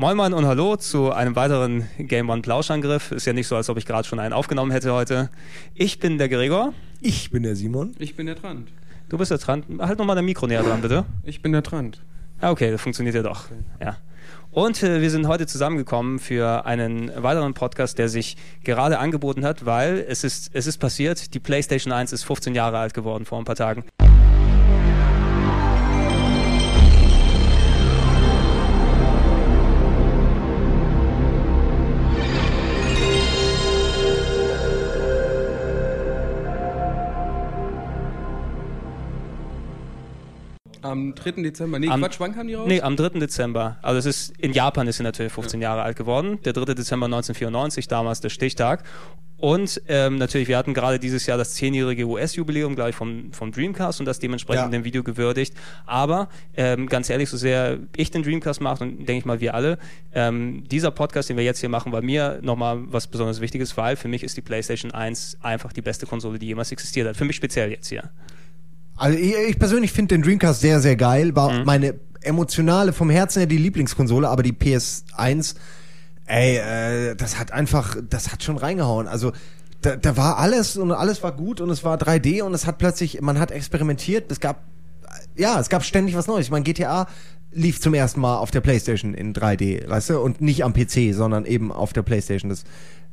Moin 0.00 0.16
Moin 0.16 0.32
und 0.32 0.46
Hallo 0.46 0.76
zu 0.76 1.10
einem 1.10 1.34
weiteren 1.34 1.88
Game 1.98 2.30
One 2.30 2.40
Plauschangriff. 2.40 3.10
Ist 3.10 3.26
ja 3.26 3.32
nicht 3.32 3.48
so, 3.48 3.56
als 3.56 3.68
ob 3.68 3.78
ich 3.78 3.84
gerade 3.84 4.06
schon 4.06 4.20
einen 4.20 4.32
aufgenommen 4.32 4.70
hätte 4.70 4.92
heute. 4.92 5.28
Ich 5.74 5.98
bin 5.98 6.18
der 6.18 6.28
Gregor. 6.28 6.72
Ich 7.00 7.32
bin 7.32 7.42
der 7.42 7.56
Simon. 7.56 7.96
Ich 7.98 8.14
bin 8.14 8.26
der 8.26 8.36
Trant. 8.36 8.68
Du 9.08 9.18
bist 9.18 9.32
der 9.32 9.40
Trant. 9.40 9.64
Halt 9.80 9.98
nochmal 9.98 10.14
dein 10.14 10.24
Mikro 10.24 10.46
näher 10.46 10.62
dran, 10.62 10.82
bitte. 10.82 11.04
Ich 11.24 11.42
bin 11.42 11.50
der 11.50 11.64
Trant. 11.64 12.00
Ah, 12.40 12.52
okay, 12.52 12.70
das 12.70 12.80
funktioniert 12.80 13.16
ja 13.16 13.24
doch. 13.24 13.46
Ja. 13.80 13.96
Und 14.52 14.80
äh, 14.84 15.02
wir 15.02 15.10
sind 15.10 15.26
heute 15.26 15.48
zusammengekommen 15.48 16.20
für 16.20 16.64
einen 16.64 17.10
weiteren 17.20 17.54
Podcast, 17.54 17.98
der 17.98 18.08
sich 18.08 18.36
gerade 18.62 19.00
angeboten 19.00 19.44
hat, 19.44 19.66
weil 19.66 20.06
es 20.08 20.22
ist, 20.22 20.50
es 20.52 20.68
ist 20.68 20.78
passiert, 20.78 21.34
die 21.34 21.40
PlayStation 21.40 21.92
1 21.92 22.12
ist 22.12 22.22
15 22.22 22.54
Jahre 22.54 22.78
alt 22.78 22.94
geworden 22.94 23.24
vor 23.24 23.38
ein 23.38 23.44
paar 23.44 23.56
Tagen. 23.56 23.82
Am 40.88 41.14
3. 41.14 41.42
Dezember. 41.42 41.78
Nee, 41.78 41.88
Am- 41.88 42.00
Quatsch, 42.00 42.18
wann 42.20 42.34
kam 42.34 42.46
die 42.48 42.54
raus? 42.54 42.66
Nee, 42.66 42.80
am 42.80 42.96
3. 42.96 43.18
Dezember. 43.20 43.76
Also 43.82 43.98
es 43.98 44.06
ist 44.06 44.36
in 44.38 44.52
Japan 44.52 44.86
ist 44.88 44.96
sie 44.98 45.02
natürlich 45.02 45.32
15 45.32 45.60
Jahre 45.60 45.82
alt 45.82 45.96
geworden. 45.96 46.38
Der 46.44 46.52
3. 46.52 46.74
Dezember 46.74 47.06
1994, 47.06 47.88
damals 47.88 48.20
der 48.20 48.30
Stichtag. 48.30 48.84
Und 49.40 49.82
ähm, 49.86 50.16
natürlich, 50.16 50.48
wir 50.48 50.58
hatten 50.58 50.74
gerade 50.74 50.98
dieses 50.98 51.26
Jahr 51.26 51.38
das 51.38 51.56
10-jährige 51.56 52.04
US-Jubiläum 52.08 52.74
gleich 52.74 52.96
vom, 52.96 53.32
vom 53.32 53.52
Dreamcast 53.52 54.00
und 54.00 54.06
das 54.06 54.18
dementsprechend 54.18 54.62
Ja. 54.62 54.66
in 54.66 54.72
dem 54.72 54.82
Video 54.84 55.04
gewürdigt. 55.04 55.54
Aber 55.86 56.28
ähm, 56.56 56.88
ganz 56.88 57.08
ehrlich, 57.08 57.28
so 57.30 57.36
sehr 57.36 57.78
ich 57.94 58.10
den 58.10 58.24
Dreamcast 58.24 58.60
mache 58.60 58.82
und 58.82 58.96
denke 59.06 59.18
ich 59.18 59.24
mal 59.26 59.40
wir 59.40 59.54
alle, 59.54 59.78
ähm, 60.12 60.64
dieser 60.68 60.90
Podcast, 60.90 61.28
den 61.30 61.36
wir 61.36 61.44
jetzt 61.44 61.60
hier 61.60 61.68
machen, 61.68 61.92
war 61.92 62.02
mir 62.02 62.40
nochmal 62.42 62.78
was 62.90 63.06
besonders 63.06 63.40
Wichtiges, 63.40 63.76
weil 63.76 63.94
für 63.94 64.08
mich 64.08 64.24
ist 64.24 64.36
die 64.36 64.40
PlayStation 64.42 64.90
1 64.90 65.38
einfach 65.40 65.72
die 65.72 65.82
beste 65.82 66.06
Konsole, 66.06 66.40
die 66.40 66.46
jemals 66.46 66.72
existiert 66.72 67.06
hat. 67.06 67.16
Für 67.16 67.24
mich 67.24 67.36
speziell 67.36 67.70
jetzt 67.70 67.86
hier. 67.90 68.10
Also 68.98 69.18
ich, 69.18 69.34
ich 69.34 69.58
persönlich 69.58 69.92
finde 69.92 70.14
den 70.16 70.22
Dreamcast 70.22 70.60
sehr, 70.60 70.80
sehr 70.80 70.96
geil. 70.96 71.34
War 71.36 71.64
meine 71.64 71.94
emotionale, 72.20 72.92
vom 72.92 73.10
Herzen 73.10 73.40
her 73.40 73.46
die 73.46 73.58
Lieblingskonsole, 73.58 74.28
aber 74.28 74.42
die 74.42 74.52
PS1, 74.52 75.54
ey, 76.26 76.56
äh, 76.56 77.14
das 77.14 77.38
hat 77.38 77.52
einfach, 77.52 77.96
das 78.08 78.32
hat 78.32 78.42
schon 78.42 78.56
reingehauen. 78.56 79.06
Also 79.06 79.32
da, 79.80 79.96
da 79.96 80.16
war 80.16 80.38
alles 80.38 80.76
und 80.76 80.90
alles 80.90 81.22
war 81.22 81.32
gut 81.32 81.60
und 81.60 81.70
es 81.70 81.84
war 81.84 81.96
3D 81.96 82.42
und 82.42 82.54
es 82.54 82.66
hat 82.66 82.78
plötzlich, 82.78 83.20
man 83.20 83.38
hat 83.38 83.50
experimentiert, 83.50 84.30
es 84.32 84.40
gab, 84.40 84.64
ja, 85.36 85.60
es 85.60 85.68
gab 85.68 85.84
ständig 85.84 86.16
was 86.16 86.26
Neues. 86.26 86.46
Ich 86.46 86.50
meine, 86.50 86.64
GTA 86.64 87.06
lief 87.52 87.80
zum 87.80 87.94
ersten 87.94 88.20
Mal 88.20 88.36
auf 88.36 88.50
der 88.50 88.60
Playstation 88.60 89.14
in 89.14 89.32
3D, 89.32 89.88
weißt 89.88 90.10
du, 90.10 90.20
und 90.20 90.40
nicht 90.40 90.64
am 90.64 90.72
PC, 90.72 91.14
sondern 91.14 91.46
eben 91.46 91.72
auf 91.72 91.92
der 91.92 92.02
Playstation. 92.02 92.50
Das 92.50 92.64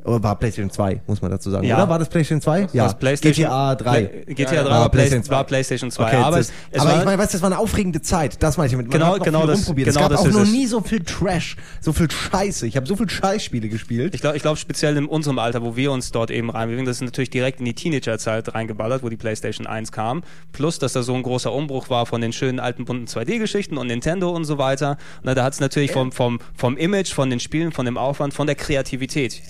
äh, 0.06 0.24
war 0.24 0.36
Playstation 0.38 0.70
2, 0.72 1.02
muss 1.08 1.22
man 1.22 1.32
dazu 1.32 1.50
sagen. 1.50 1.66
Ja. 1.66 1.76
Oder 1.78 1.90
war 1.90 2.00
das 2.00 2.10
Playstation 2.10 2.42
2? 2.42 2.68
Ja, 2.74 2.92
PlayStation, 2.94 3.46
GTA 3.48 3.76
3. 3.76 4.04
Play- 4.04 4.34
GTA 4.34 4.50
3 4.52 4.56
Ja, 4.56 4.64
ja. 4.64 4.70
war, 4.70 4.90
Play, 4.90 4.98
PlayStation 5.00 5.24
2. 5.24 5.36
war 5.36 5.44
PlayStation 5.46 5.92
2. 5.92 6.04
Okay, 6.06 6.16
aber 6.18 6.38
das, 6.38 6.52
es, 6.72 6.80
aber 6.82 6.90
war, 6.92 7.00
ich 7.00 7.06
meine, 7.06 7.18
weißt 7.18 7.34
du, 7.34 7.36
das 7.38 7.42
war 7.42 7.52
eine 7.52 7.60
aufregende 7.60 8.02
Zeit. 8.02 8.42
Das 8.44 8.58
meine 8.58 8.68
ich 8.70 8.76
mit. 8.78 8.88
Man 8.88 8.92
Genau- 8.92 9.18
genau 9.20 9.46
das- 9.48 9.66
genau 9.66 9.88
es 9.90 9.96
gab 9.96 10.10
das 10.10 10.20
auch 10.22 10.28
noch 10.28 10.42
es. 10.42 10.52
nie 10.52 10.66
so 10.68 10.82
viel 10.82 11.02
Trash, 11.04 11.56
so 11.82 11.94
viel 11.94 12.10
Scheiße. 12.10 12.68
Ich 12.68 12.76
habe 12.78 12.86
so 12.88 12.96
viel 12.96 13.10
Scheißspiele 13.10 13.70
gespielt. 13.70 14.14
Ich 14.16 14.22
glaube, 14.22 14.38
ich 14.38 14.42
glaub, 14.44 14.58
speziell 14.58 14.96
in 14.98 15.06
unserem 15.06 15.40
Alter, 15.40 15.62
wo 15.64 15.76
wir 15.76 15.92
uns 15.92 16.12
dort 16.12 16.32
eben 16.32 16.50
reinbewegen, 16.50 16.86
das 16.86 16.98
ist 16.98 17.02
natürlich 17.02 17.30
direkt 17.30 17.60
in 17.60 17.66
die 17.66 17.74
Teenagerzeit 17.74 18.54
reingeballert, 18.54 19.04
wo 19.04 19.10
die 19.10 19.18
PlayStation 19.18 19.68
1 19.68 19.92
kam. 19.92 20.24
Plus, 20.52 20.80
dass 20.80 20.94
da 20.94 21.04
so 21.04 21.14
ein 21.14 21.24
großer 21.24 21.52
Umbruch 21.52 21.90
war 21.90 22.06
von 22.06 22.22
den 22.22 22.34
schönen 22.34 22.60
alten 22.60 22.86
bunten 22.86 23.06
2D-Geschichten 23.08 23.78
und 23.78 23.88
Nintendo 23.88 24.30
und 24.32 24.46
so 24.46 24.58
weiter. 24.58 24.98
Na, 25.24 25.34
da 25.34 25.44
hat 25.44 25.54
es 25.54 25.60
natürlich 25.60 25.92
vom, 25.92 26.12
vom, 26.12 26.40
vom 26.56 26.78
Image, 26.78 27.14
von 27.14 27.30
den 27.30 27.40
Spielen, 27.40 27.72
von 27.72 27.86
dem 27.86 27.98
Aufwand, 27.98 28.34
von 28.34 28.48
der 28.48 28.56
Kreativität, 28.56 29.42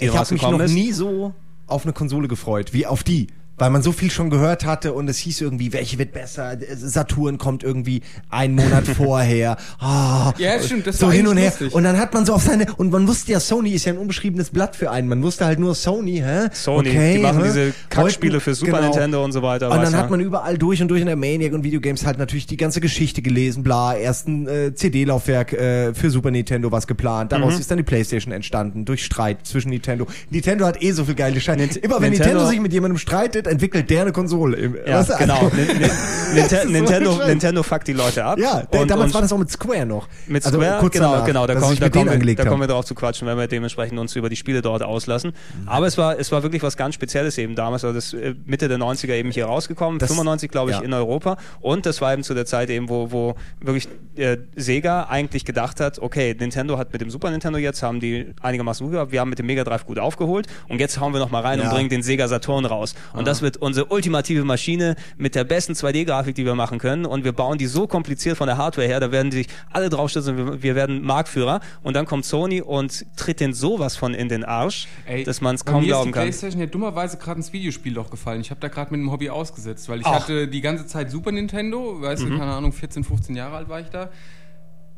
die 0.49 0.55
ich 0.55 0.61
habe 0.61 0.63
mich 0.63 0.71
noch 0.71 0.81
ist. 0.81 0.85
nie 0.85 0.91
so 0.91 1.33
auf 1.67 1.83
eine 1.83 1.93
Konsole 1.93 2.27
gefreut 2.27 2.73
wie 2.73 2.85
auf 2.85 3.03
die. 3.03 3.27
Weil 3.57 3.69
man 3.69 3.81
so 3.81 3.91
viel 3.93 4.11
schon 4.11 4.29
gehört 4.29 4.65
hatte 4.65 4.91
und 4.93 5.07
es 5.09 5.17
hieß 5.19 5.39
irgendwie, 5.41 5.71
welche 5.71 5.97
wird 5.97 6.11
besser? 6.11 6.57
Saturn 6.75 7.37
kommt 7.37 7.63
irgendwie 7.63 8.01
einen 8.29 8.55
Monat 8.55 8.85
vorher. 8.97 9.57
Ah, 9.79 10.33
Ja, 10.37 10.59
stimmt, 10.61 10.87
das 10.87 10.97
so 10.99 11.07
war 11.07 11.13
hin 11.13 11.27
und 11.27 11.37
her. 11.37 11.45
lustig. 11.49 11.73
Und 11.73 11.83
dann 11.83 11.97
hat 11.97 12.13
man 12.13 12.25
so 12.25 12.33
auf 12.33 12.43
seine 12.43 12.65
und 12.75 12.91
man 12.91 13.07
wusste 13.07 13.31
ja, 13.31 13.39
Sony 13.39 13.71
ist 13.71 13.85
ja 13.85 13.93
ein 13.93 13.97
unbeschriebenes 13.99 14.49
Blatt 14.49 14.75
für 14.75 14.91
einen. 14.91 15.07
Man 15.07 15.23
wusste 15.23 15.45
halt 15.45 15.59
nur 15.59 15.73
Sony, 15.75 16.17
hä? 16.25 16.49
Sony, 16.51 16.89
okay, 16.89 17.15
die 17.15 17.21
machen 17.21 17.39
hä? 17.39 17.47
diese 17.47 17.73
Kackspiele 17.89 18.39
für 18.39 18.55
Super 18.55 18.73
genau. 18.73 18.83
Nintendo 18.89 19.23
und 19.23 19.31
so 19.31 19.41
weiter. 19.41 19.71
Und 19.71 19.81
dann 19.81 19.93
du? 19.93 19.97
hat 19.97 20.09
man 20.09 20.19
überall 20.19 20.57
durch 20.57 20.81
und 20.81 20.89
durch 20.89 21.01
in 21.01 21.07
der 21.07 21.15
Maniac 21.15 21.53
und 21.53 21.63
Videogames 21.63 22.05
halt 22.05 22.17
natürlich 22.17 22.47
die 22.47 22.57
ganze 22.57 22.81
Geschichte 22.81 23.21
gelesen, 23.21 23.63
bla, 23.63 23.95
erst 23.95 24.27
ein 24.27 24.47
äh, 24.47 24.73
CD-Laufwerk 24.75 25.53
äh, 25.53 25.93
für 25.93 26.09
Super 26.09 26.31
Nintendo 26.31 26.71
was 26.71 26.87
geplant, 26.87 27.31
daraus 27.31 27.53
Mhm. 27.55 27.59
ist 27.61 27.71
dann 27.71 27.77
die 27.77 27.83
Playstation 27.83 28.33
entstanden, 28.33 28.83
durch 28.85 29.05
Streit 29.05 29.45
zwischen 29.47 29.69
Nintendo. 29.69 30.07
Nintendo 30.29 30.65
hat 30.65 30.81
eh 30.83 30.91
so 30.91 31.05
viel 31.05 31.15
geile 31.15 31.39
Scheiße. 31.39 31.79
Immer 31.79 32.01
wenn 32.01 32.11
Nintendo- 32.11 32.25
Nintendo, 32.25 32.45
sich 32.49 32.59
mit 32.59 32.73
jemandem 32.73 32.97
streitet, 32.97 33.44
entwickelt 33.47 33.89
der 33.89 34.01
eine 34.01 34.11
Konsole. 34.11 34.57
Im- 34.57 34.75
ja, 34.85 34.99
weißt 34.99 35.09
du, 35.11 35.17
genau. 35.17 35.39
also- 35.39 35.55
Nintendo, 36.67 37.09
bescheuert. 37.11 37.27
Nintendo 37.29 37.63
fuckt 37.63 37.87
die 37.87 37.93
Leute 37.93 38.23
ab. 38.23 38.37
Ja, 38.39 38.63
Und- 38.71 38.89
damals 38.89 39.09
und 39.09 39.13
war 39.13 39.21
das 39.21 39.31
auch 39.33 39.37
mit 39.37 39.49
Square 39.51 39.85
noch. 39.85 40.07
Mit 40.27 40.45
Also 40.45 40.57
Square, 40.59 40.79
kurz 40.79 40.93
genau, 40.93 41.11
danach, 41.13 41.25
genau, 41.25 41.47
da, 41.47 41.55
kommen, 41.55 41.77
da, 41.79 41.89
kommen, 41.89 42.21
wir, 42.25 42.35
da 42.35 42.45
kommen 42.45 42.61
wir 42.61 42.67
drauf 42.67 42.85
zu 42.85 42.95
quatschen, 42.95 43.27
wenn 43.27 43.37
wir 43.37 43.47
dementsprechend 43.47 43.99
uns 43.99 44.15
über 44.15 44.29
die 44.29 44.35
Spiele 44.35 44.61
dort 44.61 44.83
auslassen. 44.83 45.33
Aber 45.65 45.87
es 45.87 45.97
war, 45.97 46.17
es 46.19 46.31
war 46.31 46.43
wirklich 46.43 46.63
was 46.63 46.77
ganz 46.77 46.95
Spezielles 46.95 47.37
eben 47.37 47.55
damals, 47.55 47.83
also 47.83 47.95
das 47.95 48.13
äh, 48.13 48.35
Mitte 48.45 48.67
der 48.67 48.77
90er 48.77 49.13
eben 49.13 49.31
hier 49.31 49.45
rausgekommen, 49.45 49.99
Das- 49.99 50.09
95 50.09 50.51
glaube 50.51 50.71
ich 50.71 50.77
ja. 50.77 50.83
in 50.83 50.93
Europa 50.93 51.37
und 51.61 51.85
das 51.85 52.01
war 52.01 52.13
eben 52.13 52.23
zu 52.23 52.33
der 52.33 52.45
Zeit 52.45 52.69
eben, 52.69 52.89
wo, 52.89 53.11
wo 53.11 53.35
wirklich 53.61 53.87
äh, 54.15 54.37
Sega 54.55 55.03
eigentlich 55.09 55.45
gedacht 55.45 55.79
hat, 55.79 55.99
okay, 55.99 56.35
Nintendo 56.37 56.77
hat 56.77 56.91
mit 56.91 57.01
dem 57.01 57.09
Super 57.09 57.29
Nintendo 57.31 57.59
jetzt, 57.59 57.83
haben 57.83 57.99
die 57.99 58.33
einigermaßen 58.41 58.85
gut 58.85 58.93
gehabt, 58.93 59.11
wir 59.11 59.19
haben 59.19 59.29
mit 59.29 59.39
dem 59.39 59.45
Mega 59.45 59.63
Drive 59.63 59.85
gut 59.85 59.99
aufgeholt 59.99 60.47
und 60.67 60.79
jetzt 60.79 60.99
hauen 60.99 61.13
wir 61.13 61.19
noch 61.19 61.31
mal 61.31 61.41
rein 61.41 61.59
Ja. 61.59 61.65
und 61.65 61.71
bringen 61.75 61.89
den 61.89 62.03
Sega 62.03 62.27
Saturn 62.27 62.65
raus. 62.65 62.95
Und 63.13 63.27
das 63.27 63.34
wird 63.41 63.57
unsere 63.57 63.87
ultimative 63.87 64.43
Maschine 64.43 64.95
mit 65.17 65.35
der 65.35 65.43
besten 65.43 65.73
2D-Grafik, 65.73 66.35
die 66.35 66.45
wir 66.45 66.55
machen 66.55 66.79
können 66.79 67.05
und 67.05 67.23
wir 67.23 67.31
bauen 67.31 67.57
die 67.57 67.65
so 67.67 67.87
kompliziert 67.87 68.37
von 68.37 68.47
der 68.47 68.57
Hardware 68.57 68.87
her, 68.87 68.99
da 68.99 69.11
werden 69.11 69.31
sich 69.31 69.47
alle 69.71 69.89
draufstürzen 69.89 70.37
und 70.37 70.47
wir, 70.53 70.63
wir 70.63 70.75
werden 70.75 71.01
Marktführer 71.03 71.59
und 71.83 71.95
dann 71.95 72.05
kommt 72.05 72.25
Sony 72.25 72.61
und 72.61 73.05
tritt 73.17 73.39
den 73.39 73.53
sowas 73.53 73.95
von 73.95 74.13
in 74.13 74.29
den 74.29 74.43
Arsch, 74.43 74.87
dass 75.25 75.41
man 75.41 75.55
es 75.55 75.65
kaum 75.65 75.81
mir 75.81 75.87
glauben 75.87 76.01
ist 76.01 76.07
die 76.07 76.11
kann. 76.13 76.23
Playstation 76.23 76.61
ja 76.61 76.67
dummerweise 76.67 77.17
gerade 77.17 77.37
ins 77.37 77.53
Videospielloch 77.53 78.09
gefallen. 78.09 78.41
Ich 78.41 78.49
habe 78.51 78.59
da 78.61 78.67
gerade 78.67 78.91
mit 78.91 78.99
dem 78.99 79.11
Hobby 79.11 79.29
ausgesetzt, 79.29 79.87
weil 79.89 79.99
ich 80.01 80.05
Ach. 80.05 80.21
hatte 80.21 80.47
die 80.47 80.61
ganze 80.61 80.85
Zeit 80.87 81.11
Super 81.11 81.31
Nintendo, 81.31 82.01
weißt 82.01 82.23
Mhm. 82.23 82.29
du, 82.31 82.37
keine 82.39 82.51
Ahnung, 82.53 82.71
14, 82.73 83.03
15 83.03 83.35
Jahre 83.35 83.57
alt 83.57 83.69
war 83.69 83.79
ich 83.79 83.89
da. 83.89 84.09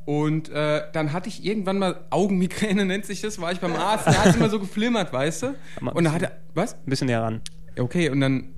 Und 0.05 0.47
äh, 0.49 0.83
dann 0.93 1.11
hatte 1.11 1.27
ich 1.27 1.43
irgendwann 1.45 1.79
mal 1.79 1.99
Augenmigräne, 2.11 2.85
nennt 2.85 3.05
sich 3.05 3.19
das, 3.21 3.41
war 3.41 3.51
ich 3.51 3.59
beim 3.59 3.75
Arzt, 3.75 4.07
der 4.07 4.23
hat 4.23 4.35
immer 4.35 4.49
so 4.49 4.59
geflimmert, 4.59 5.11
weißt 5.11 5.43
du? 5.43 5.55
Und 5.81 6.03
da 6.05 6.11
hat 6.13 6.21
er, 6.21 6.31
was? 6.53 6.73
Ein 6.75 6.79
bisschen 6.85 7.07
näher 7.07 7.21
ran. 7.23 7.41
Okay, 7.79 8.09
und 8.09 8.21
dann, 8.21 8.55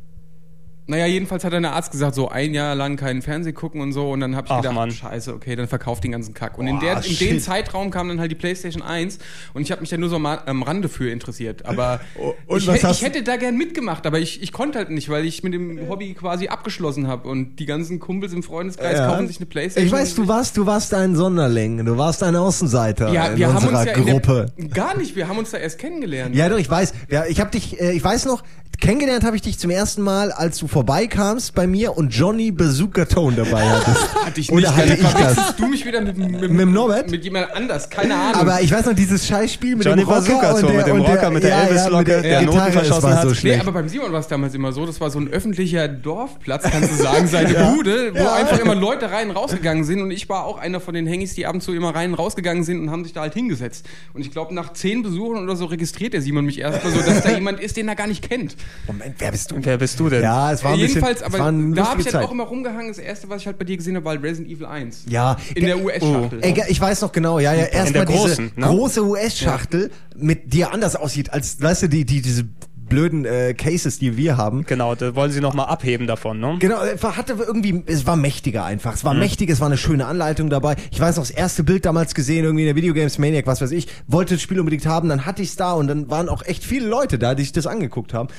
naja, 0.90 1.06
jedenfalls 1.06 1.44
hat 1.44 1.54
dann 1.54 1.62
der 1.64 1.74
Arzt 1.74 1.92
gesagt, 1.92 2.16
so 2.16 2.30
ein 2.30 2.54
Jahr 2.54 2.74
lang 2.74 2.98
keinen 2.98 3.22
Fernsehen 3.22 3.54
gucken 3.54 3.80
und 3.82 3.94
so. 3.94 4.10
Und 4.10 4.22
dann 4.22 4.36
habe 4.36 4.48
ich 4.48 4.52
Ach, 4.52 4.58
gedacht, 4.58 4.74
Mann. 4.74 4.90
scheiße, 4.92 5.34
okay, 5.36 5.56
dann 5.56 5.68
verkauft 5.68 6.04
den 6.04 6.12
ganzen 6.14 6.34
Kack. 6.34 6.58
Und 6.58 6.66
in, 6.68 6.80
Boah, 6.80 6.82
der, 6.82 6.94
in 6.98 7.02
dem 7.04 7.16
shit. 7.16 7.44
Zeitraum 7.44 7.92
kam 7.92 8.08
dann 8.10 8.20
halt 8.20 8.32
die 8.32 8.36
Playstation 8.36 8.82
1 8.82 9.20
und 9.54 9.62
ich 9.62 9.72
habe 9.72 9.82
mich 9.82 9.92
da 9.92 9.98
nur 9.98 10.10
so 10.10 10.18
mal 10.18 10.40
am 10.48 10.64
Rande 10.64 10.90
für 10.90 11.12
interessiert. 11.12 11.66
Aber 11.66 12.00
Oh, 12.48 12.58
ich, 12.58 12.68
ich 12.68 13.02
hätte 13.04 13.22
da 13.22 13.38
gern 13.38 13.56
mitgemacht, 13.56 14.08
aber 14.08 14.20
ich, 14.20 14.42
ich 14.42 14.52
konnte 14.52 14.80
halt 14.80 14.90
nicht, 14.90 15.10
weil 15.10 15.26
ich 15.26 15.44
mit 15.44 15.54
dem 15.54 15.88
Hobby 15.88 16.16
quasi 16.16 16.48
abgeschlossen 16.48 17.08
habe. 17.08 17.28
Und 17.30 17.58
die 17.58 17.66
ganzen 17.68 18.00
Kumpels 18.00 18.34
im 18.34 18.42
Freundeskreis 18.42 18.98
Ja. 18.98 19.08
kaufen 19.12 19.28
sich 19.28 19.38
eine 19.38 19.46
Playstation. 19.46 19.86
Ich 19.86 19.92
weiß, 19.94 20.16
du 20.16 20.28
warst, 20.28 20.58
du 20.58 20.66
warst 20.66 20.94
ein 20.96 21.16
Sonderling, 21.16 21.86
du 21.86 21.98
warst 21.98 22.24
ein 22.24 22.36
Außenseiter 22.36 23.14
ja, 23.14 23.28
in 23.28 23.38
wir 23.38 23.48
haben 23.48 23.56
unserer 23.58 23.80
uns 23.82 23.86
ja 23.86 23.94
in 23.94 24.06
Gruppe. 24.06 24.46
Der, 24.58 24.68
gar 24.70 24.98
nicht, 24.98 25.16
wir 25.16 25.28
haben 25.28 25.38
uns 25.38 25.52
da 25.52 25.58
erst 25.60 25.78
kennengelernt. 25.78 26.36
Ja, 26.36 26.50
doch, 26.50 26.58
ich 26.58 26.70
weiß. 26.70 26.94
Ja, 27.12 27.26
ich 27.28 27.40
habe 27.40 27.52
dich, 27.52 27.80
äh, 27.80 27.92
ich 27.92 28.04
weiß 28.04 28.26
noch, 28.26 28.44
kennengelernt 28.80 29.24
habe 29.26 29.36
ich 29.36 29.42
dich 29.42 29.60
zum 29.60 29.72
ersten 29.72 30.02
Mal, 30.02 30.32
als 30.32 30.58
du 30.58 30.68
vorbeikamst 30.84 31.54
bei 31.56 31.68
mir 31.68 31.98
und 31.98 32.08
Johnny 32.16 32.52
Bazooka 32.52 33.04
Tone 33.04 33.36
dabei 33.36 33.68
hattest. 33.68 34.16
Hatte 34.26 34.40
ich 34.40 34.50
Oder 34.50 34.62
nicht, 34.72 34.78
hatte 34.78 34.88
dann 34.96 35.30
ich 35.30 35.36
das? 35.36 35.56
du 35.58 35.68
mich 35.68 35.86
wieder 35.86 36.00
mit, 36.00 36.18
mit, 36.18 36.40
Mit 36.40 36.58
dem 36.58 36.72
Norbert? 36.72 37.12
Mit 37.12 37.22
jemand 37.26 37.52
anders, 37.54 37.90
keine 37.90 38.16
Ahnung. 38.16 38.36
Aber 38.36 38.62
ich 38.62 38.72
weiß 38.72 38.86
noch, 38.86 38.94
dieses 38.94 39.28
Scheißspiel 39.28 39.76
mit 39.76 39.86
Johnny 39.86 40.04
dem 40.04 40.08
Rocker 40.08 40.22
Bazooka 40.22 40.52
und 40.54 40.62
Tone, 40.62 40.72
der, 40.72 40.78
mit 40.78 40.88
dem 40.88 40.96
und 40.96 41.04
der, 41.08 41.16
Rocker, 41.16 41.32
mit 41.32 41.44
der 41.44 41.50
ja, 41.50 41.58
ja, 41.58 41.64
Elvis-Locke, 41.64 41.98
mit 41.98 42.08
der, 42.08 42.22
der 42.22 42.42
Noten 42.44 42.52
Gitarre, 42.52 42.72
das 42.72 42.74
verschossen 42.88 43.04
war 43.04 43.12
so 43.12 43.18
hat. 43.18 43.28
Nee, 43.28 43.36
schlecht. 43.36 43.62
aber 43.62 43.72
beim 43.74 43.90
Simon 43.90 44.14
war 44.14 44.20
es 44.22 44.28
damals 44.30 44.56
immer 44.56 44.72
so, 44.72 44.86
das 44.86 45.02
war 45.02 45.10
so 45.10 45.20
ein 45.20 45.28
öffentlicher 45.28 45.88
Dorfplatz, 45.90 46.64
kannst 46.64 46.92
du 46.92 46.96
sagen, 47.04 47.28
seine 47.28 47.54
Ja. 47.54 47.72
Bude, 47.72 48.14
wo 48.14 48.18
Ja. 48.20 48.34
einfach 48.36 48.60
immer 48.60 48.76
Leute 48.76 49.12
rein 49.12 49.30
und 49.32 49.36
rausgegangen 49.36 49.84
sind 49.84 50.02
und 50.02 50.12
ich 50.12 50.30
war 50.30 50.46
auch 50.46 50.60
einer 50.60 50.80
von 50.80 50.94
den 50.94 51.08
Hengis, 51.08 51.34
die 51.36 51.46
ab 51.46 51.56
und 51.56 51.62
zu 51.62 51.74
immer 51.74 51.94
rein 51.94 52.12
und 52.12 52.16
rausgegangen 52.20 52.64
sind 52.64 52.80
und 52.80 52.90
haben 52.90 53.04
sich 53.04 53.12
da 53.12 53.20
halt 53.22 53.34
hingesetzt. 53.34 53.86
Und 54.14 54.22
ich 54.22 54.32
glaube, 54.32 54.56
nach 54.56 54.72
zehn 54.72 55.04
Besuchen 55.04 55.44
oder 55.44 55.58
so 55.58 55.66
registriert 55.66 56.14
der 56.14 56.22
Simon 56.22 56.46
mich 56.46 56.60
erstmal 56.62 56.94
so, 56.94 57.00
dass 57.02 57.22
da 57.24 57.32
jemand 57.36 57.60
ist, 57.60 57.76
den 57.76 57.90
er 57.90 57.96
gar 57.96 58.08
nicht 58.08 58.30
kennt. 58.30 58.56
Moment, 58.88 59.16
wer 59.18 59.32
bist 59.32 59.52
du? 59.52 59.56
Wer 59.60 59.78
bist 59.78 60.00
du 60.00 60.08
denn? 60.08 60.22
Ja, 60.24 60.54
es 60.54 60.64
war 60.64 60.69
ein 60.74 60.80
Jedenfalls, 60.80 61.20
bisschen, 61.20 61.28
es 61.34 61.40
aber 61.42 61.46
war 61.46 61.74
da 61.76 61.90
habe 61.90 62.00
ich 62.02 62.06
halt 62.08 62.14
Zeit. 62.14 62.26
auch 62.26 62.32
immer 62.32 62.44
rumgehangen. 62.46 62.88
Das 62.90 62.98
erste, 62.98 63.30
was 63.30 63.42
ich 63.42 63.48
halt 63.48 63.58
bei 63.58 63.66
dir 63.66 63.78
gesehen 63.78 63.96
habe, 63.96 64.06
war 64.06 64.14
Resident 64.22 64.50
Evil 64.50 64.66
1. 64.66 65.06
Ja, 65.10 65.38
In 65.56 65.66
der 65.66 65.76
ge- 65.76 65.84
US-Schachtel. 65.86 66.40
Ge- 66.42 66.64
ich 66.70 66.80
weiß 66.82 67.02
noch 67.02 67.12
genau, 67.12 67.40
ja, 67.40 67.54
ja, 67.54 67.66
erstmal 67.66 68.06
diese 68.06 68.18
großen, 68.20 68.52
ne? 68.56 68.66
große 68.66 69.04
US-Schachtel, 69.06 69.92
mit 70.16 70.54
die 70.54 70.60
ja 70.60 70.70
anders 70.70 70.96
aussieht, 70.96 71.32
als, 71.32 71.62
weißt 71.62 71.84
du, 71.84 71.88
die, 71.90 72.06
die, 72.06 72.22
diese 72.22 72.46
blöden 72.90 73.24
äh, 73.24 73.54
Cases, 73.54 74.00
die 74.00 74.18
wir 74.18 74.36
haben. 74.36 74.64
Genau, 74.66 74.96
da 74.96 75.14
wollen 75.14 75.32
sie 75.32 75.42
nochmal 75.42 75.68
abheben 75.68 76.08
davon, 76.08 76.40
ne? 76.40 76.56
Genau, 76.58 76.82
es 76.82 77.04
war- 77.04 77.18
hatte 77.18 77.34
irgendwie, 77.38 77.84
es 77.86 78.08
war 78.08 78.16
mächtiger 78.16 78.66
einfach. 78.66 78.96
Es 78.96 79.04
war 79.04 79.14
Mhm. 79.14 79.20
mächtig, 79.20 79.48
es 79.52 79.60
war 79.60 79.68
eine 79.68 79.78
schöne 79.78 80.08
Anleitung 80.08 80.50
dabei. 80.50 80.76
Ich 80.90 81.00
weiß 81.00 81.18
noch, 81.18 81.24
das 81.24 81.30
erste 81.30 81.64
Bild 81.64 81.86
damals 81.86 82.16
gesehen, 82.16 82.46
irgendwie 82.46 82.64
in 82.64 82.68
der 82.68 82.76
Videogames 82.76 83.20
Maniac, 83.20 83.46
was 83.46 83.62
weiß 83.62 83.70
ich, 83.74 83.88
wollte 84.08 84.34
das 84.34 84.42
Spiel 84.42 84.60
unbedingt 84.60 84.88
haben, 84.88 85.08
dann 85.08 85.28
hatte 85.28 85.44
ich's 85.44 85.56
da 85.56 85.74
und 85.74 85.86
dann 85.88 86.10
waren 86.10 86.30
auch 86.30 86.42
echt 86.44 86.64
viele 86.64 86.88
Leute 86.88 87.20
da, 87.20 87.36
die 87.36 87.44
sich 87.44 87.52
das 87.52 87.68
angeguckt 87.68 88.16
haben. 88.16 88.30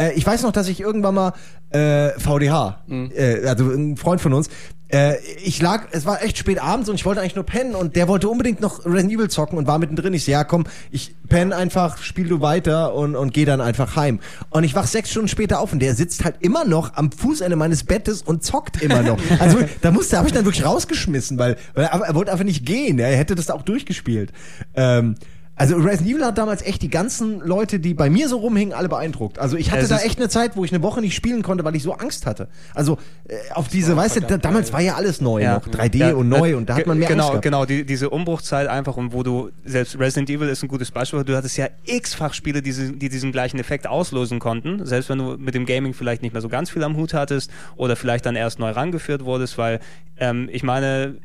Äh, 0.00 0.12
ich 0.14 0.26
weiß 0.26 0.42
noch, 0.42 0.52
dass 0.52 0.68
ich 0.68 0.80
irgendwann 0.80 1.14
mal 1.14 1.32
äh, 1.70 2.10
VDH, 2.18 2.82
Mhm. 2.86 3.12
äh, 3.14 3.46
also 3.46 3.70
ein 3.70 3.96
Freund 3.96 4.20
von 4.20 4.32
uns, 4.32 4.48
äh, 4.92 5.14
ich 5.44 5.62
lag, 5.62 5.84
es 5.92 6.04
war 6.04 6.20
echt 6.24 6.36
spät 6.36 6.60
abends 6.60 6.88
und 6.88 6.96
ich 6.96 7.04
wollte 7.04 7.20
eigentlich 7.20 7.36
nur 7.36 7.44
pennen 7.46 7.76
und 7.76 7.94
der 7.94 8.08
wollte 8.08 8.28
unbedingt 8.28 8.60
noch 8.60 8.84
Resident 8.84 9.12
Evil 9.12 9.28
zocken 9.28 9.56
und 9.56 9.68
war 9.68 9.78
mittendrin. 9.78 10.12
Ich 10.14 10.24
so, 10.24 10.32
ja 10.32 10.42
komm, 10.42 10.64
ich 10.90 11.14
penne 11.28 11.54
einfach, 11.54 11.98
spiel 11.98 12.26
du 12.26 12.40
weiter 12.40 12.92
und, 12.94 13.14
und 13.14 13.32
geh 13.32 13.44
dann 13.44 13.60
einfach 13.60 13.94
heim. 13.94 14.18
Und 14.50 14.64
ich 14.64 14.74
wach 14.74 14.88
sechs 14.88 15.10
Stunden 15.10 15.28
später 15.28 15.60
auf 15.60 15.72
und 15.72 15.78
der 15.80 15.94
sitzt 15.94 16.24
halt 16.24 16.36
immer 16.40 16.64
noch 16.64 16.94
am 16.96 17.12
Fußende 17.12 17.54
meines 17.54 17.84
Bettes 17.84 18.22
und 18.22 18.42
zockt 18.42 18.82
immer 18.82 19.02
noch. 19.02 19.18
Also 19.38 19.58
da 19.80 19.92
musste, 19.92 20.16
habe 20.18 20.26
ich 20.26 20.34
dann 20.34 20.44
wirklich 20.44 20.64
rausgeschmissen, 20.66 21.38
weil, 21.38 21.56
weil 21.74 21.84
er, 21.84 22.00
er 22.00 22.14
wollte 22.16 22.32
einfach 22.32 22.44
nicht 22.44 22.66
gehen. 22.66 22.98
Er 22.98 23.16
hätte 23.16 23.36
das 23.36 23.48
auch 23.50 23.62
durchgespielt. 23.62 24.32
Ähm, 24.74 25.14
also 25.56 25.76
Resident 25.76 26.08
Evil 26.08 26.24
hat 26.24 26.38
damals 26.38 26.62
echt 26.62 26.80
die 26.80 26.88
ganzen 26.88 27.40
Leute, 27.40 27.80
die 27.80 27.92
bei 27.92 28.08
mir 28.08 28.28
so 28.28 28.38
rumhingen, 28.38 28.72
alle 28.72 28.88
beeindruckt. 28.88 29.38
Also 29.38 29.58
ich 29.58 29.70
hatte 29.70 29.82
Es 29.82 29.90
da 29.90 29.98
echt 29.98 30.18
eine 30.18 30.30
Zeit, 30.30 30.56
wo 30.56 30.64
ich 30.64 30.72
eine 30.72 30.82
Woche 30.82 31.02
nicht 31.02 31.14
spielen 31.14 31.42
konnte, 31.42 31.64
weil 31.64 31.76
ich 31.76 31.82
so 31.82 31.92
Angst 31.92 32.24
hatte. 32.24 32.48
Also 32.74 32.96
äh, 33.28 33.34
auf 33.52 33.68
diese, 33.68 33.94
weißt 33.94 34.16
du, 34.16 34.20
da, 34.22 34.38
damals 34.38 34.72
war 34.72 34.80
ja 34.80 34.94
alles 34.94 35.20
neu 35.20 35.44
noch, 35.44 35.66
3D 35.66 35.96
Ja, 35.98 36.14
und 36.14 36.30
neu 36.30 36.56
und 36.56 36.70
da 36.70 36.76
hat 36.76 36.86
man 36.86 36.98
mehr 36.98 37.08
genau, 37.08 37.24
Angst 37.24 37.32
gehabt. 37.32 37.44
Genau, 37.44 37.66
die, 37.66 37.84
diese 37.84 38.08
Umbruchzeit 38.08 38.68
einfach 38.68 38.96
und 38.96 39.12
wo 39.12 39.22
du, 39.22 39.50
selbst 39.64 39.98
Resident 39.98 40.30
Evil 40.30 40.48
ist 40.48 40.62
ein 40.62 40.68
gutes 40.68 40.90
Beispiel, 40.90 41.24
du 41.24 41.36
hattest 41.36 41.58
ja 41.58 41.68
x-fach 41.84 42.32
Spiele, 42.32 42.62
die, 42.62 42.72
die 42.72 43.08
diesen 43.10 43.30
gleichen 43.30 43.58
Effekt 43.58 43.86
auslösen 43.86 44.38
konnten, 44.38 44.86
selbst 44.86 45.10
wenn 45.10 45.18
du 45.18 45.36
mit 45.36 45.54
dem 45.54 45.66
Gaming 45.66 45.92
vielleicht 45.92 46.22
nicht 46.22 46.32
mehr 46.32 46.42
so 46.42 46.48
ganz 46.48 46.70
viel 46.70 46.82
am 46.84 46.96
Hut 46.96 47.12
hattest 47.12 47.50
oder 47.76 47.96
vielleicht 47.96 48.24
dann 48.24 48.34
erst 48.34 48.60
neu 48.60 48.70
rangeführt 48.70 49.26
wurdest, 49.26 49.58
weil 49.58 49.80
ähm, 50.18 50.48
ich 50.50 50.62
meine, 50.62 51.16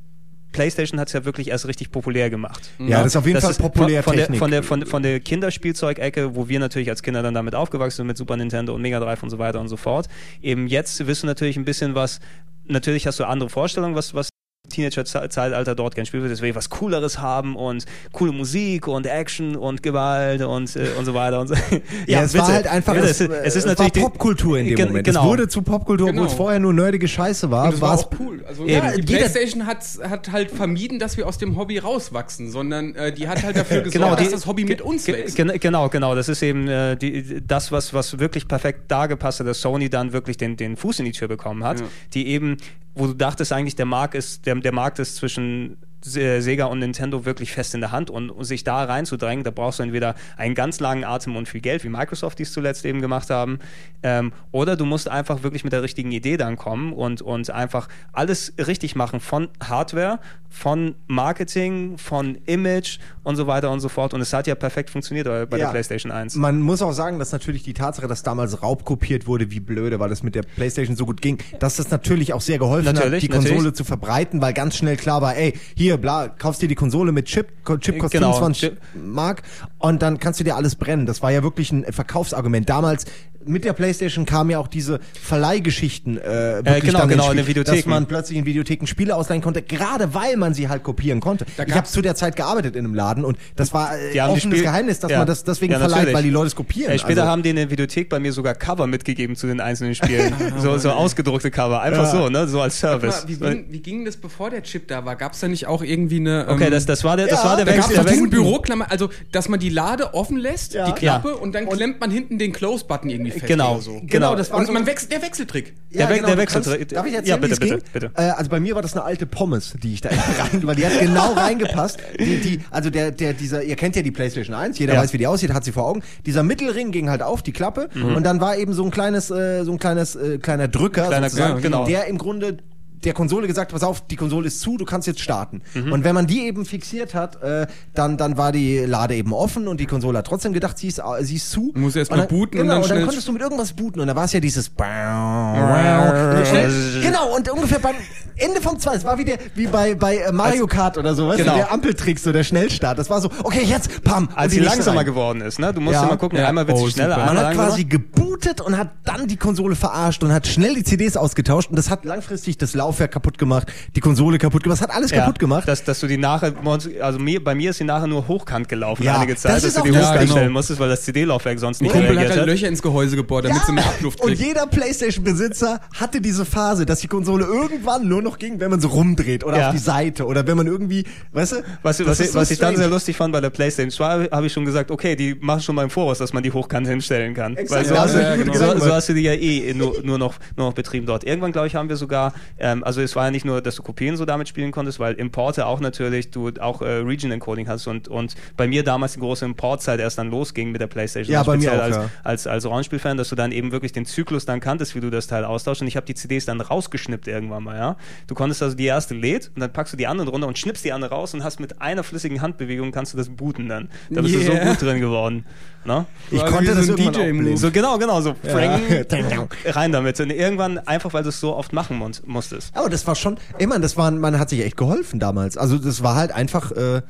PlayStation 0.55 0.99
hat 0.99 1.07
es 1.07 1.13
ja 1.13 1.25
wirklich 1.25 1.49
erst 1.49 1.67
richtig 1.67 1.91
populär 1.91 2.29
gemacht. 2.29 2.69
Ja, 2.79 2.99
das 2.99 3.07
ist 3.07 3.17
auf 3.17 3.27
jeden 3.27 3.41
Fall 3.41 3.53
populär 3.53 4.03
von, 4.03 4.11
von, 4.11 4.17
der, 4.17 4.25
Technik. 4.25 4.39
von, 4.39 4.51
der, 4.51 4.63
von, 4.63 4.85
von 4.85 5.03
der 5.03 5.19
Kinderspielzeugecke, 5.19 6.35
wo 6.35 6.47
wir 6.47 6.59
natürlich 6.59 6.89
als 6.89 7.03
Kinder 7.03 7.21
dann 7.21 7.33
damit 7.33 7.55
aufgewachsen 7.55 7.97
sind, 7.97 8.07
mit 8.07 8.17
Super 8.17 8.37
Nintendo 8.37 8.73
und 8.73 8.81
Mega 8.81 8.99
Drive 8.99 9.21
und 9.21 9.29
so 9.29 9.37
weiter 9.37 9.59
und 9.59 9.67
so 9.67 9.77
fort. 9.77 10.07
Eben 10.41 10.67
jetzt 10.67 11.05
wirst 11.05 11.23
du 11.23 11.27
natürlich 11.27 11.57
ein 11.57 11.65
bisschen 11.65 11.95
was, 11.95 12.19
natürlich 12.65 13.05
hast 13.05 13.19
du 13.19 13.25
andere 13.25 13.49
Vorstellungen, 13.49 13.95
was, 13.95 14.13
was 14.13 14.29
Teenager-Zeitalter 14.69 15.75
dort 15.75 15.95
gern 15.95 16.05
spielen 16.05 16.23
wird, 16.23 16.31
deswegen 16.31 16.55
was 16.55 16.69
Cooleres 16.69 17.19
haben 17.19 17.55
und 17.55 17.85
coole 18.11 18.31
Musik 18.31 18.87
und 18.87 19.05
Action 19.05 19.55
und 19.55 19.83
Gewalt 19.83 20.41
und, 20.41 20.75
äh, 20.75 20.87
und 20.97 21.05
so 21.05 21.13
weiter 21.13 21.39
und 21.39 21.47
so. 21.47 21.55
Ja, 22.07 22.21
es 22.23 22.37
war 22.37 22.47
halt 22.47 22.67
einfach, 22.67 22.93
bitte, 22.93 23.07
es, 23.07 23.19
es, 23.21 23.29
es 23.29 23.45
ist 23.47 23.55
es 23.57 23.65
natürlich 23.65 23.95
war 23.95 24.09
Popkultur 24.09 24.57
in 24.59 24.67
dem 24.67 24.75
Gen- 24.75 24.87
Moment. 24.89 25.05
Genau. 25.07 25.21
Es 25.21 25.25
wurde 25.27 25.47
zu 25.47 25.61
Popkultur, 25.61 26.07
obwohl 26.07 26.21
Genau. 26.21 26.31
es 26.31 26.33
vorher 26.37 26.59
nur 26.59 26.73
nerdige 26.73 27.07
Scheiße 27.07 27.49
war. 27.51 27.65
Und 27.65 27.73
das 27.73 27.81
war 27.81 27.93
auch 27.95 28.09
cool. 28.19 28.43
Also 28.47 28.65
Eben. 28.65 29.05
die 29.05 29.15
PlayStation 29.15 29.65
hat, 29.65 29.83
hat 30.07 30.31
halt 30.31 30.51
vermieden, 30.51 30.99
dass 30.99 31.17
wir 31.17 31.27
aus 31.27 31.37
dem 31.37 31.57
Hobby 31.57 31.77
rauswachsen, 31.77 32.51
sondern 32.51 32.95
äh, 32.95 33.11
die 33.13 33.27
hat 33.27 33.43
halt 33.43 33.55
dafür 33.57 33.77
gesorgt, 33.81 33.93
Genau, 33.93 34.15
dass 34.15 34.25
die- 34.27 34.31
das 34.33 34.45
Hobby 34.45 34.65
mit 34.65 34.81
uns 34.81 35.07
wächst. 35.07 35.35
gen- 35.35 35.51
Genau, 35.59 35.89
genau. 35.89 36.15
Das 36.15 36.29
ist 36.29 36.41
eben 36.43 36.67
äh, 36.67 36.95
die, 36.95 37.41
das, 37.45 37.71
was, 37.71 37.93
was 37.93 38.19
wirklich 38.19 38.47
perfekt 38.47 38.83
da 38.89 39.07
gepasst 39.07 39.39
hat, 39.39 39.47
dass 39.47 39.61
Sony 39.61 39.89
dann 39.89 40.13
wirklich 40.13 40.37
den, 40.37 40.57
den 40.57 40.77
Fuß 40.77 40.99
in 40.99 41.05
die 41.05 41.11
Tür 41.11 41.27
bekommen 41.27 41.63
hat. 41.63 41.79
Ja. 41.79 41.85
Die 42.13 42.27
eben, 42.27 42.57
wo 42.93 43.07
du 43.07 43.13
dachtest 43.13 43.51
eigentlich, 43.51 43.75
der 43.75 43.85
Markt 43.85 44.15
ist, 44.15 44.45
der, 44.45 44.54
der 44.61 44.73
Markt 44.73 44.99
ist 44.99 45.15
zwischen 45.15 45.77
Sega 46.05 46.65
und 46.65 46.79
Nintendo 46.79 47.25
wirklich 47.25 47.51
fest 47.51 47.73
in 47.75 47.81
der 47.81 47.91
Hand 47.91 48.09
und, 48.09 48.29
um 48.29 48.43
sich 48.43 48.63
da 48.63 48.83
reinzudrängen, 48.83 49.43
da 49.43 49.51
brauchst 49.51 49.79
du 49.79 49.83
entweder 49.83 50.15
einen 50.37 50.55
ganz 50.55 50.79
langen 50.79 51.03
Atem 51.03 51.35
und 51.35 51.47
viel 51.49 51.61
Geld, 51.61 51.83
wie 51.83 51.89
Microsoft 51.89 52.39
dies 52.39 52.51
zuletzt 52.53 52.85
eben 52.85 53.01
gemacht 53.01 53.29
haben, 53.29 53.59
ähm, 54.03 54.31
oder 54.51 54.75
du 54.75 54.85
musst 54.85 55.09
einfach 55.09 55.43
wirklich 55.43 55.63
mit 55.63 55.73
der 55.73 55.81
richtigen 55.83 56.11
Idee 56.11 56.37
dann 56.37 56.55
kommen 56.57 56.93
und, 56.93 57.21
und 57.21 57.49
einfach 57.49 57.87
alles 58.13 58.53
richtig 58.57 58.95
machen 58.95 59.19
von 59.19 59.49
Hardware, 59.63 60.19
von 60.49 60.95
Marketing, 61.07 61.97
von 61.97 62.35
Image 62.45 62.99
und 63.23 63.35
so 63.35 63.47
weiter 63.47 63.71
und 63.71 63.79
so 63.81 63.89
fort. 63.89 64.13
Und 64.13 64.21
es 64.21 64.31
hat 64.31 64.47
ja 64.47 64.55
perfekt 64.55 64.89
funktioniert 64.89 65.27
bei 65.27 65.45
bei 65.45 65.57
Ja. 65.57 65.65
der 65.65 65.71
PlayStation 65.71 66.11
1. 66.11 66.35
Man 66.35 66.61
muss 66.61 66.81
auch 66.81 66.91
sagen, 66.93 67.19
dass 67.19 67.31
natürlich 67.31 67.63
die 67.63 67.73
Tatsache, 67.73 68.07
dass 68.07 68.23
damals 68.23 68.61
raubkopiert 68.61 69.27
wurde, 69.27 69.51
wie 69.51 69.59
blöde, 69.59 69.99
weil 69.99 70.11
es 70.11 70.23
mit 70.23 70.35
der 70.35 70.43
PlayStation 70.43 70.95
so 70.95 71.05
gut 71.05 71.21
ging, 71.21 71.37
dass 71.59 71.75
das 71.77 71.89
natürlich 71.91 72.33
auch 72.33 72.41
sehr 72.41 72.57
geholfen 72.57 72.85
Natürlich, 72.93 73.15
hat, 73.15 73.21
die 73.23 73.27
Konsole 73.27 73.55
natürlich. 73.55 73.73
zu 73.75 73.83
verbreiten, 73.83 74.41
weil 74.41 74.53
ganz 74.53 74.77
schnell 74.77 74.95
klar 74.97 75.21
war, 75.21 75.35
ey, 75.35 75.53
hier, 75.75 75.94
bla, 75.97 76.27
kaufst 76.27 76.61
dir 76.61 76.67
die 76.67 76.75
Konsole 76.75 77.11
mit 77.11 77.25
Chip, 77.25 77.47
Chip 77.79 77.99
kostet 77.99 78.19
Genau, 78.21 78.33
25 78.33 78.59
Chip. 78.59 78.81
Mark 78.93 79.43
und 79.79 80.01
dann 80.01 80.19
kannst 80.19 80.39
du 80.39 80.43
dir 80.43 80.55
alles 80.55 80.75
brennen. 80.75 81.05
Das 81.05 81.21
war 81.21 81.31
ja 81.31 81.43
wirklich 81.43 81.71
ein 81.71 81.85
Verkaufsargument. 81.91 82.69
Damals 82.69 83.05
mit 83.47 83.65
der 83.65 83.73
PlayStation 83.73 84.25
kamen 84.25 84.49
ja 84.51 84.59
auch 84.59 84.67
diese 84.67 84.99
Verleihgeschichten 85.21 86.17
äh, 86.17 86.57
wirklich 86.65 86.83
genau, 86.85 86.99
dann 86.99 87.09
genau, 87.09 87.31
in 87.31 87.37
den 87.37 87.47
Videotheken. 87.47 87.75
dass 87.77 87.85
man 87.85 88.05
plötzlich 88.07 88.37
in 88.37 88.45
Videotheken 88.45 88.87
Spiele 88.87 89.15
ausleihen 89.15 89.41
konnte, 89.41 89.61
gerade 89.61 90.13
weil 90.13 90.37
man 90.37 90.53
sie 90.53 90.69
halt 90.69 90.83
kopieren 90.83 91.19
konnte. 91.19 91.45
Da 91.57 91.63
Ich 91.65 91.73
habe 91.73 91.85
zu 91.87 92.01
der 92.01 92.15
Zeit 92.15 92.35
gearbeitet 92.35 92.75
in 92.75 92.85
einem 92.85 92.95
Laden 92.95 93.23
und 93.25 93.37
das 93.55 93.73
war 93.73 93.91
äh, 93.97 94.19
offenes 94.21 94.61
Geheimnis, 94.61 94.99
dass 94.99 95.11
Ja. 95.11 95.19
man 95.19 95.27
das 95.27 95.43
deswegen 95.43 95.73
Ja, 95.73 95.79
verleiht, 95.79 96.13
weil 96.13 96.23
die 96.23 96.29
Leute 96.29 96.47
es 96.47 96.55
kopieren. 96.55 96.91
Ey, 96.91 96.99
später 96.99 97.21
also, 97.21 97.31
haben 97.31 97.43
die 97.43 97.49
in 97.49 97.55
der 97.57 97.69
Videothek 97.69 98.09
bei 98.09 98.19
mir 98.19 98.33
sogar 98.33 98.55
Cover 98.55 98.87
mitgegeben 98.87 99.35
zu 99.35 99.47
den 99.47 99.59
einzelnen 99.61 99.95
Spielen. 99.95 100.33
so, 100.59 100.77
so 100.77 100.91
ausgedruckte 100.91 101.51
Cover. 101.51 101.81
Einfach 101.81 102.03
Ja. 102.05 102.11
so, 102.11 102.29
ne? 102.29 102.47
So 102.47 102.61
als 102.61 102.79
Service. 102.79 103.23
mal, 103.23 103.29
wie, 103.29 103.35
ging, 103.37 103.65
wie 103.69 103.79
ging 103.79 104.05
das, 104.05 104.17
bevor 104.17 104.49
der 104.49 104.63
Chip 104.63 104.87
da 104.87 105.05
war? 105.05 105.15
Gab 105.15 105.33
es 105.33 105.39
da 105.39 105.47
nicht 105.47 105.67
auch 105.67 105.83
irgendwie 105.83 106.17
eine... 106.17 106.47
Okay, 106.49 106.65
ähm, 106.65 106.71
das, 106.71 106.85
das 106.85 107.03
war 107.03 107.17
der, 107.17 107.27
das 107.27 107.43
ja, 107.43 107.49
war 107.49 107.55
der 107.57 107.65
da 107.65 107.71
gab 107.75 107.89
Wechsel. 107.89 107.97
es 107.99 108.03
Der 108.05 108.13
diesen 108.13 108.29
Büroklammer, 108.29 108.89
also 108.89 109.09
dass 109.31 109.49
man 109.49 109.59
die 109.59 109.69
Lade 109.69 110.13
offen 110.13 110.37
lässt, 110.37 110.73
Ja. 110.73 110.85
die 110.85 110.93
Klappe, 110.93 111.29
Ja. 111.29 111.35
und 111.35 111.53
dann 111.53 111.67
klemmt 111.69 111.99
man 111.99 112.11
hinten 112.11 112.37
den 112.39 112.51
Close-Button 112.53 113.09
irgendwie 113.09 113.31
fest 113.41 113.47
Genau, 113.47 113.73
oder 113.73 113.81
so. 113.81 114.01
genau. 114.05 114.35
das 114.35 114.51
war 114.51 114.59
Und 114.59 114.67
so- 114.67 114.73
man 114.73 114.85
wechselt, 114.85 115.11
der 115.11 115.21
Wechseltrick. 115.21 115.73
Der 115.93 116.09
We- 116.09 116.15
der 116.21 116.21
du 116.35 116.37
Wechsel- 116.37 116.61
kannst- 116.63 116.91
Darf 116.93 117.05
ich 117.05 117.13
erzählen, 117.13 117.25
Ja, 117.25 117.37
bitte, 117.37 117.55
bitte, 117.55 117.75
ging? 117.77 117.83
bitte. 117.93 118.11
Äh, 118.15 118.21
also 118.31 118.49
bei 118.49 118.59
mir 118.59 118.75
war 118.75 118.81
das 118.81 118.93
eine 118.93 119.03
alte 119.03 119.25
Pommes, 119.25 119.73
die 119.81 119.93
ich 119.93 120.01
da 120.01 120.09
rein, 120.09 120.61
weil 120.63 120.75
die 120.75 120.85
hat 120.85 120.99
genau 120.99 121.33
reingepasst. 121.35 121.99
Die, 122.19 122.37
die, 122.41 122.59
also 122.71 122.89
der, 122.89 123.11
der, 123.11 123.33
dieser, 123.33 123.63
ihr 123.63 123.75
kennt 123.75 123.95
ja 123.95 124.01
die 124.01 124.11
PlayStation 124.11 124.55
1, 124.55 124.77
jeder 124.79 124.93
Ja. 124.95 125.01
weiß, 125.01 125.13
wie 125.13 125.17
die 125.17 125.27
aussieht, 125.27 125.53
hat 125.53 125.63
sie 125.63 125.71
vor 125.71 125.85
Augen. 125.85 126.01
Dieser 126.25 126.43
Mittelring 126.43 126.91
ging 126.91 127.09
halt 127.09 127.21
auf, 127.21 127.41
die 127.41 127.53
Klappe, 127.53 127.89
Mhm. 127.93 128.15
und 128.15 128.23
dann 128.23 128.41
war 128.41 128.57
eben 128.57 128.73
so 128.73 128.83
ein 128.83 128.91
kleines, 128.91 129.29
äh, 129.31 129.63
so 129.63 129.71
ein 129.71 129.79
kleines, 129.79 130.15
äh, 130.15 130.37
kleiner 130.39 130.67
Drücker, 130.67 131.07
Kleiner- 131.07 131.27
ja, 131.29 131.53
genau. 131.59 131.85
der 131.85 132.07
im 132.07 132.17
Grunde 132.17 132.57
der 133.05 133.13
Konsole 133.13 133.47
gesagt, 133.47 133.71
pass 133.71 133.83
auf, 133.83 134.05
die 134.07 134.15
Konsole 134.15 134.47
ist 134.47 134.59
zu, 134.61 134.77
du 134.77 134.85
kannst 134.85 135.07
jetzt 135.07 135.21
starten. 135.21 135.61
Mhm. 135.73 135.91
Und 135.91 136.03
wenn 136.03 136.15
man 136.15 136.27
die 136.27 136.41
eben 136.45 136.65
fixiert 136.65 137.13
hat, 137.13 137.41
äh, 137.41 137.67
dann, 137.93 138.17
dann 138.17 138.37
war 138.37 138.51
die 138.51 138.79
Lade 138.79 139.15
eben 139.15 139.31
offen 139.33 139.67
und 139.67 139.79
die 139.79 139.85
Konsole 139.85 140.17
hat 140.17 140.27
trotzdem 140.27 140.53
gedacht, 140.53 140.77
sie 140.77 140.87
ist, 140.87 140.99
äh, 140.99 141.03
sie 141.23 141.35
ist 141.35 141.51
zu. 141.51 141.71
Muss 141.75 141.95
erst 141.95 142.11
Und 142.11 142.17
mal 142.17 142.25
dann- 142.27 142.35
booten 142.37 142.59
und 142.59 142.63
genau, 142.67 142.73
dann 142.75 142.83
und 142.83 142.89
dann 142.89 143.03
konntest 143.05 143.27
du 143.27 143.31
mit 143.31 143.41
irgendwas 143.41 143.73
booten 143.73 143.99
und 144.01 144.07
da 144.07 144.15
war 144.15 144.25
es 144.25 144.33
ja 144.33 144.39
dieses 144.39 144.69
und 144.69 146.47
schnell, 146.47 146.71
Genau, 147.01 147.35
und 147.35 147.49
ungefähr 147.51 147.79
beim 147.79 147.95
Ende 148.37 148.59
vom 148.61 148.77
2, 148.79 148.95
es 148.95 149.05
war 149.05 149.17
wie, 149.17 149.23
der, 149.25 149.37
wie 149.55 149.67
bei, 149.67 149.95
bei 149.95 150.17
äh, 150.17 150.31
Mario 150.31 150.67
Kart 150.67 150.97
oder 150.97 151.15
so, 151.15 151.27
weißt 151.27 151.37
Genau. 151.39 151.53
du, 151.53 151.57
der 151.59 151.71
Ampeltrick, 151.71 152.19
so 152.19 152.31
der 152.33 152.43
Schnellstart. 152.43 152.97
Das 152.99 153.09
war 153.09 153.21
so, 153.21 153.29
okay, 153.43 153.63
jetzt, 153.63 154.03
pam. 154.03 154.27
als 154.35 154.53
und 154.53 154.59
sie 154.59 154.65
langsamer 154.65 154.99
rein. 154.99 155.05
geworden 155.05 155.41
ist, 155.41 155.59
ne? 155.59 155.73
Du 155.73 155.79
musst 155.79 155.95
Ja. 155.95 156.03
immer 156.05 156.17
gucken, 156.17 156.37
Ja. 156.39 156.47
einmal 156.49 156.67
wird 156.67 156.77
Oh, 156.77 156.85
sie 156.85 156.91
schneller, 156.93 157.15
super. 157.15 157.27
einmal 157.29 157.43
Man 157.43 157.45
hat 157.45 157.53
quasi 157.55 157.85
gebootet 157.85 158.59
und 158.61 158.77
hat 158.77 158.89
dann 159.05 159.27
die 159.27 159.37
Konsole 159.37 159.75
verarscht 159.75 160.23
und 160.23 160.33
hat 160.33 160.47
schnell 160.47 160.75
die 160.75 160.83
CDs 160.83 161.15
ausgetauscht 161.15 161.69
und 161.69 161.77
das 161.77 161.89
hat 161.89 162.03
langfristig 162.03 162.57
das 162.57 162.73
Laufwerk 162.95 163.11
kaputt 163.11 163.37
gemacht, 163.37 163.67
die 163.95 163.99
Konsole 163.99 164.37
kaputt 164.37 164.63
gemacht, 164.63 164.81
hat 164.81 164.91
alles 164.91 165.11
kaputt 165.11 165.37
gemacht. 165.37 165.67
Dass, 165.67 165.83
dass 165.83 165.99
du 165.99 166.07
die 166.07 166.17
nachher, 166.17 166.53
also 167.01 167.19
mir, 167.19 167.43
bei 167.43 167.53
mir 167.55 167.71
ist 167.71 167.77
sie 167.77 167.83
nachher 167.83 168.07
nur 168.07 168.27
hochkant 168.27 168.69
gelaufen 168.69 169.03
Ja, 169.03 169.17
einige 169.17 169.35
Zeit, 169.35 169.51
das 169.57 169.63
dass 169.63 169.73
du 169.73 169.81
die 169.83 169.97
hochkant 169.97 170.21
genau. 170.21 170.31
stellen 170.31 170.51
musstest, 170.51 170.79
weil 170.79 170.89
das 170.89 171.03
CD-Laufwerk 171.03 171.59
sonst 171.59 171.81
nicht 171.81 171.91
Kumpel 171.91 172.09
hat 172.09 172.15
reagiert 172.15 172.31
halt 172.31 172.41
hat. 172.41 172.47
Löcher 172.47 172.67
ins 172.67 172.81
Gehäuse 172.81 173.15
gebohrt, 173.15 173.45
damit 173.45 173.61
sie 173.65 173.71
mehr 173.73 173.85
Abluft 173.85 174.21
und 174.21 174.27
kriegt. 174.27 174.41
jeder 174.41 174.65
Playstation-Besitzer 174.67 175.81
hatte 175.93 176.21
diese 176.21 176.45
Phase, 176.45 176.85
dass 176.85 176.99
die 177.01 177.07
Konsole 177.07 177.45
irgendwann 177.45 178.07
nur 178.07 178.21
noch 178.21 178.37
ging, 178.37 178.59
wenn 178.59 178.71
man 178.71 178.79
so 178.79 178.87
rumdreht 178.87 179.43
oder 179.43 179.57
Ja. 179.59 179.67
auf 179.67 179.75
die 179.75 179.81
Seite 179.81 180.25
oder 180.25 180.47
wenn 180.47 180.57
man 180.57 180.67
irgendwie, 180.67 181.05
weißt 181.33 181.51
du? 181.53 181.55
Was, 181.83 182.05
was, 182.05 182.17
so 182.17 182.33
was 182.35 182.51
ich 182.51 182.59
dann 182.59 182.75
sehr 182.75 182.87
lustig 182.87 183.17
fand 183.17 183.33
bei 183.33 183.41
der 183.41 183.49
PlayStation 183.49 183.91
2, 183.91 184.29
habe 184.31 184.47
ich 184.47 184.53
schon 184.53 184.65
gesagt, 184.65 184.91
okay, 184.91 185.15
die 185.15 185.35
machen 185.35 185.61
schon 185.61 185.75
mal 185.75 185.83
im 185.83 185.89
Voraus, 185.89 186.17
dass 186.19 186.33
man 186.33 186.43
die 186.43 186.51
hochkant 186.51 186.87
hinstellen 186.87 187.33
kann. 187.33 187.57
Exakt, 187.57 187.71
Weil 187.81 187.85
so, 187.87 187.93
ja, 187.93 188.01
hast 188.01 188.13
ja, 188.13 188.19
du, 188.19 188.25
ja, 188.25 188.35
genau. 188.35 188.53
so, 188.53 188.79
so 188.79 188.93
hast 188.93 189.09
du 189.09 189.13
die 189.13 189.21
ja 189.21 189.33
eh 189.33 189.73
nur, 189.73 190.01
nur, 190.03 190.17
noch, 190.17 190.35
nur 190.55 190.67
noch 190.67 190.73
betrieben 190.73 191.05
dort. 191.05 191.23
Irgendwann, 191.23 191.51
glaube 191.51 191.67
ich, 191.67 191.75
haben 191.75 191.89
wir 191.89 191.97
sogar, 191.97 192.33
ähm, 192.59 192.83
also 192.85 193.01
es 193.01 193.15
war 193.15 193.25
ja 193.25 193.31
nicht 193.31 193.45
nur, 193.45 193.61
dass 193.61 193.75
du 193.75 193.83
Kopien 193.83 194.15
so 194.15 194.25
damit 194.25 194.47
spielen 194.47 194.71
konntest, 194.71 194.99
weil 194.99 195.15
Importe 195.15 195.65
auch 195.65 195.79
natürlich, 195.79 196.29
du 196.29 196.51
auch 196.59 196.81
äh, 196.81 196.85
Region 196.97 197.31
Encoding 197.31 197.67
hast 197.67 197.87
und, 197.87 198.07
und 198.07 198.35
bei 198.55 198.67
mir 198.67 198.83
damals 198.83 199.13
die 199.13 199.19
große 199.19 199.43
Importzeit 199.43 199.99
erst 199.99 200.19
dann 200.19 200.29
losging 200.29 200.71
mit 200.71 200.81
der 200.81 200.87
PlayStation. 200.87 201.33
Ja, 201.33 201.39
Also 201.39 201.51
bei 201.51 201.57
mir 201.57 201.63
speziell 201.63 201.79
auch, 201.79 201.83
als, 201.83 201.95
ja. 201.95 202.09
als, 202.23 202.47
als 202.47 202.65
Rollenspielfan, 202.65 203.17
dass 203.17 203.29
du 203.29 203.35
dann 203.35 203.51
eben 203.51 203.71
wirklich 203.71 203.91
den 203.91 204.05
Zyklus 204.05 204.45
dann 204.45 204.59
kanntest, 204.59 204.93
wie 204.93 204.99
du 204.99 205.09
das 205.09 205.25
Teil 205.25 205.45
austauschst 205.45 205.81
und 205.81 205.87
ich 205.87 205.95
habe 205.95 206.05
die 206.05 206.13
CDs 206.13 206.45
dann 206.45 206.61
rausgeschnippt 206.61 207.27
irgendwann 207.27 207.63
mal, 207.63 207.75
ja. 207.75 207.97
du 208.27 208.35
konntest 208.35 208.61
also 208.61 208.75
die 208.75 208.85
erste 208.85 209.15
lädt 209.15 209.51
und 209.55 209.61
dann 209.61 209.73
packst 209.73 209.93
du 209.93 209.97
die 209.97 210.05
anderen 210.05 210.29
runter 210.29 210.47
und 210.47 210.59
schnippst 210.59 210.85
die 210.85 210.93
andere 210.93 211.09
raus 211.09 211.33
und 211.33 211.43
hast 211.43 211.59
mit 211.59 211.81
einer 211.81 212.03
flüssigen 212.03 212.41
Handbewegung 212.41 212.91
kannst 212.91 213.13
du 213.13 213.17
das 213.17 213.29
booten 213.29 213.67
dann. 213.67 213.89
Da 214.11 214.21
bist 214.21 214.35
Yeah. 214.35 214.49
du 214.49 214.57
so 214.57 214.69
gut 214.69 214.81
drin 214.81 214.99
geworden. 214.99 215.45
Ne? 215.85 216.05
Ich 216.31 216.41
War 216.41 216.49
konnte 216.49 216.73
das 216.73 216.87
so 216.87 216.93
ein 216.93 216.97
irgendwann 216.97 217.15
auch 217.21 217.25
DJ-Move. 217.25 217.43
blind. 217.43 217.59
So 217.59 217.71
genau, 217.71 217.97
genau, 217.99 218.21
so 218.21 218.35
Ja. 218.41 218.51
Frank, 218.51 219.55
rein 219.65 219.91
damit. 219.91 220.19
Und 220.19 220.31
irgendwann 220.31 220.79
einfach, 220.79 221.13
weil 221.13 221.21
du 221.23 221.29
es 221.29 221.39
so 221.39 221.55
oft 221.55 221.73
machen 221.73 222.01
musstest. 222.25 222.75
Aber 222.75 222.89
das 222.89 223.05
war 223.05 223.15
schon, 223.15 223.37
ich 223.59 223.67
meine, 223.67 223.81
das 223.81 223.95
war, 223.95 224.09
man 224.11 224.39
hat 224.39 224.49
sich 224.49 224.63
echt 224.65 224.77
geholfen 224.77 225.19
damals. 225.19 225.57
Also 225.57 225.77
das 225.77 226.01
war 226.01 226.15
halt 226.15 226.31
einfach 226.31 226.71
äh, 226.71 227.01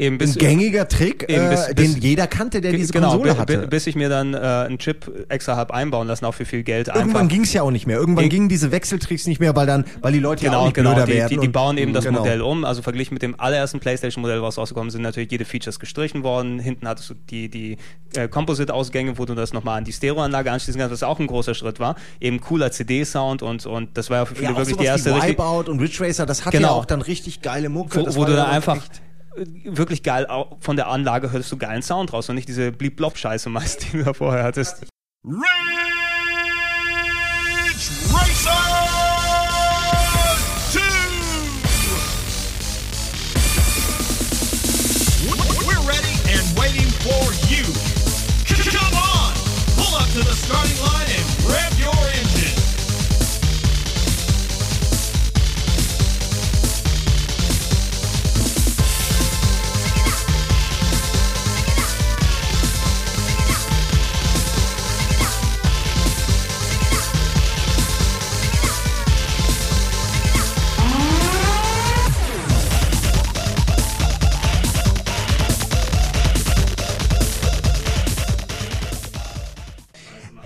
Eben 0.00 0.14
ein 0.14 0.18
bis, 0.18 0.36
gängiger 0.38 0.88
Trick, 0.88 1.26
Eben 1.28 1.50
bis- 1.50 1.68
äh, 1.68 1.74
bis- 1.74 1.92
den 1.94 2.02
jeder 2.02 2.26
kannte, 2.26 2.60
der 2.60 2.72
diese 2.72 2.92
genau, 2.92 3.10
Konsole 3.12 3.36
hatte. 3.36 3.58
bi- 3.58 3.66
bis 3.66 3.86
ich 3.86 3.94
mir 3.96 4.08
dann 4.08 4.32
äh, 4.34 4.38
einen 4.38 4.78
Chip 4.78 5.26
extra 5.28 5.56
habe 5.56 5.74
einbauen 5.74 6.08
lassen, 6.08 6.24
auch 6.24 6.32
für 6.34 6.46
viel 6.46 6.62
Geld. 6.62 6.88
Irgendwann 6.88 7.28
ging 7.28 7.42
es 7.42 7.52
ja 7.52 7.62
auch 7.62 7.70
nicht 7.70 7.86
mehr. 7.86 7.98
Irgendwann 7.98 8.24
Ging- 8.24 8.30
gingen 8.30 8.48
diese 8.48 8.72
Wechseltricks 8.72 9.26
nicht 9.26 9.40
mehr, 9.40 9.54
weil 9.54 9.66
dann, 9.66 9.84
weil 10.00 10.12
die 10.12 10.18
Leute 10.18 10.44
ja 10.46 10.50
auch 10.52 10.54
Genau, 10.54 10.64
nicht 10.64 10.74
genau. 10.74 10.90
blöder 10.94 11.06
Die, 11.06 11.12
werden. 11.12 11.28
die, 11.28 11.46
die 11.46 11.48
bauen 11.48 11.76
eben 11.76 11.92
das 11.92 12.04
genau. 12.06 12.20
Modell 12.20 12.40
um. 12.40 12.64
Also 12.64 12.80
verglichen 12.80 13.12
mit 13.14 13.22
dem 13.22 13.38
allerersten 13.38 13.78
PlayStation-Modell, 13.78 14.40
was 14.42 14.56
rausgekommen 14.56 14.90
sind, 14.90 15.02
natürlich 15.02 15.30
jede 15.30 15.44
Features 15.44 15.78
gestrichen 15.78 16.22
worden. 16.22 16.58
Hinten 16.58 16.88
hattest 16.88 17.10
du 17.10 17.14
die, 17.28 17.50
die 17.50 17.76
äh, 18.16 18.26
Composite-Ausgänge, 18.26 19.18
wo 19.18 19.26
du 19.26 19.34
das 19.34 19.52
nochmal 19.52 19.78
an 19.78 19.84
die 19.84 19.92
Stereoanlage 19.92 20.50
anschließen 20.50 20.80
kannst, 20.80 20.92
was 20.94 21.02
auch 21.02 21.20
ein 21.20 21.26
großer 21.26 21.54
Schritt 21.54 21.78
war. 21.78 21.94
Eben 22.20 22.40
cooler 22.40 22.72
CD-Sound 22.72 23.42
und, 23.42 23.66
und 23.66 23.98
das 23.98 24.08
war 24.08 24.16
ja 24.18 24.24
für 24.24 24.34
viele 24.34 24.52
Ja, 24.52 24.56
wirklich 24.56 24.76
die 24.78 24.84
erste 24.84 25.14
wie 25.14 25.20
Wipeout 25.28 25.70
und 25.70 25.78
Ridge 25.80 25.98
Racer, 26.00 26.24
das 26.24 26.46
hatte 26.46 26.56
Genau. 26.56 26.68
ja 26.68 26.74
auch 26.74 26.84
dann 26.86 27.02
richtig 27.02 27.42
geile 27.42 27.68
Mucke. 27.68 28.00
wo, 28.00 28.16
wo 28.16 28.24
du 28.24 28.34
dann 28.34 28.48
einfach 28.48 28.76
echt- 28.78 29.02
wirklich 29.36 30.02
geil 30.02 30.26
von 30.60 30.76
der 30.76 30.88
Anlage 30.88 31.32
hörst 31.32 31.50
du 31.52 31.56
geilen 31.56 31.82
Sound 31.82 32.12
raus 32.12 32.28
und 32.28 32.34
nicht 32.34 32.48
diese 32.48 32.72
Blieb-Blob-Scheiße 32.72 33.48
meist, 33.48 33.92
die 33.92 33.98
du 33.98 34.04
da 34.04 34.12
vorher 34.12 34.44
hattest. 34.44 34.86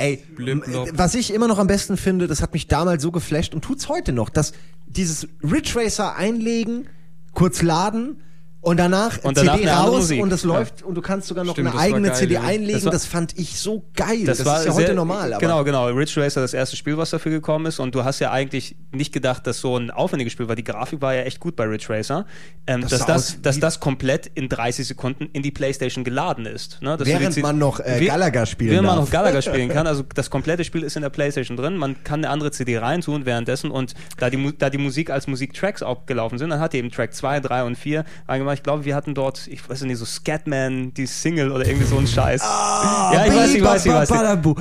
Ey, 0.04 0.22
m- 0.38 0.62
was 0.92 1.14
ich 1.14 1.32
immer 1.32 1.48
noch 1.48 1.58
am 1.58 1.66
besten 1.66 1.96
finde, 1.96 2.26
das 2.26 2.42
hat 2.42 2.52
mich 2.52 2.66
damals 2.68 3.02
so 3.02 3.10
geflasht 3.10 3.54
und 3.54 3.62
tut's 3.62 3.88
heute 3.88 4.12
noch, 4.12 4.28
dass 4.28 4.52
dieses 4.86 5.26
Ridge 5.42 5.72
Racer 5.76 6.16
einlegen, 6.16 6.88
kurz 7.32 7.62
laden 7.62 8.22
und 8.64 8.78
danach, 8.78 9.18
Und 9.22 9.36
danach 9.36 9.56
CD 9.56 9.68
raus 9.70 10.10
und 10.10 10.32
es 10.32 10.42
läuft 10.42 10.82
und 10.82 10.94
du 10.94 11.02
kannst 11.02 11.28
sogar 11.28 11.44
noch 11.44 11.52
Stimmt, 11.52 11.68
eine 11.68 11.76
das 11.76 11.84
eigene 11.84 12.08
geil, 12.08 12.16
CD 12.16 12.34
ja. 12.34 12.40
einlegen. 12.42 12.72
Das 12.74 12.84
war- 12.86 12.92
Das, 12.92 13.06
fand 13.06 13.38
ich 13.38 13.58
so 13.60 13.84
geil. 13.94 14.24
Das, 14.24 14.38
Das, 14.38 14.46
war 14.46 14.60
ist 14.60 14.66
ja 14.66 14.72
heute 14.74 14.86
sehr, 14.86 14.94
normal. 14.94 15.32
Aber 15.34 15.40
Genau, 15.40 15.62
genau. 15.64 15.86
Ridge 15.88 16.20
Racer, 16.20 16.40
das 16.40 16.54
erste 16.54 16.76
Spiel, 16.76 16.96
was 16.96 17.10
dafür 17.10 17.30
gekommen 17.32 17.66
ist. 17.66 17.78
Und 17.78 17.94
du 17.94 18.04
hast 18.04 18.20
ja 18.20 18.30
eigentlich 18.32 18.76
nicht 18.92 19.12
gedacht, 19.12 19.46
dass 19.46 19.60
so 19.60 19.76
ein 19.76 19.90
aufwendiges 19.90 20.32
Spiel 20.32 20.48
war. 20.48 20.56
Die 20.56 20.64
Grafik 20.64 21.00
war 21.02 21.14
ja 21.14 21.22
echt 21.22 21.40
gut 21.40 21.56
bei 21.56 21.64
Ridge 21.64 21.86
Racer. 21.90 22.24
Ähm, 22.66 22.80
Das 22.80 22.90
dass, 22.90 23.06
das, 23.06 23.42
dass 23.42 23.60
das 23.60 23.80
komplett 23.80 24.30
in 24.34 24.48
30 24.48 24.86
Sekunden 24.86 25.28
in 25.32 25.42
die 25.42 25.50
Playstation 25.50 26.02
geladen 26.02 26.46
ist. 26.46 26.80
Ne? 26.80 26.96
Während 27.00 27.36
man 27.42 27.58
noch, 27.58 27.80
äh, 27.80 28.02
Galaga 28.04 28.46
spielen 28.46 28.70
Während 28.70 28.86
man 28.86 28.96
darf. 28.96 29.04
noch 29.06 29.12
Galaga 29.12 29.42
spielen 29.42 29.68
kann. 29.68 29.86
Also 29.86 30.04
das 30.14 30.30
komplette 30.30 30.64
Spiel 30.64 30.82
ist 30.84 30.96
in 30.96 31.02
der 31.02 31.10
Playstation 31.10 31.56
drin. 31.58 31.76
Man 31.76 32.02
kann 32.02 32.20
eine 32.24 32.30
andere 32.30 32.50
CD 32.50 32.78
reintun 32.78 33.26
währenddessen. 33.26 33.70
Und 33.70 33.92
da 34.16 34.30
die, 34.30 34.56
da 34.56 34.70
die 34.70 34.78
Musik 34.78 35.10
als 35.10 35.26
Musiktracks 35.26 35.82
auch 35.82 36.06
gelaufen 36.06 36.38
sind, 36.38 36.48
dann 36.48 36.60
hat 36.60 36.72
die 36.72 36.78
eben 36.78 36.90
Track 36.90 37.12
2, 37.12 37.40
3 37.40 37.64
und 37.64 37.76
4 37.76 38.04
reingemacht. 38.26 38.53
Ich 38.54 38.62
glaube, 38.62 38.84
wir 38.84 38.94
hatten 38.94 39.14
dort, 39.14 39.46
ich 39.48 39.68
weiß 39.68 39.82
nicht, 39.82 39.98
so 39.98 40.04
Scatman, 40.04 40.94
die 40.94 41.06
Single 41.06 41.52
oder 41.52 41.66
irgendwie 41.66 41.86
so 41.86 41.98
ein 41.98 42.06
Scheiß. 42.06 42.40
ja, 43.12 43.24
ich 43.26 43.34
weiß, 43.34 43.54
ich 43.54 43.62
weiß, 43.64 43.86
ich 43.86 43.92
weiß. 43.92 44.08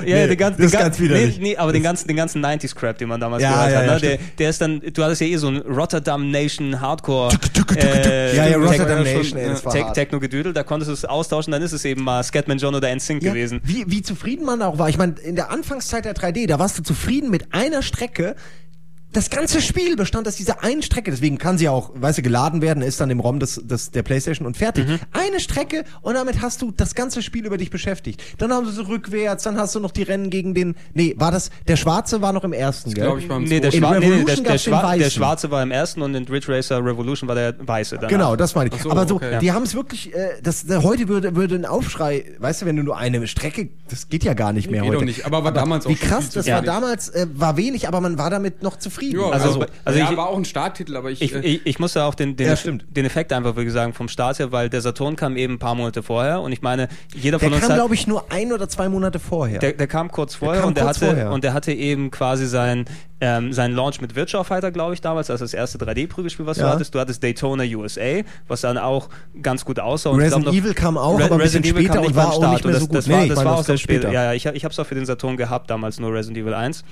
Ja, 0.04 0.16
Nee, 0.16 0.26
den 0.28 0.36
ganzen, 0.38 0.62
das 0.62 0.72
ist 0.72 0.78
ganz 0.78 0.96
gan- 0.98 1.04
widerlich. 1.06 1.38
Nee, 1.38 1.56
aber 1.56 1.72
den 1.72 1.82
ganzen, 1.82 2.06
den 2.08 2.16
ganzen 2.16 2.44
90s-Crap, 2.44 2.98
den 2.98 3.08
man 3.08 3.20
damals 3.20 3.42
gehört 3.54 3.76
hat. 3.76 4.02
Ne? 4.02 4.18
Der, 4.38 4.50
ist 4.50 4.60
dann, 4.60 4.80
du 4.80 5.02
hattest 5.02 5.20
ja 5.22 5.26
eh 5.28 5.36
so 5.36 5.48
ein 5.48 5.58
Rotterdam 5.58 6.30
Nation 6.30 6.80
Hardcore. 6.80 7.34
äh, 7.76 8.36
Ja, 8.36 8.46
ja, 8.48 8.56
Rotterdam 8.58 9.02
Nation. 9.04 9.38
Techno-Gedüdel, 9.94 10.52
da 10.52 10.62
konntest 10.62 10.88
du 10.90 10.92
es 10.92 11.04
austauschen, 11.04 11.52
dann 11.52 11.62
ist 11.62 11.72
es 11.72 11.84
eben 11.84 12.02
mal 12.04 12.22
Scatman 12.22 12.58
John 12.58 12.74
oder 12.74 12.94
NSYNC 12.94 13.22
gewesen. 13.22 13.60
Wie, 13.64 13.84
wie 13.86 14.02
zufrieden 14.02 14.44
man 14.44 14.60
auch 14.62 14.78
war. 14.78 14.88
Ich 14.88 14.98
meine, 14.98 15.14
in 15.22 15.36
der 15.36 15.50
Anfangszeit 15.50 16.04
der 16.04 16.14
3D, 16.14 16.46
da 16.46 16.58
warst 16.58 16.78
du 16.78 16.82
zufrieden 16.82 17.30
mit 17.30 17.52
einer 17.54 17.82
Strecke. 17.82 18.34
Das 19.14 19.30
ganze 19.30 19.62
Spiel 19.62 19.94
bestand 19.94 20.26
aus 20.26 20.34
dieser 20.34 20.64
einen 20.64 20.82
Strecke, 20.82 21.12
deswegen 21.12 21.38
kann 21.38 21.56
sie 21.56 21.68
auch, 21.68 21.92
weißt 21.94 22.18
du, 22.18 22.22
geladen 22.22 22.62
werden, 22.62 22.82
ist 22.82 23.00
dann 23.00 23.10
im 23.10 23.20
ROM 23.20 23.38
des, 23.38 23.62
des, 23.64 23.92
der 23.92 24.02
Playstation 24.02 24.44
und 24.44 24.56
fertig. 24.56 24.88
Mhm. 24.88 24.98
Eine 25.12 25.38
Strecke 25.38 25.84
und 26.02 26.14
damit 26.14 26.42
hast 26.42 26.60
du 26.62 26.72
das 26.72 26.96
ganze 26.96 27.22
Spiel 27.22 27.46
über 27.46 27.56
dich 27.56 27.70
beschäftigt. 27.70 28.20
Dann 28.38 28.52
haben 28.52 28.66
sie 28.66 28.72
so 28.72 28.82
rückwärts, 28.82 29.44
dann 29.44 29.56
hast 29.56 29.72
du 29.76 29.78
noch 29.78 29.92
die 29.92 30.02
Rennen 30.02 30.30
gegen 30.30 30.52
den, 30.52 30.74
nee, 30.94 31.14
war 31.16 31.30
das, 31.30 31.50
der 31.68 31.76
Schwarze 31.76 32.22
war 32.22 32.32
noch 32.32 32.42
im 32.42 32.52
ersten, 32.52 32.92
gell? 32.92 33.04
glaube 33.04 33.20
ich, 33.20 33.28
war 33.28 33.36
im 33.36 33.44
Nee, 33.44 33.60
der, 33.60 33.72
In 33.72 33.78
Schwa 33.78 34.00
nee, 34.00 34.08
nee, 34.08 34.24
der, 34.24 34.36
der, 34.36 34.58
Schwa 34.58 34.96
der. 34.96 35.10
Schwarze 35.10 35.48
war 35.52 35.62
im 35.62 35.70
ersten 35.70 36.02
und 36.02 36.12
in 36.16 36.24
Ridge 36.24 36.52
Racer 36.52 36.84
Revolution 36.84 37.28
war 37.28 37.36
der 37.36 37.54
Weiße. 37.64 37.94
Danach. 37.94 38.08
Genau, 38.08 38.34
das 38.34 38.56
meine 38.56 38.70
ich. 38.74 38.82
So, 38.82 38.90
Aber 38.90 39.06
so, 39.06 39.14
okay. 39.14 39.38
die 39.40 39.52
haben 39.52 39.62
es 39.62 39.76
wirklich, 39.76 40.12
äh, 40.12 40.30
das, 40.42 40.66
heute 40.68 41.06
würde, 41.06 41.36
würde 41.36 41.54
ein 41.54 41.66
Aufschrei, 41.66 42.24
weißt 42.40 42.62
du, 42.62 42.66
wenn 42.66 42.74
du 42.74 42.82
nur 42.82 42.96
eine 42.96 43.24
Strecke, 43.28 43.68
das 43.88 44.08
geht 44.08 44.24
ja 44.24 44.34
gar 44.34 44.52
nicht 44.52 44.68
mehr 44.72 44.80
geht 44.80 44.90
heute. 44.90 44.98
doch 44.98 45.04
nicht, 45.04 45.24
aber 45.24 45.44
war 45.44 45.52
damals 45.52 45.86
auch 45.86 45.90
Wie 45.90 45.94
krass, 45.94 46.30
das 46.30 46.48
war 46.48 46.56
wenig. 46.56 46.66
damals, 46.66 47.10
äh, 47.10 47.28
war 47.32 47.56
wenig, 47.56 47.86
aber 47.86 48.00
man 48.00 48.18
war 48.18 48.30
damit 48.30 48.64
noch 48.64 48.76
zufrieden. 48.76 49.03
Ja, 49.12 49.30
Also, 49.30 49.46
also, 49.48 49.66
also 49.84 49.98
ja, 49.98 50.10
ich- 50.10 50.16
war 50.16 50.28
auch 50.28 50.36
ein 50.36 50.44
Starttitel, 50.44 50.96
aber 50.96 51.10
ich, 51.10 51.20
Ich, 51.22 51.34
äh, 51.34 51.40
ich, 51.40 51.60
ich 51.66 51.78
musste 51.78 52.04
auch 52.04 52.14
den, 52.14 52.36
den, 52.36 52.46
Ja, 52.48 52.54
den 52.56 53.04
Effekt 53.04 53.32
einfach, 53.32 53.56
würde 53.56 53.66
ich 53.68 53.72
sagen, 53.72 53.92
vom 53.92 54.08
Start 54.08 54.38
her, 54.38 54.52
weil 54.52 54.68
der 54.70 54.80
Saturn 54.80 55.16
kam 55.16 55.36
eben 55.36 55.54
ein 55.54 55.58
paar 55.58 55.74
Monate 55.74 56.02
vorher 56.02 56.40
und 56.40 56.52
ich 56.52 56.62
meine, 56.62 56.88
jeder 57.14 57.38
der 57.38 57.48
von 57.48 57.52
uns 57.54 57.62
kam, 57.62 57.70
hat, 57.72 57.76
glaube 57.78 57.94
ich, 57.94 58.06
nur 58.06 58.30
ein 58.32 58.52
oder 58.52 58.68
zwei 58.68 58.88
Monate 58.88 59.18
vorher. 59.18 59.58
Der, 59.58 59.72
der 59.72 59.86
kam 59.86 60.10
kurz 60.10 60.34
vorher 60.36 60.60
kam 60.62 60.68
und 60.68 60.76
der 60.76 60.86
hatte 60.86 61.06
vorher. 61.06 61.30
und 61.32 61.44
der 61.44 61.52
hatte 61.54 61.72
eben 61.72 62.10
quasi 62.10 62.46
sein 62.46 62.84
ähm, 63.20 63.52
sein 63.54 63.72
Launch 63.72 64.00
mit 64.02 64.16
Virtua 64.16 64.44
Fighter, 64.44 64.70
glaube 64.70 64.92
ich, 64.92 65.00
damals, 65.00 65.30
als 65.30 65.40
das 65.40 65.54
erste 65.54 65.78
3D-Prügelspiel, 65.78 66.44
was 66.44 66.58
du 66.58 66.64
Ja. 66.64 66.70
hattest. 66.70 66.94
Du 66.94 66.98
hattest 66.98 67.22
Daytona 67.22 67.62
USA, 67.64 68.20
was 68.48 68.60
dann 68.62 68.76
auch 68.76 69.08
ganz 69.40 69.64
gut 69.64 69.78
aussah. 69.80 70.10
Und 70.10 70.18
Resident 70.20 70.42
glaub 70.44 70.54
Evil 70.54 70.74
kam 70.74 70.98
auch, 70.98 71.18
Re- 71.18 71.24
aber 71.24 71.36
ein 71.36 71.40
bisschen 71.40 71.62
Resident 71.62 71.66
Evil 71.66 71.82
später 71.84 71.94
kam 72.00 72.06
und 72.06 72.16
war 72.16 72.28
auch 72.32 72.36
Start. 72.36 72.52
nicht 72.52 72.64
mehr 72.66 72.74
so 72.74 72.80
das, 72.80 72.88
Das 72.90 73.04
gut. 73.04 73.12
war, 73.12 73.18
Nee, 73.20 73.24
ich 73.24 73.28
das 73.30 73.38
war 73.38 73.44
das 73.44 73.52
auch 73.60 73.64
sehr 73.64 73.74
kam 73.76 73.78
spät. 73.78 73.96
später. 74.02 74.12
Ja, 74.12 74.24
ja, 74.24 74.32
ich, 74.34 74.44
ich 74.44 74.64
habe 74.64 74.72
es 74.72 74.78
auch 74.78 74.84
für 74.86 74.94
den 74.96 75.06
Saturn 75.06 75.36
gehabt, 75.38 75.70
damals 75.70 75.98
nur 76.00 76.12
Resident 76.12 76.36
Evil 76.44 76.52
1. 76.54 76.84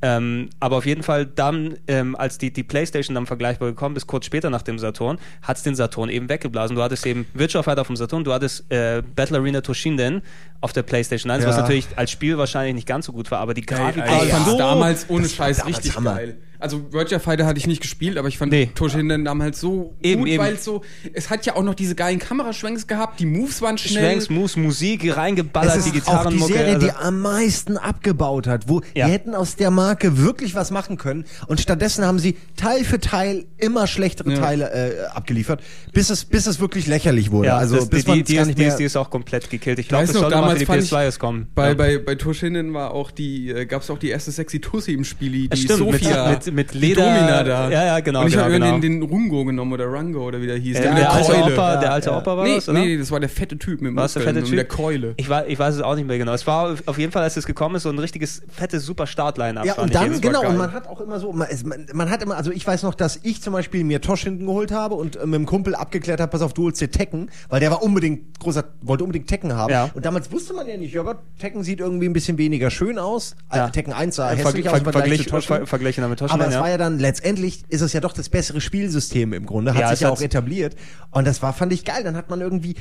Ähm, 0.00 0.50
aber 0.60 0.76
auf 0.76 0.86
jeden 0.86 1.02
Fall 1.02 1.26
dann, 1.26 1.76
ähm, 1.88 2.14
als 2.14 2.38
die, 2.38 2.52
die 2.52 2.62
Playstation 2.62 3.16
dann 3.16 3.26
vergleichbar 3.26 3.68
gekommen 3.70 3.96
ist, 3.96 4.06
kurz 4.06 4.26
später 4.26 4.48
nach 4.48 4.62
dem 4.62 4.78
Saturn, 4.78 5.18
hat 5.42 5.56
es 5.56 5.64
den 5.64 5.74
Saturn 5.74 6.08
eben 6.08 6.28
weggeblasen. 6.28 6.76
Du 6.76 6.82
hattest 6.82 7.04
eben 7.04 7.26
Virtua 7.34 7.64
Fighter 7.64 7.80
auf 7.80 7.88
dem 7.88 7.96
Saturn, 7.96 8.22
du 8.22 8.32
hattest 8.32 8.70
äh, 8.70 9.02
Battle 9.16 9.38
Arena 9.38 9.60
Toshinden 9.60 10.22
auf 10.60 10.72
der 10.72 10.82
Playstation 10.84 11.30
1, 11.32 11.44
was 11.46 11.56
Ja. 11.56 11.62
natürlich 11.62 11.86
als 11.96 12.10
Spiel 12.12 12.38
wahrscheinlich 12.38 12.74
nicht 12.76 12.86
ganz 12.86 13.06
so 13.06 13.12
gut 13.12 13.30
war, 13.32 13.40
aber 13.40 13.54
die 13.54 13.62
Grafik 13.66 14.04
Ey, 14.04 14.10
war 14.10 14.24
ich 14.24 14.30
fand 14.30 14.46
ja. 14.46 14.56
damals 14.56 15.06
ohne 15.10 15.24
war 15.24 15.28
Scheiß 15.30 15.56
damals 15.58 15.76
richtig 15.78 15.96
Hammer. 15.96 16.14
geil. 16.14 16.36
Also 16.60 16.92
Virtua 16.92 17.18
Fighter 17.20 17.46
hatte 17.46 17.58
ich 17.58 17.66
nicht 17.66 17.80
gespielt, 17.80 18.16
aber 18.18 18.28
ich 18.28 18.36
fand 18.38 18.50
Nee. 18.52 18.70
Toshinden 18.74 19.24
damals 19.24 19.60
so 19.60 19.94
Eben, 20.02 20.24
gut, 20.24 20.38
weil 20.38 20.54
es 20.54 20.64
so, 20.64 20.82
es 21.12 21.30
hat 21.30 21.46
ja 21.46 21.54
auch 21.56 21.62
noch 21.62 21.74
diese 21.74 21.94
geilen 21.94 22.18
Kameraschwenks 22.18 22.86
gehabt, 22.86 23.20
die 23.20 23.26
Moves 23.26 23.62
waren 23.62 23.78
schnell. 23.78 24.02
Schwenks, 24.04 24.28
Moves, 24.30 24.56
Musik 24.56 25.16
reingeballert, 25.16 25.76
es 25.76 25.90
die 25.90 25.98
ist 25.98 26.08
auch 26.08 26.26
die. 26.28 26.38
Serie, 26.38 26.74
also- 26.74 26.86
die 26.86 26.92
am 26.92 27.20
meisten 27.20 27.76
abgebaut 27.76 28.46
hat, 28.46 28.68
wo 28.68 28.80
Ja. 28.94 29.06
die 29.06 29.12
hätten 29.12 29.34
aus 29.34 29.56
der 29.56 29.70
Marke 29.70 30.18
wirklich 30.18 30.54
was 30.54 30.70
machen 30.70 30.96
können 30.96 31.24
und 31.46 31.60
stattdessen 31.60 32.04
haben 32.04 32.18
sie 32.18 32.36
Teil 32.56 32.84
für 32.84 32.98
Teil 32.98 33.46
immer 33.58 33.86
schlechtere 33.86 34.32
Ja. 34.32 34.38
Teile 34.38 34.70
äh, 34.72 35.06
abgeliefert, 35.08 35.62
bis 35.92 36.10
es 36.10 36.24
bis 36.24 36.46
es 36.46 36.58
wirklich 36.60 36.86
lächerlich 36.86 37.30
wurde. 37.30 37.48
ja, 37.48 37.56
also 37.58 37.76
das, 37.76 37.88
bis 37.88 38.04
die, 38.04 38.12
die, 38.12 38.22
die, 38.24 38.34
gar 38.34 38.42
ist, 38.42 38.46
nicht 38.48 38.58
die, 38.58 38.62
mehr 38.62 38.70
ist, 38.72 38.78
die 38.78 38.84
ist 38.84 38.96
auch 38.96 39.10
komplett 39.10 39.48
gekillt. 39.50 39.78
Ich 39.78 39.88
glaube, 39.88 40.06
das 40.06 40.14
noch, 40.14 40.22
sollte 40.22 40.36
mal 40.36 40.40
damals 40.42 40.54
für 40.54 40.64
die 40.64 40.66
fand 40.66 40.82
PS2 40.82 40.98
ich, 41.00 41.04
jetzt 41.04 41.18
kommen. 41.20 41.46
Bei, 41.54 41.68
ja. 41.68 41.74
bei, 41.74 41.98
bei 41.98 42.14
Toshinden 42.16 42.74
war 42.74 42.90
auch 42.92 43.10
die, 43.10 43.50
äh, 43.50 43.66
gab 43.66 43.82
es 43.82 43.90
auch 43.90 43.98
die 43.98 44.08
erste 44.10 44.32
sexy 44.32 44.60
Tussi 44.60 44.92
im 44.92 45.04
Spiel, 45.04 45.48
die 45.48 45.56
Stimmt, 45.56 45.90
mit- 45.90 46.02
Sophia. 46.02 46.38
Mit- 46.52 46.74
mit 46.74 46.74
die 46.74 46.78
Leder- 46.78 47.02
Domina 47.02 47.42
da. 47.44 47.70
Ja, 47.70 47.84
ja, 47.86 48.00
genau, 48.00 48.20
Und 48.20 48.26
ich 48.28 48.32
genau, 48.32 48.44
habe 48.44 48.52
genau. 48.54 48.78
den, 48.78 49.00
den 49.00 49.02
Rungo 49.02 49.44
genommen 49.44 49.72
oder 49.72 49.90
Rango 49.90 50.26
oder 50.26 50.40
wie 50.40 50.46
der 50.46 50.56
hieß. 50.56 50.78
Äh, 50.78 50.82
der, 50.82 50.94
der, 50.94 51.12
alte. 51.12 51.32
Opa, 51.32 51.76
der 51.76 51.82
Ja, 51.88 51.90
alte 51.94 52.10
ja. 52.10 52.18
Opa 52.18 52.36
war 52.36 52.44
nee, 52.44 52.54
das, 52.56 52.68
oder? 52.68 52.78
nee, 52.80 52.96
das 52.98 53.10
war 53.10 53.20
der 53.20 53.28
fette 53.28 53.58
Typ 53.58 53.80
mit 53.80 53.94
War 53.96 54.04
es 54.04 54.12
der 54.14 54.20
Muskeln 54.22 54.34
fette 54.36 54.44
und 54.44 54.50
Typ? 54.50 54.56
der 54.56 54.64
Keule. 54.68 55.14
Ich, 55.16 55.28
war, 55.28 55.46
ich 55.46 55.58
weiß 55.58 55.74
es 55.76 55.80
auch 55.82 55.94
nicht 55.94 56.06
mehr 56.06 56.18
genau. 56.18 56.32
Es 56.32 56.46
war 56.46 56.74
auf 56.86 56.98
jeden 56.98 57.12
Fall, 57.12 57.22
als 57.22 57.36
es 57.36 57.46
gekommen 57.46 57.74
ist, 57.76 57.84
so 57.84 57.90
ein 57.90 57.98
richtiges 57.98 58.42
fettes 58.48 58.84
super 58.84 59.06
Start-Line-Up. 59.06 59.64
Ja, 59.64 59.74
und 59.74 59.94
dann, 59.94 60.20
genau, 60.20 60.46
und 60.46 60.56
man 60.56 60.72
hat 60.72 60.86
auch 60.88 61.00
immer 61.00 61.20
so, 61.20 61.32
man, 61.32 61.48
man, 61.64 61.86
man 61.92 62.10
hat 62.10 62.22
immer, 62.22 62.36
also 62.36 62.50
ich 62.50 62.66
weiß 62.66 62.82
noch, 62.82 62.94
dass 62.94 63.18
ich 63.22 63.42
zum 63.42 63.52
Beispiel 63.52 63.84
mir 63.84 64.00
Tosh 64.00 64.22
hinten 64.24 64.46
geholt 64.46 64.72
habe 64.72 64.94
und 64.94 65.16
äh, 65.16 65.26
mit 65.26 65.34
dem 65.34 65.46
Kumpel 65.46 65.74
abgeklärt 65.74 66.20
habe, 66.20 66.30
pass 66.30 66.42
auf, 66.42 66.52
du 66.54 66.64
holst 66.64 66.80
dir 66.80 66.90
Tekken, 66.90 67.30
weil 67.48 67.60
der 67.60 67.70
war 67.70 67.82
unbedingt 67.82 68.38
großer, 68.40 68.64
wollte 68.82 69.04
unbedingt 69.04 69.28
Tekken 69.28 69.54
haben. 69.54 69.70
Ja. 69.72 69.90
Und 69.94 70.04
damals 70.04 70.30
wusste 70.32 70.54
man 70.54 70.66
ja 70.68 70.76
nicht, 70.76 70.94
ja 70.94 71.02
Gott, 71.02 71.18
Tekken 71.38 71.62
sieht 71.62 71.80
irgendwie 71.80 72.06
ein 72.08 72.12
bisschen 72.12 72.38
weniger 72.38 72.70
schön 72.70 72.98
aus. 72.98 73.36
Ja. 73.54 73.66
Äh, 73.66 73.70
Tekken 73.70 73.92
1 73.92 74.16
sah 74.16 74.28
Ver- 74.28 74.36
hässlich 74.36 74.64
ver- 74.64 74.72
aus 74.72 74.78
im 74.78 74.84
Vergleich 74.84 75.02
verglich- 75.02 75.24
zu 75.24 75.30
Toshin. 75.30 75.56
ver- 75.58 75.66
Vergleichen 75.66 76.02
damit 76.02 76.18
Toshin. 76.18 76.37
Aber 76.40 76.48
es 76.48 76.54
ja. 76.54 76.60
war 76.60 76.68
ja 76.70 76.78
dann, 76.78 76.98
letztendlich 76.98 77.62
ist 77.68 77.80
es 77.80 77.92
ja 77.92 78.00
doch 78.00 78.12
das 78.12 78.28
bessere 78.28 78.60
Spielsystem 78.60 79.32
im 79.32 79.46
Grunde, 79.46 79.74
hat 79.74 79.80
Ja, 79.80 79.90
sich 79.90 80.00
ja 80.00 80.10
auch 80.10 80.20
etabliert. 80.20 80.74
Und 81.10 81.26
das 81.26 81.42
war, 81.42 81.52
fand 81.52 81.72
ich 81.72 81.84
geil. 81.84 82.02
Dann 82.04 82.16
hat 82.16 82.30
man 82.30 82.40
irgendwie, 82.40 82.74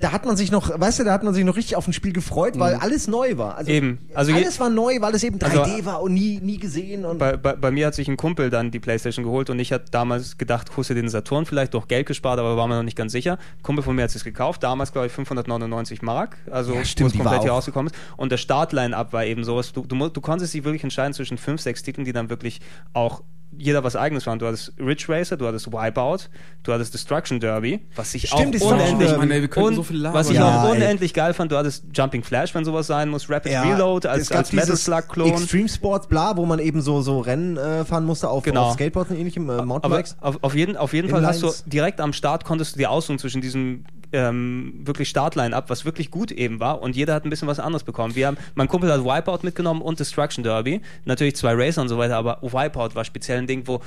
da 0.00 0.10
hat 0.12 0.24
man 0.26 0.36
sich 0.36 0.50
noch, 0.50 0.68
weißt 0.80 0.98
du, 0.98 1.04
da 1.04 1.12
hat 1.12 1.22
man 1.22 1.32
sich 1.32 1.44
noch 1.44 1.56
richtig 1.56 1.76
auf 1.76 1.86
ein 1.86 1.92
Spiel 1.92 2.12
gefreut, 2.12 2.58
weil 2.58 2.74
alles 2.74 3.06
neu 3.06 3.36
war. 3.38 3.56
Also, 3.56 3.70
Mhm. 3.70 3.76
Eben. 3.76 3.98
Also 4.14 4.32
alles 4.34 4.58
war 4.58 4.68
neu, 4.68 5.00
weil 5.00 5.14
es 5.14 5.22
eben 5.22 5.38
3D 5.38 5.58
Also- 5.60 5.84
war 5.86 6.02
und 6.02 6.12
nie, 6.14 6.40
nie 6.42 6.58
gesehen. 6.58 7.04
Und 7.04 7.18
Bei, 7.18 7.36
bei, 7.36 7.54
bei 7.54 7.70
mir 7.70 7.86
hat 7.86 7.94
sich 7.94 8.08
ein 8.08 8.16
Kumpel 8.16 8.50
dann 8.50 8.70
die 8.72 8.80
Playstation 8.80 9.24
geholt 9.24 9.48
und 9.48 9.58
ich 9.60 9.72
hatte 9.72 9.84
damals 9.92 10.38
gedacht, 10.38 10.70
du 10.76 10.94
den 10.94 11.08
Saturn 11.08 11.46
vielleicht, 11.46 11.74
doch 11.74 11.86
Geld 11.86 12.06
gespart, 12.06 12.38
aber 12.40 12.56
war 12.56 12.66
mir 12.66 12.74
noch 12.76 12.82
nicht 12.82 12.96
ganz 12.96 13.12
sicher. 13.12 13.34
Ein 13.58 13.62
Kumpel 13.62 13.84
von 13.84 13.94
mir 13.94 14.02
hat 14.02 14.14
es 14.14 14.24
gekauft, 14.24 14.62
damals 14.64 14.90
glaube 14.92 15.06
ich 15.06 15.12
599 15.12 16.02
Mark, 16.02 16.36
also 16.50 16.74
Ja, 16.74 16.84
stimmt, 16.84 17.10
wo 17.14 17.18
es 17.18 17.22
komplett 17.22 17.42
hier 17.42 17.52
rausgekommen 17.52 17.92
ist. 17.92 17.98
Und 18.16 18.32
der 18.32 18.38
Startline-Up 18.38 19.12
war 19.12 19.24
eben 19.24 19.44
sowas, 19.44 19.72
du, 19.72 19.82
du, 19.86 20.08
du 20.08 20.20
konntest 20.20 20.52
dich 20.52 20.64
wirklich 20.64 20.82
entscheiden 20.82 21.14
zwischen 21.14 21.38
fünf, 21.38 21.60
sechs 21.60 21.82
Titeln, 21.84 22.04
die 22.04 22.12
dann 22.12 22.28
wirklich 22.28 22.60
auch 22.94 23.22
jeder 23.58 23.84
was 23.84 23.96
eigenes 23.96 24.26
waren. 24.26 24.38
Du 24.38 24.46
hattest 24.46 24.72
Ridge 24.78 25.04
Racer, 25.08 25.36
du 25.36 25.46
hattest 25.46 25.70
Wipeout, 25.72 26.28
du 26.62 26.72
hattest 26.72 26.94
Destruction 26.94 27.38
Derby, 27.40 27.80
was 27.96 28.14
ich 28.14 28.28
Stimmt, 28.28 28.60
auch 28.62 28.72
unendlich, 28.72 29.10
Derby. 29.10 29.48
Könnten 29.48 29.68
und 29.68 29.74
so 29.76 29.82
viel 29.82 29.98
labern. 29.98 30.18
was 30.20 30.30
ich 30.30 30.36
Ja, 30.36 30.62
auch 30.62 30.70
ey. 30.70 30.76
unendlich 30.76 31.14
geil 31.14 31.34
fand, 31.34 31.52
du 31.52 31.56
hattest 31.56 31.84
Jumping 31.94 32.22
Flash, 32.24 32.54
wenn 32.54 32.64
sowas 32.64 32.86
sein 32.86 33.08
muss, 33.08 33.28
Rapid 33.30 33.52
Ja, 33.52 33.62
Reload 33.62 34.08
als, 34.08 34.30
als 34.32 34.52
Metal 34.52 34.66
dieses 34.66 34.84
Slug-Klon. 34.84 35.28
Extreme 35.30 35.68
Sports, 35.68 36.06
bla, 36.08 36.36
wo 36.36 36.46
man 36.46 36.58
eben 36.58 36.80
so, 36.80 37.00
so 37.02 37.20
Rennen 37.20 37.56
äh, 37.56 37.84
fahren 37.84 38.04
musste 38.04 38.28
auf, 38.28 38.42
Genau. 38.44 38.64
auf 38.68 38.74
Skateboards 38.74 39.10
und 39.10 39.18
ähnlichem, 39.18 39.48
äh, 39.48 39.52
Aber 39.54 39.64
Mountainbikes. 39.66 40.16
auf, 40.20 40.38
auf 40.42 40.54
jeden, 40.54 40.76
auf 40.76 40.92
jeden 40.92 41.08
Fall 41.08 41.24
hast 41.26 41.42
du 41.42 41.50
direkt 41.66 42.00
am 42.00 42.12
Start 42.12 42.44
konntest 42.44 42.74
du 42.74 42.78
die 42.78 42.86
aussuchen 42.86 43.18
zwischen 43.18 43.40
diesem 43.40 43.84
ähm, 44.14 44.74
wirklich 44.84 45.08
Startline 45.08 45.56
ab, 45.56 45.64
was 45.70 45.84
wirklich 45.86 46.10
gut 46.10 46.30
eben 46.32 46.60
war 46.60 46.82
und 46.82 46.94
jeder 46.96 47.14
hat 47.14 47.24
ein 47.24 47.30
bisschen 47.30 47.48
was 47.48 47.58
anderes 47.58 47.82
bekommen. 47.82 48.14
Wir 48.14 48.26
haben, 48.26 48.36
mein 48.54 48.68
Kumpel 48.68 48.92
hat 48.92 49.02
Wipeout 49.04 49.38
mitgenommen 49.42 49.80
und 49.80 50.00
Destruction 50.00 50.44
Derby, 50.44 50.82
natürlich 51.06 51.34
zwei 51.36 51.54
Racer 51.54 51.80
und 51.80 51.88
so 51.88 51.96
weiter, 51.96 52.16
aber 52.18 52.38
Wipeout 52.42 52.94
war 52.94 53.04
speziell 53.06 53.38
ein 53.42 53.46
Ding, 53.46 53.66
wo 53.66 53.80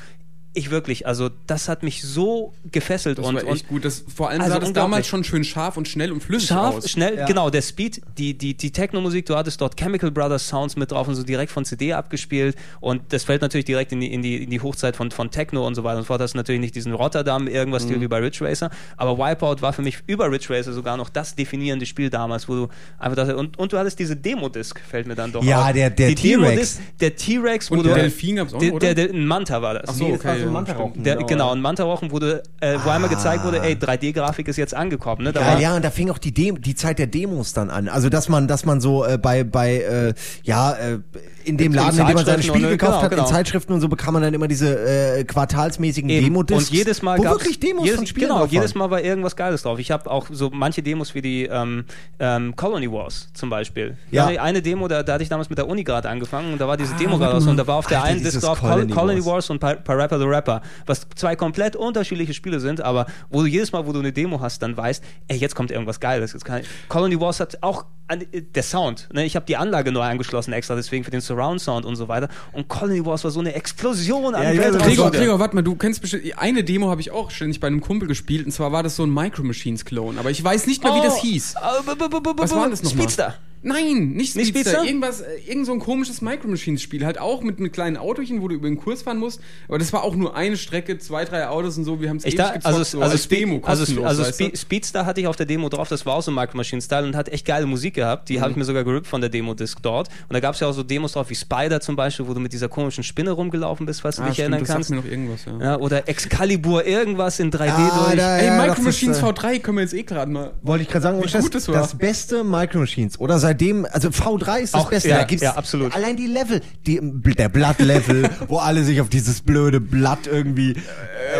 ich 0.55 0.71
wirklich, 0.71 1.05
also 1.05 1.29
das 1.47 1.69
hat 1.69 1.83
mich 1.83 2.01
so 2.01 2.53
gefesselt 2.71 3.17
Das 3.19 3.25
und, 3.27 3.35
war 3.35 3.41
echt 3.43 3.51
und 3.51 3.67
gut. 3.67 3.85
Das, 3.85 4.03
vor 4.13 4.29
allem 4.29 4.41
Also 4.41 4.53
sah 4.53 4.59
das 4.59 4.73
damals 4.73 5.07
schon 5.07 5.23
schön 5.23 5.43
scharf 5.43 5.77
und 5.77 5.87
schnell 5.87 6.11
und 6.11 6.21
flüssig 6.23 6.49
scharf, 6.49 6.75
aus. 6.77 6.89
schnell, 6.89 7.17
Ja. 7.17 7.25
genau, 7.25 7.49
der 7.49 7.61
Speed, 7.61 8.01
die, 8.17 8.33
die, 8.37 8.55
die 8.55 8.71
Techno-Musik, 8.71 9.25
du 9.25 9.35
hattest 9.35 9.61
dort 9.61 9.77
Chemical 9.77 10.11
Brothers 10.11 10.47
Sounds 10.47 10.75
mit 10.75 10.91
drauf 10.91 11.07
und 11.07 11.15
so 11.15 11.23
direkt 11.23 11.51
von 11.51 11.65
CD 11.65 11.93
abgespielt 11.93 12.55
und 12.79 13.01
das 13.09 13.23
fällt 13.23 13.41
natürlich 13.41 13.65
direkt 13.65 13.91
in 13.91 13.99
die, 14.01 14.13
in 14.13 14.21
die, 14.21 14.43
in 14.43 14.49
die 14.49 14.61
Hochzeit 14.61 14.95
von, 14.95 15.11
von 15.11 15.29
Techno 15.31 15.65
und 15.67 15.75
so 15.75 15.83
weiter 15.83 15.97
und 15.97 16.03
so 16.03 16.07
fort. 16.07 16.21
Das 16.21 16.31
ist 16.31 16.35
natürlich 16.35 16.61
nicht 16.61 16.75
diesen 16.75 16.93
Rotterdam 16.93 17.47
irgendwas 17.47 17.85
Mhm. 17.85 18.01
Wie 18.01 18.07
bei 18.07 18.19
Ridge 18.19 18.43
Racer, 18.43 18.71
aber 18.97 19.17
Wipeout 19.17 19.61
war 19.61 19.73
für 19.73 19.81
mich 19.81 19.99
über 20.07 20.31
Ridge 20.31 20.47
Racer 20.49 20.73
sogar 20.73 20.97
noch 20.97 21.09
das 21.09 21.35
definierende 21.35 21.85
Spiel 21.85 22.09
damals, 22.09 22.47
wo 22.49 22.53
du 22.55 22.67
einfach 22.97 23.15
dachte, 23.17 23.37
und, 23.37 23.57
und 23.59 23.71
du 23.73 23.77
hattest 23.77 23.99
diese 23.99 24.15
Demo-Disc, 24.15 24.79
fällt 24.79 25.05
mir 25.07 25.15
dann 25.15 25.31
doch 25.31 25.43
Ja, 25.43 25.67
auf. 25.67 25.73
der- 25.73 25.89
der 25.91 26.15
T-Rex. 26.15 26.79
Der 26.99 27.15
T-Rex, 27.15 27.69
wo 27.69 27.75
Und 27.75 27.83
du... 27.83 27.89
der 27.89 27.95
Delfin 27.99 28.37
gab's 28.37 28.53
auch 28.53 28.59
der, 28.59 28.71
noch, 28.71 28.79
der, 28.79 28.91
oder? 28.91 29.07
der, 29.07 29.13
ein 29.15 29.25
Manta 29.27 29.61
war 29.61 29.75
das. 29.75 29.89
Ach 29.89 29.93
so, 29.93 30.07
das 30.11 30.19
okay. 30.19 30.44
Mantarochen. 30.51 30.91
stimmt. 30.91 31.05
Der, 31.05 31.15
Genau, 31.15 31.27
genau, 31.27 31.55
Manta-Wochen, 31.55 32.11
wo, 32.11 32.19
du, 32.19 32.41
äh, 32.59 32.77
wo 32.83 32.89
einmal 32.89 33.09
gezeigt 33.09 33.43
wurde, 33.43 33.61
ey, 33.61 33.73
3D-Grafik 33.75 34.47
ist 34.47 34.57
jetzt 34.57 34.73
angekommen. 34.73 35.23
Ne? 35.23 35.33
Da 35.33 35.39
Geil, 35.41 35.53
war- 35.55 35.61
ja, 35.61 35.75
und 35.75 35.83
da 35.85 35.91
fing 35.91 36.09
auch 36.09 36.17
die, 36.17 36.33
Dem 36.33 36.61
die 36.61 36.75
Zeit 36.75 36.99
der 36.99 37.07
Demos 37.07 37.53
dann 37.53 37.69
an. 37.69 37.87
Also, 37.87 38.09
dass 38.09 38.29
man, 38.29 38.47
dass 38.47 38.65
man 38.65 38.81
so 38.81 39.05
äh, 39.05 39.17
bei, 39.17 39.43
bei 39.43 39.75
äh, 39.77 40.13
ja, 40.43 40.73
äh, 40.73 40.99
in 41.43 41.57
dem 41.57 41.67
In 41.67 41.73
Laden, 41.73 41.99
in 41.99 42.07
dem 42.07 42.15
man 42.15 42.25
seine 42.25 42.41
Spiele 42.41 42.65
und, 42.67 42.71
gekauft 42.71 42.91
genau, 42.93 43.03
hat, 43.03 43.11
in 43.11 43.17
genau. 43.17 43.27
Zeitschriften 43.29 43.73
und 43.73 43.81
so 43.81 43.87
bekam 43.87 44.13
man 44.15 44.23
dann 44.23 44.33
immer 44.33 44.47
diese 44.47 44.79
äh, 45.19 45.23
quartalsmäßigen. 45.23 46.07
Demo-Discs. 46.09 46.69
Und 46.71 46.75
jedes 46.75 47.01
Mal 47.03 47.19
wo 47.19 47.23
wirklich 47.23 47.59
Demos 47.59 47.83
jedes, 47.85 47.97
von 47.97 48.07
Spielen 48.07 48.27
Genau, 48.29 48.39
drauf 48.39 48.51
jedes. 48.51 48.73
Mal 48.75 48.89
war 48.89 49.01
irgendwas 49.01 49.35
Geiles 49.35 49.61
drauf. 49.61 49.77
Ich 49.79 49.91
habe 49.91 50.09
auch 50.09 50.25
so 50.31 50.49
manche 50.51 50.81
Demos 50.81 51.13
wie 51.13 51.21
die 51.21 51.45
ähm, 51.45 51.85
ähm, 52.19 52.55
Colony 52.55 52.91
Wars 52.91 53.29
zum 53.33 53.49
Beispiel. 53.51 53.95
Ja. 54.11 54.29
Ja. 54.31 54.41
Eine 54.41 54.61
Demo, 54.63 54.87
da, 54.87 55.03
da 55.03 55.13
hatte 55.13 55.23
ich 55.23 55.29
damals 55.29 55.49
mit 55.49 55.57
der 55.59 55.67
Uni 55.67 55.83
gerade 55.83 56.09
angefangen 56.09 56.51
und 56.53 56.59
da 56.59 56.67
war 56.67 56.77
diese 56.77 56.95
Ah, 56.95 56.97
Demo 56.97 57.17
gerade 57.19 57.37
und 57.37 57.57
da 57.57 57.67
war 57.67 57.75
auf 57.75 57.87
der 57.87 57.99
Alter, 58.01 58.09
einen 58.15 58.23
Disc 58.23 58.41
drauf 58.41 58.59
Colony 58.59 58.91
Colony, 58.91 59.19
Wars. 59.19 59.25
Wars 59.35 59.49
und 59.51 59.59
Pa- 59.59 59.75
Parappa 59.75 60.17
the 60.17 60.25
Rapper, 60.35 60.61
was 60.85 61.07
zwei 61.15 61.35
komplett 61.35 61.75
unterschiedliche 61.75 62.33
Spiele 62.33 62.59
sind, 62.59 62.81
aber 62.81 63.05
wo 63.29 63.41
du 63.41 63.47
jedes 63.47 63.71
Mal, 63.71 63.85
wo 63.87 63.93
du 63.93 63.99
eine 63.99 64.11
Demo 64.11 64.41
hast, 64.41 64.61
dann 64.61 64.75
weißt, 64.75 65.03
ey, 65.27 65.37
jetzt 65.37 65.55
kommt 65.55 65.71
irgendwas 65.71 65.99
Geiles. 65.99 66.33
Jetzt 66.33 66.45
kann 66.45 66.61
ich, 66.61 66.67
Colony 66.89 67.19
Wars 67.19 67.39
hat 67.39 67.57
auch 67.61 67.85
an, 68.07 68.23
der 68.31 68.63
Sound. 68.63 69.09
Ne? 69.13 69.25
Ich 69.25 69.35
habe 69.35 69.45
die 69.45 69.57
Anlage 69.57 69.91
neu 69.91 70.01
angeschlossen 70.01 70.53
extra, 70.53 70.75
deswegen 70.75 71.03
für 71.03 71.11
den 71.11 71.21
Surround 71.21 71.59
Sound 71.61 71.85
und 71.85 71.95
so 71.95 72.07
weiter. 72.07 72.29
Und 72.51 72.67
Colony 72.67 73.03
Wars 73.05 73.23
war 73.23 73.31
so 73.31 73.39
eine 73.39 73.53
Explosion 73.55 74.35
an 74.35 74.43
Ja, 74.43 74.69
Gregor, 74.71 75.11
Gregor, 75.11 75.39
warte 75.39 75.55
mal, 75.55 75.61
du 75.63 75.75
kennst 75.75 76.01
bestimmt, 76.01 76.23
eine 76.37 76.63
Demo 76.63 76.89
habe 76.89 77.01
ich 77.01 77.11
auch 77.11 77.31
ständig 77.31 77.59
bei 77.59 77.67
einem 77.67 77.81
Kumpel 77.81 78.07
gespielt 78.07 78.45
und 78.45 78.51
zwar 78.51 78.71
war 78.71 78.83
das 78.83 78.95
so 78.95 79.03
ein 79.03 79.13
Micro 79.13 79.43
Machines 79.43 79.85
Clone, 79.85 80.19
aber 80.19 80.29
ich 80.29 80.43
weiß 80.43 80.67
nicht 80.67 80.83
mehr, 80.83 80.93
wie 80.95 81.01
das 81.01 81.17
hieß. 81.17 81.55
Oh, 81.57 81.83
b- 81.95 82.33
Was 82.37 82.53
war 82.53 82.69
das 82.69 82.83
nochmal? 82.83 83.03
Speedster. 83.03 83.35
Nein, 83.65 84.09
nicht 84.11 84.35
Nicht 84.35 84.47
Speedster. 84.49 84.69
Speedster? 84.71 84.85
Irgendwas, 84.85 85.21
äh, 85.21 85.25
irgend 85.47 85.65
so 85.65 85.73
ein 85.73 85.79
komisches 85.79 86.21
Micro 86.21 86.47
Machines 86.47 86.81
Spiel, 86.81 87.05
halt 87.05 87.19
auch 87.19 87.41
mit 87.41 87.57
einem 87.59 87.71
kleinen 87.71 87.97
Autochen, 87.97 88.41
wo 88.41 88.47
du 88.47 88.55
über 88.55 88.67
den 88.67 88.77
Kurs 88.77 89.01
fahren 89.01 89.17
musst, 89.17 89.41
aber 89.67 89.79
das 89.79 89.91
war 89.91 90.03
auch 90.03 90.15
nur 90.15 90.35
eine 90.35 90.55
Strecke, 90.55 90.97
zwei, 90.99 91.25
drei 91.25 91.47
Autos 91.47 91.77
und 91.77 91.83
so, 91.83 91.99
wir 91.99 92.09
haben 92.09 92.17
es 92.17 92.23
da, 92.23 92.29
gezockt, 92.29 92.65
also, 92.65 92.83
so 92.83 93.01
also, 93.01 93.11
als 93.13 93.23
Spe 93.23 93.35
Demo, 93.37 93.61
also, 93.63 94.03
also? 94.05 94.23
Spe 94.23 94.55
Speedster 94.55 95.05
hatte 95.05 95.19
ich 95.21 95.27
auf 95.27 95.35
der 95.35 95.45
Demo 95.47 95.67
drauf, 95.69 95.89
das 95.89 96.05
war 96.05 96.15
auch 96.15 96.21
so 96.21 96.31
Micro 96.31 96.55
Machine 96.57 96.81
Style 96.81 97.05
und 97.07 97.15
hat 97.15 97.29
echt 97.29 97.45
geile 97.45 97.65
Musik 97.65 97.95
gehabt. 97.95 98.29
Die 98.29 98.39
habe 98.39 98.51
ich 98.51 98.57
mir 98.57 98.65
sogar 98.65 98.83
gerippt 98.83 99.07
von 99.07 99.19
der 99.21 99.29
Demo-Disc 99.29 99.79
dort. 99.81 100.09
Und 100.29 100.33
da 100.33 100.39
gab 100.39 100.53
es 100.53 100.59
ja 100.59 100.67
auch 100.67 100.73
so 100.73 100.83
Demos 100.83 101.13
drauf 101.13 101.29
wie 101.29 101.35
Spider 101.35 101.81
zum 101.81 101.95
Beispiel, 101.95 102.27
wo 102.27 102.33
du 102.33 102.39
mit 102.39 102.53
dieser 102.53 102.69
komischen 102.69 103.03
Spinne 103.03 103.31
rumgelaufen 103.31 103.85
bist, 103.85 104.01
falls 104.01 104.17
du 104.17 104.21
Ah, 104.21 104.25
dich 104.27 104.35
stimmt, 104.35 104.53
erinnern 104.53 104.59
das 104.61 104.69
kannst. 104.69 104.89
mir 104.91 104.97
noch 104.97 105.05
irgendwas, 105.05 105.45
ja. 105.45 105.59
Ja, 105.59 105.77
oder 105.79 106.07
Excalibur, 106.07 106.85
irgendwas 106.85 107.39
in 107.39 107.51
3D 107.51 107.71
Ah, 107.71 108.03
durch. 108.05 108.17
da- 108.17 108.37
Ey, 108.37 108.45
ja, 108.47 108.57
Micro 108.57 108.75
das 108.75 108.83
Machines 108.83 109.17
ist, 109.17 109.23
äh, 109.23 109.25
V3 109.25 109.59
können 109.59 109.77
wir 109.77 109.81
jetzt 109.83 109.93
eh 109.93 110.03
gerade 110.03 110.31
mal. 110.31 110.51
Wollte 110.61 110.83
ich 110.83 110.89
gerade 110.89 111.03
sagen, 111.03 111.21
das 111.21 111.67
war. 111.67 111.75
das 111.75 111.97
beste 111.97 112.43
Micro 112.43 112.79
Machines. 112.79 113.19
Oder 113.19 113.39
seitdem, 113.55 113.87
also 113.91 114.09
V3 114.09 114.59
ist 114.59 114.73
das 114.73 114.81
Auch, 114.81 114.89
Beste. 114.89 115.09
ja, 115.09 115.17
da 115.19 115.23
gibt's 115.23 115.43
ja, 115.43 115.53
absolut. 115.55 115.95
Allein 115.95 116.17
die 116.17 116.27
Level, 116.27 116.61
die, 116.85 116.99
der 117.01 117.49
Blatt-Level, 117.49 118.29
wo 118.47 118.57
alle 118.57 118.83
sich 118.83 118.99
auf 119.01 119.09
dieses 119.09 119.41
blöde 119.41 119.79
Blatt 119.79 120.27
irgendwie. 120.27 120.75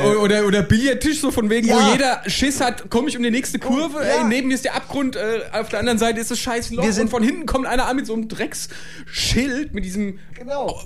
Oder, 0.06 0.21
oder, 0.21 0.45
oder 0.47 0.62
Billardtisch, 0.63 1.19
so 1.21 1.32
von 1.32 1.49
wegen, 1.49 1.67
Ja. 1.67 1.75
wo 1.75 1.91
jeder 1.91 2.21
Schiss 2.28 2.62
hat, 2.62 2.89
komme 2.89 3.10
ich 3.10 3.17
um 3.17 3.23
die 3.23 3.32
nächste 3.32 3.60
Kurve, 3.60 3.99
Ja. 3.99 4.21
ey, 4.21 4.23
neben 4.28 4.47
mir 4.47 4.54
ist 4.56 4.65
der 4.65 4.75
Abgrund, 4.75 5.15
äh, 5.15 5.41
auf 5.51 5.69
der 5.69 5.80
anderen 5.80 5.97
Seite 5.99 6.19
ist 6.19 6.32
das 6.32 6.39
scheiß 6.39 6.71
Loch 6.71 6.84
Wir 6.84 6.93
sind- 6.93 7.04
und 7.06 7.10
von 7.10 7.23
hinten 7.23 7.45
kommt 7.45 7.65
einer 7.67 7.86
an 7.88 7.95
mit 7.95 8.06
so 8.08 8.13
einem 8.13 8.28
Drecksschild, 8.28 9.73
mit 9.73 9.86
diesem 9.86 10.19
Genau. 10.34 10.80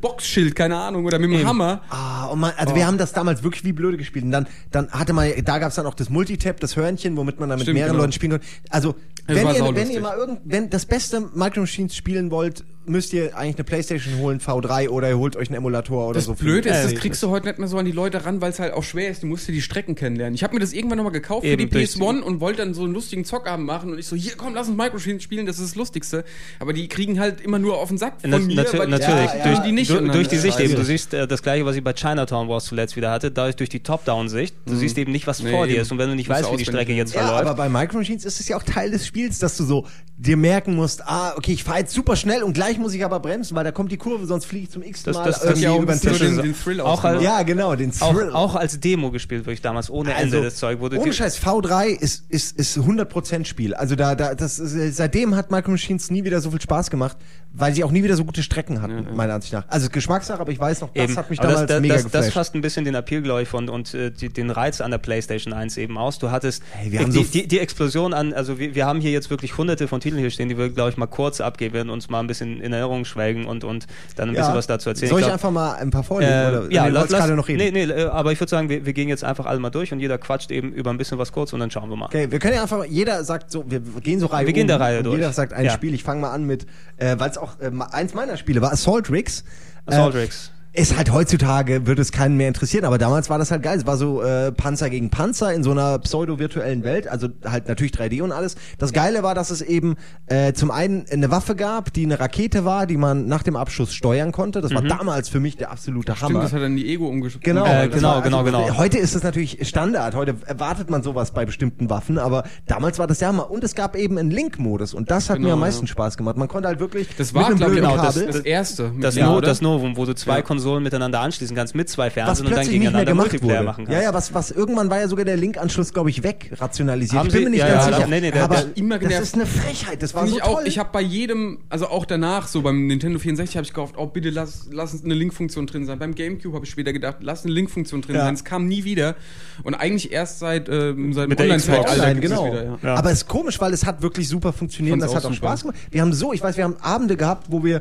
Boxschild, 0.00 0.54
keine 0.54 0.76
Ahnung, 0.76 1.04
oder 1.04 1.18
mit 1.18 1.30
dem 1.30 1.46
Hammer. 1.46 1.82
Ah, 1.90 2.26
und 2.26 2.40
man, 2.40 2.52
also 2.56 2.72
Oh. 2.72 2.76
wir 2.76 2.86
haben 2.86 2.96
das 2.98 3.12
damals 3.12 3.42
wirklich 3.42 3.64
wie 3.64 3.72
blöde 3.72 3.96
gespielt. 3.98 4.24
Und 4.24 4.30
dann, 4.30 4.46
dann 4.70 4.90
hatte 4.90 5.12
man, 5.12 5.30
da 5.44 5.58
gab 5.58 5.68
es 5.70 5.74
dann 5.74 5.86
auch 5.86 5.94
das 5.94 6.08
Multitap, 6.08 6.58
das 6.60 6.76
Hörnchen, 6.76 7.16
womit 7.16 7.38
man 7.38 7.48
dann 7.48 7.58
mit 7.58 7.64
Stimmt, 7.64 7.74
mehreren 7.74 7.92
genau. 7.92 8.02
Leuten 8.04 8.12
spielen 8.12 8.32
konnte. 8.32 8.46
Also, 8.70 8.94
Wenn 9.26 9.48
ihr, 9.48 9.74
wenn 9.74 9.90
ihr 9.90 10.00
mal 10.00 10.16
irgend, 10.16 10.40
wenn 10.44 10.70
das 10.70 10.84
beste 10.86 11.20
Micro 11.20 11.60
Machines 11.60 11.96
spielen 11.96 12.30
wollt, 12.30 12.64
müsst 12.86 13.12
ihr 13.12 13.36
eigentlich 13.36 13.56
eine 13.56 13.64
Playstation 13.64 14.18
holen, 14.18 14.40
V3, 14.40 14.88
oder 14.88 15.08
ihr 15.08 15.18
holt 15.18 15.36
euch 15.36 15.48
einen 15.48 15.56
Emulator 15.56 16.06
oder 16.08 16.14
Das 16.14 16.24
so. 16.26 16.34
Blöde 16.34 16.68
ist, 16.68 16.76
Ja, 16.76 16.82
das 16.90 16.94
kriegst 16.94 17.22
du 17.22 17.30
heute 17.30 17.46
nicht 17.46 17.58
mehr 17.58 17.68
so 17.68 17.78
an 17.78 17.84
die 17.84 17.92
Leute 17.92 18.24
ran, 18.24 18.40
weil 18.40 18.50
es 18.50 18.58
halt 18.58 18.72
auch 18.74 18.82
schwer 18.82 19.08
ist. 19.10 19.22
Du 19.22 19.26
musst 19.26 19.48
dir 19.48 19.52
die 19.52 19.62
Strecken 19.62 19.94
kennenlernen. 19.94 20.34
Ich 20.34 20.42
habe 20.42 20.54
mir 20.54 20.60
das 20.60 20.72
irgendwann 20.72 20.98
nochmal 20.98 21.12
gekauft 21.12 21.44
Eben, 21.44 21.62
für 21.62 21.66
die 21.68 21.72
durch 21.72 21.90
PS1 21.94 22.20
und 22.20 22.40
wollte 22.40 22.58
dann 22.58 22.74
so 22.74 22.84
einen 22.84 22.92
lustigen 22.94 23.24
Zockabend 23.24 23.66
machen 23.66 23.90
und 23.92 23.98
ich 23.98 24.06
so, 24.06 24.16
hier 24.16 24.32
komm, 24.36 24.54
lass 24.54 24.68
uns 24.68 24.76
Micro 24.76 24.94
Machines 24.94 25.22
spielen, 25.22 25.46
das 25.46 25.58
ist 25.58 25.70
das 25.70 25.74
Lustigste. 25.76 26.24
Aber 26.60 26.72
die 26.72 26.88
kriegen 26.88 27.18
halt 27.20 27.40
immer 27.40 27.58
nur 27.58 27.78
auf 27.78 27.88
den 27.88 27.98
Sack 27.98 28.20
von 28.20 28.30
Na, 28.30 28.38
mir, 28.38 28.54
natür 28.56 28.80
weil 28.80 28.88
natürlich, 28.88 29.30
ja, 29.32 29.42
durch, 29.44 29.58
ja, 29.58 29.64
die 29.64 29.72
nicht. 29.72 29.90
du- 29.90 30.00
durch 30.08 30.28
die 30.28 30.36
Sicht 30.38 30.60
eben. 30.60 30.74
Du 30.74 30.84
siehst 30.84 31.14
äh, 31.14 31.26
das 31.26 31.42
gleiche, 31.42 31.64
was 31.64 31.76
ich 31.76 31.82
bei 31.84 31.92
Chinatown 31.92 32.48
Wars 32.48 32.64
zuletzt 32.66 32.96
wieder 32.96 33.10
hatte, 33.10 33.30
dadurch 33.30 33.56
durch 33.56 33.70
die 33.70 33.80
Top-Down-Sicht. 33.80 34.54
Du 34.66 34.76
siehst 34.76 34.98
eben 34.98 35.12
nicht, 35.12 35.26
was 35.26 35.42
Nee, 35.42 35.50
vor 35.50 35.66
dir 35.66 35.82
ist. 35.82 35.90
Und 35.92 35.98
wenn 35.98 36.08
du 36.08 36.14
nicht 36.14 36.28
weißt, 36.28 36.52
wie 36.52 36.56
die 36.56 36.64
Strecke 36.64 36.92
jetzt 36.92 37.14
Ja, 37.14 37.22
verläuft. 37.22 37.46
aber 37.46 37.54
bei 37.54 37.68
Micro 37.68 37.98
Machines 37.98 38.24
ist 38.24 38.40
es 38.40 38.48
ja 38.48 38.56
auch 38.56 38.62
Teil 38.62 38.90
des 38.90 39.06
Spiels, 39.06 39.38
dass 39.38 39.56
du 39.56 39.64
so 39.64 39.86
dir 40.16 40.36
merken 40.36 40.74
musst, 40.76 41.02
ah, 41.06 41.34
okay, 41.36 41.52
ich 41.52 41.64
fahre 41.64 41.80
jetzt 41.80 41.92
super 41.92 42.14
schnell 42.16 42.42
und 42.44 42.52
gleich 42.54 42.73
muss 42.78 42.94
ich 42.94 43.04
aber 43.04 43.20
bremsen, 43.20 43.56
weil 43.56 43.64
da 43.64 43.72
kommt 43.72 43.90
die 43.92 43.96
Kurve, 43.96 44.26
sonst 44.26 44.46
fliege 44.46 44.64
ich 44.64 44.70
zum 44.70 44.82
x 44.82 45.02
Das- 45.02 45.16
Mal 45.16 45.24
das- 45.24 45.36
das 45.36 45.44
irgendwie 45.44 45.62
ja 45.64 45.70
auch 45.72 45.82
über 45.82 45.92
den 45.94 46.00
Tisch. 46.00 46.18
den, 46.18 46.36
den 46.36 46.54
Thrill 46.58 46.80
Auch 46.80 47.02
halt- 47.02 47.22
Ja, 47.22 47.42
genau, 47.42 47.74
den 47.76 47.92
Thrill. 47.92 48.30
auch, 48.30 48.34
auch 48.34 48.54
als 48.56 48.78
Demo 48.80 49.10
gespielt 49.10 49.46
wirklich 49.46 49.62
damals, 49.62 49.90
ohne 49.90 50.14
Also, 50.14 50.36
Ende 50.36 50.42
das 50.42 50.56
Zeug. 50.56 50.80
Wurde 50.80 50.98
ohne 50.98 51.12
Scheiß, 51.12 51.38
V3 51.38 51.88
ist, 51.88 52.24
ist, 52.28 52.58
ist 52.58 52.76
100% 52.78 53.46
Spiel. 53.46 53.74
Also 53.74 53.96
da, 53.96 54.14
da, 54.14 54.34
das 54.34 54.56
seitdem 54.56 55.34
hat 55.36 55.50
Micro 55.50 55.70
Machines 55.70 56.10
nie 56.10 56.24
wieder 56.24 56.40
so 56.40 56.50
viel 56.50 56.60
Spaß 56.60 56.90
gemacht, 56.90 57.16
weil 57.52 57.72
sie 57.74 57.84
auch 57.84 57.90
nie 57.92 58.02
wieder 58.02 58.16
so 58.16 58.24
gute 58.24 58.42
Strecken 58.42 58.82
hatten, 58.82 59.14
meiner 59.14 59.34
Ansicht 59.34 59.52
nach. 59.52 59.64
Also 59.68 59.88
Geschmackssache, 59.88 60.40
aber 60.40 60.50
ich 60.50 60.58
weiß 60.58 60.80
noch, 60.80 60.90
das 60.92 61.04
Eben. 61.04 61.16
hat 61.16 61.30
mich 61.30 61.38
Aber 61.38 61.48
damals 61.48 61.66
das, 61.68 61.76
das, 61.76 61.80
mega 61.82 61.94
das, 61.94 62.02
das 62.04 62.10
geflasht. 62.12 62.32
fasst 62.34 62.54
ein 62.54 62.60
bisschen 62.60 62.84
den 62.84 62.94
Appeal, 62.96 63.22
glaube 63.22 63.42
ich, 63.42 63.48
von 63.48 63.68
und 63.68 63.94
äh, 63.94 64.10
die, 64.10 64.28
den 64.28 64.50
Reiz 64.50 64.80
an 64.80 64.90
der 64.90 64.98
PlayStation 64.98 65.52
1 65.52 65.76
eben 65.76 65.96
aus. 65.96 66.18
Du 66.18 66.30
hattest 66.32 66.62
Hey, 66.72 66.90
wir 66.90 67.00
haben 67.00 67.12
die, 67.12 67.18
so- 67.22 67.30
die, 67.32 67.46
die 67.46 67.60
Explosion 67.60 68.12
an, 68.12 68.32
also 68.32 68.58
wir, 68.58 68.74
wir 68.74 68.86
haben 68.86 69.00
hier 69.00 69.12
jetzt 69.12 69.30
wirklich 69.30 69.56
hunderte 69.56 69.86
von 69.86 70.00
Titeln 70.00 70.20
hier 70.20 70.30
stehen, 70.30 70.48
die 70.48 70.58
wir, 70.58 70.68
glaube 70.70 70.90
ich, 70.90 70.96
mal 70.96 71.06
kurz 71.06 71.40
abgeben 71.40 71.74
werden, 71.74 71.90
uns 71.90 72.08
mal 72.10 72.18
ein 72.20 72.26
bisschen 72.26 72.60
in 72.64 72.72
Erinnerung 72.72 73.04
schwelgen 73.04 73.46
und, 73.46 73.64
und 73.64 73.86
dann 74.16 74.30
ein 74.30 74.34
bisschen 74.34 74.54
was 74.54 74.66
dazu 74.66 74.88
erzählen. 74.90 75.10
Soll 75.10 75.20
ich, 75.20 75.26
glaub, 75.26 75.34
einfach 75.34 75.50
mal 75.50 75.74
ein 75.74 75.90
paar 75.90 76.02
vorlesen? 76.02 76.32
äh, 76.32 76.48
oder? 76.48 76.72
ja, 76.72 76.84
Nee, 76.84 76.90
lass, 76.90 77.10
lass, 77.10 77.20
gerade 77.20 77.36
noch 77.36 77.48
reden. 77.48 77.58
Nee, 77.58 77.86
nee, 77.86 77.92
äh, 77.92 78.06
aber 78.06 78.32
ich 78.32 78.40
würde 78.40 78.50
sagen, 78.50 78.68
wir, 78.68 78.84
wir 78.84 78.92
gehen 78.92 79.08
jetzt 79.08 79.24
einfach 79.24 79.46
alle 79.46 79.58
mal 79.60 79.70
durch 79.70 79.92
und 79.92 80.00
jeder 80.00 80.18
quatscht 80.18 80.50
eben 80.50 80.72
über 80.72 80.90
ein 80.90 80.98
bisschen 80.98 81.18
was 81.18 81.32
kurz 81.32 81.52
und 81.52 81.60
dann 81.60 81.70
schauen 81.70 81.88
wir 81.90 81.96
mal. 81.96 82.06
Okay, 82.06 82.30
wir 82.30 82.38
können 82.38 82.54
ja 82.54 82.62
einfach, 82.62 82.84
jeder 82.84 83.22
sagt 83.24 83.50
so, 83.50 83.64
wir 83.70 83.80
gehen 83.80 84.20
so 84.20 84.26
Reihe 84.26 84.46
Wir 84.46 84.52
gehen 84.52 84.62
um 84.62 84.68
der 84.68 84.80
Reihe 84.80 84.98
und 84.98 85.04
durch. 85.04 85.16
Jeder 85.16 85.32
sagt 85.32 85.52
ein 85.52 85.64
Ja. 85.66 85.70
Spiel. 85.70 85.94
Ich 85.94 86.02
fange 86.02 86.20
mal 86.20 86.30
an 86.30 86.44
mit, 86.44 86.66
äh, 86.96 87.16
weil 87.18 87.30
es 87.30 87.38
auch 87.38 87.60
äh, 87.60 87.70
eins 87.92 88.14
meiner 88.14 88.36
Spiele 88.36 88.60
war, 88.60 88.72
Assault 88.72 89.10
Rigs. 89.10 89.44
Assault 89.86 90.14
äh, 90.14 90.18
Rigs. 90.18 90.50
Ist 90.76 90.96
halt 90.96 91.12
heutzutage, 91.12 91.86
würde 91.86 92.02
es 92.02 92.10
keinen 92.10 92.36
mehr 92.36 92.48
interessieren, 92.48 92.84
aber 92.84 92.98
damals 92.98 93.30
war 93.30 93.38
das 93.38 93.52
halt 93.52 93.62
geil. 93.62 93.78
Es 93.78 93.86
war 93.86 93.96
so 93.96 94.22
äh, 94.22 94.50
Panzer 94.50 94.90
gegen 94.90 95.08
Panzer 95.08 95.54
in 95.54 95.62
so 95.62 95.70
einer 95.70 96.00
pseudo-virtuellen 96.00 96.82
Welt, 96.82 97.06
also 97.06 97.28
halt 97.44 97.68
natürlich 97.68 97.92
3D 97.92 98.22
und 98.22 98.32
alles. 98.32 98.56
Das 98.78 98.92
Geile 98.92 99.22
war, 99.22 99.36
dass 99.36 99.50
es 99.52 99.62
eben 99.62 99.94
äh, 100.26 100.52
zum 100.52 100.72
einen 100.72 101.06
eine 101.12 101.30
Waffe 101.30 101.54
gab, 101.54 101.92
die 101.92 102.04
eine 102.04 102.18
Rakete 102.18 102.64
war, 102.64 102.86
die 102.86 102.96
man 102.96 103.28
nach 103.28 103.44
dem 103.44 103.54
Abschuss 103.54 103.94
steuern 103.94 104.32
konnte. 104.32 104.60
Das 104.62 104.74
war 104.74 104.82
damals 104.82 105.28
für 105.28 105.38
mich 105.38 105.56
der 105.56 105.70
absolute 105.70 106.16
Stimmt, 106.16 106.30
Hammer. 106.30 106.42
das 106.42 106.52
hat 106.52 106.60
dann 106.62 106.74
die 106.74 106.92
Ego 106.92 107.06
umgeschrieben. 107.06 107.44
Genau, 107.44 107.64
Äh, 107.66 107.86
das 107.86 107.94
genau, 107.94 108.08
war, 108.16 108.22
genau, 108.22 108.42
genau. 108.42 108.76
Heute 108.76 108.98
ist 108.98 109.14
es 109.14 109.22
natürlich 109.22 109.58
Standard. 109.68 110.16
Heute 110.16 110.34
erwartet 110.44 110.90
man 110.90 111.04
sowas 111.04 111.30
bei 111.30 111.44
bestimmten 111.46 111.88
Waffen, 111.88 112.18
aber 112.18 112.42
damals 112.66 112.98
war 112.98 113.06
das 113.06 113.20
ja 113.20 113.30
mal. 113.30 113.42
Und 113.42 113.62
es 113.62 113.76
gab 113.76 113.94
eben 113.94 114.18
einen 114.18 114.32
Link-Modus 114.32 114.92
und 114.92 115.08
das 115.12 115.30
hat 115.30 115.36
mir 115.38 115.44
Genau, 115.44 115.54
am 115.54 115.60
meisten 115.60 115.86
ja. 115.86 115.92
Spaß 115.92 116.16
gemacht. 116.16 116.36
Man 116.36 116.48
konnte 116.48 116.66
halt 116.66 116.80
wirklich 116.80 117.06
Das 117.16 117.32
war, 117.32 117.54
glaube 117.54 117.76
ich, 117.78 117.84
auch 117.84 117.96
das, 118.02 118.14
das 118.26 118.36
erste. 118.40 118.88
mit 118.90 119.04
Das, 119.04 119.14
Link, 119.14 119.28
no, 119.28 119.40
das 119.40 119.60
Novum, 119.62 119.96
wo 119.96 120.04
du 120.04 120.14
zwei 120.16 120.38
Ja. 120.38 120.42
Konsolen 120.42 120.63
miteinander 120.80 121.20
anschließen 121.20 121.54
kannst 121.56 121.74
mit 121.74 121.88
zwei 121.88 122.10
Fernsehen 122.10 122.46
und 122.46 122.56
dann 122.56 122.66
gegeneinander 122.66 123.04
gemacht 123.12 123.26
Multiplayer 123.32 123.58
wurde. 123.58 123.64
machen 123.66 123.84
kannst. 123.86 123.96
Ja, 123.98 124.02
ja, 124.08 124.14
was, 124.14 124.34
was 124.34 124.50
irgendwann 124.50 124.90
war 124.90 125.00
ja 125.00 125.08
sogar 125.08 125.24
der 125.24 125.36
Link-Anschluss, 125.36 125.92
glaube 125.92 126.10
ich, 126.10 126.22
weg 126.22 126.50
rationalisiert. 126.58 127.18
Haben 127.18 127.26
ich 127.28 127.32
bin 127.32 127.38
Sie- 127.40 127.44
mir 127.44 127.50
nicht 127.50 127.60
ja, 127.60 127.68
ganz 127.68 127.86
ja, 127.86 127.94
sicher. 127.96 128.06
nee, 128.08 128.20
nee, 128.20 128.30
der- 128.30 128.44
aber 128.44 128.54
der- 128.56 128.76
immer 128.76 128.98
das 128.98 129.20
ist 129.20 129.34
eine 129.34 129.46
Frechheit. 129.46 130.02
Das 130.02 130.14
war 130.14 130.26
so 130.26 130.36
ich 130.36 130.42
auch. 130.42 130.54
toll. 130.54 130.64
Ich 130.66 130.78
habe 130.78 130.90
bei 130.92 131.00
jedem, 131.00 131.58
also 131.68 131.88
auch 131.88 132.04
danach, 132.04 132.48
so 132.48 132.62
beim 132.62 132.86
Nintendo 132.86 133.18
64 133.18 133.56
habe 133.56 133.64
ich 133.66 133.72
gehofft, 133.72 133.94
oh 133.96 134.06
bitte 134.06 134.30
lass, 134.30 134.68
lass 134.72 134.92
uns 134.92 135.04
eine 135.04 135.14
Link-Funktion 135.14 135.66
drin 135.66 135.86
sein. 135.86 135.98
Beim 135.98 136.14
GameCube 136.14 136.54
habe 136.54 136.64
ich 136.64 136.70
später 136.70 136.92
gedacht, 136.92 137.16
lass 137.20 137.44
eine 137.44 137.52
Link-Funktion 137.52 138.02
drin 138.02 138.16
Ja. 138.16 138.22
sein. 138.24 138.34
Es 138.34 138.44
kam 138.44 138.66
nie 138.66 138.84
wieder. 138.84 139.16
Und 139.62 139.74
eigentlich 139.74 140.12
erst 140.12 140.38
seit, 140.38 140.68
ähm, 140.68 141.12
seit 141.12 141.28
Mit 141.28 141.38
der 141.38 141.46
Online, 141.50 142.20
genau. 142.20 142.46
wieder, 142.46 142.64
ja. 142.64 142.78
Ja. 142.82 142.94
Aber 142.96 143.10
es 143.10 143.18
ist 143.18 143.28
komisch, 143.28 143.60
weil 143.60 143.72
es 143.72 143.84
hat 143.86 144.02
wirklich 144.02 144.28
super 144.28 144.52
funktioniert. 144.52 144.92
Fand's 144.98 145.06
Das 145.06 145.14
hat 145.14 145.24
auch 145.24 145.30
auch 145.30 145.34
super. 145.34 145.48
Spaß 145.48 145.62
gemacht. 145.62 145.76
Wir 145.90 146.00
haben 146.00 146.12
so, 146.12 146.32
ich 146.32 146.42
weiß, 146.42 146.56
wir 146.56 146.64
haben 146.64 146.76
Abende 146.80 147.16
gehabt, 147.16 147.46
wo 147.50 147.62
wir 147.64 147.76
äh, 147.76 147.80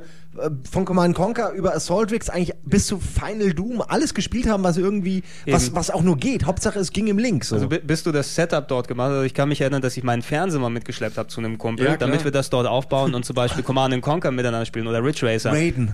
von 0.69 0.86
Command 0.86 1.15
Conquer 1.15 1.52
über 1.52 1.76
Assault 1.76 2.12
Rigs 2.12 2.30
eigentlich 2.30 2.54
bis 2.65 2.88
zu 2.88 3.00
Final 3.00 3.54
Doom 3.54 3.82
alles 3.88 4.13
gespielt 4.13 4.48
haben, 4.48 4.63
was 4.63 4.78
irgendwie, 4.78 5.24
was, 5.48 5.67
Eben. 5.67 5.76
was 5.76 5.91
auch 5.91 6.02
nur 6.02 6.17
geht. 6.17 6.46
Hauptsache 6.46 6.80
es 6.80 6.91
ging 6.91 7.08
im 7.08 7.17
Link. 7.19 7.43
So. 7.46 7.56
Also 7.56 7.67
bi- 7.67 7.80
bis 7.80 8.04
du 8.04 8.12
das 8.12 8.34
Setup 8.34 8.67
dort 8.67 8.88
gemacht 8.88 9.12
also 9.12 9.24
ich 9.24 9.34
kann 9.34 9.50
mich 9.50 9.62
erinnern, 9.62 9.82
dass 9.82 9.96
ich 9.98 10.04
meinen 10.04 10.22
Fernseher 10.22 10.60
mal 10.60 10.69
mitgeschleppt 10.69 11.17
habe 11.17 11.30
zu 11.30 11.39
einem 11.41 11.58
Kumpel, 11.58 11.86
Ja, 11.86 11.98
damit 11.98 12.24
wir 12.24 12.32
das 12.32 12.50
dort 12.50 12.67
aufbauen 12.67 13.13
und 13.15 13.26
zum 13.26 13.36
Beispiel 13.36 13.63
Command 13.63 14.02
Conquer 14.02 14.32
miteinander 14.32 14.65
spielen 14.65 14.88
oder 14.88 15.04
Ridge 15.04 15.26
Racer. 15.26 15.52
Raiden. 15.52 15.93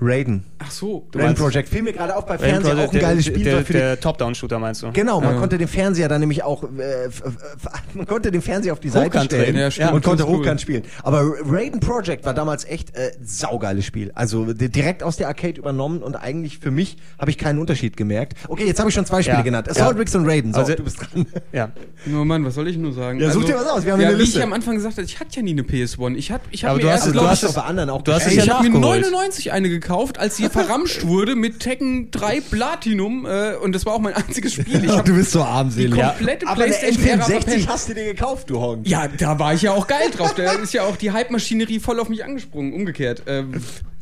Raiden. 0.00 0.44
Ach 0.58 0.70
so. 0.70 1.06
Raiden 1.12 1.26
meinst- 1.26 1.42
Project. 1.42 1.68
Fiel 1.68 1.82
mir 1.82 1.92
gerade 1.92 2.14
auf 2.16 2.24
bei 2.26 2.38
Fernseher, 2.38 2.72
Project, 2.74 2.88
auch 2.90 2.94
ein 2.94 3.00
geiles 3.00 3.24
der, 3.24 3.32
Spiel 3.32 3.44
der, 3.44 3.64
für 3.64 3.72
der 3.72 4.00
Top-Down-Shooter 4.00 4.58
meinst 4.58 4.82
du? 4.82 4.92
Genau, 4.92 5.20
man 5.20 5.34
Ja. 5.34 5.40
konnte 5.40 5.58
den 5.58 5.68
Fernseher 5.68 6.08
dann 6.08 6.20
nämlich 6.20 6.42
auch, 6.44 6.62
äh, 6.64 6.68
man 7.94 8.06
konnte 8.06 8.30
den 8.30 8.42
Fernseher 8.42 8.72
auf 8.72 8.80
die 8.80 8.88
Seite 8.90 9.06
Hochkant 9.06 9.24
stellen 9.26 9.44
drehen. 9.54 9.56
Ja, 9.56 9.70
stimmt. 9.70 9.92
und 9.92 10.04
konnte 10.04 10.22
ist 10.22 10.28
cool. 10.28 10.38
hochkant 10.38 10.60
spielen. 10.60 10.82
Aber 11.02 11.22
Raiden 11.46 11.80
Project 11.80 12.24
war 12.24 12.34
damals 12.34 12.64
echt 12.64 12.94
äh, 12.96 13.12
saugeiles 13.24 13.84
Spiel. 13.84 14.12
Also 14.14 14.52
di- 14.52 14.68
direkt 14.68 15.02
aus 15.02 15.16
der 15.16 15.28
Arcade 15.28 15.58
übernommen 15.58 16.02
und 16.02 16.16
eigentlich 16.16 16.58
für 16.58 16.70
mich 16.70 16.96
habe 17.18 17.30
ich 17.30 17.38
keinen 17.38 17.58
Unterschied 17.58 17.96
gemerkt. 17.96 18.34
Okay, 18.48 18.66
jetzt 18.66 18.78
habe 18.78 18.88
ich 18.90 18.94
schon 18.94 19.06
zwei 19.06 19.22
Spiele 19.22 19.38
Ja. 19.38 19.42
genannt. 19.42 19.68
Assault 19.68 19.94
Ja. 19.94 19.98
Rigs 20.00 20.14
und 20.14 20.26
Raiden. 20.28 20.52
So, 20.52 20.60
Also- 20.60 20.74
du 20.74 20.84
bist 20.84 20.98
dran. 21.00 21.26
Ja. 21.52 21.70
Nur 22.06 22.24
Mann, 22.24 22.44
was 22.44 22.54
soll 22.54 22.68
ich 22.68 22.76
nur 22.76 22.92
sagen? 22.92 23.18
Ja, 23.20 23.30
such 23.30 23.44
dir 23.44 23.54
was 23.56 23.66
aus, 23.66 23.84
wir 23.84 23.92
haben 23.92 24.00
ja, 24.00 24.08
eine 24.08 24.16
wie 24.16 24.20
Liste. 24.22 24.38
ich 24.38 24.44
am 24.44 24.52
Anfang 24.52 24.74
gesagt 24.76 24.94
habe, 24.96 25.04
ich 25.04 25.18
hatte 25.18 25.36
ja 25.36 25.42
nie 25.42 25.50
eine 25.52 25.62
PS1. 25.62 26.14
Ich 26.16 26.30
hab, 26.30 26.42
ich 26.50 26.62
hab 26.64 26.70
Aber 26.70 26.76
mir 26.78 26.82
du 26.84 26.88
erst, 26.88 27.06
hast 27.06 27.14
du 27.14 27.18
ich, 27.20 27.26
hast 27.26 27.42
es- 27.42 27.52
bei 27.54 27.62
anderen 27.62 27.90
auch 27.90 28.02
du 28.02 28.12
hast 28.12 28.26
es 28.26 28.32
Ey, 28.32 28.38
ja 28.38 28.44
ich 28.44 28.50
habe 28.50 28.62
mir 28.68 28.70
nachgeholt. 28.78 29.00
99 29.02 29.52
eine 29.52 29.68
gekauft, 29.68 29.87
als 30.18 30.36
sie 30.36 30.48
verramscht 30.48 31.06
wurde 31.06 31.34
mit 31.36 31.60
Tekken 31.60 32.10
3 32.10 32.40
Platinum 32.40 33.26
äh, 33.26 33.54
und 33.62 33.74
das 33.74 33.86
war 33.86 33.94
auch 33.94 33.98
mein 34.00 34.14
einziges 34.14 34.54
Spiel. 34.54 34.84
Ich 34.84 34.90
du 35.02 35.14
bist 35.14 35.32
so 35.32 35.42
armselig. 35.42 35.92
Die 35.94 36.00
komplette 36.00 36.46
Aber 36.46 36.62
eine 36.64 36.72
PlayStation-Ära 36.74 37.24
N64 37.26 37.30
verpennt. 37.30 37.68
hast 37.68 37.88
du 37.88 37.94
dir 37.94 38.04
gekauft, 38.04 38.50
du 38.50 38.60
Honk. 38.60 38.86
ja, 38.88 39.08
da 39.08 39.38
war 39.38 39.54
ich 39.54 39.62
ja 39.62 39.72
auch 39.72 39.86
geil 39.86 40.10
drauf. 40.16 40.34
Da 40.34 40.52
ist 40.52 40.72
ja 40.74 40.82
auch 40.84 40.96
die 40.96 41.10
Hype-Maschinerie 41.12 41.80
voll 41.80 41.98
auf 42.00 42.08
mich 42.08 42.24
angesprungen, 42.24 42.72
umgekehrt. 42.72 43.22
Ähm, 43.26 43.52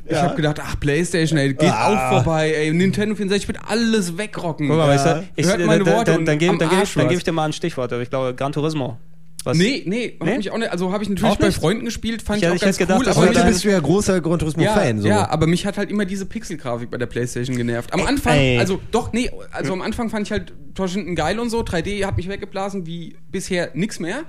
Ich 0.08 0.12
Ja. 0.12 0.22
habe 0.22 0.36
gedacht, 0.36 0.60
ach, 0.64 0.78
Playstation, 0.78 1.36
ey, 1.36 1.52
geht 1.54 1.68
Ah. 1.68 1.88
auch 2.10 2.14
vorbei, 2.22 2.52
ey, 2.52 2.72
Nintendo 2.72 3.16
64 3.16 3.48
wird 3.48 3.58
alles 3.66 4.16
wegrocken. 4.16 4.68
Guck 4.68 4.76
mal, 4.76 4.88
weißt 4.88 5.06
du, 5.06 5.24
ich, 5.34 5.46
Hört 5.46 5.66
meine 5.66 5.82
dann- 5.82 5.94
Worte 5.94 6.10
dann, 6.12 6.20
und 6.20 6.26
dann, 6.26 6.38
gebe 6.38 6.52
am 6.52 6.58
dann, 6.60 6.68
gebe 6.70 6.82
ich, 6.84 6.94
dann 6.94 7.08
gebe 7.08 7.18
ich 7.18 7.24
dir 7.24 7.32
mal 7.32 7.44
ein 7.46 7.52
Stichwort. 7.52 7.90
Ich 7.92 8.08
glaube, 8.10 8.32
Gran 8.34 8.52
Turismo. 8.52 8.98
Was? 9.46 9.56
Nee, 9.56 9.84
nee, 9.86 10.16
hab 10.18 10.26
Nee? 10.26 10.36
mich 10.38 10.50
auch 10.50 10.58
nicht, 10.58 10.70
also 10.70 10.92
habe 10.92 11.02
ich 11.04 11.08
natürlich 11.08 11.32
Auch 11.32 11.36
bei 11.36 11.46
nicht? 11.46 11.58
Freunden 11.58 11.84
gespielt, 11.84 12.20
fand 12.20 12.38
Ich 12.38 12.42
ich, 12.42 12.50
auch 12.50 12.54
ich 12.56 12.60
ganz 12.62 12.76
gedacht, 12.78 13.00
cool, 13.00 13.08
aber 13.08 13.22
wäre 13.22 13.28
Heute 13.36 13.44
bist 13.46 13.64
du 13.64 13.70
ja 13.70 13.78
großer 13.78 14.20
Gran 14.20 14.38
Turismo-Fan. 14.40 14.96
ja, 14.96 15.02
so. 15.02 15.08
ja, 15.08 15.30
aber 15.30 15.46
mich 15.46 15.64
hat 15.64 15.78
halt 15.78 15.90
immer 15.90 16.04
diese 16.04 16.26
Pixelgrafik 16.26 16.90
bei 16.90 16.98
der 16.98 17.06
Playstation 17.06 17.56
genervt. 17.56 17.92
Am 17.94 18.04
Anfang, 18.04 18.34
ey. 18.36 18.58
also 18.58 18.80
doch, 18.90 19.12
nee, 19.12 19.30
also 19.52 19.72
am 19.72 19.82
Anfang 19.82 20.10
fand 20.10 20.26
ich 20.26 20.32
halt 20.32 20.52
Torschinten 20.74 21.14
geil 21.14 21.38
und 21.38 21.48
so. 21.50 21.60
3D 21.60 22.04
hat 22.04 22.16
mich 22.16 22.28
weggeblasen 22.28 22.86
wie 22.86 23.16
bisher 23.30 23.70
nix 23.74 24.00
mehr. 24.00 24.24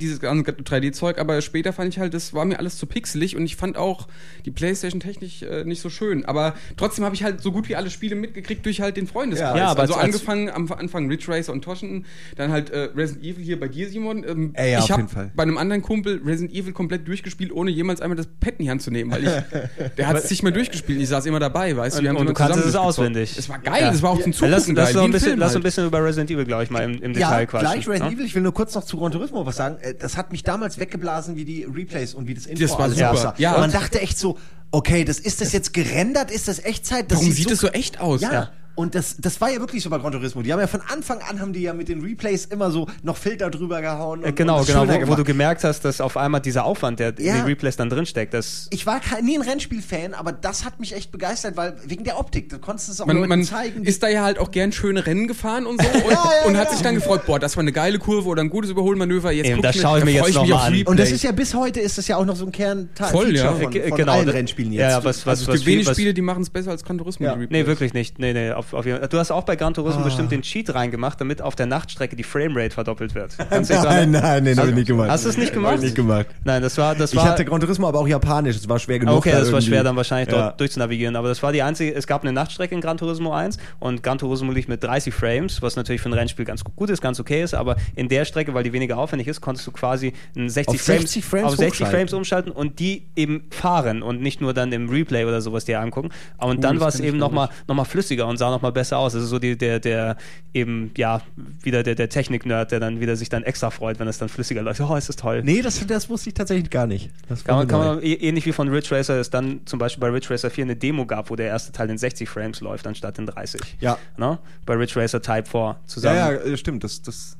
Dieses 0.00 0.18
ganze 0.20 0.50
3D-Zeug, 0.52 1.18
aber 1.18 1.40
später 1.42 1.72
fand 1.72 1.88
ich 1.92 1.98
halt, 1.98 2.14
das 2.14 2.32
war 2.34 2.44
mir 2.44 2.58
alles 2.58 2.78
zu 2.78 2.86
pixelig 2.86 3.36
und 3.36 3.44
ich 3.44 3.56
fand 3.56 3.76
auch 3.76 4.08
die 4.44 4.50
Playstation 4.50 5.00
technisch 5.00 5.42
äh, 5.42 5.64
nicht 5.64 5.80
so 5.80 5.90
schön. 5.90 6.24
Aber 6.24 6.54
trotzdem 6.76 7.04
habe 7.04 7.14
ich 7.14 7.22
halt 7.22 7.40
so 7.42 7.52
gut 7.52 7.68
wie 7.68 7.76
alle 7.76 7.90
Spiele 7.90 8.14
mitgekriegt 8.16 8.64
durch 8.66 8.80
halt 8.80 8.96
den 8.96 9.06
Freundeskreis. 9.06 9.56
Ja, 9.58 9.66
aber 9.68 9.82
also 9.82 9.94
als- 9.94 10.04
angefangen 10.04 10.48
am 10.50 10.70
Anfang 10.72 11.08
Ridge 11.08 11.26
Racer 11.28 11.52
und 11.52 11.62
Toschen, 11.62 12.06
dann 12.36 12.50
halt 12.50 12.70
äh, 12.70 12.88
Resident 12.96 13.24
Evil 13.24 13.44
hier 13.44 13.60
bei 13.60 13.68
dir, 13.68 13.88
Simon. 13.88 14.24
Ähm, 14.26 14.50
Ey, 14.54 14.72
ja, 14.72 14.78
ich 14.78 14.84
auf 14.84 14.90
habe 14.90 15.02
jeden 15.02 15.12
Fall. 15.12 15.32
bei 15.36 15.42
einem 15.42 15.58
anderen 15.58 15.82
Kumpel 15.82 16.20
Resident 16.24 16.52
Evil 16.54 16.72
komplett 16.72 17.06
durchgespielt, 17.06 17.52
ohne 17.52 17.70
jemals 17.70 18.00
einmal 18.00 18.16
das 18.16 18.26
Pad 18.26 18.54
in 18.58 18.64
die 18.64 18.70
Hand 18.70 18.82
zu 18.82 18.90
nehmen, 18.90 19.10
weil 19.10 19.24
ich, 19.24 19.30
der 19.98 20.06
hat 20.08 20.16
es 20.16 20.30
nicht 20.30 20.42
mehr 20.42 20.52
durchgespielt. 20.52 21.00
Ich 21.00 21.08
saß 21.08 21.26
immer 21.26 21.40
dabei, 21.40 21.76
weißt 21.76 21.98
du. 21.98 22.02
wir 22.02 22.08
haben 22.08 22.16
Und 22.16 22.22
immer 22.22 22.30
du 22.32 22.34
kannst 22.34 22.58
es 22.64 22.74
auswendig. 22.74 23.36
Es 23.36 23.48
war 23.48 23.58
geil, 23.58 23.82
Ja. 23.82 23.90
das 23.90 24.02
war 24.02 24.10
auch 24.10 24.20
zum 24.22 24.32
Ja, 24.32 24.38
Zugucken 24.38 24.50
lass, 24.52 24.66
geil, 24.66 24.74
lass, 24.76 24.88
wie 24.90 24.94
doch 24.94 25.00
ein 25.02 25.04
ein 25.08 25.12
bisschen, 25.12 25.28
Film 25.28 25.38
lass 25.40 25.48
halt. 25.50 25.56
ein 25.56 25.62
bisschen 25.62 25.86
über 25.86 26.04
Resident 26.04 26.30
Evil, 26.30 26.44
glaube 26.44 26.64
ich, 26.64 26.70
mal 26.70 26.82
im, 26.84 26.92
im 27.02 27.12
Ja, 27.12 27.28
Detail 27.30 27.46
quatschen. 27.46 27.70
gleich 27.72 27.88
Resident 27.88 28.10
ne? 28.12 28.16
Evil. 28.16 28.26
Ich 28.26 28.34
will 28.34 28.42
nur 28.42 28.54
kurz 28.54 28.74
noch 28.74 28.84
zu 28.84 28.96
Gran 28.96 29.12
Turismo 29.12 29.44
was 29.44 29.56
sagen. 29.56 29.76
Äh, 29.90 29.94
Das 29.94 30.16
hat 30.16 30.32
mich 30.32 30.42
damals 30.42 30.78
weggeblasen, 30.78 31.36
wie 31.36 31.44
die 31.44 31.64
Replays 31.64 32.14
und 32.14 32.26
wie 32.28 32.34
das 32.34 32.46
Intro 32.46 32.62
Das 32.62 32.72
war 32.72 32.80
alles 32.80 32.96
super. 32.96 33.10
aussah. 33.12 33.34
Ja. 33.38 33.58
Man 33.58 33.70
dachte 33.72 34.00
echt 34.00 34.18
so, 34.18 34.38
okay, 34.70 35.04
das 35.04 35.18
ist 35.18 35.40
das 35.40 35.52
jetzt 35.52 35.72
gerendert? 35.72 36.30
Ist 36.30 36.48
das 36.48 36.58
Echtzeit? 36.64 37.10
Das 37.10 37.18
Warum 37.18 37.32
sieht 37.32 37.50
es 37.50 37.60
so 37.60 37.68
echt 37.68 38.00
aus? 38.00 38.20
Ja. 38.20 38.32
Ja. 38.32 38.50
Und 38.76 38.94
das, 38.94 39.16
das 39.18 39.40
war 39.40 39.50
ja 39.50 39.58
wirklich 39.60 39.82
so 39.82 39.90
bei 39.90 39.98
Gran 39.98 40.12
Turismo. 40.12 40.42
Die 40.42 40.52
haben 40.52 40.60
ja 40.60 40.66
von 40.66 40.80
Anfang 40.92 41.18
an 41.28 41.40
haben 41.40 41.52
die 41.52 41.60
ja 41.62 41.72
mit 41.74 41.88
den 41.88 42.00
Replays 42.02 42.46
immer 42.46 42.70
so 42.70 42.86
noch 43.02 43.16
Filter 43.16 43.50
drüber 43.50 43.80
gehauen. 43.82 44.20
Und, 44.20 44.26
Äh, 44.26 44.32
Genau, 44.32 44.60
und 44.60 44.66
genau, 44.66 44.86
wo, 44.88 45.08
wo 45.08 45.14
du 45.16 45.24
gemerkt 45.24 45.64
hast, 45.64 45.84
dass 45.84 46.00
auf 46.00 46.16
einmal 46.16 46.40
dieser 46.40 46.64
Aufwand, 46.64 46.98
der 47.00 47.14
Ja. 47.18 47.32
in 47.32 47.38
den 47.40 47.44
Replays 47.46 47.76
dann 47.76 47.90
drinsteckt, 47.90 48.32
das 48.32 48.68
ich 48.70 48.86
war 48.86 49.00
kein, 49.00 49.24
nie 49.24 49.36
ein 49.36 49.42
Rennspiel-Fan, 49.42 50.14
aber 50.14 50.32
das 50.32 50.64
hat 50.64 50.80
mich 50.80 50.94
echt 50.94 51.10
begeistert, 51.12 51.56
weil 51.56 51.76
wegen 51.84 52.04
der 52.04 52.18
Optik. 52.18 52.48
Du 52.48 52.58
konntest 52.58 52.88
es 52.88 53.00
auch 53.00 53.06
Man, 53.06 53.28
man 53.28 53.44
zeigen. 53.44 53.84
ist 53.84 54.02
da 54.02 54.08
ja 54.08 54.22
halt 54.22 54.38
auch 54.38 54.50
gern 54.50 54.72
schöne 54.72 55.04
Rennen 55.06 55.26
gefahren 55.28 55.66
und 55.66 55.80
so 55.82 55.88
und, 56.06 56.10
Ja, 56.10 56.10
ja, 56.12 56.46
und 56.46 56.56
hat 56.56 56.64
genau. 56.68 56.70
sich 56.72 56.82
dann 56.82 56.94
gefreut, 56.94 57.26
boah, 57.26 57.38
das 57.38 57.56
war 57.56 57.62
eine 57.62 57.72
geile 57.72 57.98
Kurve 57.98 58.28
oder 58.28 58.42
ein 58.42 58.50
gutes 58.50 58.70
Überholmanöver. 58.70 59.30
Jetzt 59.32 59.48
Eben, 59.50 59.62
das 59.62 59.76
schaue 59.76 59.98
ich 59.98 60.04
mir 60.04 60.12
jetzt 60.12 60.32
noch 60.34 60.42
mich 60.42 60.50
mal 60.50 60.56
auf 60.56 60.62
an. 60.64 60.72
Replay. 60.72 60.90
und 60.90 60.98
das 60.98 61.10
ist 61.10 61.22
ja 61.22 61.32
bis 61.32 61.54
heute 61.54 61.80
ist 61.80 61.98
das 61.98 62.08
ja 62.08 62.16
auch 62.16 62.24
noch 62.24 62.36
so 62.36 62.46
ein 62.46 62.52
Kernteil 62.52 63.10
Voll, 63.10 63.36
ja. 63.36 63.52
Von, 63.52 63.72
Äh, 63.72 63.88
von 63.88 63.98
genau, 63.98 64.12
allen 64.12 64.28
Rennspielen 64.28 64.72
jetzt. 64.72 64.80
Ja, 64.90 64.96
was, 65.04 65.26
was, 65.26 65.28
Also 65.28 65.42
es 65.42 65.48
was 65.48 65.54
gibt 65.56 65.66
wenig 65.66 65.88
Spiele, 65.88 66.14
die 66.14 66.22
machen 66.22 66.42
es 66.42 66.50
besser 66.50 66.70
als 66.70 66.84
Gran 66.84 66.98
Turismo. 66.98 67.26
Ja. 67.26 67.36
Nee, 67.36 67.66
wirklich 67.66 67.92
nicht. 67.94 68.18
Nee, 68.18 68.32
nee, 68.32 68.52
auf, 68.60 68.72
auf. 68.74 68.84
Du 68.84 69.18
hast 69.18 69.30
auch 69.30 69.42
bei 69.44 69.56
Gran 69.56 69.74
Turismo 69.74 70.02
bestimmt 70.04 70.30
den 70.32 70.42
Cheat 70.42 70.72
reingemacht, 70.74 71.20
damit 71.20 71.42
auf 71.42 71.56
der 71.56 71.66
Nachtstrecke 71.66 72.14
die 72.16 72.22
Framerate 72.22 72.74
verdoppelt 72.74 73.14
wird. 73.14 73.36
Dran- 73.50 74.10
nein, 74.10 74.10
nein, 74.12 74.46
Hast- 74.48 74.58
hab 74.58 74.68
ich 74.68 74.74
nicht 74.74 74.86
gemacht. 74.86 75.10
Hast 75.10 75.24
du 75.24 75.28
es 75.30 75.36
nicht 75.36 75.52
gemacht? 75.52 75.74
ich 75.76 75.82
nicht 75.82 75.94
gemacht. 75.96 76.26
Nein, 76.44 76.62
das 76.62 76.78
war, 76.78 76.94
das 76.94 77.12
Ich 77.12 77.16
war. 77.18 77.24
hatte 77.24 77.44
Gran 77.44 77.60
Turismo, 77.60 77.88
aber 77.88 77.98
auch 78.00 78.08
japanisch. 78.08 78.56
Es 78.56 78.68
war 78.68 78.78
schwer 78.78 78.98
genug. 78.98 79.16
Okay, 79.16 79.32
da 79.32 79.38
das 79.40 79.46
war 79.48 79.54
irgendwie- 79.58 79.66
schwer 79.70 79.82
dann 79.84 79.96
wahrscheinlich 79.96 80.28
dort 80.28 80.40
Ja. 80.42 80.50
durchzunavigieren, 80.52 81.16
aber 81.16 81.28
das 81.28 81.42
war 81.42 81.52
die 81.52 81.62
einzige, 81.62 81.94
es 81.94 82.06
gab 82.06 82.22
eine 82.22 82.32
Nachtstrecke 82.32 82.74
in 82.74 82.80
Gran 82.80 82.96
Turismo 82.98 83.32
1 83.32 83.58
und 83.80 84.02
Gran 84.02 84.18
Turismo 84.18 84.52
liegt 84.52 84.68
mit 84.68 84.82
30 84.84 85.12
Frames, 85.12 85.60
was 85.62 85.76
natürlich 85.76 86.00
für 86.00 86.08
ein 86.10 86.12
Rennspiel 86.14 86.44
ganz 86.44 86.62
gut 86.64 86.90
ist, 86.90 87.00
ganz 87.00 87.18
okay 87.20 87.42
ist, 87.42 87.54
aber 87.54 87.76
in 87.96 88.08
der 88.08 88.24
Strecke, 88.24 88.54
weil 88.54 88.62
die 88.64 88.72
weniger 88.72 88.98
aufwendig 88.98 89.26
ist, 89.28 89.40
konntest 89.40 89.66
du 89.66 89.72
quasi 89.72 90.12
einen 90.36 90.48
60 90.50 90.80
Auf 90.80 90.84
Frames, 90.86 91.00
60 91.02 91.24
Frames 91.24 91.44
auf 91.46 91.50
60 91.56 91.70
hochschalten. 91.72 91.96
Frames 91.98 92.12
umschalten 92.12 92.52
und 92.52 92.78
die 92.78 93.06
eben 93.16 93.44
fahren 93.50 94.02
und 94.02 94.20
nicht 94.20 94.40
nur 94.40 94.52
dann 94.54 94.72
im 94.72 94.88
Replay 94.90 95.24
oder 95.24 95.40
sowas 95.40 95.64
dir 95.64 95.80
angucken. 95.80 96.10
Und 96.38 96.62
dann 96.64 96.74
das 96.76 96.80
war 96.82 96.88
es 96.88 97.00
ich 97.00 97.06
eben 97.06 97.18
nochmal 97.18 97.48
noch 97.66 97.74
mal 97.74 97.84
flüssiger 97.84 98.26
und 98.26 98.36
sah 98.36 98.49
nochmal 98.50 98.72
besser 98.72 98.98
aus. 98.98 99.14
Also 99.14 99.26
so 99.26 99.38
die, 99.38 99.56
der, 99.56 99.80
der 99.80 100.16
eben, 100.54 100.90
ja, 100.96 101.22
wieder 101.62 101.82
der, 101.82 101.94
der 101.94 102.08
Technik-Nerd, 102.08 102.72
der 102.72 102.80
dann 102.80 103.00
wieder 103.00 103.16
sich 103.16 103.28
dann 103.28 103.42
extra 103.42 103.70
freut, 103.70 103.98
wenn 103.98 104.08
es 104.08 104.18
dann 104.18 104.28
flüssiger 104.28 104.62
läuft. 104.62 104.80
Oh, 104.80 104.96
ist 104.96 105.08
das 105.08 105.16
toll. 105.16 105.42
Nee, 105.44 105.62
das, 105.62 105.84
das 105.86 106.08
wusste 106.08 106.30
ich 106.30 106.34
tatsächlich 106.34 106.70
gar 106.70 106.86
nicht. 106.86 107.10
Das 107.28 107.44
Kann 107.44 107.56
man, 107.56 107.68
kann 107.68 107.78
man, 107.80 108.02
eh- 108.02 108.14
ähnlich 108.14 108.46
wie 108.46 108.52
von 108.52 108.68
Ridge 108.68 108.94
Racer 108.94 109.18
es 109.20 109.30
dann 109.30 109.60
zum 109.64 109.78
Beispiel 109.78 110.00
bei 110.00 110.08
Ridge 110.08 110.30
Racer 110.30 110.50
4 110.50 110.64
eine 110.64 110.76
Demo 110.76 111.06
gab, 111.06 111.30
wo 111.30 111.36
der 111.36 111.46
erste 111.46 111.72
Teil 111.72 111.90
in 111.90 111.98
60 111.98 112.28
Frames 112.28 112.60
läuft, 112.60 112.86
anstatt 112.86 113.18
in 113.18 113.26
30. 113.26 113.60
Ja. 113.80 113.98
Ne? 114.16 114.38
Bei 114.66 114.74
Ridge 114.74 115.00
Racer 115.00 115.22
Type 115.22 115.48
4 115.48 115.76
zusammen, 115.86 116.16
ja, 116.16 116.32
ja, 116.32 116.56
stimmt. 116.56 116.84
Das, 116.84 117.02
das 117.02 117.36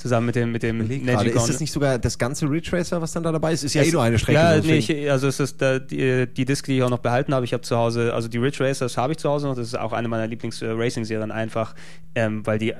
zusammen 0.00 0.26
mit 0.26 0.34
dem, 0.34 0.52
mit 0.52 0.62
dem. 0.62 0.78
Neji 0.78 1.28
Ist 1.28 1.48
das 1.48 1.60
nicht 1.60 1.72
sogar 1.72 1.98
das 1.98 2.18
ganze 2.18 2.48
Ridge 2.50 2.70
Racer, 2.72 3.00
was 3.00 3.12
dann 3.12 3.22
da 3.22 3.30
dabei 3.32 3.52
ist? 3.52 3.62
Ist 3.64 3.74
ja 3.74 3.82
eh 3.82 3.86
Es- 3.86 3.92
nur 3.92 4.02
eine 4.02 4.18
Strecke. 4.18 4.38
Ja, 4.38 4.56
nee, 4.58 4.76
ich, 4.78 5.10
also 5.10 5.28
es 5.28 5.38
ist 5.40 5.60
da, 5.62 5.78
die, 5.78 6.26
die 6.26 6.44
Disc, 6.44 6.66
die 6.66 6.76
ich 6.78 6.82
auch 6.82 6.90
noch 6.90 6.98
behalten 6.98 7.34
habe. 7.34 7.44
Ich 7.44 7.52
habe 7.52 7.62
zu 7.62 7.76
Hause, 7.76 8.12
also 8.14 8.28
die 8.28 8.38
Ridge 8.38 8.64
Racers 8.64 8.96
habe 8.96 9.12
ich 9.12 9.18
zu 9.18 9.28
Hause 9.28 9.46
noch. 9.46 9.54
Das 9.56 9.66
ist 9.66 9.78
auch 9.78 9.92
eine 9.92 10.08
meiner 10.08 10.26
Lieblings-Racing-Serien 10.26 11.30
einfach, 11.30 11.74
ähm, 12.14 12.44
weil 12.46 12.58
die, 12.58 12.74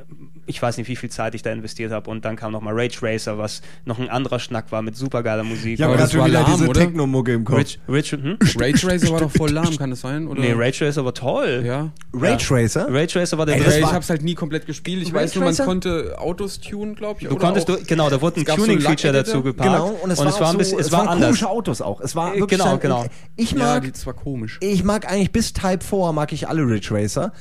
ich 0.46 0.61
weiß 0.61 0.76
nicht, 0.78 0.88
wie 0.88 0.96
viel 0.96 1.11
Zeit 1.11 1.35
ich 1.35 1.42
da 1.42 1.52
investiert 1.52 1.92
habe. 1.92 2.11
Und 2.11 2.24
dann 2.24 2.37
kam 2.37 2.52
noch 2.52 2.61
mal 2.61 2.72
Rage 2.74 2.98
Racer, 3.02 3.38
was 3.38 3.62
noch 3.85 3.98
ein 3.98 4.09
anderer 4.09 4.38
Schnack 4.38 4.72
war 4.72 4.83
mit 4.83 4.96
supergeiler 4.96 5.44
Musik. 5.44 5.74
ich 5.74 5.83
habe 5.83 5.92
Aber 5.94 5.98
gerade 5.98 6.11
das 6.12 6.18
war 6.18 6.26
wieder 6.26 6.40
lahm, 6.42 6.61
diese? 6.61 6.72
Techno-Mucke 6.72 7.33
im 7.35 7.44
Kopf. 7.44 7.59
Ridge, 7.59 7.78
Ridge, 7.88 8.18
hm? 8.20 8.38
Rage 8.59 8.87
Racer 8.87 9.11
war 9.12 9.20
doch 9.20 9.30
voll 9.30 9.50
lahm, 9.50 9.76
kann 9.76 9.90
das 9.90 10.00
sein? 10.00 10.26
Oder? 10.26 10.40
Nee, 10.40 10.52
Rage 10.52 10.87
Racer 10.87 11.04
war 11.04 11.14
toll. 11.14 11.62
Ja. 11.66 11.90
Rage 12.12 12.46
Racer? 12.50 12.87
Rage 12.90 13.18
Racer 13.20 13.38
war 13.38 13.46
der 13.46 13.56
Ey, 13.56 13.78
ich 13.78 13.83
war- 13.83 13.92
hab's 13.92 14.11
halt 14.11 14.22
nie 14.22 14.35
komplett 14.35 14.66
gespielt. 14.66 15.02
Ich 15.02 15.09
Rage 15.09 15.24
weiß 15.24 15.35
nur, 15.37 15.44
man 15.44 15.52
Racer? 15.52 15.64
konnte 15.64 16.14
Autos 16.18 16.61
tunen, 16.61 16.94
glaube 16.94 17.10
glaube 17.18 17.20
ich. 17.20 17.29
Du 17.29 17.35
oder 17.35 17.44
konntest, 17.44 17.70
auch- 17.70 17.77
du, 17.79 17.85
genau, 17.85 18.11
da 18.11 18.20
wurde 18.20 18.40
ein 18.40 18.46
Es 18.46 18.55
so 18.55 18.57
Tuning-Feature 18.57 19.12
Lack-Editor. 19.12 19.12
dazu 19.35 19.42
gepackt. 19.42 19.70
Genau, 19.70 19.88
und 20.03 20.11
es 20.11 20.18
war, 20.18 20.27
auch 20.27 20.40
ein 20.40 20.53
so, 20.53 20.59
bisschen, 20.59 20.79
es, 20.79 20.87
es 20.87 20.92
war 20.92 21.01
waren 21.01 21.09
anders. 21.09 21.29
komische 21.29 21.49
Autos 21.51 21.81
auch. 21.83 22.01
Es 22.01 22.14
war 22.16 22.35
Äh, 22.35 22.40
wirklich 22.40 22.59
genau, 22.59 22.70
dann- 22.70 22.81
genau. 22.81 23.05
Ich 23.37 23.53
Ja, 23.53 23.59
mag, 23.59 23.83
die- 23.83 23.92
das 23.92 24.07
war 24.07 24.14
komisch. 24.14 24.59
ich 24.61 24.85
mag 24.85 25.11
eigentlich 25.11 25.33
bis 25.33 25.53
Type 25.53 25.85
4 25.85 26.12
mag 26.12 26.33
ich 26.33 26.49
alle 26.49 26.62
Ridge 26.62 26.88
Racer. 26.92 27.33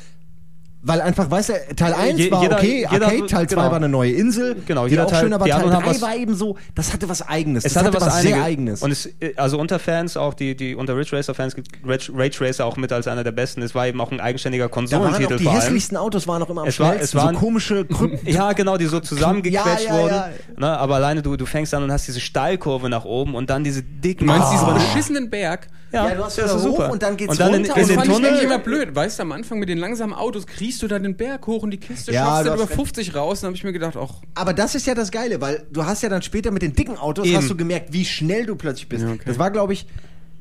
Weil 0.81 1.01
einfach, 1.01 1.29
weißt 1.29 1.49
du, 1.49 1.75
Teil 1.75 1.93
1 1.93 2.17
Je- 2.17 2.31
war 2.31 2.41
jeder- 2.41 2.55
okay, 2.55 2.87
jeder- 2.89 3.05
Arcade, 3.07 3.25
Teil 3.27 3.47
2 3.49 3.55
genau. 3.55 3.61
war 3.69 3.73
eine 3.75 3.89
neue 3.89 4.11
Insel, 4.13 4.55
Genau, 4.65 4.87
jeder 4.87 5.05
auch 5.05 5.11
Teil- 5.11 5.23
schön, 5.23 5.33
aber 5.33 5.43
Teil 5.43 5.55
anderen 5.55 5.73
haben 5.75 5.83
3 5.83 5.89
was- 5.91 6.01
war 6.01 6.15
eben 6.15 6.35
so, 6.35 6.55
das 6.73 6.93
hatte 6.93 7.09
was 7.09 7.21
Eigenes, 7.27 7.65
Es 7.65 7.73
das 7.73 7.83
hatte 7.83 7.99
was, 7.99 8.21
sehr 8.21 8.35
einige- 8.35 8.43
Eigenes. 8.45 8.81
Und 8.81 8.91
es, 8.91 9.05
äh, 9.19 9.33
also 9.35 9.59
unter 9.59 9.77
Fans, 9.77 10.15
auch 10.15 10.33
die, 10.33 10.55
die 10.55 10.75
unter 10.75 10.95
Ridge 10.95 11.13
Racer 11.17 11.33
Fans 11.33 11.53
gibt 11.53 11.67
Rage, 11.85 12.39
Racer 12.39 12.65
auch 12.65 12.77
mit 12.77 12.93
als 12.93 13.07
einer 13.09 13.25
der 13.25 13.33
besten. 13.33 13.61
Es 13.61 13.75
war 13.75 13.87
eben 13.87 13.99
auch 13.99 14.09
ein 14.13 14.21
eigenständiger 14.21 14.69
da 14.69 14.71
waren 14.71 14.79
Konsolentitel 14.79 15.33
auch 15.33 15.37
die 15.37 15.43
vor 15.43 15.51
allem. 15.51 15.61
hässlichsten 15.63 15.97
Autos 15.97 16.27
waren 16.29 16.41
auch 16.43 16.49
immer 16.49 16.61
am 16.61 16.67
Es 16.69 16.79
war- 16.79 16.93
schnellsten, 16.93 17.17
es 17.17 17.23
waren- 17.25 17.33
so 17.35 17.39
komische 17.41 17.83
Krypten. 17.89 18.29
Ja, 18.33 18.53
genau, 18.53 18.77
die 18.77 18.85
so 18.85 19.01
zusammengequetscht 19.01 19.85
Ja, 19.85 19.95
ja, 19.97 20.01
wurden. 20.01 20.13
ja. 20.15 20.29
Ne, 20.55 20.77
aber 20.77 20.95
alleine 20.95 21.21
du, 21.21 21.35
du 21.35 21.45
fängst 21.45 21.73
an 21.73 21.83
und 21.83 21.91
hast 21.91 22.07
diese 22.07 22.21
Steilkurve 22.21 22.87
nach 22.87 23.03
oben 23.03 23.35
und 23.35 23.49
dann 23.49 23.65
diese 23.65 23.83
dicken. 23.83 24.27
Du 24.27 24.31
meinst 24.31 24.47
Ah. 24.47 24.51
diesen 24.51 24.73
beschissenen 24.75 25.29
Berg? 25.29 25.67
Ja, 25.91 26.07
Ja, 26.09 26.15
du 26.15 26.23
hast 26.23 26.37
das 26.37 26.45
wieder 26.45 26.55
ist 26.57 26.63
hoch 26.65 26.77
super. 26.77 26.91
und 26.91 27.01
dann 27.03 27.17
geht's 27.17 27.31
und 27.31 27.39
dann 27.39 27.53
in, 27.53 27.65
runter 27.65 27.75
in 27.77 27.81
und 27.81 27.89
den 27.89 27.95
das 27.95 27.95
fand 27.95 28.07
ich 28.09 28.13
Tunnel. 28.15 28.29
eigentlich 28.29 28.43
immer 28.43 28.59
blöd. 28.59 28.95
Weißt 28.95 29.17
du, 29.19 29.23
am 29.23 29.31
Anfang 29.31 29.59
mit 29.59 29.69
den 29.69 29.77
langsamen 29.79 30.13
Autos 30.13 30.45
kriegst 30.45 30.81
du 30.83 30.87
da 30.87 30.99
den 30.99 31.15
Berg 31.17 31.47
hoch 31.47 31.63
und 31.63 31.71
die 31.71 31.77
Kiste 31.79 32.11
Ja, 32.11 32.25
schaffst 32.25 32.39
du 32.41 32.43
du 32.49 32.53
über 32.55 32.63
hast 32.63 32.69
recht. 32.69 32.79
50 32.79 33.15
raus. 33.15 33.41
Dann 33.41 33.47
habe 33.49 33.55
ich 33.57 33.63
mir 33.63 33.73
gedacht, 33.73 33.95
ach, 33.97 34.13
Aber 34.35 34.53
das 34.53 34.75
ist 34.75 34.85
ja 34.87 34.93
das 34.95 35.09
Geile, 35.11 35.41
weil 35.41 35.65
du 35.71 35.85
hast 35.85 36.03
ja 36.03 36.09
dann 36.09 36.21
später 36.21 36.51
mit 36.51 36.61
den 36.61 36.73
dicken 36.73 36.97
Autos 36.97 37.25
Eben. 37.25 37.37
hast 37.37 37.49
du 37.49 37.55
gemerkt, 37.57 37.91
wie 37.91 38.05
schnell 38.05 38.45
du 38.45 38.55
plötzlich 38.55 38.87
bist. 38.89 39.03
Ja, 39.03 39.11
okay. 39.11 39.23
Das 39.25 39.39
war, 39.39 39.49
glaube 39.51 39.73
ich, 39.73 39.87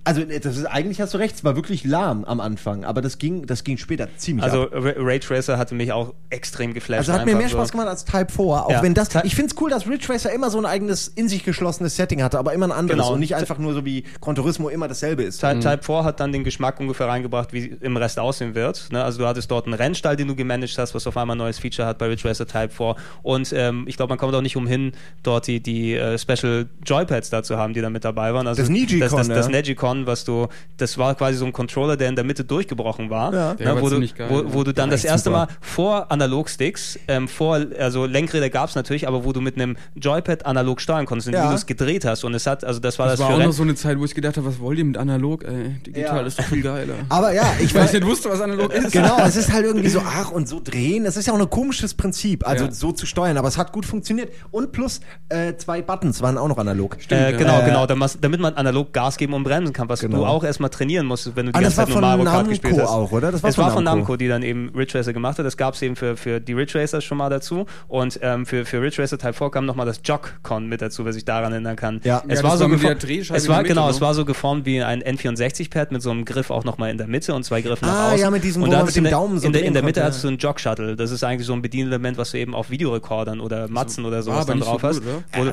also 0.04 0.20
äh, 0.22 0.40
das 0.40 0.56
ist, 0.56 0.64
eigentlich 0.66 1.00
hast 1.00 1.14
du 1.14 1.18
recht, 1.18 1.34
es 1.36 1.44
war 1.44 1.56
wirklich 1.56 1.84
lahm 1.84 2.24
am 2.24 2.40
Anfang, 2.40 2.84
aber 2.84 3.00
das 3.02 3.18
ging, 3.18 3.46
das 3.46 3.64
ging 3.64 3.76
später 3.76 4.08
ziemlich 4.16 4.44
Also 4.44 4.64
ab. 4.64 4.70
Ra- 4.72 4.92
Rage 4.96 5.30
Racer 5.30 5.58
hatte 5.58 5.74
mich 5.74 5.92
auch 5.92 6.14
extrem 6.30 6.74
geflasht. 6.74 7.00
Also 7.00 7.12
hat 7.12 7.26
mir 7.26 7.34
mehr 7.36 7.48
so. 7.48 7.56
Spaß 7.56 7.72
gemacht 7.72 7.88
als 7.88 8.04
Type 8.04 8.32
4, 8.32 8.44
auch 8.44 8.70
Ja. 8.70 8.82
wenn 8.82 8.94
das, 8.94 9.08
ich 9.24 9.34
finde 9.34 9.52
es 9.54 9.60
cool, 9.60 9.70
dass 9.70 9.86
Ridge 9.86 10.08
Racer 10.08 10.32
immer 10.32 10.50
so 10.50 10.58
ein 10.58 10.66
eigenes, 10.66 11.08
in 11.08 11.28
sich 11.28 11.44
geschlossenes 11.44 11.96
Setting 11.96 12.22
hatte, 12.22 12.38
aber 12.38 12.52
immer 12.52 12.66
ein 12.68 12.72
anderes 12.72 13.00
Genau. 13.00 13.12
und 13.14 13.20
nicht 13.20 13.34
einfach 13.36 13.58
nur 13.58 13.74
so 13.74 13.84
wie 13.84 14.04
Gran 14.20 14.34
Turismo 14.34 14.68
immer 14.68 14.88
dasselbe 14.88 15.22
ist. 15.22 15.40
Type, 15.40 15.60
Type 15.60 15.82
4 15.82 16.04
hat 16.04 16.20
dann 16.20 16.32
den 16.32 16.44
Geschmack 16.44 16.80
ungefähr 16.80 17.08
reingebracht, 17.08 17.52
wie 17.52 17.66
im 17.80 17.96
Rest 17.96 18.18
aussehen 18.18 18.54
wird. 18.54 18.88
Ne? 18.90 19.02
Also 19.02 19.18
du 19.18 19.26
hattest 19.26 19.50
dort 19.50 19.66
einen 19.66 19.74
Rennstall, 19.74 20.16
den 20.16 20.28
du 20.28 20.34
gemanagt 20.34 20.76
hast, 20.78 20.94
was 20.94 21.06
auf 21.06 21.16
einmal 21.16 21.34
ein 21.36 21.38
neues 21.38 21.58
Feature 21.58 21.86
hat 21.86 21.98
bei 21.98 22.06
Ridge 22.06 22.28
Racer 22.28 22.46
Type 22.46 22.70
4. 22.70 22.96
Und 23.22 23.52
ähm, 23.52 23.84
ich 23.86 23.96
glaube, 23.96 24.10
man 24.10 24.18
kommt 24.18 24.34
auch 24.34 24.40
nicht 24.42 24.56
umhin, 24.56 24.92
dort 25.22 25.46
die, 25.46 25.60
die 25.60 25.94
äh, 25.94 26.18
Special 26.18 26.66
Joypads 26.84 27.30
da 27.30 27.42
zu 27.42 27.56
haben, 27.56 27.74
die 27.74 27.80
da 27.80 27.90
mit 27.90 28.04
dabei 28.04 28.32
waren. 28.34 28.46
Also 28.46 28.62
Das 28.62 28.68
Negicon, 28.70 29.00
das, 29.00 29.12
das, 29.12 29.28
das 29.28 29.46
ja. 29.46 29.52
Negicon, 29.94 30.06
was 30.06 30.24
du, 30.24 30.48
das 30.76 30.98
war 30.98 31.14
quasi 31.14 31.38
so 31.38 31.44
ein 31.46 31.52
Controller, 31.52 31.96
der 31.96 32.08
in 32.08 32.16
der 32.16 32.24
Mitte 32.24 32.44
durchgebrochen 32.44 33.10
war. 33.10 33.32
Ja. 33.34 33.54
Der 33.54 33.74
war 33.74 33.82
wo, 33.82 33.88
du, 33.88 34.00
geil, 34.00 34.26
wo, 34.28 34.42
wo 34.54 34.64
du 34.64 34.72
dann 34.72 34.90
das 34.90 35.04
erste 35.04 35.30
super. 35.30 35.46
Mal 35.46 35.48
vor 35.60 36.10
Analogsticks, 36.10 36.98
ähm, 37.08 37.28
vor, 37.28 37.60
also 37.78 38.06
Lenkräder 38.06 38.50
gab 38.50 38.68
es 38.68 38.74
natürlich, 38.74 39.06
aber 39.08 39.24
wo 39.24 39.32
du 39.32 39.40
mit 39.40 39.56
einem 39.56 39.76
Joypad 39.96 40.46
analog 40.46 40.80
steuern 40.80 41.06
konntest, 41.06 41.28
indem 41.28 41.42
Ja. 41.42 41.48
du 41.50 41.54
es 41.54 41.66
gedreht 41.66 42.04
hast. 42.04 42.24
Und 42.24 42.34
es 42.34 42.46
hat, 42.46 42.64
also 42.64 42.80
das 42.80 42.98
war 42.98 43.06
das 43.06 43.18
das, 43.18 43.20
war 43.28 43.34
für 43.36 43.42
auch 43.42 43.46
noch 43.46 43.52
so 43.52 43.62
eine 43.62 43.74
Zeit, 43.74 43.98
wo 43.98 44.04
ich 44.04 44.14
gedacht 44.14 44.36
habe, 44.36 44.46
was 44.46 44.60
wollt 44.60 44.78
ihr 44.78 44.84
mit 44.84 44.96
analog? 44.96 45.44
Ey, 45.44 45.70
digital 45.86 46.20
Ja. 46.20 46.26
ist 46.26 46.38
doch 46.38 46.44
viel 46.44 46.62
geiler. 46.62 46.94
Aber 47.08 47.32
ja, 47.32 47.44
ich 47.60 47.74
Weil 47.74 47.82
weiß 47.82 47.94
ich 47.94 48.00
nicht 48.00 48.08
wusste, 48.08 48.30
was 48.30 48.40
analog 48.40 48.72
ist. 48.72 48.92
Genau, 48.92 49.18
es 49.24 49.36
ist 49.36 49.52
halt 49.52 49.64
irgendwie 49.64 49.88
so, 49.98 50.00
ach, 50.04 50.30
und 50.30 50.48
so 50.48 50.60
drehen. 50.62 51.04
Das 51.04 51.16
ist 51.16 51.26
ja 51.26 51.32
auch 51.34 51.38
ein 51.40 51.50
komisches 51.50 51.94
Prinzip, 51.94 52.46
also 52.46 52.66
Ja. 52.66 52.70
so 52.72 52.92
zu 52.92 53.06
steuern, 53.06 53.36
aber 53.36 53.48
es 53.48 53.58
hat 53.58 53.72
gut 53.72 53.86
funktioniert. 53.86 54.32
Und 54.50 54.72
plus 54.72 55.00
äh, 55.28 55.54
zwei 55.56 55.82
Buttons 55.82 56.20
waren 56.22 56.38
auch 56.38 56.48
noch 56.48 56.58
analog. 56.58 56.96
Äh, 57.10 57.32
genau, 57.34 57.60
Äh, 57.60 57.64
genau, 57.64 57.86
damit, 57.86 58.18
damit 58.20 58.40
man 58.40 58.54
analog 58.54 58.92
Gas 58.92 59.16
geben 59.16 59.34
und 59.34 59.44
bremsen 59.44 59.72
kann, 59.72 59.77
was 59.86 60.00
Genau. 60.00 60.18
du 60.18 60.24
auch 60.26 60.44
erstmal 60.44 60.70
trainieren 60.70 61.06
musst, 61.06 61.36
wenn 61.36 61.46
du 61.46 61.52
die 61.52 61.58
Ah, 61.58 61.60
das 61.60 61.76
ganze 61.76 61.92
Zeit 61.92 62.02
war 62.02 62.16
nur 62.16 62.16
von 62.16 62.24
Mario 62.24 62.24
Kart 62.24 62.36
Namco 62.46 62.50
gespielt 62.50 62.82
hast. 62.82 62.88
auch, 62.90 63.12
oder? 63.12 63.32
Das 63.32 63.42
war 63.42 63.50
es 63.50 63.56
von 63.56 63.64
war 63.64 63.70
von 63.72 63.84
Namco. 63.84 64.16
Die 64.16 64.28
dann 64.28 64.42
eben 64.42 64.70
Ridge 64.74 64.98
Racer 64.98 65.12
gemacht 65.12 65.38
hat. 65.38 65.44
Das 65.46 65.56
gab 65.56 65.74
es 65.74 65.82
eben 65.82 65.94
für, 65.96 66.16
für 66.16 66.40
die 66.40 66.52
Ridge 66.54 66.78
Racers 66.78 67.04
schon 67.04 67.18
mal 67.18 67.28
dazu. 67.28 67.66
Und 67.86 68.18
ähm, 68.22 68.46
für, 68.46 68.64
für 68.64 68.80
Ridge 68.82 69.00
Racer 69.02 69.18
Type 69.18 69.34
4 69.34 69.50
kam 69.50 69.66
nochmal 69.66 69.86
das 69.86 70.00
Jock-Con 70.04 70.66
mit 70.68 70.80
dazu, 70.82 71.04
wer 71.04 71.12
sich 71.12 71.24
daran 71.24 71.52
erinnern 71.52 71.76
kann. 71.76 72.00
Ja. 72.04 72.22
es 72.26 72.38
Ja, 72.40 72.44
war 72.44 72.56
so 72.56 72.66
geformt- 72.66 73.04
es 73.04 73.48
war, 73.48 73.58
Mitte, 73.58 73.68
genau, 73.68 73.84
ne? 73.84 73.90
es 73.90 74.00
war 74.00 74.14
so 74.14 74.24
geformt 74.24 74.66
wie 74.66 74.82
ein 74.82 75.02
N64-Pad 75.02 75.92
mit 75.92 76.02
so 76.02 76.10
einem 76.10 76.24
Griff 76.24 76.50
auch 76.50 76.64
nochmal 76.64 76.90
in 76.90 76.98
der 76.98 77.06
Mitte 77.06 77.34
und 77.34 77.44
zwei 77.44 77.60
Griffen 77.60 77.86
nach 77.86 77.94
Ah, 77.94 78.06
außen. 78.08 78.18
ja, 78.20 78.30
mit 78.30 78.42
diesem, 78.44 78.62
und 78.62 78.70
da 78.70 78.82
mit 78.84 78.94
dem 78.94 78.98
in 78.98 79.04
der- 79.04 79.12
Daumen 79.12 79.38
so 79.38 79.46
in 79.46 79.52
der, 79.52 79.64
in 79.64 79.74
der 79.74 79.82
Mitte 79.82 80.02
hast 80.02 80.24
du 80.24 80.28
ein 80.28 80.38
Jog-Shuttle. 80.38 80.96
Das 80.96 81.10
ist 81.10 81.22
eigentlich 81.24 81.46
so 81.46 81.52
ein 81.52 81.62
Bedienelement, 81.62 82.16
was 82.18 82.30
du 82.30 82.38
eben 82.38 82.54
auf 82.54 82.70
Videorekordern 82.70 83.40
oder 83.40 83.68
Matzen 83.68 84.04
oder 84.04 84.22
sowas 84.22 84.38
aber 84.42 84.52
dann 84.52 84.60
drauf 84.60 84.82
hast. 84.82 85.02
Ja, 85.04 85.52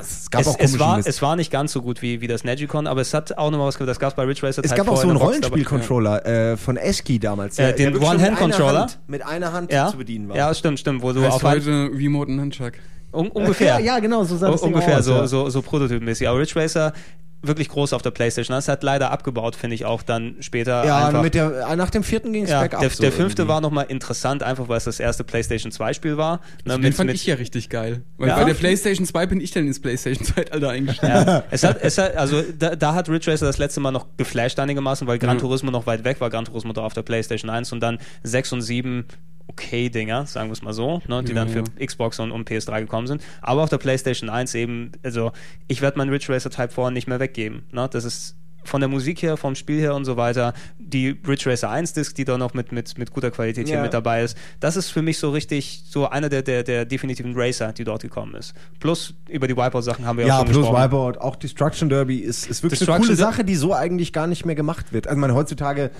es 0.58 0.78
war, 0.78 0.96
Mist. 0.96 1.08
es 1.08 1.22
war 1.22 1.36
nicht 1.36 1.50
ganz 1.50 1.72
so 1.72 1.82
gut 1.82 2.02
wie, 2.02 2.20
wie 2.20 2.26
das 2.26 2.44
Negicon, 2.44 2.86
aber 2.86 3.00
es 3.00 3.14
hat 3.14 3.36
auch 3.38 3.50
nochmal 3.50 3.68
was 3.68 3.78
gemacht. 3.78 3.90
Das 3.90 3.98
gab 4.00 4.12
es 4.12 4.15
bei 4.16 4.24
Ridge 4.24 4.42
Racer 4.42 4.62
Es 4.64 4.70
Type 4.70 4.84
gab 4.84 4.88
auch 4.88 4.94
4 4.94 5.02
so 5.02 5.04
in 5.04 5.10
einen 5.10 5.18
Rollenspiel-Controller 5.18 6.26
äh, 6.26 6.56
von 6.56 6.76
Eski 6.76 7.18
damals. 7.18 7.58
Äh, 7.58 7.74
den 7.74 7.96
One-Hand-Controller? 7.96 8.88
Mit 9.06 9.24
einer 9.24 9.52
Hand 9.52 9.72
ja, 9.72 9.88
zu 9.88 9.98
bedienen 9.98 10.28
war. 10.28 10.36
Ja, 10.36 10.52
stimmt, 10.54 10.80
stimmt. 10.80 11.02
Wo 11.02 11.12
du 11.12 11.22
Heißt 11.22 11.32
auf 11.32 11.42
heute 11.44 11.90
Remote 11.92 12.32
Nunchuck. 12.32 12.72
un, 13.12 13.28
ungefähr. 13.28 13.78
Ja, 13.78 13.94
ja, 13.94 13.98
genau, 14.00 14.24
so 14.24 14.36
sah 14.36 14.50
das 14.50 14.62
ungefähr 14.62 14.98
aus, 14.98 15.04
so, 15.04 15.12
ja. 15.12 15.26
so, 15.26 15.48
so 15.48 15.62
prototypenmäßig. 15.62 16.28
Aber 16.28 16.40
Ridge 16.40 16.54
Racer 16.56 16.92
wirklich 17.46 17.68
groß 17.68 17.92
auf 17.92 18.02
der 18.02 18.10
Playstation. 18.10 18.54
Das 18.54 18.68
hat 18.68 18.82
leider 18.82 19.10
abgebaut, 19.10 19.56
finde 19.56 19.74
ich 19.74 19.84
auch 19.84 20.02
dann 20.02 20.36
später 20.40 20.84
Ja, 20.84 21.06
einfach. 21.08 21.22
mit 21.22 21.34
der, 21.34 21.68
äh, 21.70 21.76
nach 21.76 21.90
dem 21.90 22.02
vierten 22.02 22.32
ging 22.32 22.44
es 22.44 22.50
ja, 22.50 22.60
bergab. 22.60 22.80
der, 22.80 22.90
so 22.90 23.02
der 23.02 23.12
fünfte 23.12 23.42
irgendwie. 23.42 23.52
war 23.54 23.60
nochmal 23.60 23.86
interessant, 23.88 24.42
einfach 24.42 24.68
weil 24.68 24.78
es 24.78 24.84
das 24.84 25.00
erste 25.00 25.24
PlayStation 25.24 25.70
2 25.72 25.92
Spiel 25.94 26.16
war. 26.16 26.36
Ne, 26.64 26.72
Also 26.72 26.82
den 26.82 26.92
fand 26.92 27.10
ich 27.10 27.26
ja 27.26 27.34
richtig 27.36 27.68
geil. 27.68 28.02
Weil 28.18 28.28
Ja? 28.28 28.36
bei 28.36 28.44
der 28.44 28.54
PlayStation 28.54 29.06
2 29.06 29.26
bin 29.26 29.40
ich 29.40 29.50
dann 29.50 29.66
ins 29.66 29.80
PlayStation-Zeitalter 29.80 30.70
eingestiegen. 30.70 31.12
Ja. 31.12 31.44
es 31.50 31.62
hat, 31.64 31.78
es 31.82 31.98
hat, 31.98 32.16
also 32.16 32.42
da, 32.58 32.76
da 32.76 32.94
hat 32.94 33.08
Ridge 33.08 33.30
Racer 33.30 33.46
das 33.46 33.58
letzte 33.58 33.80
Mal 33.80 33.90
noch 33.92 34.06
geflasht 34.16 34.58
einigermaßen, 34.58 35.06
weil 35.06 35.18
Gran 35.18 35.36
Mhm. 35.36 35.40
Turismo 35.40 35.70
noch 35.70 35.86
weit 35.86 36.04
weg 36.04 36.20
war. 36.20 36.30
Gran 36.30 36.44
Turismo 36.46 36.72
da 36.72 36.82
auf 36.82 36.94
der 36.94 37.02
PlayStation 37.02 37.50
1 37.50 37.72
und 37.72 37.80
dann 37.80 37.98
6 38.22 38.52
und 38.52 38.62
7 38.62 39.04
okay 39.48 39.88
Dinger, 39.90 40.26
sagen 40.26 40.48
wir 40.48 40.54
es 40.54 40.62
mal 40.62 40.72
so, 40.72 41.00
ne, 41.06 41.22
die 41.22 41.28
Ja, 41.28 41.36
dann 41.36 41.48
für 41.48 41.60
ja. 41.60 41.86
Xbox 41.86 42.18
und, 42.18 42.32
und 42.32 42.50
PS3 42.50 42.80
gekommen 42.80 43.06
sind. 43.06 43.22
Aber 43.42 43.62
auf 43.62 43.68
der 43.68 43.78
PlayStation 43.78 44.28
1 44.28 44.54
eben, 44.56 44.90
also 45.04 45.30
ich 45.68 45.80
werde 45.82 45.98
meinen 45.98 46.10
Ridge 46.10 46.32
Racer 46.32 46.50
Type 46.50 46.70
4 46.70 46.90
nicht 46.90 47.06
mehr 47.06 47.20
weggeben. 47.36 47.62
Ne? 47.72 47.88
Das 47.90 48.04
ist 48.04 48.34
von 48.64 48.80
der 48.80 48.88
Musik 48.88 49.22
her, 49.22 49.36
vom 49.36 49.54
Spiel 49.54 49.78
her 49.78 49.94
und 49.94 50.04
so 50.04 50.16
weiter, 50.16 50.52
die 50.80 51.10
Ridge 51.26 51.48
Racer 51.48 51.70
1 51.70 51.92
Disc, 51.92 52.16
die 52.16 52.24
da 52.24 52.36
noch 52.36 52.52
mit, 52.52 52.72
mit, 52.72 52.98
mit 52.98 53.12
guter 53.12 53.30
Qualität 53.30 53.68
hier 53.68 53.76
Ja. 53.76 53.82
mit 53.82 53.94
dabei 53.94 54.24
ist, 54.24 54.36
das 54.58 54.76
ist 54.76 54.90
für 54.90 55.02
mich 55.02 55.18
so 55.18 55.30
richtig 55.30 55.84
so 55.88 56.08
einer 56.08 56.28
der, 56.28 56.42
der, 56.42 56.64
der 56.64 56.84
definitiven 56.84 57.34
Racer, 57.36 57.72
die 57.72 57.84
dort 57.84 58.02
gekommen 58.02 58.34
ist. 58.34 58.54
Plus 58.80 59.14
über 59.28 59.46
die 59.46 59.56
Wipeout-Sachen 59.56 60.04
haben 60.04 60.18
wir 60.18 60.24
ja, 60.26 60.28
Ja, 60.28 60.34
auch 60.34 60.38
schon 60.40 60.46
plus 60.52 60.66
gesprochen. 60.66 60.82
Wipeout, 60.84 61.18
auch 61.20 61.36
Destruction 61.36 61.88
Derby 61.88 62.18
ist, 62.18 62.48
ist 62.50 62.64
wirklich 62.64 62.88
eine 62.88 62.98
coole 62.98 63.14
Sache, 63.14 63.44
die 63.44 63.54
so 63.54 63.72
eigentlich 63.72 64.12
gar 64.12 64.26
nicht 64.26 64.44
mehr 64.44 64.56
gemacht 64.56 64.92
wird. 64.92 65.06
Also, 65.06 65.16
ich 65.16 65.20
meine, 65.20 65.34
heutzutage 65.36 65.92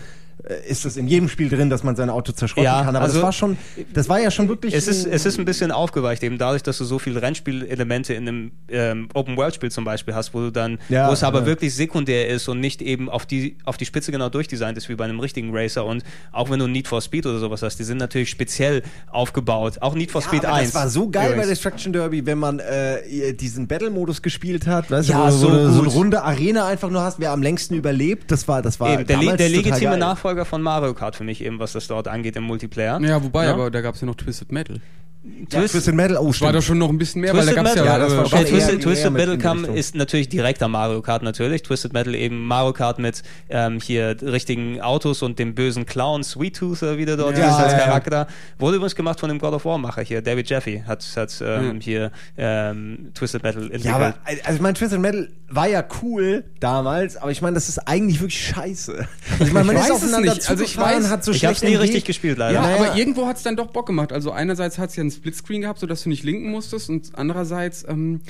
ist 0.69 0.85
es 0.85 0.97
in 0.97 1.09
jedem 1.09 1.29
Spiel 1.29 1.49
drin, 1.49 1.71
dass 1.71 1.83
man 1.83 1.97
sein 1.97 2.09
Auto 2.11 2.31
zerschrotten 2.31 2.65
Ja, 2.65 2.85
kann, 2.85 2.95
aber 2.95 3.05
also- 3.07 3.15
das 3.15 3.23
war 3.23 3.33
schon, 3.33 3.57
das 3.93 4.09
war 4.09 4.21
ja 4.21 4.31
schon 4.31 4.49
wirklich. 4.49 4.75
Es 4.75 4.87
ist, 4.87 5.07
ein- 5.07 5.13
es 5.13 5.27
ist 5.27 5.39
ein 5.39 5.45
bisschen 5.45 5.73
aufgeweicht, 5.73 6.23
eben 6.23 6.39
dadurch, 6.39 6.63
dass 6.63 6.79
du 6.79 6.85
so 6.85 6.99
viele 6.99 7.21
Rennspielelemente 7.23 8.15
in 8.15 8.29
einem 8.29 8.51
ähm, 8.69 9.09
Open-World-Spiel 9.15 9.71
zum 9.71 9.85
Beispiel 9.85 10.15
hast, 10.15 10.35
wo 10.35 10.41
du 10.41 10.53
dann, 10.53 10.79
Ja, 10.89 11.09
wo 11.09 11.13
es 11.13 11.23
aber 11.25 11.41
ja. 11.41 11.47
wirklich 11.47 11.75
sekundär 11.75 12.29
ist 12.29 12.49
und 12.49 12.61
nicht 12.61 12.81
eben 12.83 13.09
auf 13.09 13.27
die, 13.27 13.57
auf 13.65 13.77
die 13.77 13.87
Spitze 13.87 14.13
genau 14.13 14.29
durchdesignt 14.29 14.77
ist, 14.79 14.89
wie 14.89 14.95
bei 14.95 15.05
einem 15.05 15.21
richtigen 15.21 15.57
Racer. 15.57 15.85
Und 15.85 16.05
auch 16.33 16.51
wenn 16.51 16.59
du 16.59 16.67
Need 16.69 16.87
for 16.87 17.01
Speed 17.01 17.27
oder 17.27 17.39
sowas 17.39 17.63
hast, 17.63 17.79
die 17.79 17.85
sind 17.85 17.99
natürlich 17.99 18.31
speziell 18.31 18.83
aufgebaut. 19.11 19.79
Auch 19.81 19.95
Need 19.95 20.11
for 20.11 20.23
Speed 20.23 20.45
aber 20.45 20.55
1. 20.57 20.73
Das 20.73 20.83
war 20.83 20.89
so 20.91 21.09
geil 21.09 21.29
bei 21.29 21.33
übrigens. 21.35 21.49
Destruction 21.49 21.93
Derby, 21.93 22.25
wenn 22.27 22.39
man 22.39 22.59
äh, 22.59 23.33
diesen 23.35 23.67
Battle-Modus 23.67 24.23
gespielt 24.23 24.67
hat, 24.67 24.91
weißt 24.91 25.09
Ja, 25.09 25.29
du, 25.29 25.35
wo, 25.35 25.39
so 25.39 25.49
du 25.51 25.73
so 25.73 25.81
eine 25.81 25.89
runde 25.89 26.23
Arena 26.23 26.67
einfach 26.67 26.91
nur 26.91 27.03
hast, 27.03 27.19
wer 27.21 27.33
am 27.33 27.43
längsten 27.43 27.75
überlebt, 27.75 28.31
das 28.31 28.47
war, 28.49 28.63
das 28.63 28.79
war 28.81 28.93
Eben, 28.95 29.07
der, 29.07 29.17
damals 29.17 29.39
der 29.39 29.49
legitime 29.49 29.81
geil. 29.91 29.99
Nachfolger 30.27 30.45
von 30.45 30.61
Mario 30.63 30.93
Kart 30.95 31.15
für 31.15 31.23
mich 31.25 31.43
eben, 31.45 31.61
was 31.61 31.73
das 31.73 31.87
dort 31.87 32.09
angeht 32.09 32.35
im 32.35 32.43
Multiplayer. 32.43 33.01
Ja, 33.01 33.23
wobei, 33.23 33.45
Ja? 33.45 33.53
aber 33.55 33.71
da 33.71 33.81
gab 33.81 33.95
es 33.95 34.01
ja 34.01 34.07
noch 34.07 34.17
Twisted 34.17 34.51
Metal. 34.51 34.81
Ja, 35.51 35.61
Twisted 35.61 35.95
Metal, 35.95 36.17
oh, 36.17 36.19
Das 36.19 36.25
war 36.27 36.35
stimmt. 36.35 36.55
doch 36.55 36.63
schon 36.63 36.79
noch 36.79 36.89
ein 36.89 36.99
bisschen 36.99 37.21
mehr, 37.21 37.33
weil 37.33 37.41
Twisted 37.45 37.57
da 37.57 37.63
gab 37.63 37.71
es 37.71 37.77
ja, 37.77 37.83
Metal, 37.83 37.99
ja, 38.01 38.05
das 38.07 38.17
war 38.17 38.27
schon 38.27 38.39
Okay, 38.39 38.45
eher- 38.49 38.51
Twisted, 38.53 38.75
eher 38.75 38.81
Twisted 38.81 39.07
in 39.07 39.13
Metal 39.13 39.35
Richtung. 39.35 39.75
ist 39.77 39.95
natürlich 39.95 40.29
direkter 40.29 40.69
Mario 40.69 41.03
Kart 41.03 41.23
natürlich. 41.23 41.63
Twisted 41.63 41.93
Metal 41.93 42.15
eben 42.15 42.47
Mario 42.47 42.73
Kart 42.73 42.99
mit 42.99 43.23
ähm, 43.49 43.79
hier 43.81 44.17
richtigen 44.23 44.81
Autos 44.81 45.23
und 45.23 45.39
dem 45.39 45.55
bösen 45.55 45.85
Clown 45.87 46.25
Sweet 46.25 46.57
Tooth, 46.57 46.83
äh, 46.83 46.97
wie 46.99 47.05
der 47.05 47.17
dort 47.17 47.37
Ja, 47.39 47.49
ist 47.49 47.55
als 47.57 47.73
ja, 47.73 47.79
ja. 47.79 47.85
Charakter. 47.87 48.27
Wurde 48.59 48.77
übrigens 48.77 48.95
gemacht 48.97 49.21
von 49.21 49.29
dem 49.29 49.39
God 49.39 49.53
of 49.55 49.65
War 49.65 49.79
Macher 49.79 50.03
hier, 50.03 50.23
David 50.23 50.49
Jeffy 50.49 50.83
hat, 50.87 51.05
hat 51.17 51.35
ähm, 51.45 51.69
Mhm. 51.77 51.81
hier 51.81 52.11
ähm, 52.39 53.11
Twisted 53.15 53.43
Metal 53.43 53.63
entwickelt. 53.63 53.85
Ja, 53.85 53.97
aber 53.97 54.15
also 54.25 54.55
ich 54.55 54.61
meine, 54.61 54.75
Twisted 54.75 55.01
Metal 55.01 55.29
war 55.49 55.69
ja 55.69 55.85
cool 56.03 56.45
damals, 56.61 57.17
aber 57.17 57.31
ich 57.31 57.41
meine, 57.43 57.55
das 57.55 57.69
ist 57.69 57.79
eigentlich 57.79 58.21
wirklich 58.21 58.47
scheiße. 58.47 59.07
Also 59.33 59.45
ich 59.45 59.53
meine, 59.53 59.67
man 59.67 59.77
Ich 59.77 59.83
ist 59.83 59.91
weiß 59.91 59.97
es 59.99 60.03
aufeinander 60.05 60.35
nicht. 60.35 60.51
Also 60.51 60.65
ich 60.65 60.77
weiß- 60.79 61.09
hat 61.09 61.25
so 61.25 61.33
ich 61.33 61.45
hab's 61.45 61.63
nie 61.63 61.75
richtig 61.75 62.05
gespielt, 62.05 62.39
leider. 62.39 62.55
Ja, 62.55 62.63
Naja. 62.63 62.77
aber 62.77 62.97
irgendwo 62.97 63.27
hat 63.27 63.37
es 63.37 63.43
dann 63.43 63.55
doch 63.57 63.69
Bock 63.69 63.87
gemacht. 63.87 64.13
Also 64.13 64.33
einerseits 64.33 64.79
hat 64.79 64.91
es 64.91 64.97
ja 64.97 65.03
einen 65.03 65.16
Splitscreen 65.17 65.63
gehabt, 65.63 65.81
sodass 65.81 66.03
du 66.05 66.09
nicht 66.09 66.23
linken 66.25 66.51
musstest 66.51 66.89
und 66.89 67.11
andererseits, 67.15 67.85
ähm, 67.89 68.21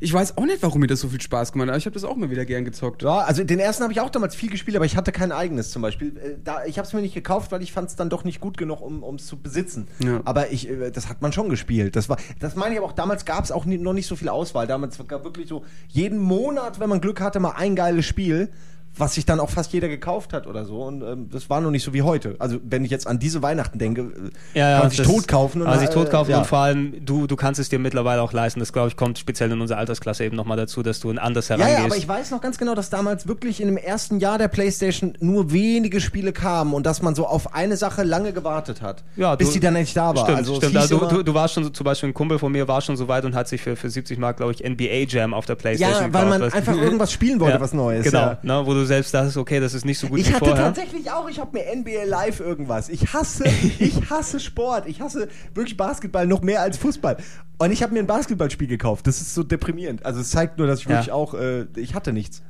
ich 0.00 0.12
weiß 0.12 0.36
auch 0.36 0.44
nicht, 0.44 0.62
warum 0.62 0.82
mir 0.82 0.88
das 0.88 1.00
so 1.00 1.08
viel 1.08 1.22
Spaß 1.22 1.52
gemacht 1.52 1.68
hat, 1.68 1.70
aber 1.72 1.78
ich 1.78 1.86
habe 1.86 1.94
das 1.94 2.04
auch 2.04 2.16
mal 2.16 2.30
wieder 2.30 2.44
gern 2.44 2.66
gezockt. 2.66 3.02
Ja, 3.02 3.20
also 3.20 3.44
den 3.44 3.58
ersten 3.58 3.82
habe 3.82 3.94
ich 3.94 4.00
auch 4.00 4.10
damals 4.10 4.34
viel 4.34 4.50
gespielt, 4.50 4.76
aber 4.76 4.84
ich 4.84 4.94
hatte 4.94 5.10
kein 5.10 5.32
eigenes 5.32 5.70
zum 5.70 5.80
Beispiel. 5.80 6.18
Äh, 6.18 6.36
Da, 6.44 6.66
ich 6.66 6.76
habe 6.76 6.86
es 6.86 6.92
mir 6.92 7.00
nicht 7.00 7.14
gekauft, 7.14 7.50
weil 7.50 7.62
ich 7.62 7.72
fand 7.72 7.88
es 7.88 7.96
dann 7.96 8.10
doch 8.10 8.24
nicht 8.24 8.40
gut 8.42 8.58
genug, 8.58 8.82
um 8.82 9.14
es 9.14 9.26
zu 9.26 9.38
besitzen. 9.38 9.88
Ja. 10.04 10.20
Aber 10.26 10.50
ich, 10.52 10.68
äh, 10.68 10.90
das 10.90 11.08
hat 11.08 11.22
man 11.22 11.32
schon 11.32 11.48
gespielt. 11.48 11.96
Das 11.96 12.10
war, 12.10 12.18
das 12.40 12.56
meine 12.56 12.74
ich 12.74 12.78
aber 12.78 12.88
auch. 12.88 12.92
Damals 12.92 13.24
gab 13.24 13.42
es 13.42 13.50
auch 13.52 13.64
nie, 13.64 13.78
noch 13.78 13.94
nicht 13.94 14.06
so 14.06 14.16
viel 14.16 14.28
Auswahl. 14.28 14.66
Damals 14.66 14.98
gab 15.08 15.24
wirklich 15.24 15.48
so 15.48 15.64
jeden 15.88 16.18
Monat, 16.18 16.78
wenn 16.78 16.90
man 16.90 17.00
Glück 17.00 17.22
hatte, 17.22 17.40
mal 17.40 17.52
ein 17.56 17.74
geiles 17.74 18.04
Spiel. 18.04 18.50
Was 18.96 19.14
sich 19.14 19.26
dann 19.26 19.40
auch 19.40 19.50
fast 19.50 19.72
jeder 19.72 19.88
gekauft 19.88 20.32
hat 20.32 20.46
oder 20.46 20.64
so. 20.64 20.82
Und 20.82 21.02
ähm, 21.02 21.28
das 21.30 21.50
war 21.50 21.60
noch 21.60 21.70
nicht 21.70 21.82
so 21.84 21.92
wie 21.92 22.02
heute. 22.02 22.36
Also 22.38 22.58
wenn 22.64 22.84
ich 22.84 22.90
jetzt 22.90 23.06
an 23.06 23.18
diese 23.18 23.42
Weihnachten 23.42 23.78
denke, 23.78 24.02
äh, 24.02 24.58
Ja, 24.58 24.68
ja, 24.70 24.72
kann 24.78 24.88
man 24.88 24.90
sich 24.96 25.06
tot 25.06 25.28
kaufen. 25.28 25.62
Und, 25.62 25.68
Also 25.68 25.80
sich 25.80 25.90
äh, 25.90 25.92
tot 25.92 26.10
kaufen 26.10 26.30
ja. 26.30 26.38
und 26.38 26.46
vor 26.46 26.58
allem, 26.58 27.04
du, 27.04 27.26
du 27.26 27.36
kannst 27.36 27.58
es 27.60 27.68
dir 27.68 27.78
mittlerweile 27.78 28.22
auch 28.22 28.32
leisten. 28.32 28.60
Das, 28.60 28.72
glaube 28.72 28.88
ich, 28.88 28.96
kommt 28.96 29.18
speziell 29.18 29.50
in 29.50 29.60
unserer 29.60 29.78
Altersklasse 29.78 30.24
eben 30.24 30.36
nochmal 30.36 30.56
dazu, 30.56 30.82
dass 30.82 31.00
du 31.00 31.10
anders 31.10 31.48
Ja, 31.48 31.56
herangehst. 31.56 31.78
ja, 31.80 31.84
aber 31.86 31.96
ich 31.96 32.06
weiß 32.08 32.30
noch 32.30 32.40
ganz 32.40 32.58
genau, 32.58 32.74
dass 32.74 32.90
damals 32.90 33.26
wirklich 33.26 33.60
in 33.60 33.66
dem 33.66 33.76
ersten 33.76 34.18
Jahr 34.20 34.38
der 34.38 34.48
PlayStation 34.48 35.14
nur 35.20 35.52
wenige 35.52 36.00
Spiele 36.00 36.32
kamen 36.32 36.72
und 36.74 36.86
dass 36.86 37.02
man 37.02 37.14
so 37.14 37.26
auf 37.26 37.54
eine 37.54 37.76
Sache 37.76 38.02
lange 38.04 38.32
gewartet 38.32 38.82
hat, 38.82 39.02
Ja, 39.16 39.34
bis 39.34 39.48
du- 39.48 39.54
die 39.54 39.60
dann 39.60 39.74
endlich 39.76 39.94
da 39.94 40.14
war. 40.14 40.24
Stimmt, 40.24 40.38
also 40.38 40.54
stimmt. 40.56 40.76
Also, 40.76 40.98
du, 41.08 41.22
du, 41.22 41.34
warst 41.34 41.54
schon, 41.54 41.64
so- 41.64 41.70
zum 41.70 41.84
Beispiel 41.84 42.08
ein 42.10 42.14
Kumpel 42.14 42.38
von 42.38 42.52
mir 42.52 42.68
war 42.68 42.80
schon 42.80 42.96
so 42.96 43.08
weit 43.08 43.24
und 43.24 43.34
hat 43.34 43.48
sich 43.48 43.60
für, 43.62 43.76
für 43.76 43.90
70 43.90 44.18
Mark, 44.18 44.36
glaube 44.36 44.52
ich, 44.52 44.62
NBA 44.64 45.06
Jam 45.08 45.34
auf 45.34 45.46
der 45.46 45.54
Playstation 45.56 45.94
ja, 46.06 46.12
weil 46.12 46.24
gekauft, 46.26 46.40
man 46.40 46.52
einfach 46.52 46.76
irgendwas 46.80 47.12
spielen 47.12 47.40
wollte, 47.40 47.54
Ja, 47.56 47.60
was 47.60 47.72
Neues. 47.72 48.04
Genau, 48.04 48.18
Ja. 48.18 48.38
ne, 48.42 48.62
wo 48.64 48.74
du 48.74 48.83
selbst 48.86 49.12
dachtest, 49.14 49.36
okay, 49.36 49.60
das 49.60 49.74
ist 49.74 49.84
nicht 49.84 49.98
so 49.98 50.08
gut 50.08 50.18
Ich 50.20 50.28
wie 50.28 50.34
hatte 50.34 50.46
vorher. 50.46 50.64
tatsächlich 50.66 51.10
auch, 51.10 51.28
ich 51.28 51.38
habe 51.40 51.56
mir 51.58 51.64
NBA 51.74 52.04
Live 52.04 52.40
irgendwas. 52.40 52.88
Ich 52.88 53.12
hasse, 53.12 53.44
ich 53.78 54.10
hasse 54.10 54.40
Sport. 54.40 54.86
Ich 54.86 55.00
hasse 55.00 55.28
wirklich 55.54 55.76
Basketball 55.76 56.26
noch 56.26 56.42
mehr 56.42 56.62
als 56.62 56.76
Fußball. 56.78 57.16
Und 57.58 57.70
ich 57.70 57.82
habe 57.82 57.92
mir 57.92 58.00
ein 58.00 58.06
Basketballspiel 58.06 58.68
gekauft. 58.68 59.06
Das 59.06 59.20
ist 59.20 59.34
so 59.34 59.42
deprimierend. 59.42 60.04
Also 60.04 60.20
es 60.20 60.30
zeigt 60.30 60.58
nur, 60.58 60.66
dass 60.66 60.80
ich 60.80 60.84
Ja. 60.86 60.90
wirklich 60.92 61.12
auch, 61.12 61.34
äh, 61.34 61.66
ich 61.76 61.94
hatte 61.94 62.12
nichts. 62.12 62.42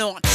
not. 0.00 0.29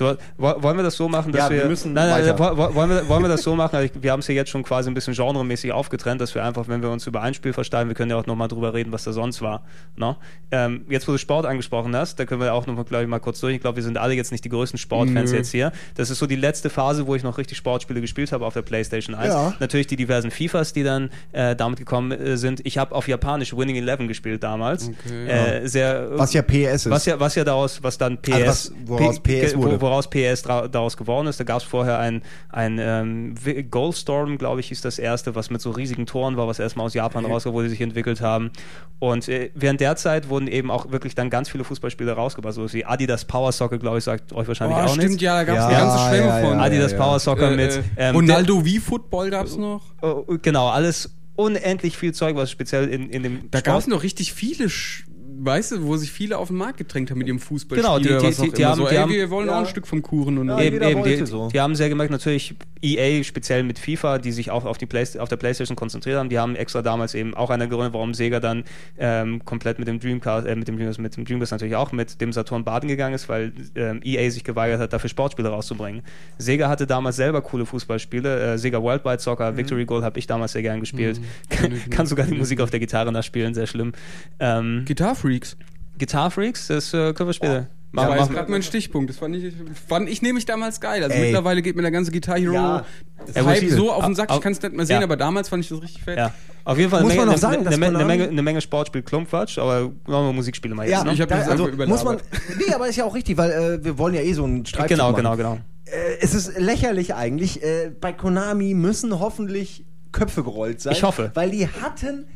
So, 0.00 0.16
wo- 0.38 0.62
wollen 0.62 0.78
wir 0.78 0.82
das 0.82 0.96
so 0.96 1.10
machen, 1.10 1.30
dass 1.30 1.42
Ja, 1.42 1.50
wir 1.50 1.58
wir, 1.64 1.68
müssen 1.68 1.92
nein, 1.92 2.08
nein, 2.08 2.38
wo- 2.38 2.74
wollen, 2.74 2.88
wir, 2.88 3.06
wollen 3.06 3.22
wir 3.22 3.28
das 3.28 3.42
so 3.42 3.54
machen? 3.54 3.76
Also 3.76 3.84
ich, 3.94 4.02
wir 4.02 4.12
haben 4.12 4.20
es 4.20 4.28
ja 4.28 4.34
jetzt 4.34 4.48
schon 4.48 4.62
quasi 4.62 4.88
ein 4.90 4.94
bisschen 4.94 5.12
genremäßig 5.12 5.72
aufgetrennt, 5.72 6.22
dass 6.22 6.34
wir 6.34 6.42
einfach, 6.42 6.68
wenn 6.68 6.80
wir 6.80 6.88
uns 6.88 7.06
über 7.06 7.20
ein 7.20 7.34
Spiel 7.34 7.52
versteifen, 7.52 7.88
wir 7.88 7.94
können 7.94 8.10
ja 8.10 8.16
auch 8.16 8.24
nochmal 8.24 8.48
drüber 8.48 8.72
reden, 8.72 8.92
was 8.92 9.04
da 9.04 9.12
sonst 9.12 9.42
war. 9.42 9.60
Ne? 9.96 10.16
Ähm, 10.52 10.86
jetzt, 10.88 11.06
wo 11.06 11.12
du 11.12 11.18
Sport 11.18 11.44
angesprochen 11.44 11.94
hast, 11.94 12.18
da 12.18 12.24
können 12.24 12.40
wir 12.40 12.54
auch 12.54 12.66
nochmal, 12.66 12.84
glaube 12.86 13.04
ich, 13.04 13.10
mal 13.10 13.18
kurz 13.18 13.40
durch. 13.40 13.54
Ich 13.56 13.60
glaube, 13.60 13.76
wir 13.76 13.82
sind 13.82 13.98
alle 13.98 14.14
jetzt 14.14 14.32
nicht 14.32 14.42
die 14.42 14.48
größten 14.48 14.78
Sportfans 14.78 15.32
Nö. 15.32 15.36
jetzt 15.36 15.50
hier. 15.50 15.70
Das 15.96 16.08
ist 16.08 16.18
so 16.18 16.26
die 16.26 16.36
letzte 16.36 16.70
Phase, 16.70 17.06
wo 17.06 17.14
ich 17.14 17.22
noch 17.22 17.36
richtig 17.36 17.58
Sportspiele 17.58 18.00
gespielt 18.00 18.32
habe 18.32 18.46
auf 18.46 18.54
der 18.54 18.62
PlayStation 18.62 19.14
1. 19.14 19.34
Ja. 19.34 19.52
Natürlich 19.60 19.86
die 19.86 19.96
diversen 19.96 20.30
FIFAs, 20.30 20.72
die 20.72 20.82
dann 20.82 21.10
äh, 21.32 21.54
damit 21.54 21.78
gekommen 21.78 22.10
äh, 22.12 22.38
sind. 22.38 22.64
Ich 22.64 22.78
habe 22.78 22.94
auf 22.94 23.06
Japanisch 23.06 23.54
Winning 23.54 23.76
Eleven 23.76 24.08
gespielt 24.08 24.42
damals. 24.42 24.88
Okay. 24.88 25.26
Äh, 25.28 25.66
sehr, 25.66 26.18
Was 26.18 26.32
ja 26.32 26.40
PS 26.40 26.86
ist. 26.86 26.90
was 26.90 27.04
ja, 27.04 27.20
was 27.20 27.34
ja 27.34 27.44
daraus, 27.44 27.82
was 27.82 27.98
dann 27.98 28.16
PS, 28.16 28.32
Also 28.32 28.46
was- 28.46 28.72
woraus 28.86 29.20
PS 29.20 29.24
ge- 29.26 29.52
wo- 29.56 29.62
wurde. 29.64 29.80
Woraus 29.90 30.08
PS 30.08 30.42
daraus 30.42 30.96
geworden 30.96 31.26
ist. 31.26 31.40
Da 31.40 31.44
gab 31.44 31.58
es 31.58 31.64
vorher 31.64 31.98
ein, 31.98 32.22
ein 32.48 32.78
ähm, 32.80 33.34
Goldstorm, 33.70 34.38
glaube 34.38 34.60
ich, 34.60 34.68
hieß 34.68 34.80
das 34.80 34.98
erste, 34.98 35.34
was 35.34 35.50
mit 35.50 35.60
so 35.60 35.70
riesigen 35.70 36.06
Toren 36.06 36.36
war, 36.36 36.46
was 36.46 36.58
erstmal 36.58 36.86
aus 36.86 36.94
Japan 36.94 37.24
rauskam, 37.24 37.52
wo 37.52 37.62
die 37.62 37.68
sich 37.68 37.80
entwickelt 37.80 38.20
haben. 38.20 38.50
Und 38.98 39.28
äh, 39.28 39.50
während 39.54 39.80
der 39.80 39.96
Zeit 39.96 40.28
wurden 40.28 40.46
eben 40.48 40.70
auch 40.70 40.90
wirklich 40.92 41.14
dann 41.14 41.30
ganz 41.30 41.48
viele 41.48 41.64
Fußballspiele 41.64 42.12
rausgebracht, 42.12 42.54
so 42.54 42.72
wie 42.72 42.84
Adidas 42.84 43.24
Power 43.24 43.52
Soccer, 43.52 43.78
glaube 43.78 43.98
ich, 43.98 44.04
sagt 44.04 44.32
euch 44.32 44.46
wahrscheinlich 44.46 44.76
Oh, 44.78 44.82
auch 44.82 44.88
stimmt, 44.94 45.08
nichts. 45.08 45.22
ja, 45.22 45.36
da 45.36 45.44
gab 45.44 45.56
es 45.56 45.62
Ja, 45.62 45.68
eine 45.68 45.76
ganze 45.78 45.98
Schwemme 46.08 46.26
ja, 46.28 46.48
von. 46.48 46.58
ja. 46.58 46.64
Adidas 46.64 46.96
Power 46.96 47.18
Soccer 47.18 47.52
Äh, 47.52 47.56
mit 47.56 47.70
äh, 47.72 47.82
ähm, 47.96 48.14
Ronaldo 48.16 48.64
wie 48.64 48.78
Football 48.78 49.30
gab's 49.30 49.56
noch. 49.56 49.82
der- 50.02 50.16
oh, 50.16 50.38
genau, 50.40 50.68
alles 50.68 51.10
unendlich 51.36 51.96
viel 51.96 52.12
Zeug, 52.12 52.36
was 52.36 52.50
speziell 52.50 52.88
in, 52.88 53.08
in 53.08 53.22
dem 53.22 53.50
Da 53.50 53.60
gab 53.62 53.78
es 53.78 53.86
noch 53.86 54.02
richtig 54.02 54.32
viele, 54.34 54.68
Sch 54.68 55.04
weißt 55.44 55.72
du, 55.72 55.82
wo 55.84 55.96
sich 55.96 56.10
viele 56.10 56.38
auf 56.38 56.48
den 56.48 56.56
Markt 56.56 56.78
gedrängt 56.78 57.10
haben 57.10 57.18
mit 57.18 57.26
ihrem 57.28 57.38
Fußball. 57.38 57.76
Genau, 57.78 57.98
die- 57.98 58.08
die- 58.08 58.14
was 58.14 58.38
auch 58.40 58.44
die- 58.44 58.50
die 58.50 58.56
immer 58.62 58.70
haben- 58.70 58.76
so, 58.78 58.84
die 58.88 58.94
ey, 58.94 59.00
haben- 59.00 59.12
wir 59.12 59.30
wollen 59.30 59.46
ja. 59.48 59.54
auch 59.56 59.60
ein 59.60 59.66
Stück 59.66 59.86
vom 59.86 60.02
Kuchen 60.02 60.38
und 60.38 60.48
Ja, 60.48 60.60
Eben, 60.60 60.74
jeder 60.74 60.90
eben, 60.90 61.02
die, 61.02 61.26
so. 61.26 61.48
die 61.52 61.60
haben 61.60 61.74
sehr 61.74 61.88
gemerkt, 61.88 62.10
natürlich 62.12 62.54
EA 62.82 63.22
speziell 63.24 63.62
mit 63.62 63.78
FIFA, 63.78 64.18
die 64.18 64.32
sich 64.32 64.50
auch 64.50 64.64
auf, 64.64 64.78
die 64.78 64.86
Play 64.86 65.04
auf 65.18 65.28
der 65.28 65.36
Playstation 65.36 65.76
konzentriert 65.76 66.18
haben, 66.18 66.28
die 66.28 66.38
haben 66.38 66.56
extra 66.56 66.82
damals 66.82 67.14
eben 67.14 67.34
auch 67.34 67.50
einer 67.50 67.66
Gründe, 67.66 67.92
warum 67.92 68.14
Sega 68.14 68.40
dann 68.40 68.64
ähm, 68.98 69.44
komplett 69.44 69.78
mit 69.78 69.88
dem 69.88 70.00
Dreamcast, 70.00 70.46
äh, 70.46 70.56
mit 70.56 70.68
dem 70.68 70.76
Dreamcast, 70.76 70.98
mit 70.98 71.16
dem 71.16 71.24
Dreamcast 71.24 71.52
natürlich 71.52 71.76
auch 71.76 71.92
mit 71.92 72.20
dem 72.20 72.32
Saturn 72.32 72.64
baden 72.64 72.88
gegangen 72.88 73.14
ist, 73.14 73.28
weil 73.28 73.52
ähm, 73.74 74.00
EA 74.02 74.30
sich 74.30 74.44
geweigert 74.44 74.80
hat, 74.80 74.92
dafür 74.92 75.10
Sportspiele 75.10 75.48
rauszubringen. 75.48 76.02
Sega 76.38 76.68
hatte 76.68 76.86
damals 76.86 77.16
selber 77.16 77.42
coole 77.42 77.66
Fußballspiele, 77.66 78.54
äh, 78.54 78.58
Sega 78.58 78.82
Worldwide 78.82 79.20
Soccer, 79.20 79.56
Victory 79.56 79.84
Goal 79.84 80.02
habe 80.02 80.18
ich 80.18 80.26
damals 80.26 80.52
sehr 80.52 80.62
gern 80.62 80.80
gespielt. 80.80 81.20
Kann, 81.50 81.90
kann 81.90 82.06
sogar 82.06 82.26
die 82.26 82.34
Musik 82.34 82.60
auf 82.60 82.70
der 82.70 82.80
Gitarre 82.80 83.12
nachspielen, 83.12 83.54
sehr 83.54 83.66
schlimm. 83.66 83.92
Ähm, 84.38 84.84
Guitar 84.86 85.14
Freaks. 85.14 85.56
Guitar 85.98 86.30
Freaks, 86.30 86.68
das 86.68 86.94
äh, 86.94 87.12
können 87.12 87.28
wir 87.28 87.34
später. 87.34 87.60
Das 87.60 87.79
war 87.92 88.06
Machen- 88.06 88.18
jetzt 88.18 88.30
gerade 88.30 88.50
mein 88.50 88.62
Stichpunkt. 88.62 89.10
Das 89.10 89.16
fand 89.16 89.34
ich, 89.34 89.52
fand 89.88 90.08
ich 90.08 90.22
nämlich 90.22 90.44
damals 90.46 90.80
geil. 90.80 91.02
Also 91.02 91.16
Ey. 91.16 91.24
mittlerweile 91.26 91.60
geht 91.60 91.74
mir 91.74 91.82
der 91.82 91.90
ganze 91.90 92.12
Guitar 92.12 92.38
Hero 92.38 92.54
Ja, 92.54 92.84
ist 93.26 93.44
Hype 93.44 93.68
so 93.70 93.92
auf 93.92 94.04
den 94.04 94.14
Sack, 94.14 94.30
ich 94.32 94.40
kann 94.40 94.52
es 94.52 94.62
nicht 94.62 94.74
mehr 94.74 94.86
sehen, 94.86 94.98
ja. 94.98 95.02
aber 95.02 95.16
damals 95.16 95.48
fand 95.48 95.64
ich 95.64 95.70
das 95.70 95.82
richtig 95.82 96.02
fett. 96.02 96.16
Ja, 96.16 96.32
auf 96.64 96.78
jeden 96.78 96.90
Fall 96.90 97.02
Muss 97.02 97.12
eine 97.12 97.20
man 97.20 97.28
Menge, 97.28 97.36
noch 97.36 97.40
sagen, 97.40 97.66
eine, 97.66 98.04
Menge, 98.04 98.28
eine 98.28 98.42
Menge 98.42 98.60
Sportspiel 98.60 99.02
Klumpquatsch, 99.02 99.58
aber 99.58 99.90
machen 100.06 100.26
wir 100.26 100.32
Musikspiele 100.32 100.74
mal 100.74 100.84
jetzt. 100.86 100.92
Ja, 100.92 101.04
ne? 101.04 101.12
Ich 101.14 101.20
hab 101.20 101.28
da, 101.28 101.38
das 101.38 101.48
also 101.48 101.66
einfach 101.66 101.86
muss 101.86 102.04
man. 102.04 102.18
Nee, 102.58 102.72
aber 102.72 102.88
ist 102.88 102.96
ja 102.96 103.04
auch 103.04 103.14
richtig, 103.14 103.36
weil 103.36 103.50
äh, 103.50 103.84
wir 103.84 103.98
wollen 103.98 104.14
ja 104.14 104.20
eh 104.20 104.32
so 104.32 104.44
einen 104.44 104.64
Streit 104.66 104.88
genau, 104.88 105.12
genau, 105.12 105.36
genau. 105.36 105.58
Äh, 105.86 106.18
es 106.20 106.34
ist 106.34 106.58
lächerlich 106.58 107.14
eigentlich. 107.14 107.62
Äh, 107.62 107.90
bei 108.00 108.12
Konami 108.12 108.74
müssen 108.74 109.18
hoffentlich 109.18 109.84
Köpfe 110.12 110.44
gerollt 110.44 110.80
sein. 110.80 110.92
Ich 110.92 111.02
hoffe. 111.02 111.30
Weil 111.34 111.50
die 111.50 111.66
hatten 111.66 112.26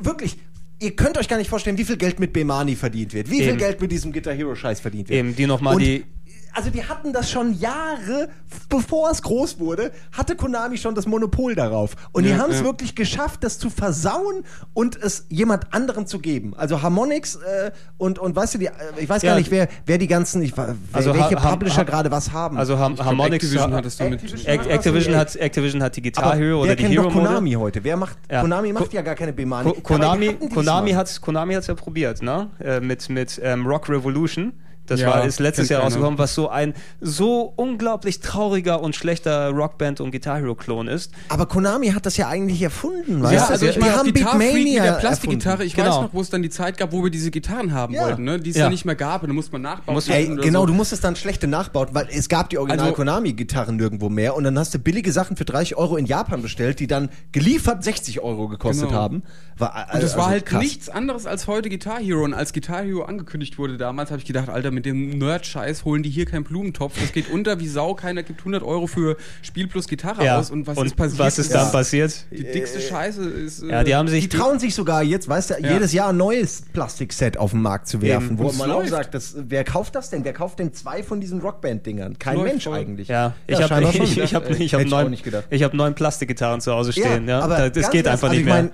wirklich. 0.00 0.38
Ihr 0.82 0.96
könnt 0.96 1.18
euch 1.18 1.28
gar 1.28 1.36
nicht 1.36 1.50
vorstellen, 1.50 1.76
wie 1.78 1.84
viel 1.84 1.96
Geld 1.98 2.18
mit 2.18 2.32
Bemani 2.32 2.74
verdient 2.74 3.12
wird, 3.12 3.30
wie 3.30 3.40
viel 3.40 3.48
Eben. 3.50 3.58
Geld 3.58 3.80
mit 3.80 3.92
diesem 3.92 4.12
Guitar 4.12 4.32
Hero 4.34 4.54
Scheiß 4.54 4.80
verdient 4.80 5.08
wird. 5.10 5.18
Eben, 5.18 5.36
die 5.36 5.46
noch 5.46 5.60
mal 5.60 5.74
Und, 5.74 5.80
die- 5.82 6.04
Also 6.54 6.70
die 6.70 6.84
hatten 6.84 7.12
das 7.12 7.30
schon 7.30 7.54
Jahre, 7.58 8.28
bevor 8.68 9.10
es 9.10 9.22
groß 9.22 9.58
wurde, 9.60 9.92
hatte 10.12 10.36
Konami 10.36 10.76
schon 10.78 10.94
das 10.94 11.06
Monopol 11.06 11.54
darauf. 11.54 11.94
Und 12.12 12.24
die 12.24 12.30
Ja, 12.30 12.38
haben 12.38 12.50
es 12.50 12.58
ja. 12.60 12.64
wirklich 12.64 12.94
geschafft, 12.94 13.44
das 13.44 13.58
zu 13.58 13.70
versauen 13.70 14.44
und 14.74 14.96
es 14.96 15.26
jemand 15.28 15.72
anderem 15.72 16.06
zu 16.06 16.18
geben. 16.18 16.54
Also 16.56 16.82
Harmonix 16.82 17.36
äh, 17.36 17.70
und, 17.98 18.18
und 18.18 18.34
weißt 18.34 18.54
du, 18.54 18.58
die, 18.58 18.66
äh, 18.66 18.70
ich 18.98 19.08
weiß 19.08 19.22
Ja, 19.22 19.32
gar 19.32 19.38
nicht, 19.38 19.50
wer, 19.50 19.68
wer 19.86 19.98
die 19.98 20.06
ganzen, 20.06 20.42
ich, 20.42 20.56
wer, 20.56 20.74
Also 20.92 21.14
welche 21.14 21.36
Ha- 21.36 21.42
Ha- 21.44 21.50
Publisher 21.50 21.78
Ha- 21.78 21.82
gerade 21.84 22.10
was 22.10 22.32
haben. 22.32 22.56
Also 22.56 22.76
glaub, 22.76 22.98
Harmonix 23.00 23.34
Activision 23.44 23.72
ha- 23.72 23.76
hat 23.76 23.86
es 23.86 23.96
damit. 23.96 24.22
Activision 24.22 24.52
Ac- 24.60 24.66
Activision 24.68 25.16
hat, 25.16 25.36
Activision 25.36 25.82
hat 25.82 25.96
die 25.96 26.02
Guitar 26.02 26.24
aber 26.24 26.36
Hero 26.36 26.56
wer 26.58 26.58
oder 26.58 26.76
die 26.76 26.82
kennt 26.82 26.94
Hero 26.94 27.04
doch 27.04 27.14
Mode. 27.14 27.26
Konami 27.26 27.52
heute? 27.52 27.84
Wer 27.84 27.96
macht, 27.96 28.18
Ja. 28.30 28.40
Konami 28.40 28.72
macht 28.72 28.84
Ko- 28.90 28.96
ja 28.96 29.02
gar 29.02 29.14
keine 29.14 29.32
Bemani. 29.32 29.70
Ko 29.72 29.80
Konami, 29.82 30.34
Konami 30.52 30.86
diesmal. 30.86 30.94
hat's, 31.00 31.20
Konami 31.20 31.54
hat's 31.54 31.66
ja 31.68 31.74
probiert, 31.74 32.22
ne? 32.22 32.48
Äh, 32.58 32.80
mit 32.80 33.08
mit 33.08 33.40
ähm, 33.42 33.66
Rock 33.66 33.88
Revolution. 33.88 34.52
Das 34.90 35.00
Ja, 35.00 35.08
war 35.08 35.24
ist 35.24 35.38
letztes 35.38 35.68
Jahr 35.68 35.82
rausgekommen, 35.82 36.18
was 36.18 36.34
so 36.34 36.48
ein 36.48 36.74
so 37.00 37.52
unglaublich 37.54 38.18
trauriger 38.20 38.80
und 38.82 38.96
schlechter 38.96 39.50
Rockband 39.50 40.00
und 40.00 40.10
Guitar 40.10 40.38
Hero 40.38 40.56
Klon 40.56 40.88
ist. 40.88 41.12
Aber 41.28 41.46
Konami 41.46 41.88
hat 41.90 42.06
das 42.06 42.16
ja 42.16 42.26
eigentlich 42.28 42.60
erfunden, 42.60 43.22
weißt 43.22 43.32
Ja, 43.32 43.46
du? 43.46 43.52
also 43.52 43.66
ich 43.66 43.74
die 43.74 43.78
meine, 43.80 43.92
haben 43.96 44.12
Guitar 44.12 44.30
Freak 44.36 44.38
mit 44.54 44.64
Beatmania 44.64 44.82
der 44.82 44.92
Plastikgitarre, 45.00 45.64
ich 45.64 45.74
Genau. 45.76 45.88
weiß 45.90 45.94
noch, 46.02 46.12
wo 46.12 46.20
es 46.20 46.30
dann 46.30 46.42
die 46.42 46.50
Zeit 46.50 46.76
gab, 46.76 46.90
wo 46.92 47.04
wir 47.04 47.10
diese 47.10 47.30
Gitarren 47.30 47.72
haben 47.72 47.94
Ja. 47.94 48.02
wollten, 48.02 48.24
ne? 48.24 48.40
die 48.40 48.50
es 48.50 48.56
Ja. 48.56 48.64
ja. 48.64 48.70
nicht 48.70 48.84
mehr 48.84 48.96
gab 48.96 49.22
und 49.22 49.28
da 49.28 49.34
musste 49.34 49.52
man 49.52 49.62
nachbauen. 49.62 49.94
Musst- 49.94 50.10
Ey, 50.10 50.26
genau, 50.26 50.62
so. 50.62 50.66
du 50.66 50.74
musstest 50.74 51.04
dann 51.04 51.14
schlechte 51.14 51.46
nachbauen, 51.46 51.88
weil 51.92 52.08
es 52.10 52.28
gab 52.28 52.50
die 52.50 52.58
original 52.58 52.86
Also- 52.86 52.96
Konami-Gitarren 52.96 53.76
nirgendwo 53.76 54.08
mehr 54.08 54.34
und 54.34 54.42
dann 54.44 54.58
hast 54.58 54.74
du 54.74 54.78
billige 54.80 55.12
Sachen 55.12 55.36
für 55.36 55.44
30 55.44 55.76
Euro 55.76 55.96
in 55.96 56.06
Japan 56.06 56.42
bestellt, 56.42 56.80
die 56.80 56.88
dann 56.88 57.10
geliefert 57.30 57.84
60 57.84 58.20
Euro 58.20 58.48
gekostet 58.48 58.88
Genau. 58.88 59.00
haben. 59.00 59.22
War, 59.56 59.86
Und 59.92 60.02
das 60.02 60.14
war 60.16 60.24
also 60.24 60.30
halt 60.30 60.46
krass. 60.46 60.60
nichts 60.62 60.88
anderes 60.88 61.26
als 61.26 61.46
heute 61.46 61.68
Guitar 61.68 62.00
Hero. 62.00 62.24
Und 62.24 62.34
als 62.34 62.52
Guitar 62.52 62.82
Hero 62.82 63.02
angekündigt 63.02 63.58
wurde 63.58 63.76
damals, 63.76 64.10
habe 64.10 64.18
ich 64.20 64.24
gedacht, 64.26 64.48
Alter, 64.48 64.70
mit 64.80 64.86
dem 64.86 65.18
Nerd-Scheiß 65.18 65.84
holen 65.84 66.02
die 66.02 66.08
hier 66.08 66.24
keinen 66.24 66.44
Blumentopf. 66.44 66.98
Das 66.98 67.12
geht 67.12 67.30
unter 67.30 67.60
wie 67.60 67.68
Sau. 67.68 67.94
Keiner 67.94 68.22
gibt 68.22 68.40
100 68.40 68.62
Euro 68.62 68.86
für 68.86 69.16
Spiel 69.42 69.66
plus 69.66 69.86
Gitarre 69.86 70.34
aus. 70.36 70.50
Und 70.50 70.66
was 70.66 70.78
ist 70.78 70.96
passiert? 70.96 71.18
was 71.18 71.38
ist 71.38 71.54
dann 71.54 71.66
Ja. 71.66 71.70
passiert? 71.70 72.24
Die 72.30 72.44
dickste 72.44 72.80
Scheiße 72.80 73.22
ist. 73.28 73.62
Ja, 73.62 73.84
die 73.84 73.94
haben 73.94 74.08
sich 74.08 74.26
Die 74.28 74.36
trauen 74.38 74.58
sich 74.58 74.74
sogar 74.74 75.02
jetzt, 75.02 75.28
weißt 75.28 75.50
du, 75.50 75.54
Ja. 75.60 75.72
jedes 75.74 75.92
Jahr 75.92 76.08
ein 76.10 76.16
neues 76.16 76.62
Plastikset 76.72 77.36
auf 77.36 77.50
den 77.50 77.60
Markt 77.60 77.88
zu 77.88 78.00
werfen, 78.00 78.28
Eben. 78.30 78.38
wo 78.38 78.48
Und 78.48 78.56
man 78.58 78.70
auch 78.70 78.78
läuft. 78.78 78.90
sagt, 78.90 79.14
das, 79.14 79.34
wer 79.36 79.64
kauft 79.64 79.94
das 79.94 80.08
denn? 80.08 80.24
Wer 80.24 80.32
kauft 80.32 80.58
denn 80.58 80.72
zwei 80.72 81.02
von 81.02 81.20
diesen 81.20 81.40
Rockband-Dingern? 81.40 82.18
Kein 82.18 82.36
Läuft 82.36 82.48
Mensch 82.48 82.64
voll. 82.64 82.78
eigentlich. 82.78 83.08
Ja, 83.08 83.34
ich 83.46 83.56
habe 83.56 83.68
scheinbar 83.68 83.92
schon. 83.92 84.04
ich, 84.06 84.18
ich 84.18 84.34
hab, 84.34 84.48
ich 84.50 84.72
hab 84.74 84.80
auch 84.80 84.86
neun, 84.86 85.10
nicht 85.10 85.24
gedacht. 85.24 85.44
ich 85.50 85.62
hab 85.62 85.74
neun 85.74 85.94
Plastikgitarren 85.94 86.60
zu 86.62 86.72
Hause 86.72 86.92
stehen. 86.92 87.28
Ja, 87.28 87.40
aber 87.40 87.56
Da- 87.56 87.68
das 87.70 87.90
geht 87.90 88.06
einfach 88.08 88.28
also 88.28 88.38
nicht 88.38 88.40
ich 88.40 88.52
mehr. 88.52 88.62
mein, 88.62 88.70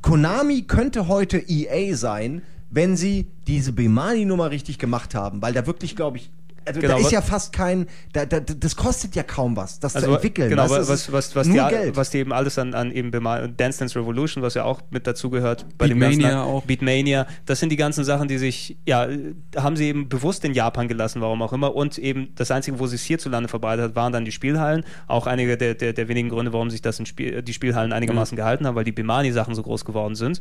Konami 0.00 0.62
könnte 0.62 1.06
heute 1.08 1.38
EA 1.38 1.94
sein, 1.94 2.42
wenn 2.72 2.96
sie 2.96 3.26
diese 3.46 3.72
Bemani-Nummer 3.72 4.50
richtig 4.50 4.78
gemacht 4.78 5.14
haben, 5.14 5.42
weil 5.42 5.52
da 5.52 5.66
wirklich, 5.66 5.94
glaube 5.94 6.16
ich, 6.16 6.30
Also 6.64 6.80
Genau, 6.80 6.94
da 6.94 7.00
ist 7.00 7.12
ja 7.12 7.22
fast 7.22 7.52
kein, 7.52 7.86
da, 8.12 8.26
da, 8.26 8.40
das 8.40 8.76
kostet 8.76 9.14
ja 9.14 9.22
kaum 9.22 9.56
was, 9.56 9.80
das 9.80 9.92
zu 9.92 9.98
Also 9.98 10.14
entwickeln. 10.14 10.48
genau, 10.50 10.64
was, 10.64 10.86
Das 10.86 10.90
ist 10.90 11.12
was, 11.12 11.34
was, 11.36 11.46
nur 11.46 11.64
die, 11.64 11.74
Geld. 11.74 11.96
was 11.96 12.10
die 12.10 12.18
eben 12.18 12.32
alles 12.32 12.58
an, 12.58 12.74
an 12.74 12.90
eben 12.92 13.10
Dance 13.10 13.78
Dance 13.78 13.98
Revolution, 13.98 14.42
was 14.42 14.54
ja 14.54 14.64
auch 14.64 14.80
mit 14.90 15.06
dazugehört, 15.06 15.66
bei 15.78 15.88
dem 15.88 15.98
Beatmania 15.98 16.28
ganzen 16.30 16.50
auch. 16.50 16.62
Beatmania, 16.64 17.26
das 17.46 17.60
sind 17.60 17.70
die 17.70 17.76
ganzen 17.76 18.04
Sachen, 18.04 18.28
die 18.28 18.38
sich, 18.38 18.76
ja, 18.86 19.08
haben 19.56 19.76
sie 19.76 19.86
eben 19.86 20.08
bewusst 20.08 20.44
in 20.44 20.54
Japan 20.54 20.88
gelassen, 20.88 21.20
warum 21.20 21.42
auch 21.42 21.52
immer. 21.52 21.74
Und 21.74 21.98
eben 21.98 22.28
das 22.36 22.50
Einzige, 22.50 22.78
wo 22.78 22.86
sie 22.86 22.96
es 22.96 23.02
hierzulande 23.02 23.48
verbreitet 23.48 23.84
hat, 23.84 23.96
waren 23.96 24.12
dann 24.12 24.24
die 24.24 24.32
Spielhallen. 24.32 24.84
Auch 25.06 25.26
einige 25.26 25.56
der, 25.56 25.74
der, 25.74 25.92
der 25.92 26.08
wenigen 26.08 26.28
Gründe, 26.28 26.52
warum 26.52 26.70
sich 26.70 26.82
das 26.82 26.98
in 26.98 27.06
Spiel, 27.06 27.42
die 27.42 27.52
Spielhallen 27.52 27.92
einigermaßen 27.92 28.36
gehalten 28.36 28.66
haben, 28.66 28.74
weil 28.74 28.84
die 28.84 28.92
Bimani-Sachen 28.92 29.54
so 29.54 29.62
groß 29.62 29.84
geworden 29.84 30.14
sind. 30.14 30.40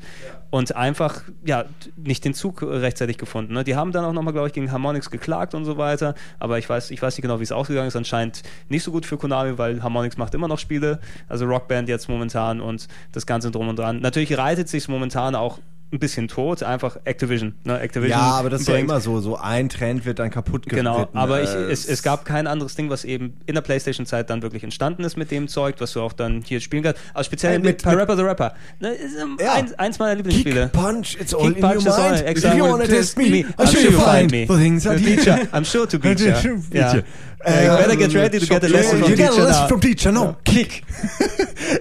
Und 0.50 0.76
einfach, 0.76 1.24
ja, 1.46 1.66
nicht 1.96 2.26
den 2.26 2.34
Zug 2.34 2.62
rechtzeitig 2.62 3.18
gefunden. 3.18 3.54
Ne? 3.54 3.64
Die 3.64 3.76
haben 3.76 3.92
dann 3.92 4.06
auch 4.06 4.14
nochmal, 4.14 4.34
glaube 4.34 4.48
ich, 4.48 4.54
gegen 4.54 4.72
Harmonix 4.72 5.10
geklagt 5.10 5.54
und 5.54 5.66
so 5.66 5.78
weiter. 5.78 6.11
Aber 6.40 6.58
ich 6.58 6.70
weiß, 6.70 6.92
ich 6.92 7.02
weiß 7.02 7.16
nicht 7.16 7.22
genau, 7.22 7.40
wie 7.40 7.44
es 7.44 7.52
ausgegangen 7.52 7.88
ist. 7.88 7.96
Anscheinend 7.96 8.44
nicht 8.70 8.84
so 8.84 8.92
gut 8.92 9.06
für 9.06 9.18
Konami, 9.18 9.58
weil 9.58 9.82
Harmonix 9.84 10.18
macht 10.18 10.34
immer 10.34 10.48
noch 10.48 10.60
Spiele. 10.60 11.00
Also 11.28 11.46
Rockband 11.46 11.90
jetzt 11.90 12.10
momentan 12.10 12.62
und 12.62 12.88
das 13.12 13.26
Ganze 13.26 13.52
drum 13.52 13.68
und 13.70 13.78
dran. 13.78 14.00
Natürlich 14.00 14.38
reitet 14.38 14.70
sich 14.70 14.88
momentan 14.88 15.36
auch 15.36 15.60
ein 15.94 16.00
bisschen 16.00 16.28
tot, 16.30 16.64
einfach 16.64 16.98
Activision. 17.04 17.54
Ne? 17.66 17.78
Activision 17.80 18.18
ja, 18.18 18.26
aber 18.32 18.50
das 18.50 18.62
ist 18.62 18.68
ja 18.70 18.76
immer 18.78 19.02
so, 19.02 19.20
so 19.20 19.36
ein 19.38 19.68
Trend 19.68 20.06
wird 20.06 20.20
dann 20.20 20.30
kaputt 20.30 20.66
Genau, 20.68 20.96
geritten. 20.96 21.18
aber 21.18 21.44
ich, 21.44 21.50
es, 21.50 21.86
es 21.86 22.02
gab 22.02 22.24
kein 22.24 22.48
anderes 22.48 22.76
Ding, 22.76 22.90
was 22.90 23.04
eben 23.04 23.34
in 23.46 23.56
der 23.56 23.62
Playstation-Zeit 23.62 24.30
dann 24.30 24.42
wirklich 24.42 24.64
entstanden 24.64 25.04
ist 25.04 25.18
mit 25.18 25.32
dem 25.32 25.50
Zeug, 25.50 25.76
was 25.80 25.92
du 25.94 26.02
auch 26.02 26.14
dann 26.14 26.44
hier 26.46 26.62
spielen 26.62 26.84
kannst. 26.84 27.02
Aber 27.14 27.24
speziell 27.26 27.60
mit, 27.60 27.84
mit- 27.84 27.86
mit- 27.86 27.96
Rapper 27.98 28.16
the 28.16 28.24
Rapper. 28.24 28.54
Ne, 28.80 28.94
ist, 28.94 29.16
Ja. 29.42 29.54
eins, 29.54 29.74
eins 29.74 30.00
meiner 30.00 30.16
Lieblingsspiele. 30.16 30.70
Kick, 30.70 30.72
punch, 30.72 31.18
it's 31.20 31.34
all 31.34 31.48
Kick, 31.48 31.58
in 31.58 31.62
punch 31.62 31.86
your 31.86 31.94
all. 31.94 32.12
mind. 32.12 32.24
Exactly. 32.28 32.60
If 32.62 32.66
you 32.66 32.72
wanna 32.72 32.88
test 32.88 33.18
me, 33.18 33.46
I'm 33.58 33.68
sure 33.68 33.82
you 33.82 33.92
find 34.00 34.32
me. 34.32 34.46
the 34.48 34.56
things 34.56 34.88
I 34.88 34.96
teach. 34.98 35.28
I'm 35.54 35.66
sure 35.66 35.86
to 35.88 36.00
beat 36.00 36.20
ya. 36.22 37.02
Äh, 37.44 37.66
you 37.68 37.78
better 37.78 37.96
get 37.96 38.14
ready 38.14 38.40
to 38.40 38.46
get 38.46 38.64
a 38.64 38.68
lesson 38.68 39.00
you 39.00 39.06
from 39.06 39.16
get 39.16 39.30
a 39.30 39.32
teacher 39.32 39.44
lesson 39.44 39.62
now. 39.64 39.68
from 39.68 39.80
teacher, 39.82 40.12
no. 40.12 40.36
Kick. 40.46 40.84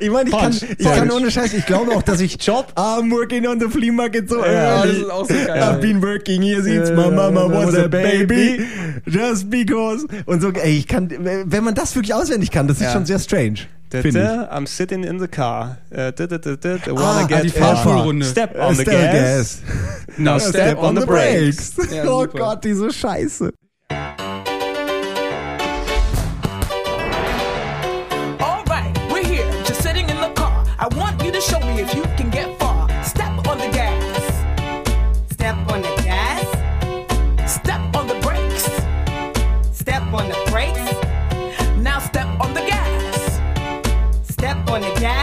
Ich 0.00 0.08
meine, 0.08 0.30
ich 0.30 0.36
kann, 0.36 0.52
ich 0.78 0.86
kann 0.86 1.10
ohne 1.10 1.30
Scheiß, 1.30 1.52
ich 1.52 1.66
glaube 1.66 1.92
auch, 1.96 2.02
dass 2.02 2.20
ich 2.20 2.40
Job. 2.46 2.72
I'm 2.76 3.10
working 3.10 3.46
on 3.46 3.58
the 3.58 3.68
flea 3.68 3.90
market 3.90 4.28
so 4.28 4.38
Ja, 4.38 4.78
early. 4.82 4.88
das 4.92 4.98
ist 5.02 5.10
auch 5.10 5.26
so 5.28 5.34
geil. 5.34 5.62
I've 5.62 5.80
been 5.80 6.00
working 6.00 6.42
here 6.42 6.62
since 6.62 6.90
my 6.92 7.10
mama 7.10 7.46
was 7.50 7.74
a 7.74 7.88
baby. 7.88 8.64
Just 9.06 9.50
because. 9.50 10.06
Und 10.26 10.42
so, 10.42 10.50
ey, 10.50 10.78
ich 10.78 10.86
kann, 10.86 11.08
wenn 11.10 11.64
man 11.64 11.74
das 11.74 11.94
wirklich 11.96 12.14
auswendig 12.14 12.50
kann, 12.52 12.68
das 12.68 12.76
ist 12.78 12.84
Ja. 12.84 12.92
schon 12.92 13.04
sehr 13.04 13.18
strange. 13.18 13.60
I'm 13.92 14.66
sitting 14.68 15.02
in 15.02 15.18
the 15.18 15.26
car. 15.26 15.78
Äh, 15.90 16.12
da, 16.12 16.26
da, 16.28 16.38
da, 16.38 16.54
da, 16.54 16.76
da, 16.76 16.92
Ah, 16.92 16.94
wanna 16.94 17.26
get 17.26 17.44
die. 17.44 17.48
Fahrschulrunde. 17.50 18.24
Step 18.26 18.54
Äh, 18.56 18.60
on 18.60 18.74
the 18.76 18.84
gas. 18.84 19.58
No, 20.18 20.38
step 20.38 20.78
on 20.78 20.96
the 21.00 21.04
brakes. 21.06 21.72
Oh. 22.06 22.26
Gott, 22.26 22.62
diese 22.64 22.92
Scheiße. 22.92 23.50
To 31.40 31.46
show 31.46 31.60
me 31.60 31.80
if 31.80 31.94
you 31.94 32.02
can 32.16 32.30
get 32.30 32.58
far. 32.58 32.88
Step 33.02 33.46
on 33.48 33.58
the 33.58 33.68
gas. 33.72 34.24
Step 35.30 35.56
on 35.70 35.80
the 35.82 36.02
gas. 36.04 36.44
Step 37.50 37.80
on 37.96 38.06
the 38.06 38.18
brakes. 38.20 38.64
Step 39.72 40.02
on 40.12 40.28
the 40.28 40.38
brakes. 40.50 40.88
Now 41.78 41.98
step 41.98 42.28
on 42.40 42.52
the 42.54 42.60
gas. 42.60 43.40
Step 44.22 44.68
on 44.68 44.80
the 44.82 44.94
gas. 45.00 45.19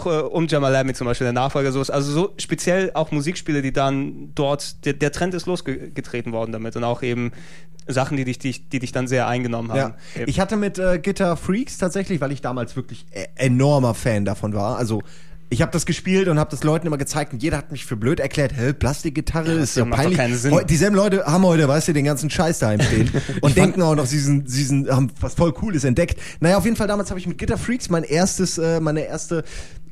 Auch, 0.00 0.06
äh, 0.06 0.20
um 0.20 0.46
Jamal 0.46 0.72
Lamy 0.72 0.94
zum 0.94 1.06
Beispiel, 1.06 1.26
der 1.26 1.32
Nachfolger, 1.32 1.72
so 1.72 1.80
ist. 1.80 1.90
Also 1.90 2.12
so 2.12 2.34
speziell 2.38 2.90
auch 2.94 3.10
Musikspiele, 3.10 3.62
die 3.62 3.72
dann 3.72 4.32
dort, 4.34 4.84
der, 4.84 4.94
der 4.94 5.12
Trend 5.12 5.34
ist 5.34 5.46
losgetreten 5.46 6.32
worden 6.32 6.52
damit 6.52 6.76
und 6.76 6.84
auch 6.84 7.02
eben 7.02 7.32
Sachen, 7.86 8.16
die 8.16 8.24
dich, 8.24 8.38
die, 8.38 8.58
die 8.58 8.78
dich 8.78 8.92
dann 8.92 9.08
sehr 9.08 9.26
eingenommen 9.26 9.72
haben. 9.72 9.94
Ja. 10.16 10.26
Ich 10.26 10.40
hatte 10.40 10.56
mit 10.56 10.78
äh, 10.78 11.00
Guitar 11.02 11.36
Freaks 11.36 11.78
tatsächlich, 11.78 12.20
weil 12.20 12.32
ich 12.32 12.40
damals 12.40 12.76
wirklich 12.76 13.06
äh, 13.10 13.26
enormer 13.36 13.94
Fan 13.94 14.24
davon 14.24 14.54
war. 14.54 14.76
Also 14.76 15.02
ich 15.52 15.62
habe 15.62 15.72
das 15.72 15.84
gespielt 15.84 16.28
und 16.28 16.38
habe 16.38 16.48
das 16.50 16.62
Leuten 16.62 16.86
immer 16.86 16.96
gezeigt 16.96 17.32
und 17.32 17.42
jeder 17.42 17.56
hat 17.56 17.72
mich 17.72 17.84
für 17.84 17.96
blöd 17.96 18.20
erklärt, 18.20 18.52
hä, 18.56 18.72
Plastikgitarre 18.72 19.56
Ja, 19.56 19.62
ist 19.62 19.76
ja 19.76 19.84
peinlich. 19.84 20.16
keinen 20.16 20.36
Sinn. 20.36 20.56
Dieselben 20.68 20.94
Leute 20.94 21.24
haben 21.26 21.44
heute, 21.44 21.66
weißt 21.66 21.88
du, 21.88 21.92
den 21.92 22.04
ganzen 22.04 22.30
Scheiß 22.30 22.60
daheim 22.60 22.80
stehen 22.80 23.10
und 23.40 23.56
denken 23.56 23.82
auch 23.82 23.96
noch, 23.96 24.06
sie 24.06 24.20
sind, 24.20 24.48
sie 24.48 24.62
sind, 24.62 24.88
haben 24.88 25.10
was 25.20 25.34
voll 25.34 25.52
Cooles 25.52 25.82
entdeckt. 25.82 26.20
Naja, 26.38 26.56
auf 26.56 26.64
jeden 26.64 26.76
Fall 26.76 26.86
damals 26.86 27.10
habe 27.10 27.18
ich 27.18 27.26
mit 27.26 27.36
Guitar 27.36 27.58
Freaks 27.58 27.90
mein 27.90 28.04
erstes, 28.04 28.58
äh, 28.58 28.78
meine 28.78 29.00
erste 29.00 29.42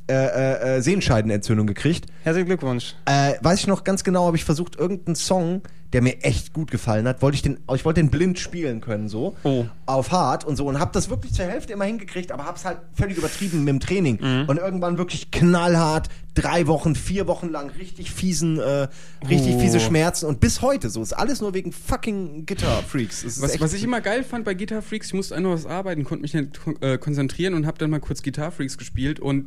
äh, 0.08 0.14
äh, 0.14 0.76
äh, 0.76 0.80
Sehenscheidenentzündung 0.82 1.66
gekriegt. 1.66 2.06
Herzlichen 2.22 2.46
Glückwunsch. 2.46 2.94
Äh, 3.04 3.34
weiß 3.42 3.60
ich 3.60 3.66
noch 3.66 3.84
ganz 3.84 4.04
genau, 4.04 4.26
habe 4.26 4.36
ich 4.36 4.44
versucht, 4.44 4.76
irgendeinen 4.76 5.16
Song, 5.16 5.62
der 5.92 6.02
mir 6.02 6.22
echt 6.22 6.52
gut 6.52 6.70
gefallen 6.70 7.08
hat, 7.08 7.22
wollte 7.22 7.36
ich 7.36 7.42
den, 7.42 7.58
ich 7.74 7.84
wollte 7.84 8.00
den 8.00 8.10
blind 8.10 8.38
spielen 8.38 8.80
können, 8.82 9.08
so. 9.08 9.36
Oh. 9.42 9.64
Auf 9.86 10.10
hart 10.10 10.44
und 10.44 10.56
so. 10.56 10.66
Und 10.66 10.78
habe 10.78 10.90
das 10.92 11.08
wirklich 11.08 11.32
zur 11.32 11.46
Hälfte 11.46 11.72
immer 11.72 11.84
hingekriegt, 11.86 12.30
aber 12.32 12.44
hab's 12.44 12.64
halt 12.66 12.78
völlig 12.92 13.16
übertrieben 13.16 13.60
mit 13.64 13.68
dem 13.68 13.80
Training. 13.80 14.18
Mhm. 14.20 14.48
Und 14.48 14.58
irgendwann 14.58 14.98
wirklich 14.98 15.30
knallhart, 15.30 16.08
drei 16.34 16.66
Wochen, 16.66 16.94
vier 16.94 17.26
Wochen 17.26 17.48
lang 17.48 17.70
richtig 17.70 18.10
fiesen, 18.10 18.58
äh, 18.58 18.88
richtig 19.28 19.54
Oh. 19.56 19.60
fiese 19.60 19.80
Schmerzen. 19.80 20.26
Und 20.26 20.40
bis 20.40 20.60
heute 20.60 20.90
so. 20.90 21.00
Ist 21.02 21.14
alles 21.14 21.40
nur 21.40 21.54
wegen 21.54 21.72
fucking 21.72 22.44
Guitar 22.44 22.82
Freaks. 22.82 23.24
Es 23.24 23.40
Was, 23.40 23.58
was 23.60 23.72
ich 23.72 23.82
immer 23.82 24.02
geil 24.02 24.24
fand 24.24 24.44
bei 24.44 24.52
Guitar 24.54 24.82
Freaks, 24.82 25.08
ich 25.08 25.14
musste 25.14 25.36
einfach 25.36 25.52
was 25.52 25.64
arbeiten, 25.66 26.04
konnte 26.04 26.22
mich 26.22 26.34
nicht 26.34 26.60
äh, 26.80 26.98
konzentrieren 26.98 27.54
und 27.54 27.66
habe 27.66 27.78
dann 27.78 27.88
mal 27.88 28.00
kurz 28.00 28.22
Guitar 28.22 28.50
Freaks 28.52 28.76
gespielt 28.76 29.20
und 29.20 29.46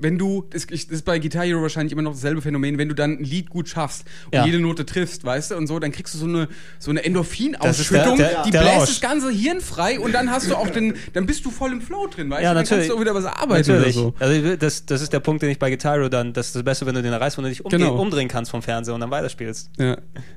wenn 0.00 0.18
du, 0.18 0.44
das 0.50 0.66
das 0.66 0.84
ist 0.84 1.04
bei 1.04 1.18
Guitar 1.18 1.44
Hero 1.44 1.60
wahrscheinlich 1.62 1.92
immer 1.92 2.02
noch 2.02 2.12
dasselbe 2.12 2.40
Phänomen, 2.42 2.78
wenn 2.78 2.88
du 2.88 2.94
dann 2.94 3.18
ein 3.18 3.24
Lied 3.24 3.50
gut 3.50 3.68
schaffst 3.68 4.04
und 4.26 4.34
Ja. 4.34 4.44
jede 4.46 4.60
Note 4.60 4.86
triffst, 4.86 5.24
weißt 5.24 5.50
du, 5.50 5.56
und 5.56 5.66
so, 5.66 5.78
dann 5.78 5.92
kriegst 5.92 6.14
du 6.14 6.18
so 6.18 6.26
eine, 6.26 6.48
so 6.78 6.90
eine 6.90 7.00
Das 7.00 7.06
Endorphinausschüttung, 7.06 8.16
der- 8.16 8.28
der- 8.30 8.42
die 8.44 8.50
der 8.50 8.60
bläst 8.60 8.76
Rausch. 8.76 8.88
das 8.88 9.00
ganze 9.00 9.30
Hirn 9.30 9.60
frei 9.60 9.98
und 10.00 10.12
dann 10.12 10.30
hast 10.30 10.48
du 10.50 10.54
auch 10.56 10.68
den, 10.70 10.94
dann 11.12 11.26
bist 11.26 11.44
du 11.44 11.50
voll 11.50 11.72
im 11.72 11.80
Flow 11.80 12.06
drin, 12.06 12.30
weißt 12.30 12.42
Ja, 12.42 12.50
du, 12.50 12.54
dann 12.54 12.64
natürlich. 12.64 12.88
kannst 12.88 12.90
du 12.90 12.96
auch 12.96 13.00
wieder 13.00 13.14
was 13.14 13.24
arbeiten 13.24 13.70
Natürlich. 13.70 13.96
oder 13.96 14.12
so. 14.12 14.14
Also 14.18 14.56
das, 14.56 14.86
das 14.86 15.02
ist 15.02 15.12
der 15.12 15.20
Punkt, 15.20 15.42
den 15.42 15.50
ich 15.50 15.58
bei 15.58 15.70
Guitar 15.70 15.94
Hero 15.96 16.08
dann, 16.08 16.32
das 16.32 16.46
ist 16.48 16.56
das 16.56 16.62
Beste, 16.62 16.86
wenn 16.86 16.94
du 16.94 17.02
den 17.02 17.12
erreichst, 17.12 17.36
wenn 17.38 17.44
du 17.44 17.50
dich 17.50 17.64
umge 17.64 17.76
Genau. 17.78 18.00
umdrehen 18.00 18.28
kannst 18.28 18.50
vom 18.50 18.62
Fernseher 18.62 18.94
und 18.94 19.00
dann 19.00 19.10
weiterspielst. 19.10 19.70
Ja. 19.78 19.96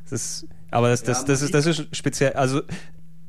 Das 0.09 0.12
ist, 0.12 0.45
aber 0.72 0.89
das, 0.89 1.03
das, 1.03 1.20
Ja, 1.22 1.28
das, 1.28 1.41
ist, 1.41 1.53
das 1.53 1.66
ist 1.66 1.86
speziell, 1.95 2.34
also 2.34 2.62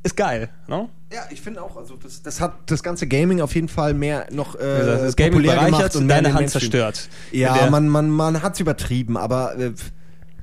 ist 0.04 0.16
geil, 0.16 0.48
ne? 0.66 0.88
Ja, 1.12 1.20
ich 1.30 1.40
finde 1.40 1.62
auch, 1.62 1.76
also 1.76 1.96
das, 1.96 2.22
das 2.22 2.40
hat 2.40 2.54
das 2.66 2.82
ganze 2.82 3.06
Gaming 3.06 3.40
auf 3.40 3.54
jeden 3.54 3.68
Fall 3.68 3.94
mehr 3.94 4.26
noch 4.32 4.54
äh, 4.54 4.58
das 4.58 5.00
das 5.02 5.16
Gaming 5.16 5.32
populär 5.32 5.54
gemacht 5.56 5.70
bereichert 5.72 5.96
und 5.96 6.08
deine 6.08 6.32
Hand 6.34 6.50
zerstört. 6.50 7.08
Ja, 7.32 7.68
man, 7.70 7.88
man, 7.88 8.08
man 8.10 8.42
hat's 8.42 8.58
übertrieben, 8.60 9.16
aber 9.16 9.56
äh, 9.58 9.72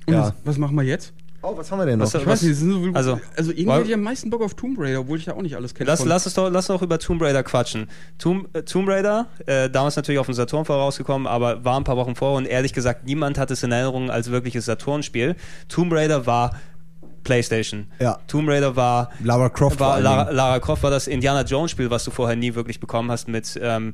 ja. 0.08 0.22
was, 0.22 0.34
was 0.44 0.58
machen 0.58 0.76
wir 0.78 0.84
jetzt? 0.84 1.14
Oh, 1.42 1.56
was 1.56 1.72
haben 1.72 1.80
wir 1.80 1.86
denn 1.86 2.00
noch? 2.00 2.06
Was- 2.14 2.22
Ich 2.22 2.28
weiß 2.28 2.42
nicht, 2.42 2.58
so, 2.58 2.66
also- 2.68 3.14
also, 3.14 3.20
also 3.38 3.52
irgendwie 3.52 3.72
hätte 3.72 3.88
ich 3.88 3.94
am 3.94 4.02
meisten 4.02 4.30
Bock 4.30 4.42
auf 4.42 4.56
Tomb 4.56 4.78
Raider, 4.78 5.00
obwohl 5.00 5.18
ich 5.18 5.26
ja 5.26 5.34
auch 5.36 5.42
nicht 5.42 5.56
alles 5.56 5.74
kenne. 5.74 5.90
Lass, 5.90 6.04
lass, 6.04 6.26
uns 6.26 6.36
doch, 6.36 6.50
lass 6.50 6.70
uns 6.70 6.78
doch 6.80 6.82
über 6.84 7.00
Tomb 7.00 7.22
Raider 7.22 7.44
quatschen. 7.44 7.88
Tomb, 8.18 8.50
äh, 8.54 8.64
Tomb 8.64 8.90
Raider, 8.90 9.28
äh, 9.46 9.70
damals 9.70 9.96
natürlich 9.96 10.20
auf 10.20 10.26
dem 10.28 10.36
Saturn 10.36 10.66
vorausgekommen, 10.66 11.28
aber 11.28 11.64
war 11.64 11.80
ein 11.80 11.86
paar 11.86 11.96
Wochen 11.96 12.16
vor 12.16 12.36
und 12.36 12.46
ehrlich 12.46 12.74
gesagt, 12.74 13.06
niemand 13.06 13.38
hat 13.38 13.52
es 13.52 13.64
in 13.64 13.72
Erinnerung 13.72 14.12
als 14.12 14.30
wirkliches 14.32 14.66
Saturn-Spiel. 14.66 15.36
Tomb 15.70 15.94
Raider 15.94 16.26
war 16.26 16.56
PlayStation. 17.30 17.86
Ja. 18.00 18.18
Tomb 18.28 18.50
Raider 18.50 18.76
war 18.76 19.12
Lara 19.24 19.50
Croft 19.50 19.80
War, 19.80 20.00
Lara. 20.02 20.32
Lara 20.32 20.60
Croft 20.60 20.82
war 20.82 20.90
das 20.90 21.06
Indiana 21.08 21.44
Jones 21.44 21.70
Spiel, 21.72 21.92
was 21.92 22.04
du 22.04 22.10
vorher 22.12 22.36
nie 22.36 22.56
wirklich 22.56 22.80
bekommen 22.80 23.12
hast 23.12 23.28
mit 23.28 23.60
ähm, 23.62 23.94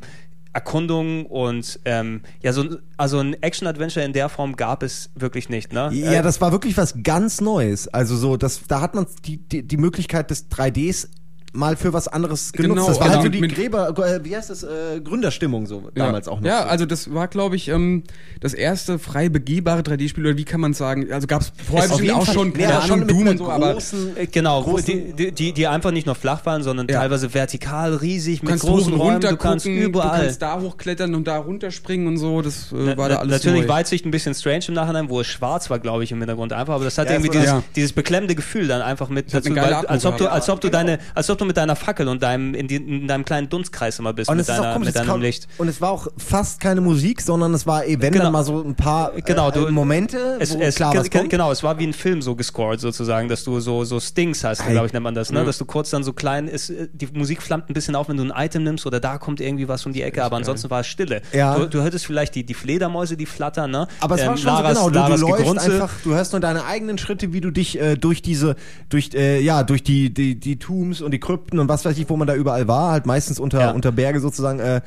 Erkundung 0.54 1.26
und 1.26 1.82
ähm, 1.84 2.22
ja, 2.42 2.54
so 2.54 2.62
ein- 2.62 2.78
also 2.96 3.20
ein 3.20 3.34
Action-Adventure 3.42 4.06
in 4.06 4.14
der 4.14 4.30
Form 4.30 4.56
gab 4.56 4.84
es 4.84 5.10
wirklich 5.16 5.50
nicht, 5.50 5.74
ne? 5.74 5.90
Ja, 5.92 6.22
das 6.22 6.40
war 6.40 6.54
wirklich 6.54 6.78
was 6.78 6.96
ganz 7.04 7.42
Neues. 7.42 7.90
Also 7.90 8.16
so, 8.16 8.38
das, 8.38 8.62
da 8.68 8.80
hat 8.80 8.96
man 8.96 9.06
die, 9.26 9.36
die, 9.38 9.64
die 9.68 9.76
Möglichkeit 9.78 10.32
des 10.32 10.50
3Ds 10.50 11.10
mal 11.56 11.76
für 11.76 11.94
was 11.94 12.08
anderes 12.08 12.52
genutzt. 12.54 12.76
Genau, 12.76 12.88
das 12.88 13.00
war 13.00 13.08
genau. 13.08 13.16
halt 13.20 13.24
so 13.26 13.30
die 13.30 13.40
Mit- 13.42 13.56
Gräber, 13.56 13.90
äh, 13.98 14.24
wie 14.24 14.36
heißt 14.36 14.50
das, 14.50 14.64
äh, 14.64 15.00
Gründerstimmung 15.04 15.66
so 15.66 15.90
damals 15.96 16.26
ja. 16.28 16.32
auch 16.32 16.40
noch. 16.40 16.48
Ja, 16.48 16.64
so. 16.64 16.70
also 16.70 16.86
das 16.86 17.14
war, 17.14 17.28
glaube 17.28 17.56
ich, 17.56 17.70
ähm, 17.70 18.04
das 18.42 18.54
erste 18.54 19.00
frei 19.00 19.30
begehbare 19.30 19.82
3D-Spiel, 19.82 20.26
oder 20.26 20.38
wie 20.38 20.44
kann 20.46 20.60
man 20.62 20.74
sagen? 20.74 21.12
Also 21.12 21.28
gab 21.28 21.42
es 21.42 21.52
vorher 21.68 21.88
bestimmt 21.90 22.12
auch 22.12 22.26
Fall- 22.26 22.34
schon, 22.34 22.54
keine 22.54 22.76
aber 22.76 22.88
schon 22.88 23.08
Doom 23.08 23.28
und 23.28 23.38
so, 23.38 23.50
aber 23.50 23.74
großen- 23.74 24.18
Äh, 24.18 24.28
Genau, 24.28 24.62
großen- 24.62 24.86
die, 24.86 25.14
die, 25.14 25.32
die, 25.32 25.54
die 25.54 25.68
einfach 25.68 25.92
nicht 25.92 26.06
nur 26.06 26.16
flach 26.16 26.46
waren, 26.46 26.62
sondern 26.64 26.88
Ja. 26.90 27.00
teilweise 27.00 27.34
vertikal, 27.34 27.96
riesig, 27.96 28.44
mit 28.44 28.60
großen 28.60 28.94
Räumen, 28.94 29.22
du 29.22 29.38
kannst 29.38 29.66
überall. 29.66 30.20
du 30.20 30.24
kannst 30.26 30.42
da 30.42 30.60
hochklettern 30.60 31.16
und 31.16 31.26
da 31.28 31.38
runterspringen 31.38 32.08
und 32.08 32.18
so, 32.18 32.42
das 32.42 32.72
äh, 32.72 32.98
war 32.98 33.08
Na- 33.08 33.08
da 33.10 33.16
alles 33.18 33.32
Natürlich 33.44 33.62
neu. 33.68 33.70
Weitsicht 33.74 34.06
ein 34.06 34.12
bisschen 34.12 34.34
strange 34.34 34.66
im 34.68 34.74
Nachhinein, 34.74 35.10
wo 35.10 35.22
es 35.22 35.28
schwarz 35.28 35.70
war, 35.70 35.80
glaube 35.80 36.04
ich, 36.04 36.12
im 36.12 36.20
Hintergrund 36.20 36.52
einfach, 36.54 36.74
aber 36.76 36.84
das 36.84 36.98
hat 36.98 37.08
Ja, 37.08 37.14
irgendwie 37.14 37.30
es 37.30 37.36
war- 37.36 37.42
dieses, 37.42 37.56
ja. 37.56 37.64
dieses 37.76 37.94
beklemmende 37.94 38.36
Gefühl 38.36 38.68
dann 38.68 38.82
einfach 38.82 39.10
mit 39.10 39.32
geile 39.32 39.56
weil, 39.56 39.74
als 39.86 40.06
ob 40.06 40.18
du, 40.18 40.30
als 40.32 40.50
ob 40.50 40.60
du 40.62 40.70
deine, 40.70 41.00
als 41.14 41.30
ob 41.30 41.38
du 41.38 41.45
mit 41.46 41.58
deiner 41.58 41.76
Fackel 41.76 42.08
und 42.08 42.22
deinem, 42.24 42.54
in, 42.54 42.68
die, 42.68 42.76
in 42.76 43.08
deinem 43.08 43.26
kleinen 43.26 43.50
Dunstkreis 43.50 44.00
immer 44.00 44.14
bist, 44.14 44.30
Und 44.30 44.38
mit, 44.38 44.48
deiner, 44.50 44.74
komisch, 44.74 44.88
mit 44.88 44.96
deinem 44.96 45.08
kam, 45.08 45.22
Licht. 45.22 45.48
und 45.58 45.68
es 45.68 45.82
war 45.82 45.92
auch 45.92 46.08
fast 46.18 46.60
keine 46.60 46.82
Musik, 46.82 47.22
sondern 47.22 47.54
es 47.54 47.66
war 47.68 47.84
wenn 47.86 48.00
Genau. 48.00 48.24
dann 48.26 48.34
mal 48.34 48.44
so 48.44 48.62
ein 48.64 48.76
paar 48.76 49.12
Genau, 49.26 49.50
äh, 49.50 49.54
du- 49.54 49.72
Momente, 49.72 50.38
Es, 50.40 50.54
wo 50.54 50.60
es, 50.60 50.76
klar 50.76 50.94
was 50.96 51.10
kommt. 51.10 51.30
genau, 51.30 51.52
es 51.52 51.64
war 51.64 51.78
wie 51.80 51.86
ein 51.88 51.94
Film 51.94 52.22
so 52.22 52.36
gescored 52.36 52.80
sozusagen, 52.80 53.30
dass 53.30 53.44
du 53.44 53.60
so, 53.60 53.84
so 53.84 54.00
Stings 54.00 54.44
hast, 54.44 54.66
glaube 54.68 54.88
ich, 54.88 54.94
nennt 54.94 55.04
man 55.04 55.16
das, 55.16 55.32
ne? 55.32 55.44
dass 55.46 55.58
du 55.58 55.66
kurz 55.66 55.90
dann 55.90 56.04
so 56.04 56.14
klein 56.14 56.48
ist, 56.48 56.70
äh, 56.70 56.88
die 56.94 57.08
Musik 57.14 57.42
flammt 57.42 57.70
ein 57.70 57.74
bisschen 57.74 57.96
auf, 57.96 58.10
wenn 58.10 58.18
du 58.18 58.24
ein 58.24 58.34
Item 58.46 58.64
nimmst 58.64 58.86
oder 58.86 59.00
da 59.00 59.18
kommt 59.18 59.42
irgendwie 59.42 59.68
was 59.68 59.86
um 59.86 59.94
die 59.94 60.02
Ecke, 60.02 60.24
aber 60.24 60.38
ansonsten 60.38 60.70
war 60.70 60.82
es 60.82 60.88
Stille. 60.88 61.22
Ja. 61.34 61.56
Du, 61.58 61.68
du 61.68 61.82
hörtest 61.82 62.06
vielleicht 62.06 62.36
die, 62.36 62.46
die 62.46 62.54
Fledermäuse, 62.54 63.18
die 63.18 63.26
flattern, 63.26 63.72
ne? 63.72 63.88
Aber 64.00 64.16
es 64.16 64.22
war 64.26 64.32
Ähm, 64.32 64.38
schon 64.38 64.48
Laras, 64.48 64.80
so 64.80 64.86
genau, 64.88 65.08
du, 65.10 65.16
du 65.16 65.22
läufst 65.22 65.38
Gegrunze. 65.38 65.72
einfach, 65.72 65.92
du 66.04 66.14
hörst 66.14 66.32
nur 66.34 66.40
deine 66.40 66.66
eigenen 66.66 66.98
Schritte, 66.98 67.34
wie 67.34 67.42
du 67.42 67.52
dich 67.52 67.80
äh, 67.80 67.96
durch 67.96 68.22
diese, 68.22 68.56
durch, 68.90 69.10
äh, 69.14 69.40
ja, 69.42 69.64
durch 69.64 69.84
die, 69.84 70.14
die, 70.14 70.40
die 70.40 70.58
Tombs 70.60 71.02
und 71.02 71.12
die 71.12 71.20
Krypten 71.26 71.60
und 71.60 71.68
was 71.68 71.84
weiß 71.86 71.98
ich, 71.98 72.10
wo 72.10 72.16
man 72.18 72.28
da 72.28 72.36
überall 72.36 72.68
war, 72.68 72.92
halt 72.92 73.06
meistens 73.06 73.40
unter, 73.40 73.60
Ja. 73.60 73.72
unter 73.72 73.92
Berge 73.92 74.20
sozusagen, 74.20 74.60
äh, 74.60 74.82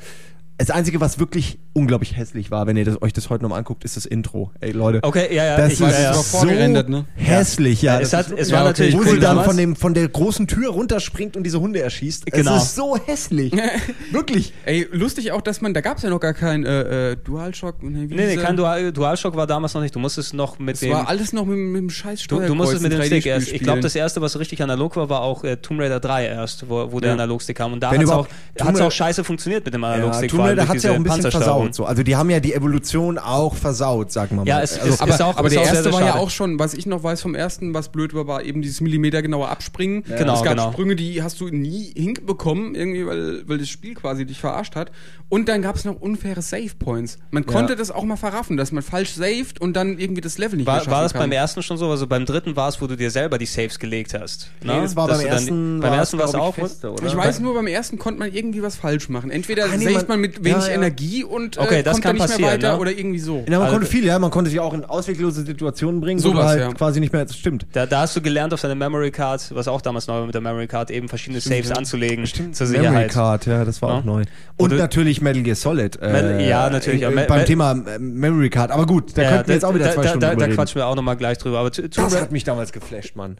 das 0.59 0.69
Einzige, 0.71 0.99
was 1.01 1.19
wirklich 1.19 1.57
unglaublich 1.73 2.15
hässlich 2.17 2.51
war, 2.51 2.67
wenn 2.67 2.75
ihr 2.77 2.85
das, 2.85 3.01
euch 3.01 3.13
das 3.13 3.29
heute 3.29 3.43
nochmal 3.43 3.59
anguckt, 3.59 3.83
ist 3.85 3.95
das 3.95 4.05
Intro. 4.05 4.51
Ey, 4.59 4.71
Leute. 4.71 4.99
Okay, 5.03 5.33
ja, 5.33 5.45
ja, 5.45 5.57
Das 5.57 5.67
ich 5.67 5.73
ist 5.73 5.81
weiß, 5.81 5.93
ja, 5.95 6.01
ja. 6.03 6.13
vorgerendert, 6.13 6.89
ne? 6.89 7.05
hässlich, 7.15 7.81
ja. 7.81 7.93
Ja, 7.95 7.99
es 8.01 8.09
das 8.11 8.27
hat- 8.27 8.33
ist 8.37 8.47
es 8.47 8.51
war 8.51 8.63
natürlich 8.65 8.93
Wo 8.93 8.99
cool 8.99 9.07
sie 9.09 9.19
dann 9.19 9.43
von, 9.43 9.55
dem, 9.57 9.75
von 9.75 9.93
der 9.93 10.07
großen 10.07 10.47
Tür 10.47 10.71
runterspringt 10.71 11.37
und 11.37 11.43
diese 11.43 11.59
Hunde 11.61 11.81
erschießt. 11.81 12.25
Genau. 12.25 12.57
Es 12.57 12.63
ist 12.63 12.75
so 12.75 12.97
hässlich. 12.97 13.53
wirklich. 14.11 14.53
Ey, 14.65 14.87
lustig 14.91 15.31
auch, 15.31 15.41
dass 15.41 15.61
man, 15.61 15.73
da 15.73 15.81
gab 15.81 15.97
es 15.97 16.03
ja 16.03 16.09
noch 16.09 16.19
gar 16.19 16.33
kein 16.33 16.65
äh, 16.65 17.11
äh, 17.11 17.15
DualShock. 17.15 17.81
Nee, 17.81 18.09
wie 18.09 18.15
Nee, 18.15 18.25
nee, 18.25 18.31
diese- 18.33 18.43
kein 18.43 18.57
Dual, 18.57 18.91
DualShock 18.91 19.35
war 19.35 19.47
damals 19.47 19.73
noch 19.73 19.81
nicht. 19.81 19.95
Du 19.95 19.99
musstest 19.99 20.33
noch 20.33 20.59
mit 20.59 20.75
Es 20.75 20.81
dem. 20.81 20.91
war 20.91 21.07
alles 21.07 21.31
noch 21.33 21.45
mit, 21.45 21.57
mit 21.57 21.81
dem 21.81 21.89
scheiß 21.89 22.27
Du, 22.27 22.39
du 22.41 22.53
musstest 22.55 22.83
mit 22.83 22.91
dem 22.91 23.01
Stick 23.01 23.23
3D-Spiel 23.23 23.31
erst. 23.31 23.51
Ich 23.53 23.61
glaube, 23.61 23.79
das 23.81 23.95
erste, 23.95 24.21
was 24.21 24.37
richtig 24.37 24.61
analog 24.61 24.95
war, 24.97 25.09
war 25.09 25.21
auch 25.21 25.43
äh, 25.45 25.55
Tomb 25.57 25.79
Raider 25.79 25.99
3 26.01 26.25
erst, 26.27 26.69
wo, 26.69 26.91
wo 26.91 26.99
der 26.99 27.09
Ja. 27.09 27.13
Analogstick 27.13 27.55
kam. 27.57 27.71
Und 27.73 27.79
da 27.81 27.91
hat 27.91 28.01
es 28.01 28.09
auch, 28.09 28.27
auch 28.61 28.91
scheiße 28.91 29.23
funktioniert 29.23 29.63
mit 29.63 29.73
dem 29.73 29.81
Ja, 29.83 29.93
Analogstick. 29.93 30.31
Tomb 30.31 30.48
durch 30.55 30.67
hat 30.69 30.83
ja 30.83 30.91
auch 30.91 30.95
ein 30.95 31.03
bisschen 31.03 31.31
versaut. 31.31 31.75
So. 31.75 31.85
Also 31.85 32.03
die 32.03 32.15
haben 32.15 32.29
ja 32.29 32.39
die 32.39 32.53
Evolution 32.53 33.17
auch 33.17 33.55
versaut, 33.55 34.11
sagen 34.11 34.31
wir 34.31 34.35
mal. 34.37 34.47
Ja, 34.47 34.61
es- 34.61 34.79
also, 34.79 34.93
es- 34.93 35.01
aber, 35.01 35.13
ist 35.13 35.21
auch- 35.21 35.37
aber 35.37 35.47
ist 35.47 35.55
der 35.55 35.63
erste 35.63 35.83
sehr 35.83 35.93
war 35.93 36.01
ja 36.05 36.15
auch 36.15 36.29
schon, 36.29 36.59
was 36.59 36.73
ich 36.73 36.85
noch 36.85 37.03
weiß 37.03 37.21
vom 37.21 37.35
ersten, 37.35 37.73
was 37.73 37.89
blöd 37.89 38.13
war, 38.13 38.27
war 38.27 38.43
eben 38.43 38.61
dieses 38.61 38.81
millimetergenaue 38.81 39.47
Abspringen. 39.47 40.03
Genau, 40.05 40.35
es 40.35 40.43
gab 40.43 40.53
genau. 40.55 40.71
Sprünge, 40.71 40.95
die 40.95 41.21
hast 41.23 41.39
du 41.41 41.47
nie 41.49 41.91
hinbekommen, 41.95 42.75
irgendwie, 42.75 43.05
weil, 43.05 43.47
weil 43.47 43.57
das 43.57 43.69
Spiel 43.69 43.93
quasi 43.95 44.25
dich 44.25 44.39
verarscht 44.39 44.75
hat. 44.75 44.91
Und 45.29 45.47
dann 45.47 45.61
gab 45.61 45.75
es 45.75 45.85
noch 45.85 45.99
unfaire 46.01 46.41
Save 46.41 46.71
Points. 46.79 47.17
Man 47.31 47.45
konnte 47.45 47.75
das 47.75 47.91
auch 47.91 48.03
mal 48.03 48.15
verraffen, 48.17 48.57
dass 48.57 48.71
man 48.71 48.81
falsch 48.83 49.13
saved 49.13 49.61
und 49.61 49.73
dann 49.75 49.99
irgendwie 49.99 50.21
das 50.21 50.37
Level 50.39 50.57
nicht 50.57 50.65
mehr 50.65 50.73
War, 50.73 50.79
schaffen 50.81 50.91
war 50.91 51.03
das 51.03 51.13
kann. 51.13 51.21
beim 51.21 51.31
ersten 51.31 51.61
schon 51.61 51.77
so? 51.77 51.89
Also 51.89 52.07
beim 52.07 52.25
dritten 52.25 52.55
war 52.55 52.69
es, 52.69 52.81
wo 52.81 52.87
du 52.87 52.95
dir 52.97 53.11
selber 53.11 53.37
die 53.37 53.45
Saves 53.45 53.77
gelegt 53.77 54.13
hast. 54.19 54.49
Nee, 54.63 54.73
ne? 54.73 54.81
das 54.81 54.95
war 54.95 55.07
Dass 55.07 55.17
beim 55.17 55.25
du 55.25 55.29
dann- 55.29 55.37
ersten. 55.39 55.79
Beim 55.81 55.93
ersten 55.93 56.17
war 56.17 56.25
es 56.25 56.35
auch. 56.35 56.55
feste, 56.55 56.91
oder? 56.91 57.05
Ich 57.05 57.15
weiß 57.15 57.39
nur, 57.41 57.53
beim 57.53 57.67
ersten 57.67 57.99
konnte 57.99 58.19
man 58.19 58.33
irgendwie 58.33 58.63
was 58.63 58.75
falsch 58.75 59.07
machen. 59.09 59.29
Entweder 59.29 59.65
Ah, 59.65 59.77
nee, 59.77 59.83
saved 59.85 59.95
man- 59.95 60.07
man 60.07 60.21
mit 60.21 60.38
wenig 60.43 60.63
ja, 60.63 60.67
ja. 60.69 60.73
Energie 60.75 61.23
und 61.23 61.57
äh, 61.57 61.59
Okay, 61.61 61.83
das 61.83 61.93
kommt 61.93 62.03
kann 62.03 62.17
dann 62.17 62.27
nicht 62.27 62.39
mehr 62.39 62.51
weiter 62.51 62.73
ne? 62.73 62.79
oder 62.79 62.91
irgendwie 62.91 63.19
so. 63.19 63.37
Ja, 63.47 63.53
man 63.57 63.61
Also- 63.63 63.73
konnte 63.73 63.87
viel, 63.87 64.05
ja. 64.05 64.17
Man 64.19 64.31
konnte 64.31 64.49
sich 64.49 64.59
auch 64.59 64.73
in 64.73 64.85
ausweglose 64.85 65.43
Situationen 65.43 66.01
bringen, 66.01 66.23
wo 66.23 66.29
Sowas, 66.29 66.45
halt 66.45 66.59
ja. 66.61 66.73
quasi 66.73 66.99
nicht 66.99 67.13
mehr. 67.13 67.25
Das 67.25 67.37
stimmt. 67.37 67.65
Da, 67.73 67.85
da 67.85 68.01
hast 68.01 68.15
du 68.15 68.21
gelernt 68.21 68.53
auf 68.53 68.61
deiner 68.61 68.75
Memory 68.75 69.11
Card, 69.11 69.53
was 69.55 69.67
auch 69.67 69.81
damals 69.81 70.07
neu 70.07 70.15
war 70.15 70.25
mit 70.25 70.33
der 70.33 70.41
Memory 70.41 70.67
Card, 70.67 70.91
eben 70.91 71.07
verschiedene 71.09 71.41
Saves 71.41 71.69
ja. 71.69 71.75
anzulegen 71.75 72.25
zur 72.25 72.45
Memory 72.67 72.67
Sicherheit. 72.67 73.11
Card, 73.11 73.45
ja, 73.45 73.65
das 73.65 73.81
war 73.81 73.89
Ja. 73.89 73.99
auch 73.99 74.03
neu. 74.03 74.23
Und 74.57 74.71
Und 74.71 74.77
natürlich 74.77 75.21
Metal 75.21 75.43
Gear 75.43 75.55
Solid. 75.55 76.01
Äh, 76.01 76.11
Mel- 76.11 76.41
ja, 76.47 76.69
natürlich, 76.69 77.01
Äh, 77.03 77.09
beim 77.27 77.39
Me- 77.39 77.45
Thema 77.45 77.73
Memory 77.99 78.49
Card. 78.49 78.71
Aber 78.71 78.85
gut, 78.85 79.17
da 79.17 79.21
Ja, 79.21 79.29
könnten 79.29 79.47
wir 79.47 79.55
jetzt 79.55 79.65
auch 79.65 79.73
wieder 79.75 79.85
da, 79.85 79.93
zwei 79.93 80.01
da, 80.03 80.07
Stunden 80.09 80.21
da, 80.21 80.35
da 80.35 80.47
quatschen 80.47 80.75
wir 80.79 80.87
auch 80.87 80.95
nochmal 80.95 81.15
gleich 81.17 81.37
drüber. 81.37 81.59
Aber 81.59 81.71
Tomb 81.71 81.91
Das 81.93 82.19
hat 82.21 82.31
mich 82.31 82.43
damals 82.43 82.71
geflasht, 82.71 83.15
Mann. 83.15 83.39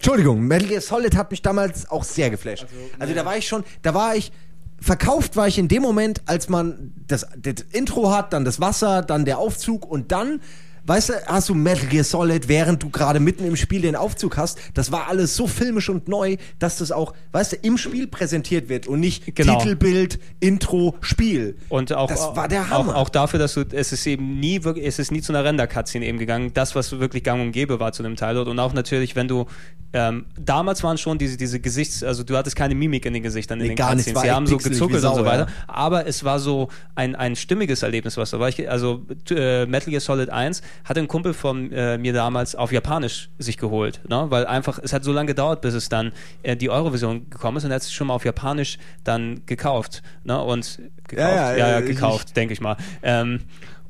Entschuldigung, 0.00 0.40
Metal 0.40 0.66
Gear 0.66 0.80
Solid 0.80 1.14
hat 1.14 1.30
mich 1.30 1.42
damals 1.42 1.90
auch 1.90 2.04
sehr 2.04 2.30
geflasht. 2.30 2.64
Also, 2.98 3.12
da 3.12 3.22
war 3.26 3.36
ich 3.36 3.46
schon, 3.46 3.64
da 3.82 3.92
war 3.92 4.16
ich, 4.16 4.32
verkauft 4.80 5.36
war 5.36 5.46
ich 5.46 5.58
in 5.58 5.68
dem 5.68 5.82
Moment, 5.82 6.22
als 6.24 6.48
man 6.48 6.94
das, 7.06 7.26
das 7.36 7.66
Intro 7.70 8.10
hat, 8.10 8.32
dann 8.32 8.46
das 8.46 8.62
Wasser, 8.62 9.02
dann 9.02 9.26
der 9.26 9.36
Aufzug 9.36 9.84
und 9.84 10.10
dann 10.10 10.40
weißt 10.86 11.08
du, 11.10 11.12
hast 11.26 11.48
du 11.48 11.54
Metal 11.54 11.86
Gear 11.86 12.04
Solid, 12.04 12.48
während 12.48 12.82
du 12.82 12.90
gerade 12.90 13.20
mitten 13.20 13.44
im 13.44 13.56
Spiel 13.56 13.82
den 13.82 13.96
Aufzug 13.96 14.36
hast. 14.36 14.58
Das 14.74 14.92
war 14.92 15.08
alles 15.08 15.36
so 15.36 15.46
filmisch 15.46 15.88
und 15.88 16.08
neu, 16.08 16.36
dass 16.58 16.78
das 16.78 16.92
auch, 16.92 17.14
weißt 17.32 17.52
du, 17.52 17.56
im 17.62 17.78
Spiel 17.78 18.06
präsentiert 18.06 18.68
wird 18.68 18.86
und 18.86 19.00
nicht 19.00 19.34
Genau. 19.36 19.58
Titelbild, 19.58 20.18
Intro, 20.40 20.94
Spiel. 21.00 21.56
Und 21.68 21.92
auch, 21.92 22.08
Das 22.08 22.20
war 22.36 22.48
der 22.48 22.62
auch, 22.62 22.70
Hammer. 22.70 22.96
auch 22.96 23.08
dafür, 23.08 23.38
dass 23.38 23.54
du, 23.54 23.64
es 23.70 23.92
ist 23.92 24.06
eben 24.06 24.40
nie 24.40 24.64
wirklich, 24.64 24.86
es 24.86 24.98
ist 24.98 25.10
nie 25.12 25.20
zu 25.20 25.32
einer 25.32 25.44
Render-Cutscene 25.44 26.04
eben 26.06 26.18
gegangen, 26.18 26.52
das, 26.54 26.74
was 26.74 26.98
wirklich 26.98 27.24
gang 27.24 27.40
und 27.42 27.52
gäbe 27.52 27.80
war 27.80 27.92
zu 27.92 28.02
dem 28.02 28.16
Teil 28.16 28.34
dort. 28.34 28.48
Und 28.48 28.58
auch 28.58 28.72
natürlich, 28.72 29.16
wenn 29.16 29.28
du, 29.28 29.46
ähm, 29.92 30.26
damals 30.38 30.82
waren 30.84 30.98
schon 30.98 31.18
diese, 31.18 31.36
diese 31.36 31.58
Gesichts, 31.60 32.02
also 32.04 32.22
du 32.22 32.36
hattest 32.36 32.54
keine 32.56 32.74
Mimik 32.74 33.06
in 33.06 33.12
den 33.14 33.22
Gesichtern 33.22 33.58
in 33.60 33.62
Nee, 33.64 33.68
den 33.70 33.76
gar 33.76 33.94
nicht, 33.94 34.04
Cutscenes. 34.06 34.14
war 34.16 34.22
Sie 34.22 34.30
haben 34.30 34.46
so 34.46 34.56
gezuckelt 34.56 35.02
wie 35.02 35.06
und 35.06 35.14
so 35.14 35.20
Sau, 35.20 35.24
weiter. 35.24 35.46
ja. 35.48 35.64
Aber 35.66 36.06
es 36.06 36.22
war 36.24 36.38
so 36.38 36.68
ein, 36.94 37.14
ein 37.16 37.36
stimmiges 37.36 37.82
Erlebnis, 37.82 38.16
was 38.16 38.30
da 38.30 38.38
war. 38.40 38.48
Ich, 38.48 38.70
also, 38.70 39.04
äh, 39.30 39.66
Metal 39.66 39.90
Gear 39.90 40.00
Solid 40.00 40.30
1 40.30 40.62
hatte 40.84 41.00
ein 41.00 41.08
Kumpel 41.08 41.34
von 41.34 41.72
äh, 41.72 41.98
mir 41.98 42.12
damals 42.12 42.54
auf 42.54 42.72
Japanisch 42.72 43.30
sich 43.38 43.56
geholt, 43.56 44.00
ne? 44.08 44.26
weil 44.28 44.46
einfach, 44.46 44.78
es 44.82 44.92
hat 44.92 45.04
so 45.04 45.12
lange 45.12 45.28
gedauert, 45.28 45.60
bis 45.60 45.74
es 45.74 45.88
dann 45.88 46.12
äh, 46.42 46.56
die 46.56 46.70
Eurovision 46.70 47.28
gekommen 47.30 47.56
ist 47.56 47.64
und 47.64 47.70
er 47.70 47.76
hat 47.76 47.82
es 47.82 47.92
schon 47.92 48.06
mal 48.08 48.14
auf 48.14 48.24
Japanisch 48.24 48.78
dann 49.04 49.42
gekauft. 49.46 50.02
Ne? 50.24 50.40
Und 50.40 50.80
gekauft, 51.08 51.30
Ja, 51.30 51.52
ja, 51.52 51.56
ja, 51.56 51.68
ja, 51.68 51.78
äh, 51.78 51.82
gekauft, 51.82 52.36
denke 52.36 52.52
ich 52.52 52.60
mal. 52.60 52.76
Ähm, 53.02 53.40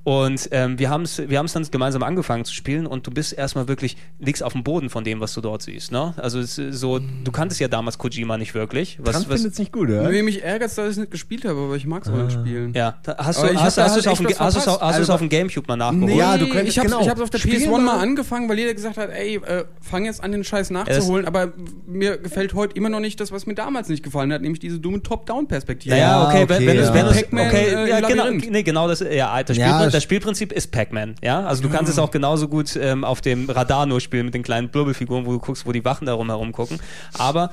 und 0.02 0.48
ähm, 0.52 0.78
wir 0.78 0.88
haben 0.88 1.02
es 1.02 1.18
wir 1.28 1.38
haben's 1.38 1.52
dann 1.52 1.66
gemeinsam 1.70 2.02
angefangen 2.02 2.44
zu 2.46 2.54
spielen 2.54 2.86
und 2.86 3.06
du 3.06 3.10
bist 3.10 3.32
erstmal 3.34 3.68
wirklich, 3.68 3.96
liegst 4.18 4.42
auf 4.42 4.52
dem 4.54 4.64
Boden 4.64 4.88
von 4.88 5.04
dem, 5.04 5.20
was 5.20 5.34
du 5.34 5.40
dort 5.42 5.60
siehst. 5.62 5.92
Ne? 5.92 6.14
Also 6.16 6.38
es 6.40 6.56
ist 6.56 6.80
so, 6.80 6.98
du 6.98 7.30
kanntest 7.32 7.60
ja 7.60 7.68
damals 7.68 7.98
Kojima 7.98 8.38
nicht 8.38 8.54
wirklich. 8.54 8.98
Was, 9.02 9.14
was, 9.14 9.24
findet's 9.24 9.58
nicht 9.58 9.72
gut, 9.72 9.88
oder? 9.90 10.08
Nee, 10.08 10.22
mich 10.22 10.42
ärgert 10.42 10.70
dass 10.70 10.78
ich 10.78 10.84
es 10.92 10.96
nicht 10.96 11.10
gespielt 11.10 11.44
habe, 11.44 11.58
aber 11.60 11.76
ich 11.76 11.84
mag 11.86 12.02
es 12.04 12.08
auch 12.10 12.16
nicht 12.16 12.32
spielen. 12.32 12.72
ja, 12.74 12.94
hast 13.18 13.38
Aber 13.38 13.48
du 13.48 13.54
hast, 13.56 13.62
hast, 13.64 13.76
halt 13.76 13.86
hast, 13.88 13.96
du's 13.98 14.06
auf, 14.06 14.18
verpasst. 14.18 14.40
hast 14.40 14.56
du's 14.66 14.78
Also- 14.78 15.12
auf 15.12 15.20
dem 15.20 15.28
Gamecube 15.28 15.66
mal 15.68 15.76
nachgeholt? 15.76 16.06
Nee, 16.10 16.18
Ja, 16.18 16.38
du 16.38 16.48
könnt- 16.48 16.68
ich 16.68 16.78
hab's, 16.78 16.88
genau. 16.90 17.02
ich 17.02 17.08
hab's 17.08 17.20
auf 17.20 17.30
der 17.30 17.38
Spielen 17.38 17.62
PS1 17.62 17.70
wir- 17.70 17.78
mal 17.78 17.98
angefangen, 18.00 18.48
weil 18.48 18.58
jeder 18.58 18.72
gesagt 18.72 18.96
hat, 18.96 19.10
ey, 19.10 19.36
äh, 19.36 19.64
fang 19.80 20.06
jetzt 20.06 20.24
an, 20.24 20.32
den 20.32 20.44
Scheiß 20.44 20.70
nachzuholen. 20.70 21.26
aber 21.26 21.52
mir 21.86 22.16
gefällt 22.16 22.54
heute 22.54 22.74
immer 22.76 22.88
noch 22.88 23.00
nicht 23.00 23.20
das, 23.20 23.32
was 23.32 23.46
mir 23.46 23.54
damals 23.54 23.88
nicht 23.88 24.02
gefallen 24.02 24.32
hat, 24.32 24.40
nämlich 24.40 24.60
diese 24.60 24.78
dumme 24.80 25.02
Top-Down-Perspektive. 25.02 25.94
Ja, 25.96 26.26
okay, 26.28 26.48
wenn, 26.48 26.56
okay, 26.56 26.66
wenn, 26.66 26.76
ja. 26.76 26.82
es, 26.82 26.94
wenn 26.94 27.06
es, 27.06 27.16
Pac-Man, 27.16 27.46
okay, 27.48 27.66
äh, 27.74 27.88
ja, 27.88 28.00
genau, 28.00 28.30
nee, 28.30 28.62
genau 28.62 28.88
das, 28.88 29.00
ja, 29.00 29.42
das, 29.42 29.56
Ja, 29.56 29.66
Spielprin 29.66 29.89
das- 29.90 29.98
das 29.98 30.02
Spielprinzip 30.04 30.52
ist 30.52 30.70
Pac-Man, 30.72 31.14
ja, 31.22 31.44
also 31.44 31.62
du 31.62 31.68
kannst 31.68 31.90
es 31.90 31.98
auch 31.98 32.10
genauso 32.10 32.48
gut 32.48 32.76
ähm, 32.80 33.04
auf 33.04 33.20
dem 33.20 33.48
Radar 33.50 33.86
nur 33.86 34.00
spielen 34.00 34.26
mit 34.26 34.34
den 34.34 34.42
kleinen 34.42 34.68
Blubbelfiguren, 34.70 35.26
wo 35.26 35.32
du 35.32 35.38
guckst, 35.38 35.66
wo 35.66 35.72
die 35.72 35.84
Wachen 35.84 36.06
darum 36.06 36.28
herum 36.28 36.52
gucken, 36.52 36.78
aber 37.18 37.50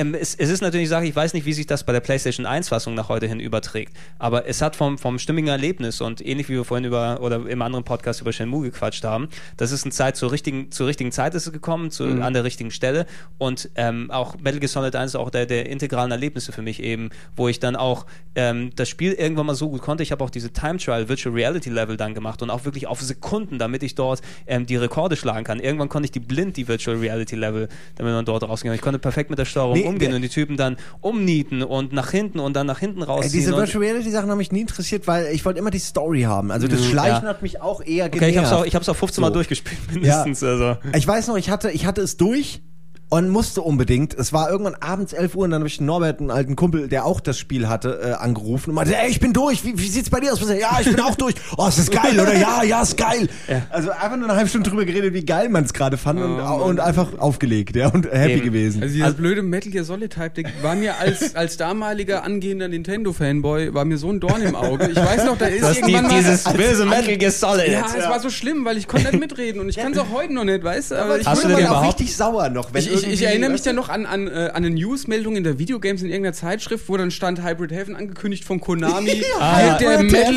ähm, 0.00 0.14
es, 0.14 0.34
es 0.34 0.50
ist 0.50 0.60
natürlich 0.62 0.86
eine 0.86 1.00
Sache, 1.00 1.06
ich 1.06 1.14
weiß 1.14 1.34
nicht, 1.34 1.44
wie 1.46 1.52
sich 1.52 1.66
das 1.66 1.84
bei 1.84 1.92
der 1.92 2.00
PlayStation 2.00 2.46
1-Fassung 2.46 2.94
nach 2.94 3.08
heute 3.08 3.26
hin 3.26 3.40
überträgt, 3.40 3.92
aber 4.18 4.46
es 4.46 4.62
hat 4.62 4.76
vom, 4.76 4.98
vom 4.98 5.18
stimmigen 5.18 5.48
Erlebnis 5.48 6.00
und 6.00 6.24
ähnlich 6.24 6.48
wie 6.48 6.54
wir 6.54 6.64
vorhin 6.64 6.84
über 6.84 7.20
oder 7.20 7.46
im 7.48 7.62
anderen 7.62 7.84
Podcast 7.84 8.20
über 8.20 8.32
Shenmue 8.32 8.62
gequatscht 8.62 9.04
haben, 9.04 9.28
das 9.56 9.72
ist 9.72 9.84
eine 9.84 9.92
Zeit 9.92 10.16
zur 10.16 10.32
richtigen, 10.32 10.70
zur 10.72 10.86
richtigen 10.86 11.12
Zeit 11.12 11.34
ist 11.34 11.46
es 11.46 11.52
gekommen, 11.52 11.90
zu, 11.90 12.04
Mhm. 12.04 12.22
an 12.22 12.32
der 12.32 12.44
richtigen 12.44 12.70
Stelle 12.70 13.06
und 13.38 13.68
ähm, 13.74 14.10
auch 14.10 14.36
Metal 14.38 14.58
Gear 14.60 14.68
Solid 14.68 14.96
1 14.96 15.12
ist 15.12 15.16
auch 15.16 15.30
der, 15.30 15.46
der 15.46 15.66
integralen 15.68 16.10
Erlebnisse 16.10 16.52
für 16.52 16.62
mich 16.62 16.82
eben, 16.82 17.10
wo 17.36 17.48
ich 17.48 17.60
dann 17.60 17.76
auch 17.76 18.06
ähm, 18.34 18.70
das 18.76 18.88
Spiel 18.88 19.12
irgendwann 19.12 19.46
mal 19.46 19.54
so 19.54 19.68
gut 19.68 19.82
konnte. 19.82 20.02
Ich 20.02 20.12
habe 20.12 20.24
auch 20.24 20.30
diese 20.30 20.52
Time 20.52 20.78
Trial 20.78 21.08
Virtual 21.08 21.34
Reality 21.34 21.68
Level 21.70 21.96
dann 21.96 22.14
gemacht 22.14 22.42
und 22.42 22.50
auch 22.50 22.64
wirklich 22.64 22.86
auf 22.86 23.00
Sekunden, 23.00 23.58
damit 23.58 23.82
ich 23.82 23.94
dort 23.94 24.22
ähm, 24.46 24.66
die 24.66 24.76
Rekorde 24.76 25.16
schlagen 25.16 25.44
kann. 25.44 25.60
Irgendwann 25.60 25.88
konnte 25.88 26.06
ich 26.06 26.12
die 26.12 26.20
blind, 26.20 26.56
die 26.56 26.68
Virtual 26.68 26.96
Reality 26.96 27.36
Level, 27.36 27.68
damit 27.96 28.12
man 28.14 28.24
dort 28.24 28.42
rausging. 28.44 28.72
Ich 28.72 28.80
konnte 28.80 28.98
perfekt 28.98 29.30
mit 29.30 29.38
der 29.38 29.44
Steuerung 29.44 29.74
Nee, 29.74 29.89
umgehen 29.90 30.14
und 30.14 30.22
die 30.22 30.28
Typen 30.28 30.56
dann 30.56 30.76
umnieten 31.00 31.62
und 31.62 31.92
nach 31.92 32.10
hinten 32.10 32.40
und 32.40 32.54
dann 32.54 32.66
nach 32.66 32.78
hinten 32.78 33.00
Ey, 33.02 33.06
rausziehen. 33.06 33.32
diese 33.32 33.56
Virtual 33.56 33.84
Reality 33.84 34.10
Sachen 34.10 34.30
haben 34.30 34.38
mich 34.38 34.52
nie 34.52 34.62
interessiert, 34.62 35.06
weil 35.06 35.26
ich 35.34 35.44
wollte 35.44 35.58
immer 35.58 35.70
die 35.70 35.78
Story 35.78 36.22
haben. 36.22 36.50
Also 36.50 36.66
das 36.68 36.84
Schleichen 36.84 37.24
Ja. 37.24 37.28
hat 37.30 37.42
mich 37.42 37.60
auch 37.60 37.80
eher 37.82 38.06
okay, 38.06 38.18
genervt. 38.18 38.30
ich 38.32 38.36
habe 38.38 38.46
es 38.46 38.52
auch, 38.52 38.64
ich 38.66 38.74
hab's 38.74 38.88
auch 38.88 38.96
15 38.96 39.20
Mal 39.22 39.28
So. 39.28 39.34
durchgespielt, 39.34 39.78
mindestens. 39.92 40.42
Also. 40.42 40.76
Ich 40.96 41.06
weiß 41.06 41.28
noch, 41.28 41.36
ich 41.36 41.50
hatte, 41.50 41.70
ich 41.70 41.86
hatte 41.86 42.00
es 42.02 42.16
durch 42.16 42.62
und 43.10 43.28
musste 43.28 43.60
unbedingt. 43.62 44.14
Es 44.14 44.32
war 44.32 44.50
irgendwann 44.50 44.76
abends 44.76 45.12
11 45.12 45.34
Uhr 45.34 45.44
und 45.44 45.50
dann 45.50 45.60
habe 45.60 45.68
ich 45.68 45.80
Norbert, 45.80 46.20
einen 46.20 46.30
alten 46.30 46.54
Kumpel, 46.56 46.86
der 46.88 47.04
auch 47.04 47.20
das 47.20 47.38
Spiel 47.38 47.68
hatte, 47.68 48.00
äh, 48.02 48.12
angerufen 48.12 48.70
und 48.70 48.76
meinte, 48.76 48.96
ey, 48.96 49.10
ich 49.10 49.18
bin 49.20 49.32
durch. 49.32 49.64
Wie, 49.64 49.76
wie 49.78 49.88
sieht's 49.88 50.10
bei 50.10 50.20
dir 50.20 50.32
aus? 50.32 50.40
Ja, 50.48 50.78
ich 50.80 50.86
bin 50.90 51.00
auch 51.00 51.16
durch. 51.16 51.34
Oh, 51.58 51.66
ist 51.66 51.78
das 51.78 51.90
geil, 51.90 52.18
oder? 52.20 52.36
Ja, 52.36 52.62
ja, 52.62 52.82
ist 52.82 52.96
geil. 52.96 53.28
Also 53.70 53.90
einfach 53.90 54.16
nur 54.16 54.28
eine 54.28 54.36
halbe 54.36 54.48
Stunde 54.48 54.70
drüber 54.70 54.84
geredet, 54.84 55.12
wie 55.12 55.24
geil 55.24 55.48
man 55.48 55.64
es 55.64 55.72
gerade 55.72 55.96
fand 55.96 56.20
und, 56.20 56.40
und 56.40 56.80
einfach 56.80 57.18
aufgelegt, 57.18 57.74
ja, 57.76 57.88
und 57.88 58.06
happy 58.10 58.34
Eben. 58.34 58.44
gewesen. 58.44 58.82
Also 58.82 58.94
dieses 58.94 59.14
blöde 59.14 59.42
Metal 59.42 59.70
Gear 59.72 59.84
Solid 59.84 60.12
Type 60.12 60.30
Deck 60.30 60.46
war 60.62 60.76
mir 60.76 60.96
als, 60.98 61.34
als 61.34 61.56
damaliger 61.56 62.22
angehender 62.22 62.68
Nintendo-Fanboy, 62.68 63.74
war 63.74 63.84
mir 63.84 63.98
so 63.98 64.08
ein 64.10 64.20
Dorn 64.20 64.42
im 64.42 64.54
Auge. 64.54 64.88
Ich 64.88 64.96
weiß 64.96 65.24
noch, 65.24 65.36
da 65.36 65.46
ist 65.46 65.62
Das 65.62 65.72
die, 65.72 65.80
irgendwann 65.80 66.06
mal... 66.06 66.18
dieses 66.18 66.44
böse 66.44 66.86
Metal 66.86 67.16
Gear 67.16 67.32
Solid. 67.32 67.68
ja, 67.72 67.86
es 67.96 68.04
war 68.08 68.20
so 68.20 68.30
schlimm, 68.30 68.64
weil 68.64 68.76
ich 68.76 68.86
konnte 68.86 69.10
nicht 69.10 69.18
mitreden 69.20 69.60
und 69.60 69.68
ich 69.68 69.76
kann 69.76 69.92
es 69.92 69.98
auch 69.98 70.10
heute 70.12 70.32
noch 70.32 70.44
nicht, 70.44 70.62
weißt 70.62 70.92
du? 70.92 70.94
Aber 71.02 71.18
ich, 71.18 71.26
Hast 71.26 71.42
wurde 71.44 71.54
du 71.54 71.56
denn 71.60 71.66
überhaupt- 71.66 71.88
richtig 71.88 72.16
sauer 72.16 72.48
noch. 72.50 72.72
Wenn 72.72 72.82
ich, 72.82 72.99
ich, 73.04 73.14
ich 73.14 73.22
erinnere 73.22 73.50
mich 73.50 73.64
ja 73.64 73.72
noch 73.72 73.88
an, 73.88 74.06
an, 74.06 74.28
äh, 74.28 74.30
an 74.30 74.56
eine 74.56 74.70
Newsmeldung 74.70 75.36
in 75.36 75.44
der 75.44 75.58
Videogames 75.58 76.02
in 76.02 76.08
irgendeiner 76.08 76.34
Zeitschrift, 76.34 76.88
wo 76.88 76.96
dann 76.96 77.10
stand 77.10 77.42
Hybrid 77.42 77.72
Heaven 77.72 77.96
angekündigt 77.96 78.44
von 78.44 78.60
Konami. 78.60 79.22
Ah, 79.38 79.70
wird, 79.70 79.80
der 79.80 80.02
Metal, 80.02 80.36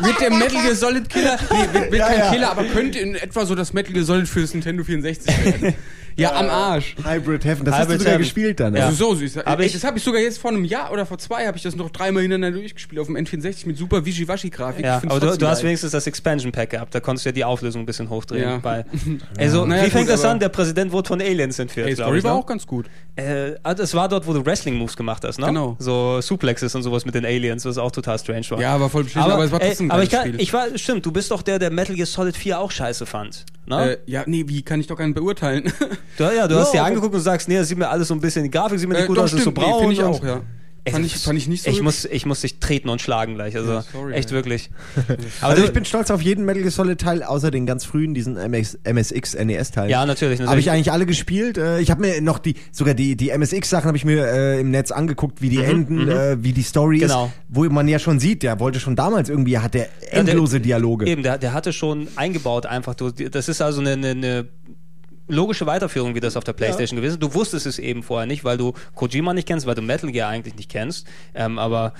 wird 0.00 0.20
der 0.20 0.30
Metal 0.30 0.62
Gear 0.62 0.74
Solid 0.74 1.08
Killer, 1.08 1.38
nee, 1.50 1.58
wird, 1.72 1.92
wird 1.92 2.00
Ja, 2.00 2.08
kein 2.08 2.18
ja. 2.18 2.30
Killer, 2.30 2.50
aber 2.50 2.64
könnte 2.64 2.98
in 2.98 3.14
etwa 3.14 3.46
so 3.46 3.54
das 3.54 3.72
Metal 3.72 3.92
Gear 3.92 4.04
Solid 4.04 4.28
für 4.28 4.40
das 4.40 4.52
Nintendo 4.52 4.82
64 4.82 5.44
werden. 5.44 5.74
Ja, 6.16 6.32
am 6.34 6.48
Arsch. 6.48 6.94
Hybrid 7.04 7.44
Heaven, 7.44 7.64
das 7.64 7.74
hast 7.74 7.82
Hybrid 7.84 7.94
du 7.94 7.98
sogar 8.00 8.12
Heaven. 8.12 8.22
gespielt 8.22 8.60
dann. 8.60 8.74
Ja. 8.76 8.86
Also 8.86 9.10
so 9.10 9.14
süß. 9.14 9.38
Aber 9.38 9.46
Aber 9.48 9.64
ich- 9.64 9.72
das 9.72 9.84
habe 9.84 9.98
ich 9.98 10.04
sogar 10.04 10.20
jetzt 10.20 10.38
vor 10.38 10.50
einem 10.50 10.64
Jahr 10.64 10.92
oder 10.92 11.06
vor 11.06 11.18
zwei 11.18 11.46
habe 11.46 11.56
ich 11.56 11.62
das 11.62 11.74
noch 11.76 11.90
dreimal 11.90 12.22
hintereinander 12.22 12.58
durchgespielt 12.58 13.00
auf 13.00 13.06
dem 13.06 13.16
N64 13.16 13.66
mit 13.66 13.76
super 13.78 14.04
Wischiwaschi-Grafik. 14.04 14.84
Ja, 14.84 15.00
aber 15.06 15.20
du, 15.20 15.36
du 15.38 15.46
hast 15.46 15.62
wenigstens 15.62 15.92
das 15.92 16.06
Expansion 16.06 16.52
Pack 16.52 16.70
gehabt. 16.70 16.94
Da 16.94 17.00
konntest 17.00 17.24
du 17.24 17.28
ja 17.30 17.32
die 17.32 17.44
Auflösung 17.44 17.82
ein 17.82 17.86
bisschen 17.86 18.10
hochdrehen. 18.10 18.42
Ja. 18.42 18.64
Weil, 18.64 18.84
also, 19.38 19.64
Naja, 19.66 19.86
wie 19.86 19.90
fängt 19.90 20.08
das 20.08 20.20
aber- 20.24 20.32
an? 20.32 20.40
Der 20.40 20.48
Präsident 20.48 20.92
wurde 20.92 21.08
von 21.08 21.20
Aliens 21.20 21.58
entführt, 21.58 21.88
Ey, 21.88 21.94
glaub 21.94 22.06
Story 22.06 22.18
ich. 22.18 22.24
war 22.24 22.34
ne? 22.34 22.38
auch 22.40 22.46
ganz 22.46 22.66
gut. 22.66 22.86
Äh, 23.16 23.52
das 23.62 23.94
war 23.94 24.08
dort, 24.08 24.26
wo 24.26 24.32
du 24.32 24.44
Wrestling-Moves 24.44 24.96
gemacht 24.96 25.22
hast, 25.24 25.38
ne? 25.38 25.46
Genau. 25.46 25.76
So 25.78 26.20
Suplexes 26.20 26.74
und 26.74 26.82
sowas 26.82 27.04
mit 27.04 27.14
den 27.14 27.24
Aliens, 27.24 27.64
was 27.64 27.78
auch 27.78 27.90
total 27.90 28.18
strange 28.18 28.46
war. 28.50 28.60
Ja, 28.60 28.80
war 28.80 28.88
voll 28.88 29.04
beschissen, 29.04 29.30
aber, 29.30 29.44
es 29.44 29.52
war 29.52 29.60
ey, 29.60 29.68
trotzdem 29.68 29.86
ein 29.88 29.90
aber 29.90 30.02
ich, 30.02 30.10
kann, 30.10 30.28
Spiel. 30.28 30.40
ich 30.40 30.52
war, 30.52 30.66
stimmt, 30.76 31.04
du 31.06 31.12
bist 31.12 31.30
doch 31.30 31.42
der, 31.42 31.58
der 31.58 31.70
Metal 31.70 31.94
Gear 31.94 32.06
Solid 32.06 32.36
4 32.36 32.58
auch 32.58 32.70
scheiße 32.70 33.06
fand. 33.06 33.44
Äh, 33.70 33.98
ja, 34.06 34.24
nee, 34.26 34.44
wie 34.48 34.62
kann 34.62 34.80
ich 34.80 34.86
doch 34.88 34.96
keinen 34.96 35.14
beurteilen? 35.14 35.72
du, 36.18 36.24
ja, 36.24 36.48
du 36.48 36.54
hast 36.58 36.74
Ja, 36.74 36.80
dir 36.82 36.86
angeguckt 36.88 37.14
und 37.14 37.20
sagst, 37.20 37.48
nee, 37.48 37.56
das 37.56 37.68
sieht 37.68 37.78
mir 37.78 37.88
alles 37.88 38.08
so 38.08 38.14
ein 38.14 38.20
bisschen, 38.20 38.42
die 38.44 38.50
Grafik 38.50 38.78
sieht 38.78 38.88
mir 38.88 38.94
nicht 38.96 39.04
Äh, 39.04 39.08
gut 39.08 39.18
aus, 39.18 39.30
das 39.30 39.38
ist 39.40 39.44
so 39.44 39.50
nee, 39.50 39.54
braun. 39.60 39.80
Finde 39.80 39.94
ich 39.94 40.02
auch, 40.02 40.22
ja. 40.24 40.40
Ey, 40.84 40.92
Fand 40.92 41.06
ich, 41.06 41.16
fand 41.16 41.38
ich 41.38 41.46
nicht 41.46 41.62
so 41.62 41.70
ich 41.70 41.80
muss, 41.80 42.04
ich 42.06 42.26
muss 42.26 42.40
dich 42.40 42.58
treten 42.58 42.88
und 42.88 43.00
schlagen 43.00 43.34
gleich, 43.36 43.54
also 43.56 43.70
Ja, 43.74 43.84
sorry, 43.92 44.14
echt 44.14 44.30
ey. 44.30 44.34
wirklich. 44.34 44.68
Aber 45.40 45.52
Also 45.52 45.62
ich 45.64 45.72
bin 45.72 45.84
stolz 45.84 46.10
auf 46.10 46.20
jeden 46.22 46.44
Metal 46.44 46.60
Gear 46.62 46.72
Solid 46.72 47.00
Teil, 47.00 47.22
außer 47.22 47.52
den 47.52 47.66
ganz 47.66 47.84
frühen, 47.84 48.14
diesen 48.14 48.34
MX, 48.34 48.78
MSX 48.82 49.34
NES 49.34 49.70
Teil. 49.70 49.90
Ja, 49.90 50.04
natürlich, 50.06 50.40
Habe 50.40 50.46
natürlich. 50.46 50.66
ich 50.66 50.72
eigentlich 50.72 50.90
alle 50.90 51.06
gespielt. 51.06 51.56
Äh, 51.56 51.78
Ich 51.80 51.92
habe 51.92 52.00
mir 52.00 52.20
noch 52.20 52.40
die, 52.40 52.54
sogar 52.72 52.94
die, 52.94 53.14
die 53.14 53.30
MSX 53.30 53.70
Sachen 53.70 53.86
habe 53.86 53.96
ich 53.96 54.04
mir 54.04 54.26
äh, 54.26 54.60
im 54.60 54.72
Netz 54.72 54.90
angeguckt, 54.90 55.40
wie 55.40 55.50
die 55.50 55.58
enden, 55.62 56.08
äh, 56.08 56.42
wie 56.42 56.52
die 56.52 56.62
Story 56.62 56.96
Mhm, 56.96 57.00
Genau. 57.02 57.26
ist. 57.26 57.32
Wo 57.48 57.64
man 57.66 57.86
ja 57.86 58.00
schon 58.00 58.18
sieht, 58.18 58.42
der 58.42 58.58
wollte 58.58 58.80
schon 58.80 58.96
damals 58.96 59.28
irgendwie, 59.28 59.58
hat 59.58 59.74
der 59.74 59.88
endlose 60.10 60.58
Dialoge. 60.60 61.06
Eben, 61.06 61.22
der, 61.22 61.38
der 61.38 61.52
hatte 61.52 61.72
schon 61.72 62.08
eingebaut 62.16 62.66
einfach. 62.66 62.94
Das 62.96 63.48
ist 63.48 63.62
also 63.62 63.80
eine, 63.80 63.92
eine, 63.92 64.08
eine 64.10 64.48
logische 65.32 65.66
Weiterführung, 65.66 66.14
wie 66.14 66.20
das 66.20 66.36
auf 66.36 66.44
der 66.44 66.52
Playstation 66.52 66.96
gewesen 66.96 67.14
ist. 67.14 67.22
Du 67.22 67.34
wusstest 67.34 67.66
es 67.66 67.78
eben 67.78 68.02
vorher 68.02 68.26
nicht, 68.26 68.44
weil 68.44 68.58
du 68.58 68.72
Kojima 68.94 69.34
nicht 69.34 69.48
kennst, 69.48 69.66
weil 69.66 69.74
du 69.74 69.82
Metal 69.82 70.12
Gear 70.12 70.28
eigentlich 70.28 70.56
nicht 70.56 70.70
kennst. 70.70 71.06
Ähm, 71.34 71.58
aber 71.58 71.94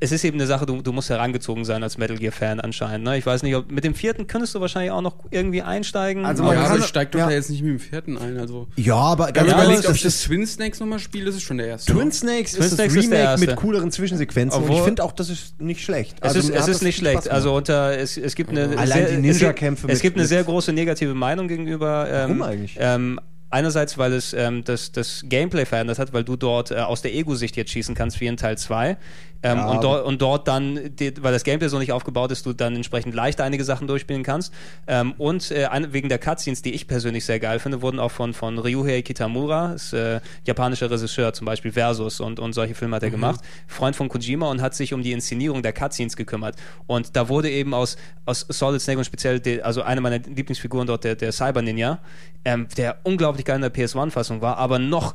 es 0.00 0.12
ist 0.12 0.22
eben 0.24 0.36
eine 0.38 0.46
Sache, 0.46 0.66
du, 0.66 0.82
du 0.82 0.92
musst 0.92 1.08
herangezogen 1.08 1.64
sein 1.64 1.82
als 1.82 1.96
Metal 1.96 2.18
Gear-Fan 2.18 2.60
anscheinend. 2.60 3.04
Ne? 3.06 3.16
Ich 3.16 3.24
weiß 3.24 3.42
nicht, 3.42 3.54
ob 3.56 3.70
mit 3.72 3.84
dem 3.84 3.94
vierten 3.94 4.26
könntest 4.26 4.54
du 4.54 4.60
wahrscheinlich 4.60 4.90
auch 4.90 5.00
noch 5.00 5.16
irgendwie 5.30 5.62
einsteigen. 5.62 6.26
Also 6.26 6.42
Ja, 6.42 6.48
man 6.50 6.58
aber 6.58 6.68
kann- 6.68 6.78
ich 6.80 6.84
steig 6.84 7.12
doch 7.12 7.20
ja. 7.20 7.26
da 7.26 7.32
jetzt 7.32 7.48
nicht 7.48 7.62
mit 7.62 7.70
dem 7.72 7.80
vierten 7.80 8.18
ein. 8.18 8.36
Also. 8.38 8.68
Ja, 8.76 8.96
aber 8.96 9.32
ganz 9.32 9.48
ehrlich, 9.48 9.54
überlegt, 9.64 9.78
ob 9.80 9.86
das 9.86 9.96
ich 9.96 10.02
das 10.02 10.14
ist 10.16 10.24
Twin 10.24 10.46
Snakes 10.46 10.78
nochmal 10.80 10.98
spiele, 10.98 11.24
das 11.24 11.36
ist 11.36 11.42
schon 11.42 11.56
der 11.56 11.68
erste. 11.68 11.90
Twin 11.92 12.12
Snakes 12.12 12.52
Twin 12.52 12.62
ist 12.64 12.70
das 12.72 12.76
Snakes 12.76 12.94
ist 12.96 13.10
der 13.10 13.18
Remake 13.18 13.30
erste. 13.32 13.46
mit 13.46 13.56
cooleren 13.56 13.90
Zwischensequenzen 13.90 14.58
und 14.60 14.64
ich 14.66 14.70
Obwohl- 14.72 14.84
finde 14.84 15.04
auch, 15.04 15.12
das 15.12 15.30
ist 15.30 15.58
nicht 15.60 15.82
schlecht. 15.82 16.16
Es 16.20 16.28
Also, 16.28 16.38
ist, 16.40 16.48
mir 16.50 16.54
es 16.56 16.60
ist 16.68 16.74
das 16.74 16.82
nicht 16.82 16.96
schlecht. 16.98 17.28
Also 17.30 17.54
unter 17.54 17.96
es, 17.98 18.18
es 18.18 18.34
gibt 18.34 18.50
eine 18.50 18.76
Allein 18.76 18.86
sehr, 18.88 19.06
die 19.20 19.28
es 19.28 19.38
Ninja-Kämpfe 19.40 19.86
gibt, 19.86 19.92
es 19.92 19.96
mit- 19.98 20.02
gibt 20.02 20.16
eine 20.18 20.26
sehr 20.26 20.44
große 20.44 20.72
negative 20.74 21.14
Meinung 21.14 21.48
gegenüber. 21.48 22.06
Ähm, 22.10 22.22
Warum 22.28 22.42
eigentlich? 22.42 22.76
Ähm, 22.78 23.20
einerseits, 23.48 23.96
weil 23.96 24.12
es 24.12 24.32
ähm, 24.34 24.64
das, 24.64 24.90
das 24.92 25.22
Gameplay 25.24 25.64
verändert 25.64 25.98
hat, 26.00 26.12
weil 26.12 26.24
du 26.24 26.36
dort 26.36 26.72
äh, 26.72 26.76
aus 26.76 27.00
der 27.00 27.14
Ego-Sicht 27.14 27.56
jetzt 27.56 27.70
schießen 27.70 27.94
kannst 27.94 28.20
wie 28.20 28.26
in 28.26 28.36
Teil 28.36 28.58
2. 28.58 28.96
Ähm, 29.46 29.58
Ja, 29.58 29.66
und, 29.68 29.84
dort, 29.84 30.04
und 30.04 30.22
dort 30.22 30.48
dann, 30.48 30.96
die, 30.96 31.12
weil 31.22 31.32
das 31.32 31.44
Gameplay 31.44 31.68
so 31.68 31.78
nicht 31.78 31.92
aufgebaut 31.92 32.32
ist, 32.32 32.46
du 32.46 32.52
dann 32.52 32.74
entsprechend 32.74 33.14
leichter 33.14 33.44
einige 33.44 33.64
Sachen 33.64 33.86
durchspielen 33.86 34.22
kannst. 34.22 34.52
Ähm, 34.86 35.12
und 35.18 35.50
äh, 35.50 35.68
wegen 35.90 36.08
der 36.08 36.18
Cutscenes, 36.18 36.62
die 36.62 36.72
ich 36.72 36.88
persönlich 36.88 37.24
sehr 37.24 37.38
geil 37.38 37.58
finde, 37.58 37.82
wurden 37.82 38.00
auch 38.00 38.10
von, 38.10 38.34
von 38.34 38.58
Ryuhei 38.58 39.02
Kitamura, 39.02 39.72
ist 39.74 39.92
äh, 39.92 40.20
japanischer 40.44 40.90
Regisseur, 40.90 41.32
zum 41.32 41.44
Beispiel 41.44 41.72
Versus 41.72 42.20
und, 42.20 42.40
und 42.40 42.52
solche 42.52 42.74
Filme 42.74 42.96
hat 42.96 43.02
er 43.02 43.10
gemacht, 43.10 43.40
Freund 43.66 43.94
von 43.94 44.08
Kojima 44.08 44.50
und 44.50 44.60
hat 44.60 44.74
sich 44.74 44.92
um 44.92 45.02
die 45.02 45.12
Inszenierung 45.12 45.62
der 45.62 45.72
Cutscenes 45.72 46.16
gekümmert. 46.16 46.56
Und 46.86 47.16
da 47.16 47.28
wurde 47.28 47.50
eben 47.50 47.74
aus, 47.74 47.96
aus 48.24 48.46
Solid 48.48 48.80
Snake 48.80 48.98
und 48.98 49.04
speziell, 49.04 49.40
die, 49.40 49.62
also 49.62 49.82
eine 49.82 50.00
meiner 50.00 50.18
Lieblingsfiguren 50.18 50.86
dort, 50.86 51.04
der, 51.04 51.14
der 51.14 51.32
Cyber 51.32 51.62
Ninja, 51.62 52.00
ähm, 52.44 52.66
der 52.76 52.98
unglaublich 53.04 53.44
geil 53.44 53.56
in 53.56 53.62
der 53.62 53.74
PS1-Fassung 53.74 54.40
war, 54.40 54.56
aber 54.58 54.78
noch 54.78 55.14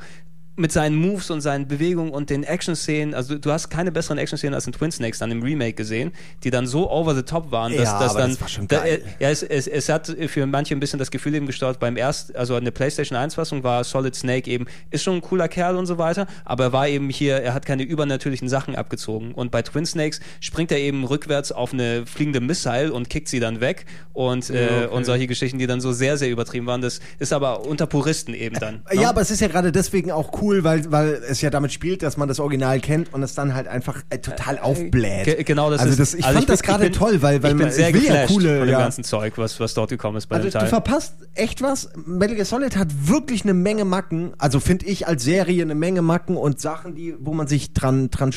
mit 0.61 0.71
seinen 0.71 0.95
Moves 0.95 1.29
und 1.29 1.41
seinen 1.41 1.67
Bewegungen 1.67 2.11
und 2.11 2.29
den 2.29 2.43
Action-Szenen, 2.43 3.13
also 3.13 3.37
du 3.37 3.51
hast 3.51 3.69
keine 3.69 3.91
besseren 3.91 4.17
Action-Szenen 4.17 4.53
als 4.53 4.67
in 4.67 4.73
Twin 4.73 4.91
Snakes 4.91 5.19
dann 5.19 5.31
im 5.31 5.41
Remake 5.43 5.73
gesehen, 5.73 6.11
die 6.43 6.51
dann 6.51 6.67
so 6.67 6.89
over 6.89 7.15
the 7.15 7.23
top 7.23 7.51
waren, 7.51 7.73
dass, 7.75 7.83
Ja, 7.83 7.99
dass 7.99 8.11
aber 8.11 8.21
dann. 8.21 8.31
das 8.31 8.41
war 8.41 8.47
schon 8.47 8.67
da, 8.67 8.79
geil. 8.79 9.03
ja, 9.19 9.29
es, 9.29 9.43
es, 9.43 9.67
es 9.67 9.89
hat 9.89 10.15
für 10.27 10.45
manche 10.45 10.75
ein 10.75 10.79
bisschen 10.79 10.99
das 10.99 11.11
Gefühl 11.11 11.33
eben 11.35 11.47
gestört, 11.47 11.79
beim 11.79 11.97
erst, 11.97 12.35
also 12.35 12.55
in 12.55 12.63
der 12.63 12.71
PlayStation 12.71 13.17
1-Fassung 13.17 13.63
war 13.63 13.83
Solid 13.83 14.15
Snake 14.15 14.49
eben, 14.49 14.65
ist 14.91 15.03
schon 15.03 15.15
ein 15.15 15.21
cooler 15.21 15.47
Kerl 15.47 15.75
und 15.75 15.87
so 15.87 15.97
weiter, 15.97 16.27
aber 16.45 16.65
er 16.65 16.73
war 16.73 16.87
eben 16.87 17.09
hier, 17.09 17.37
er 17.37 17.53
hat 17.53 17.65
keine 17.65 17.83
übernatürlichen 17.83 18.47
Sachen 18.47 18.75
abgezogen. 18.75 19.33
Und 19.33 19.51
bei 19.51 19.63
Twin 19.63 19.85
Snakes 19.85 20.19
springt 20.39 20.71
er 20.71 20.77
eben 20.77 21.03
rückwärts 21.03 21.51
auf 21.51 21.73
eine 21.73 22.05
fliegende 22.05 22.39
Missile 22.39 22.93
und 22.93 23.09
kickt 23.09 23.27
sie 23.27 23.39
dann 23.39 23.61
weg 23.61 23.85
und, 24.13 24.49
äh, 24.51 24.87
und 24.91 25.05
solche 25.05 25.25
Geschichten, 25.27 25.57
die 25.57 25.67
dann 25.67 25.81
so 25.81 25.91
sehr, 25.91 26.17
sehr 26.17 26.29
übertrieben 26.29 26.67
waren. 26.67 26.81
Das 26.81 26.99
ist 27.17 27.33
aber 27.33 27.65
unter 27.65 27.87
Puristen 27.87 28.33
eben 28.35 28.59
dann. 28.59 28.83
Ja, 28.93 29.01
ne? 29.01 29.09
aber 29.09 29.21
es 29.21 29.31
ist 29.31 29.39
ja 29.39 29.47
gerade 29.47 29.71
deswegen 29.71 30.11
auch 30.11 30.41
cool, 30.41 30.50
weil, 30.63 30.91
weil 30.91 31.21
es 31.29 31.41
ja 31.41 31.49
damit 31.49 31.71
spielt, 31.71 32.03
dass 32.03 32.17
man 32.17 32.27
das 32.27 32.39
Original 32.39 32.79
kennt 32.79 33.13
und 33.13 33.23
es 33.23 33.33
dann 33.35 33.53
halt 33.53 33.67
einfach 33.67 34.01
äh, 34.09 34.19
total 34.19 34.59
aufbläht. 34.59 35.25
Ge 35.25 35.43
genau 35.43 35.69
das 35.69 35.79
also 35.81 35.91
ist. 35.93 35.99
das, 35.99 36.13
ich 36.13 36.25
also 36.25 36.37
fand 36.39 36.49
das 36.49 36.61
bin- 36.61 36.67
gerade 36.67 36.83
bin- 36.85 36.93
toll, 36.93 37.21
weil, 37.21 37.41
weil 37.43 37.51
ich 37.51 37.57
bin 37.57 37.65
man 37.67 37.71
sehr 37.71 37.89
ich 37.89 37.95
will 37.95 38.03
ja 38.05 38.25
coole, 38.27 38.57
von 38.59 38.67
dem 38.67 38.73
ja. 38.73 38.79
ganzen 38.79 39.03
Zeug, 39.03 39.37
was, 39.37 39.59
was 39.59 39.73
dort 39.73 39.89
gekommen 39.89 40.17
ist 40.17 40.27
bei 40.27 40.35
Also 40.35 40.49
dem 40.49 40.53
du 40.53 40.59
Teil. 40.59 40.67
verpasst 40.69 41.15
echt 41.35 41.61
was. 41.61 41.89
Metal 42.05 42.35
Gear 42.35 42.45
Solid 42.45 42.75
hat 42.75 42.87
wirklich 43.07 43.43
eine 43.43 43.53
Menge 43.53 43.85
Macken. 43.85 44.33
Also 44.37 44.59
finde 44.59 44.85
ich 44.87 45.07
als 45.07 45.23
Serie 45.23 45.63
eine 45.63 45.75
Menge 45.75 46.01
Macken 46.01 46.35
und 46.37 46.59
Sachen, 46.59 46.95
die, 46.95 47.15
wo 47.19 47.33
man 47.33 47.47
sich 47.47 47.73
dran, 47.73 48.09
dran, 48.09 48.31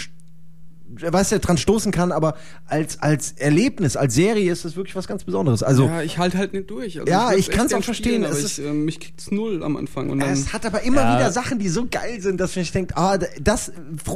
weißt 1.01 1.33
du, 1.33 1.39
dran 1.41 1.57
stoßen 1.59 1.93
kann. 1.93 2.13
Aber 2.13 2.35
als 2.67 3.01
als 3.01 3.33
Erlebnis, 3.33 3.97
als 3.97 4.15
Serie 4.15 4.51
ist 4.53 4.65
das 4.65 4.77
wirklich 4.77 4.95
was 4.97 5.07
ganz 5.09 5.25
Besonderes. 5.25 5.63
Also 5.63 5.87
Ja, 5.87 6.03
ich 6.03 6.19
halt 6.19 6.35
halt 6.35 6.53
nicht 6.53 6.71
durch. 6.71 6.99
Also 7.01 7.11
Ja, 7.11 7.33
ich 7.33 7.49
echt 7.49 7.53
kann's 7.53 7.71
gern 7.71 7.81
auch 7.81 7.85
verstehen. 7.85 8.25
spielen, 8.25 8.45
Es 8.45 8.59
ich, 8.59 8.65
äh, 8.65 8.73
mich 8.73 9.01
kriegt's 9.01 9.31
null 9.31 9.63
am 9.63 9.77
Anfang. 9.77 10.11
Und 10.11 10.21
dann, 10.21 10.31
es 10.31 10.53
hat 10.53 10.65
aber 10.67 10.83
immer 10.83 11.03
Ja. 11.03 11.17
wieder 11.17 11.33
Sachen, 11.33 11.59
die 11.59 11.69
so 11.69 11.87
geil 11.91 12.21
sind, 12.21 12.41
dass 12.41 12.57
ich 12.57 12.73
denke, 12.73 12.97
ah, 12.97 13.19
das, 13.41 13.73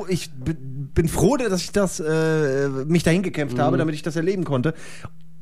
ich 0.08 0.30
bin 0.32 1.08
froh, 1.08 1.36
dass 1.36 1.60
ich 1.62 1.72
das 1.72 2.00
äh, 2.00 2.68
mich 2.86 3.02
dahin 3.02 3.22
gekämpft 3.22 3.56
Mhm. 3.56 3.60
habe, 3.62 3.76
damit 3.76 3.94
ich 3.94 4.02
das 4.02 4.16
erleben 4.16 4.44
konnte. 4.44 4.74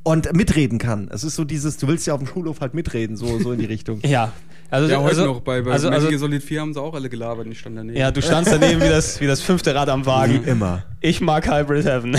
Und 0.07 0.33
mitreden 0.35 0.79
kann. 0.79 1.11
Es 1.13 1.25
ist 1.25 1.35
so 1.35 1.43
dieses, 1.43 1.79
du 1.79 1.89
willst 1.89 2.07
ja 2.07 2.15
auf 2.15 2.21
dem 2.21 2.29
Schulhof 2.29 2.61
halt 2.61 2.75
mitreden, 2.75 3.17
so, 3.17 3.41
so 3.41 3.51
in 3.51 3.59
die 3.59 3.65
Richtung. 3.65 3.99
ja, 4.05 4.33
also, 4.71 4.89
ja, 4.89 4.99
heute 4.99 5.09
also, 5.09 5.25
noch. 5.27 5.41
Bei, 5.41 5.61
bei 5.63 5.73
also, 5.73 5.91
Metal 5.91 6.07
also, 6.07 6.19
Solid 6.19 6.45
4 6.45 6.61
haben 6.61 6.75
sie 6.75 6.81
auch 6.81 6.95
alle 6.95 7.09
gelabert 7.09 7.47
und 7.47 7.51
ich 7.51 7.59
stand 7.59 7.77
daneben. 7.77 7.99
ja, 7.99 8.13
du 8.13 8.23
standst 8.23 8.53
daneben 8.53 8.81
wie 8.81 8.89
das, 8.89 9.21
wie 9.21 9.27
das 9.27 9.41
fünfte 9.41 9.75
Rad 9.75 9.89
am 9.89 10.07
Wagen. 10.07 10.45
Immer. 10.45 10.85
Ich 11.01 11.21
mag 11.21 11.51
Hybrid 11.51 11.87
Heaven. 11.87 12.17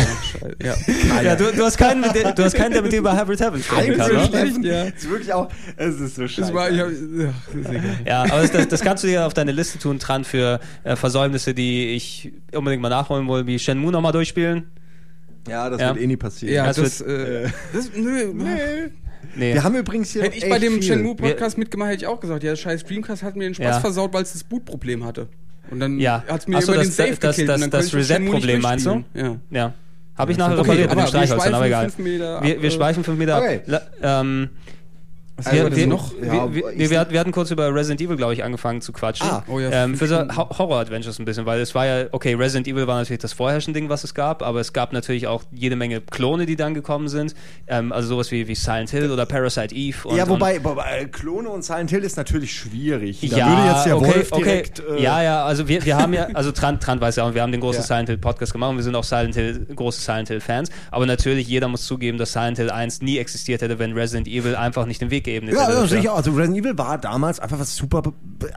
ja. 0.61 0.75
ja, 1.21 1.35
du, 1.37 1.45
du, 1.55 1.63
hast 1.63 1.77
keinen, 1.77 2.03
dem- 2.11 2.35
du 2.35 2.43
hast 2.43 2.55
keinen, 2.55 2.73
der 2.73 2.81
mit 2.81 2.91
dir 2.91 2.99
über 2.99 3.17
Hybrid 3.17 3.39
Heaven 3.39 3.63
sprechen 3.63 3.95
kann, 3.95 4.11
Hybrid 4.11 4.31
ne? 4.33 4.37
Heaven. 4.37 4.63
Ja. 4.63 4.83
Ist 4.83 5.09
wirklich 5.09 5.31
auch, 5.31 5.49
es 5.77 5.97
ist 5.97 6.15
so 6.15 6.27
scheiße. 6.27 6.41
Das 6.41 6.53
war, 6.53 6.69
ich 6.69 6.81
hab, 6.81 6.89
ja. 6.89 7.79
Ja, 8.05 8.23
aber 8.23 8.41
das, 8.41 8.51
das, 8.51 8.67
das 8.67 8.81
kannst 8.81 9.05
du 9.05 9.07
dir 9.07 9.25
auf 9.25 9.33
deine 9.33 9.53
Liste 9.53 9.79
tun, 9.79 9.97
dran 9.99 10.25
für 10.25 10.59
äh, 10.83 10.97
Versäumnisse, 10.97 11.53
die 11.53 11.95
ich 11.95 12.33
unbedingt 12.53 12.81
mal 12.81 12.89
nachholen 12.89 13.29
will, 13.29 13.47
wie 13.47 13.57
Shenmue 13.57 13.93
nochmal 13.93 14.11
durchspielen. 14.11 14.65
Ja, 15.47 15.69
das 15.69 15.81
Ja. 15.81 15.89
wird 15.93 16.03
eh 16.03 16.07
nie 16.07 16.17
passieren. 16.17 16.53
Ja, 16.55 16.67
das 16.67 16.75
das, 16.77 16.99
wird- 17.05 17.45
äh, 17.45 17.49
das, 17.73 17.91
nö, 17.95 18.33
Nee. 19.35 19.53
Wir 19.53 19.63
haben 19.63 19.75
übrigens 19.75 20.11
hier 20.11 20.23
Hätte 20.23 20.37
ich 20.37 20.49
bei 20.49 20.57
dem. 20.57 20.81
Shenmue-Podcast 20.81 21.57
mitgemacht, 21.57 21.89
hätte 21.91 22.01
ich 22.03 22.07
auch 22.07 22.19
gesagt, 22.19 22.43
ja, 22.43 22.55
scheiß 22.55 22.83
Dreamcast 22.85 23.21
hat 23.23 23.35
mir 23.35 23.43
den 23.43 23.53
Spaß 23.53 23.65
Ja. 23.75 23.79
versaut, 23.79 24.11
weil 24.13 24.23
es 24.23 24.33
das 24.33 24.43
Bootproblem 24.43 25.03
hatte. 25.05 25.27
Und 25.69 25.79
dann 25.79 25.99
Ja. 25.99 26.23
hat's 26.27 26.47
mir 26.47 26.57
Ach 26.57 26.61
so, 26.61 26.71
über 26.73 26.83
das- 26.83 26.87
den 26.87 26.93
Safe 26.93 27.17
das- 27.19 27.35
gekillt. 27.35 27.49
das- 27.61 27.69
das 27.69 27.93
Reset-Problem, 27.93 28.61
meinst 28.61 28.85
du? 28.85 29.03
Ja. 29.13 29.35
Ja. 29.51 29.73
Habe 30.17 30.31
ich 30.31 30.37
nachher 30.37 30.53
Okay, 30.53 30.61
repariert 30.61 30.89
mit 30.89 30.91
aber 30.91 31.01
dem 31.01 31.03
wir 31.03 31.07
Streichholz, 31.27 31.43
dann 31.43 31.53
aber 31.53 31.65
schweifen 31.65 31.67
egal. 31.67 31.89
fünf 31.91 31.97
Meter 32.07 32.41
wir, 32.41 32.55
ab, 32.55 32.61
wir 32.63 32.69
äh, 32.69 32.71
schweifen 32.71 33.03
fünf 33.03 33.19
Meter 33.19 33.37
okay. 33.37 33.55
ab. 33.57 33.61
La, 34.01 34.21
ähm, 34.21 34.49
Was 35.37 35.51
wir, 35.51 35.75
wir, 35.75 35.85
noch? 35.85 36.11
Ja, 36.19 36.51
wir, 36.51 36.89
wir, 36.89 36.99
hatten- 36.99 37.13
wir 37.13 37.19
hatten 37.19 37.31
kurz 37.31 37.51
über 37.51 37.71
Resident 37.73 38.01
Evil, 38.01 38.17
glaube 38.17 38.33
ich, 38.33 38.43
angefangen 38.43 38.81
zu 38.81 38.91
quatschen. 38.91 39.27
Ah. 39.27 39.43
Oh 39.47 39.59
ja, 39.59 39.69
ähm, 39.71 39.95
für 39.95 40.07
so 40.07 40.15
Horror-Adventures 40.35 41.19
ein 41.19 41.25
bisschen, 41.25 41.45
weil 41.45 41.59
es 41.59 41.75
war 41.75 41.85
ja, 41.85 42.05
okay, 42.11 42.33
Resident 42.33 42.67
Evil 42.67 42.87
war 42.87 42.97
natürlich 42.97 43.21
das 43.21 43.33
vorherrschende 43.33 43.79
Ding, 43.79 43.87
was 43.87 44.03
es 44.03 44.15
gab, 44.15 44.41
aber 44.41 44.59
es 44.59 44.73
gab 44.73 44.93
natürlich 44.93 45.27
auch 45.27 45.43
jede 45.51 45.75
Menge 45.75 46.01
Klone, 46.01 46.47
die 46.47 46.55
dann 46.55 46.73
gekommen 46.73 47.07
sind. 47.07 47.35
Ähm, 47.67 47.91
also 47.91 48.07
sowas 48.07 48.31
wie, 48.31 48.47
wie 48.47 48.55
Silent 48.55 48.89
Hill 48.89 49.11
oder 49.11 49.27
Parasite 49.27 49.75
Eve. 49.75 50.07
Und, 50.07 50.17
ja, 50.17 50.27
wobei, 50.27 50.63
wobei 50.63 51.05
Klone 51.05 51.49
und 51.49 51.63
Silent 51.63 51.91
Hill 51.91 52.03
ist 52.03 52.17
natürlich 52.17 52.53
schwierig. 52.53 53.19
Da 53.29 53.37
ja, 53.37 53.47
würde 53.47 53.67
jetzt 53.67 53.85
der 53.85 53.97
okay, 53.97 54.15
Wolf 54.15 54.31
okay. 54.31 54.43
direkt. 54.43 54.79
Äh, 54.79 55.03
ja, 55.03 55.21
ja, 55.21 55.45
also 55.45 55.67
wir, 55.67 55.85
wir 55.85 55.97
haben 55.97 56.13
ja, 56.13 56.29
also 56.33 56.51
Trant, 56.51 56.81
Trant 56.81 56.99
weiß 56.99 57.17
ja 57.17 57.25
auch, 57.25 57.35
wir 57.35 57.43
haben 57.43 57.51
den 57.51 57.61
großen 57.61 57.81
Ja. 57.81 57.85
Silent 57.85 58.09
Hill 58.09 58.17
Podcast 58.17 58.53
gemacht 58.53 58.71
und 58.71 58.77
wir 58.77 58.83
sind 58.83 58.95
auch 58.95 59.03
Silent 59.03 59.35
Hill, 59.35 59.67
große 59.75 60.01
Silent 60.01 60.29
Hill 60.29 60.41
Fans. 60.41 60.71
Aber 60.89 61.05
natürlich, 61.05 61.47
jeder 61.47 61.67
muss 61.67 61.85
zugeben, 61.85 62.17
dass 62.17 62.33
Silent 62.33 62.57
Hill 62.57 62.71
1 62.71 63.03
nie 63.03 63.19
existiert 63.19 63.61
hätte, 63.61 63.77
wenn 63.77 63.93
Resident 63.93 64.27
Evil 64.27 64.55
einfach 64.55 64.87
nicht 64.87 64.99
den 64.99 65.11
Weg 65.11 65.26
geebnet 65.27 65.53
Ja, 65.55 65.69
ja 65.69 65.85
sicher. 65.87 66.13
Also 66.13 66.31
Resident 66.31 66.65
Evil 66.65 66.77
war 66.77 66.97
damals 66.97 67.39
einfach 67.39 67.59
was 67.59 67.75
super 67.75 68.01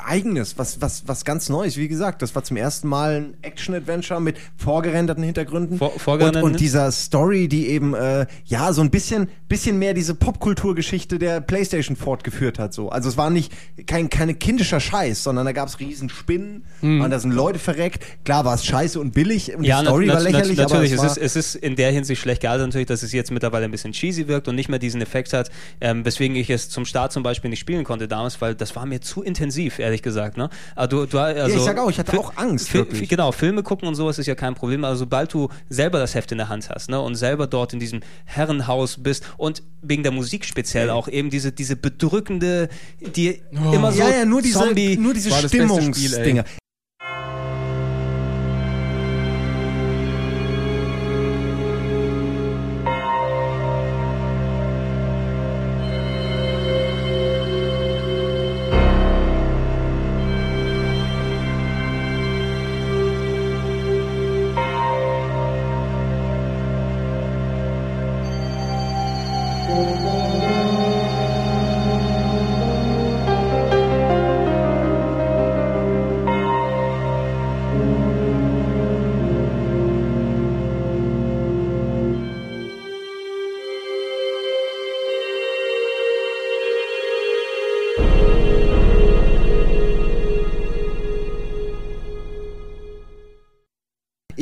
eigenes, 0.04 0.56
was, 0.58 0.80
was, 0.80 1.02
was 1.06 1.24
ganz 1.24 1.48
Neues. 1.48 1.76
Wie 1.76 1.88
gesagt, 1.88 2.22
das 2.22 2.34
war 2.34 2.44
zum 2.44 2.56
ersten 2.56 2.88
Mal 2.88 3.16
ein 3.16 3.34
Action-Adventure 3.42 4.20
mit 4.20 4.36
vorgerenderten 4.56 5.24
Hintergründen. 5.24 5.78
Vor- 5.78 5.98
vorgerenderten? 5.98 6.44
und, 6.46 6.52
und 6.52 6.60
dieser 6.60 6.90
Story, 6.92 7.48
die 7.48 7.68
eben, 7.68 7.94
äh, 7.94 8.26
ja, 8.46 8.72
so 8.72 8.82
ein 8.82 8.90
bisschen, 8.90 9.28
bisschen 9.48 9.78
mehr 9.78 9.94
diese 9.94 10.14
Popkulturgeschichte 10.14 11.18
der 11.18 11.40
Playstation 11.40 11.96
fortgeführt 11.96 12.58
hat. 12.58 12.72
So. 12.72 12.88
Also 12.90 13.08
es 13.08 13.16
war 13.16 13.30
nicht 13.30 13.52
kein 13.86 14.08
keine 14.10 14.34
kindischer 14.34 14.80
Scheiß, 14.80 15.22
sondern 15.22 15.46
da 15.46 15.52
gab 15.52 15.68
es 15.68 15.80
riesen 15.80 16.08
Spinnen 16.08 16.64
und 16.82 17.10
da 17.10 17.18
sind 17.18 17.32
Leute 17.32 17.58
verreckt. 17.58 18.04
Klar 18.24 18.44
war 18.44 18.54
es 18.54 18.64
scheiße 18.64 19.00
und 19.00 19.12
billig 19.12 19.54
und. 19.56 19.64
Ja, 19.64 19.80
die 19.80 19.86
Story 19.86 20.08
war 20.08 20.20
lächerlich, 20.20 20.56
nat- 20.58 20.70
natürlich. 20.70 20.92
aber 20.98 21.06
Es 21.06 21.16
es 21.16 21.16
ist, 21.16 21.36
es 21.36 21.54
ist 21.54 21.62
in 21.62 21.76
der 21.76 21.90
Hinsicht 21.90 22.20
schlecht 22.20 22.40
gealtert 22.42 22.68
natürlich, 22.68 22.86
dass 22.86 23.02
es 23.02 23.12
jetzt 23.12 23.30
mittlerweile 23.30 23.64
ein 23.64 23.70
bisschen 23.70 23.92
cheesy 23.92 24.28
wirkt 24.28 24.48
und 24.48 24.54
nicht 24.54 24.68
mehr 24.68 24.78
diesen 24.78 25.00
Effekt 25.00 25.32
hat, 25.32 25.50
ähm, 25.80 26.04
weswegen 26.04 26.36
ich 26.36 26.50
es 26.50 26.59
zum 26.68 26.84
Start 26.84 27.12
zum 27.12 27.22
Beispiel 27.22 27.50
nicht 27.50 27.60
spielen 27.60 27.84
konnte 27.84 28.08
damals, 28.08 28.40
weil 28.40 28.54
das 28.54 28.76
war 28.76 28.86
mir 28.86 29.00
zu 29.00 29.22
intensiv, 29.22 29.78
ehrlich 29.78 30.02
gesagt. 30.02 30.36
Ne? 30.36 30.50
Aber 30.74 30.88
du, 30.88 31.06
du, 31.06 31.18
also, 31.18 31.56
ich 31.56 31.62
sag 31.62 31.78
auch, 31.78 31.90
ich 31.90 31.98
hatte 31.98 32.18
auch 32.18 32.36
Angst, 32.36 32.72
wirklich. 32.74 33.08
Genau, 33.08 33.32
Filme 33.32 33.62
gucken 33.62 33.88
und 33.88 33.94
sowas 33.94 34.18
ist 34.18 34.26
ja 34.26 34.34
kein 34.34 34.54
Problem, 34.54 34.84
aber 34.84 34.96
sobald 34.96 35.32
du 35.32 35.48
selber 35.68 35.98
das 35.98 36.14
Heft 36.14 36.32
in 36.32 36.38
der 36.38 36.48
Hand 36.48 36.68
hast 36.68 36.90
ne, 36.90 37.00
und 37.00 37.14
selber 37.14 37.46
dort 37.46 37.72
in 37.72 37.80
diesem 37.80 38.00
Herrenhaus 38.24 39.02
bist 39.02 39.24
und 39.36 39.62
wegen 39.82 40.02
der 40.02 40.12
Musik 40.12 40.44
speziell 40.44 40.90
auch 40.90 41.08
eben 41.08 41.30
diese, 41.30 41.52
diese 41.52 41.76
bedrückende, 41.76 42.68
die 43.00 43.40
immer 43.50 43.92
so 43.92 44.00
ja, 44.00 44.10
ja, 44.10 44.24
nur 44.24 44.42
diese, 44.42 44.58
Zombie... 44.58 44.96
nur 44.96 45.14
diese. 45.14 45.30
Stimmungsdinger. 45.30 46.44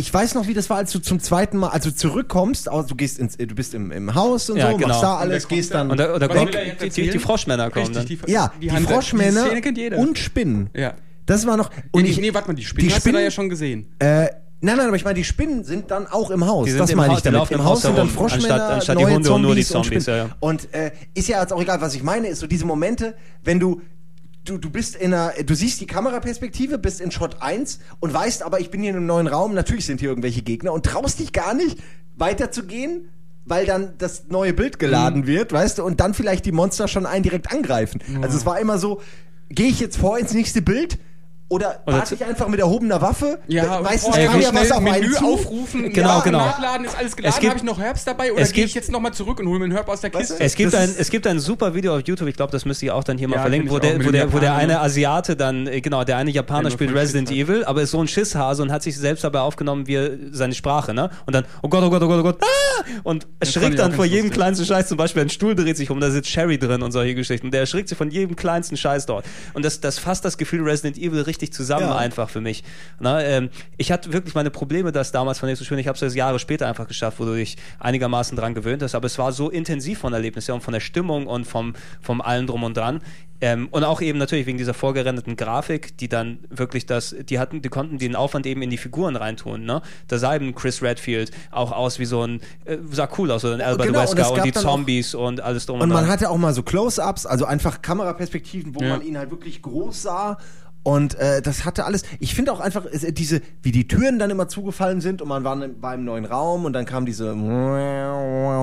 Ich 0.09 0.15
weiß 0.15 0.35
noch, 0.37 0.47
wie 0.47 0.55
das 0.55 0.71
war, 0.71 0.79
als 0.79 0.91
du 0.91 1.01
zum 1.01 1.21
zweiten 1.21 1.59
Mal, 1.59 1.69
also 1.69 1.91
zurückkommst, 1.91 2.71
also 2.71 2.89
du 2.89 2.95
gehst 2.95 3.19
ins, 3.19 3.37
du 3.37 3.47
bist 3.55 3.75
im, 3.75 3.93
im 3.93 4.15
Haus 4.15 4.49
und 4.49 4.57
Ja, 4.57 4.71
so, 4.71 4.77
genau. 4.79 4.89
machst 4.89 5.03
da 5.03 5.17
alles, 5.19 5.47
gehst 5.47 5.71
da? 5.75 5.79
dann. 5.79 5.91
und 5.91 6.01
da, 6.01 6.15
und 6.15 6.21
da 6.21 6.29
kommt, 6.29 6.57
die, 6.97 7.11
die? 7.11 7.19
Froschmänner 7.19 7.71
kommen 7.71 7.93
dann. 7.93 8.07
Richtig, 8.07 8.23
die, 8.27 8.33
ja, 8.33 8.51
die, 8.59 8.71
Froschmänner 8.71 9.43
Die 9.43 9.47
Szene 9.49 9.61
kennt 9.61 9.77
jeder. 9.77 9.99
und 9.99 10.19
Spinnen. 10.19 10.71
ja. 10.75 10.95
Das 11.27 11.47
war 11.47 11.59
noch. 11.59 11.69
Und 11.93 12.05
nee, 12.05 12.09
ich, 12.09 12.19
nee, 12.19 12.33
warte 12.33 12.49
mal, 12.49 12.55
die 12.55 12.65
Spinnen 12.65 12.89
die 12.89 12.95
hast 12.95 13.05
du 13.05 13.11
da 13.13 13.19
Spinnen- 13.19 13.25
ja 13.25 13.31
schon 13.31 13.51
gesehen. 13.51 13.87
Äh, 13.99 14.07
nein, 14.07 14.31
nein, 14.63 14.81
aber 14.87 14.97
ich 14.97 15.05
meine, 15.05 15.17
die 15.17 15.25
Spinnen 15.25 15.63
sind 15.63 15.91
dann 15.91 16.07
auch 16.07 16.31
im 16.31 16.47
Haus. 16.47 16.71
Das 16.75 16.95
meine 16.95 17.13
ich 17.13 17.19
die 17.19 17.25
damit. 17.25 17.41
laufen 17.41 17.53
Im 17.53 17.61
im 17.61 17.67
Haus 17.67 17.83
sind 17.83 17.99
dann 17.99 18.09
Froschmänner, 18.09 18.55
anstatt- 18.55 18.71
anstatt 18.73 18.99
die 18.99 19.03
neue 19.03 19.13
Hunde 19.17 19.33
und 19.35 19.43
nur 19.43 19.55
die 19.55 19.63
Zombies 19.63 19.75
und 19.75 19.85
Zombies, 19.85 20.03
Spinnen. 20.05 20.19
ja, 20.21 20.25
ja. 20.29 20.37
Und 20.41 20.73
äh, 20.73 20.91
ist 21.13 21.29
ja 21.29 21.43
jetzt 21.43 21.53
auch 21.53 21.61
egal, 21.61 21.83
was 21.83 21.95
ich 21.95 22.03
meine, 22.03 22.29
ist 22.29 22.39
so 22.41 22.47
diese 22.47 22.65
Momente, 22.65 23.15
wenn 23.45 23.61
du 23.61 23.83
Du, 24.49 24.57
du 24.57 24.71
bist 24.71 24.97
in 24.97 25.13
einer, 25.13 25.33
du 25.45 25.55
siehst 25.55 25.79
die 25.81 25.87
Kameraperspektive, 25.87 26.79
bist 26.79 27.03
in 27.03 27.11
Shot 27.11 27.43
1 27.43 27.81
und 28.01 28.15
weißt 28.15 28.43
aber, 28.43 28.61
ich 28.61 28.71
bin 28.71 28.81
hier 28.81 28.91
in 28.91 28.97
einem 28.97 29.05
neuen 29.07 29.27
Raum, 29.27 29.53
natürlich 29.53 29.85
sind 29.85 30.01
hier 30.01 30.09
irgendwelche 30.09 30.41
Gegner 30.41 30.73
und 30.73 30.87
traust 30.87 31.19
dich 31.19 31.35
gar 31.35 31.53
nicht, 31.53 31.79
weiterzugehen, 32.17 33.11
weil 33.45 33.67
dann 33.67 33.93
das 33.99 34.25
neue 34.29 34.55
Bild 34.55 34.77
Mhm. 34.77 34.79
geladen 34.79 35.27
wird, 35.27 35.53
weißt 35.53 35.79
du, 35.79 35.85
und 35.85 36.01
dann 36.01 36.15
vielleicht 36.15 36.47
die 36.47 36.53
Monster 36.53 36.89
schon 36.89 37.05
einen 37.05 37.23
direkt 37.23 37.53
angreifen. 37.53 38.01
Also 38.23 38.37
es 38.39 38.47
war 38.47 38.59
immer 38.59 38.79
so, 38.79 39.03
gehe 39.51 39.69
ich 39.69 39.81
jetzt 39.81 39.99
vor 39.99 40.19
ins 40.19 40.33
nächste 40.33 40.63
Bild 40.63 40.99
Oder, 41.51 41.81
Oder 41.87 41.97
warte 41.97 42.15
ich 42.15 42.23
einfach 42.23 42.47
mit 42.49 42.61
erhobener 42.61 43.01
Waffe? 43.01 43.39
Ja, 43.49 43.81
meistens 43.81 44.11
vorher 44.15 44.29
kam 44.29 44.41
ja 44.43 44.53
was 44.55 44.71
auf 44.71 44.81
Menü 44.83 45.11
zu. 45.13 45.25
aufrufen, 45.25 45.91
Genau, 45.95 46.09
ja, 46.19 46.21
genau. 46.21 46.39
nachladen, 46.41 46.85
ist 46.85 46.95
alles 46.97 47.13
Es 47.13 47.17
geladen, 47.17 47.41
gibt- 47.41 47.51
habe 47.51 47.59
ich 47.59 47.65
noch 47.65 47.79
Herbst 47.81 48.07
dabei 48.07 48.33
oder 48.35 48.45
gehe 48.45 48.67
ich 48.67 48.75
jetzt 48.75 48.91
nochmal 48.91 49.15
zurück 49.15 49.41
und 49.41 49.49
hole 49.49 49.59
mir 49.59 49.65
einen 49.65 49.73
Herb 49.73 49.89
aus 49.89 50.03
der 50.03 50.11
Kiste? 50.11 50.37
Es 50.39 50.55
gibt, 50.55 50.75
Das 50.75 50.81
ein, 50.81 50.95
es 50.99 51.09
gibt 51.09 51.27
ein 51.27 51.41
super 51.41 51.75
Video 51.75 51.97
auf 51.97 52.03
YouTube, 52.07 52.29
ich 52.29 52.37
glaube, 52.37 52.53
das 52.53 52.67
müsste 52.67 52.85
ich 52.85 52.93
auch 52.93 53.03
dann 53.03 53.17
hier 53.17 53.29
mal 53.29 53.37
Ja, 53.37 53.41
verlinken, 53.41 53.69
kenn 53.71 53.75
wo 53.77 53.79
der, 53.79 54.05
wo, 54.05 54.11
der, 54.11 54.33
wo 54.35 54.39
der 54.41 54.57
eine 54.57 54.75
ne? 54.75 54.81
Asiate 54.81 55.37
dann, 55.37 55.67
äh, 55.67 55.81
genau, 55.81 56.05
der 56.05 56.19
eine 56.19 56.31
Japaner 56.31 56.71
spielt 56.71 56.95
Resident. 56.95 57.31
Evil, 57.31 57.65
aber 57.65 57.81
ist 57.81 57.93
so 57.93 58.01
ein 58.01 58.09
Schisshase 58.09 58.63
und 58.63 58.71
hat 58.71 58.83
sich 58.83 58.99
selbst 58.99 59.25
dabei 59.25 59.41
aufgenommen, 59.41 59.87
wie 59.87 59.95
er 59.95 60.11
seine 60.33 60.55
Sprache, 60.55 60.93
ne? 60.93 61.09
Und 61.25 61.35
dann, 61.35 61.47
oh 61.63 61.69
Gott, 61.71 61.83
oh 61.83 61.89
Gott, 61.89 62.03
oh 62.03 62.09
Gott, 62.09 62.21
oh 62.21 62.23
Gott, 62.25 62.43
ah! 62.43 62.85
Und 63.05 63.27
erschrickt 63.41 63.79
dann 63.79 63.93
vor 63.95 64.05
jedem 64.05 64.31
kleinsten 64.31 64.67
Scheiß, 64.67 64.87
zum 64.89 64.99
Beispiel 64.99 65.23
ein 65.23 65.31
Stuhl 65.31 65.55
dreht 65.55 65.79
sich 65.79 65.89
um, 65.91 65.99
da 65.99 66.11
sitzt 66.11 66.29
Sherry 66.29 66.59
drin 66.59 66.83
und 66.83 66.93
solche 66.93 67.15
Geschichten. 67.15 67.51
Der 67.51 67.61
erschrickt 67.61 67.89
sich 67.89 67.97
von 67.97 68.11
jedem 68.11 68.37
kleinsten 68.37 68.77
Scheiß 68.77 69.07
dort. 69.07 69.25
Und 69.55 69.65
das, 69.65 69.81
das 69.81 69.99
fasst 69.99 70.27
das 70.27 70.37
Gefühl 70.37 70.63
Resident 70.63 70.99
Evil 70.99 71.23
richtig 71.23 71.38
zusammen 71.47 71.87
Ja. 71.89 71.97
einfach 71.97 72.29
für 72.29 72.41
mich. 72.41 72.65
Na, 73.01 73.23
ähm, 73.23 73.49
ich 73.77 73.91
hatte 73.93 74.13
wirklich 74.13 74.35
meine 74.35 74.51
Probleme, 74.51 74.93
das 74.93 75.13
damals 75.13 75.39
fand 75.39 75.53
ich 75.53 75.59
so 75.59 75.65
schön. 75.65 75.79
Ich 75.79 75.87
habe 75.89 75.97
es 75.97 76.03
erst 76.03 76.17
Jahre 76.17 76.39
später 76.39 76.67
einfach 76.69 76.87
geschafft, 76.89 77.19
wo 77.21 77.25
du 77.25 77.35
dich 77.35 77.57
einigermaßen 77.79 78.37
dran 78.37 78.55
gewöhnt 78.55 78.83
hast. 78.83 78.95
Aber 78.95 79.07
es 79.07 79.19
war 79.19 79.33
so 79.33 79.49
intensiv 79.51 79.99
von 80.01 80.13
Erlebnis 80.13 80.49
her 80.49 80.55
und 80.55 80.61
von 80.63 80.73
der 80.75 80.81
Stimmung 80.81 81.27
und 81.27 81.47
vom, 81.47 81.75
vom 82.01 82.21
allen 82.21 82.47
drum 82.47 82.63
und 82.65 82.77
dran. 82.77 83.01
Ähm, 83.41 83.69
und 83.71 83.85
auch 83.85 84.01
eben 84.01 84.19
natürlich 84.19 84.47
wegen 84.47 84.59
dieser 84.59 84.75
vorgerenderten 84.75 85.37
Grafik, 85.37 85.97
die 85.99 86.09
dann 86.09 86.41
wirklich 86.51 86.87
das, 86.87 87.15
die 87.29 87.39
hatten, 87.39 87.63
die 87.63 87.69
konnten 87.69 87.97
den 87.99 88.17
Aufwand 88.17 88.47
eben 88.47 88.63
in 88.63 88.71
die 88.71 88.79
Figuren 88.79 89.15
reintun. 89.15 89.63
Ne? 89.65 89.81
Da 90.09 90.19
sah 90.19 90.35
eben 90.35 90.57
Chris 90.57 90.83
Redfield 90.83 91.31
auch 91.53 91.71
aus 91.71 92.01
wie 92.01 92.05
so 92.05 92.25
ein, 92.27 92.41
äh, 92.65 92.79
sah 92.91 93.09
cool 93.17 93.31
aus, 93.31 93.43
so 93.43 93.53
ein 93.53 93.61
Albert 93.61 93.87
genau, 93.87 94.01
und 94.01 94.05
Wesker 94.07 94.23
es 94.23 94.29
und, 94.31 94.35
gab 94.39 94.45
die 94.45 94.51
dann 94.51 94.65
auch- 94.67 94.71
Zombies 94.73 95.15
und 95.15 95.41
alles 95.41 95.67
drum 95.67 95.77
und, 95.77 95.83
Und 95.83 95.91
man 95.91 95.99
dran. 96.03 96.11
hatte 96.13 96.31
auch 96.31 96.37
mal 96.37 96.53
so 96.53 96.65
Close-Ups, 96.65 97.27
also 97.27 97.45
einfach 97.45 97.81
Kameraperspektiven, 97.81 98.75
wo 98.75 98.83
Ja. 98.83 98.89
man 98.97 99.03
ihn 99.03 99.17
halt 99.17 99.31
wirklich 99.31 99.63
groß 99.63 100.03
sah. 100.03 100.39
Und 100.89 101.15
äh, 101.19 101.43
das 101.43 101.65
hatte 101.67 101.85
alles. 101.85 102.03
Ich 102.19 102.35
finde 102.35 102.53
auch 102.53 102.61
einfach 102.61 102.85
es, 102.91 103.03
diese, 103.13 103.41
wie 103.63 103.73
die 103.73 103.87
Türen 103.89 104.19
dann 104.19 104.31
immer 104.31 104.49
zugefallen 104.49 105.01
sind 105.01 105.21
und 105.21 105.29
man 105.29 105.45
war, 105.45 105.63
in- 105.63 105.83
war 105.83 105.95
im 105.95 106.05
neuen 106.05 106.25
Raum 106.25 106.65
und 106.65 106.73
dann 106.73 106.87
kam 106.87 107.05
diese 107.05 107.35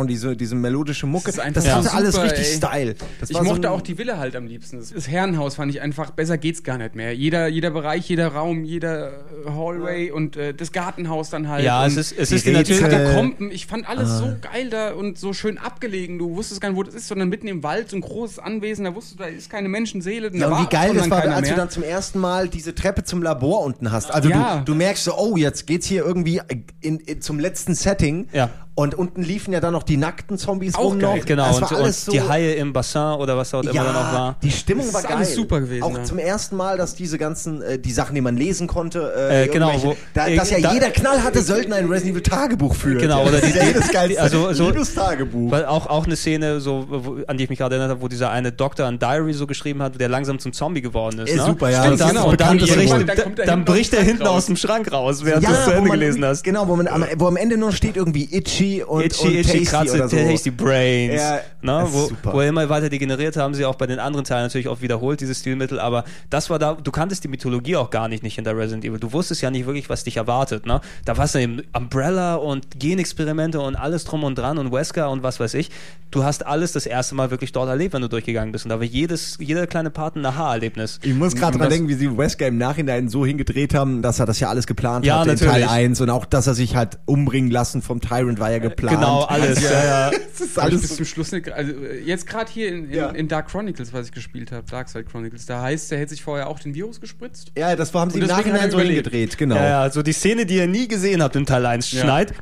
diese, 0.08 0.36
diese 0.36 0.56
melodische 0.56 1.06
Mucke. 1.08 1.32
Das 1.32 1.36
Das 1.36 1.46
hatte 1.70 1.84
super, 1.84 1.96
alles 1.96 2.22
richtig 2.22 2.48
ey. 2.48 2.56
Style. 2.58 2.96
Das 3.20 3.30
ich 3.30 3.36
war 3.36 3.44
so 3.44 3.50
mochte 3.52 3.68
ein- 3.70 3.74
auch 3.74 3.82
die 3.82 3.98
Villa 3.98 4.18
halt 4.18 4.36
am 4.36 4.48
liebsten. 4.48 4.78
Das- 4.80 4.92
Das 4.92 5.08
Herrenhaus 5.08 5.56
fand 5.56 5.72
ich 5.72 5.82
einfach, 5.82 6.12
besser 6.12 6.38
geht's 6.38 6.64
gar 6.64 6.78
nicht 6.78 6.96
mehr. 6.96 7.14
Jeder, 7.16 7.48
jeder 7.48 7.72
Bereich, 7.72 8.08
jeder 8.10 8.30
Raum, 8.30 8.64
jeder 8.64 9.10
äh, 9.10 9.50
Hallway 9.50 10.12
und 10.12 10.38
äh, 10.38 10.54
das 10.54 10.72
Gartenhaus 10.72 11.30
dann 11.30 11.48
halt. 11.50 11.64
ja, 11.64 11.82
und 11.84 11.88
es 11.88 12.12
ist, 12.12 12.18
es 12.20 12.30
die 12.30 12.36
ist 12.36 12.48
natürlich. 12.48 12.82
Katakomben. 12.82 13.52
Ich 13.52 13.68
fand 13.68 13.88
alles 13.88 14.10
Ah. 14.10 14.18
so 14.20 14.36
geil 14.42 14.70
da 14.70 14.94
und 14.94 15.18
so 15.18 15.34
schön 15.34 15.58
abgelegen. 15.58 16.18
Du 16.20 16.36
wusstest 16.36 16.62
gar 16.62 16.70
nicht, 16.70 16.78
wo 16.78 16.84
das 16.84 16.94
ist, 16.96 17.08
sondern 17.08 17.30
mitten 17.30 17.48
im 17.48 17.64
Wald, 17.64 17.90
so 17.90 17.98
ein 17.98 18.02
großes 18.02 18.40
Anwesen. 18.40 18.86
Da 18.86 18.96
wusstest 18.96 19.20
du, 19.20 19.24
da 19.24 19.30
ist 19.30 19.50
keine 19.50 19.70
Menschenseele. 19.70 20.32
Ja, 20.36 20.48
und 20.48 20.64
wie 20.64 20.70
geil 20.70 20.94
das 20.96 21.10
war, 21.10 21.24
als 21.24 21.36
du 21.42 21.42
mehr. 21.48 21.56
dann 21.56 21.70
zum 21.70 21.84
ersten 21.84 22.15
Mal 22.20 22.48
diese 22.50 22.74
Treppe 22.76 23.04
zum 23.04 23.22
Labor 23.22 23.64
unten 23.64 23.92
hast. 23.92 24.12
Also 24.12 24.30
Ja. 24.30 24.58
du, 24.60 24.66
du 24.66 24.76
merkst 24.76 25.04
so, 25.04 25.18
oh, 25.18 25.36
jetzt 25.38 25.68
geht's 25.68 25.88
hier 25.88 26.06
irgendwie 26.06 26.42
in, 26.82 27.00
in, 27.00 27.22
zum 27.22 27.40
letzten 27.40 27.76
Setting. 27.76 28.28
Ja. 28.32 28.50
Und 28.78 28.94
unten 28.94 29.24
liefen 29.24 29.54
ja 29.54 29.62
dann 29.62 29.72
noch 29.72 29.84
die 29.84 29.96
nackten 29.96 30.38
Zombies 30.38 30.76
Auch 30.76 30.92
rum 30.92 31.00
geil. 31.00 31.20
noch. 31.20 31.26
Genau, 31.26 31.60
das 31.60 31.72
und, 31.72 31.78
und 31.80 31.94
so, 31.96 32.12
die 32.12 32.22
Haie 32.22 32.56
im 32.56 32.74
Bassin 32.74 33.14
oder 33.14 33.38
was 33.38 33.50
dort 33.52 33.68
immer 33.68 33.86
dann 33.86 33.96
auch 33.96 34.14
war. 34.14 34.36
die 34.44 34.52
Stimmung 34.52 34.84
Das 34.86 34.94
war 34.96 35.02
ist 35.02 35.08
geil. 35.08 35.16
alles 35.18 35.34
super 35.36 35.62
gewesen, 35.62 35.84
Auch 35.84 35.96
ja. 35.98 36.04
zum 36.04 36.20
ersten 36.20 36.58
Mal, 36.58 36.78
dass 36.78 36.94
diese 36.94 37.18
ganzen, 37.18 37.62
äh, 37.62 37.80
die 37.80 37.94
Sachen, 37.94 38.16
die 38.16 38.22
man 38.22 38.36
lesen 38.36 38.68
konnte, 38.68 39.14
äh, 39.18 39.46
Äh, 39.46 39.48
genau, 39.48 39.72
wo- 39.82 39.96
da, 40.14 40.30
dass 40.30 40.52
ja 40.52 40.60
da- 40.60 40.74
jeder 40.74 40.90
knallharte 40.90 41.42
Söldner 41.42 41.78
ein 41.78 41.86
Resident 41.88 42.18
Evil 42.18 42.22
Tagebuch 42.24 42.76
führt. 42.76 43.00
Genau, 43.02 43.22
oder 43.24 43.40
die- 43.40 43.54
das 43.54 43.64
ist 43.64 43.64
ja 43.64 43.80
das 43.80 43.92
Geilste. 43.94 44.22
also 44.22 44.52
so- 44.52 44.72
Tagebuch. 44.72 45.52
Weil 45.52 45.66
auch, 45.68 45.88
auch 45.88 46.06
eine 46.06 46.18
Szene, 46.18 46.60
so, 46.60 46.86
wo, 46.90 47.18
an 47.28 47.38
die 47.38 47.46
ich 47.46 47.50
mich 47.50 47.60
gerade 47.60 47.76
erinnert 47.76 47.92
habe, 47.92 48.02
wo 48.02 48.10
dieser 48.10 48.30
eine 48.32 48.52
Doktor 48.52 48.88
ein 48.88 49.00
Diary 49.00 49.32
so 49.34 49.48
geschrieben 49.48 49.82
hat, 49.82 50.02
der 50.02 50.10
langsam 50.10 50.38
zum 50.40 50.52
Zombie 50.52 50.82
geworden 50.82 51.20
ist. 51.20 51.34
Ne? 51.34 51.44
super, 51.46 51.70
ja, 51.70 51.84
dann, 51.84 51.94
ist 51.94 52.02
und 52.02 52.42
dann, 52.42 52.58
bricht, 52.58 52.92
Dann 52.92 52.98
er 53.00 53.16
dann 53.46 53.60
hinten 53.60 53.62
aus 53.62 53.66
bricht 53.66 53.94
dem 53.94 54.00
er 54.00 54.04
Schrank 54.04 54.08
hinten 54.10 54.24
raus. 54.24 54.36
aus 54.38 54.46
dem 54.48 54.56
Schrank 54.58 54.92
raus, 54.92 55.24
während 55.24 55.48
du 55.48 55.52
es 55.54 55.64
zu 55.64 55.72
Ende 55.72 55.88
man, 55.88 56.00
gelesen 56.00 56.26
hast. 56.26 56.44
Genau, 56.44 56.68
wo, 56.68 56.76
man, 56.76 56.88
am, 56.88 57.06
wo 57.18 57.28
am 57.28 57.38
Ende 57.38 57.56
nur 57.58 57.72
steht 57.72 57.96
irgendwie 57.96 58.28
Itchy 58.36 58.65
und, 58.84 59.04
Itchy, 59.04 59.28
und 59.28 59.34
itchy, 59.36 59.60
Tasty 59.60 59.66
kratze, 59.66 59.96
oder 59.96 60.10
so. 60.10 60.18
tasty 60.18 60.52
brains. 60.52 61.22
Ja, 61.22 61.38
ist 61.84 61.94
wo, 61.94 62.10
wo 62.24 62.40
er 62.42 62.50
immer 62.50 62.68
weiter 62.70 62.90
degeneriert 62.90 63.36
haben 63.38 63.54
sie 63.54 63.66
auch 63.66 63.76
bei 63.76 63.88
den 63.88 64.00
anderen 64.00 64.26
Teilen 64.26 64.44
natürlich 64.44 64.68
oft 64.68 64.82
wiederholt, 64.82 65.22
dieses 65.22 65.40
Stilmittel, 65.40 65.80
aber 65.80 66.04
das 66.30 66.50
war 66.50 66.60
da, 66.60 66.74
du 66.74 66.92
kanntest 66.92 67.24
die 67.24 67.28
Mythologie 67.28 67.76
auch 67.76 67.90
gar 67.90 68.08
nicht, 68.08 68.24
nicht 68.24 68.36
hinter 68.36 68.58
Resident 68.58 68.86
Evil. 68.86 69.00
Du 69.00 69.14
wusstest 69.14 69.42
ja 69.42 69.52
nicht 69.52 69.66
wirklich, 69.66 69.90
was 69.90 70.04
dich 70.04 70.18
erwartet. 70.18 70.66
Ne? 70.66 70.82
Da 71.06 71.18
war 71.18 71.26
es 71.26 71.32
dann 71.32 71.42
eben 71.42 71.62
Umbrella 71.74 72.36
und 72.36 72.80
Genexperimente 72.80 73.60
und 73.60 73.76
alles 73.76 74.04
drum 74.06 74.24
und 74.24 74.38
dran 74.38 74.58
und 74.58 74.72
Wesker 74.72 75.10
und 75.10 75.24
was 75.24 75.40
weiß 75.40 75.54
ich. 75.56 75.70
Du 76.12 76.24
hast 76.24 76.46
alles 76.46 76.72
das 76.72 76.86
erste 76.86 77.16
Mal 77.16 77.32
wirklich 77.32 77.52
dort 77.52 77.68
erlebt, 77.68 77.94
wenn 77.94 78.02
du 78.02 78.08
durchgegangen 78.10 78.52
bist. 78.52 78.66
Und 78.66 78.70
da 78.70 78.80
war 78.80 78.86
jedes, 78.86 79.38
jeder 79.40 79.68
kleine 79.68 79.90
Part 79.90 80.16
ein 80.16 80.26
Aha-Erlebnis. 80.26 81.00
Ich 81.04 81.14
muss 81.14 81.36
gerade 81.36 81.58
dran 81.58 81.70
denken, 81.70 81.90
wie 81.90 81.96
sie 81.96 82.18
Wesker 82.18 82.48
im 82.48 82.58
Nachhinein 82.58 83.10
so 83.10 83.26
hingedreht 83.26 83.74
haben, 83.74 84.02
dass 84.02 84.20
er 84.20 84.26
das 84.26 84.40
ja 84.40 84.50
alles 84.50 84.66
geplant 84.68 85.06
Ja, 85.06 85.20
hat 85.20 85.28
in 85.28 85.34
natürlich. 85.34 85.54
Teil 85.54 85.64
1 85.68 86.02
und 86.02 86.10
auch, 86.10 86.26
dass 86.26 86.48
er 86.48 86.54
sich 86.54 86.76
hat 86.76 87.00
umbringen 87.06 87.52
lassen 87.52 87.82
vom 87.82 88.00
Tyrant 88.02 88.40
war 88.40 88.52
ja 88.52 88.55
geplant. 88.60 88.98
Genau, 88.98 89.22
alles. 89.24 89.62
Ja, 89.62 89.84
ja. 89.84 90.12
Das 90.36 90.42
ist 90.42 90.50
ich 90.50 90.56
bis 90.56 90.58
alles 90.58 90.96
zum 90.98 91.06
Schluss 91.06 91.32
nicht, 91.32 91.50
also 91.50 91.72
äh, 91.72 92.00
jetzt 92.02 92.28
gerade 92.28 92.52
hier 92.52 92.68
in, 92.68 92.86
in, 92.90 92.94
Ja. 92.94 93.10
in 93.10 93.28
Dark 93.30 93.48
Chronicles, 93.50 93.94
was 93.94 94.08
ich 94.08 94.12
gespielt 94.12 94.52
habe, 94.52 94.70
Darkside 94.70 95.06
Chronicles, 95.06 95.46
da 95.46 95.62
heißt, 95.62 95.92
der 95.92 96.00
hätte 96.00 96.10
sich 96.10 96.24
vorher 96.24 96.48
auch 96.50 96.60
den 96.60 96.76
Virus 96.76 97.00
gespritzt. 97.00 97.52
Ja, 97.58 97.76
das 97.76 97.94
haben 97.94 98.12
sie 98.12 98.20
im 98.20 98.28
Nachhinein 98.28 98.70
so 98.70 98.80
hingedreht, 98.80 99.38
genau. 99.38 99.56
Ja, 99.56 99.86
ja, 99.86 99.90
so 99.92 100.02
die 100.02 100.12
Szene, 100.14 100.46
die 100.46 100.58
ihr 100.58 100.68
nie 100.68 100.88
gesehen 100.90 101.24
habt 101.24 101.36
in 101.38 101.46
Teil 101.46 101.66
1, 101.66 101.92
Ja. 101.94 102.02
schneit. 102.02 102.34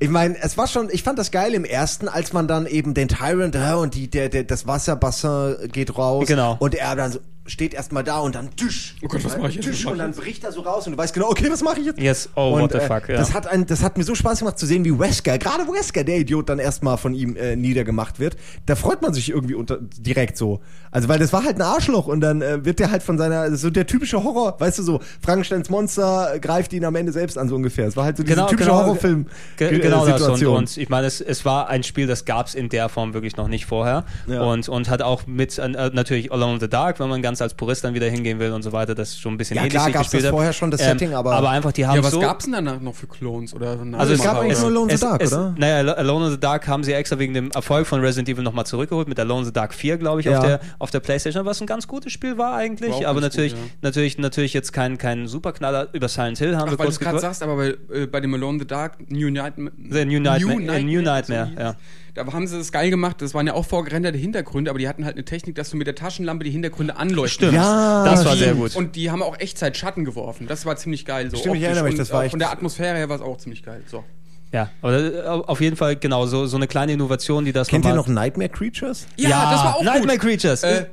Ich 0.00 0.08
meine, 0.10 0.36
es 0.42 0.58
war 0.58 0.66
schon, 0.66 0.88
ich 0.90 1.02
fand 1.02 1.18
das 1.18 1.30
geil 1.30 1.54
im 1.54 1.64
ersten, 1.64 2.08
als 2.08 2.32
man 2.32 2.48
dann 2.48 2.66
eben 2.66 2.92
den 2.92 3.08
Tyrant 3.08 3.54
äh, 3.54 3.72
und 3.74 3.94
die, 3.94 4.10
der, 4.10 4.28
der, 4.28 4.44
das 4.44 4.66
Wasserbassin 4.66 5.56
geht 5.72 5.96
raus. 5.96 6.26
Genau. 6.26 6.56
Und 6.58 6.74
er 6.74 6.96
dann 6.96 7.12
so, 7.12 7.20
steht 7.46 7.74
erstmal 7.74 8.04
da 8.04 8.20
und 8.20 8.34
dann 8.34 8.56
Tisch. 8.56 8.96
Oh 9.02 9.08
Gott, 9.08 9.24
was 9.24 9.36
mach 9.36 9.48
ich 9.48 9.56
jetzt? 9.56 9.66
Tisch 9.66 9.86
und 9.86 9.98
dann 9.98 10.12
bricht 10.12 10.44
er 10.44 10.52
so 10.52 10.62
raus 10.62 10.86
und 10.86 10.92
du 10.92 10.98
weißt 10.98 11.12
genau, 11.12 11.28
okay, 11.28 11.50
was 11.50 11.62
mache 11.62 11.80
ich 11.80 11.86
jetzt? 11.86 12.00
Yes, 12.00 12.28
oh, 12.36 12.54
und, 12.54 12.62
what 12.62 12.72
the 12.72 12.78
äh, 12.78 12.86
fuck, 12.86 13.08
ja. 13.08 13.16
Das 13.16 13.34
hat, 13.34 13.46
ein, 13.46 13.66
das 13.66 13.82
hat 13.82 13.98
mir 13.98 14.04
so 14.04 14.14
Spaß 14.14 14.38
gemacht 14.38 14.58
zu 14.58 14.66
sehen, 14.66 14.84
wie 14.84 14.98
Wesker, 14.98 15.36
gerade 15.38 15.64
Wesker, 15.64 16.04
der 16.04 16.18
Idiot, 16.18 16.48
dann 16.48 16.58
erstmal 16.58 16.96
von 16.96 17.14
ihm 17.14 17.36
äh, 17.36 17.54
niedergemacht 17.54 18.18
wird. 18.18 18.36
Da 18.64 18.76
freut 18.76 19.02
man 19.02 19.12
sich 19.12 19.30
irgendwie 19.30 19.54
unter, 19.54 19.78
direkt 19.80 20.38
so. 20.38 20.60
Also, 20.90 21.08
weil 21.08 21.18
das 21.18 21.32
war 21.32 21.44
halt 21.44 21.56
ein 21.56 21.62
Arschloch 21.62 22.06
und 22.06 22.20
dann 22.20 22.40
äh, 22.40 22.64
wird 22.64 22.78
der 22.78 22.90
halt 22.90 23.02
von 23.02 23.18
seiner, 23.18 23.54
so 23.56 23.68
der 23.68 23.86
typische 23.86 24.22
Horror, 24.22 24.58
weißt 24.58 24.78
du 24.78 24.82
so, 24.82 25.00
Frankensteins 25.20 25.68
Monster 25.68 26.38
greift 26.40 26.72
ihn 26.72 26.84
am 26.84 26.94
Ende 26.94 27.12
selbst 27.12 27.36
an, 27.36 27.48
so 27.48 27.56
ungefähr. 27.56 27.88
Es 27.88 27.96
war 27.96 28.04
halt 28.04 28.16
so 28.16 28.22
diese 28.22 28.46
typische 28.46 28.72
Horrorfilm. 28.72 29.26
Ge 29.56 29.68
äh, 29.68 29.78
genau 29.80 30.06
das. 30.06 30.14
Und, 30.14 30.18
Situation. 30.18 30.56
und 30.56 30.76
ich 30.76 30.88
meine, 30.88 31.06
es, 31.06 31.20
es 31.20 31.44
war 31.44 31.68
ein 31.68 31.82
Spiel, 31.82 32.06
das 32.06 32.24
gab 32.24 32.46
es 32.46 32.54
in 32.54 32.68
der 32.68 32.88
Form 32.88 33.12
wirklich 33.12 33.36
noch 33.36 33.48
nicht 33.48 33.66
vorher. 33.66 34.04
Ja. 34.26 34.42
Und, 34.42 34.68
und 34.68 34.88
hat 34.88 35.02
auch 35.02 35.26
mit, 35.26 35.58
äh, 35.58 35.68
natürlich 35.68 36.32
Alone 36.32 36.54
in 36.54 36.60
the 36.60 36.68
Dark, 36.68 37.00
wenn 37.00 37.08
man 37.08 37.22
ganz 37.22 37.33
als 37.42 37.54
Purist 37.54 37.84
dann 37.84 37.94
wieder 37.94 38.08
hingehen 38.08 38.38
will 38.38 38.52
und 38.52 38.62
so 38.62 38.72
weiter, 38.72 38.94
das 38.94 39.18
schon 39.18 39.34
ein 39.34 39.36
bisschen 39.38 39.56
Ja, 39.56 39.62
ähnlich 39.62 39.74
klar 39.74 39.90
gab's 39.90 40.04
gespielt 40.10 40.24
hat. 40.24 40.30
vorher 40.30 40.52
schon, 40.52 40.70
das 40.70 40.80
Setting, 40.80 41.14
aber- 41.14 41.34
aber 41.34 41.50
einfach, 41.50 41.72
die 41.72 41.86
haben 41.86 41.96
Ja, 41.96 42.04
was 42.04 42.12
so... 42.12 42.20
gab's 42.20 42.44
denn 42.44 42.52
danach 42.54 42.80
noch 42.80 42.94
für 42.94 43.06
Clones 43.06 43.54
oder 43.54 43.78
Also 43.92 44.14
es 44.14 44.22
gab 44.22 44.34
gab 44.34 44.42
eigentlich 44.42 44.58
nur 44.58 44.68
Alone 44.68 44.92
in 44.92 44.96
the 44.98 45.02
Dark, 45.04 45.22
es, 45.22 45.32
oder? 45.32 45.54
Naja, 45.58 45.92
Alone 45.94 46.26
in 46.26 46.32
the 46.32 46.40
Dark 46.40 46.66
haben 46.68 46.84
sie 46.84 46.92
extra 46.92 47.18
wegen 47.18 47.34
dem 47.34 47.50
Erfolg 47.52 47.86
von 47.86 48.00
Resident 48.00 48.28
Evil 48.28 48.42
nochmal 48.44 48.66
zurückgeholt 48.66 49.08
mit 49.08 49.18
Alone 49.20 49.40
in 49.40 49.46
the 49.46 49.52
Dark 49.52 49.74
4, 49.74 49.96
glaube 49.98 50.20
ich, 50.20 50.26
Ja. 50.26 50.38
auf, 50.38 50.44
der, 50.44 50.60
auf 50.78 50.90
der 50.90 51.00
Playstation, 51.00 51.44
was 51.44 51.60
ein 51.60 51.66
ganz 51.66 51.86
gutes 51.88 52.12
Spiel 52.12 52.38
war 52.38 52.54
eigentlich, 52.56 52.92
War 52.92 53.06
aber 53.06 53.20
natürlich, 53.20 53.52
gut, 53.54 53.62
ja. 53.62 53.68
natürlich, 53.82 54.18
natürlich 54.18 54.52
jetzt 54.54 54.72
kein, 54.72 54.98
kein 54.98 55.26
Superknaller 55.28 55.88
über 55.92 56.08
Silent 56.08 56.38
Hill 56.38 56.56
haben 56.56 56.68
Ach, 56.68 56.72
wir 56.72 56.78
weil 56.78 56.86
du 56.86 56.92
kurz 56.92 56.98
gerade 57.00 57.16
gequatscht. 57.16 57.38
sagst, 57.38 57.42
aber 57.42 57.56
bei, 57.56 57.76
äh, 57.94 58.06
bei 58.06 58.20
dem 58.20 58.34
Alone 58.34 58.54
in 58.54 58.60
the 58.60 58.66
Dark, 58.66 58.98
New, 59.10 59.30
Night 59.30 59.54
The 59.56 60.04
New 60.04 60.20
Nightmare- 60.20 60.76
äh, 60.76 60.82
New 60.82 61.02
Nightmare, 61.02 61.50
so 61.54 61.60
ja. 61.60 61.74
Da 62.14 62.24
haben 62.32 62.46
sie 62.46 62.56
das 62.56 62.70
geil 62.70 62.90
gemacht, 62.90 63.20
das 63.20 63.34
waren 63.34 63.46
ja 63.46 63.54
auch 63.54 63.64
vorgerenderte 63.66 64.16
Hintergründe, 64.16 64.70
aber 64.70 64.78
die 64.78 64.88
hatten 64.88 65.04
halt 65.04 65.16
eine 65.16 65.24
Technik, 65.24 65.56
dass 65.56 65.70
du 65.70 65.76
mit 65.76 65.86
der 65.88 65.96
Taschenlampe 65.96 66.44
die 66.44 66.50
Hintergründe 66.52 66.96
anleuchten 66.96 67.48
Stimmt, 67.48 67.54
Ja, 67.54 68.04
das 68.04 68.24
war 68.24 68.36
sehr 68.36 68.54
gut. 68.54 68.76
Und 68.76 68.94
die 68.94 69.10
haben 69.10 69.20
auch 69.22 69.38
Echtzeit 69.40 69.76
Schatten 69.76 70.04
geworfen. 70.04 70.46
Das 70.46 70.64
war 70.64 70.76
ziemlich 70.76 71.04
geil. 71.04 71.28
So 71.30 71.36
Stimmt, 71.38 71.56
ich 71.56 71.62
erinnere 71.64 71.84
mich, 71.84 71.96
das 71.96 72.10
war 72.12 72.20
auch 72.20 72.22
echt- 72.24 72.30
Von 72.30 72.38
der 72.38 72.52
Atmosphäre 72.52 72.96
her 72.96 73.08
war 73.08 73.16
es 73.16 73.22
auch 73.22 73.36
ziemlich 73.38 73.64
geil. 73.64 73.82
So. 73.90 74.04
Ja, 74.52 74.70
aber 74.82 74.92
äh, 74.96 75.26
auf 75.26 75.60
jeden 75.60 75.74
Fall 75.74 75.96
genau 75.96 76.26
so, 76.26 76.46
so 76.46 76.56
eine 76.56 76.68
kleine 76.68 76.92
Innovation, 76.92 77.44
die 77.44 77.52
das 77.52 77.66
Kennt 77.66 77.84
ihr 77.84 77.94
noch 77.94 78.06
Nightmare 78.06 78.48
Creatures? 78.48 79.08
Ja, 79.16 79.50
das 79.50 79.64
war 79.64 79.76
auch 79.76 79.82
Nightmare 79.82 80.16
gut. 80.18 80.28
Creatures. 80.28 80.62
Äh, 80.62 80.86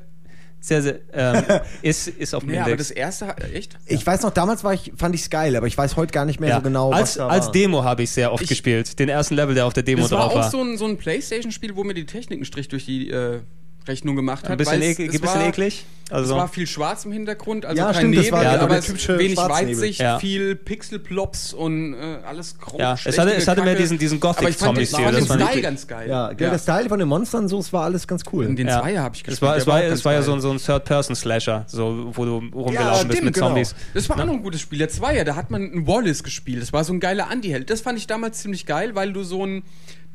sehr, 0.64 0.82
sehr, 0.84 0.99
ähm, 1.12 1.43
ist, 1.82 2.07
ist 2.07 2.34
auf 2.36 2.43
dem 2.43 2.53
Ja, 2.53 2.62
aber 2.62 2.72
Index. 2.72 2.89
das 2.89 2.95
erste, 2.95 3.36
echt? 3.53 3.78
Ich 3.88 4.05
weiß 4.05 4.22
noch, 4.22 4.30
damals 4.30 4.64
war 4.64 4.74
ich, 4.76 4.91
fand 4.95 5.16
ich's 5.16 5.30
geil, 5.32 5.55
aber 5.55 5.66
ich 5.68 5.76
weiß 5.78 5.95
heute 5.97 6.12
gar 6.14 6.24
nicht 6.26 6.39
mehr 6.39 6.49
ja. 6.49 6.55
so 6.57 6.62
genau, 6.62 6.91
als, 6.91 7.01
was 7.01 7.14
da 7.16 7.28
als 7.28 7.45
war. 7.47 7.51
Demo 7.51 7.84
habe 7.84 8.03
ich 8.03 8.12
sehr 8.12 8.32
oft 8.32 8.43
Ich- 8.43 8.49
gespielt. 8.49 8.99
Den 8.99 9.09
ersten 9.09 9.34
Level, 9.36 9.55
der 9.55 9.66
auf 9.66 9.74
der 9.74 9.82
Demo 9.84 10.03
Das 10.03 10.12
war 10.12 10.20
drauf 10.20 10.32
auch 10.32 10.36
war. 10.36 10.49
so 10.51 10.62
ein, 10.62 10.78
so 10.78 10.86
ein 10.86 10.97
Playstation-Spiel, 10.97 11.76
wo 11.76 11.84
mir 11.84 11.95
die 11.95 12.05
Technik 12.05 12.38
einen 12.38 12.45
Strich 12.45 12.68
durch 12.68 12.86
die 12.86 13.09
äh, 13.09 13.39
Rechnung 13.88 14.15
gemacht 14.15 14.43
hat. 14.43 14.51
ein 14.51 14.57
bisschen, 14.57 14.82
es 14.82 14.99
ein 14.99 15.07
bisschen 15.07 15.23
war, 15.23 15.47
eklig. 15.47 15.86
Es 16.05 16.11
Also, 16.13 16.36
war 16.36 16.49
viel 16.49 16.67
schwarz 16.67 17.05
im 17.05 17.13
Hintergrund, 17.13 17.65
also 17.65 17.77
Ja, 17.79 17.86
kein 17.86 17.95
stimmt, 17.95 18.15
Nebel, 18.15 18.32
war 18.34 18.43
ja 18.43 18.59
aber 18.59 18.67
der 18.67 18.79
es 18.79 19.07
wenig. 19.17 19.38
Weitsicht, 19.38 20.01
Ja. 20.01 20.19
viel 20.19 20.55
Pixelplops 20.57 21.53
und 21.53 21.93
äh, 21.93 22.17
alles 22.27 22.59
groß. 22.59 22.79
Ja, 22.82 22.97
es 23.05 23.17
hatte- 23.17 23.34
es 23.34 23.47
hatte 23.47 23.63
mehr 23.63 23.75
diesen- 23.75 23.97
diesen 23.97 24.21
Aber 24.21 24.29
ich 24.49 24.57
fand 24.57 24.77
den, 24.77 24.86
Gothic-Zombie-Stil, 24.86 25.23
Style 25.47 25.61
ganz 25.61 25.88
geil. 25.88 26.09
Ja, 26.09 26.34
das 26.34 26.63
Style 26.63 26.89
von 26.89 26.99
den 26.99 27.07
Monstern, 27.07 27.47
so, 27.47 27.59
es 27.59 27.71
war 27.71 27.86
alles 27.86 28.07
ganz 28.07 28.23
cool. 28.34 28.45
Und 28.45 28.57
den 28.57 28.67
ja. 28.67 28.82
Zweier 28.82 29.03
habe 29.03 29.15
ich 29.15 29.21
es 29.21 29.25
gespielt. 29.25 29.41
war, 29.41 29.53
der 29.53 29.61
es 29.61 29.67
war, 29.67 29.84
es 29.84 30.03
war 30.05 30.13
ja 30.13 30.21
so 30.21 30.34
ein, 30.34 30.41
so 30.41 30.51
ein 30.51 30.57
Third-Person-Slasher, 30.57 31.63
so, 31.67 32.11
wo 32.13 32.25
du 32.25 32.32
rumgelaufen 32.38 32.73
Ja, 32.73 32.91
bist 32.91 33.05
stimmt, 33.13 33.23
mit 33.23 33.34
genau. 33.36 33.47
Zombies. 33.47 33.75
Das 33.93 34.09
war 34.09 34.19
auch 34.19 34.25
noch 34.25 34.34
ein 34.34 34.43
gutes 34.43 34.59
Spiel. 34.61 34.79
Der 34.79 34.89
Zweier, 34.89 35.23
da 35.23 35.36
hat 35.38 35.49
man 35.49 35.61
einen 35.71 35.88
Wallace 35.88 36.23
gespielt. 36.23 36.61
Das 36.61 36.73
war 36.73 36.84
so 36.84 36.91
ein 36.91 36.99
geiler 36.99 37.29
Anti-Held. 37.29 37.69
Das 37.69 37.79
fand 37.82 37.97
ich 37.97 38.05
damals 38.07 38.39
ziemlich 38.41 38.65
geil, 38.65 38.95
weil 38.95 39.13
du 39.13 39.23
so 39.23 39.45
ein 39.45 39.63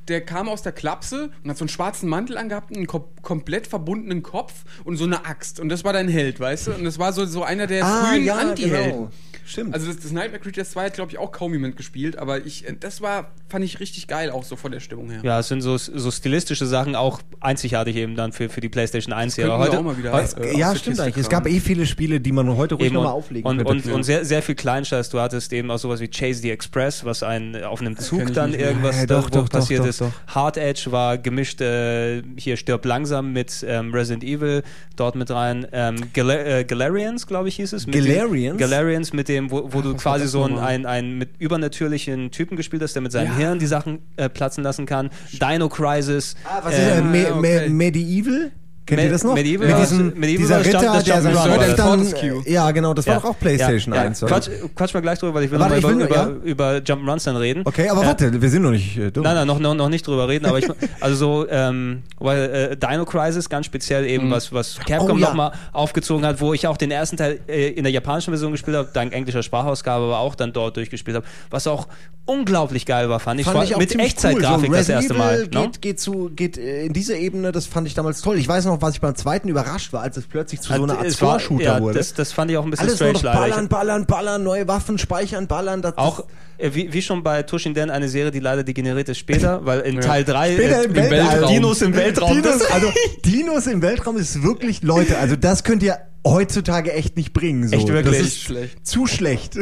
der 0.09 0.21
kam 0.21 0.49
aus 0.49 0.63
der 0.63 0.73
Klapse 0.73 1.31
und 1.43 1.51
hat 1.51 1.57
so 1.57 1.65
einen 1.65 1.69
schwarzen 1.69 2.09
Mantel 2.09 2.39
angehabt, 2.39 2.75
einen 2.75 2.87
kom 2.87 3.05
komplett 3.23 3.67
verbundenen 3.67 4.23
Kopf 4.23 4.65
und 4.85 4.97
so 4.97 5.05
eine 5.05 5.27
Axt. 5.27 5.59
Und 5.59 5.69
das 5.69 5.85
war 5.85 5.93
dein 5.93 6.09
Held, 6.09 6.39
weißt 6.39 6.69
du? 6.69 6.75
Und 6.75 6.85
das 6.85 6.99
war 6.99 7.13
so, 7.13 7.25
so 7.25 7.43
einer 7.43 7.67
der 7.67 7.85
frühen 7.85 8.31
Anti-Helden. 8.31 8.91
genau. 8.93 9.11
Stimmt. 9.47 9.75
Also 9.75 9.87
das, 9.87 9.99
das 10.01 10.11
Nightmare 10.13 10.41
Creatures 10.43 10.71
2 10.71 10.87
hat, 10.87 10.95
glaube 10.95 11.13
ich, 11.13 11.19
auch 11.19 11.31
kaum 11.33 11.53
jemand 11.53 11.77
gespielt, 11.77 12.19
aber 12.19 12.45
ich, 12.45 12.67
äh, 12.69 12.75
das 12.79 13.01
war, 13.01 13.31
fand 13.49 13.65
ich 13.65 13.79
richtig 13.81 14.09
geil, 14.09 14.31
auch 14.31 14.43
so 14.45 14.57
von 14.57 14.73
der 14.73 14.81
Stimmung 14.81 15.09
her. 15.11 15.21
Ja, 15.23 15.39
es 15.41 15.49
sind 15.49 15.61
so, 15.61 15.77
so 15.79 16.11
stilistische 16.11 16.67
Sachen 16.67 16.97
auch 16.97 17.21
einzigartig 17.41 17.97
eben 17.97 18.17
dann 18.17 18.33
für, 18.33 18.49
für 18.49 18.61
die 18.61 18.69
PlayStation 18.69 19.13
1 19.13 19.37
Serie. 19.37 19.51
könnten 19.53 19.63
wir 19.63 19.69
Heute, 19.69 19.79
auch 19.79 19.85
mal 19.85 19.99
wieder, 19.99 20.13
heute- 20.13 20.41
äh, 20.43 20.59
ja, 20.59 20.67
aus 20.69 20.73
der 20.73 20.79
stimmt 20.81 20.97
Kiste 20.97 21.03
eigentlich. 21.05 21.23
Es 21.25 21.29
gab 21.29 21.47
eh 21.47 21.61
viele 21.61 21.87
Spiele, 21.87 22.21
die 22.21 22.33
man 22.33 22.57
heute 22.57 22.75
ruhig 22.75 22.93
nochmal 22.93 23.13
und, 23.13 23.19
auflegen 23.19 23.49
und, 23.49 23.65
könnte. 23.65 23.89
und, 23.91 23.95
und 23.95 24.03
sehr, 24.03 24.25
sehr 24.25 24.43
viel 24.43 24.55
Kleinscheiß. 24.57 25.11
Du 25.11 25.21
hattest 25.21 25.53
eben 25.53 25.71
auch 25.71 25.79
sowas 25.79 26.01
wie 26.01 26.09
Chase 26.09 26.41
the 26.41 26.51
Express, 26.51 27.05
was 27.05 27.23
ein 27.23 27.63
auf 27.63 27.81
einem 27.81 27.97
Zug 27.97 28.33
dann 28.33 28.53
irgendwas 28.55 29.03
Äh, 29.03 29.07
da, 29.07 29.21
doch, 29.21 29.27
wo 29.27 29.43
doch, 29.43 29.49
passiert 29.49 29.81
doch, 29.81 29.87
ist. 29.87 30.01
doch. 30.01 30.13
Hard 30.27 30.57
Edge 30.57 30.91
war 30.91 31.19
gemischt, 31.19 31.61
äh, 31.61 32.23
hier 32.37 32.57
stirb 32.57 32.85
langsam 32.85 33.33
mit 33.33 33.65
ähm, 33.69 33.93
Resident 33.95 34.25
Evil 34.25 34.63
dort 34.97 35.15
mit 35.15 35.31
rein. 35.31 35.67
Ähm, 35.73 35.97
Gal 36.13 36.31
äh, 36.31 36.65
Galarians, 36.65 37.27
glaube 37.27 37.49
ich, 37.49 37.57
hieß 37.57 37.73
es. 37.75 37.87
Galarians? 37.87 38.59
Galarians, 38.59 39.13
mit 39.13 39.29
dem, 39.29 39.36
wo, 39.51 39.73
wo 39.73 39.81
du 39.83 39.95
was 39.95 40.05
war 40.05 40.13
quasi 40.13 40.25
das 40.25 40.33
so 40.33 40.45
einen, 40.45 40.59
einen, 40.59 40.87
einen 40.87 41.19
mit 41.19 41.31
übernatürlichen 41.39 42.31
Typen 42.31 42.57
gespielt 42.57 42.83
hast, 42.83 42.95
der 42.95 43.03
mit 43.03 43.13
seinem 43.13 43.33
Ja. 43.33 43.37
Hirn 43.37 43.59
die 43.59 43.67
Sachen 43.67 44.01
äh, 44.17 44.29
platzen 44.29 44.63
lassen 44.65 44.87
kann. 44.87 45.11
Dino 45.33 45.69
Crisis. 45.69 46.37
ah, 46.45 46.61
was 46.63 46.75
ähm, 46.75 46.81
ist 46.81 46.99
äh, 46.99 47.03
Me 47.03 47.23
ja, 47.23 47.35
Me 47.35 47.57
okay. 47.59 47.69
Medieval? 47.69 48.53
Kennt 48.87 49.01
Me- 49.01 49.07
ihr 49.07 49.13
das 49.13 49.25
noch? 49.25 49.35
Medieval 49.35 49.67
Mit 49.67 49.79
diesem, 49.81 50.07
Medieval 50.19 50.63
dieser 50.63 50.65
Ritter, 50.65 51.03
der 51.03 51.21
sein. 51.23 51.35
Fortescue. 51.77 52.43
Ja, 52.49 52.71
genau, 52.71 52.95
das 52.95 53.07
war 53.09 53.17
doch 53.17 53.25
auch 53.31 53.39
PlayStation 53.39 53.93
ja, 53.93 54.03
1, 54.03 54.21
ja. 54.21 54.29
Quatsch, 54.29 54.49
quatsch 54.77 54.95
mal 54.95 55.01
gleich 55.01 55.19
drüber, 55.19 55.35
weil 55.35 55.45
ich 55.45 55.51
will 55.51 55.59
Warte, 55.59 55.75
noch 55.75 55.83
mal 55.83 56.01
über, 56.01 56.27
nur- 56.27 56.43
über, 56.45 56.71
Jump'n'Runs 56.77 57.25
dann 57.25 57.37
reden. 57.37 57.63
Okay, 57.65 57.89
aber 57.89 58.05
Äh, 58.05 58.07
warte, 58.07 58.41
wir 58.41 58.49
sind 58.49 58.63
noch 58.63 58.71
nicht 58.71 58.97
äh, 58.97 59.11
dumm. 59.11 59.25
Nein, 59.25 59.35
nein, 59.35 59.47
noch, 59.47 59.59
noch, 59.59 59.75
noch 59.75 59.89
nicht 59.89 60.07
drüber 60.07 60.29
reden, 60.29 60.47
aber 60.47 60.59
ich, 60.61 60.69
also 61.01 61.17
so, 61.17 61.47
ähm, 61.51 62.03
weil 62.21 62.43
äh, 62.73 62.77
Dino 62.77 63.05
Crisis 63.05 63.49
ganz 63.49 63.67
speziell 63.67 64.07
eben, 64.07 64.31
was, 64.31 64.53
was 64.53 64.77
Capcom 64.79 65.17
Oh, 65.17 65.19
ja. 65.19 65.27
nochmal 65.29 65.53
aufgezogen 65.73 66.25
hat, 66.25 66.41
wo 66.41 66.55
ich 66.55 66.67
auch 66.69 66.77
den 66.77 66.91
ersten 66.93 67.17
Teil 67.17 67.41
äh, 67.49 67.71
in 67.71 67.83
der 67.83 67.93
japanischen 67.93 68.31
Version 68.31 68.53
gespielt 68.53 68.77
habe, 68.77 68.89
dank 68.93 69.13
englischer 69.13 69.43
Sprachausgabe, 69.43 70.05
aber 70.05 70.19
auch 70.21 70.37
dann 70.37 70.53
dort 70.53 70.77
durchgespielt 70.77 71.17
habe, 71.17 71.27
was 71.51 71.67
auch 71.67 71.89
unglaublich 72.25 72.87
geil 72.87 73.09
war, 73.09 73.21
fand 73.21 73.41
ich. 73.41 73.47
Fand 73.47 73.65
ich 73.65 73.75
auch 73.75 73.79
mit 73.79 73.97
Echtzeitgrafik 73.99 74.69
cool. 74.71 74.75
So 74.75 74.79
das 74.81 74.89
erste 74.89 75.15
Mal. 75.15 75.43
Ne? 75.43 75.49
Geht, 75.49 75.83
geht, 75.83 76.01
zu, 76.01 76.31
geht 76.35 76.59
äh, 76.59 76.85
in 76.87 76.93
diese 76.93 77.17
Ebene, 77.17 77.53
das 77.53 77.67
fand 77.67 77.87
ich 77.87 77.95
damals 77.95 78.21
toll. 78.21 78.37
Ich 78.37 78.49
weiß 78.49 78.65
noch, 78.67 78.76
was 78.83 78.95
ich 78.95 79.01
beim 79.01 79.15
zweiten 79.15 79.49
überrascht 79.49 79.93
war, 79.93 80.03
als 80.03 80.17
es 80.17 80.27
plötzlich 80.27 80.61
zu 80.61 80.73
so 80.75 80.83
einer 80.83 80.99
Art 80.99 81.11
Score-Shooter 81.11 81.63
ja, 81.65 81.81
wurde. 81.81 81.99
Das, 81.99 82.15
das 82.15 82.33
fand 82.33 82.51
ich 82.51 82.57
auch 82.57 82.65
ein 82.65 82.71
bisschen 82.71 82.89
Alles 82.89 83.01
nur 83.01 83.11
strange 83.11 83.25
noch 83.35 83.41
leider. 83.41 83.47
Ich- 83.47 83.53
ballern, 83.55 83.69
ballern, 83.69 84.07
ballern, 84.07 84.43
neue 84.43 84.69
Waffen 84.69 84.99
speichern, 84.99 85.47
ballern. 85.47 85.83
Das, 85.83 85.97
Auch 85.99 86.25
äh, 86.59 86.71
wie, 86.75 86.93
wie 86.93 87.03
schon 87.03 87.23
bei 87.23 87.43
Toshinden 87.43 87.91
eine 87.91 88.09
Serie, 88.09 88.31
die 88.31 88.41
leider 88.41 88.65
degeneriert 88.65 89.09
ist 89.09 89.19
später, 89.19 89.61
weil 89.67 89.81
in 89.81 90.01
Teil 90.01 90.25
3 90.25 90.53
Später 90.55 90.85
im 90.85 90.95
Weltraum. 90.95 91.49
Dinos 91.53 91.83
im 91.83 91.95
Weltraum. 91.95 92.33
Dinos, 92.33 92.63
also 92.71 92.93
Dinos 93.25 93.67
im 93.67 93.83
Weltraum 93.83 94.17
ist 94.17 94.43
wirklich, 94.43 94.83
Leute, 94.83 95.19
also 95.19 95.37
das 95.37 95.65
könnt 95.65 95.83
ihr 95.83 95.99
heutzutage 96.27 96.93
echt 96.93 97.17
nicht 97.17 97.33
bringen. 97.33 97.69
So. 97.69 97.77
Echt 97.77 97.89
wirklich? 97.89 98.19
Das 98.19 98.27
ist 98.27 98.41
Schlecht. 98.41 98.87
zu 98.87 99.07
schlecht. 99.07 99.57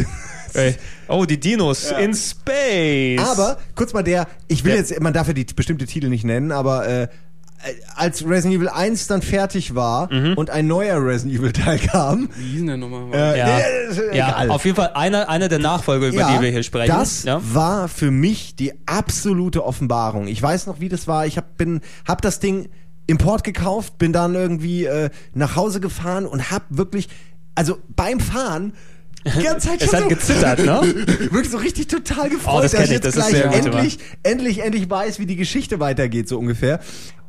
Ey, 0.55 0.77
oh, 1.09 1.25
die 1.25 1.39
Dinos 1.39 1.91
in 2.01 2.15
Space. 2.15 3.21
Aber 3.21 3.59
kurz 3.75 3.93
mal 3.93 4.03
der, 4.05 4.29
ich 4.47 4.65
will 4.65 4.73
Ja. 4.73 4.79
jetzt, 4.79 4.99
man 5.01 5.13
darf 5.13 5.27
ja 5.27 5.33
die 5.35 5.45
bestimmte 5.45 5.85
Titel 5.85 6.09
nicht 6.09 6.25
nennen, 6.25 6.53
aber 6.53 6.87
äh, 6.87 7.09
als 7.97 8.25
Resident 8.27 8.55
Evil 8.57 8.69
1 8.69 9.07
dann 9.07 9.23
fertig 9.23 9.75
war 9.75 10.13
Mhm. 10.13 10.35
und 10.35 10.51
ein 10.51 10.67
neuer 10.67 11.05
Resident 11.05 11.39
Evil 11.41 11.53
Teil 11.53 11.79
kam, 11.79 12.29
Wie 12.37 12.59
hieß 12.59 12.67
denn 12.67 12.81
nochmal? 12.81 13.05
äh, 13.13 13.39
ja, 13.39 13.47
nee, 14.11 14.17
ja 14.19 14.29
egal. 14.29 14.51
auf 14.51 14.65
jeden 14.65 14.77
Fall 14.77 14.91
einer, 14.95 15.29
einer 15.29 15.49
der 15.49 15.59
Nachfolger, 15.59 16.09
über 16.09 16.25
die 16.37 16.43
wir 16.43 16.51
hier 16.51 16.63
sprechen. 16.63 16.95
Das 16.95 17.25
ja? 17.25 17.41
war 17.43 17.89
für 17.89 18.11
mich 18.11 18.57
die 18.57 18.73
absolute 18.87 19.65
Offenbarung. 19.65 20.27
Ich 20.29 20.41
weiß 20.43 20.67
noch, 20.67 20.81
wie 20.81 20.89
das 20.89 21.07
war. 21.09 21.27
Ich 21.27 21.37
hab, 21.37 21.57
bin, 21.57 21.81
hab 22.07 22.21
das 22.23 22.41
Ding 22.41 22.69
Import 23.07 23.45
gekauft, 23.45 23.99
bin 23.99 24.13
dann 24.13 24.35
irgendwie 24.35 24.85
äh, 24.87 25.11
nach 25.35 25.57
Hause 25.57 25.81
gefahren 25.81 26.27
und 26.27 26.51
hab 26.51 26.63
wirklich, 26.71 27.09
also 27.55 27.79
beim 27.95 28.19
Fahren, 28.19 28.73
die 29.39 29.43
ganze 29.43 29.69
Zeit 29.69 29.81
Es 29.83 29.87
schon 29.91 29.97
hat 29.97 30.03
so, 30.05 30.09
gezittert, 30.09 30.59
ne? 30.61 30.81
wirklich 31.31 31.51
so 31.51 31.59
richtig 31.59 31.89
total 31.89 32.29
gefreut, 32.31 32.55
Oh, 32.59 32.61
das 32.63 32.73
dass 32.73 32.81
ich 32.81 32.87
ich, 32.87 32.93
jetzt 32.93 33.05
das 33.05 33.15
gleich 33.15 33.35
endlich, 33.43 33.99
endlich, 34.23 34.63
endlich 34.63 34.89
weiß, 34.91 35.19
wie 35.19 35.27
die 35.27 35.37
Geschichte 35.37 35.81
weitergeht, 35.81 36.29
so 36.29 36.39
ungefähr. 36.39 36.81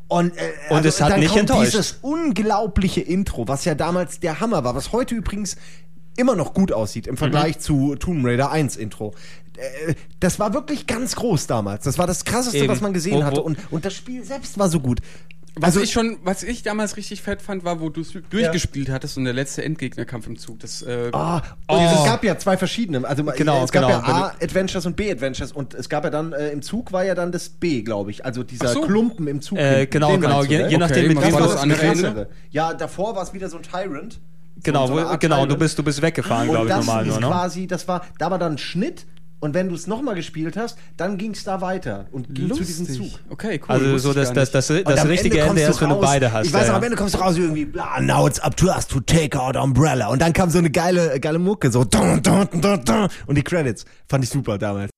Und, 0.07 0.37
äh, 0.37 0.51
Und 0.69 0.85
es 0.85 1.01
hat 1.01 1.11
dann 1.11 1.19
nicht 1.19 1.29
kommt 1.29 1.41
enttäuscht. 1.49 1.73
dieses 1.73 1.97
unglaubliche 2.01 3.01
Intro, 3.01 3.47
was 3.47 3.65
ja 3.65 3.73
damals 3.75 4.19
der 4.19 4.39
Hammer 4.39 4.63
war, 4.63 4.75
was 4.75 4.91
heute 4.91 5.15
übrigens 5.15 5.55
immer 6.17 6.35
noch 6.35 6.53
gut 6.53 6.71
aussieht 6.71 7.07
im 7.07 7.15
Mhm. 7.15 7.17
Vergleich 7.17 7.59
zu 7.59 7.95
Tomb 7.95 8.25
Raider 8.25 8.51
1 8.51 8.75
Intro. 8.77 9.13
Äh, 9.57 9.95
Das 10.19 10.37
war 10.39 10.53
wirklich 10.53 10.85
ganz 10.87 11.15
groß 11.15 11.47
damals. 11.47 11.83
Das 11.85 11.97
war 11.97 12.07
das 12.07 12.23
krasseste, 12.25 12.59
Eben. 12.59 12.67
was 12.67 12.81
man 12.81 12.93
gesehen 12.93 13.19
wo- 13.19 13.23
hatte. 13.23 13.41
Und, 13.41 13.57
und 13.71 13.83
das 13.85 13.93
Spiel 13.93 14.23
selbst 14.23 14.57
war 14.59 14.69
so 14.69 14.79
gut. 14.79 14.99
Was 15.57 15.67
Also 15.67 15.79
ich 15.81 15.91
schon, 15.93 16.17
was 16.23 16.43
ich 16.43 16.63
damals 16.63 16.97
richtig 16.97 17.21
fett 17.21 17.41
fand, 17.41 17.63
war, 17.63 17.79
wo 17.79 17.89
du 17.89 18.01
es 18.01 18.11
durchgespielt 18.29 18.89
hattest 18.89 19.17
und 19.17 19.23
der 19.23 19.33
letzte 19.33 19.63
Endgegnerkampf 19.63 20.27
im 20.27 20.37
Zug. 20.37 20.59
Das, 20.59 20.81
äh, 20.81 21.09
Ah, 21.13 21.41
Oh. 21.69 21.77
es 21.77 22.03
gab 22.03 22.23
ja 22.25 22.37
zwei 22.37 22.57
verschiedene. 22.57 23.07
Also 23.07 23.23
Genau, 23.23 23.63
es 23.63 23.71
gab 23.71 23.83
genau. 23.87 23.93
ja 24.05 24.33
A-Adventures 24.33 24.85
und 24.85 24.95
B-Adventures 24.97 25.53
und 25.53 25.73
es 25.73 25.87
gab 25.87 26.03
ja 26.03 26.09
dann 26.09 26.33
äh, 26.33 26.49
im 26.49 26.61
Zug 26.61 26.91
war 26.91 27.05
ja 27.05 27.15
dann 27.15 27.31
das 27.31 27.47
B, 27.49 27.83
glaube 27.83 28.11
ich. 28.11 28.25
Also 28.25 28.43
dieser 28.43 28.67
so. 28.67 28.81
Klumpen 28.81 29.27
im 29.27 29.41
Zug. 29.41 29.57
Äh, 29.57 29.85
genau, 29.87 30.17
genau. 30.17 30.43
du, 30.43 30.49
Je, 30.49 30.57
ne? 30.63 30.69
je 30.69 30.77
nachdem, 30.77 31.05
Okay, 31.05 31.15
mit 31.15 31.23
wem 31.23 31.31
du 31.33 31.39
das 31.39 31.55
andere. 31.57 32.27
Ja, 32.51 32.73
davor 32.73 33.15
war 33.15 33.23
es 33.23 33.33
wieder 33.33 33.47
so 33.49 33.55
ein 33.57 33.63
Tyrant. 33.63 34.19
Genau, 34.63 34.87
so, 34.87 34.93
wo, 34.95 35.17
genau. 35.17 35.43
Und 35.43 35.49
du 35.51 35.57
bist, 35.57 35.77
du 35.77 35.83
bist 35.83 36.01
weggefahren, 36.01 36.49
glaube 36.49 36.65
ich, 36.67 36.73
das 36.73 36.85
normal 36.85 37.05
ist 37.05 37.11
nur, 37.11 37.19
ne? 37.21 37.27
quasi, 37.27 37.67
das 37.67 37.87
war, 37.87 38.05
da 38.19 38.31
war 38.31 38.39
dann 38.39 38.53
ein 38.53 38.57
Schnitt 38.57 39.05
und 39.45 39.53
wenn 39.53 39.69
du 39.69 39.75
es 39.75 39.87
nochmal 39.87 40.15
gespielt 40.15 40.57
hast, 40.57 40.77
dann 40.97 41.17
ging 41.17 41.31
es 41.31 41.43
da 41.43 41.61
weiter 41.61 42.07
und 42.11 42.33
ging 42.33 42.53
zu 42.53 42.63
diesem 42.63 42.87
Zug. 42.87 43.19
Okay, 43.29 43.61
cool. 43.61 43.75
Also 43.75 43.97
so 43.99 44.13
das, 44.13 44.33
das, 44.33 44.51
das, 44.51 44.67
das 44.67 44.99
am 44.99 45.07
richtige 45.07 45.39
Ende 45.39 45.61
Ende 45.61 45.61
ist, 45.61 45.81
wenn 45.81 45.89
du 45.89 46.01
beide 46.01 46.31
hast. 46.33 46.47
Ich 46.47 46.53
weiß 46.53 46.61
ja, 46.61 46.67
noch, 46.67 46.73
ja. 46.73 46.77
am 46.77 46.83
Ende 46.83 46.97
kommst 46.97 47.15
du 47.15 47.19
raus 47.19 47.37
irgendwie, 47.37 47.65
bla, 47.65 48.01
now 48.01 48.27
it's 48.27 48.39
up 48.39 48.57
to 48.57 48.67
us 48.67 48.87
to 48.87 48.99
take 48.99 49.39
out 49.39 49.55
Umbrella. 49.55 50.07
Und 50.07 50.21
dann 50.21 50.33
kam 50.33 50.49
so 50.49 50.57
eine 50.57 50.71
geile, 50.71 51.19
geile 51.19 51.39
Mucke, 51.39 51.71
so 51.71 51.83
dun, 51.83 52.21
dun, 52.21 52.47
dun, 52.51 52.83
dun, 52.83 53.07
und 53.27 53.37
die 53.37 53.43
Credits. 53.43 53.85
Fand 54.09 54.23
ich 54.23 54.29
super 54.29 54.57
damals. 54.57 54.89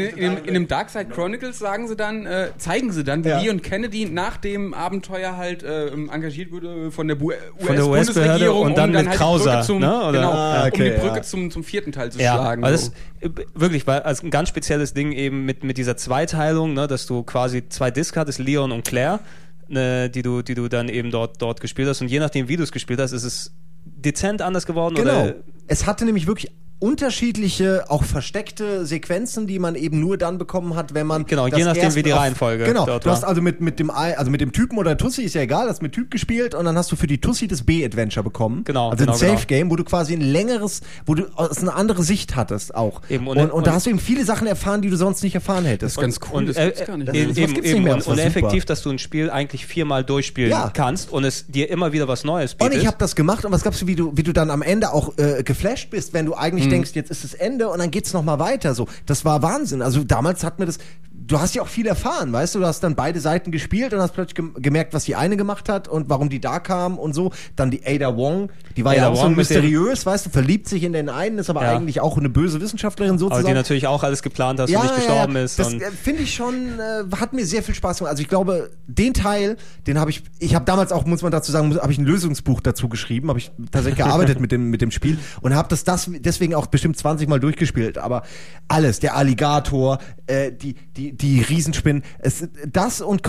In, 0.00 0.16
in, 0.16 0.16
dem- 0.36 0.44
in 0.44 0.54
dem 0.54 0.68
Dark 0.68 0.90
Side 0.90 1.06
Chronicles 1.06 1.58
sagen 1.58 1.88
sie 1.88 1.96
dann, 1.96 2.26
äh, 2.26 2.48
zeigen 2.58 2.92
sie 2.92 3.04
dann, 3.04 3.24
wie 3.24 3.28
Ja. 3.28 3.40
Leon 3.40 3.62
Kennedy 3.62 4.06
nach 4.06 4.36
dem 4.36 4.74
Abenteuer 4.74 5.36
halt 5.36 5.62
äh, 5.62 5.88
engagiert 5.88 6.50
wurde 6.52 6.90
von 6.90 7.08
der 7.08 7.14
Bu- 7.16 7.32
Von 7.58 7.76
der 7.76 7.86
US-Behörde 7.86 7.90
US-Bundesregierung, 7.90 8.62
und 8.62 8.78
dann 8.78 8.90
mit 8.92 9.06
halt 9.08 9.18
Krauser, 9.18 9.52
Brücke 9.52 9.66
zum, 9.66 9.78
ne, 9.80 10.02
oder? 10.02 10.12
Genau, 10.12 10.30
Ah, 10.32 10.64
um 10.64 10.70
die 10.70 10.80
okay, 10.82 10.98
Brücke 10.98 11.16
ja. 11.16 11.22
zum, 11.22 11.50
zum 11.50 11.64
vierten 11.64 11.92
Teil 11.92 12.10
zu 12.12 12.18
Ja, 12.20 12.34
schlagen. 12.34 12.62
weil 12.62 12.76
so. 12.76 12.90
das 13.20 13.30
äh, 13.30 13.44
wirklich, 13.54 13.86
weil 13.86 14.00
als 14.00 14.22
ein 14.22 14.30
ganz 14.30 14.48
spezielles 14.48 14.94
Ding 14.94 15.12
eben 15.12 15.44
mit, 15.44 15.64
mit 15.64 15.78
dieser 15.78 15.96
Zweiteilung, 15.96 16.74
ne, 16.74 16.86
dass 16.86 17.06
du 17.06 17.22
quasi 17.22 17.68
zwei 17.68 17.90
Discs 17.90 18.16
hattest, 18.16 18.38
Leon 18.38 18.72
und 18.72 18.84
Claire, 18.84 19.20
ne, 19.68 20.10
die 20.10 20.22
du, 20.22 20.42
die 20.42 20.54
du 20.54 20.68
dann 20.68 20.88
eben 20.88 21.10
dort, 21.10 21.40
dort 21.40 21.60
gespielt 21.60 21.88
hast. 21.88 22.00
Und 22.00 22.08
je 22.08 22.18
nachdem, 22.18 22.48
wie 22.48 22.56
du 22.56 22.62
es 22.62 22.72
gespielt 22.72 23.00
hast, 23.00 23.12
ist 23.12 23.24
es 23.24 23.52
dezent 23.84 24.42
anders 24.42 24.66
geworden 24.66 24.94
Genau. 24.96 25.22
oder 25.24 25.34
Es 25.66 25.86
hatte 25.86 26.04
nämlich 26.04 26.26
wirklich 26.26 26.50
unterschiedliche, 26.82 27.84
auch 27.90 28.04
versteckte 28.04 28.86
Sequenzen, 28.86 29.46
die 29.46 29.58
man 29.58 29.74
eben 29.74 30.00
nur 30.00 30.16
dann 30.18 30.38
bekommen 30.38 30.74
hat, 30.76 30.94
wenn 30.94 31.06
man 31.06 31.26
Genau, 31.26 31.48
das 31.48 31.58
je 31.58 31.64
nachdem, 31.64 31.82
erst 31.84 31.96
wie 31.96 32.02
die 32.02 32.12
auf- 32.12 32.20
Reihenfolge 32.20 32.64
Genau, 32.64 32.86
dort 32.86 33.04
du 33.06 33.10
hast 33.10 33.22
war. 33.22 33.28
also 33.30 33.42
mit 33.42 33.60
mit 33.60 33.78
dem 33.78 33.90
Ei- 33.90 34.16
also 34.16 34.30
mit 34.30 34.40
dem 34.40 34.52
Typen 34.52 34.78
oder 34.78 34.96
Tussi 34.96 35.22
ist 35.22 35.34
ja 35.34 35.42
egal, 35.42 35.68
hast 35.68 35.82
mit 35.82 35.92
Typ 35.92 36.10
gespielt 36.10 36.54
und 36.54 36.64
dann 36.64 36.76
hast 36.76 36.90
du 36.92 36.96
für 36.96 37.06
die 37.06 37.20
Tussi 37.20 37.48
das 37.48 37.62
B-Adventure 37.62 38.22
bekommen. 38.24 38.64
Genau, 38.64 38.90
also 38.90 39.04
genau, 39.04 39.12
ein 39.12 39.18
Safe 39.18 39.32
genau. 39.34 39.46
Game, 39.46 39.70
wo 39.70 39.76
du 39.76 39.84
quasi 39.84 40.14
ein 40.14 40.20
längeres, 40.20 40.80
wo 41.06 41.14
du 41.14 41.24
aus 41.34 41.58
eine 41.58 41.74
andere 41.74 42.02
Sicht 42.02 42.36
hattest 42.36 42.74
auch. 42.74 43.02
Eben, 43.08 43.26
und, 43.26 43.38
und- 43.38 43.50
und, 43.50 43.66
da 43.66 43.70
und- 43.70 43.76
hast 43.76 43.86
du 43.86 43.90
eben 43.90 43.98
viele 43.98 44.24
Sachen 44.24 44.46
erfahren, 44.46 44.82
die 44.82 44.90
du 44.90 44.96
sonst 44.96 45.22
nicht 45.22 45.34
erfahren 45.34 45.64
hättest. 45.64 45.98
ganz 46.00 46.18
cool, 46.30 46.38
und, 46.38 46.48
das 46.48 46.56
äh, 46.56 46.66
gibt's 46.66 46.84
gar 46.86 46.96
nicht. 46.96 47.08
Das 47.08 47.16
eben, 47.16 47.30
ist- 47.30 47.36
das 47.38 47.44
eben, 47.44 47.54
gibt's 47.54 47.72
nicht 47.72 47.82
mehr, 47.82 47.92
und, 47.94 47.98
das 48.00 48.06
und 48.08 48.18
effektiv, 48.18 48.64
dass 48.64 48.82
du 48.82 48.90
ein 48.90 48.98
Spiel 48.98 49.30
eigentlich 49.30 49.66
viermal 49.66 50.04
durchspielen 50.04 50.50
Ja. 50.50 50.70
kannst 50.72 51.10
und 51.12 51.24
es 51.24 51.46
dir 51.46 51.70
immer 51.70 51.92
wieder 51.92 52.08
was 52.08 52.24
Neues 52.24 52.52
Und 52.54 52.58
bietet. 52.60 52.82
ich 52.82 52.86
habe 52.86 52.96
das 52.98 53.16
gemacht 53.16 53.44
und 53.44 53.52
was 53.52 53.62
glaubst 53.62 53.82
du, 53.82 53.86
wie 53.86 53.96
du, 53.96 54.12
wie 54.16 54.22
du 54.22 54.32
dann 54.32 54.50
am 54.50 54.62
Ende 54.62 54.92
auch 54.92 55.16
äh, 55.18 55.42
geflasht 55.42 55.90
bist, 55.90 56.12
wenn 56.12 56.26
du 56.26 56.32
Mhm. 56.32 56.38
Eigentlich 56.72 56.92
denkst, 56.92 57.10
jetzt 57.10 57.10
ist 57.10 57.24
das 57.24 57.34
Ende 57.34 57.68
und 57.68 57.78
dann 57.78 57.90
geht's 57.90 58.12
noch 58.12 58.22
mal 58.22 58.38
weiter. 58.38 58.74
So, 58.74 58.86
das 59.06 59.24
war 59.24 59.42
Wahnsinn. 59.42 59.82
Also 59.82 60.04
damals 60.04 60.44
hat 60.44 60.58
mir 60.58 60.66
das 60.66 60.78
du 61.26 61.38
hast 61.40 61.54
ja 61.54 61.62
auch 61.62 61.68
viel 61.68 61.86
erfahren, 61.86 62.32
weißt 62.32 62.54
du, 62.54 62.58
du 62.60 62.66
hast 62.66 62.80
dann 62.82 62.94
beide 62.94 63.20
Seiten 63.20 63.50
gespielt 63.52 63.92
und 63.94 64.00
hast 64.00 64.12
plötzlich 64.12 64.34
gem 64.34 64.54
gemerkt, 64.58 64.92
was 64.94 65.04
die 65.04 65.14
eine 65.14 65.36
gemacht 65.36 65.68
hat 65.68 65.86
und 65.88 66.08
warum 66.08 66.28
die 66.28 66.40
da 66.40 66.58
kam 66.58 66.98
und 66.98 67.14
so. 67.14 67.32
Dann 67.56 67.70
die 67.70 67.84
Ada 67.86 68.16
Wong, 68.16 68.50
die 68.76 68.84
war 68.84 68.92
Ada 68.92 69.00
ja 69.02 69.08
auch 69.08 69.16
so 69.16 69.22
Wong 69.22 69.32
dem- 69.32 69.36
mysteriös, 69.36 70.04
weißt 70.04 70.26
du, 70.26 70.30
verliebt 70.30 70.68
sich 70.68 70.82
in 70.82 70.92
den 70.92 71.08
einen, 71.08 71.38
ist 71.38 71.48
aber 71.50 71.62
Ja. 71.62 71.76
eigentlich 71.76 72.00
auch 72.00 72.18
eine 72.18 72.28
böse 72.28 72.60
Wissenschaftlerin 72.60 73.12
Aber 73.12 73.18
sozusagen. 73.20 73.46
die 73.46 73.54
natürlich 73.54 73.86
auch 73.86 74.02
alles 74.02 74.22
geplant 74.22 74.60
hast 74.60 74.74
und 74.74 74.82
nicht 74.82 74.96
gestorben 74.96 75.36
ist. 75.36 75.58
Das 75.58 75.72
äh, 75.72 75.90
finde 75.92 76.22
ich 76.22 76.34
schon, 76.34 76.54
äh, 76.78 77.04
hat 77.16 77.32
mir 77.32 77.46
sehr 77.46 77.62
viel 77.62 77.74
Spaß 77.74 77.98
gemacht. 77.98 78.10
Also 78.10 78.22
ich 78.22 78.28
glaube, 78.28 78.70
den 78.86 79.14
Teil, 79.14 79.56
den 79.86 79.98
habe 79.98 80.10
ich, 80.10 80.22
ich 80.38 80.54
habe 80.54 80.64
damals 80.64 80.92
auch, 80.92 81.04
muss 81.06 81.22
man 81.22 81.30
dazu 81.32 81.52
sagen, 81.52 81.74
habe 81.80 81.92
ich 81.92 81.98
ein 81.98 82.04
Lösungsbuch 82.04 82.60
dazu 82.60 82.88
geschrieben, 82.88 83.28
habe 83.28 83.38
ich 83.38 83.50
tatsächlich 83.70 84.04
gearbeitet 84.04 84.40
mit 84.40 84.50
dem, 84.52 84.70
mit 84.70 84.80
dem 84.82 84.90
Spiel 84.90 85.18
und 85.40 85.54
habe 85.54 85.68
das, 85.68 85.84
das 85.84 86.10
deswegen 86.12 86.54
auch 86.54 86.66
bestimmt 86.66 86.96
20 86.96 87.28
Mal 87.28 87.38
durchgespielt. 87.40 87.98
Aber 87.98 88.22
alles, 88.68 88.98
der 89.00 89.16
Alligator, 89.16 89.98
äh, 90.26 90.50
die, 90.52 90.74
die, 90.96 91.11
die 91.12 91.40
Riesenspinnen, 91.40 92.02
es, 92.18 92.48
das 92.66 93.00
und 93.00 93.22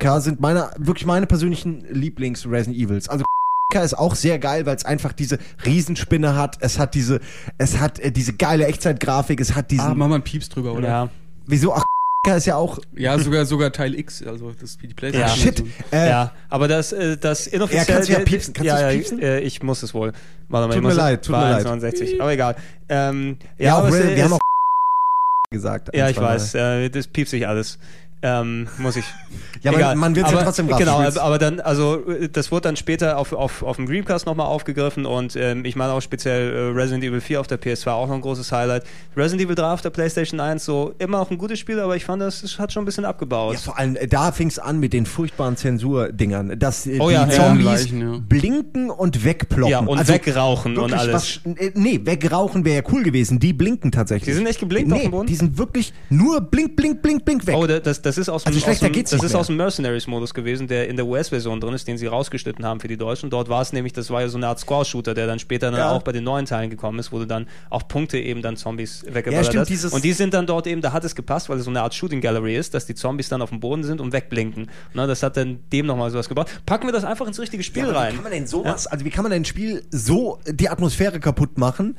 K 0.00 0.20
sind 0.20 0.40
meine, 0.40 0.70
wirklich 0.78 1.06
meine 1.06 1.26
persönlichen 1.26 1.84
Lieblings-Resident 1.90 2.76
Evils. 2.76 3.08
Also 3.08 3.24
K 3.72 3.82
ist 3.82 3.94
auch 3.94 4.14
sehr 4.14 4.38
geil, 4.38 4.66
weil 4.66 4.76
es 4.76 4.84
einfach 4.84 5.12
diese 5.12 5.38
Riesenspinne 5.64 6.34
hat. 6.36 6.58
Es 6.60 6.78
hat 6.78 6.94
diese, 6.94 7.20
es 7.58 7.78
hat 7.78 7.98
äh, 8.00 8.10
diese 8.10 8.32
geile 8.32 8.66
Echtzeitgrafik. 8.66 9.40
Es 9.40 9.54
hat 9.54 9.70
diesen. 9.70 9.86
Ah, 9.86 9.94
mach 9.94 10.08
mal 10.08 10.16
einen 10.16 10.24
Pieps 10.24 10.48
drüber, 10.48 10.72
oder? 10.72 10.88
ja. 10.88 11.08
wieso? 11.46 11.72
Ach, 11.72 11.84
K 12.26 12.36
ist 12.36 12.46
ja 12.46 12.56
auch. 12.56 12.78
Ja, 12.96 13.18
sogar, 13.18 13.46
sogar 13.46 13.72
Teil 13.72 13.94
X, 13.94 14.22
also 14.26 14.52
das 14.52 14.76
die 14.76 14.88
Ja. 14.88 14.94
Playstation. 14.94 15.36
Shit. 15.38 15.64
Äh, 15.92 16.08
ja, 16.08 16.32
aber 16.48 16.68
das, 16.68 16.92
äh, 16.92 17.16
das 17.16 17.46
inoffiziell. 17.46 17.86
Ja, 17.86 17.94
kannst 17.94 18.08
du 18.08 18.12
ja 18.12 18.18
piepsen. 18.20 18.52
Kannst 18.52 18.66
ja, 18.66 18.80
ja, 18.80 18.90
piepsen? 18.90 19.20
Äh, 19.20 19.40
ich 19.40 19.62
muss 19.62 19.82
es 19.82 19.94
wohl. 19.94 20.12
Warte 20.48 20.68
mal, 20.68 20.74
Tut 20.74 20.82
ich 20.82 20.88
mir 20.88 20.94
leid, 20.94 21.24
tut 21.24 21.36
mir 21.36 21.50
leid. 21.50 21.66
1,69, 21.66 22.20
aber 22.20 22.32
egal. 22.32 22.56
Ähm, 22.88 23.36
ja, 23.56 23.66
Ja, 23.66 23.74
auch, 23.74 23.78
aber 23.78 23.88
es, 23.88 24.16
wir, 24.16 24.24
haben 24.24 24.32
auch 24.34 24.40
gesagt. 25.52 25.90
Ja, 25.96 26.08
ich 26.08 26.16
weiß, 26.16 26.54
äh, 26.54 26.90
das 26.90 27.08
piepst 27.08 27.32
sich 27.32 27.48
alles. 27.48 27.80
Ähm, 28.22 28.68
muss 28.76 28.96
ich. 28.96 29.04
Ja, 29.62 29.72
man- 29.72 29.96
man 29.98 30.14
wird's 30.16 30.30
ja 30.30 30.42
trotzdem 30.42 30.68
raffen. 30.68 30.84
Genau, 30.84 30.98
aber, 31.00 31.38
dann, 31.38 31.58
also 31.60 32.06
äh, 32.06 32.28
das 32.28 32.50
wurde 32.52 32.62
dann 32.62 32.76
später 32.76 33.16
auf, 33.16 33.32
auf, 33.32 33.62
auf 33.62 33.76
dem 33.76 33.86
Dreamcast 33.86 34.26
nochmal 34.26 34.46
aufgegriffen 34.46 35.06
und 35.06 35.36
ähm, 35.36 35.64
ich 35.64 35.74
meine 35.74 35.92
auch 35.92 36.02
speziell 36.02 36.52
äh, 36.52 36.58
Resident 36.78 37.02
Evil 37.04 37.20
4 37.22 37.40
auf 37.40 37.46
der 37.46 37.58
PS2 37.60 37.88
auch 37.90 38.08
noch 38.08 38.14
ein 38.14 38.20
großes 38.20 38.52
Highlight. 38.52 38.84
Resident 39.16 39.42
Evil 39.46 39.54
3 39.54 39.72
auf 39.72 39.80
der 39.80 39.88
PlayStation 39.90 40.38
1 40.38 40.64
so 40.64 40.94
immer 40.98 41.18
noch 41.18 41.30
ein 41.30 41.38
gutes 41.38 41.58
Spiel, 41.58 41.80
aber 41.80 41.96
ich 41.96 42.04
fand, 42.04 42.20
das, 42.20 42.42
das 42.42 42.58
hat 42.58 42.72
schon 42.72 42.82
ein 42.82 42.86
bisschen 42.86 43.06
abgebaut. 43.06 43.54
Ja, 43.54 43.60
vor 43.60 43.78
allem, 43.78 43.96
äh, 43.96 44.06
da 44.06 44.32
fing 44.32 44.48
es 44.48 44.58
an 44.58 44.80
mit 44.80 44.92
den 44.92 45.06
furchtbaren 45.06 45.56
Zensurdingern, 45.56 46.58
dass 46.58 46.86
äh, 46.86 46.98
Oh 47.00 47.08
die 47.08 47.14
ja, 47.14 47.28
Zombies 47.28 47.90
ja. 47.90 48.18
blinken 48.28 48.90
und 48.90 49.24
wegploppen. 49.24 49.70
Ja, 49.70 49.78
und 49.80 50.08
wegrauchen 50.08 50.76
und 50.78 50.92
alles. 50.92 51.40
Was, 51.44 51.54
äh, 51.56 51.70
nee, 51.74 52.00
wegrauchen 52.04 52.64
wäre 52.66 52.82
ja 52.82 52.90
cool 52.92 53.02
gewesen. 53.02 53.38
Die 53.38 53.52
blinken 53.52 53.92
tatsächlich. 53.92 54.26
Die 54.26 54.32
sind 54.34 54.46
echt 54.46 54.60
geblinkt 54.60 54.90
nee, 54.90 54.96
auf 54.96 55.02
dem 55.02 55.10
Boden? 55.10 55.26
die 55.26 55.36
sind 55.36 55.56
wirklich 55.58 55.92
nur 56.10 56.40
blink, 56.42 56.76
blink, 56.76 57.00
blink, 57.02 57.24
blink 57.24 57.46
weg. 57.46 57.56
Oh, 57.56 57.66
da- 57.66 57.80
das, 57.80 58.02
das 58.10 58.18
ist 58.18 58.28
aus 58.28 58.44
dem, 58.44 58.54
Also 58.54 58.70
aus 58.70 58.78
dem, 58.80 58.92
das 58.92 59.12
ist 59.12 59.22
mehr. 59.32 59.40
aus 59.40 59.46
dem 59.46 59.56
Mercenaries-Modus 59.56 60.34
gewesen, 60.34 60.66
der 60.68 60.88
in 60.88 60.96
der 60.96 61.06
US-Version 61.06 61.60
drin 61.60 61.74
ist, 61.74 61.86
den 61.88 61.96
sie 61.98 62.06
rausgeschnitten 62.06 62.64
haben 62.64 62.80
für 62.80 62.88
die 62.88 62.96
Deutschen. 62.96 63.30
Dort 63.30 63.48
war 63.48 63.62
es 63.62 63.72
nämlich, 63.72 63.92
das 63.92 64.10
war 64.10 64.20
ja 64.20 64.28
so 64.28 64.36
eine 64.36 64.48
Art 64.48 64.58
Score-Shooter, 64.58 65.14
der 65.14 65.26
dann 65.26 65.38
später 65.38 65.70
dann 65.70 65.80
Ja. 65.80 65.90
auch 65.92 66.02
bei 66.02 66.12
den 66.12 66.24
neuen 66.24 66.46
Teilen 66.46 66.70
gekommen 66.70 66.98
ist, 66.98 67.12
wo 67.12 67.18
du 67.18 67.26
dann 67.26 67.46
auch 67.70 67.86
Punkte 67.88 68.18
eben 68.18 68.42
dann 68.42 68.56
Zombies 68.56 69.02
Ja, 69.06 69.14
weggeballert 69.14 69.46
stimmt, 69.46 69.70
hast. 69.70 69.92
Und 69.92 70.04
die 70.04 70.12
sind 70.12 70.34
dann 70.34 70.46
dort 70.46 70.66
eben, 70.66 70.80
da 70.80 70.92
hat 70.92 71.04
es 71.04 71.14
gepasst, 71.14 71.48
weil 71.48 71.58
es 71.58 71.64
so 71.64 71.70
eine 71.70 71.82
Art 71.82 71.94
Shooting 71.94 72.20
Gallery 72.20 72.56
ist, 72.56 72.74
dass 72.74 72.86
die 72.86 72.94
Zombies 72.94 73.28
dann 73.28 73.42
auf 73.42 73.50
dem 73.50 73.60
Boden 73.60 73.84
sind 73.84 74.00
und 74.00 74.12
wegblinken. 74.12 74.68
Ne, 74.94 75.06
das 75.06 75.22
hat 75.22 75.36
dann 75.36 75.60
dem 75.72 75.86
nochmal 75.86 76.10
sowas 76.10 76.28
gebracht. 76.28 76.48
Packen 76.66 76.86
wir 76.88 76.92
das 76.92 77.04
einfach 77.04 77.26
ins 77.26 77.38
richtige 77.38 77.62
Spiel 77.62 77.84
Ja, 77.86 77.92
rein. 77.92 78.12
Wie 78.12 78.16
kann 78.16 78.24
man 78.24 78.32
denn 78.32 78.46
sowas, 78.46 78.86
also 78.86 79.04
wie 79.04 79.10
kann 79.10 79.22
man 79.22 79.30
denn 79.32 79.42
ein 79.42 79.44
Spiel 79.46 79.82
so 79.90 80.38
die 80.46 80.68
Atmosphäre 80.68 81.20
kaputt 81.20 81.58
machen 81.58 81.96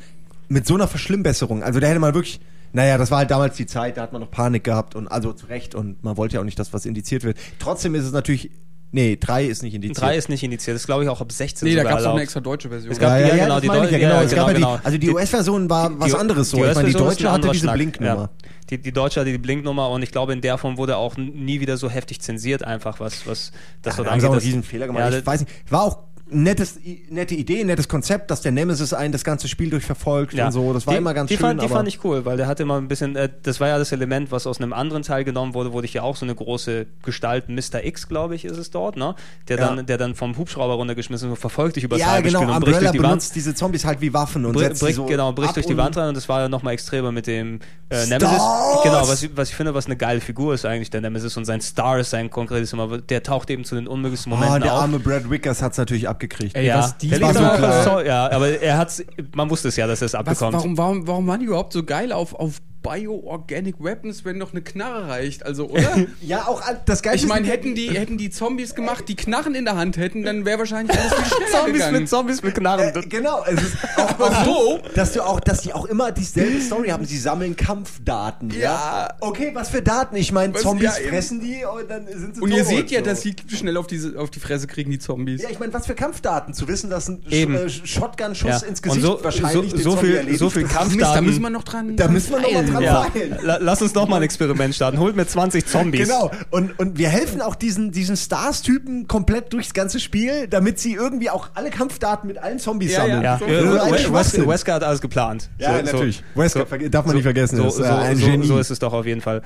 mit 0.50 0.68
so 0.68 0.74
einer 0.76 0.88
Verschlimmbesserung? 0.88 1.64
Also 1.64 1.80
da 1.80 1.88
hätte 1.88 2.00
man 2.00 2.14
wirklich, 2.14 2.40
naja, 2.74 2.98
das 2.98 3.12
war 3.12 3.20
halt 3.20 3.32
damals 3.32 3.56
die 3.58 3.66
Zeit, 3.66 3.98
da 3.98 4.02
hat 4.04 4.14
man 4.14 4.22
noch 4.22 4.32
Panik 4.32 4.64
gehabt 4.64 4.96
und 4.96 5.08
also 5.08 5.34
zu 5.34 5.46
Recht 5.48 5.76
und 5.76 6.04
man 6.04 6.18
wollte 6.18 6.36
ja 6.36 6.42
auch 6.42 6.46
nicht, 6.46 6.60
dass 6.60 6.74
was 6.74 6.86
indiziert 6.86 7.24
wird. 7.24 7.38
Trotzdem 7.60 7.96
ist 7.96 8.06
es 8.06 8.12
natürlich, 8.12 8.50
nee, 8.92 9.18
drei 9.18 9.46
ist 9.46 9.64
nicht 9.64 9.74
indiziert. 9.74 10.02
3 10.02 10.18
ist 10.18 10.30
nicht 10.30 10.44
indiziert, 10.44 10.76
das 10.76 10.82
ist 10.84 10.86
glaube 10.88 11.04
ich 11.04 11.10
auch 11.10 11.22
ab 11.22 11.32
16 11.32 11.68
Nee, 11.68 11.76
da 11.76 11.84
gab 11.84 12.00
es 12.00 12.06
auch 12.06 12.14
eine 12.14 12.22
extra 12.24 12.40
deutsche 12.40 12.70
Version. 12.70 12.92
Es 12.92 13.00
gab- 13.00 13.12
ja, 13.12 13.20
ja, 13.20 13.28
ja, 13.28 13.36
ja, 13.36 13.44
genau, 13.46 13.60
die 13.60 13.68
meine 13.68 13.86
ich 13.86 13.92
ja, 13.92 13.98
Deu- 13.98 14.00
genau. 14.02 14.22
ja, 14.22 14.28
genau, 14.28 14.48
ja 14.48 14.54
genau. 14.54 14.78
die, 14.78 14.86
also 14.86 14.98
die, 14.98 15.10
US-Version 15.10 15.70
war 15.70 16.00
was 16.00 16.12
Die- 16.12 16.18
anderes 16.18 16.50
so. 16.50 16.58
die 16.58 16.64
Ich 16.64 16.76
meine, 16.76 16.88
die 16.88 16.94
deutsche 16.94 17.32
hatte 17.32 17.50
diese 17.50 17.64
Schnack, 17.64 17.76
Blinknummer. 17.76 18.22
Ja. 18.22 18.30
Die, 18.70 18.78
die 18.82 18.92
deutsche 18.94 19.20
hatte 19.20 19.32
die 19.32 19.38
Blinknummer 19.38 19.90
und 19.90 20.02
ich 20.02 20.12
glaube, 20.12 20.32
in 20.34 20.40
der 20.42 20.58
Form 20.58 20.78
wurde 20.78 20.96
auch 20.98 21.18
nie 21.18 21.60
wieder 21.60 21.76
so 21.78 21.90
heftig 21.90 22.22
zensiert, 22.22 22.64
einfach 22.64 23.00
was, 23.02 23.28
was 23.28 23.52
das 23.82 23.94
Ja, 23.94 23.98
dort 23.98 24.08
da 24.08 24.12
haben 24.14 24.22
sie 24.22 24.28
auch 24.28 24.32
einen 24.32 24.42
riesen 24.42 24.64
Fehler 24.64 24.88
gemacht. 24.88 25.12
Ja, 25.12 25.18
ich 25.20 25.26
weiß 25.26 25.42
nicht, 25.42 25.52
war 25.70 25.84
auch 25.84 26.00
nettes, 26.32 26.80
nette 27.10 27.36
Idee, 27.36 27.64
nettes 27.64 27.88
Konzept, 27.88 28.32
dass 28.32 28.42
der 28.42 28.52
Nemesis 28.52 28.94
einen 28.94 29.12
das 29.12 29.24
ganze 29.24 29.48
Spiel 29.48 29.70
durchverfolgt 29.70 30.34
und 30.34 30.52
so. 30.52 30.74
Das 30.74 30.88
war 30.88 30.94
die, 30.94 30.98
immer 31.00 31.14
ganz 31.14 31.28
die 31.30 31.36
schön. 31.36 31.42
Fand, 31.46 31.62
die 31.62 31.68
fand 31.68 31.88
ich 31.88 32.04
cool, 32.04 32.26
weil 32.26 32.38
der 32.38 32.48
hatte 32.48 32.64
immer 32.64 32.78
ein 32.78 32.88
bisschen, 32.88 33.16
äh, 33.16 33.30
das 33.44 33.60
war 33.60 33.68
ja 33.68 33.78
das 33.78 33.92
Element, 33.92 34.32
was 34.32 34.48
aus 34.48 34.60
einem 34.60 34.74
anderen 34.74 35.04
Teil 35.04 35.24
genommen 35.24 35.54
wurde, 35.54 35.74
wurde 35.74 35.86
ich 35.86 35.94
ja 35.94 36.04
auch 36.04 36.16
so 36.16 36.26
eine 36.26 36.34
große 36.34 36.86
Gestalt, 37.04 37.50
Mr. 37.50 37.84
X, 37.84 38.08
glaube 38.08 38.36
ich, 38.36 38.46
ist 38.46 38.58
es 38.58 38.72
dort, 38.72 38.96
ne? 38.98 39.16
Der, 39.48 39.58
Ja. 39.60 39.76
dann, 39.76 39.86
der 39.86 39.98
dann 39.98 40.16
vom 40.16 40.38
Hubschrauber 40.38 40.74
runtergeschmissen 40.76 41.30
wird, 41.30 41.40
verfolgt 41.40 41.76
dich 41.76 41.84
über 41.84 41.98
das 41.98 42.06
ja, 42.06 42.12
halbe 42.14 42.28
genau, 42.30 42.42
Spiel 42.44 42.54
und 42.56 42.62
bricht 42.66 42.82
durch 42.82 42.92
die 42.92 43.04
Wand. 43.04 43.36
diese 43.36 43.54
Zombies 43.54 43.86
halt 43.86 44.02
wie 44.02 44.14
Waffen 44.14 44.46
und 44.46 44.54
Br 44.54 44.60
setzt 44.60 44.82
bricht, 44.82 44.96
so 44.96 45.06
genau, 45.06 45.32
bricht 45.34 45.50
ab 45.50 45.54
durch 45.56 45.66
die 45.66 45.74
und- 45.74 45.80
Wand 45.80 45.98
rein 45.98 46.08
und 46.10 46.16
das 46.18 46.30
war 46.30 46.42
ja 46.42 46.50
nochmal 46.50 46.74
extremer 46.74 47.12
mit 47.12 47.28
dem 47.28 47.60
äh! 47.90 48.06
Nemesis. 48.06 48.42
Genau, 48.84 49.02
was, 49.08 49.24
ich- 49.24 49.32
was 49.36 49.50
ich 49.50 49.56
finde, 49.56 49.74
was 49.74 49.86
eine 49.88 49.98
geile 49.98 50.22
Figur 50.22 50.54
ist 50.54 50.66
eigentlich, 50.66 50.90
der 50.90 51.02
Nemesis 51.02 51.36
und 51.38 51.46
sein 51.46 51.62
Star 51.62 52.00
ist 52.00 52.10
sein 52.12 52.30
konkretes 52.30 52.72
immer, 52.74 52.98
der 53.00 53.24
taucht 53.24 53.50
eben 53.50 53.66
zu 53.66 53.76
den 53.76 53.88
unmöglichsten 53.88 54.32
Ah, 54.32 54.36
Momenten 54.38 54.62
der 54.64 54.74
auf. 54.76 54.82
arme 54.84 55.00
Brad 55.00 55.30
Wickers 55.30 55.62
hat's 55.62 55.78
natürlich 55.78 56.08
abgekriegt. 56.22 56.56
Ey, 56.56 56.68
ja, 56.68 56.80
was 56.80 56.98
die 56.98 57.12
war 57.22 57.34
so 57.34 57.40
aber 57.40 57.58
klar. 57.58 58.06
ja, 58.06 58.32
aber 58.32 58.62
er 58.62 58.78
hat's, 58.78 59.04
man 59.36 59.50
wusste 59.50 59.70
es 59.70 59.76
ja, 59.76 59.88
dass 59.88 60.02
er 60.02 60.06
es 60.08 60.14
Was, 60.14 60.20
abbekommt. 60.20 60.54
warum, 60.54 60.78
warum, 60.78 61.08
warum 61.08 61.28
waren 61.28 61.40
die 61.40 61.48
überhaupt 61.48 61.74
so 61.74 61.84
geil 61.84 62.12
auf, 62.12 62.34
auf 62.34 62.62
Bioorganic 62.84 63.76
Weapons, 63.80 64.26
wenn 64.26 64.38
noch 64.38 64.52
eine 64.52 64.62
Knarre 64.62 65.08
reicht? 65.08 65.46
Also, 65.46 65.70
oder? 65.70 65.98
Ja, 66.22 66.48
auch 66.48 66.62
das 66.86 67.02
Geilste 67.02 67.26
Ich 67.26 67.30
meine, 67.30 67.48
hätten 67.48 67.76
die, 67.76 67.90
hätten 67.92 68.18
die 68.18 68.30
Zombies 68.30 68.76
gemacht, 68.76 69.06
die 69.08 69.16
Knarren 69.16 69.56
in 69.56 69.66
der 69.66 69.76
Hand 69.76 69.98
hätten, 69.98 70.24
dann 70.24 70.46
wäre 70.46 70.60
wahrscheinlich 70.60 70.98
alles 70.98 71.14
viel 71.14 71.26
schneller 71.26 71.52
Zombies 71.52 71.74
gegangen. 71.74 72.00
mit 72.00 72.10
Zombies 72.10 72.44
mit 72.44 72.56
Knarren. 72.56 72.96
Äh, 72.96 73.02
genau, 73.08 73.44
es 73.46 73.62
ist 73.62 73.78
auch, 73.98 74.20
auch 74.20 74.46
so, 74.46 74.80
dass 74.96 75.14
du 75.14 75.22
auch, 75.22 75.40
dass 75.40 75.62
die 75.62 75.74
auch 75.74 75.86
immer 75.86 76.12
dieselbe 76.12 76.60
Story 76.62 76.90
haben. 76.90 77.06
Sie 77.06 77.18
sammeln 77.18 77.56
Kampfdaten. 77.56 78.50
Ja. 78.52 78.60
Ja. 78.62 79.14
Okay, 79.20 79.52
was 79.54 79.70
für 79.70 79.82
Daten? 79.82 80.16
Ich 80.16 80.32
meine, 80.32 80.54
Zombies 80.54 80.98
ja, 80.98 81.10
fressen 81.10 81.40
die 81.42 81.64
und 81.66 81.90
dann 81.90 82.08
sind 82.08 82.36
sie 82.36 82.42
Und 82.42 82.52
ihr 82.52 82.64
seht 82.66 82.92
ja, 82.92 83.00
so. 83.00 83.06
dass 83.06 83.22
sie 83.22 83.36
schnell 83.50 83.78
auf, 83.78 83.88
diese, 83.88 84.18
auf 84.20 84.30
die 84.30 84.40
Fresse 84.40 84.68
kriegen, 84.68 84.92
die 84.92 85.00
Zombies. 85.00 85.42
Ja, 85.42 85.50
ich 85.50 85.60
meine, 85.60 85.74
was 85.74 85.88
für 85.88 85.96
Kampfdaten? 85.96 86.54
Zu 86.54 86.68
wissen, 86.68 86.90
dass 86.90 87.08
ein 87.08 87.24
Eben. 87.30 87.56
äh, 87.56 87.70
Shotgun-Schuss 87.70 88.62
Ja. 88.62 88.68
ins 88.68 88.80
Und 88.80 88.84
Gesicht 88.84 89.06
so, 89.06 89.24
wahrscheinlich 89.24 89.72
so, 89.72 89.78
den 89.78 89.84
so 89.84 89.98
viel, 89.98 90.16
erledigt. 90.16 90.40
so 90.40 90.50
viel 90.50 90.64
Mist, 90.64 90.76
Kampfdaten. 90.76 91.16
da 91.16 91.22
müssen 91.22 91.42
wir 91.42 91.50
noch 91.50 91.64
dran. 91.64 91.96
Da 91.96 92.08
müssen 92.08 92.32
wir 92.32 92.40
noch 92.42 92.52
mal 92.52 92.64
feilen. 92.64 92.71
Dran 92.72 92.84
ja. 92.84 93.02
feilen. 93.04 93.38
La- 93.42 93.58
Lass 93.62 93.82
uns 93.82 93.94
doch 93.94 94.08
mal 94.08 94.18
ein 94.18 94.24
Experiment 94.24 94.74
starten. 94.76 95.00
Holt 95.00 95.16
mir 95.16 95.26
20 95.28 95.66
Zombies. 95.66 96.08
Genau. 96.08 96.32
Und, 96.50 96.78
und 96.80 96.98
wir 96.98 97.10
helfen 97.10 97.42
auch 97.42 97.56
diesen, 97.56 97.92
diesen 97.92 98.18
Stars-Typen 98.18 99.08
komplett 99.08 99.54
durchs 99.54 99.74
ganze 99.74 100.00
Spiel, 100.00 100.48
damit 100.48 100.80
sie 100.80 100.94
irgendwie 100.94 101.30
auch 101.30 101.50
alle 101.56 101.70
Kampfdaten 101.70 102.28
mit 102.28 102.38
allen 102.38 102.60
Zombies 102.60 102.96
sammeln. 102.96 103.22
Ja, 103.22 103.38
So, 103.40 103.46
äh, 103.46 103.62
so 103.62 103.80
ein 103.80 103.92
Wes- 103.94 104.02
Schwachsinn. 104.02 104.42
Wes- 104.44 104.48
Wesker 104.50 104.74
hat 104.74 104.84
alles 104.84 105.02
geplant. 105.02 105.50
Ja, 105.58 105.72
So- 105.72 105.86
so- 105.86 105.92
natürlich. 105.94 106.24
Wesker 106.36 106.66
verge- 106.66 106.90
darf 106.90 107.06
man 107.06 107.16
nicht 107.16 107.24
vergessen, 107.24 107.58
So, 107.58 107.68
ist, 107.68 107.76
so, 107.76 107.84
äh, 107.84 107.88
ein 107.88 108.18
so, 108.18 108.26
Genie. 108.26 108.48
so 108.48 108.58
ist 108.60 108.70
es 108.72 108.80
doch 108.80 108.94
auf 108.94 109.06
jeden 109.06 109.22
Fall. 109.22 109.42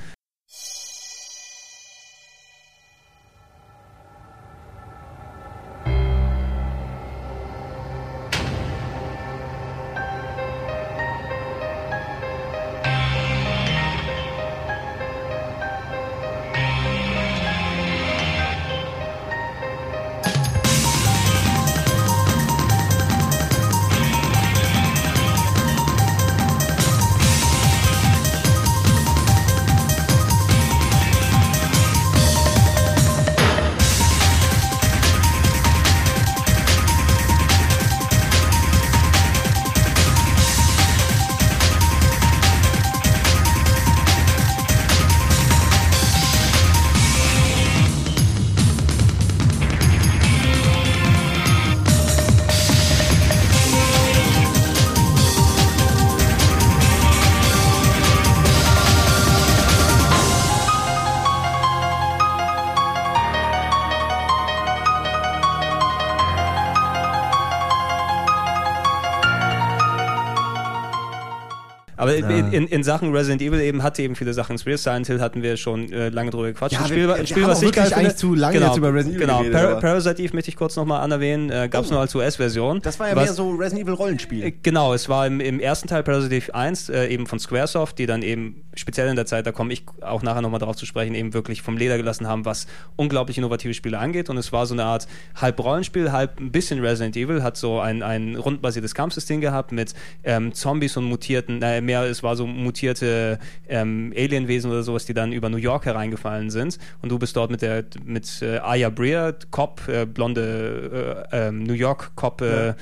Aber 72.24 72.34
in, 72.34 72.52
in, 72.54 72.68
in 72.68 72.84
Sachen 72.84 73.12
Resident 73.14 73.42
Evil 73.42 73.60
eben 73.60 73.84
hatte 73.84 74.02
eben 74.02 74.16
viele 74.16 74.34
Sachen. 74.34 74.58
Spear 74.58 74.78
Silent 74.78 75.08
Hill 75.08 75.20
hatten 75.22 75.42
wir 75.44 75.58
schon 75.58 75.92
äh, 75.92 76.10
lange 76.10 76.32
drüber 76.32 76.48
gequatscht. 76.48 76.74
Ja, 76.74 76.80
Ein 76.82 76.88
Spiel, 76.88 77.08
wir 77.08 77.16
ein 77.16 77.28
Spiel 77.28 77.48
was 77.48 77.60
ich 77.60 77.66
wirklich 77.66 77.76
geil 77.76 77.86
finde. 77.86 78.00
eigentlich 78.08 78.16
zu 78.18 78.34
lange 78.36 78.54
genau, 78.56 78.68
jetzt 78.68 78.78
über 78.78 78.94
Resident 78.94 79.16
Evil 79.18 79.28
Genau, 79.28 79.40
geredet, 79.44 79.62
Par 79.62 79.80
Parasite 79.80 80.22
Eve 80.22 80.34
möchte 80.36 80.50
ich 80.50 80.56
kurz 80.56 80.76
nochmal 80.76 81.02
anerwähnen. 81.02 81.50
Äh, 81.50 81.70
Gab 81.70 81.86
es 81.86 81.92
nur 81.92 82.00
als 82.00 82.14
US-Version. 82.16 82.82
Das 82.82 83.00
war 83.00 83.10
ja 83.10 83.16
Was- 83.16 83.24
mehr 83.26 83.34
so 83.34 83.50
Resident 83.52 83.82
Evil 83.84 83.94
Rollenspiel. 83.96 84.44
Äh, 84.46 84.54
Genau, 84.64 84.94
es 84.94 85.10
war 85.10 85.28
im, 85.28 85.40
im 85.40 85.60
ersten 85.60 85.88
Teil 85.88 86.04
Parasite 86.04 86.36
Eve 86.36 86.56
1 86.56 86.90
äh, 86.90 87.08
eben 87.08 87.28
von 87.28 87.40
Squaresoft, 87.40 87.98
die 88.00 88.06
dann 88.06 88.22
eben 88.22 88.62
speziell 88.76 89.08
in 89.10 89.16
der 89.16 89.26
Zeit, 89.26 89.46
da 89.48 89.52
komme 89.52 89.72
ich 89.74 89.84
auch 90.02 90.22
nachher 90.24 90.42
nochmal 90.42 90.60
darauf 90.60 90.76
zu 90.76 90.86
sprechen, 90.86 91.16
eben 91.16 91.34
wirklich 91.34 91.62
vom 91.62 91.78
Leder 91.78 91.98
gelassen 91.98 92.28
haben, 92.28 92.44
was 92.46 92.68
unglaublich 92.98 93.38
innovative 93.38 93.74
Spiele 93.74 94.00
angeht. 94.00 94.30
Und 94.30 94.38
es 94.38 94.52
war 94.52 94.66
so 94.66 94.74
eine 94.74 94.84
Art 94.84 95.08
halb 95.40 95.60
Rollenspiel, 95.64 96.12
halb 96.12 96.40
ein 96.40 96.52
bisschen 96.52 96.80
Resident 96.80 97.16
Evil, 97.16 97.42
hat 97.44 97.56
so 97.58 97.80
ein, 97.80 98.04
ein 98.04 98.36
rundenbasiertes 98.36 98.94
Kampfsystem 98.94 99.40
gehabt 99.42 99.72
mit 99.72 99.94
ähm, 100.24 100.54
Zombies 100.54 100.98
und 100.98 101.06
mutierten, 101.06 101.60
naja, 101.60 101.80
mehr, 101.82 102.05
es 102.08 102.24
war 102.24 102.36
so 102.36 102.48
mutierte 102.48 103.40
ähm, 103.68 104.14
Alienwesen 104.16 104.72
oder 104.72 104.84
sowas, 104.84 105.06
die 105.06 105.14
dann 105.14 105.32
über 105.32 105.50
New 105.50 105.58
York 105.58 105.86
hereingefallen 105.86 106.50
sind. 106.50 106.78
Und 107.02 107.10
du 107.10 107.20
bist 107.20 107.36
dort 107.36 107.52
mit 107.52 107.62
der 107.62 107.86
mit 108.04 108.42
äh, 108.42 108.60
Aya 108.60 108.90
Brea, 108.90 109.34
Cop, 109.52 109.88
äh, 109.88 110.06
blonde 110.06 111.26
äh, 111.32 111.48
ähm, 111.48 111.64
New 111.64 111.74
York 111.74 112.12
Cop, 112.16 112.42
äh, 112.42 112.74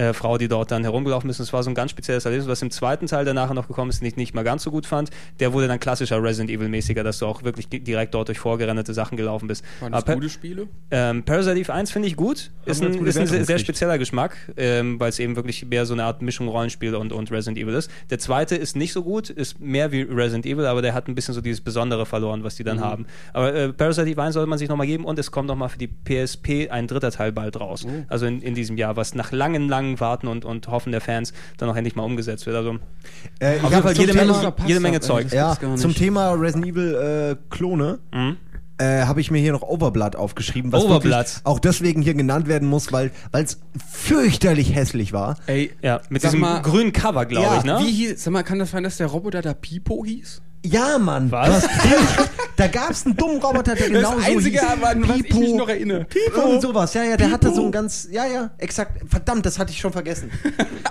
äh, 0.00 0.12
Frau, 0.12 0.38
die 0.38 0.48
dort 0.48 0.70
dann 0.70 0.82
herumgelaufen 0.82 1.28
ist. 1.30 1.38
Und 1.40 1.44
es 1.44 1.52
war 1.52 1.62
so 1.62 1.70
ein 1.70 1.74
ganz 1.74 1.90
spezielles 1.90 2.24
Erlebnis, 2.24 2.48
was 2.48 2.62
im 2.62 2.70
zweiten 2.70 3.06
Teil, 3.06 3.24
der 3.24 3.34
nachher 3.34 3.54
noch 3.54 3.68
gekommen 3.68 3.90
ist, 3.90 4.02
nicht, 4.02 4.16
nicht 4.16 4.34
mal 4.34 4.42
ganz 4.44 4.62
so 4.62 4.70
gut 4.70 4.86
fand. 4.86 5.10
Der 5.40 5.52
wurde 5.52 5.68
dann 5.68 5.78
klassischer 5.80 6.22
Resident 6.22 6.50
Evil-mäßiger, 6.50 7.02
dass 7.04 7.18
du 7.18 7.26
auch 7.26 7.42
wirklich 7.42 7.68
di- 7.68 7.80
direkt 7.80 8.14
dort 8.14 8.28
durch 8.28 8.38
vorgerenderte 8.38 8.94
Sachen 8.94 9.16
gelaufen 9.16 9.46
bist. 9.48 9.64
Waren 9.80 9.92
das 9.92 10.02
Aber 10.04 10.14
gute 10.14 10.28
Spiele? 10.30 10.68
ähm, 10.90 11.22
Parasite 11.24 11.58
Eve 11.58 11.72
1 11.72 11.90
finde 11.90 12.08
ich 12.08 12.16
gut. 12.16 12.50
Ist 12.64 12.80
wir 12.80 12.88
ein, 12.88 13.06
ist 13.06 13.18
ein 13.18 13.26
sehr, 13.26 13.44
sehr 13.44 13.58
spezieller 13.58 13.98
Geschmack, 13.98 14.36
ähm, 14.56 14.98
weil 15.00 15.08
es 15.10 15.18
eben 15.18 15.36
wirklich 15.36 15.64
mehr 15.66 15.86
so 15.86 15.92
eine 15.94 16.04
Art 16.04 16.22
Mischung 16.22 16.48
Rollenspiel 16.48 16.94
und, 16.94 17.12
und 17.12 17.30
Resident 17.30 17.58
Evil 17.58 17.74
ist. 17.74 17.90
Der 18.10 18.18
zweite 18.18 18.56
ist 18.56 18.76
nicht 18.76 18.92
so 18.92 19.02
gut, 19.02 19.30
ist 19.30 19.60
mehr 19.60 19.92
wie 19.92 20.02
Resident 20.02 20.46
Evil, 20.46 20.66
aber 20.66 20.82
der 20.82 20.94
hat 20.94 21.08
ein 21.08 21.14
bisschen 21.14 21.34
so 21.34 21.40
dieses 21.40 21.60
Besondere 21.60 22.06
verloren, 22.06 22.42
was 22.44 22.54
die 22.56 22.64
dann 22.64 22.80
haben. 22.80 23.06
Aber 23.32 23.54
äh, 23.54 23.72
Parasite 23.72 24.08
Eve 24.08 24.22
1 24.22 24.34
sollte 24.34 24.48
man 24.48 24.58
sich 24.58 24.68
nochmal 24.68 24.86
geben 24.86 25.04
und 25.04 25.18
es 25.18 25.30
kommt 25.30 25.48
nochmal 25.48 25.68
für 25.68 25.78
die 25.78 25.88
PSP 25.88 26.70
ein 26.70 26.86
dritter 26.86 27.10
Teil 27.10 27.32
bald 27.32 27.58
raus. 27.58 27.86
Also 28.08 28.26
in, 28.26 28.40
in 28.42 28.54
diesem 28.54 28.76
Jahr, 28.76 28.96
was 28.96 29.14
nach 29.14 29.32
langen, 29.32 29.68
langen 29.68 29.89
Warten 29.98 30.28
und, 30.28 30.44
und 30.44 30.68
Hoffen 30.68 30.92
der 30.92 31.00
Fans 31.00 31.32
dann 31.56 31.68
auch 31.70 31.74
endlich 31.76 31.96
mal 31.96 32.04
umgesetzt 32.04 32.46
wird. 32.46 32.54
Also 32.54 32.76
Äh, 33.40 33.56
ich 33.56 33.62
auf 33.64 33.70
jeden 33.70 33.82
Fall 33.82 33.94
zum 33.96 34.04
jede 34.06 34.16
Thema- 34.18 34.36
Menge, 34.42 34.54
jede 34.66 34.80
Menge 34.80 35.00
Zeug. 35.00 35.24
Das 35.24 35.32
Ja, 35.32 35.56
zum 35.76 35.94
Thema 35.94 36.32
Resident 36.34 36.66
Evil 36.66 36.94
äh, 36.94 37.36
Klone 37.52 37.98
äh, 38.78 39.02
habe 39.04 39.20
ich 39.20 39.30
mir 39.30 39.38
hier 39.40 39.52
noch 39.52 39.62
Overblood 39.62 40.16
aufgeschrieben, 40.16 40.70
was 40.72 40.84
Overblood. 40.84 41.26
auch 41.44 41.58
deswegen 41.58 42.00
hier 42.02 42.14
genannt 42.14 42.46
werden 42.46 42.68
muss, 42.68 42.92
weil 42.92 43.10
es 43.32 43.58
fürchterlich 43.90 44.74
hässlich 44.74 45.12
war. 45.12 45.36
Ey, 45.46 45.70
Ja, 45.82 46.00
mit 46.08 46.22
Sag 46.22 46.30
diesem 46.30 46.40
mal- 46.40 46.62
grünen 46.62 46.92
Cover, 46.92 47.26
glaube 47.26 47.46
Ja, 47.46 47.58
ich, 47.58 47.64
ne? 47.64 47.78
wie 47.80 47.90
hieß, 47.92 48.22
sag 48.24 48.32
mal, 48.32 48.42
kann 48.42 48.58
das 48.58 48.70
sein, 48.70 48.82
dass 48.82 48.96
der 48.96 49.08
Roboter 49.08 49.42
da 49.42 49.52
Pipo 49.54 50.04
hieß? 50.04 50.40
Ja, 50.64 50.98
Mann. 50.98 51.30
Was? 51.32 51.66
da 52.56 52.66
gab 52.66 52.90
es 52.90 53.06
einen 53.06 53.16
dummen 53.16 53.40
Roboter, 53.40 53.74
der 53.74 53.88
genau 53.88 54.14
das 54.14 54.26
so 54.26 54.32
Einzige, 54.32 54.60
hieß. 54.60 54.68
an 54.68 55.08
was 55.08 55.16
ich 55.16 55.34
mich 55.34 55.54
noch 55.54 55.68
erinnere. 55.68 56.06
Irgend 56.34 56.60
sowas, 56.62 56.92
ja, 56.92 57.02
ja, 57.04 57.16
der 57.16 57.30
hatte 57.30 57.52
so 57.54 57.64
ein 57.64 57.72
ganz, 57.72 58.08
ja, 58.10 58.26
ja, 58.26 58.50
exakt, 58.58 59.00
verdammt, 59.08 59.46
das 59.46 59.58
hatte 59.58 59.70
ich 59.72 59.78
schon 59.80 59.92
vergessen. 59.92 60.30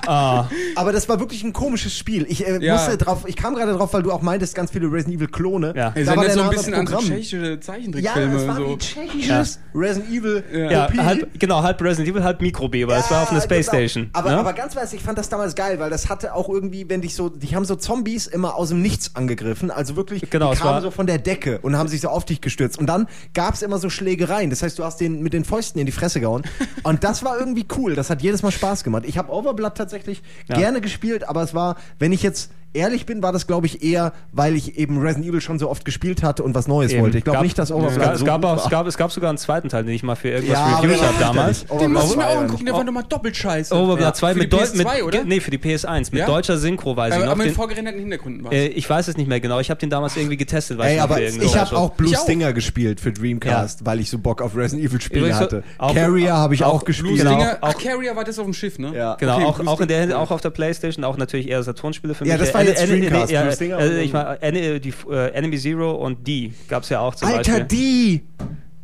Ah. 0.08 0.50
Aber 0.76 0.92
das 0.92 1.08
war 1.08 1.20
wirklich 1.20 1.44
ein 1.44 1.54
komisches 1.54 1.96
Spiel. 1.96 2.26
Ich 2.30 2.48
äh, 2.48 2.58
Ja. 2.66 2.74
musste 2.74 2.98
drauf, 2.98 3.26
ich 3.28 3.36
kam 3.36 3.54
gerade 3.54 3.74
drauf, 3.74 3.94
weil 3.94 4.02
du 4.02 4.12
auch 4.12 4.24
meintest, 4.24 4.56
ganz 4.56 4.72
viele 4.72 4.92
Resident 4.92 5.18
Evil 5.18 5.28
Klone. 5.28 5.72
Ja. 5.76 5.92
Da 5.92 6.16
war 6.16 6.24
der 6.24 6.34
so 6.34 6.42
ein 6.42 6.50
bisschen 6.50 6.74
an 6.74 6.88
so 6.88 6.98
tschechische 6.98 7.38
Ja, 7.52 7.62
Zeichentrickfilme. 7.62 8.34
das 8.34 8.48
war 8.48 8.56
so. 8.56 8.78
tschechisches 8.78 9.60
Resident 9.76 10.12
Evil. 10.12 10.44
Ja, 10.52 10.88
Kopie. 10.88 11.00
halb, 11.00 11.40
genau, 11.40 11.62
halb 11.62 11.80
Resident 11.84 12.08
Evil, 12.10 12.24
halb 12.24 12.42
Mikrobeber. 12.42 12.98
es 12.98 13.12
war 13.12 13.22
auf 13.22 13.32
einer 13.32 13.42
Space 13.42 13.68
genau. 13.68 13.78
Station. 13.84 14.10
Aber, 14.14 14.32
ne? 14.32 14.38
aber 14.40 14.54
ganz 14.54 14.76
weiß, 14.76 14.94
ich 14.94 15.02
fand 15.04 15.20
das 15.20 15.30
damals 15.30 15.54
geil, 15.54 15.80
weil 15.80 15.92
das 15.92 16.10
hatte 16.10 16.34
auch 16.34 16.50
irgendwie, 16.50 16.90
wenn 16.90 17.02
dich 17.02 17.14
so, 17.14 17.30
die 17.30 17.56
haben 17.56 17.66
so 17.66 17.76
Zombies 17.76 18.26
immer 18.26 18.56
aus 18.56 18.70
dem 18.70 18.82
Nichts 18.82 19.12
angegriffen. 19.16 19.59
Also 19.70 19.96
wirklich, 19.96 20.30
Genau, 20.30 20.52
die 20.54 20.58
kamen 20.60 20.82
so 20.82 20.92
von 20.92 21.08
der 21.08 21.18
Decke 21.18 21.60
und 21.60 21.78
haben 21.78 21.88
sich 21.90 22.02
so 22.02 22.10
auf 22.10 22.26
dich 22.26 22.42
gestürzt. 22.42 22.78
Und 22.80 22.88
dann 22.88 23.08
gab 23.34 23.54
es 23.54 23.62
immer 23.62 23.78
so 23.78 23.90
Schlägereien. 23.90 24.50
Das 24.50 24.64
heißt, 24.64 24.80
du 24.80 24.84
hast 24.84 25.00
den 25.02 25.22
mit 25.22 25.34
den 25.34 25.44
Fäusten 25.46 25.80
in 25.80 25.86
die 25.86 25.92
Fresse 25.92 26.20
gehauen. 26.20 26.44
und 26.84 27.04
das 27.04 27.24
war 27.24 27.38
irgendwie 27.40 27.66
cool. 27.78 27.96
Das 27.96 28.10
hat 28.10 28.22
jedes 28.22 28.42
Mal 28.44 28.52
Spaß 28.52 28.84
gemacht. 28.84 29.04
Ich 29.06 29.18
habe 29.18 29.32
Overblood 29.32 29.76
tatsächlich 29.76 30.22
Ja. 30.48 30.56
gerne 30.56 30.82
gespielt, 30.82 31.28
aber 31.28 31.44
es 31.44 31.54
war, 31.54 31.76
wenn 32.00 32.12
ich 32.12 32.24
jetzt 32.24 32.52
ehrlich 32.74 33.06
bin, 33.06 33.24
war 33.24 33.32
das, 33.32 33.48
glaube 33.48 33.66
ich, 33.66 33.84
eher, 33.84 34.14
weil 34.32 34.56
ich 34.56 34.78
eben 34.78 35.00
Resident 35.00 35.28
Evil 35.28 35.42
schon 35.42 35.60
so 35.60 35.70
oft 35.70 35.86
gespielt 35.86 36.24
hatte 36.24 36.44
und 36.44 36.54
was 36.56 36.68
Neues 36.68 36.92
Eben. 36.92 37.02
wollte. 37.02 37.18
Ich 37.18 37.24
glaube 37.24 37.42
nicht, 37.42 37.58
dass 37.58 37.70
es, 37.72 37.76
gab, 37.98 38.14
es, 38.14 38.20
so 38.20 38.26
gab 38.26 38.46
auch, 38.46 38.58
es, 38.58 38.64
war. 38.64 38.70
gab, 38.70 38.88
es 38.88 38.98
gab 38.98 39.12
sogar 39.12 39.30
einen 39.30 39.38
zweiten 39.38 39.70
Teil, 39.70 39.84
den 39.84 39.94
ich 39.94 40.04
mal 40.04 40.16
für 40.16 40.30
irgendwas 40.30 40.58
Ja, 40.58 40.78
reviewed 40.80 41.02
habe 41.02 41.16
damals. 41.20 41.66
Den 41.66 41.94
muss 41.94 42.12
ich 42.12 42.18
mir 42.18 42.28
auch 42.28 42.38
angucken, 42.38 42.66
der 42.66 42.74
war 42.76 42.84
nochmal 42.84 43.04
doppelt 43.10 43.36
scheiße. 43.36 43.74
Overblood 43.74 44.00
Ja. 44.00 44.14
2 44.14 44.34
Für 44.34 44.40
mit, 44.40 44.54
die 44.54 44.58
Deu 44.58 44.64
PS2, 44.64 44.78
mit 44.96 45.04
oder? 45.04 45.24
Nee, 45.24 45.40
für 45.40 45.52
die 45.52 45.58
PS1 45.58 46.10
mit 46.12 46.20
Ja? 46.20 46.26
deutscher 46.26 46.58
Synchro, 46.58 46.96
weiß 46.96 47.10
ich 47.10 47.16
aber, 47.16 47.26
noch. 47.26 47.32
aber 47.34 47.44
mit 47.44 47.54
vorgerenderten 47.56 48.00
Hintergründen 48.02 48.44
war 48.44 48.52
äh, 48.52 48.68
ich 48.68 48.90
weiß 48.90 49.08
es 49.08 49.18
nicht 49.18 49.28
mehr 49.28 49.40
genau. 49.40 49.60
Ich 49.60 49.70
habe 49.70 49.80
den 49.80 49.90
damals 49.90 50.16
irgendwie 50.16 50.38
getestet, 50.38 50.78
weiß 50.78 50.92
Ey, 50.92 51.00
aber 51.00 51.22
ich 51.22 51.58
habe 51.58 51.76
auch 51.76 51.92
Blue. 51.92 52.16
Stinger 52.16 52.54
gespielt 52.54 53.00
für 53.00 53.12
Dreamcast, 53.12 53.86
weil 53.86 54.00
ich 54.00 54.10
so 54.10 54.20
Bock 54.20 54.42
auf 54.42 54.56
Resident 54.56 54.88
Evil 54.88 55.02
Spiele 55.02 55.36
hatte. 55.36 55.64
Carrier 55.80 56.34
habe 56.36 56.54
ich 56.54 56.64
auch 56.64 56.86
gespielt. 56.86 57.18
Genau. 57.18 57.40
Carrier 57.82 58.16
war 58.16 58.24
das 58.24 58.38
auf 58.40 58.46
dem 58.46 58.54
Schiff, 58.54 58.78
ne? 58.80 58.92
Ja. 58.96 59.16
Genau, 59.16 59.56
in 59.80 59.88
der 59.88 60.20
auch 60.20 60.32
auf 60.32 60.42
der 60.42 60.50
Playstation, 60.50 61.04
auch 61.04 61.18
natürlich 61.18 61.50
eher 61.50 61.64
Saturn-Spiele 61.64 62.14
für 62.14 62.26
mich. 62.26 62.59
Ja, 62.66 62.72
Äh, 62.72 62.84
Ene- 62.84 62.94
Ene- 62.96 63.10
Dreamcast, 63.10 63.32
ja, 63.32 63.42
Blue 63.42 63.54
Stinger 63.54 63.80
äh, 63.80 63.88
und- 63.90 63.98
ich 64.00 64.14
meine, 64.14 64.42
Ene- 64.42 64.80
die, 64.80 64.94
äh, 65.10 65.32
Enemy 65.34 65.58
Zero 65.58 65.92
und 65.96 66.28
die 66.28 66.54
gab 66.68 66.84
es 66.84 66.90
ja 66.90 67.00
auch 67.00 67.16
zum 67.16 67.28
Alter, 67.28 67.38
Beispiel. 67.60 67.66
die! 67.66 68.24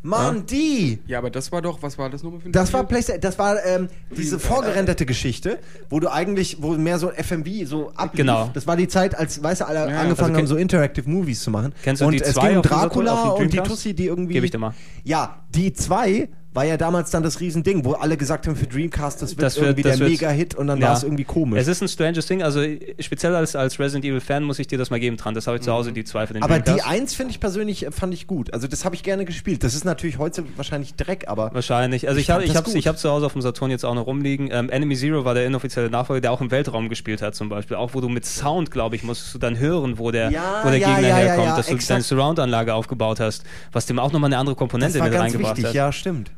Mann, 0.03 0.45
die! 0.45 0.99
Ja, 1.07 1.17
aber 1.17 1.31
das 1.31 1.51
war 1.51 1.63
doch, 1.63 1.81
was 1.81 1.97
war 1.97 2.11
das 2.11 2.21
nochmal 2.21 2.39
für 2.39 2.49
ein 2.49 2.51
Das 2.51 2.67
Spiel? 2.67 2.79
war 2.79 2.87
PlayStation, 2.87 3.21
das 3.21 3.39
war 3.39 3.65
ähm, 3.65 3.87
diese 4.15 4.37
vorgerenderte 4.37 5.03
Geschichte, 5.07 5.57
wo 5.89 5.99
du 5.99 6.11
eigentlich, 6.13 6.57
wo 6.61 6.73
mehr 6.73 6.99
so 6.99 7.09
FMV 7.09 7.65
so 7.65 7.89
ablief. 7.95 8.17
Genau. 8.19 8.51
Das 8.53 8.67
war 8.67 8.75
die 8.77 8.87
Zeit, 8.87 9.17
als, 9.17 9.41
weißt 9.41 9.61
du, 9.61 9.65
alle 9.67 9.79
ja. 9.79 9.99
angefangen 9.99 10.35
Also 10.35 10.37
haben, 10.41 10.47
so 10.47 10.57
Interactive 10.57 11.09
Movies 11.09 11.41
zu 11.41 11.49
machen. 11.49 11.73
Kennst 11.83 12.03
du 12.03 12.05
und 12.05 12.11
die 12.11 12.21
es 12.21 12.33
zwei 12.33 12.49
ging 12.49 12.57
um 12.57 12.61
Dracula 12.61 13.29
und 13.31 13.51
die? 13.51 13.57
Tussi, 13.57 13.95
die 13.95 14.05
irgendwie. 14.05 14.33
Geb 14.33 14.43
ich 14.43 14.51
dir 14.51 14.59
mal. 14.59 14.75
Ja, 15.03 15.43
die 15.55 15.73
zwei 15.73 16.29
war 16.55 16.63
ja 16.65 16.77
damals 16.77 17.11
dann 17.11 17.21
das 17.21 17.39
Riesending, 17.41 17.85
wo 17.85 17.91
alle 17.93 18.17
gesagt 18.17 18.47
haben 18.47 18.55
für 18.55 18.65
Dreamcast, 18.65 19.21
das 19.21 19.31
wird 19.31 19.43
Das 19.43 19.55
wird- 19.57 19.65
irgendwie 19.67 19.83
das 19.83 19.97
der 19.99 20.07
Mega-Hit 20.09 20.55
und 20.55 20.67
dann 20.67 20.79
Ja. 20.79 20.87
war 20.87 20.97
es 20.97 21.03
irgendwie 21.03 21.25
komisch. 21.25 21.59
Es 21.59 21.67
ist 21.67 21.81
ein 21.81 21.87
stranges 21.87 22.25
Ding, 22.25 22.41
also 22.41 22.63
speziell 22.99 23.35
als, 23.35 23.55
als 23.55 23.77
Resident 23.79 24.05
Evil 24.05 24.21
Fan 24.21 24.43
muss 24.43 24.57
ich 24.57 24.65
dir 24.67 24.77
das 24.77 24.89
mal 24.89 24.99
geben 24.99 25.17
dran. 25.17 25.33
Das 25.35 25.45
habe 25.47 25.57
ich 25.57 25.63
zu 25.63 25.71
Hause, 25.71 25.91
die 25.91 26.03
zwei 26.05 26.25
für 26.25 26.33
den 26.33 26.41
aber 26.41 26.57
die 26.59 26.63
Dreamcast. 26.63 26.89
eins 26.89 27.13
finde 27.13 27.31
ich 27.31 27.39
persönlich, 27.39 27.85
äh, 27.85 27.91
fand 27.91 28.13
ich 28.13 28.25
gut. 28.25 28.53
Also 28.53 28.67
das 28.67 28.85
habe 28.85 28.95
ich 28.95 29.03
gerne 29.03 29.25
gespielt. 29.25 29.63
Das 29.63 29.75
ist 29.75 29.83
natürlich 29.85 30.17
heute 30.17 30.43
wahrscheinlich 30.55 30.95
Dreck, 30.95 31.25
aber 31.27 31.53
Wahrscheinlich. 31.53 32.07
Also 32.07 32.19
Ich 32.19 32.29
ich, 32.29 32.31
habe 32.31 32.43
ich 32.45 32.87
hab 32.87 32.97
zu 32.97 33.09
Hause 33.09 33.25
auf 33.25 33.33
dem 33.33 33.41
Saturn 33.41 33.69
jetzt 33.69 33.83
auch 33.85 33.93
noch 33.93 34.07
rumliegen. 34.07 34.49
Ähm, 34.51 34.69
Enemy 34.69 34.95
Zero 34.95 35.25
war 35.25 35.33
der 35.33 35.45
inoffizielle 35.45 35.89
Nachfolger, 35.89 36.21
der 36.21 36.31
auch 36.31 36.39
im 36.41 36.51
Weltraum 36.51 36.87
gespielt 36.87 37.21
hat 37.21 37.35
zum 37.35 37.49
Beispiel. 37.49 37.75
Auch 37.75 37.93
wo 37.93 37.99
du 38.01 38.07
mit 38.07 38.25
Sound, 38.25 38.71
glaube 38.71 38.95
ich, 38.95 39.03
musstest 39.03 39.33
du 39.35 39.39
dann 39.39 39.59
hören, 39.59 39.99
wo 39.99 40.11
der, 40.11 40.31
Ja, 40.31 40.61
wo 40.63 40.69
der 40.69 40.79
ja, 40.79 40.93
Gegner 40.95 41.13
herkommt, 41.15 41.57
dass 41.57 41.67
du 41.67 41.73
exakt. 41.73 41.89
deine 41.91 42.03
Surround-Anlage 42.03 42.73
aufgebaut 42.73 43.19
hast, 43.19 43.43
was 43.73 43.85
dem 43.85 43.99
auch 43.99 44.13
nochmal 44.13 44.29
eine 44.29 44.37
andere 44.37 44.55
das 44.55 44.59
Komponente 44.59 44.99
war 44.99 45.05
mit 45.07 45.13
ganz 45.13 45.23
reingebracht 45.33 45.57
wichtig. 45.57 45.65
hat. 45.67 45.75
Ja, 45.75 45.91
stimmt. 45.91 46.31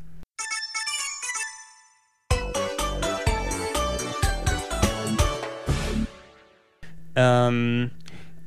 Ähm, 7.20 7.90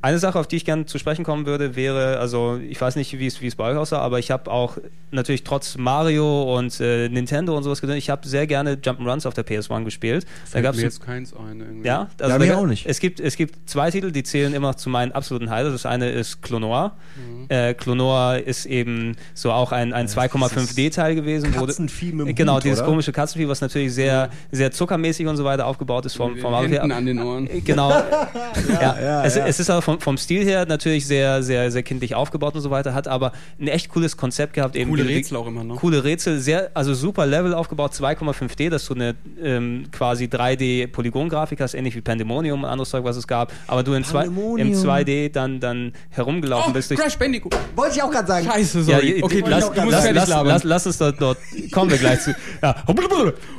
eine 0.01 0.17
Sache, 0.19 0.39
auf 0.39 0.47
die 0.47 0.55
ich 0.55 0.65
gerne 0.65 0.85
zu 0.85 0.97
sprechen 0.97 1.23
kommen 1.23 1.45
würde, 1.45 1.75
wäre, 1.75 2.17
also 2.19 2.59
ich 2.67 2.79
weiß 2.81 2.95
nicht, 2.95 3.17
wie 3.19 3.27
es 3.27 3.41
wie 3.41 3.47
es 3.47 3.55
bei 3.55 3.71
euch 3.71 3.77
aussah, 3.77 3.99
aber 3.99 4.19
ich 4.19 4.31
habe 4.31 4.49
auch 4.49 4.77
natürlich 5.11 5.43
trotz 5.43 5.77
Mario 5.77 6.57
und 6.57 6.79
äh, 6.79 7.09
Nintendo 7.09 7.55
und 7.55 7.63
sowas 7.63 7.81
gesehen, 7.81 7.97
ich 7.97 8.09
habe 8.09 8.27
sehr 8.27 8.47
gerne 8.47 8.75
Jump'n'Runs 8.75 9.27
auf 9.27 9.33
der 9.33 9.45
PS1 9.45 9.83
gespielt. 9.83 10.23
Da 10.45 10.51
Fällt 10.51 10.63
gab's 10.63 10.77
mir 10.77 10.83
jetzt 10.83 11.05
keins 11.05 11.33
ein. 11.33 11.59
Irgendwie. 11.59 11.87
Ja, 11.87 12.07
also 12.19 12.23
Ja, 12.23 12.29
da 12.29 12.37
mir 12.39 12.47
ga- 12.51 12.57
auch 12.57 12.65
nicht. 12.65 12.85
Es 12.87 12.99
gibt, 12.99 13.19
es 13.19 13.35
gibt 13.35 13.69
zwei 13.69 13.91
Titel, 13.91 14.11
die 14.11 14.23
zählen 14.23 14.53
immer 14.53 14.75
zu 14.77 14.89
meinen 14.89 15.11
absoluten 15.11 15.49
Highlights. 15.49 15.83
Das 15.83 15.85
eine 15.85 16.09
ist 16.09 16.41
Clonoa. 16.41 16.93
Mhm. 17.15 17.45
Äh, 17.49 17.73
Clonoa 17.73 18.35
ist 18.37 18.65
eben 18.65 19.17
so 19.33 19.51
auch 19.51 19.71
ein, 19.71 19.93
ein 19.93 20.07
2,5D-Teil 20.07 21.15
gewesen. 21.15 21.51
Katzenvieh 21.51 22.11
mit 22.13 22.27
dem 22.29 22.35
Genau, 22.35 22.55
Hut, 22.55 22.63
dieses 22.63 22.79
oder? 22.79 22.87
komische 22.87 23.11
Katzenvieh, 23.11 23.47
was 23.47 23.61
natürlich 23.61 23.93
sehr, 23.93 24.29
sehr 24.51 24.71
zuckermäßig 24.71 25.27
und 25.27 25.37
so 25.37 25.43
weiter 25.43 25.65
aufgebaut 25.67 26.05
ist 26.05 26.15
vom, 26.15 26.37
vom. 26.37 26.55
Händen 26.55 26.91
an 26.91 27.05
den 27.05 27.19
Ohren. 27.21 27.49
Genau. 27.65 27.89
ja, 28.69 28.97
ja, 29.01 29.23
es, 29.25 29.35
ja. 29.35 29.45
es 29.47 29.59
ist 29.59 29.69
aber 29.69 29.81
vom, 29.81 29.90
vom 29.99 30.17
Stil 30.17 30.43
her 30.45 30.65
natürlich 30.65 31.05
sehr, 31.05 31.43
sehr, 31.43 31.71
sehr 31.71 31.83
kindlich 31.83 32.15
aufgebaut 32.15 32.55
und 32.55 32.61
so 32.61 32.71
weiter, 32.71 32.93
hat 32.93 33.07
aber 33.07 33.31
ein 33.59 33.67
echt 33.67 33.89
cooles 33.89 34.17
Konzept 34.17 34.53
gehabt. 34.53 34.75
Eben 34.75 34.89
Coole 34.89 35.07
Rätsel 35.07 35.37
auch 35.37 35.47
immer 35.47 35.63
noch. 35.63 35.75
Coole 35.77 36.03
Rätsel, 36.03 36.39
sehr, 36.39 36.71
also 36.73 36.93
super 36.93 37.25
Level 37.25 37.53
aufgebaut, 37.53 37.91
2,5D, 37.93 38.69
dass 38.69 38.85
du 38.85 38.93
eine 38.93 39.15
ähm, 39.41 39.85
quasi 39.91 40.25
3D-Polygon-Grafik 40.25 41.59
hast, 41.59 41.73
ähnlich 41.73 41.95
wie 41.95 42.01
Pandemonium 42.01 42.63
und 42.63 42.69
anderes 42.69 42.89
Zeug, 42.89 43.03
was 43.03 43.17
es 43.17 43.27
gab, 43.27 43.51
aber 43.67 43.83
du 43.83 43.93
in 43.93 44.03
zwei, 44.03 44.25
im 44.25 44.33
Pandemonium. 44.35 44.73
2D 44.73 45.31
dann, 45.31 45.59
dann 45.59 45.93
herumgelaufen 46.09 46.71
Oh, 46.71 46.73
bist 46.73 46.89
durch 46.91 46.99
Crash 46.99 47.17
Bandicoot. 47.17 47.55
Wollte 47.75 47.95
ich 47.95 48.03
auch 48.03 48.11
gerade 48.11 48.27
sagen. 48.27 48.45
Scheiße, 48.47 48.79
ja, 48.79 48.83
sorry. 48.85 49.15
je- 49.15 49.23
okay, 49.23 49.43
lass, 49.47 49.67
du, 49.69 49.73
du 49.73 49.81
musst 49.81 49.91
lass, 49.97 50.11
lass, 50.13 50.29
labern. 50.29 50.47
lass, 50.47 50.63
lass 50.63 50.87
uns 50.87 50.97
dort, 50.97 51.19
dort 51.21 51.37
kommen 51.71 51.89
wir 51.91 51.97
gleich 51.97 52.21
zu. 52.21 52.35
Ja. 52.61 52.75
Hulga, 52.87 53.09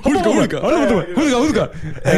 Hulga, 0.05 0.63
Hulga, 0.63 1.37
Hulga. 1.39 1.71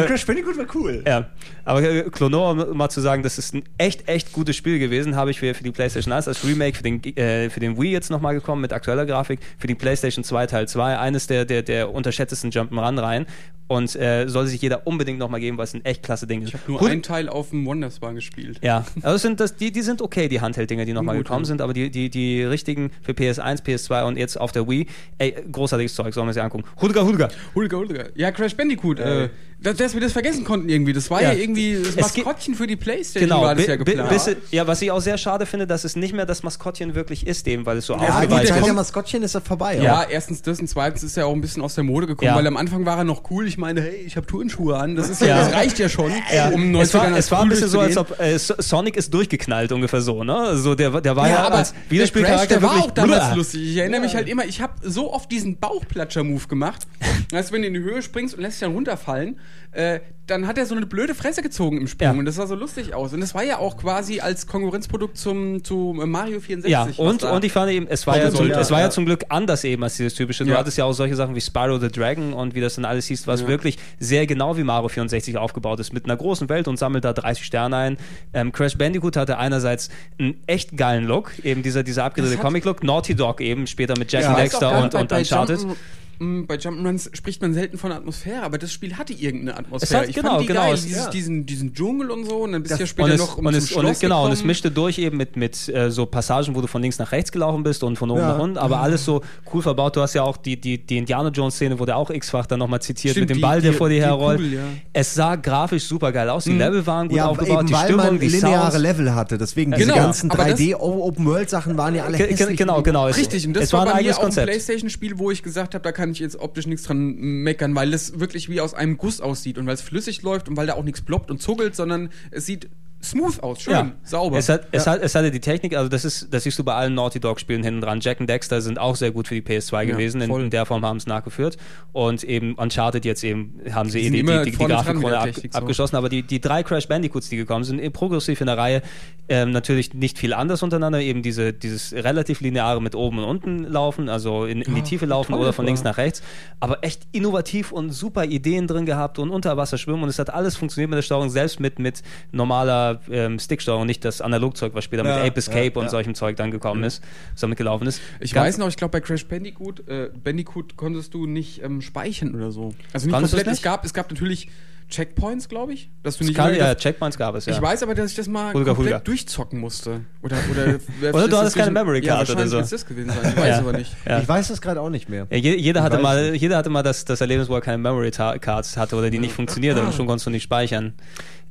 Crash 0.05 0.25
Bandicoot 0.25 0.57
war 0.57 0.65
cool. 0.75 1.03
Ja, 1.05 1.27
aber 1.65 1.81
äh, 1.81 2.03
Clonoa, 2.03 2.51
um 2.51 2.77
mal 2.77 2.89
zu 2.89 3.01
sagen, 3.01 3.23
das 3.23 3.37
ist 3.37 3.53
ein 3.53 3.63
echt, 3.77 4.07
echt 4.07 4.31
gutes 4.31 4.55
Spiel 4.55 4.79
gewesen, 4.79 5.15
habe 5.15 5.31
ich 5.31 5.39
für, 5.39 5.53
für 5.53 5.63
die 5.63 5.71
PlayStation 5.71 6.13
1 6.13 6.27
als 6.27 6.45
Remake 6.45 6.77
für 6.77 6.83
den, 6.83 7.03
äh, 7.17 7.49
für 7.49 7.59
den 7.59 7.81
Wii 7.81 7.91
jetzt 7.91 8.11
nochmal 8.11 8.35
gekommen 8.35 8.61
mit 8.61 8.71
aktueller 8.71 9.05
Grafik, 9.05 9.39
für 9.57 9.67
die 9.67 9.75
PlayStation 9.75 10.23
2 10.23 10.47
Teil 10.47 10.67
2, 10.67 10.99
eines 10.99 11.27
der, 11.27 11.45
der, 11.45 11.63
der 11.63 11.91
unterschätztesten 11.93 12.51
Jump'n'Run-Reihen. 12.51 13.25
Und 13.67 13.95
äh, 13.95 14.27
sollte 14.27 14.49
sich 14.51 14.61
jeder 14.61 14.85
unbedingt 14.85 15.17
nochmal 15.19 15.39
geben, 15.39 15.57
weil 15.57 15.63
es 15.63 15.73
ein 15.73 15.83
echt 15.85 16.03
klasse 16.03 16.27
Ding 16.27 16.41
ist. 16.43 16.49
Ich 16.49 16.53
habe 16.53 16.63
nur 16.71 16.81
Hut- 16.81 16.89
einen 16.91 17.01
Teil 17.01 17.27
auf 17.29 17.49
dem 17.49 17.65
Wonderspan 17.65 18.13
gespielt. 18.15 18.59
ja, 18.61 18.85
also 19.01 19.17
sind 19.17 19.39
das, 19.39 19.55
die, 19.55 19.71
die 19.71 19.81
sind 19.81 20.01
okay, 20.01 20.27
die 20.27 20.41
Handheld-Dinger, 20.41 20.85
die 20.85 20.93
nochmal 20.93 21.17
gekommen 21.17 21.43
ja. 21.45 21.47
sind, 21.47 21.61
aber 21.61 21.73
die, 21.73 21.89
die, 21.89 22.09
die 22.09 22.43
richtigen 22.43 22.91
für 23.01 23.13
PS1, 23.13 23.63
PS2 23.63 24.05
und 24.05 24.17
jetzt 24.17 24.39
auf 24.39 24.51
der 24.51 24.67
Wii, 24.69 24.85
ey, 25.17 25.35
großartiges 25.51 25.95
Zeug, 25.95 26.13
sollen 26.13 26.27
wir 26.27 26.33
sie 26.33 26.41
angucken. 26.41 26.65
Hulga, 26.79 27.01
Hulga. 27.01 27.29
Hulga, 27.55 27.77
Hulga. 27.77 28.03
Ja, 28.15 28.31
Crash 28.31 28.55
Bandicoot. 28.55 28.99
Äh, 28.99 29.29
dass, 29.57 29.77
dass 29.77 29.93
wir 29.93 30.01
das 30.01 30.11
vergessen 30.11 30.43
konnten 30.43 30.67
irgendwie. 30.69 30.91
Das 30.93 31.09
war 31.09 31.23
ja, 31.23 31.31
Ja. 31.31 31.39
irgendwie 31.39 31.81
das 31.81 31.95
Maskottchen 31.95 32.53
für 32.55 32.67
die 32.67 32.75
Playstation 32.75 33.29
Genau, 33.29 33.41
war 33.41 33.55
das 33.55 33.65
ja 33.65 33.77
geplant. 33.77 34.09
bis- 34.09 34.35
ja, 34.51 34.67
was 34.67 34.81
ich 34.81 34.91
auch 34.91 34.99
sehr 34.99 35.17
schade 35.17 35.45
finde, 35.45 35.65
dass 35.65 35.85
es 35.85 35.95
nicht 35.95 36.13
mehr 36.13 36.25
das 36.25 36.43
Maskottchen 36.43 36.93
wirklich 36.93 37.25
ist, 37.25 37.47
eben, 37.47 37.65
weil 37.65 37.77
es 37.77 37.85
so 37.87 37.93
Ja, 37.93 38.07
Zeit 38.27 38.31
ist. 38.43 38.49
der 38.51 38.59
kommt- 38.61 38.75
Maskottchen 38.75 39.23
ist 39.23 39.33
ja 39.33 39.39
vorbei. 39.39 39.77
ja, 39.77 40.01
oder? 40.01 40.09
erstens 40.11 40.41
das 40.41 40.59
und 40.59 40.67
zweitens 40.67 41.03
ist 41.03 41.15
er 41.17 41.25
auch 41.27 41.33
ein 41.33 41.41
bisschen 41.41 41.63
aus 41.63 41.73
der 41.73 41.85
Mode 41.85 42.05
gekommen, 42.05 42.27
Ja. 42.27 42.35
weil 42.35 42.45
am 42.45 42.57
Anfang 42.57 42.85
war 42.85 42.97
er 42.97 43.05
noch 43.05 43.23
cool. 43.31 43.47
Ich 43.47 43.54
meine, 43.57 43.81
hey, 43.81 44.03
ich 44.05 44.15
habe 44.17 44.25
Turnschuhe 44.27 44.77
an. 44.77 44.95
Das 44.95 45.09
ist 45.09 45.21
ja, 45.21 45.27
Ja. 45.27 45.37
das 45.39 45.53
reicht 45.53 45.79
ja 45.79 45.89
schon, 45.89 46.11
Ja. 46.33 46.49
um 46.49 46.71
90ern 46.71 46.81
es 46.81 46.93
war, 46.93 47.01
als 47.03 47.25
es 47.25 47.31
war 47.31 47.41
ein 47.41 47.49
bisschen 47.49 47.67
so, 47.69 47.79
als 47.79 47.97
ob 47.97 48.19
äh, 48.19 48.37
So- 48.37 48.55
Sonic 48.57 48.97
ist 48.97 49.13
durchgeknallt 49.13 49.71
ungefähr 49.71 50.01
so, 50.01 50.23
ne? 50.23 50.35
Also 50.35 50.75
der, 50.75 51.01
der 51.01 51.15
war 51.15 51.27
ja, 51.27 51.35
Ja, 51.35 51.43
aber 51.47 51.55
als 51.57 51.71
der 51.71 51.79
Crash, 51.81 51.89
Videospielcharakter 51.91 52.59
der 52.59 52.61
war 52.63 52.79
auch 52.83 52.91
damals 52.91 53.35
lustig. 53.35 53.61
Ich 53.71 53.77
erinnere 53.77 54.01
mich 54.01 54.15
halt 54.15 54.27
immer, 54.29 54.45
ich 54.45 54.61
habe 54.61 54.73
so 54.83 55.11
oft 55.13 55.31
diesen 55.31 55.57
Bauchplatscher-Move 55.59 56.47
gemacht. 56.47 56.87
Du, 57.31 57.37
wenn 57.51 57.61
du 57.63 57.67
in 57.67 57.73
die 57.73 57.79
Höhe 57.79 58.01
springst 58.01 58.35
und 58.35 58.41
lässt 58.41 58.55
dich 58.61 58.67
dann 58.67 58.73
runterfallen, 58.75 59.39
äh, 59.75 59.99
dann 60.27 60.47
hat 60.47 60.57
er 60.57 60.65
so 60.65 60.73
eine 60.73 60.87
blöde 60.87 61.13
Fresse 61.13 61.43
gezogen 61.43 61.77
im 61.77 61.87
Sprung 61.87 62.13
Ja. 62.13 62.17
und 62.19 62.25
das 62.25 62.35
sah 62.35 62.47
so 62.47 62.55
lustig 62.55 62.95
aus. 62.95 63.13
Und 63.13 63.21
das 63.21 63.35
war 63.35 63.43
ja 63.43 63.59
auch 63.59 63.77
quasi 63.77 64.21
als 64.21 64.47
Konkurrenzprodukt 64.47 65.17
zum, 65.19 65.63
zu 65.63 65.93
Mario 66.03 66.39
64. 66.39 66.71
Ja, 66.71 66.87
und, 66.97 67.21
und 67.21 67.43
ich 67.45 67.51
fand 67.51 67.71
eben, 67.71 67.85
es 67.87 68.07
war, 68.07 68.17
ja 68.17 68.31
zum, 68.31 68.49
es 68.49 68.71
war 68.71 68.79
ja 68.79 68.85
Ja. 68.85 68.89
zum 68.89 69.05
Glück 69.05 69.25
anders 69.29 69.63
eben 69.63 69.83
als 69.83 69.97
dieses 69.97 70.15
typische. 70.15 70.43
Du 70.43 70.49
Ja. 70.51 70.57
hattest 70.57 70.79
ja 70.79 70.85
auch 70.85 70.93
solche 70.93 71.15
Sachen 71.15 71.35
wie 71.35 71.41
Spyro 71.41 71.77
the 71.77 71.89
Dragon 71.89 72.33
und 72.33 72.55
wie 72.55 72.61
das 72.61 72.73
dann 72.73 72.85
alles 72.85 73.05
hieß, 73.05 73.27
was 73.27 73.45
wirklich 73.45 73.77
sehr 73.99 74.25
genau 74.25 74.57
wie 74.57 74.63
Mario 74.63 74.87
64 74.89 75.37
aufgebaut 75.37 75.79
ist, 75.79 75.93
mit 75.93 76.05
einer 76.05 76.17
großen 76.17 76.49
Welt 76.49 76.67
und 76.67 76.77
sammelt 76.79 77.05
da 77.05 77.13
30 77.13 77.45
Sterne 77.45 77.75
ein. 77.75 77.97
Ähm, 78.33 78.51
Crash 78.51 78.77
Bandicoot 78.79 79.17
hatte 79.17 79.37
einerseits 79.37 79.89
einen 80.17 80.41
echt 80.47 80.75
geilen 80.75 81.05
Look, 81.05 81.33
eben 81.43 81.61
dieser, 81.61 81.83
dieser 81.83 82.03
abgedrehte 82.03 82.37
Comic-Look. 82.37 82.83
Naughty 82.83 83.13
Dog 83.13 83.41
eben 83.41 83.67
später 83.67 83.93
mit 83.99 84.11
Jack 84.11 84.35
Dexter 84.37 84.81
und, 84.83 84.95
und 84.95 85.11
Uncharted. 85.11 85.61
M, 85.61 85.75
Bei 86.19 86.55
Jump'n'Runs 86.55 87.09
spricht 87.15 87.41
man 87.41 87.53
selten 87.53 87.77
von 87.77 87.91
Atmosphäre, 87.91 88.43
aber 88.43 88.57
das 88.57 88.71
Spiel 88.71 88.97
hatte 88.97 89.13
irgendeine 89.13 89.57
Atmosphäre. 89.57 90.01
hat- 90.01 90.09
ich 90.09 90.15
genau, 90.15 90.29
fand 90.31 90.41
die 90.43 90.45
genau, 90.47 90.61
geil, 90.61 90.73
es- 90.75 90.83
dieses, 90.85 91.03
ja. 91.05 91.09
diesen, 91.09 91.45
diesen 91.45 91.73
Dschungel 91.73 92.11
und 92.11 92.25
so 92.25 92.37
und 92.43 92.51
dann 92.53 92.63
bist 92.63 92.73
du 92.75 92.77
ja 92.77 92.83
Und 92.83 92.87
später 92.87 93.13
es, 93.13 93.19
noch 93.19 93.37
um 93.37 93.45
und, 93.45 93.53
zum 93.53 93.57
es, 93.63 93.71
und, 93.71 93.79
Schloss 93.81 93.91
es, 93.91 93.99
genau, 93.99 94.25
und 94.25 94.31
es 94.31 94.43
mischte 94.43 94.71
durch 94.71 94.97
eben 94.97 95.17
mit, 95.17 95.35
mit 95.35 95.67
äh, 95.69 95.91
so 95.91 96.05
Passagen, 96.05 96.55
wo 96.55 96.61
du 96.61 96.67
von 96.67 96.81
links 96.81 96.99
nach 96.99 97.11
rechts 97.11 97.31
gelaufen 97.31 97.63
bist 97.63 97.83
und 97.83 97.97
von 97.97 98.09
oben 98.11 98.19
Ja. 98.21 98.29
nach 98.33 98.39
unten, 98.39 98.57
aber 98.57 98.79
alles 98.79 99.03
so 99.05 99.21
cool 99.53 99.61
verbaut. 99.61 99.95
Du 99.95 100.01
hast 100.01 100.13
ja 100.13 100.23
auch 100.23 100.37
die, 100.37 100.59
die, 100.59 100.77
die 100.77 100.97
Indiana 100.97 101.29
Jones 101.29 101.55
Szene, 101.55 101.77
wurde 101.79 101.95
auch 101.95 102.09
x-fach 102.09 102.45
dann 102.45 102.59
nochmal 102.59 102.81
zitiert 102.81 103.11
Stimmt, 103.13 103.23
mit 103.23 103.29
dem 103.31 103.35
die- 103.37 103.41
Ball, 103.41 103.61
der 103.61 103.73
vor 103.73 103.89
dir 103.89 104.01
herrollt. 104.01 104.39
Ja. 104.41 104.59
Es 104.93 105.13
sah 105.13 105.35
grafisch 105.35 105.83
super 105.85 106.11
geil 106.11 106.29
aus, 106.29 106.45
die 106.45 106.53
Level 106.53 106.85
waren 106.87 107.07
gut 107.09 107.17
ja, 107.17 107.25
aufgebaut, 107.27 107.57
eben 107.59 107.67
die 107.67 107.73
weil 107.73 107.83
Stimmung, 107.85 108.05
man 108.05 108.19
die 108.19 108.27
lineare 108.27 108.71
Sounds. 108.71 108.77
Level 108.83 109.13
hatte. 109.15 109.37
Deswegen 109.37 109.71
diese 109.73 109.85
Genau, 109.89 109.97
ganzen 110.01 110.31
aber 110.31 110.45
das- 110.45 110.59
3D-Open-World-Sachen 110.59 111.77
waren 111.77 111.95
ja 111.95 112.05
alle 112.05 112.17
genau, 112.17 112.81
genau. 112.81 113.07
Es- 113.07 113.17
Richtig, 113.17 113.45
und 113.47 113.53
das 113.53 113.65
es 113.65 113.73
war, 113.73 113.81
ein 113.81 113.85
bei 113.87 113.91
mir 113.93 113.99
eigenes 113.99 114.15
auch 114.17 114.19
ein 114.21 114.25
Konzept. 114.25 114.47
Playstation-Spiel, 114.47 115.17
wo 115.19 115.31
ich 115.31 115.43
gesagt 115.43 115.73
habe, 115.73 115.83
da 115.83 115.91
kann 115.91 116.04
ich 116.11 116.19
jetzt 116.19 116.37
optisch 116.37 116.67
nichts 116.67 116.83
dran 116.83 117.15
meckern, 117.15 117.75
weil 117.75 117.91
das 117.91 118.19
wirklich 118.19 118.49
wie 118.49 118.61
aus 118.61 118.73
einem 118.73 118.97
Guss 118.97 119.21
aussieht 119.21 119.57
und 119.57 119.65
weil 119.67 119.75
es 119.75 119.81
flüssig 119.81 120.21
läuft 120.21 120.49
und 120.49 120.57
weil 120.57 120.67
da 120.67 120.73
auch 120.73 120.83
nichts 120.83 121.01
ploppt 121.01 121.31
und 121.31 121.41
zuckelt, 121.41 121.75
sondern 121.75 122.09
es 122.31 122.45
sieht 122.45 122.69
smooth 123.03 123.39
aus, 123.41 123.61
schön, 123.61 123.93
sauber. 124.03 124.37
Es, 124.37 124.49
hat, 124.49 124.67
es, 124.71 124.87
hat, 124.87 125.01
es 125.01 125.15
hatte 125.15 125.31
die 125.31 125.39
Technik, 125.39 125.75
also 125.75 125.89
das 125.89 126.05
ist, 126.05 126.33
das 126.33 126.43
siehst 126.43 126.57
du 126.57 126.63
bei 126.63 126.73
allen 126.73 126.95
Naughty 126.95 127.19
Dog 127.19 127.39
Spielen 127.39 127.63
hinten 127.63 127.81
dran. 127.81 127.99
Jack 128.01 128.19
und 128.19 128.27
Dexter 128.27 128.61
sind 128.61 128.79
auch 128.79 128.95
sehr 128.95 129.11
gut 129.11 129.27
für 129.27 129.35
die 129.35 129.41
PS2 129.41 129.73
Ja, 129.73 129.83
gewesen, 129.83 130.21
in, 130.21 130.29
voll. 130.29 130.43
in 130.43 130.49
der 130.49 130.65
Form 130.65 130.85
haben 130.85 130.97
es 130.97 131.07
nachgeführt. 131.07 131.57
Und 131.93 132.23
eben 132.23 132.55
Uncharted 132.55 133.05
jetzt 133.05 133.23
eben 133.23 133.59
haben 133.71 133.89
sie 133.89 134.01
Die 134.01 134.07
eh 134.07 134.23
die, 134.23 134.51
die, 134.51 134.57
die, 134.57 134.65
Grafikrolle 134.65 135.19
ab, 135.19 135.29
so. 135.33 135.41
abgeschossen, 135.51 135.95
aber 135.95 136.09
die, 136.09 136.23
die 136.23 136.41
drei 136.41 136.63
Crash 136.63 136.87
Bandicoots, 136.87 137.29
die 137.29 137.37
gekommen 137.37 137.63
sind, 137.63 137.79
eh 137.79 137.89
progressiv 137.89 138.41
in 138.41 138.47
der 138.47 138.57
Reihe, 138.57 138.81
ähm, 139.27 139.51
natürlich 139.51 139.93
nicht 139.93 140.17
viel 140.17 140.33
anders 140.33 140.61
untereinander, 140.61 141.01
eben 141.01 141.23
diese, 141.23 141.53
dieses 141.53 141.93
relativ 141.93 142.41
lineare 142.41 142.81
mit 142.81 142.95
oben 142.95 143.19
und 143.19 143.23
unten 143.25 143.63
laufen, 143.63 144.09
also 144.09 144.45
in, 144.45 144.61
in 144.61 144.75
die 144.75 144.81
Tiefe 144.83 145.05
laufen 145.05 145.31
toll 145.31 145.41
oder 145.41 145.53
von 145.53 145.65
links 145.65 145.83
nach 145.83 145.97
rechts, 145.97 146.21
aber 146.59 146.83
echt 146.83 147.07
innovativ 147.11 147.71
und 147.71 147.89
super 147.91 148.25
Ideen 148.25 148.67
drin 148.67 148.85
gehabt 148.85 149.17
und 149.17 149.31
unter 149.31 149.57
Wasser 149.57 149.77
schwimmen 149.77 150.03
und 150.03 150.09
es 150.09 150.19
hat 150.19 150.31
alles 150.31 150.55
funktioniert 150.55 150.91
mit 150.91 150.97
der 150.97 151.01
Steuerung, 151.01 151.29
selbst 151.29 151.59
mit, 151.59 151.79
mit 151.79 152.03
normaler 152.31 152.94
ähm, 153.09 153.39
Sticksteuerung, 153.39 153.85
nicht 153.85 154.03
das 154.05 154.21
Analogzeug, 154.21 154.73
was 154.73 154.83
später 154.83 155.05
Ja, 155.05 155.17
mit 155.17 155.25
Ape 155.27 155.37
Escape 155.37 155.65
ja, 155.65 155.75
und 155.75 155.83
ja. 155.83 155.89
solchem 155.89 156.15
Zeug 156.15 156.35
dann 156.37 156.51
gekommen 156.51 156.83
ist, 156.83 157.03
was 157.33 157.41
damit 157.41 157.57
gelaufen 157.57 157.87
ist. 157.87 158.01
ich 158.19 158.33
Ganz- 158.33 158.47
weiß 158.47 158.57
noch, 158.59 158.67
ich 158.67 158.77
glaube 158.77 158.91
bei 158.91 159.01
Crash 159.01 159.25
Bandicoot, 159.25 159.87
äh, 159.87 160.09
Bandicoot 160.23 160.75
konntest 160.77 161.13
du 161.13 161.25
nicht 161.25 161.61
ähm, 161.63 161.81
speichern 161.81 162.35
oder 162.35 162.51
so. 162.51 162.73
Also 162.93 163.07
nicht 163.07 163.13
Konntest 163.13 163.33
komplett. 163.33 163.47
nicht? 163.47 163.57
Es 163.57 163.61
gab, 163.63 163.85
es 163.85 163.93
gab 163.93 164.09
natürlich 164.11 164.47
Checkpoints, 164.89 165.49
glaube 165.49 165.73
ich, 165.73 165.89
dass 166.03 166.17
du 166.17 166.23
nicht 166.25 166.35
kann, 166.35 166.53
ja, 166.55 166.75
Checkpoints 166.75 167.17
gab 167.17 167.33
es, 167.35 167.45
ja. 167.47 167.53
Ich 167.53 167.61
weiß 167.61 167.81
aber, 167.83 167.95
dass 167.95 168.11
ich 168.11 168.15
das 168.17 168.27
mal 168.27 168.53
Hulga, 168.53 168.73
komplett 168.73 168.93
Hulga. 168.93 169.03
durchzocken 169.03 169.59
musste. 169.59 170.01
Oder, 170.21 170.37
oder, 170.51 171.13
Oder 171.15 171.27
du 171.27 171.37
hattest 171.37 171.55
keine 171.55 171.71
Memory 171.71 172.05
ja, 172.05 172.21
oder 172.21 172.47
so. 172.47 172.59
das 172.61 172.85
gewesen 172.85 173.09
sein. 173.09 173.31
Ich 173.31 173.37
weiß 173.37 173.47
Ja. 173.55 173.59
aber 173.59 173.73
nicht. 173.73 173.95
Ja. 174.07 174.19
Ich 174.19 174.27
weiß 174.27 174.47
das 174.49 174.61
gerade 174.61 174.81
auch 174.81 174.89
nicht 174.89 175.09
mehr. 175.09 175.27
Jeder, 175.31 175.81
hatte 175.83 175.97
mal, 175.97 176.35
jeder 176.35 176.57
hatte 176.57 176.69
mal 176.69 176.83
das, 176.83 177.03
das 177.05 177.19
Erlebnis, 177.21 177.49
wo 177.49 177.55
er 177.55 177.61
keine 177.61 177.77
Memory 177.79 178.11
Ta- 178.11 178.37
Cards 178.37 178.77
hatte 178.77 178.95
oder 178.95 179.09
die 179.09 179.19
nicht 179.19 179.33
funktioniert 179.33 179.77
und 179.79 179.93
schon 179.93 180.05
konntest 180.07 180.27
du 180.27 180.29
nicht 180.31 180.43
speichern. 180.43 180.93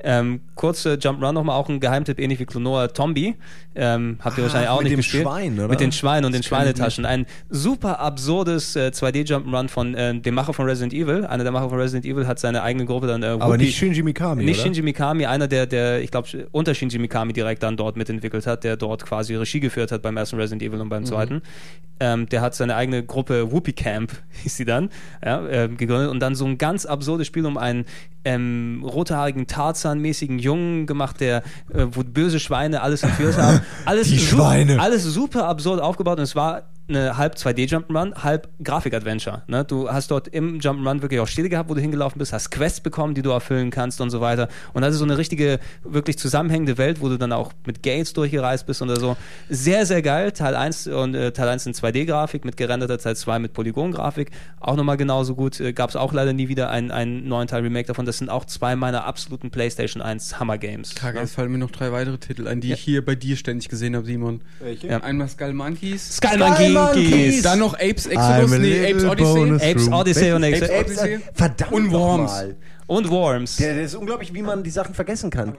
Ähm, 0.06 0.40
kurze 0.55 0.98
Jump 1.01 1.23
Run 1.23 1.35
nochmal, 1.35 1.56
auch 1.56 1.70
ein 1.70 1.81
Geheimtipp, 1.81 2.19
ähnlich 2.20 2.39
wie 2.39 2.44
Klonoa 2.44 2.89
Tombi. 2.89 3.36
Ähm, 3.74 4.19
habt 4.20 4.36
ihr 4.36 4.43
Ah, 4.43 4.47
wahrscheinlich 4.47 4.69
auch 4.69 4.77
mit 4.78 4.85
nicht 4.85 4.93
dem 4.93 4.97
gespielt. 4.98 5.23
Schwein, 5.23 5.55
oder? 5.59 5.69
Mit 5.69 5.81
den 5.81 5.93
Schweinen 5.93 6.27
und 6.27 6.32
den 6.32 6.35
kenn 6.35 6.40
ich 6.43 6.47
Schweinetaschen. 6.48 7.06
Ein 7.06 7.24
super 7.48 8.01
absurdes 8.01 8.77
äh, 8.77 8.90
2D-Jump'n'Run 8.93 9.69
von 9.69 9.94
äh, 9.94 10.20
dem 10.20 10.35
Macher 10.35 10.52
von 10.52 10.66
Resident 10.66 10.93
Evil. 10.93 11.24
Einer 11.24 11.43
der 11.44 11.52
Macher 11.52 11.70
von 11.70 11.78
Resident 11.78 12.05
Evil 12.05 12.27
hat 12.27 12.39
seine 12.39 12.62
eigene 12.62 12.85
Gruppe 12.85 13.06
dann. 13.06 13.23
Äh, 13.24 13.40
Aber 13.40 13.56
nicht 13.56 13.76
Shinji 13.76 14.02
Mikami, 14.02 14.44
nicht 14.44 14.56
oder? 14.59 14.64
Shinji 14.64 14.82
Mikami, 14.82 15.26
einer 15.26 15.48
der, 15.48 15.66
der 15.66 16.01
ich 16.02 16.10
glaube, 16.10 16.48
unter 16.52 16.74
Shinji 16.74 16.98
Mikami 16.98 17.32
direkt 17.32 17.62
dann 17.62 17.76
dort 17.76 17.96
mitentwickelt 17.96 18.46
hat, 18.46 18.64
der 18.64 18.76
dort 18.76 19.05
quasi 19.05 19.34
Regie 19.34 19.60
geführt 19.60 19.92
hat 19.92 20.02
beim 20.02 20.16
ersten 20.16 20.36
Resident 20.36 20.62
Evil 20.62 20.80
und 20.80 20.86
Mhm. 20.86 20.90
beim 20.90 21.05
zweiten. 21.05 21.42
Ähm, 22.01 22.28
der 22.28 22.40
hat 22.40 22.55
seine 22.56 22.74
eigene 22.74 23.05
Gruppe 23.05 23.52
Whoopi 23.52 23.72
Camp, 23.72 24.12
hieß 24.42 24.56
sie 24.56 24.64
dann, 24.64 24.90
ja, 25.24 25.46
ähm, 25.48 25.76
gegründet 25.76 26.10
und 26.10 26.18
dann 26.20 26.34
so 26.34 26.44
ein 26.44 26.59
ganz 26.59 26.86
absurdes 26.86 27.26
Spiel 27.26 27.46
um 27.46 27.56
einen 27.56 27.84
ähm, 28.24 28.82
rothaarigen 28.84 29.46
Tarzan-mäßigen 29.46 30.38
Jungen 30.38 30.86
gemacht, 30.86 31.20
der, 31.20 31.38
äh, 31.72 31.86
wo 31.92 32.02
böse 32.02 32.40
Schweine 32.40 32.82
alles 32.82 33.02
entführt 33.02 33.36
haben. 33.38 33.60
Alles 33.84 34.09
Die 34.09 34.18
Schweine. 34.18 34.80
Alles 34.80 35.05
super 35.05 35.46
absurd 35.46 35.80
aufgebaut 35.80 36.18
und 36.18 36.24
es 36.24 36.34
war 36.34 36.62
eine 36.89 37.16
halb 37.16 37.35
2D 37.36 37.69
Jump'n'Run, 37.69 38.15
halb 38.23 38.48
Grafik-Adventure. 38.62 39.43
Ne? 39.47 39.65
Du 39.65 39.89
hast 39.90 40.11
dort 40.11 40.28
im 40.28 40.59
Jump'n'Run 40.61 41.01
wirklich 41.02 41.20
auch 41.20 41.27
Stille 41.27 41.48
gehabt, 41.48 41.70
wo 41.70 41.74
du 41.74 41.81
hingelaufen 41.81 42.19
bist, 42.19 42.32
hast 42.32 42.51
Quests 42.51 42.81
bekommen, 42.81 43.15
die 43.15 43.23
du 43.23 43.31
erfüllen 43.31 43.70
kannst 43.70 44.01
und 44.01 44.11
so 44.11 44.20
weiter. 44.20 44.48
Und 44.74 44.82
das 44.82 44.93
ist 44.93 44.98
so 44.98 45.05
eine 45.05 45.16
richtige, 45.16 45.61
wirklich 45.82 46.19
zusammenhängende 46.19 46.77
Welt, 46.77 47.01
wo 47.01 47.09
du 47.09 47.16
dann 47.16 47.32
auch 47.32 47.52
mit 47.66 47.82
Gates 47.82 48.12
durchgereist 48.12 48.66
bist 48.66 48.82
oder 48.82 48.97
so. 49.01 49.16
Sehr, 49.48 49.86
sehr 49.86 50.02
geil. 50.02 50.32
Teil 50.32 50.55
1 50.55 50.89
und 50.89 51.15
äh, 51.15 51.32
Teil 51.32 51.48
1 51.48 51.66
in 51.66 51.73
2D-Grafik 51.73 52.44
mit 52.44 52.56
gerenderter, 52.56 52.98
Teil 52.98 53.16
2 53.16 53.39
mit 53.39 53.52
Polygon-Grafik. 53.55 54.31
Auch 54.61 54.77
nochmal 54.77 54.97
genauso 54.97 55.35
gut. 55.35 55.61
Äh, 55.61 55.73
Gab 55.73 55.90
es 55.90 55.97
auch 55.97 56.12
leider 56.12 56.32
nie 56.35 56.48
wieder 56.48 56.69
einen, 56.70 56.90
einen 56.90 57.27
neuen 57.28 57.48
Teil 57.48 57.62
Remake 57.62 57.86
davon. 57.86 58.05
Das 58.05 58.19
sind 58.19 58.28
auch 58.28 58.44
zwei 58.44 58.77
meiner 58.77 59.05
absoluten 59.05 59.51
PlayStation 59.51 60.02
1 60.02 60.39
Hammer-Games. 60.39 60.94
Kacke, 60.94 61.16
Ne? 61.19 61.23
es 61.24 61.35
fallen 61.35 61.51
mir 61.51 61.59
noch 61.59 61.70
drei 61.70 61.93
weitere 61.93 62.19
Titel 62.19 62.47
ein, 62.47 62.61
die 62.61 62.73
ich 62.73 62.81
hier 62.81 63.05
bei 63.05 63.15
dir 63.15 63.36
ständig 63.36 63.69
gesehen 63.69 63.97
habe, 63.97 64.05
Simon. 64.05 64.43
Welche? 64.61 64.89
Ja. 64.89 64.98
Einmal 64.98 65.28
Skull 65.28 65.55
Monkeys. 65.55 66.16
Skull 66.16 66.39
Monkeys! 66.39 66.73
Monkeys! 66.74 67.42
Dann 67.42 67.59
noch 67.59 67.74
Apes 67.74 68.06
Exodus, 68.06 68.51
nee, 68.59 68.90
Apes 68.92 69.05
Odyssey. 69.05 69.70
Apes. 69.70 69.88
Odyssey 69.90 70.32
und 70.32 70.44
Apes 70.44 70.62
Apes 70.62 70.80
Odyssey. 70.80 71.18
Verdammt 71.34 71.72
Und 71.72 71.92
Worms. 71.92 72.30
nochmal. 72.32 72.56
Und 72.86 73.10
Worms. 73.10 73.56
Der, 73.56 73.74
der 73.74 73.84
ist 73.84 73.94
unglaublich, 73.94 74.34
wie 74.34 74.42
man 74.42 74.62
die 74.62 74.70
Sachen 74.70 74.94
vergessen 74.94 75.30
kann. 75.30 75.56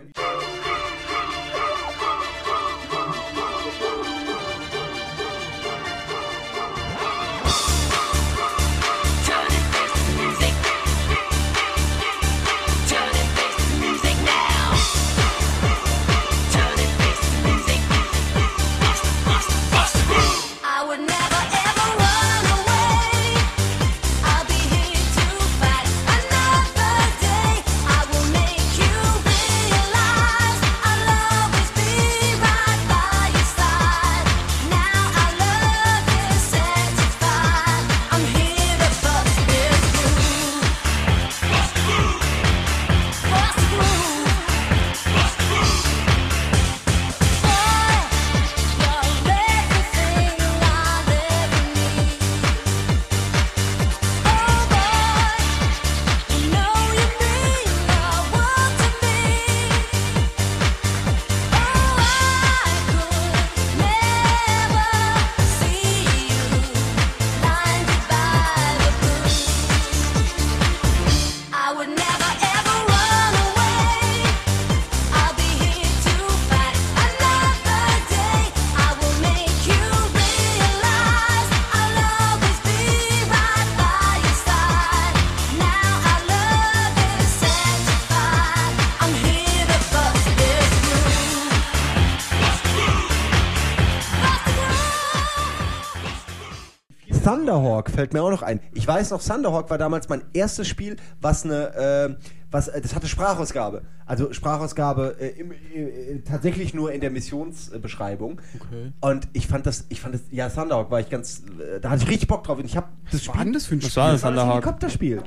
Thunderhawk 97.55 97.89
fällt 97.89 98.13
mir 98.13 98.21
auch 98.21 98.29
noch 98.31 98.41
ein. 98.41 98.59
Ich 98.73 98.87
weiß 98.87 99.11
noch, 99.11 99.21
Thunderhawk 99.23 99.69
war 99.69 99.77
damals 99.77 100.09
mein 100.09 100.21
erstes 100.33 100.67
Spiel, 100.67 100.97
was 101.21 101.43
eine, 101.45 101.73
äh, 101.75 102.15
was, 102.51 102.67
äh, 102.67 102.81
das 102.81 102.95
hatte 102.95 103.07
Sprachausgabe. 103.07 103.83
Also 104.05 104.33
Sprachausgabe 104.33 105.15
äh, 105.19 105.29
im, 105.39 105.51
äh, 105.51 106.19
tatsächlich 106.27 106.73
nur 106.73 106.91
in 106.91 107.01
der 107.01 107.11
Missionsbeschreibung. 107.11 108.41
Okay. 108.55 108.91
Und 109.01 109.27
ich 109.33 109.47
fand 109.47 109.65
das, 109.65 109.85
ich 109.89 110.01
fand 110.01 110.15
das, 110.15 110.21
ja, 110.31 110.49
Thunderhawk 110.49 110.91
war 110.91 110.99
ich 110.99 111.09
ganz, 111.09 111.43
äh, 111.59 111.79
da 111.79 111.89
hatte 111.91 112.03
ich 112.03 112.09
richtig 112.09 112.27
Bock 112.27 112.43
drauf. 112.43 112.57
Und 112.59 112.65
ich 112.65 112.75
habe 112.77 112.87
das 113.11 113.27
Was 113.27 113.35
war 113.35 113.45
das 113.45 113.65
für 113.65 113.75
ein 113.75 113.81
Was 113.83 113.89
Spiel? 113.91 114.03
war 114.03 114.11
das, 114.11 114.23
war 114.23 114.31
das 114.31 114.39
Thunderhawk? 114.41 114.53
Helikopterspiel. 114.63 115.23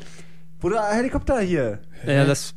Wo 0.61 0.69
der 0.69 0.83
Helikopter 0.89 1.41
hier. 1.41 1.79
Ja, 2.07 2.25
das, 2.25 2.55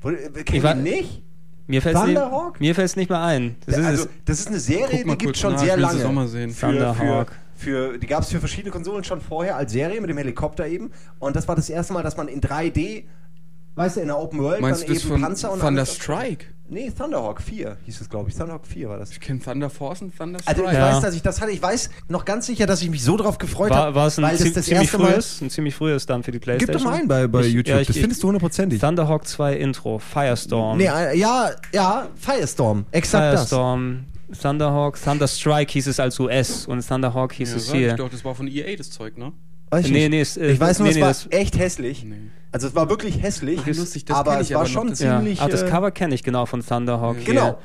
Wo, 0.00 0.10
äh, 0.10 0.30
Ich 0.52 0.62
war- 0.62 0.74
nicht? 0.74 1.22
mir 1.66 1.80
fällt 1.80 1.96
es 1.96 2.04
nicht, 2.04 2.20
mir 2.60 2.74
fällt's 2.74 2.96
nicht 2.96 3.08
mehr 3.10 3.20
ein. 3.22 3.56
Das 3.66 3.78
ist 3.78 3.84
also, 3.84 4.02
es. 4.04 4.08
das 4.24 4.40
ist 4.40 4.48
eine 4.48 4.58
Serie, 4.60 5.04
die 5.04 5.10
gibt 5.10 5.22
kurz 5.24 5.38
schon 5.38 5.52
nach, 5.52 5.60
sehr 5.60 5.76
lange. 5.76 6.04
auch 6.06 6.12
mal 6.12 6.26
sehen. 6.28 6.50
Für, 6.50 6.66
Thunderhawk. 6.66 7.30
Für, 7.30 7.36
für, 7.62 7.98
die 7.98 8.06
gab 8.06 8.22
es 8.22 8.28
für 8.30 8.40
verschiedene 8.40 8.70
Konsolen 8.70 9.04
schon 9.04 9.20
vorher 9.20 9.56
als 9.56 9.72
Serie 9.72 10.00
mit 10.00 10.10
dem 10.10 10.18
Helikopter 10.18 10.66
eben. 10.66 10.90
Und 11.18 11.36
das 11.36 11.48
war 11.48 11.56
das 11.56 11.70
erste 11.70 11.92
Mal, 11.92 12.02
dass 12.02 12.16
man 12.16 12.28
in 12.28 12.40
3D, 12.40 13.04
weißt 13.76 13.96
du, 13.96 14.00
in 14.00 14.08
der 14.08 14.18
Open 14.18 14.40
World 14.40 14.60
Meinst 14.60 14.82
dann 14.82 14.88
du 14.88 14.94
das 14.94 15.02
eben 15.04 15.12
von 15.12 15.20
Panzer 15.22 15.52
und 15.52 15.60
Thunder 15.60 15.86
Strike? 15.86 16.46
Nee, 16.68 16.90
Thunderhawk 16.90 17.42
4 17.42 17.76
hieß 17.84 18.00
es, 18.00 18.08
glaube 18.08 18.30
ich. 18.30 18.36
Thunderhawk 18.36 18.66
4 18.66 18.88
war 18.88 18.96
das. 18.98 19.10
Ich 19.10 19.20
kenne 19.20 19.40
Thunder 19.40 19.68
Force 19.68 20.00
und 20.00 20.16
Thunder 20.16 20.38
Also 20.46 20.62
Strike. 20.62 20.72
ich 20.72 20.78
Ja. 20.78 20.92
weiß, 20.94 21.02
dass 21.02 21.14
ich 21.14 21.20
das 21.20 21.40
hatte. 21.42 21.50
Ich 21.52 21.60
weiß 21.62 21.90
noch 22.08 22.24
ganz 22.24 22.46
sicher, 22.46 22.66
dass 22.66 22.80
ich 22.80 22.88
mich 22.88 23.02
so 23.04 23.16
drauf 23.18 23.36
gefreut 23.36 23.68
War, 23.70 23.76
habe, 23.78 23.94
war 23.94 24.06
es 24.06 24.16
das 24.16 24.40
zie- 24.40 24.52
das 24.54 24.64
ziemlich 24.64 24.84
erste 24.84 24.98
Mal... 24.98 25.12
frühes, 25.12 25.40
ein 25.42 25.50
ziemlich 25.50 25.74
frühes 25.74 26.06
dann 26.06 26.22
für 26.22 26.30
die 26.32 26.38
Gib 26.38 26.44
Playstation? 26.44 26.82
doch 26.84 26.90
mal 26.90 26.98
ein 26.98 27.08
bei, 27.08 27.26
bei 27.26 27.40
Ich- 27.42 27.52
YouTube, 27.52 27.74
ja, 27.74 27.80
ich- 27.80 27.88
das 27.88 27.96
findest 27.98 28.22
du 28.22 28.28
hundertprozentig. 28.28 28.80
Thunderhawk 28.80 29.26
2 29.26 29.54
Intro, 29.56 29.98
Firestorm. 29.98 30.78
Nee, 30.78 30.86
äh, 30.86 31.18
ja, 31.18 31.50
ja, 31.74 32.08
Firestorm, 32.16 32.86
exakt 32.90 33.34
Firestorm, 33.34 34.04
Thunderhawk, 34.40 34.98
Thunderstrike 35.02 35.72
hieß 35.72 35.86
es 35.88 36.00
als 36.00 36.18
US 36.20 36.66
und 36.66 36.86
Thunderhawk 36.86 37.32
hieß 37.34 37.50
Ja, 37.50 37.56
es 37.56 37.66
sag 37.66 37.74
ich 37.74 37.80
hier. 37.80 37.94
doch, 37.94 38.08
das 38.10 38.24
war 38.24 38.34
von 38.34 38.48
EA 38.48 38.76
das 38.76 38.90
Zeug, 38.90 39.16
ne? 39.18 39.32
Weiß 39.70 39.86
ich 39.86 39.90
Nee, 39.92 40.00
nicht. 40.08 40.10
nee, 40.10 40.20
es, 40.20 40.36
äh, 40.36 40.52
ich 40.52 40.60
weiß 40.60 40.78
nur, 40.80 40.84
nee, 40.86 40.90
es 40.90 40.96
nee, 40.96 41.02
war 41.02 41.08
das- 41.08 41.28
echt 41.30 41.58
hässlich. 41.58 42.04
Nee. 42.04 42.16
Also 42.50 42.66
es 42.68 42.74
war 42.74 42.90
wirklich 42.90 43.22
hässlich, 43.22 43.60
Ach, 43.62 43.66
lustig, 43.66 44.04
das 44.04 44.16
aber 44.16 44.38
es 44.40 44.48
ich 44.50 44.54
war 44.54 44.60
aber 44.62 44.68
noch, 44.68 44.74
schon 44.74 44.88
das- 44.90 45.00
Ja. 45.00 45.16
ziemlich... 45.18 45.40
Ah, 45.40 45.48
das 45.48 45.62
äh, 45.62 45.68
Cover 45.70 45.90
kenne 45.90 46.14
ich 46.14 46.22
genau 46.22 46.44
von 46.46 46.64
Thunderhawk. 46.64 47.16
hier. 47.16 47.24
Genau. 47.26 47.58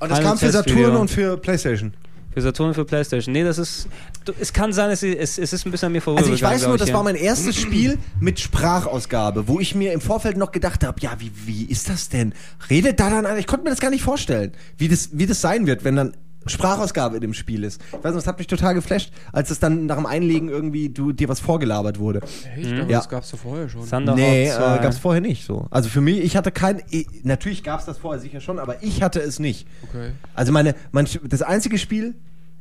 Und 0.00 0.10
das 0.10 0.18
Final 0.18 0.22
kam 0.32 0.38
für. 0.38 0.50
Saturn 0.50 0.96
und 0.96 1.10
für 1.10 1.36
Playstation. 1.36 1.94
Für 2.34 2.42
Saturn 2.42 2.68
und 2.68 2.74
für 2.74 2.84
Playstation. 2.84 3.32
Nee, 3.32 3.44
das 3.44 3.58
ist. 3.58 3.88
du- 4.24 4.32
Es 4.40 4.52
kann 4.52 4.72
sein, 4.72 4.90
es, 4.90 5.02
es, 5.02 5.38
es 5.38 5.52
ist 5.52 5.64
ein 5.66 5.70
bisschen 5.70 5.86
an 5.86 5.92
mir 5.92 5.98
Also 5.98 6.10
vorübergegangen. 6.16 6.36
ich 6.36 6.42
weiß 6.42 6.60
nur, 6.62 6.70
glaub 6.70 6.78
das 6.78 6.88
hier. 6.88 6.94
war 6.96 7.02
mein 7.04 7.14
erstes 7.14 7.56
Spiel 7.56 7.98
mit 8.20 8.40
Sprachausgabe, 8.40 9.46
wo 9.48 9.60
ich 9.60 9.74
mir 9.74 9.92
im 9.92 10.00
Vorfeld 10.00 10.36
noch 10.36 10.50
gedacht 10.52 10.84
habe, 10.84 11.00
ja, 11.00 11.12
wie, 11.18 11.30
wie 11.46 11.64
ist 11.64 11.88
das 11.88 12.08
denn? 12.08 12.34
Redet 12.68 12.98
da 13.00 13.08
dann 13.10 13.24
einer? 13.24 13.38
Ich 13.38 13.46
konnte 13.46 13.64
mir 13.64 13.70
das 13.70 13.80
gar 13.80 13.90
nicht 13.90 14.02
vorstellen, 14.02 14.52
wie 14.78 14.88
das, 14.88 15.10
wie 15.12 15.26
das 15.26 15.40
sein 15.40 15.66
wird, 15.66 15.84
wenn 15.84 15.96
dann 15.96 16.16
Sprachausgabe 16.46 17.16
in 17.16 17.20
dem 17.20 17.34
Spiel 17.34 17.64
ist. 17.64 17.80
Ich 17.88 17.92
weiß 17.94 18.04
nicht, 18.04 18.16
das 18.16 18.26
hat 18.26 18.38
mich 18.38 18.46
total 18.46 18.74
geflasht, 18.74 19.12
als 19.32 19.50
es 19.50 19.58
dann 19.60 19.86
nach 19.86 19.96
dem 19.96 20.06
Einlegen 20.06 20.48
irgendwie 20.48 20.88
du, 20.88 21.12
dir 21.12 21.28
was 21.28 21.40
vorgelabert 21.40 21.98
wurde. 21.98 22.20
Echt? 22.56 22.72
Aber 22.72 22.90
Ja. 22.90 22.98
das 22.98 23.08
gab's 23.08 23.30
doch 23.30 23.38
vorher 23.38 23.68
schon. 23.68 23.88
Thunderhawk 23.88 24.18
nee, 24.18 24.48
äh, 24.48 24.50
2. 24.56 24.78
gab 24.78 24.90
es 24.92 24.98
vorher 24.98 25.20
nicht 25.20 25.44
so. 25.46 25.66
Also 25.70 25.88
für 25.88 26.00
mich, 26.00 26.18
ich 26.20 26.36
hatte 26.36 26.50
kein, 26.52 26.82
eh, 26.90 27.06
natürlich 27.22 27.62
gab 27.62 27.80
es 27.80 27.86
das 27.86 27.98
vorher 27.98 28.20
sicher 28.20 28.40
schon, 28.40 28.58
aber 28.58 28.82
ich 28.82 29.02
hatte 29.02 29.20
es 29.20 29.38
nicht. 29.38 29.66
Okay. 29.88 30.12
Also 30.34 30.52
meine, 30.52 30.74
mein, 30.92 31.06
das 31.24 31.42
einzige 31.42 31.78
Spiel, 31.78 32.14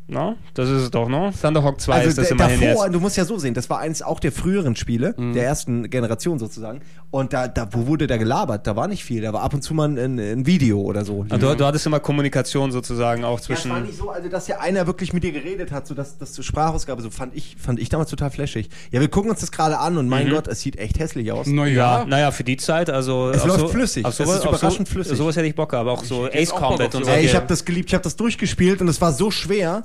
No? 0.05 0.35
Das 0.53 0.69
ist 0.69 0.81
es 0.81 0.91
doch, 0.91 1.07
ne? 1.07 1.31
Thunderhawk 1.41 1.79
2 1.79 1.93
also 1.93 2.09
ist 2.09 2.17
das 2.17 2.29
immerhin 2.29 2.59
davor, 2.59 2.85
jetzt. 2.85 2.93
du 2.93 2.99
musst 2.99 3.15
ja 3.15 3.23
so 3.23 3.37
sehen, 3.37 3.53
das 3.53 3.69
war 3.69 3.79
eins 3.79 4.01
auch 4.01 4.19
der 4.19 4.33
früheren 4.33 4.75
Spiele, 4.75 5.15
Mhm. 5.17 5.31
der 5.33 5.45
ersten 5.45 5.89
Generation 5.89 6.39
sozusagen. 6.39 6.81
Und 7.09 7.31
da, 7.31 7.47
da, 7.47 7.69
wo 7.71 7.87
wurde 7.87 8.05
da 8.07 8.17
gelabert? 8.17 8.67
Da 8.67 8.75
war 8.75 8.87
nicht 8.89 9.03
viel, 9.05 9.21
da 9.21 9.31
war 9.31 9.43
ab 9.43 9.53
und 9.53 9.61
zu 9.61 9.73
mal 9.73 9.87
ein, 9.97 10.19
ein 10.19 10.45
Video 10.45 10.81
oder 10.81 11.05
so. 11.05 11.25
Ah, 11.29 11.37
du, 11.37 11.55
du 11.55 11.65
hattest 11.65 11.85
immer 11.85 12.01
Kommunikation 12.01 12.71
sozusagen 12.73 13.23
auch 13.23 13.31
Ja, 13.31 13.35
es 13.39 13.43
zwischen. 13.43 13.71
war 13.71 13.79
nicht 13.79 13.97
so, 13.97 14.09
also 14.09 14.27
dass 14.27 14.47
ja 14.49 14.59
einer 14.59 14.87
wirklich 14.87 15.13
mit 15.13 15.23
dir 15.23 15.31
geredet 15.31 15.71
hat, 15.71 15.87
so 15.87 15.95
dass 15.95 16.17
das 16.17 16.33
zur 16.33 16.43
Sprachausgabe, 16.43 17.01
so 17.01 17.09
fand 17.09 17.33
ich, 17.35 17.55
fand 17.57 17.79
ich 17.79 17.87
damals 17.87 18.09
total 18.09 18.29
flashig. 18.29 18.69
Ja, 18.91 18.99
wir 18.99 19.07
gucken 19.07 19.31
uns 19.31 19.39
das 19.39 19.51
gerade 19.53 19.77
an 19.79 19.97
und 19.97 20.05
Mhm. 20.05 20.09
mein 20.11 20.29
Gott, 20.29 20.47
es 20.47 20.59
sieht 20.59 20.75
echt 20.77 20.99
hässlich 20.99 21.31
aus. 21.31 21.47
ja, 21.47 21.53
Naja. 21.53 22.05
naja, 22.05 22.31
für 22.31 22.43
die 22.43 22.57
Zeit, 22.57 22.89
also. 22.89 23.29
Es 23.29 23.45
läuft 23.45 23.59
so, 23.61 23.67
flüssig. 23.69 24.03
Auf 24.05 24.11
Es 24.11 24.17
sowas, 24.17 24.39
ist 24.39 24.47
auf 24.47 24.59
überraschend 24.59 24.87
so, 24.89 24.93
flüssig. 24.95 25.17
Sowas 25.17 25.37
hätte 25.37 25.47
ich 25.47 25.55
Bock, 25.55 25.73
aber 25.73 25.93
auch 25.93 26.03
so 26.03 26.25
jetzt 26.25 26.35
Ace 26.35 26.49
Combat 26.59 26.93
und 26.93 27.05
so. 27.05 27.11
Ey, 27.11 27.25
ich 27.25 27.35
habe 27.35 27.47
das 27.47 27.63
geliebt, 27.63 27.89
ich 27.89 27.93
habe 27.93 28.03
das 28.03 28.17
durchgespielt 28.17 28.81
und 28.81 28.89
es 28.89 28.99
war 28.99 29.13
so 29.13 29.31
schwer. 29.31 29.83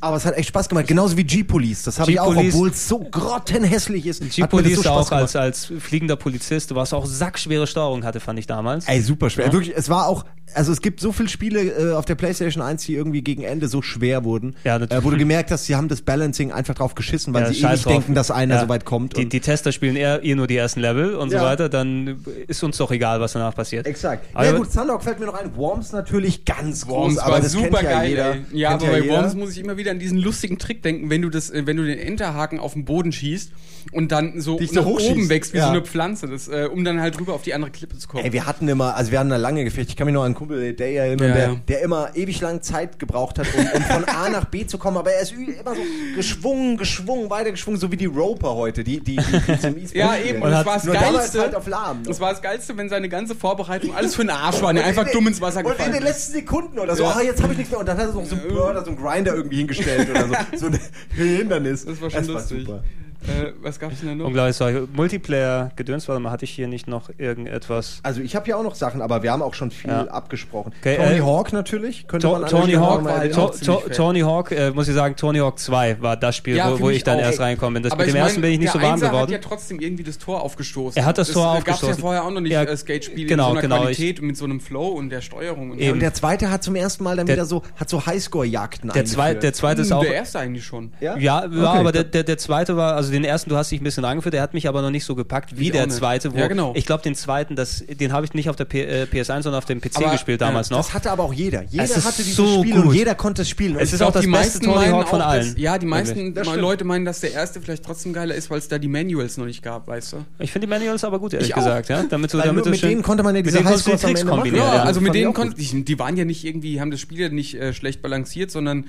Aber 0.00 0.16
es 0.16 0.26
hat 0.26 0.36
echt 0.36 0.48
Spaß 0.48 0.68
gemacht, 0.68 0.86
genauso 0.86 1.16
wie 1.16 1.24
G-Police. 1.24 1.82
Das 1.84 1.98
habe 1.98 2.10
ich 2.10 2.20
auch, 2.20 2.36
obwohl 2.36 2.68
es 2.68 2.86
so 2.88 2.98
grottenhässlich 3.00 4.06
ist. 4.06 4.20
hat 4.20 4.24
mir 4.24 4.28
das 4.28 4.36
G-Police 4.36 4.82
so 4.82 4.90
auch 4.90 5.10
als, 5.12 5.36
als 5.36 5.72
fliegender 5.78 6.16
Polizist, 6.16 6.74
was 6.74 6.92
auch 6.92 7.06
sackschwere 7.06 7.66
Steuerung 7.66 8.04
hatte, 8.04 8.20
fand 8.20 8.38
ich 8.38 8.46
damals. 8.46 8.86
Ey, 8.88 9.00
super 9.00 9.30
schwer. 9.30 9.46
Ja. 9.46 9.52
Wirklich, 9.52 9.74
es 9.76 9.88
war 9.88 10.06
auch, 10.06 10.24
also 10.54 10.70
es 10.72 10.80
gibt 10.80 11.00
so 11.00 11.12
viele 11.12 11.28
Spiele 11.28 11.60
äh, 11.60 11.92
auf 11.94 12.04
der 12.04 12.14
PlayStation 12.14 12.62
1, 12.62 12.84
die 12.84 12.94
irgendwie 12.94 13.22
gegen 13.22 13.42
Ende 13.42 13.68
so 13.68 13.82
schwer 13.82 14.24
wurden. 14.24 14.54
Ja, 14.64 14.78
natürlich. 14.78 15.02
äh, 15.02 15.04
wo 15.06 15.10
du 15.10 15.16
gemerkt 15.16 15.50
hast, 15.50 15.64
sie 15.66 15.74
haben 15.76 15.88
das 15.88 16.02
Balancing 16.02 16.52
einfach 16.52 16.74
drauf 16.74 16.94
geschissen, 16.94 17.34
weil 17.34 17.42
Ja, 17.44 17.48
sie 17.48 17.58
eh 17.58 17.60
scheiß 17.62 17.72
nicht 17.72 17.84
drauf. 17.86 17.92
denken, 17.94 18.14
dass 18.14 18.30
einer 18.30 18.54
Ja. 18.56 18.60
so 18.62 18.68
weit 18.68 18.84
kommt. 18.84 19.16
Die, 19.16 19.24
und- 19.24 19.32
die 19.32 19.40
Tester 19.40 19.72
spielen 19.72 19.96
eher, 19.96 20.22
eher 20.22 20.36
nur 20.36 20.46
die 20.46 20.56
ersten 20.56 20.80
Level 20.80 21.14
und 21.16 21.32
Ja. 21.32 21.40
so 21.40 21.44
weiter, 21.46 21.68
dann 21.68 22.22
ist 22.46 22.62
uns 22.62 22.76
doch 22.76 22.90
egal, 22.90 23.20
was 23.20 23.32
danach 23.32 23.54
passiert. 23.54 23.86
Exakt. 23.86 24.26
Aber 24.34 24.44
ja 24.44 24.52
gut, 24.52 24.72
Thunderhawk 24.72 25.02
fällt 25.02 25.18
mir 25.20 25.26
noch 25.26 25.34
ein. 25.34 25.56
Worms 25.56 25.92
natürlich 25.92 26.44
ganz 26.44 26.86
Worms 26.86 27.14
groß, 27.16 27.18
aber 27.24 27.32
war 27.34 27.40
das 27.40 27.52
super 27.52 27.68
kennt 27.78 27.82
ja 27.82 27.90
geil. 27.98 28.08
jeder. 28.10 28.30
ey. 28.34 28.44
Ja, 28.52 28.70
aber 28.70 28.86
bei 28.86 29.00
jeder. 29.00 29.14
Worms 29.22 29.34
muss 29.34 29.50
ich 29.52 29.58
immer 29.58 29.76
wieder 29.76 29.85
an 29.90 29.98
diesen 29.98 30.18
lustigen 30.18 30.58
Trick 30.58 30.82
denken, 30.82 31.10
wenn 31.10 31.22
du 31.22 31.30
das, 31.30 31.50
äh, 31.50 31.66
wenn 31.66 31.76
du 31.76 31.84
den 31.84 31.98
Enterhaken 31.98 32.58
auf 32.58 32.74
den 32.74 32.84
Boden 32.84 33.12
schießt 33.12 33.52
und 33.92 34.12
dann 34.12 34.40
so 34.40 34.58
Dich 34.58 34.70
so 34.70 34.80
nach 34.80 34.86
oben 34.86 35.28
wächst 35.28 35.52
wie 35.54 35.58
Ja. 35.58 35.66
so 35.66 35.70
eine 35.72 35.82
Pflanze, 35.82 36.26
das, 36.28 36.48
äh, 36.48 36.68
um 36.72 36.84
dann 36.84 37.00
halt 37.00 37.18
rüber 37.20 37.34
auf 37.34 37.42
die 37.42 37.54
andere 37.54 37.70
Klippe 37.70 37.96
zu 37.98 38.08
kommen. 38.08 38.24
Ey, 38.24 38.32
wir 38.32 38.46
hatten 38.46 38.68
immer, 38.68 38.94
also 38.96 39.10
wir 39.12 39.18
hatten 39.18 39.30
da 39.30 39.36
lange 39.36 39.64
Gefechte. 39.64 39.90
Ich 39.90 39.96
kann 39.96 40.06
mich 40.06 40.14
noch 40.14 40.20
an 40.22 40.26
einen 40.26 40.34
Kumpel, 40.34 40.72
der 40.74 40.88
erinnern, 40.92 41.28
Ja, 41.28 41.34
der, 41.34 41.46
ja. 41.48 41.56
der 41.68 41.80
immer 41.82 42.10
ewig 42.14 42.40
lang 42.40 42.62
Zeit 42.62 42.98
gebraucht 42.98 43.38
hat, 43.38 43.46
um, 43.56 43.60
um 43.74 43.82
von 43.82 44.04
A 44.04 44.28
nach 44.28 44.44
B 44.46 44.66
zu 44.66 44.78
kommen. 44.78 44.96
Aber 44.96 45.10
er 45.12 45.22
ist 45.22 45.32
immer 45.32 45.74
so 45.74 45.80
geschwungen, 46.14 46.76
geschwungen, 46.76 47.30
weiter 47.30 47.50
geschwungen, 47.50 47.78
so 47.80 47.90
wie 47.92 47.96
die 47.96 48.06
Roper 48.06 48.54
heute, 48.54 48.84
die, 48.84 49.00
die, 49.00 49.16
die, 49.16 49.58
zum 49.60 49.76
E-Sport 49.76 49.94
ja, 49.94 50.16
eben, 50.16 50.42
und 50.42 50.50
das 50.50 50.66
war 50.66 50.74
das 50.74 50.84
nur 50.84 50.94
Geilste. 50.94 51.40
halt 51.40 51.54
auf 51.54 51.66
lahm. 51.66 52.02
das 52.04 52.20
war 52.20 52.30
das 52.32 52.42
Geilste, 52.42 52.76
wenn 52.76 52.88
seine 52.88 53.08
ganze 53.08 53.34
Vorbereitung 53.34 53.94
alles 53.94 54.14
für 54.14 54.22
den 54.22 54.30
Arsch 54.30 54.60
war 54.62 54.70
und 54.70 54.76
er 54.76 54.82
Und 54.82 54.88
einfach 54.88 55.04
den- 55.04 55.12
dumm 55.12 55.26
ins 55.28 55.40
Wasser 55.40 55.60
Und 55.60 55.66
in 55.66 55.72
gefallen 55.72 55.92
den 55.92 56.02
letzten 56.02 56.32
Sekunden 56.32 56.78
oder 56.78 56.96
so, 56.96 57.02
Ja. 57.04 57.14
ah, 57.16 57.22
jetzt 57.22 57.42
habe 57.42 57.52
ich 57.52 57.58
nichts 57.58 57.70
mehr. 57.70 57.80
Und 57.80 57.86
dann 57.86 57.96
hat 57.98 58.08
er 58.08 58.12
noch 58.14 58.24
so 58.24 58.34
einen 58.36 58.48
Burner, 58.48 58.84
so 58.84 58.90
einen 58.90 58.96
Grinder 59.02 59.34
irgendwie 59.34 59.56
hingestellt 59.58 60.08
oder 60.10 60.26
so. 60.28 60.34
So 60.56 60.66
ein 60.66 60.78
Hindernis. 61.14 61.84
Das 61.84 62.00
war 62.00 62.10
schon 62.10 62.26
lustig. 62.26 62.60
super. 62.66 62.82
Äh, 63.28 63.52
was 63.60 63.78
gab's 63.78 64.00
denn 64.00 64.08
da 64.10 64.14
noch? 64.14 64.26
Unglaublich, 64.26 64.56
sorry. 64.56 64.86
Multiplayer-Gedöns, 64.92 66.08
warte 66.08 66.20
mal, 66.20 66.30
hatte 66.30 66.44
ich 66.44 66.50
hier 66.50 66.68
nicht 66.68 66.86
noch 66.88 67.10
irgendetwas? 67.18 68.00
Also 68.02 68.20
ich 68.20 68.36
habe 68.36 68.48
ja 68.48 68.56
auch 68.56 68.62
noch 68.62 68.74
Sachen, 68.74 69.02
aber 69.02 69.22
wir 69.22 69.32
haben 69.32 69.42
auch 69.42 69.54
schon 69.54 69.70
viel 69.70 69.90
Ja. 69.90 70.04
abgesprochen. 70.04 70.72
Okay, 70.80 70.96
Tony 70.96 71.16
äh, 71.18 71.20
Hawk 71.20 71.52
natürlich, 71.52 72.06
könnte 72.06 72.26
To 72.28 72.38
man 72.38 72.48
Tony 72.48 72.72
Hawk, 72.74 73.02
mal 73.02 73.18
halt 73.18 73.34
To. 73.34 73.82
Tony 73.94 74.20
Hawk, 74.20 74.52
äh, 74.52 74.70
muss 74.70 74.88
ich 74.88 74.94
sagen, 74.94 75.16
Tony 75.16 75.38
Hawk 75.38 75.58
2 75.58 76.00
war 76.00 76.16
das 76.16 76.36
Spiel, 76.36 76.56
Ja, 76.56 76.72
wo, 76.72 76.80
wo 76.80 76.90
ich 76.90 77.04
dann 77.04 77.18
auch. 77.18 77.22
erst 77.22 77.40
reinkommen 77.40 77.74
bin. 77.74 77.82
Das 77.82 77.92
Aber 77.92 78.02
mit 78.04 78.12
dem 78.12 78.16
ich 78.16 78.22
ersten 78.22 78.40
bin 78.40 78.52
ich 78.52 78.58
nicht 78.60 78.72
so 78.72 78.78
der 78.78 78.86
warm 78.88 78.94
Einser 78.94 79.06
geworden. 79.08 79.22
hat 79.24 79.30
ja 79.30 79.38
trotzdem 79.38 79.80
irgendwie 79.80 80.04
das 80.04 80.18
Tor 80.18 80.42
aufgestoßen. 80.42 80.96
Er 81.00 81.06
hat 81.06 81.18
das 81.18 81.32
Tor 81.32 81.42
äh, 81.42 81.46
Gab's 81.58 81.58
aufgestoßen. 81.82 81.94
ja 81.96 82.00
vorher 82.00 82.24
auch 82.24 82.30
noch 82.30 82.40
nicht 82.40 82.52
Ja, 82.52 82.62
äh, 82.62 82.76
Skate-Spiele 82.76 83.26
genau, 83.26 83.44
in 83.44 83.48
so 83.48 83.52
einer 83.54 83.62
genau, 83.62 83.80
Qualität 83.82 84.20
und 84.20 84.26
mit 84.26 84.36
so 84.36 84.44
einem 84.44 84.60
Flow 84.60 84.88
und 84.88 85.10
der 85.10 85.20
Steuerung. 85.20 85.70
Und. 85.72 85.80
Und 85.80 86.00
der 86.00 86.14
zweite 86.14 86.50
hat 86.50 86.62
zum 86.62 86.76
ersten 86.76 87.04
Mal 87.04 87.16
dann 87.16 87.26
Der- 87.26 87.36
wieder 87.36 87.46
so, 87.46 87.62
hat 87.76 87.88
so 87.88 88.04
Highscore-Jagden 88.06 88.90
Der, 88.94 89.04
zwei, 89.04 89.34
der 89.34 89.52
zweite 89.52 89.82
ist 89.82 89.90
Hm, 89.90 89.96
auch. 89.98 90.02
der 90.02 90.14
erste 90.14 90.38
eigentlich 90.38 90.64
schon. 90.64 90.92
Ja, 91.00 91.16
Ja, 91.16 91.44
aber 91.44 91.92
der 91.92 92.38
zweite 92.38 92.76
war, 92.76 92.94
also 92.96 93.10
den 93.16 93.24
ersten, 93.24 93.50
du 93.50 93.56
hast 93.56 93.70
dich 93.70 93.80
ein 93.80 93.84
bisschen 93.84 94.04
rangeführt, 94.04 94.32
der 94.34 94.42
hat 94.42 94.54
mich 94.54 94.68
aber 94.68 94.82
noch 94.82 94.90
nicht 94.90 95.04
so 95.04 95.14
gepackt 95.14 95.58
wie 95.58 95.64
Ich 95.64 95.72
auch 95.72 95.76
der 95.76 95.88
zweite, 95.88 96.32
wo 96.32 96.38
Ja, 96.38 96.46
genau. 96.48 96.72
ich 96.76 96.86
glaube, 96.86 97.02
den 97.02 97.14
zweiten, 97.14 97.56
das, 97.56 97.84
den 97.88 98.12
habe 98.12 98.24
ich 98.26 98.34
nicht 98.34 98.48
auf 98.48 98.56
der 98.56 98.64
P 98.64 98.82
äh, 98.82 99.04
PS1, 99.04 99.42
sondern 99.42 99.54
auf 99.54 99.64
dem 99.64 99.80
PC 99.80 99.96
Aber, 99.96 100.12
gespielt 100.12 100.40
äh, 100.40 100.44
damals 100.46 100.70
noch. 100.70 100.78
Das 100.78 100.94
hatte 100.94 101.10
aber 101.10 101.24
auch 101.24 101.32
jeder. 101.32 101.62
Jeder 101.64 101.84
Es 101.84 101.96
ist 101.96 102.06
hatte 102.06 102.22
dieses 102.22 102.36
so 102.36 102.60
Spiel 102.60 102.74
gut. 102.74 102.84
und 102.86 102.94
jeder 102.94 103.14
konnte 103.14 103.42
es 103.42 103.48
spielen. 103.48 103.76
Und 103.76 103.82
Es 103.82 103.92
ist 103.92 103.98
glaub, 103.98 104.10
auch 104.10 104.14
das 104.14 104.22
die 104.24 104.30
beste 104.30 104.46
meisten 104.48 104.64
Tony 104.64 104.76
meinen 104.76 104.92
Hawk 104.94 105.08
von 105.08 105.20
allen. 105.20 105.52
Dass, 105.54 105.58
ja, 105.60 105.78
die 105.78 105.86
meisten. 105.86 106.34
Das. 106.34 106.46
Leute 106.56 106.84
meinen, 106.84 107.04
dass 107.04 107.20
der 107.20 107.32
erste 107.32 107.60
vielleicht 107.60 107.84
trotzdem 107.84 108.12
geiler 108.12 108.34
ist, 108.34 108.50
weil 108.50 108.58
es 108.58 108.68
da 108.68 108.78
die 108.78 108.88
Manuals 108.88 109.36
noch 109.36 109.46
nicht 109.46 109.62
gab, 109.62 109.86
weißt 109.88 110.12
du? 110.14 110.16
Ich 110.38 110.52
finde 110.52 110.66
die 110.66 110.70
Manuals 110.70 111.04
aber 111.04 111.18
gut, 111.18 111.32
ehrlich 111.34 111.48
Ich 111.50 111.54
gesagt, 111.54 111.88
ja. 111.88 112.02
Damit 112.08 112.32
du, 112.32 112.38
damit 112.38 112.64
du 112.66 112.70
mit 112.70 112.80
schön- 112.80 112.90
denen 112.90 113.02
konnte 113.02 113.22
man 113.22 113.34
ja 113.34 113.40
mit 113.40 113.46
diese 113.46 113.58
denen 113.58 113.66
konntest 113.66 113.86
du 113.86 113.90
die 113.90 113.96
Highscores 113.96 114.20
am 114.20 114.20
Ende 114.20 114.32
kombinieren. 114.32 114.66
Ja, 114.74 114.82
also 114.82 115.00
mit 115.00 115.14
denen 115.14 115.34
die, 115.56 115.84
die 115.84 115.98
waren 115.98 116.16
ja 116.16 116.24
nicht 116.24 116.44
irgendwie, 116.44 116.80
haben 116.80 116.90
das 116.90 117.00
Spiel 117.00 117.20
ja 117.20 117.28
nicht 117.28 117.54
äh, 117.54 117.72
schlecht 117.72 118.02
balanciert, 118.02 118.50
sondern 118.50 118.84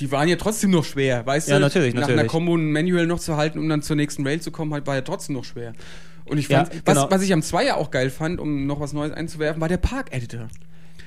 die 0.00 0.10
waren 0.12 0.28
ja 0.28 0.36
trotzdem 0.36 0.70
noch 0.70 0.84
schwer, 0.84 1.24
weißt 1.26 1.48
Ja, 1.48 1.56
du? 1.56 1.60
natürlich, 1.62 1.94
Nach 1.94 2.02
natürlich. 2.02 2.20
einer 2.20 2.28
Combo 2.28 2.54
ein 2.56 2.72
Manual 2.72 3.06
noch 3.06 3.20
zu 3.20 3.36
halten, 3.36 3.58
um 3.58 3.68
dann 3.68 3.82
zur 3.82 3.96
nächsten 3.96 4.26
Rail 4.26 4.40
zu 4.40 4.50
kommen, 4.50 4.72
halt, 4.74 4.86
war 4.86 4.94
ja 4.94 5.02
trotzdem 5.02 5.34
noch 5.36 5.44
schwer. 5.44 5.72
Und 6.24 6.38
ich 6.38 6.48
Ja, 6.48 6.64
fand, 6.64 6.84
genau. 6.84 7.04
was, 7.04 7.10
was 7.10 7.22
ich 7.22 7.32
am 7.32 7.42
Zweier 7.42 7.76
auch 7.78 7.90
geil 7.90 8.10
fand, 8.10 8.38
um 8.40 8.66
noch 8.66 8.80
was 8.80 8.92
Neues 8.92 9.12
einzuwerfen, 9.12 9.60
war 9.60 9.68
der 9.68 9.78
Park-Editor. 9.78 10.48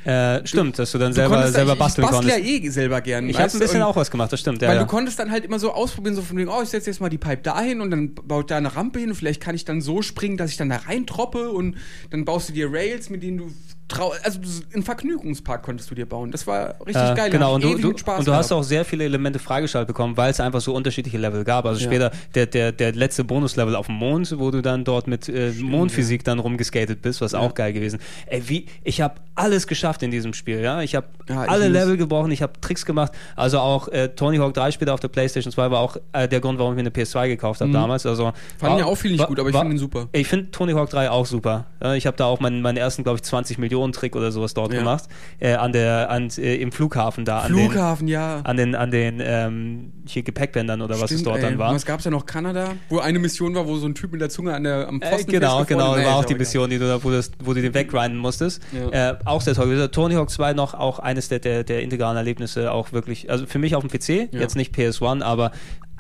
Äh, 0.04 0.48
stimmt, 0.48 0.80
dass 0.80 0.92
du 0.94 0.98
dann 0.98 1.10
Du 1.12 1.16
selber, 1.18 1.48
selber 1.52 1.74
ich, 1.74 1.78
basteln 1.78 2.06
ich 2.06 2.10
bastel 2.12 2.32
konntest. 2.32 2.50
ja 2.50 2.60
eh 2.66 2.70
selber 2.70 3.02
gern. 3.02 3.30
Ich 3.30 3.38
habe 3.40 3.54
ein 3.54 3.60
bisschen 3.60 3.82
Und- 3.84 3.88
auch 3.88 3.96
was 3.96 4.10
gemacht, 4.10 4.34
das 4.34 4.40
stimmt. 4.40 4.60
Ja, 4.64 4.70
Weil 4.70 4.78
ja. 4.78 4.82
du 4.82 4.88
konntest 4.88 5.20
dann 5.20 5.30
halt 5.30 5.46
immer 5.46 5.60
so 5.60 5.72
ausprobieren, 5.74 6.16
so 6.16 6.24
von 6.24 6.38
wegen, 6.38 6.50
oh, 6.50 6.60
ich 6.64 6.70
setze 6.70 6.90
jetzt 6.90 7.02
mal 7.02 7.10
die 7.10 7.20
Pipe 7.20 7.44
dahin 7.44 7.82
und 7.82 7.92
dann 7.92 8.16
baut 8.16 8.50
da 8.50 8.58
eine 8.58 8.76
Rampe 8.76 8.98
hin 9.00 9.10
und 9.10 9.16
vielleicht 9.16 9.42
kann 9.44 9.54
ich 9.54 9.64
dann 9.64 9.80
so 9.80 10.02
springen, 10.02 10.38
dass 10.38 10.50
ich 10.50 10.58
dann 10.58 10.70
da 10.70 10.78
reintroppe 10.78 11.52
und 11.52 11.76
dann 12.10 12.26
baust 12.26 12.50
du 12.50 12.54
dir 12.54 12.72
Rails, 12.74 13.12
mit 13.12 13.22
denen 13.22 13.38
du 13.38 13.52
trau 13.92 14.14
also 14.24 14.40
einen 14.74 14.84
Vergnügungspark 14.84 15.64
konntest 15.64 15.92
du 15.92 15.96
dir 15.96 16.06
bauen. 16.08 16.32
Das 16.32 16.48
war 16.48 16.76
richtig 16.86 16.96
Äh, 17.04 17.16
geil. 17.16 17.30
Genau, 17.30 17.56
und 17.56 17.64
ich 17.66 17.76
du, 17.82 17.92
du, 17.92 17.98
Spaß 17.98 18.20
und 18.20 18.28
du 18.28 18.34
hast 18.34 18.52
auch 18.52 18.64
sehr 18.64 18.86
viele 18.86 19.04
Elemente 19.04 19.40
freigeschaltet 19.40 19.88
bekommen, 19.88 20.18
weil 20.18 20.32
es 20.32 20.40
einfach 20.40 20.62
so 20.62 20.74
unterschiedliche 20.74 21.18
Level 21.18 21.44
gab. 21.44 21.66
Also 21.66 21.82
Ja. 21.82 21.86
später 21.88 22.12
der, 22.36 22.46
der, 22.48 22.72
der 22.72 22.94
letzte 22.94 23.24
Bonuslevel 23.24 23.76
auf 23.76 23.86
dem 23.88 23.96
Mond, 23.96 24.34
wo 24.40 24.52
du 24.52 24.62
dann 24.62 24.84
dort 24.84 25.08
mit 25.08 25.30
äh, 25.30 25.52
Mondphysik 25.60 26.24
dann 26.24 26.40
rumgeskatet 26.40 27.02
bist, 27.02 27.22
was 27.22 27.34
auch 27.34 27.54
geil 27.54 27.74
gewesen. 27.74 28.00
Ey, 28.26 28.48
wie, 28.48 28.66
ich 28.84 29.02
habe 29.02 29.16
alles 29.36 29.68
geschafft 29.68 30.04
in 30.04 30.12
diesem 30.12 30.34
Spiel, 30.34 30.60
ja. 30.62 30.82
Ich 30.82 30.96
habe 30.96 31.08
Ja, 31.30 31.44
ich 31.46 31.50
alle 31.50 31.66
muss- 31.70 31.74
Level 31.74 31.98
gebrochen, 31.98 32.32
ich 32.32 32.42
habe 32.42 32.54
Tricks 32.62 32.86
gemacht. 32.86 33.12
Also 33.36 33.60
auch 33.60 33.88
äh, 33.88 34.10
Tony 34.10 34.38
Hawk 34.38 34.54
3 34.54 34.72
später 34.72 34.94
auf 34.94 35.00
der 35.00 35.08
PlayStation 35.08 35.52
2 35.52 35.72
war 35.72 35.80
auch 35.80 35.98
äh, 36.14 36.28
der 36.28 36.40
Grund, 36.42 36.60
warum 36.60 36.74
ich 36.74 36.76
mir 36.76 36.82
eine 36.82 36.90
PS2 36.92 37.28
gekauft 37.28 37.62
habe 37.62 37.72
damals. 37.72 38.06
Also 38.06 38.28
Mhm. 38.28 38.32
Fand 38.60 38.72
war- 38.74 38.80
ja 38.80 38.86
auch 38.86 38.96
viel 38.96 39.12
nicht 39.12 39.20
war- 39.22 39.28
gut, 39.28 39.40
aber 39.40 39.50
ich 39.50 39.56
war- 39.56 39.62
find 39.64 39.74
ihn 39.74 39.78
super. 39.80 40.08
Ich 40.12 40.28
finde 40.28 40.52
Tony 40.52 40.74
Hawk 40.74 40.90
3 40.90 41.10
auch 41.10 41.26
super. 41.26 41.66
Ja, 41.82 41.94
ich 41.96 42.06
habe 42.06 42.18
da 42.18 42.26
auch 42.26 42.40
meinen, 42.40 42.62
meinen 42.62 42.78
ersten, 42.78 43.04
glaube 43.04 43.18
ich, 43.18 43.24
20 43.24 43.58
Millionen 43.58 43.81
Trick 43.92 44.16
oder 44.16 44.32
sowas 44.32 44.54
dort 44.54 44.72
Ja. 44.74 44.80
gemacht. 44.80 45.06
Äh, 45.40 45.54
an 45.56 45.74
der, 45.74 46.10
an, 46.10 46.30
äh, 46.38 46.56
im 46.58 46.72
Flughafen 46.72 47.26
da. 47.26 47.40
An 47.40 47.54
den, 47.56 47.70
Flughafen, 47.70 48.08
ja. 48.08 48.42
an 48.44 48.58
den, 48.58 48.76
an 48.76 48.92
den 48.92 49.20
ähm, 49.24 49.92
hier 50.08 50.24
Gepäckbändern 50.24 50.82
oder 50.82 50.96
was 50.96 51.12
es 51.12 51.22
Stimmt, 51.22 51.26
dort 51.28 51.38
ey. 51.38 51.44
dann 51.44 51.58
war. 51.58 51.74
Was 51.74 51.86
gab's 51.86 52.04
ja 52.06 52.12
noch? 52.12 52.26
Kanada? 52.26 52.74
Wo 52.90 53.00
eine 53.00 53.18
Mission 53.20 53.56
war, 53.56 53.68
wo 53.68 53.78
so 53.78 53.88
ein 53.88 53.96
Typ 53.96 54.12
mit 54.12 54.22
der 54.22 54.30
Zunge 54.30 54.54
an 54.54 54.64
der, 54.64 54.88
am 54.88 55.02
Äh, 55.02 55.08
Pfosten 55.08 55.32
genau, 55.32 55.66
genau, 55.66 55.96
war 55.96 56.16
auch 56.18 56.26
die. 56.26 56.36
Mission, 56.36 56.70
die 56.70 56.78
du 56.80 56.88
da, 56.88 57.04
wo, 57.04 57.10
das, 57.12 57.32
wo 57.44 57.54
du 57.54 57.62
den 57.62 57.74
weggrinden 57.74 58.18
musstest. 58.18 58.62
Ja. 58.72 59.12
Äh, 59.12 59.18
auch 59.26 59.42
sehr 59.42 59.54
toll. 59.56 59.90
Tony 59.90 60.16
Hawk 60.16 60.30
2 60.30 60.54
noch 60.54 60.74
auch 60.74 61.00
eines 61.00 61.30
der, 61.30 61.40
der, 61.40 61.64
der 61.64 61.82
integralen 61.82 62.18
Erlebnisse, 62.18 62.72
auch 62.72 62.92
wirklich, 62.92 63.30
also 63.30 63.46
für 63.46 63.60
mich 63.60 63.76
auf 63.76 63.86
dem 63.86 63.90
PC, 63.90 64.34
Ja. 64.34 64.40
jetzt 64.42 64.56
nicht 64.56 64.76
PS1, 64.76 65.22
aber 65.24 65.52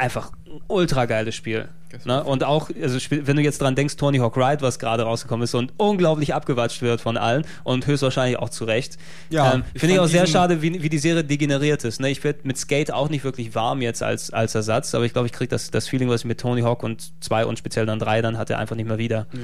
einfach 0.01 0.31
ein 0.47 0.59
ultra 0.67 1.05
geiles 1.05 1.35
Spiel. 1.35 1.69
Ne? 2.05 2.23
Und 2.23 2.43
auch, 2.43 2.69
also 2.81 2.97
wenn 3.09 3.35
du 3.35 3.43
jetzt 3.43 3.61
dran 3.61 3.75
denkst, 3.75 3.97
Tony 3.97 4.17
Hawk 4.17 4.35
Ride, 4.35 4.61
was 4.61 4.79
gerade 4.79 5.03
rausgekommen 5.03 5.43
ist 5.43 5.53
und 5.53 5.73
unglaublich 5.77 6.33
abgewatscht 6.33 6.81
wird 6.81 7.01
von 7.01 7.17
allen 7.17 7.45
und 7.63 7.85
höchstwahrscheinlich 7.85 8.39
auch 8.39 8.49
zu 8.49 8.65
Recht. 8.65 8.97
Ja, 9.29 9.53
ähm, 9.53 9.63
ich 9.73 9.81
Finde 9.81 9.95
ich 9.95 9.99
auch 9.99 10.07
sehr 10.07 10.25
schade, 10.25 10.61
wie, 10.61 10.81
wie 10.81 10.89
die 10.89 10.97
Serie 10.97 11.23
degeneriert 11.23 11.83
ist. 11.83 11.99
Ne? 11.99 12.09
Ich 12.09 12.23
werde 12.23 12.39
mit 12.43 12.57
Skate 12.57 12.91
auch 12.91 13.09
nicht 13.09 13.23
wirklich 13.23 13.53
warm 13.53 13.81
jetzt 13.81 14.01
als, 14.01 14.31
als 14.31 14.55
Ersatz, 14.55 14.95
aber 14.95 15.05
ich 15.05 15.13
glaube, 15.13 15.27
ich 15.27 15.33
kriege 15.33 15.49
das, 15.49 15.69
das 15.69 15.87
Feeling, 15.87 16.09
was 16.09 16.21
ich 16.21 16.25
mit 16.25 16.39
Tony 16.39 16.61
Hawk 16.61 16.81
und 16.83 17.11
2 17.23 17.45
und 17.45 17.59
speziell 17.59 17.85
dann 17.85 17.99
3 17.99 18.21
dann 18.21 18.37
hatte, 18.37 18.57
einfach 18.57 18.75
nicht 18.75 18.87
mehr 18.87 18.97
wieder. 18.97 19.27
Ich 19.33 19.39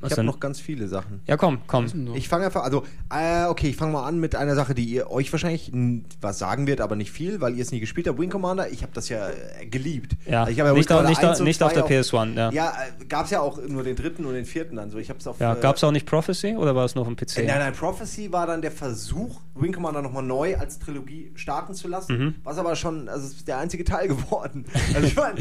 Was 0.00 0.12
habe 0.12 0.20
denn? 0.20 0.26
noch 0.26 0.40
ganz 0.40 0.60
viele 0.60 0.88
Sachen. 0.88 1.20
Ja, 1.26 1.36
komm, 1.36 1.60
komm. 1.66 1.86
noch? 1.94 2.14
Ich 2.14 2.28
fange 2.28 2.46
einfach, 2.46 2.62
also, 2.62 2.84
äh, 3.14 3.44
okay, 3.46 3.68
ich 3.68 3.76
fange 3.76 3.92
mal 3.92 4.04
an 4.06 4.18
mit 4.18 4.34
einer 4.34 4.54
Sache, 4.54 4.74
die 4.74 4.84
ihr 4.84 5.10
euch 5.10 5.30
wahrscheinlich 5.32 5.72
n, 5.72 6.04
was 6.20 6.38
sagen 6.38 6.66
wird, 6.66 6.80
aber 6.80 6.96
nicht 6.96 7.10
viel, 7.12 7.40
weil 7.40 7.54
ihr 7.54 7.62
es 7.62 7.70
nie 7.72 7.80
gespielt 7.80 8.08
habt. 8.08 8.18
Wing 8.18 8.30
Commander, 8.30 8.70
ich 8.70 8.82
habe 8.82 8.92
das 8.94 9.08
ja 9.08 9.28
äh, 9.28 9.66
geliebt. 9.66 10.16
Ja, 10.26 10.40
Also 10.40 10.52
ich 10.52 10.60
habe 10.60 10.70
ja 10.70 10.74
nicht, 10.74 10.90
auf, 10.90 10.96
Commander 10.98 11.10
nicht, 11.10 11.22
auf- 11.24 11.30
1 11.30 11.40
und 11.40 11.44
nicht 11.46 11.62
auf 11.62 11.72
2 11.72 11.80
der 11.82 12.02
PS1, 12.02 12.34
ja. 12.36 12.50
Ja, 12.50 12.72
äh, 13.00 13.04
gab 13.04 13.24
es 13.26 13.30
ja 13.30 13.40
auch 13.40 13.58
nur 13.66 13.82
den 13.82 13.96
dritten 13.96 14.24
und 14.26 14.34
den 14.34 14.44
vierten 14.46 14.76
dann 14.76 14.90
so. 14.90 14.98
Ich 14.98 15.08
habe 15.10 15.18
es 15.18 15.26
auf. 15.26 15.38
Ja, 15.40 15.54
äh, 15.54 15.60
gab 15.60 15.76
es 15.76 15.84
auch 15.84 15.92
nicht 15.92 16.06
Prophecy 16.06 16.56
oder 16.56 16.74
war 16.74 16.84
es 16.84 16.94
nur 16.94 17.02
auf 17.02 17.08
dem 17.08 17.16
PC? 17.16 17.38
Äh, 17.38 17.46
Nein, 17.46 17.58
nein, 17.58 17.72
Prophecy 17.74 18.32
war 18.32 18.46
dann 18.46 18.62
der 18.62 18.72
Versuch, 18.72 19.40
Wing 19.54 19.72
Commander 19.72 20.02
nochmal 20.02 20.22
neu 20.22 20.56
als 20.56 20.78
Trilogie 20.78 21.30
starten 21.34 21.74
zu 21.74 21.88
lassen. 21.88 22.16
Mhm. 22.18 22.34
Was 22.44 22.56
aber 22.58 22.74
schon, 22.76 23.08
also 23.08 23.26
es 23.26 23.34
ist 23.34 23.48
der 23.48 23.58
einzige 23.58 23.84
Teil 23.84 24.08
geworden. 24.08 24.64
Also 24.94 25.06
ich 25.06 25.14
drei 25.14 25.32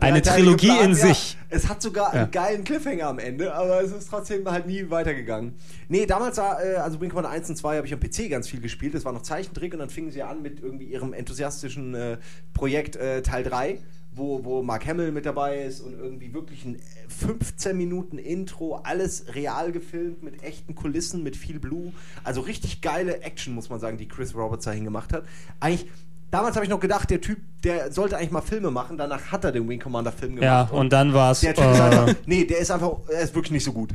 Eine 0.00 0.22
Teile 0.22 0.42
Trilogie 0.44 0.68
in 0.82 0.90
ja, 0.90 0.94
sich. 0.94 1.36
Es 1.48 1.68
hat 1.68 1.82
sogar 1.82 2.14
Ja. 2.14 2.22
einen 2.22 2.30
geilen 2.30 2.64
Cliffhanger 2.64 3.06
am 3.06 3.18
Ende, 3.18 3.54
aber 3.54 3.82
es 3.82 3.92
ist 3.92 4.05
trotzdem 4.08 4.48
halt 4.50 4.66
nie 4.66 4.90
weitergegangen. 4.90 5.54
Nee, 5.88 6.06
damals 6.06 6.36
war, 6.38 6.64
äh, 6.64 6.76
also 6.76 6.98
Commander 6.98 7.30
1 7.30 7.50
und 7.50 7.56
2 7.56 7.76
habe 7.76 7.86
ich 7.86 7.92
am 7.92 8.00
PC 8.00 8.28
ganz 8.30 8.48
viel 8.48 8.60
gespielt. 8.60 8.94
Das 8.94 9.04
war 9.04 9.12
noch 9.12 9.22
Zeichentrick 9.22 9.72
und 9.72 9.80
dann 9.80 9.90
fingen 9.90 10.10
sie 10.10 10.22
an 10.22 10.42
mit 10.42 10.60
irgendwie 10.60 10.86
ihrem 10.86 11.12
enthusiastischen 11.12 11.94
äh, 11.94 12.18
Projekt 12.54 12.96
äh, 12.96 13.22
Teil 13.22 13.44
3. 13.44 13.78
Wo, 14.18 14.42
wo 14.46 14.62
Mark 14.62 14.86
Hamill 14.86 15.12
mit 15.12 15.26
dabei 15.26 15.62
ist 15.64 15.80
und 15.80 15.92
irgendwie 15.92 16.32
wirklich 16.32 16.64
ein 16.64 16.76
äh, 16.76 16.78
15 17.08 17.76
Minuten 17.76 18.16
Intro, 18.16 18.76
alles 18.76 19.34
real 19.34 19.72
gefilmt 19.72 20.22
mit 20.22 20.42
echten 20.42 20.74
Kulissen, 20.74 21.22
mit 21.22 21.36
viel 21.36 21.60
Blue. 21.60 21.92
Also 22.24 22.40
richtig 22.40 22.80
geile 22.80 23.20
Action, 23.20 23.54
muss 23.54 23.68
man 23.68 23.78
sagen, 23.78 23.98
die 23.98 24.08
Chris 24.08 24.34
Roberts 24.34 24.64
dahin 24.64 24.84
gemacht 24.84 25.12
hat. 25.12 25.26
Eigentlich, 25.60 25.90
damals 26.30 26.56
habe 26.56 26.64
ich 26.64 26.70
noch 26.70 26.80
gedacht, 26.80 27.08
der 27.10 27.20
Typ, 27.20 27.38
der 27.64 27.90
sollte 27.92 28.16
eigentlich 28.16 28.30
mal 28.30 28.40
Filme 28.40 28.70
machen. 28.70 28.96
Danach 28.98 29.32
hat 29.32 29.44
er 29.44 29.52
den 29.52 29.68
Wing 29.68 29.78
Commander 29.80 30.12
Film 30.12 30.40
Ja, 30.42 30.64
gemacht. 30.64 30.72
und 30.74 30.92
dann 30.92 31.12
war 31.14 31.32
es. 31.32 31.40
Der 31.40 31.54
Typ 31.54 31.64
ist 31.72 31.80
einfach, 31.80 32.08
Äh, 32.08 32.14
nee, 32.26 32.44
der 32.44 32.58
ist 32.58 32.70
einfach, 32.70 32.92
er 33.08 33.20
ist 33.20 33.34
wirklich 33.34 33.52
nicht 33.52 33.64
so 33.64 33.72
gut. 33.72 33.90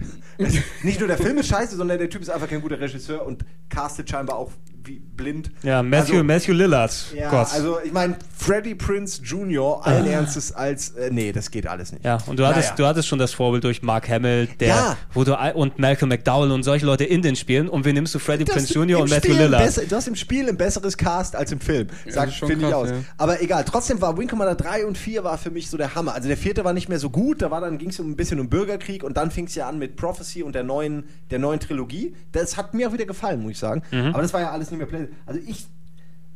Nicht 0.83 0.99
nur 0.99 1.07
der 1.07 1.17
Film 1.17 1.37
ist 1.37 1.47
scheiße, 1.47 1.75
sondern 1.75 1.97
der 1.99 2.09
Typ 2.09 2.21
ist 2.21 2.29
einfach 2.29 2.47
kein 2.49 2.61
guter 2.61 2.79
Regisseur 2.79 3.25
und 3.25 3.45
castet 3.69 4.09
scheinbar 4.09 4.37
auch 4.37 4.51
wie 4.83 4.99
blind. 4.99 5.51
ja, 5.63 5.83
Matthew, 5.83 6.13
also, 6.13 6.23
Matthew 6.23 6.53
Lillard. 6.53 6.91
ja, 7.15 7.29
Gott. 7.29 7.47
also 7.53 7.77
ich 7.83 7.91
meine, 7.91 8.15
Freddie 8.37 8.75
Prince 8.75 9.21
Jr. 9.23 9.85
allen 9.85 10.07
Ernstes 10.07 10.51
als, 10.51 10.89
äh, 10.91 11.09
nee, 11.11 11.31
das 11.31 11.51
geht 11.51 11.67
alles 11.67 11.91
nicht. 11.91 12.03
ja, 12.03 12.17
und 12.25 12.39
du 12.39 12.45
hattest, 12.47 12.69
Naja. 12.71 12.75
du 12.77 12.85
hattest 12.87 13.07
schon 13.07 13.19
das 13.19 13.31
Vorbild 13.33 13.63
durch 13.63 13.81
Mark 13.83 14.09
Hamill, 14.09 14.47
der, 14.59 14.67
Ja. 14.67 14.97
wo 15.13 15.23
du 15.23 15.35
und 15.55 15.77
Malcolm 15.79 16.09
McDowell 16.09 16.51
und 16.51 16.63
solche 16.63 16.85
Leute 16.85 17.03
in 17.03 17.21
den 17.21 17.35
Spielen 17.35 17.69
und 17.69 17.85
wen 17.85 17.93
nimmst 17.93 18.15
du 18.15 18.19
Freddie 18.19 18.45
Prince 18.45 18.73
Jr. 18.73 18.99
und 19.01 19.09
Matthew 19.09 19.33
Spiel 19.33 19.37
Lillard? 19.43 19.63
besser- 19.65 19.83
Du 19.85 19.95
hast 19.95 20.07
im 20.07 20.15
Spiel 20.15 20.47
ein 20.49 20.57
besseres 20.57 20.97
Cast 20.97 21.35
als 21.35 21.51
im 21.51 21.59
Film. 21.59 21.87
schon 22.31 22.47
finde 22.49 22.67
ich 22.67 22.73
aus. 22.73 22.89
ja. 22.89 22.95
Aber 23.17 23.41
egal, 23.41 23.63
trotzdem 23.65 24.01
war 24.01 24.17
Wing 24.17 24.27
Commander 24.27 24.55
3 24.55 24.85
und 24.85 24.97
4 24.97 25.23
war 25.23 25.37
für 25.37 25.51
mich 25.51 25.69
so 25.69 25.77
der 25.77 25.93
Hammer. 25.95 26.13
Also 26.15 26.27
der 26.27 26.37
vierte 26.37 26.63
war 26.63 26.73
nicht 26.73 26.89
mehr 26.89 26.99
so 26.99 27.09
gut, 27.09 27.41
da 27.41 27.51
war 27.51 27.61
dann 27.61 27.77
ging 27.77 27.89
es 27.89 27.99
um 27.99 28.09
ein 28.09 28.15
bisschen 28.15 28.39
um 28.39 28.49
Bürgerkrieg 28.49 29.03
und 29.03 29.17
dann 29.17 29.29
fing 29.31 29.45
es 29.45 29.55
ja 29.55 29.67
an 29.69 29.77
mit 29.77 29.95
Prophecy 29.95 30.41
und 30.43 30.55
der 30.55 30.63
neuen, 30.63 31.03
der 31.29 31.39
neuen 31.39 31.59
Trilogie. 31.59 32.15
Das 32.31 32.57
hat 32.57 32.73
mir 32.73 32.87
auch 32.89 32.93
wieder 32.93 33.05
gefallen, 33.05 33.41
muss 33.41 33.51
ich 33.51 33.59
sagen. 33.59 33.83
Mhm. 33.91 34.07
Aber 34.13 34.21
das 34.21 34.33
war 34.33 34.41
ja 34.41 34.51
alles 34.51 34.70
nicht 34.71 34.79
mehr 34.79 34.87
Play. 34.87 35.07
Also 35.25 35.39
ich. 35.45 35.67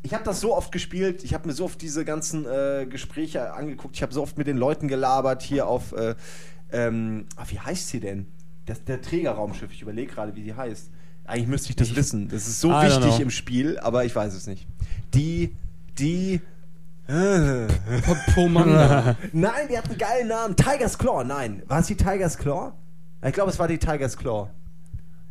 Ich 0.04 0.14
habe 0.14 0.24
das 0.24 0.40
so 0.40 0.56
oft 0.56 0.72
gespielt, 0.72 1.24
ich 1.24 1.34
habe 1.34 1.48
mir 1.48 1.54
so 1.56 1.66
oft 1.66 1.82
diese 1.82 2.06
ganzen 2.06 2.46
äh, 2.46 2.86
Gespräche 2.88 3.56
angeguckt, 3.56 3.96
ich 3.96 4.04
habe 4.04 4.14
so 4.14 4.22
oft 4.22 4.38
mit 4.38 4.46
den 4.46 4.56
Leuten 4.56 4.88
gelabert 4.88 5.42
hier 5.42 5.66
auf, 5.66 5.94
äh, 5.94 6.14
ähm, 6.72 7.26
ah, 7.38 7.46
wie 7.48 7.60
heißt 7.60 7.88
sie 7.88 8.02
denn? 8.02 8.28
Das, 8.68 8.84
der 8.84 9.02
Trägerraumschiff, 9.02 9.72
ich 9.72 9.82
überlege 9.82 10.14
gerade, 10.14 10.36
wie 10.36 10.44
sie 10.44 10.54
heißt. 10.54 10.92
Eigentlich 11.26 11.48
müsste 11.48 11.70
ich 11.72 11.76
das 11.76 11.96
wissen. 11.96 12.30
Das 12.30 12.48
ist 12.48 12.62
so 12.62 12.70
I 12.72 12.86
wichtig 12.86 13.20
im 13.20 13.32
Spiel, 13.32 13.80
aber 13.80 14.06
ich 14.06 14.16
weiß 14.16 14.34
es 14.36 14.46
nicht. 14.48 14.68
Die, 15.14 15.56
die. 15.98 16.42
Pomanda. 18.34 19.16
nein, 19.32 19.68
die 19.70 19.78
hat 19.78 19.90
einen 19.90 19.98
geilen 19.98 20.28
Namen. 20.28 20.56
Tiger's 20.56 20.98
Claw, 20.98 21.24
nein. 21.24 21.62
War 21.68 21.80
es 21.80 21.88
die 21.88 21.96
Tiger's 21.96 22.38
Claw? 22.38 22.74
Ich 23.24 23.34
glaube, 23.34 23.52
es 23.52 23.60
war 23.60 23.68
die 23.68 23.78
Tiger's 23.78 24.18
Claw. 24.18 24.50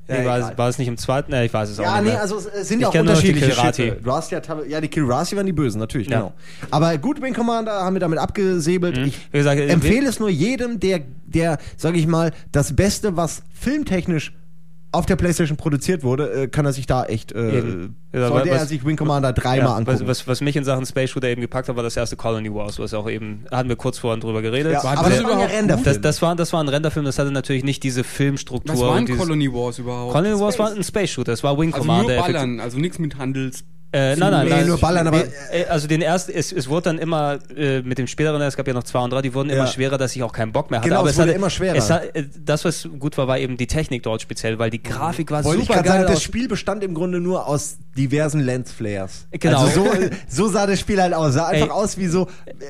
Ja, 0.07 0.19
Nee, 0.19 0.27
war, 0.27 0.59
war 0.59 0.69
es 0.69 0.79
nicht 0.79 0.89
im 0.89 0.99
zweiten? 0.99 1.31
Nee, 1.33 1.47
ich 1.47 1.55
weiß 1.55 1.71
es 1.71 1.79
auch 1.81 1.85
Ja, 1.85 1.95
nicht 1.95 2.05
nee, 2.05 2.11
mehr. 2.11 2.21
also 2.21 2.37
es 2.37 2.69
sind 2.69 2.79
Ich 2.79 2.83
ja 2.83 2.89
auch 2.89 2.95
unterschiedliche. 2.95 3.53
Schiffe. 3.53 3.97
Du 4.03 4.13
hast 4.13 4.31
ja, 4.31 4.41
ja, 4.69 4.81
die 4.81 4.89
Kilrasi 4.89 5.35
waren 5.37 5.47
die 5.47 5.53
Bösen, 5.53 5.79
natürlich, 5.79 6.09
Ja. 6.09 6.19
genau. 6.19 6.33
Aber 6.71 6.99
gut, 6.99 7.23
Wing 7.23 7.33
Commander 7.33 7.73
haben 7.83 7.95
wir 7.95 8.01
damit 8.01 8.19
abgesäbelt. 8.19 8.99
Ich 8.99 9.19
Wie 9.33 9.39
gesagt, 9.39 9.59
empfehle 9.61 10.07
es 10.09 10.21
nur 10.21 10.29
jedem, 10.29 10.79
der, 10.79 11.01
der, 11.27 11.59
sage 11.79 11.99
ich 11.99 12.07
mal, 12.07 12.33
das 12.53 12.77
Beste, 12.77 13.17
was 13.17 13.43
filmtechnisch 13.59 14.33
auf 14.95 15.07
der 15.07 15.17
Playstation 15.17 15.57
produziert 15.57 16.03
wurde, 16.03 16.31
äh, 16.45 16.49
kann 16.49 16.65
er 16.65 16.73
sich 16.73 16.87
da 16.87 17.05
echt, 17.05 17.33
äh. 17.33 17.89
Ja, 18.13 18.29
sollte 18.29 18.49
was- 18.51 18.59
er 18.61 18.67
sich 18.67 18.85
Wing 18.87 18.97
Commander 18.97 19.33
dreimal 19.33 19.67
Ja, 19.71 19.75
angucken. 19.75 19.99
was, 20.03 20.07
was, 20.07 20.29
was 20.29 20.41
mich 20.41 20.55
in 20.55 20.63
Sachen 20.65 20.87
Space 20.87 21.11
Shooter 21.11 21.29
eben 21.29 21.41
gepackt 21.41 21.69
hat, 21.69 21.75
war 21.75 21.83
das 21.83 21.97
erste 21.97 22.15
Colony 22.17 22.55
Wars, 22.55 22.79
was 22.79 22.95
auch 22.95 23.11
eben, 23.11 23.45
hatten 23.51 23.69
wir 23.69 23.75
kurz 23.77 23.99
vorhin 23.99 24.21
drüber 24.21 24.41
geredet. 24.41 24.73
ja, 24.73 24.85
War 24.85 24.99
aber 24.99 25.09
das 25.09 25.19
das 25.19 25.25
war 25.25 25.31
ja 25.31 25.37
überhaupt 25.37 25.53
Renderfilm. 25.59 25.85
das, 25.85 26.01
das, 26.01 26.23
war, 26.23 26.37
das 26.37 26.53
war 26.53 26.63
ein 26.63 26.69
Renderfilm, 26.69 27.05
das 27.05 27.19
hatte 27.19 27.33
natürlich 27.33 27.65
nicht 27.65 27.83
diese 27.83 28.05
Filmstruktur. 28.05 28.75
Was 28.75 28.81
war 28.81 28.95
ein 28.95 29.09
Colony 29.09 29.53
Wars 29.53 29.79
überhaupt? 29.81 30.13
Colony 30.13 30.39
Wars 30.41 30.55
Space. 30.55 30.67
war 30.71 30.77
ein 30.77 30.85
Space 30.85 31.11
Shooter, 31.11 31.33
es 31.33 31.43
war 31.43 31.59
Wing 31.59 31.75
also 31.75 31.85
nur 31.87 31.97
Commander. 32.03 32.23
ballern, 32.23 32.61
also 32.61 32.79
nichts 32.79 32.99
mit 33.01 33.19
Handels. 33.19 33.65
Äh, 33.95 34.17
nein, 34.17 34.31
nein, 34.33 34.45
Nee, 34.47 34.51
nein. 34.51 34.67
nur 34.67 34.79
ballern, 34.79 35.07
aber- 35.07 35.23
Äh, 35.53 35.67
Also 35.69 35.87
den 35.87 36.03
ersten, 36.03 36.33
es, 36.33 36.51
es 36.53 36.69
wurde 36.69 36.85
dann 36.91 36.99
immer 36.99 37.39
äh, 37.57 37.81
mit 37.83 37.97
dem 37.99 38.07
späteren, 38.09 38.43
es 38.43 38.57
gab 38.57 38.67
ja 38.67 38.75
noch 38.75 38.83
zwei 38.83 38.99
und 38.99 39.11
drei, 39.11 39.23
die 39.23 39.33
wurden 39.35 39.51
Ja. 39.51 39.55
immer 39.57 39.67
schwerer, 39.69 39.97
dass 39.99 40.17
ich 40.17 40.23
auch 40.25 40.33
keinen 40.33 40.51
Bock 40.53 40.71
mehr 40.71 40.81
hatte. 40.81 40.89
Genau, 40.89 41.01
aber 41.01 41.11
es 41.11 41.17
wurde 41.17 41.29
hatte, 41.29 41.37
immer 41.39 41.49
schwerer. 41.51 41.77
Es 41.77 41.89
äh, 41.91 42.25
das, 42.45 42.65
was 42.65 42.89
gut 42.99 43.17
war, 43.17 43.29
war 43.29 43.39
eben 43.39 43.57
die 43.57 43.69
Technik 43.69 44.03
dort 44.03 44.21
speziell, 44.21 44.59
weil 44.59 44.71
die 44.71 44.83
Grafik 44.83 45.31
war 45.31 45.45
Wollte 45.45 45.63
ich 45.63 45.67
super 45.69 45.79
sagen, 45.79 45.89
geil. 45.89 46.03
das 46.07 46.17
aus- 46.17 46.23
Spiel 46.25 46.49
bestand 46.49 46.83
im 46.83 46.93
Grunde 46.95 47.21
nur 47.21 47.47
aus 47.47 47.77
diversen 47.97 48.41
Lensflares. 48.41 49.27
Genau. 49.31 49.61
Also 49.65 49.85
so, 49.85 49.91
so 50.29 50.49
sah 50.49 50.67
das 50.67 50.81
Spiel 50.81 51.01
halt 51.01 51.15
aus. 51.15 51.35
Sah 51.35 51.47
einfach 51.47 51.67
Ey, 51.67 51.73
aus 51.73 51.97
wie 51.97 52.07
so 52.09 52.27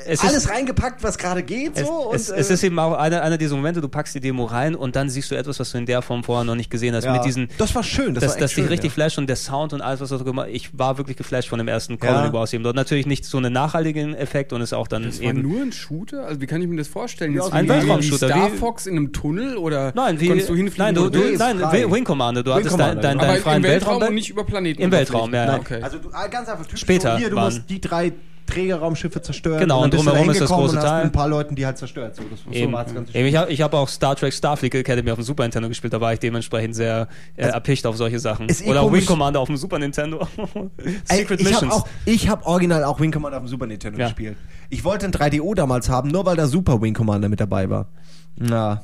es 0.06 0.20
alles 0.20 0.44
ist- 0.44 0.50
reingepackt, 0.50 1.02
was 1.02 1.16
gerade 1.16 1.42
geht. 1.42 1.78
Es, 1.78 1.86
So, 1.86 2.10
es, 2.12 2.30
und, 2.30 2.38
es 2.38 2.50
äh, 2.50 2.54
ist 2.54 2.62
eben 2.64 2.78
auch 2.78 2.92
einer, 2.98 3.22
einer 3.22 3.38
dieser 3.38 3.56
Momente, 3.56 3.80
du 3.80 3.88
packst 3.88 4.14
die 4.14 4.20
Demo 4.20 4.44
rein 4.44 4.74
und 4.74 4.96
dann 4.96 5.08
siehst 5.08 5.30
du 5.30 5.34
etwas, 5.34 5.58
was 5.58 5.72
du 5.72 5.78
in 5.78 5.86
der 5.86 6.02
Form 6.02 6.22
vorher 6.24 6.44
noch 6.44 6.54
nicht 6.54 6.70
gesehen 6.70 6.94
hast. 6.94 7.04
Ja. 7.04 7.12
Mit 7.12 7.24
diesen, 7.24 7.48
Das 7.56 7.74
war 7.74 7.82
schön, 7.82 8.12
das 8.14 8.22
dass, 8.22 8.30
war 8.30 8.36
echt 8.36 8.42
dass 8.42 8.50
dich 8.50 8.56
schön, 8.56 8.68
richtig 8.68 8.90
ja. 8.90 8.94
flasht 8.94 9.16
und 9.18 9.26
der 9.26 9.36
Sound 9.36 9.72
und 9.72 9.80
alles, 9.80 10.00
was 10.00 10.10
du 10.10 10.22
gemacht 10.24 10.48
Ich 10.52 10.76
war 10.78 10.98
wirklich 10.98 11.13
geflasht 11.16 11.48
von 11.48 11.58
dem 11.58 11.68
ersten 11.68 11.98
Colony 11.98 12.26
Ja. 12.26 12.32
Wars 12.32 12.52
eben 12.52 12.64
dort. 12.64 12.76
Natürlich 12.76 13.06
nicht 13.06 13.24
so 13.24 13.38
einen 13.38 13.52
nachhaltigen 13.52 14.14
Effekt 14.14 14.52
und 14.52 14.60
ist 14.60 14.72
auch 14.72 14.88
dann 14.88 15.04
Das 15.04 15.20
war 15.20 15.28
eben. 15.30 15.42
nur 15.42 15.62
ein 15.62 15.72
Shooter? 15.72 16.26
Also 16.26 16.40
wie 16.40 16.46
kann 16.46 16.60
ich 16.62 16.68
mir 16.68 16.76
das 16.76 16.88
vorstellen? 16.88 17.34
Ja, 17.34 17.42
Jetzt 17.44 17.52
ein 17.52 17.68
Weltraumshooter, 17.68 18.28
Star 18.28 18.52
wie- 18.52 18.56
Fox 18.56 18.86
in 18.86 18.96
einem 18.96 19.12
Tunnel 19.12 19.56
oder 19.56 19.92
Nein, 19.94 20.20
wie, 20.20 20.28
konntest 20.28 20.48
du 20.50 20.54
hinfliegen? 20.54 20.84
nein, 20.84 20.94
du, 20.94 21.08
du, 21.10 21.18
nein. 21.36 21.58
Wing 21.92 22.04
Commander, 22.04 22.42
du 22.42 22.50
Wing 22.50 22.56
hattest 22.58 22.70
Commander, 22.72 23.02
deinen 23.02 23.18
dein, 23.18 23.28
dein 23.28 23.36
im 23.36 23.42
freien 23.42 23.62
Weltraum 23.62 23.92
Weltraum. 23.94 24.08
und 24.08 24.14
nicht 24.14 24.30
über 24.30 24.44
Planeten. 24.44 24.82
Im 24.82 24.90
Weltraum, 24.90 25.34
ja, 25.34 25.44
ja. 25.46 25.56
Okay. 25.58 25.82
Also 25.82 25.98
du, 25.98 26.08
ah, 26.12 26.26
ganz 26.26 26.48
einfach 26.48 26.64
typisch 26.66 26.80
Später 26.80 27.12
so, 27.12 27.18
hier, 27.18 27.30
du 27.30 27.36
waren- 27.36 27.44
musst 27.54 27.68
die 27.70 27.80
drei 27.80 28.12
Trägerraumschiffe 28.46 29.22
zerstören. 29.22 29.60
Genau, 29.60 29.82
und 29.82 29.92
da 29.92 29.96
drumherum 29.98 30.30
ist 30.30 30.40
das 30.40 30.50
große 30.50 30.72
und 30.72 30.76
hast 30.78 30.84
Teil. 30.84 31.04
mit 31.04 31.06
ein 31.06 31.12
paar 31.12 31.28
Leuten, 31.28 31.54
die 31.54 31.64
halt 31.66 31.78
zerstört. 31.78 32.14
So, 32.16 32.22
das, 32.30 32.40
so 32.40 32.72
war 32.72 32.84
das 32.84 32.94
ganze 32.94 33.14
Eben, 33.16 33.26
ich 33.28 33.36
habe 33.36 33.50
ich 33.52 33.60
hab 33.62 33.72
auch 33.74 33.88
Star 33.88 34.14
Trek 34.16 34.32
Starfleet 34.32 34.74
Academy 34.74 35.10
auf 35.10 35.18
dem 35.18 35.24
Super 35.24 35.44
Nintendo 35.44 35.68
gespielt, 35.68 35.92
da 35.92 36.00
war 36.00 36.12
ich 36.12 36.18
dementsprechend 36.20 36.74
sehr 36.74 37.08
äh, 37.36 37.46
erpicht 37.46 37.86
auf 37.86 37.96
solche 37.96 38.18
Sachen. 38.18 38.48
eh 38.48 38.68
Oder. 38.68 38.90
Wing 38.92 39.06
Commander 39.06 39.40
auf 39.40 39.48
dem 39.48 39.56
Super 39.56 39.78
Nintendo. 39.78 40.26
Secret 41.04 41.40
ich 41.40 41.46
habe 41.46 41.66
Missions. 41.66 41.72
auch, 41.72 41.88
ich 42.04 42.28
habe 42.28 42.44
original 42.46 42.84
auch 42.84 43.00
Wing 43.00 43.10
Commander 43.12 43.38
auf 43.38 43.44
dem 43.44 43.48
Super 43.48 43.66
Nintendo 43.66 43.98
Ja. 43.98 44.06
gespielt. 44.06 44.36
Ich 44.70 44.84
wollte 44.84 45.06
ein 45.06 45.12
3DO 45.12 45.54
damals 45.54 45.88
haben, 45.88 46.08
nur 46.10 46.26
weil 46.26 46.36
da 46.36 46.46
Super 46.46 46.80
Wing 46.82 46.94
Commander 46.94 47.28
mit 47.28 47.40
dabei 47.40 47.68
war. 47.70 47.88
Na, 48.36 48.82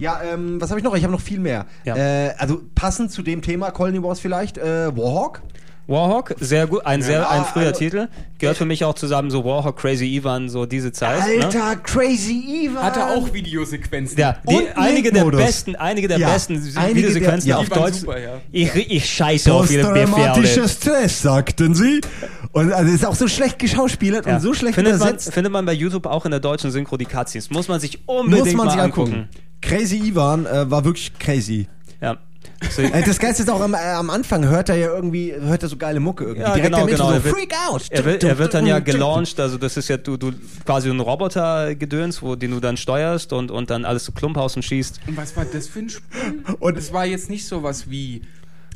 Ja, 0.00 0.20
ähm, 0.22 0.60
was 0.60 0.70
habe 0.70 0.80
ich 0.80 0.84
noch? 0.84 0.94
Ich 0.96 1.02
habe 1.04 1.12
noch 1.12 1.20
viel 1.20 1.38
mehr. 1.38 1.66
Ja. 1.84 1.96
Äh, 1.96 2.34
also 2.38 2.60
passend 2.74 3.10
zu 3.12 3.22
dem 3.22 3.42
Thema 3.42 3.70
Colony 3.70 4.02
Wars 4.02 4.20
vielleicht, 4.20 4.58
äh, 4.58 4.96
Warhawk. 4.96 5.42
Warhawk, 5.88 6.34
sehr 6.38 6.66
gut, 6.66 6.84
ein 6.86 7.00
sehr 7.02 7.28
ein 7.30 7.44
früher 7.46 7.68
also- 7.68 7.78
Titel. 7.78 8.08
Gehört 8.38 8.56
für 8.58 8.66
mich 8.66 8.84
auch 8.84 8.94
zusammen 8.94 9.30
so 9.30 9.44
Warhawk, 9.44 9.76
Crazy 9.78 10.04
Ivan, 10.14 10.48
so 10.48 10.64
diese 10.66 10.92
Zeit. 10.92 11.18
Ne? 11.38 11.44
Alter, 11.46 11.76
Crazy 11.76 12.66
Eva. 12.66 12.82
Hat 12.82 12.96
er 12.98 13.10
auch 13.16 13.32
Videosequenzen. 13.32 14.16
Ja, 14.18 14.36
die, 14.48 14.54
Und 14.54 14.68
einige 14.76 15.10
der 15.10 15.24
besten, 15.24 15.74
einige 15.76 16.06
der 16.06 16.18
Ja, 16.18 16.28
besten 16.32 16.62
einige 16.76 16.94
Videosequenzen 16.98 17.48
der- 17.48 17.56
ja. 17.56 17.62
auf 17.62 17.68
Deutsch. 17.70 17.94
super, 18.00 18.20
ja. 18.20 18.34
Ich, 18.52 18.74
ich 18.76 19.06
scheiße 19.12 19.52
auf 19.52 19.70
ihre 19.70 19.92
Befehle. 19.92 20.68
Stress, 20.68 21.22
sagten 21.22 21.74
sie. 21.74 22.00
Und 22.52 22.72
also 22.72 22.92
ist 22.92 23.04
auch 23.06 23.14
so 23.16 23.26
schlecht 23.26 23.58
geschauspielert 23.58 24.26
Ja. 24.26 24.36
und 24.36 24.40
so 24.42 24.52
schlecht 24.54 24.74
findet 24.74 24.98
man, 25.00 25.18
findet 25.18 25.52
man 25.52 25.64
bei 25.64 25.72
YouTube 25.72 26.06
auch 26.06 26.24
in 26.26 26.30
der 26.30 26.40
deutschen 26.40 26.70
Synchro 26.70 26.96
die 26.96 27.06
Cutscenes. 27.06 27.50
Muss 27.50 27.66
man 27.68 27.80
sich 27.80 28.06
unbedingt 28.06 28.46
Muss 28.46 28.54
man 28.54 28.66
mal 28.66 28.72
sich 28.72 28.80
angucken. 28.82 29.12
angucken. 29.14 29.28
Crazy 29.62 29.96
Ivan 29.96 30.46
äh, 30.46 30.70
war 30.70 30.84
wirklich 30.84 31.18
crazy. 31.18 31.66
Ja. 32.00 32.18
So, 32.70 32.82
Äh, 32.82 33.02
Das 33.04 33.18
Geilste 33.18 33.42
ist 33.44 33.48
auch 33.50 33.60
am, 33.60 33.74
äh, 33.74 33.76
am 33.76 34.10
Anfang 34.10 34.44
hört 34.48 34.68
er 34.68 34.76
ja 34.76 34.88
irgendwie, 34.88 35.32
hört 35.32 35.62
er 35.62 35.68
so 35.68 35.76
geile 35.76 36.00
Mucke 36.00 36.24
irgendwie. 36.24 36.42
Ja, 36.42 36.54
Direkt 36.54 36.74
genau, 36.74 36.86
genau. 36.86 37.08
so 37.08 37.14
Er 37.14 37.24
wird- 37.24 37.34
Freak 37.36 37.54
out. 37.68 37.82
er, 37.90 38.04
wird, 38.04 38.24
er 38.24 38.38
wird 38.38 38.54
dann 38.54 38.66
ja 38.66 38.78
gelauncht, 38.80 39.38
also 39.40 39.58
das 39.58 39.76
ist 39.76 39.88
ja 39.88 39.96
du, 39.96 40.16
du 40.16 40.32
quasi 40.64 40.90
ein 40.90 41.00
Roboter-Gedöns, 41.00 42.22
wo 42.22 42.34
den 42.36 42.50
du 42.52 42.60
dann 42.60 42.76
steuerst 42.76 43.32
und, 43.32 43.50
und 43.50 43.70
dann 43.70 43.84
alles 43.84 44.04
zu 44.04 44.12
Klumphausen 44.12 44.62
schießt. 44.62 45.00
Und 45.06 45.16
was 45.16 45.36
war 45.36 45.44
das 45.44 45.68
für 45.68 45.80
ein 45.80 45.88
Spiel? 45.88 46.44
Und- 46.58 46.76
es 46.78 46.92
war 46.92 47.06
jetzt 47.06 47.30
nicht 47.30 47.46
sowas 47.46 47.88
wie. 47.90 48.22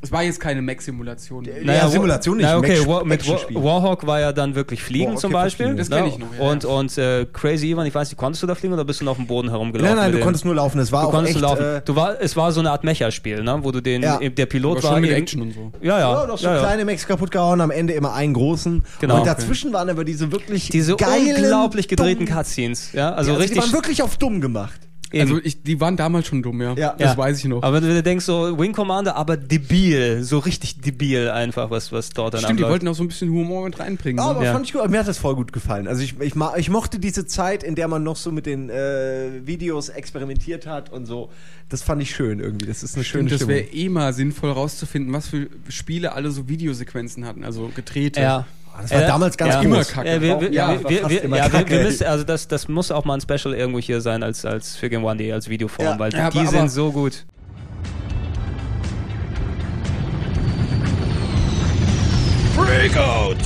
Es 0.05 0.11
war 0.11 0.25
jetzt 0.25 0.41
keine 0.41 0.61
Mac-Simulation. 0.63 1.47
Ja, 1.65 1.89
Simulation 1.89 2.37
nicht, 2.37 2.47
Na, 2.47 2.59
okay, 2.59 2.81
Mac- 2.81 2.89
War, 2.89 3.05
mit 3.05 3.29
War. 3.29 3.39
Warhawk 3.63 4.05
war 4.05 4.19
ja 4.19 4.33
dann 4.33 4.57
wirklich 4.57 4.83
Fliegen 4.83 5.05
Warhawk 5.07 5.21
zum 5.21 5.33
Beispiel. 5.33 5.67
fliegen. 5.67 5.79
Das 5.79 5.89
ne? 5.91 5.97
kenn 5.99 6.07
ich 6.07 6.19
noch, 6.19 6.27
ja, 6.37 6.41
Und, 6.51 6.65
ja. 6.65 6.71
und 6.71 6.99
äh, 6.99 7.27
Crazy 7.33 7.71
Ivan, 7.71 7.87
ich 7.87 7.95
weiß 7.95 8.09
nicht, 8.11 8.17
konntest 8.19 8.43
du 8.43 8.49
da 8.49 8.57
fliegen 8.57 8.75
oder 8.75 8.85
bist 8.85 9.01
du 9.01 9.05
noch 9.05 9.13
auf 9.13 9.17
dem 9.19 9.29
Boden 9.29 9.49
herumgelaufen? 9.51 9.95
Nein, 9.95 9.97
nein, 9.97 10.07
mit 10.11 10.15
du 10.15 10.19
dem- 10.19 10.25
konntest 10.25 10.45
nur 10.45 10.57
laufen. 10.57 10.81
Es 10.81 10.91
war 10.91 11.03
Du 11.03 11.07
auch 11.09 11.13
konntest 11.13 11.37
echt, 11.37 11.41
nur 11.41 11.51
laufen. 11.51 11.65
Äh, 11.77 11.83
du 11.85 11.95
war, 11.95 12.21
es 12.21 12.37
war 12.37 12.51
so 12.51 12.59
eine 12.59 12.73
Art 12.73 12.83
Mecha-Spiel, 12.83 13.45
ne? 13.45 13.59
wo 13.63 13.71
du 13.71 13.81
den, 13.81 14.03
Ja. 14.03 14.19
der 14.19 14.47
Pilot 14.47 14.73
Aber 14.79 14.81
schon 14.83 14.91
war. 14.91 15.01
mit 15.01 15.11
eben- 15.11 15.19
Action 15.23 15.43
und 15.43 15.55
so. 15.55 15.71
Ja, 15.81 16.01
ja. 16.01 16.21
ja, 16.23 16.27
noch 16.27 16.39
so 16.39 16.49
kleine 16.49 16.85
Max 16.85 17.07
kaputt 17.07 17.31
gehauen, 17.31 17.61
am 17.61 17.71
Ende 17.71 17.93
immer 17.93 18.13
einen 18.13 18.35
großen. 18.35 18.83
Genau. 19.01 19.19
Und 19.21 19.27
dazwischen 19.27 19.73
waren 19.73 19.89
aber 19.89 20.05
diese 20.05 20.33
wirklich 20.33 20.69
Diese 20.69 20.97
geilen, 20.97 21.37
unglaublich 21.37 21.87
gedrehten 21.87 22.27
Cutscenes. 22.27 22.93
Ja, 22.93 23.13
also 23.15 23.31
Ja, 23.33 23.37
richtig. 23.39 23.59
Die 23.61 23.65
waren 23.67 23.73
wirklich 23.73 24.03
auf 24.03 24.17
dumm 24.17 24.41
gemacht. 24.41 24.81
Eben. 25.13 25.23
Also 25.31 25.41
ich, 25.43 25.63
die 25.63 25.81
waren 25.81 25.97
damals 25.97 26.27
schon 26.27 26.43
dumm, 26.43 26.61
ja. 26.63 26.75
Ja. 26.75 26.95
Das 26.99 27.13
Ja. 27.13 27.17
weiß 27.17 27.39
ich 27.39 27.45
noch. 27.47 27.63
Aber 27.63 27.83
wenn 27.83 27.89
du 27.89 28.03
denkst, 28.03 28.25
so 28.25 28.59
Wing 28.59 28.73
Commander, 28.73 29.17
aber 29.17 29.37
debil, 29.37 30.23
so 30.23 30.39
richtig 30.39 30.81
debil 30.81 31.31
einfach, 31.31 31.71
was, 31.71 31.93
was 31.93 32.11
dort 32.11 32.35
dann 32.35 32.43
Stimmt, 32.43 32.61
die 32.61 32.65
wollten 32.65 32.89
auch 32.89 32.95
so 32.95 33.03
ein 33.05 33.09
bisschen 33.09 33.31
Humor 33.31 33.65
mit 33.65 33.79
reinbringen. 33.79 34.19
Ja, 34.19 34.31
ne? 34.31 34.37
aber 34.37 34.45
Ja. 34.45 34.53
fand 34.53 34.67
ich 34.67 34.73
gut. 34.73 34.89
Mir 34.91 34.99
hat 35.01 35.09
das 35.09 35.19
voll 35.19 35.35
gut 35.35 35.53
gefallen. 35.53 35.87
Also 35.89 36.03
ich, 36.03 36.19
ich, 36.21 36.35
ich 36.57 36.71
mochte 36.71 36.99
diese 36.99 37.27
Zeit, 37.27 37.63
in 37.63 37.75
der 37.75 37.89
man 37.89 38.03
noch 38.03 38.17
so 38.17 38.33
mit 38.33 38.47
den 38.47 38.71
äh, 38.71 39.47
Videos 39.47 39.89
experimentiert 39.89 40.67
hat 40.67 40.91
und 40.93 41.07
so. 41.07 41.31
Das 41.69 41.83
fand 41.83 42.03
ich 42.03 42.15
schön 42.15 42.41
irgendwie. 42.41 42.67
Das 42.67 42.83
ist 42.83 42.95
eine 42.97 43.05
schöne 43.05 43.29
Stimmt, 43.29 43.33
das 43.33 43.49
Stimmung. 43.49 43.55
wäre 43.73 43.75
eh 43.75 43.89
mal 43.89 44.13
sinnvoll 44.13 44.51
rauszufinden, 44.53 45.13
was 45.13 45.29
für 45.29 45.49
Spiele 45.69 46.13
alle 46.13 46.31
so 46.31 46.49
Videosequenzen 46.49 47.25
hatten, 47.27 47.45
also 47.45 47.71
gedrehte. 47.75 48.21
Ja. 48.21 48.47
Das 48.81 48.91
war 48.91 49.03
Äh, 49.03 49.07
damals 49.07 49.37
ganz 49.37 49.55
ja. 49.55 49.61
Immer 49.61 49.85
kacke. 49.85 50.09
Ja, 50.09 50.21
wir, 50.21 50.41
wir, 50.41 50.53
Ja, 50.53 50.69
wir, 50.71 50.83
war 50.85 50.91
wir, 50.91 50.99
fast 51.01 51.11
wir, 51.11 51.23
immer 51.25 51.37
ja, 51.37 51.45
wir, 51.47 51.53
wir 51.53 51.59
kacke. 51.65 51.83
müssen, 51.83 52.07
also 52.07 52.25
das, 52.25 52.49
das 52.49 52.69
muss 52.69 52.91
auch 52.91 53.05
mal 53.05 53.15
ein 53.15 53.21
Special 53.21 53.55
irgendwo 53.55 53.79
hier 53.79 54.01
sein 54.01 54.23
als, 54.23 54.45
als 54.45 54.77
für 54.77 54.89
Game 54.91 55.05
One 55.05 55.17
Day, 55.19 55.33
als 55.33 55.49
Videoform, 55.49 55.87
Ja. 55.87 55.99
weil 55.99 56.13
Ja, 56.13 56.31
die 56.31 56.39
aber- 56.39 56.49
sind 56.49 56.59
aber- 56.61 56.69
so 56.69 56.91
gut. 56.93 57.25
Freakout! 62.57 63.37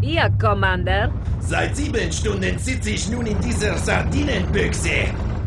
Ihr, 0.00 0.30
Commander. 0.40 1.10
Seit 1.40 1.76
sieben 1.76 2.10
Stunden 2.12 2.58
sitze 2.58 2.90
ich 2.90 3.08
nun 3.10 3.26
in 3.26 3.38
dieser 3.40 3.76
Sardinenbüchse. 3.78 4.90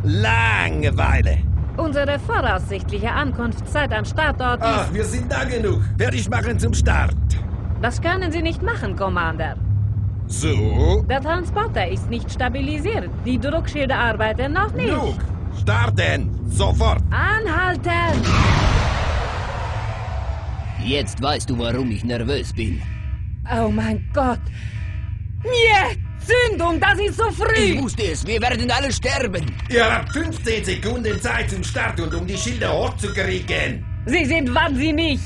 Langeweile. 0.03 1.39
Unsere 1.77 2.17
voraussichtliche 2.19 3.11
Ankunftszeit 3.11 3.93
am 3.93 4.03
Startort 4.05 4.59
Ach, 4.63 4.85
ist... 4.85 4.93
wir 4.93 5.05
sind 5.05 5.31
da 5.31 5.43
genug. 5.43 5.81
Werde 5.97 6.17
ich 6.17 6.29
machen 6.29 6.57
zum 6.59 6.73
Start. 6.73 7.15
Das 7.81 8.01
können 8.01 8.31
Sie 8.31 8.41
nicht 8.41 8.63
machen, 8.63 8.95
Commander. 8.95 9.55
So, 10.27 11.03
Der 11.07 11.21
Transporter 11.21 11.87
ist 11.87 12.09
nicht 12.09 12.31
stabilisiert. 12.31 13.09
Die 13.25 13.39
Druckschilde 13.39 13.95
arbeiten 13.95 14.53
noch 14.53 14.73
nicht. 14.73 14.89
genug. 14.89 15.15
Starten. 15.61 16.29
Sofort. 16.49 17.01
Anhalten! 17.11 18.21
Jetzt 20.83 21.21
weißt 21.21 21.49
du, 21.49 21.57
warum 21.59 21.91
ich 21.91 22.03
nervös 22.03 22.53
bin. 22.53 22.81
Oh 23.55 23.69
mein 23.69 24.07
Gott! 24.13 24.39
Niet! 25.43 25.99
Zündung, 26.27 26.79
das 26.79 26.99
ist 26.99 27.17
so 27.17 27.25
Ich 27.29 27.35
früh! 27.37 27.81
wusste 27.81 28.03
es, 28.11 28.25
wir 28.25 28.41
werden 28.41 28.69
alle 28.71 28.91
sterben. 28.91 29.45
Ihr 29.69 29.85
habt 29.93 30.11
15 30.13 30.65
Sekunden 30.65 31.21
Zeit 31.21 31.49
zum 31.49 31.63
Start 31.63 31.99
und 31.99 32.13
um 32.13 32.25
die 32.27 32.37
Schilder 32.37 32.71
hochzukriegen. 32.73 33.83
Sie 34.05 34.25
sind 34.25 34.53
wahnsinnig! 34.53 35.19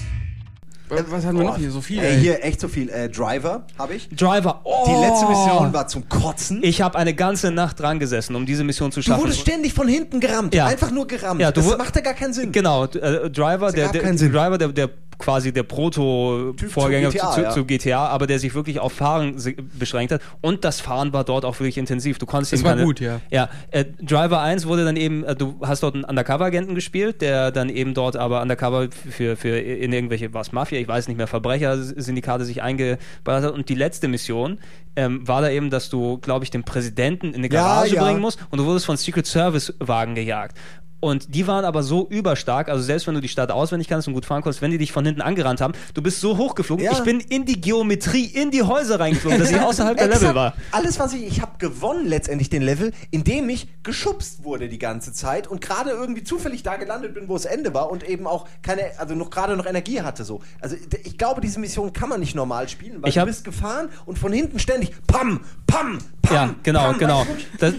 Äh, 0.89 1.03
Was 1.09 1.25
hatten 1.25 1.37
wir 1.37 1.45
noch 1.45 1.57
hier? 1.57 1.71
So 1.71 1.79
viel. 1.79 1.99
Ey, 1.99 2.15
ey. 2.15 2.19
hier 2.19 2.43
echt 2.43 2.59
so 2.59 2.67
viel. 2.67 2.89
Äh, 2.89 3.07
Driver 3.09 3.65
habe 3.79 3.93
ich. 3.95 4.09
Driver, 4.09 4.59
oh, 4.65 4.85
Die 4.87 5.05
letzte 5.05 5.25
Mission 5.25 5.71
war 5.73 5.87
zum 5.87 6.07
Kotzen. 6.09 6.59
Ich 6.63 6.81
habe 6.81 6.97
eine 6.97 7.13
ganze 7.13 7.49
Nacht 7.51 7.79
dran 7.79 7.97
gesessen, 7.97 8.35
um 8.35 8.45
diese 8.45 8.63
Mission 8.65 8.91
zu 8.91 8.99
Du 8.99 9.05
schaffen. 9.05 9.21
wurdest 9.21 9.39
ständig 9.39 9.73
von 9.73 9.87
hinten 9.87 10.19
gerammt. 10.19 10.53
Ja. 10.53 10.65
Einfach 10.65 10.91
nur 10.91 11.07
gerammt. 11.07 11.39
Ja, 11.39 11.51
du 11.51 11.61
das 11.61 11.77
macht 11.77 11.95
ja 11.95 12.01
gar 12.01 12.13
keinen 12.13 12.33
Sinn. 12.33 12.51
Genau, 12.51 12.83
äh, 12.85 13.29
Driver, 13.29 13.71
der, 13.71 13.87
der 13.89 14.01
keinen 14.01 14.17
Sinn. 14.17 14.33
Driver, 14.33 14.57
der, 14.57 14.67
der 14.67 14.89
quasi 15.21 15.53
der 15.53 15.63
Proto-Vorgänger 15.63 17.11
Zu 17.11 17.17
zu, 17.17 17.41
ja. 17.41 17.49
zu 17.51 17.65
GTA, 17.65 18.07
aber 18.07 18.27
der 18.27 18.39
sich 18.39 18.53
wirklich 18.55 18.79
auf 18.79 18.93
Fahren 18.93 19.35
beschränkt 19.77 20.11
hat. 20.11 20.21
Und 20.41 20.65
das 20.65 20.81
Fahren 20.81 21.13
war 21.13 21.23
dort 21.23 21.45
auch 21.45 21.59
wirklich 21.59 21.77
intensiv. 21.77 22.17
Du 22.17 22.25
konntest 22.25 22.53
Es 22.53 22.59
eben 22.59 22.67
war 22.67 22.75
keine, 22.75 22.85
gut, 22.85 22.99
ja. 22.99 23.21
Ja, 23.29 23.49
äh, 23.69 23.85
Driver 24.01 24.41
1 24.41 24.65
wurde 24.65 24.83
dann 24.83 24.95
eben, 24.95 25.23
äh, 25.23 25.35
du 25.35 25.59
hast 25.61 25.83
dort 25.83 25.95
einen 25.95 26.03
Undercover-Agenten 26.03 26.75
gespielt, 26.75 27.21
der 27.21 27.51
dann 27.51 27.69
eben 27.69 27.93
dort 27.93 28.17
aber 28.17 28.41
Undercover 28.41 28.89
für, 28.91 29.37
für 29.37 29.57
in 29.59 29.93
irgendwelche, 29.93 30.33
was 30.33 30.51
Mafia, 30.51 30.79
ich 30.79 30.87
weiß 30.87 31.07
nicht 31.07 31.17
mehr, 31.17 31.27
Verbrecher-Syndikate 31.27 32.43
sich 32.43 32.61
eingeballert 32.61 33.45
hat. 33.45 33.53
Und 33.53 33.69
die 33.69 33.75
letzte 33.75 34.07
Mission 34.07 34.59
ähm, 34.95 35.27
war 35.27 35.41
da 35.41 35.49
eben, 35.49 35.69
dass 35.69 35.89
du, 35.89 36.17
glaube 36.17 36.43
ich, 36.43 36.51
den 36.51 36.63
Präsidenten 36.63 37.27
in 37.27 37.35
eine 37.35 37.49
Garage 37.49 37.95
ja. 37.95 38.03
bringen 38.03 38.19
musst 38.19 38.39
und 38.49 38.57
du 38.57 38.65
wurdest 38.65 38.85
von 38.85 38.97
Secret 38.97 39.27
Service 39.27 39.73
Wagen 39.79 40.15
gejagt. 40.15 40.57
Und 41.01 41.33
die 41.33 41.47
waren 41.47 41.65
aber 41.65 41.81
so 41.81 42.07
überstark, 42.07 42.69
also 42.69 42.83
selbst 42.83 43.07
wenn 43.07 43.15
du 43.15 43.21
die 43.21 43.27
Stadt 43.27 43.51
auswendig 43.51 43.87
kannst 43.87 44.07
und 44.07 44.13
gut 44.13 44.25
fahren 44.25 44.43
konntest, 44.43 44.61
wenn 44.61 44.69
die 44.69 44.77
dich 44.77 44.91
von 44.91 45.03
hinten 45.03 45.21
angerannt 45.21 45.59
haben, 45.59 45.73
du 45.95 46.01
bist 46.01 46.21
so 46.21 46.37
hochgeflogen. 46.37 46.85
Ja. 46.85 46.91
Ich 46.93 46.99
bin 46.99 47.19
in 47.19 47.43
die 47.45 47.59
Geometrie, 47.59 48.25
in 48.25 48.51
die 48.51 48.61
Häuser 48.61 48.99
reingeflogen, 48.99 49.39
dass 49.39 49.49
ich 49.49 49.59
außerhalb 49.59 49.97
der. 49.97 50.07
Level 50.07 50.35
war. 50.35 50.53
Alles, 50.71 50.99
was 50.99 51.13
ich, 51.13 51.23
ich 51.23 51.41
habe 51.41 51.53
gewonnen 51.57 52.05
letztendlich 52.05 52.49
den 52.49 52.61
Level, 52.61 52.91
indem 53.09 53.49
ich 53.49 53.67
geschubst 53.81 54.43
wurde 54.43 54.69
die 54.69 54.77
ganze 54.77 55.11
Zeit 55.11 55.47
und 55.47 55.59
gerade 55.61 55.89
irgendwie 55.89 56.23
zufällig 56.23 56.61
da 56.61 56.75
gelandet 56.75 57.15
bin, 57.15 57.27
wo 57.27 57.35
es 57.35 57.45
Ende 57.45 57.73
war 57.73 57.89
und 57.89 58.03
eben 58.07 58.27
auch 58.27 58.47
keine, 58.61 58.83
also 58.97 59.15
noch 59.15 59.31
gerade 59.31 59.57
noch 59.57 59.65
Energie 59.65 60.01
hatte 60.01 60.23
so. 60.23 60.41
Also 60.59 60.75
ich 61.03 61.17
glaube, 61.17 61.41
diese 61.41 61.59
Mission 61.59 61.93
kann 61.93 62.09
man 62.09 62.19
nicht 62.19 62.35
normal 62.35 62.69
spielen, 62.69 63.01
weil 63.01 63.09
Ich 63.09 63.15
du 63.15 63.25
bist 63.25 63.43
gefahren 63.43 63.89
und 64.05 64.19
von 64.19 64.31
hinten 64.31 64.59
ständig 64.59 64.91
pam, 65.07 65.39
pam, 65.65 65.97
pam. 66.21 66.35
Ja, 66.35 66.55
genau, 66.61 66.83
pam, 66.91 66.99
genau. 66.99 67.25
Das, 67.57 67.73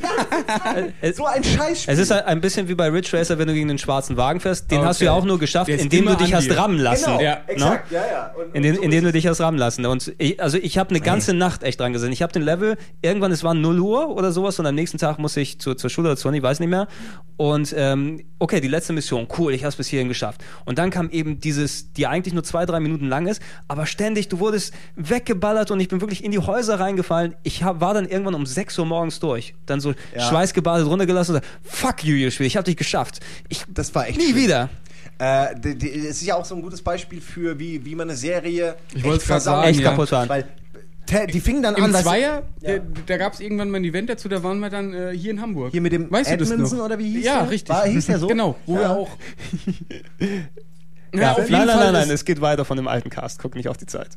so 1.16 1.26
ein 1.26 1.44
Scheißspiel. 1.44 1.94
Es 1.94 2.00
ist 2.00 2.10
ein 2.10 2.40
bisschen 2.40 2.66
wie 2.68 2.74
bei 2.74 2.88
Ridge 2.88 3.11
Racer, 3.12 3.38
wenn 3.38 3.48
du 3.48 3.54
gegen 3.54 3.68
den 3.68 3.78
schwarzen 3.78 4.16
Wagen 4.16 4.40
fährst. 4.40 4.70
Den 4.70 4.78
Okay. 4.78 4.86
hast 4.86 5.00
du 5.00 5.04
ja 5.06 5.12
auch 5.12 5.24
nur 5.24 5.38
geschafft, 5.38 5.68
indem 5.68 6.06
du 6.06 6.14
dich 6.16 6.34
hast 6.34 6.46
dir. 6.48 6.56
rammen 6.58 6.78
lassen. 6.78 7.04
genau, 7.06 7.20
Ja. 7.20 7.40
exakt, 7.46 7.90
ja, 7.92 8.00
ja. 8.06 8.32
Und, 8.34 8.54
In 8.54 8.62
den, 8.62 8.72
und 8.72 8.76
so 8.78 8.82
indem 8.84 9.04
du 9.04 9.12
dich 9.12 9.26
hast 9.26 9.40
rammen 9.40 9.58
lassen. 9.58 9.84
Und 9.86 10.12
ich, 10.18 10.40
also 10.42 10.58
ich 10.58 10.78
habe 10.78 10.90
eine 10.90 11.00
ganze 11.00 11.34
Nacht 11.34 11.62
echt 11.62 11.80
dran 11.80 11.92
gesessen. 11.92 12.12
Ich 12.12 12.22
habe 12.22 12.32
den 12.32 12.42
Level, 12.42 12.76
irgendwann, 13.02 13.32
es 13.32 13.44
war 13.44 13.54
0 13.54 13.78
Uhr 13.80 14.08
oder 14.08 14.32
sowas 14.32 14.58
und 14.58 14.66
am 14.66 14.74
nächsten 14.74 14.98
Tag 14.98 15.18
muss 15.18 15.36
ich 15.36 15.58
zur, 15.58 15.76
zur 15.76 15.90
Schule 15.90 16.08
oder 16.10 16.16
zur 16.16 16.28
Uni, 16.30 16.38
ich 16.38 16.42
weiß 16.44 16.60
nicht 16.60 16.68
mehr. 16.70 16.88
Und 17.36 17.74
ähm, 17.76 18.24
okay, 18.38 18.60
die 18.60 18.68
letzte 18.68 18.92
Mission, 18.92 19.26
cool, 19.38 19.52
ich 19.54 19.62
habe 19.62 19.70
es 19.70 19.76
bis 19.76 19.88
hierhin 19.88 20.08
geschafft. 20.08 20.42
Und 20.64 20.78
dann 20.78 20.90
kam 20.90 21.10
eben 21.10 21.40
dieses, 21.40 21.92
die 21.92 22.06
eigentlich 22.06 22.34
nur 22.34 22.44
zwei, 22.44 22.66
drei 22.66 22.78
Minuten 22.78 23.08
lang 23.08 23.26
ist, 23.26 23.42
aber 23.68 23.86
ständig, 23.86 24.28
du 24.28 24.38
wurdest 24.38 24.72
weggeballert 24.96 25.70
und 25.70 25.80
ich 25.80 25.88
bin 25.88 26.00
wirklich 26.00 26.22
in 26.22 26.30
die 26.30 26.38
Häuser 26.38 26.78
reingefallen. 26.78 27.34
Ich 27.42 27.62
hab, 27.64 27.80
war 27.80 27.94
dann 27.94 28.06
irgendwann 28.06 28.34
um 28.34 28.46
6 28.46 28.78
Uhr 28.78 28.86
morgens 28.86 29.18
durch. 29.18 29.54
Dann 29.66 29.80
so 29.80 29.94
schweißgebadet 30.16 30.86
runtergelassen 30.86 31.34
und 31.34 31.40
gesagt, 31.40 31.60
fuck 31.64 32.04
you, 32.04 32.14
ihr 32.14 32.30
Spiel, 32.30 32.46
ich 32.46 32.56
habe 32.56 32.64
dich 32.64 32.76
geschafft. 32.76 33.01
Ich, 33.48 33.64
Das 33.68 33.94
war 33.94 34.06
echt 34.08 34.18
nie 34.18 34.24
schlimm. 34.32 34.36
wieder. 34.36 34.70
Äh, 35.18 35.54
die, 35.58 35.76
die, 35.76 35.90
es 35.90 36.20
ist 36.20 36.22
ja 36.26 36.36
auch 36.36 36.44
so 36.44 36.54
ein 36.54 36.62
gutes 36.62 36.82
Beispiel 36.82 37.20
für, 37.20 37.58
wie, 37.58 37.84
wie 37.84 37.94
man 37.94 38.08
eine 38.08 38.16
Serie 38.16 38.76
Ich 38.94 39.02
wollte 39.04 39.18
echt 39.18 39.26
versaut. 39.26 39.56
sagen, 39.56 39.68
Echt 39.68 39.80
ja. 39.80 39.90
kaputt. 39.90 40.10
Weil 40.28 40.44
te- 41.06 41.26
die 41.26 41.40
fingen 41.40 41.62
dann 41.62 41.74
Im 41.76 41.84
an, 41.84 41.92
du- 41.92 41.98
Zweier, 42.02 42.42
der, 42.62 42.80
da 43.06 43.16
gab 43.18 43.34
es 43.34 43.40
irgendwann 43.40 43.70
mal 43.70 43.76
ein 43.78 43.84
Event 43.84 44.08
dazu, 44.10 44.28
da 44.28 44.42
waren 44.42 44.58
wir 44.60 44.70
dann 44.70 44.92
äh, 44.94 45.12
hier 45.16 45.30
in 45.32 45.40
Hamburg. 45.40 45.70
Hier 45.72 45.80
mit 45.80 45.92
dem 45.92 46.10
weißt 46.10 46.30
du 46.30 46.34
Edmondson 46.34 46.60
das 46.60 46.72
noch? 46.72 46.84
oder 46.86 46.98
wie 46.98 47.10
hieß 47.12 47.24
Ja, 47.24 47.40
der? 47.42 47.50
richtig. 47.50 47.68
War- 47.74 47.86
hieß 47.86 48.06
der 48.06 48.18
so? 48.18 48.26
Genau, 48.26 48.56
wo 48.66 48.74
Ja. 48.76 48.80
wir 48.80 48.90
auch. 48.90 49.10
Ja, 51.14 51.32
auf 51.32 51.40
jeden 51.40 51.52
nein, 51.52 51.66
nein, 51.66 51.76
Fall 51.76 51.92
nein, 51.92 52.02
nein, 52.06 52.10
es 52.10 52.24
geht 52.24 52.40
weiter 52.40 52.64
von 52.64 52.78
dem 52.78 52.88
alten 52.88 53.10
Cast. 53.10 53.38
Guck 53.38 53.54
nicht 53.54 53.68
auf 53.68 53.76
die 53.76 53.84
Zeit. 53.86 54.08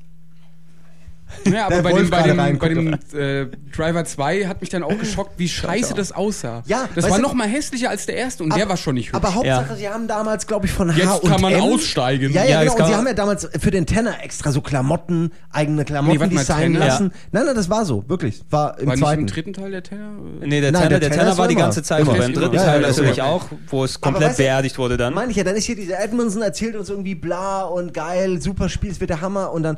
Ja, 1.52 1.65
aber 1.65 1.81
bei 1.81 1.93
dem, 1.93 2.10
bei 2.10 2.22
dem, 2.23 2.39
rein, 2.39 2.57
bei 2.60 2.69
dem 2.69 2.93
äh, 3.14 3.47
Driver 3.76 4.06
2 4.06 4.45
hat 4.47 4.61
mich 4.61 4.69
dann 4.69 4.84
auch 4.84 4.97
geschockt, 4.97 5.34
wie 5.38 5.49
scheiße 5.49 5.93
das 5.93 6.11
aussah. 6.11 6.64
Ja, 6.68 6.88
das 6.95 7.10
war 7.10 7.18
du- 7.18 7.23
noch 7.23 7.34
mal 7.34 7.47
hässlicher 7.47 7.89
als 7.89 8.06
der 8.06 8.15
erste 8.15 8.43
und 8.43 8.56
der 8.56 8.69
war 8.69 8.77
schon 8.77 8.95
nicht 8.95 9.07
hübsch. 9.07 9.15
Aber 9.15 9.34
Hauptsache, 9.35 9.69
Ja. 9.72 9.76
sie 9.76 9.89
haben 9.89 10.07
damals, 10.07 10.47
glaube 10.47 10.65
ich, 10.68 10.72
von 10.72 10.91
H 10.93 10.97
Jetzt 10.97 11.23
und 11.23 11.30
kann 11.30 11.41
man 11.41 11.53
M, 11.53 11.61
aussteigen. 11.61 12.31
Ja, 12.31 12.43
ja, 12.43 12.64
Ja, 12.64 12.72
genau. 12.72 12.76
Und 12.84 12.88
sie 12.88 12.95
haben 12.95 13.07
ja 13.07 13.14
damals 13.14 13.49
für 13.60 13.72
den 13.72 13.85
Tenner 13.85 14.23
extra 14.23 14.52
so 14.52 14.61
Klamotten, 14.61 15.31
eigene 15.52 15.84
Klamotten 15.84 16.19
mal, 16.19 16.30
designen 16.30 16.73
Tenner? 16.73 16.85
lassen. 16.85 17.11
Nein, 17.31 17.45
nein, 17.47 17.56
das 17.56 17.69
war 17.69 17.85
so, 17.85 18.07
wirklich. 18.07 18.43
War 18.49 18.77
im 18.80 18.88
war 18.88 18.93
nicht 18.95 19.03
zweiten. 19.03 19.22
im 19.22 19.27
dritten 19.27 19.53
Teil 19.53 19.72
der 19.72 19.84
Tenor? 19.84 20.10
Nee, 20.41 20.61
der 20.61 20.72
Nein, 20.72 20.84
Tenor, 20.84 20.89
der 20.89 20.99
der 20.99 21.11
Tenor 21.11 21.31
ist 21.31 21.38
war 21.38 21.47
die 21.47 21.56
ganze 21.56 21.84
Zeit 21.84 22.02
Immer. 22.02 22.15
über. 22.15 22.26
Im 22.26 22.34
dritten 22.34 22.56
Ja, 22.56 22.64
Teil 22.64 22.81
ja, 22.81 22.88
natürlich 22.88 23.22
auch, 23.22 23.45
wo 23.68 23.84
es 23.84 23.99
komplett 23.99 24.38
beerdigt 24.38 24.77
wurde 24.77 24.95
dann. 24.97 25.14
Meine 25.14 25.31
ich 25.31 25.38
ja, 25.38 25.43
dann 25.43 25.56
ist 25.56 25.65
hier 25.65 25.76
dieser 25.76 25.99
Edmondson, 26.02 26.41
erzählt 26.43 26.76
uns 26.76 26.89
irgendwie 26.89 27.15
bla 27.15 27.64
und 27.64 27.93
geil, 27.93 28.39
super 28.41 28.69
Spiel, 28.69 28.91
es 28.91 28.99
wird 28.99 29.10
der 29.10 29.22
Hammer 29.22 29.52
und 29.52 29.64
dann 29.64 29.77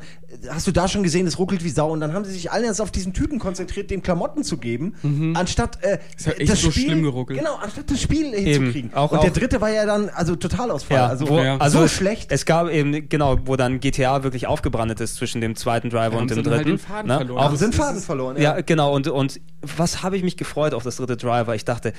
hast 0.49 0.67
du 0.67 0.71
da 0.71 0.87
schon 0.87 1.03
gesehen, 1.03 1.25
es 1.37 1.39
ruckelt 1.39 1.63
wie 1.63 1.69
Sau 1.69 1.91
und 1.91 1.99
dann 1.99 2.13
haben 2.13 2.25
sie 2.25 2.31
sich 2.31 2.51
alle 2.51 2.65
jetzt 2.65 2.81
auf 2.81 2.91
diesen 2.91 3.13
Typen 3.13 3.39
konzentriert, 3.39 3.91
dem 3.91 4.01
Klamotten 4.01 4.43
zu 4.43 4.57
geben, 4.57 5.33
anstatt 5.35 5.83
äh, 5.83 5.99
Ist 6.15 6.25
ja 6.27 6.33
echt 6.33 6.51
das 6.51 6.61
so 6.61 6.71
Spiel, 6.71 6.85
schlimm 6.85 7.03
geruckelt. 7.03 7.39
Genau, 7.39 7.55
anstatt 7.55 7.89
das 7.89 8.01
Spiel 8.01 8.33
hinzukriegen. 8.33 8.93
Auch- 8.93 9.11
und 9.11 9.23
der 9.23 9.31
auch- 9.31 9.35
dritte 9.35 9.61
war 9.61 9.69
ja 9.69 9.85
dann, 9.85 10.09
also 10.09 10.35
Totalausfall. 10.35 10.97
Ja, 10.97 11.07
also 11.07 11.27
wo, 11.29 11.39
ja. 11.39 11.57
also 11.57 11.79
so 11.79 11.85
es, 11.85 11.91
schlecht. 11.93 12.31
Es 12.31 12.45
gab 12.45 12.69
eben, 12.69 13.09
genau, 13.09 13.37
wo 13.45 13.55
dann 13.55 13.79
GTA 13.79 14.23
wirklich 14.23 14.47
aufgebrannt 14.47 14.99
ist 14.99 15.15
zwischen 15.15 15.41
dem 15.41 15.55
zweiten 15.55 15.89
Driver 15.89 16.11
Da 16.11 16.17
und 16.17 16.31
dem 16.31 16.37
halt 16.37 16.47
dritten. 16.47 16.69
den 16.69 16.77
Faden 16.79 17.07
ne? 17.07 17.17
verloren. 17.17 17.53
Auch, 17.53 17.57
den 17.57 17.73
Faden 17.73 18.01
verloren. 18.01 18.41
ja, 18.41 18.61
genau. 18.61 18.93
Und, 18.95 19.07
und 19.07 19.39
was 19.61 20.03
habe 20.03 20.17
ich 20.17 20.23
mich 20.23 20.37
gefreut 20.37 20.73
auf 20.73 20.83
das 20.83 20.97
dritte 20.97 21.17
Driver? 21.17 21.55
Ich 21.55 21.65
dachte, 21.65 21.93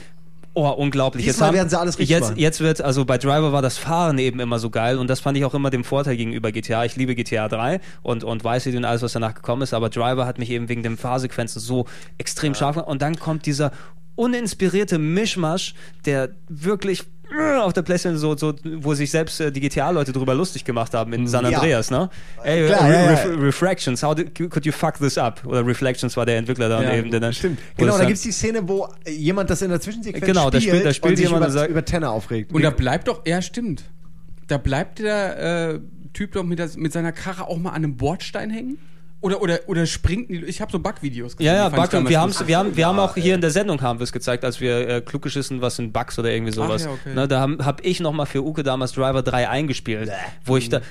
oh, 0.64 0.70
unglaublich. 0.70 1.24
Diesmal 1.24 1.48
haben- 1.48 1.56
werden 1.56 1.68
sie 1.68 1.78
alles 1.78 1.98
richtig 1.98 2.10
jetzt, 2.10 2.30
machen. 2.30 2.39
jetzt 2.39 2.60
wird, 2.60 2.80
also 2.80 3.05
bei 3.05 3.18
Driver 3.18 3.52
war 3.52 3.62
das 3.62 3.78
Fahren 3.78 4.18
eben 4.18 4.40
immer 4.40 4.59
so 4.59 4.70
geil 4.70 4.98
und 4.98 5.09
das 5.09 5.20
fand 5.20 5.36
ich 5.39 5.44
auch 5.44 5.55
immer 5.55 5.70
den 5.70 5.85
Vorteil 5.85 6.16
gegenüber 6.16 6.52
GTA. 6.52 6.85
Ich 6.85 6.97
liebe 6.97 7.14
GTA 7.14 7.48
3 7.48 7.80
und, 8.02 8.24
und 8.24 8.43
City 8.60 8.76
und 8.76 8.85
alles, 8.85 9.02
was 9.02 9.12
danach 9.12 9.35
gekommen 9.35 9.62
ist, 9.62 9.74
aber 9.74 9.89
Driver 9.90 10.26
hat 10.26 10.39
mich 10.39 10.51
eben 10.51 10.68
wegen 10.68 10.82
den 10.82 10.97
Fahrsequenzen 10.97 11.60
so 11.60 11.86
extrem 12.18 12.55
scharf 12.55 12.76
gemacht 12.76 12.89
und 12.89 13.02
dann 13.02 13.18
kommt 13.18 13.47
dieser 13.47 13.72
uninspirierte 14.19 14.99
Mischmasch, 14.99 15.74
der 16.05 16.31
wirklich 16.49 17.05
äh, 17.39 17.57
auf 17.59 17.73
der 17.73 17.82
Playstation 17.82 18.19
so, 18.19 18.36
so 18.36 18.55
wo 18.81 18.95
sich 18.95 19.11
selbst 19.11 19.39
äh, 19.40 19.53
die 19.53 19.61
GTA-Leute 19.61 20.12
drüber 20.12 20.35
lustig 20.35 20.65
gemacht 20.65 20.95
haben 20.95 21.12
in 21.12 21.27
San 21.27 21.45
Ja. 21.45 21.59
Andreas, 21.59 21.90
ne? 21.90 22.09
Ey, 22.43 22.66
Klar, 22.66 22.85
Re 22.89 22.93
ja, 22.93 23.03
ja. 23.05 23.11
Ref 23.11 23.27
Refractions, 23.40 24.03
how 24.03 24.15
did, 24.15 24.35
could 24.35 24.65
you 24.66 24.73
fuck 24.73 24.99
this 24.99 25.19
up? 25.19 25.43
Oder 25.47 25.65
Reflections 25.66 26.16
war 26.16 26.24
der 26.27 26.39
Entwickler 26.39 26.69
da 26.69 26.82
Ja, 26.82 26.95
eben. 26.95 27.11
Der 27.11 27.20
dann, 27.20 27.32
Stimmt. 27.32 27.59
Genau, 27.77 27.93
da 27.93 27.99
dann- 27.99 28.07
gibt's 28.09 28.23
die 28.23 28.32
Szene, 28.32 28.66
wo 28.69 28.89
äh, 29.05 29.11
jemand 29.12 29.51
das 29.51 29.62
in 29.62 29.69
der 29.70 29.81
Zwischensequenz 29.81 30.24
Genau, 30.27 30.51
da 30.51 30.59
spielt, 30.61 30.74
spielt- 30.77 30.86
da 30.86 30.93
spielt 30.95 31.11
und 31.12 31.16
sich 31.16 31.27
jemand 31.27 31.45
über, 31.45 31.53
sagt- 31.53 31.70
über 31.70 31.85
Tenner 31.85 32.11
aufregt. 32.11 32.53
Und 32.53 32.62
da 32.62 32.70
bleibt 32.70 33.09
doch, 33.09 33.23
ja 33.27 33.40
stimmt, 33.43 33.85
da 34.49 34.57
bleibt 34.59 34.99
der 35.01 35.74
äh, 35.74 35.81
Typ 36.15 36.32
doch 36.32 36.43
mit, 36.43 36.59
der, 36.59 36.70
mit 36.77 36.93
seiner 36.93 37.12
Karre 37.12 37.47
auch 37.47 37.59
mal 37.59 37.70
an 37.70 37.77
einem 37.85 37.97
Bordstein 37.97 38.49
hängen? 38.51 38.78
Oder, 39.20 39.43
oder, 39.43 39.59
oder 39.66 39.85
springt, 39.86 40.31
die- 40.31 40.45
ich 40.45 40.61
habe 40.61 40.70
so 40.70 40.78
Bug-Videos 40.78 41.36
gesehen. 41.36 41.53
Ja, 41.53 41.57
ja, 41.57 41.69
Bug, 41.70 41.93
und 41.93 42.09
wir, 42.09 42.20
haben's, 42.20 42.47
wir 42.47 42.57
haben, 42.57 42.77
wir 42.77 42.86
haben 42.86 43.01
auch 43.01 43.16
hier 43.16 43.35
in 43.35 43.40
der 43.40 43.51
Sendung 43.51 43.82
haben 43.82 43.99
wir 43.99 44.05
es 44.05 44.12
gezeigt, 44.12 44.45
als 44.45 44.61
wir 44.61 44.89
äh, 44.89 45.01
klug 45.01 45.23
geschissen, 45.23 45.61
was 45.61 45.74
sind 45.74 45.93
Bugs 45.93 46.19
oder 46.20 46.31
irgendwie 46.31 46.53
sowas. 46.53 46.85
ja, 46.85 46.90
okay. 46.93 47.15
ne, 47.15 47.27
da 47.27 47.40
habe 47.40 47.65
hab 47.65 47.85
ich 47.85 47.99
nochmal 47.99 48.27
für 48.27 48.45
Uke 48.45 48.62
damals 48.62 48.93
Driver 48.93 49.23
3 49.23 49.49
eingespielt, 49.49 50.09
wo 50.45 50.57
ich 50.57 50.69
da, 50.69 50.82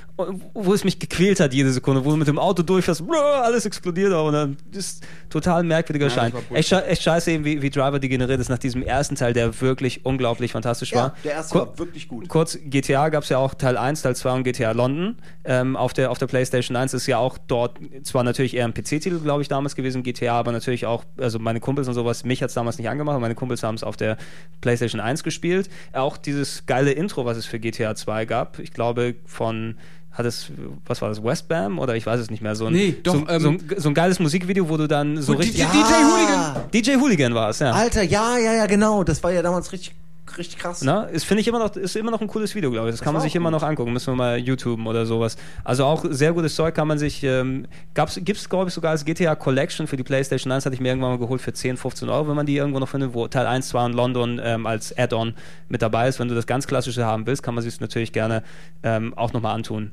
wo 0.54 0.74
es 0.74 0.84
mich 0.84 1.00
gequält 1.00 1.40
hat 1.40 1.54
jede 1.54 1.72
Sekunde, 1.72 2.04
wo 2.04 2.10
du 2.12 2.18
mit 2.18 2.28
dem 2.28 2.38
Auto 2.38 2.64
durchfährst, 2.64 3.02
alles 3.44 3.66
explodiert 3.66 4.12
und 4.12 4.34
dann 4.34 4.58
ist 4.74 5.06
total 5.30 5.64
merkwürdiger 5.64 6.08
das 6.08 6.14
Schein. 6.16 6.34
Echt, 6.54 6.72
echt 6.74 7.04
scheiße 7.04 7.32
eben, 7.32 7.46
wie, 7.46 7.62
wie 7.62 7.70
Driver 7.70 8.00
degeneriert 8.00 8.42
ist 8.42 8.50
nach 8.50 8.58
diesem 8.60 8.82
ersten 8.82 9.16
Teil, 9.16 9.32
der 9.32 9.62
wirklich 9.62 10.06
unglaublich 10.06 10.52
fantastisch 10.52 10.92
Ja, 10.92 10.98
war. 10.98 11.16
der 11.24 11.32
erste 11.34 11.54
Kur- 11.58 11.68
war 11.68 11.80
wirklich 11.80 12.08
gut. 12.10 12.28
Kurz, 12.28 12.58
GTA 12.66 13.08
gab 13.08 13.24
es 13.24 13.30
ja 13.30 13.38
auch 13.38 13.54
Teil 13.54 13.78
1, 13.78 14.02
Teil 14.02 14.16
2 14.18 14.32
und 14.34 14.44
GTA 14.44 14.72
London. 14.72 15.16
Ähm, 15.46 15.78
auf, 15.78 15.94
der, 15.94 16.12
auf 16.12 16.18
der 16.18 16.28
PlayStation 16.28 16.76
1 16.76 16.94
ist 16.94 17.08
ja 17.08 17.18
auch 17.20 17.38
dort 17.38 17.78
zwar 18.18 18.24
natürlich 18.24 18.56
eher 18.56 18.66
ein 18.66 18.74
PC-Titel, 18.74 19.20
glaube 19.20 19.44
ich, 19.44 19.48
damals 19.48 19.76
gewesen, 19.76 20.02
GTA, 20.02 20.40
aber 20.40 20.52
natürlich 20.52 20.88
auch, 20.88 21.04
also 21.20 21.38
meine 21.38 21.60
Kumpels 21.60 21.88
und 21.88 21.94
sowas, 21.94 22.24
mich 22.26 22.42
hat 22.42 22.50
es 22.50 22.56
damals 22.56 22.80
nicht 22.80 22.90
angemacht, 22.90 23.20
meine 23.20 23.36
Kumpels 23.36 23.62
haben 23.62 23.76
es 23.76 23.84
auf 23.84 23.96
der 23.96 24.18
PlayStation 24.60 25.00
1 25.00 25.22
gespielt. 25.22 25.70
Auch 25.94 26.18
dieses 26.18 26.66
geile 26.66 26.94
Intro, 26.94 27.26
was 27.26 27.38
es 27.38 27.46
für 27.46 27.60
GTA 27.60 27.94
2 27.94 28.26
gab, 28.26 28.58
ich 28.58 28.74
glaube 28.74 29.14
von 29.26 29.76
hat 30.12 30.26
es, 30.26 30.52
was 30.88 31.00
war 31.04 31.10
das, 31.10 31.24
Westbam 31.24 31.78
oder 31.78 31.96
ich 31.96 32.08
weiß 32.08 32.20
es 32.20 32.32
nicht 32.32 32.42
mehr, 32.42 32.56
so 32.56 32.66
ein, 32.66 32.74
Nee, 32.74 32.96
doch, 33.04 33.14
so, 33.14 33.28
ähm, 33.30 33.40
so, 33.40 33.50
ein, 33.50 33.62
so 33.78 33.90
ein 33.90 33.94
geiles 33.94 34.20
Musikvideo, 34.20 34.68
wo 34.68 34.78
du 34.78 34.88
dann 34.88 35.22
so 35.22 35.34
richtig... 35.34 35.64
DJ 35.68 35.68
Hooligan. 35.68 36.56
DJ 36.74 36.96
Hooligan 36.96 37.36
war 37.36 37.52
es, 37.52 37.60
ja. 37.60 37.70
Alter, 37.70 38.02
ja, 38.02 38.36
ja, 38.40 38.54
ja, 38.54 38.66
genau. 38.66 39.04
Das 39.04 39.22
war 39.22 39.32
ja 39.32 39.44
damals 39.44 39.72
richtig, 39.72 39.94
richtig 40.38 40.60
krass. 40.60 40.82
Na, 40.82 41.04
ist 41.04 41.26
finde 41.26 41.42
ich 41.42 41.48
immer 41.48 41.60
noch 41.60 41.76
ist 41.76 41.96
immer 41.96 42.12
noch 42.12 42.22
ein 42.22 42.28
cooles 42.28 42.56
Video, 42.56 42.72
glaube 42.72 42.90
ich. 42.90 42.94
Das, 42.94 43.02
kann 43.02 43.14
man 43.14 43.22
sich 43.22 43.36
immer 43.36 43.52
noch 43.52 43.64
angucken. 43.64 43.94
Müssen 43.94 44.14
wir 44.14 44.16
mal 44.16 44.38
YouTuben 44.38 44.88
oder 44.88 45.06
sowas. 45.06 45.38
Also 45.64 45.86
auch 45.86 46.06
sehr 46.10 46.34
gutes 46.34 46.56
Zeug 46.56 46.76
kann 46.76 46.88
man 46.88 46.98
sich 46.98 47.24
ähm, 47.24 47.68
gab's 47.94 48.20
gibt's 48.22 48.50
glaube 48.50 48.70
ich 48.70 48.74
sogar 48.74 48.92
als 48.92 49.06
GTA 49.06 49.36
Collection 49.36 49.88
für 49.88 49.98
die 49.98 50.04
PlayStation 50.04 50.52
1 50.52 50.66
hatte 50.66 50.76
ich 50.76 50.82
mir 50.82 50.90
irgendwann 50.90 51.12
mal 51.12 51.20
geholt 51.20 51.42
für 51.42 51.54
10, 51.54 51.78
15 51.78 52.10
Euro, 52.10 52.28
wenn 52.28 52.36
man 52.36 52.46
die 52.46 52.58
irgendwo 52.58 52.80
noch 52.80 52.90
findet, 52.90 53.14
wo 53.14 53.28
Teil 53.28 53.48
1, 53.48 53.70
2 53.70 53.86
und 53.86 53.94
London 53.94 54.42
ähm, 54.44 54.66
als 54.66 54.98
Add-on 54.98 55.34
mit 55.70 55.82
dabei 55.82 56.08
ist. 56.08 56.20
Wenn 56.20 56.28
du 56.28 56.36
das 56.36 56.48
ganz 56.48 56.68
klassische 56.68 57.06
haben 57.06 57.28
willst, 57.28 57.44
kann 57.44 57.56
man 57.56 57.64
sich 57.64 57.80
natürlich 57.80 58.12
gerne 58.12 58.44
ähm, 58.84 59.14
auch 59.16 59.34
nochmal 59.34 59.56
antun. 59.56 59.92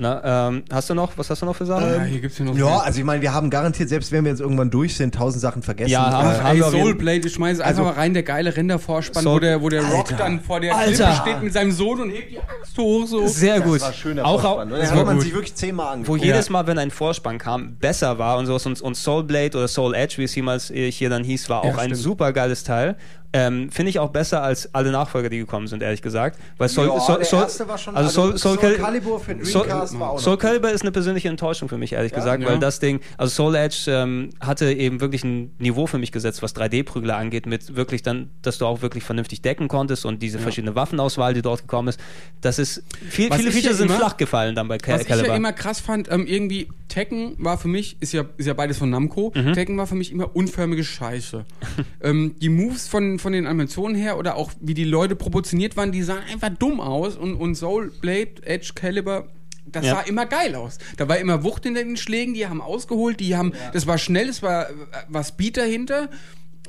Na, 0.00 0.48
ähm, 0.48 0.62
hast 0.70 0.88
du 0.90 0.94
noch, 0.94 1.12
was 1.16 1.28
hast 1.30 1.42
du 1.42 1.46
noch 1.46 1.56
für 1.56 1.66
Sachen? 1.66 1.88
Ja, 1.92 2.02
hier 2.02 2.20
gibt's 2.20 2.38
ja 2.38 2.44
noch 2.44 2.56
Ja, 2.56 2.78
also 2.78 2.98
ich 2.98 3.04
meine, 3.04 3.20
wir 3.22 3.32
haben 3.32 3.50
garantiert, 3.50 3.88
selbst 3.88 4.12
wenn 4.12 4.24
wir 4.24 4.30
jetzt 4.30 4.40
irgendwann 4.40 4.70
durch 4.70 4.96
sind, 4.96 5.14
tausend 5.14 5.40
Sachen 5.42 5.62
vergessen. 5.62 5.90
Ja, 5.90 6.10
haben- 6.12 6.28
Äh, 6.30 6.38
haben- 6.40 6.62
Ey, 6.74 6.82
Soulblade, 6.82 7.26
ich 7.26 7.32
schmeiße 7.34 7.64
einfach 7.64 7.78
Also- 7.82 7.82
mal 7.84 8.00
rein, 8.00 8.14
der 8.14 8.22
geile 8.22 8.56
Rendervorspann, 8.56 9.22
Soul- 9.22 9.34
wo 9.36 9.38
der, 9.40 9.62
wo 9.62 9.68
der 9.68 9.82
Rock 9.82 10.10
Alter. 10.12 10.16
dann 10.16 10.40
vor 10.40 10.60
der 10.60 10.76
Alter. 10.76 10.92
Klippe 10.92 11.12
steht 11.22 11.42
mit 11.42 11.52
seinem 11.52 11.72
Sohn 11.72 12.00
und 12.00 12.10
hebt 12.10 12.30
die 12.32 12.38
Axt 12.38 12.76
hoch 12.78 13.06
so. 13.06 13.26
Sehr 13.26 13.60
gut. 13.60 13.76
das 13.76 13.82
war 13.82 13.92
schöner 13.92 14.24
auch, 14.24 14.34
auch, 14.44 14.54
Vorspann. 14.56 14.70
das 14.70 14.90
hat 14.92 15.04
man 15.06 15.14
gut. 15.16 15.24
sich 15.24 15.34
wirklich 15.34 15.54
zehnmal 15.54 15.86
wo 15.86 15.90
angeguckt. 15.92 16.24
jedes 16.24 16.50
Mal, 16.50 16.66
wenn 16.66 16.78
ein 16.78 16.90
Vorspann 16.90 17.38
kam, 17.38 17.76
besser 17.76 18.18
war 18.18 18.38
und 18.38 18.46
sowas 18.46 18.64
und, 18.66 18.80
und 18.80 18.96
Soulblade 18.96 19.56
oder 19.58 19.68
Soul 19.68 19.94
Edge, 19.94 20.14
wie 20.18 20.24
es 20.24 20.34
jemals 20.34 20.68
hier 20.72 21.10
dann 21.10 21.24
hieß, 21.24 21.48
war 21.48 21.64
Ja, 21.64 21.70
auch 21.72 21.76
ein 21.78 21.86
stimmt. 21.90 22.02
super 22.02 22.32
geiles 22.32 22.64
Teil. 22.64 22.96
Ähm, 23.34 23.70
Finde 23.70 23.90
ich 23.90 23.98
auch 23.98 24.08
besser 24.08 24.42
als 24.42 24.74
alle 24.74 24.90
Nachfolger, 24.90 25.28
die 25.28 25.36
gekommen 25.38 25.66
sind, 25.66 25.82
ehrlich 25.82 26.00
gesagt. 26.00 26.38
Weil 26.56 26.70
Soul, 26.70 26.86
Ja, 26.86 26.98
Soul, 26.98 27.16
der 27.18 27.24
Soul, 27.26 27.40
erste 27.42 27.68
war 27.68 27.76
schon- 27.76 27.94
also 27.94 28.22
also 28.22 28.38
Soul, 28.38 28.38
Soul, 28.38 28.58
Soul 28.58 28.70
Cal- 28.76 28.82
Calibur 28.82 29.20
für 29.20 29.44
Soul, 29.44 29.66
Dreamcast 29.66 30.00
war 30.00 30.10
auch 30.12 30.18
Soul. 30.18 30.38
Calibur 30.38 30.70
ist 30.70 30.80
eine 30.80 30.92
persönliche 30.92 31.28
Enttäuschung 31.28 31.68
für 31.68 31.76
mich, 31.76 31.92
ehrlich 31.92 32.12
gesagt, 32.14 32.42
Ja. 32.42 32.48
weil 32.48 32.58
das 32.58 32.80
Ding, 32.80 33.00
also 33.18 33.30
Soul 33.34 33.54
Edge 33.54 33.84
ähm, 33.88 34.30
hatte 34.40 34.72
eben 34.72 35.00
wirklich 35.02 35.24
ein 35.24 35.50
Niveau 35.58 35.86
für 35.86 35.98
mich 35.98 36.10
gesetzt, 36.10 36.42
was 36.42 36.54
3D-Prügler 36.56 37.16
angeht, 37.18 37.44
mit 37.44 37.76
wirklich 37.76 38.00
dann, 38.02 38.30
dass 38.40 38.56
du 38.56 38.64
auch 38.64 38.80
wirklich 38.80 39.04
vernünftig 39.04 39.42
decken 39.42 39.68
konntest 39.68 40.06
und 40.06 40.22
diese 40.22 40.38
verschiedene 40.38 40.74
Waffenauswahl, 40.74 41.34
die 41.34 41.42
dort 41.42 41.60
gekommen 41.60 41.88
ist. 41.88 42.00
Das 42.40 42.58
ist, 42.58 42.82
viel, 43.10 43.28
Was 43.28 43.36
viele 43.36 43.50
ich 43.50 43.56
ja 43.56 43.60
Features 43.60 43.76
sind 43.78 43.88
immer- 43.90 43.98
flach 43.98 44.16
gefallen 44.16 44.54
dann 44.54 44.68
bei 44.68 44.78
Cal 44.78 44.94
Was 44.94 45.02
ich 45.02 45.08
Calibur. 45.08 45.28
ja 45.30 45.36
immer 45.36 45.52
krass 45.52 45.80
fand, 45.80 46.10
ähm, 46.10 46.26
irgendwie 46.26 46.68
Tekken 46.88 47.34
war 47.38 47.58
für 47.58 47.68
mich, 47.68 47.98
ist 48.00 48.12
ja, 48.14 48.24
ist 48.38 48.46
ja 48.46 48.54
beides 48.54 48.78
von 48.78 48.88
Namco, 48.88 49.30
Mhm. 49.34 49.52
Tekken 49.52 49.76
war 49.76 49.86
für 49.86 49.94
mich 49.96 50.10
immer 50.10 50.34
unförmige 50.34 50.82
Scheiße. 50.82 51.44
ähm, 52.02 52.34
die 52.40 52.48
Moves 52.48 52.88
von, 52.88 53.17
von 53.18 53.32
den 53.32 53.46
Animationen 53.46 53.96
her 53.96 54.18
oder 54.18 54.36
auch 54.36 54.52
wie 54.60 54.74
die 54.74 54.84
Leute 54.84 55.16
proportioniert 55.16 55.76
waren, 55.76 55.92
die 55.92 56.02
sahen 56.02 56.22
einfach 56.30 56.50
dumm 56.50 56.80
aus 56.80 57.16
und, 57.16 57.34
und 57.34 57.54
Soul 57.54 57.92
Blade, 58.00 58.42
Edge, 58.44 58.72
Caliber, 58.74 59.28
das 59.66 59.84
Ja. 59.86 59.96
sah 59.96 60.00
immer 60.02 60.26
geil 60.26 60.54
aus. 60.54 60.78
Da 60.96 61.08
war 61.08 61.18
immer 61.18 61.44
Wucht 61.44 61.66
in 61.66 61.74
den 61.74 61.96
Schlägen, 61.96 62.34
die 62.34 62.46
haben 62.46 62.60
ausgeholt, 62.62 63.20
die 63.20 63.36
haben, 63.36 63.52
das 63.72 63.86
war 63.86 63.98
schnell, 63.98 64.28
es 64.28 64.42
war, 64.42 64.66
war 65.08 65.24
Speed 65.24 65.56
dahinter. 65.56 66.08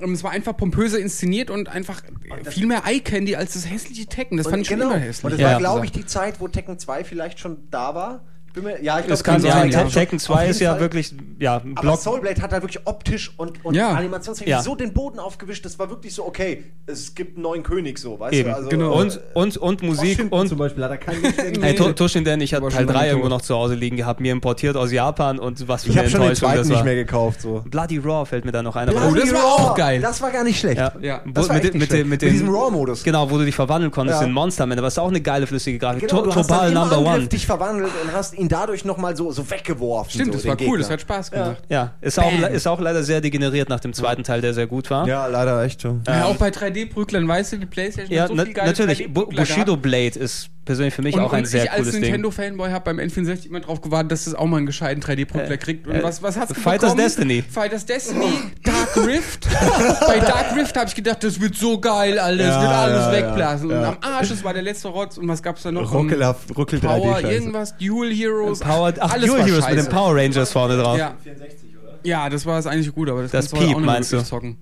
Ähm, 0.02 0.14
Es 0.14 0.24
war 0.24 0.32
einfach 0.32 0.56
pompöser 0.56 0.98
inszeniert 1.00 1.50
und 1.50 1.68
einfach 1.70 2.02
viel 2.50 2.66
mehr 2.68 2.84
Eye-Candy 2.86 3.36
als 3.36 3.54
das 3.54 3.70
hässliche 3.70 4.06
Tekken. 4.06 4.38
Das 4.38 4.48
fand 4.48 4.62
ich 4.62 4.68
schon 4.70 4.80
genau. 4.80 4.92
immer 4.92 5.00
hässlich. 5.00 5.24
Und 5.26 5.32
das 5.34 5.42
Ja. 5.42 5.52
war, 5.52 5.58
glaube 5.60 5.86
ich, 5.86 5.92
die 5.92 6.06
Zeit, 6.06 6.40
wo 6.40 6.48
Tekken 6.48 6.80
2 6.80 7.04
vielleicht 7.04 7.40
schon 7.40 7.68
da 7.70 7.96
war. 7.96 8.24
Bin 8.54 8.64
mir, 8.64 8.82
ja, 8.84 9.00
ich 9.00 9.06
das 9.06 9.24
glaube, 9.24 9.42
kann 9.44 9.52
sein. 9.52 9.70
Ja. 9.72 9.84
Tekken 9.84 10.18
Auf 10.18 10.24
2 10.24 10.40
jeden 10.42 10.52
ist 10.52 10.60
ja 10.60 10.72
Fall. 10.72 10.80
wirklich, 10.82 11.14
ja, 11.40 11.58
ein 11.58 11.74
Aber 11.76 11.82
Block. 11.82 12.00
Soulblade 12.00 12.42
hat 12.42 12.52
halt 12.52 12.64
wirklich 12.64 12.86
optisch 12.86 13.32
und, 13.38 13.64
und 13.64 13.76
Ja. 13.76 13.92
animationstechnisch 13.92 14.52
Ja. 14.52 14.62
so 14.64 14.76
den 14.76 14.94
Boden 14.94 15.20
aufgewischt, 15.20 15.64
das 15.66 15.78
war 15.78 15.90
wirklich 15.90 16.14
so, 16.16 16.26
okay, 16.26 16.64
es 16.88 17.14
gibt 17.14 17.36
einen 17.36 17.44
neuen 17.44 17.64
König, 17.64 18.00
so, 18.00 18.20
weißt 18.20 18.34
Eben, 18.34 18.50
du? 18.50 18.56
Also, 18.56 18.70
genau. 18.70 18.94
Und, 19.00 19.20
und, 19.36 19.58
und 19.58 19.84
Musik 19.84 20.18
Washington 20.18 20.34
und 20.40 20.48
zum 20.50 20.58
Beispiel 20.58 20.84
hat 20.84 20.92
er 20.92 20.98
keinen 20.98 21.22
Mensch 21.22 21.36
Hey, 21.62 21.76
To- 21.76 21.94
Toshin, 21.94 22.24
denn 22.24 22.42
ich 22.42 22.54
hatte 22.54 22.64
Aber 22.64 22.72
Teil 22.72 22.80
schon 22.86 22.88
3 22.88 22.94
lange 22.94 23.08
irgendwo 23.10 23.30
noch 23.30 23.42
zu 23.42 23.56
Hause 23.56 23.76
liegen 23.76 23.98
gehabt, 23.98 24.20
mir 24.20 24.32
importiert 24.32 24.76
aus 24.76 24.92
Japan 24.92 25.38
und 25.40 25.68
was 25.68 25.84
für 25.84 25.90
Ich 25.90 25.96
eine 25.96 26.02
habe 26.04 26.10
schon 26.10 26.22
den 26.22 26.30
Enttäuschung 26.32 26.58
das 26.58 26.68
nicht 26.68 26.78
war. 26.78 26.84
mehr 26.86 26.96
gekauft, 26.96 27.42
so. 27.42 27.64
Bloody 27.70 27.98
Raw 28.00 28.26
fällt 28.26 28.46
mir 28.46 28.52
da 28.52 28.64
noch 28.64 28.76
ein. 28.76 28.90
Oh, 28.90 29.14
das 29.14 29.32
war 29.34 29.44
auch 29.46 29.76
geil. 29.76 30.02
Das 30.02 30.22
war 30.22 30.32
gar 30.32 30.44
nicht 30.44 30.60
schlecht. 30.60 30.78
ja. 31.02 31.22
Das 31.32 31.48
war 31.50 31.56
mit, 31.56 31.64
echt 31.66 31.74
dem- 31.76 31.80
nicht 31.80 31.82
mit, 31.82 31.82
dem- 31.82 31.88
schlecht. 31.90 31.92
mit, 31.92 32.10
Mit 32.10 32.22
dem 32.24 32.32
diesem 32.32 32.50
Raw-Modus. 32.50 33.04
Genau, 33.04 33.30
wo 33.30 33.38
du 33.38 33.46
dich 33.46 33.56
verwandeln 33.56 33.92
konntest 33.92 34.22
in 34.24 34.32
Monster 34.32 34.64
Ende. 34.64 34.82
Was 34.82 34.98
auch 34.98 35.08
eine 35.10 35.22
geile 35.22 35.46
flüssige 35.48 35.78
Grafik. 35.78 36.08
Genau, 36.08 36.22
To- 36.22 36.26
du 36.30 36.36
hast 36.36 36.50
dann 36.50 36.58
Topal 36.58 36.68
im 36.70 36.74
Number 36.74 37.00
One. 37.00 37.28
dich 37.28 37.46
verwandelt 37.46 37.92
und 38.04 38.14
hast 38.14 38.34
ihn 38.40 38.50
dadurch 38.50 38.86
nochmal 38.86 39.16
so, 39.16 39.32
so 39.32 39.50
weggeworfen. 39.50 40.12
Stimmt, 40.12 40.28
so, 40.34 40.40
das 40.40 40.46
war 40.46 40.54
cool, 40.54 40.58
Gegner. 40.58 40.78
das 40.80 40.90
hat 40.90 41.02
Spaß 41.02 41.32
gemacht. 41.32 41.58
Ja, 41.70 41.94
ist 42.02 42.20
auch, 42.20 42.32
ist 42.50 42.68
auch 42.68 42.80
leider 42.80 43.04
sehr 43.04 43.22
degeneriert 43.22 43.70
nach 43.70 43.80
dem 43.80 43.94
zweiten 43.94 44.24
Teil, 44.24 44.42
der 44.42 44.54
sehr 44.54 44.68
gut 44.68 44.90
war. 44.90 45.08
Ja, 45.08 45.28
leider 45.28 45.64
echt 45.64 45.82
schon. 45.82 46.02
Ja, 46.08 46.26
auch 46.26 46.36
bei 46.38 46.50
3D-Prüglern, 46.50 47.28
weißt 47.28 47.54
du, 47.54 47.58
die 47.58 47.66
Playstation 47.66 48.16
Ja, 48.16 48.24
hat 48.24 48.30
so 48.30 48.36
na, 48.36 48.46
viel 48.46 48.54
geile 48.54 48.70
natürlich. 48.70 49.14
Bu 49.14 49.22
3D-Prügler 49.22 49.42
Bushido. 49.42 49.78
Blade 49.78 50.20
ist 50.20 50.50
persönlich 50.66 50.94
für 50.94 51.02
mich 51.02 51.16
Und, 51.16 51.22
auch 51.22 51.34
ein 51.34 51.40
und 51.40 51.46
sehr 51.48 51.64
ich 51.64 51.72
als 51.72 51.80
cooles 51.80 51.94
Ding. 51.94 52.02
Nintendo-Fanboy 52.04 52.70
habe 52.72 52.86
beim 52.94 53.00
N64 53.00 53.48
immer 53.48 53.60
drauf 53.60 53.82
gewartet, 53.82 54.12
dass 54.12 54.28
es 54.28 54.36
auch 54.36 54.46
mal 54.46 54.58
einen 54.58 54.66
gescheiten 54.68 55.02
3D-Prügler 55.02 55.58
kriegt. 55.58 55.88
Und 55.88 55.96
äh, 55.96 56.04
was, 56.04 56.22
was 56.22 56.38
hat's 56.38 56.54
Fighters 56.54 56.92
bekommen? 56.92 56.98
Destiny. 56.98 57.44
Fighters 57.50 57.86
Destiny, 57.86 58.32
Dark 58.64 58.79
Dark 58.96 59.08
Rift. 59.08 59.48
Bei 60.08 60.20
Dark 60.20 60.56
Rift 60.56 60.76
habe 60.78 60.88
ich 60.88 60.96
gedacht, 60.96 61.24
das 61.24 61.40
wird 61.40 61.56
so 61.56 61.80
geil, 61.80 62.18
Alter. 62.20 62.44
Das 62.44 62.56
Ja, 62.56 62.62
wird 62.62 62.72
alles 62.72 63.06
ja, 63.06 63.12
wegblasen. 63.12 63.70
ja. 63.70 63.78
Und 63.80 63.86
am 63.86 63.98
Arsch, 64.02 64.30
das 64.30 64.44
war 64.44 64.54
der 64.54 64.64
letzte 64.64 64.88
Rotz. 64.90 65.18
Und 65.18 65.28
was 65.28 65.42
gab's 65.44 65.64
da 65.64 65.72
noch? 65.72 65.94
Ruckel, 65.94 66.22
Ruckel 66.56 66.80
3D 66.80 66.86
Power, 66.88 67.16
Scheiße. 67.16 67.28
irgendwas, 67.32 67.78
Dual 67.78 68.10
Heroes. 68.12 68.60
Power, 68.60 68.94
ach, 69.00 69.12
alles 69.14 69.30
Dual 69.30 69.44
Heroes 69.46 69.68
mit 69.70 69.78
den 69.78 69.90
Power 69.90 70.16
Rangers 70.16 70.52
vorne 70.52 70.78
drauf. 70.78 70.98
Ja. 70.98 71.14
ja, 72.04 72.30
das 72.30 72.46
war 72.46 72.56
das 72.58 72.68
eigentlich 72.68 72.94
gut, 72.94 73.10
aber 73.10 73.24
das, 73.24 73.32
Das 73.32 73.52
kannst 73.52 73.54
du 73.54 73.58
heute 73.58 73.66
Piep, 73.68 73.76
auch 73.76 73.80
nicht 73.82 73.86
meinst 73.88 74.14
du? 74.14 74.24
zocken. 74.24 74.58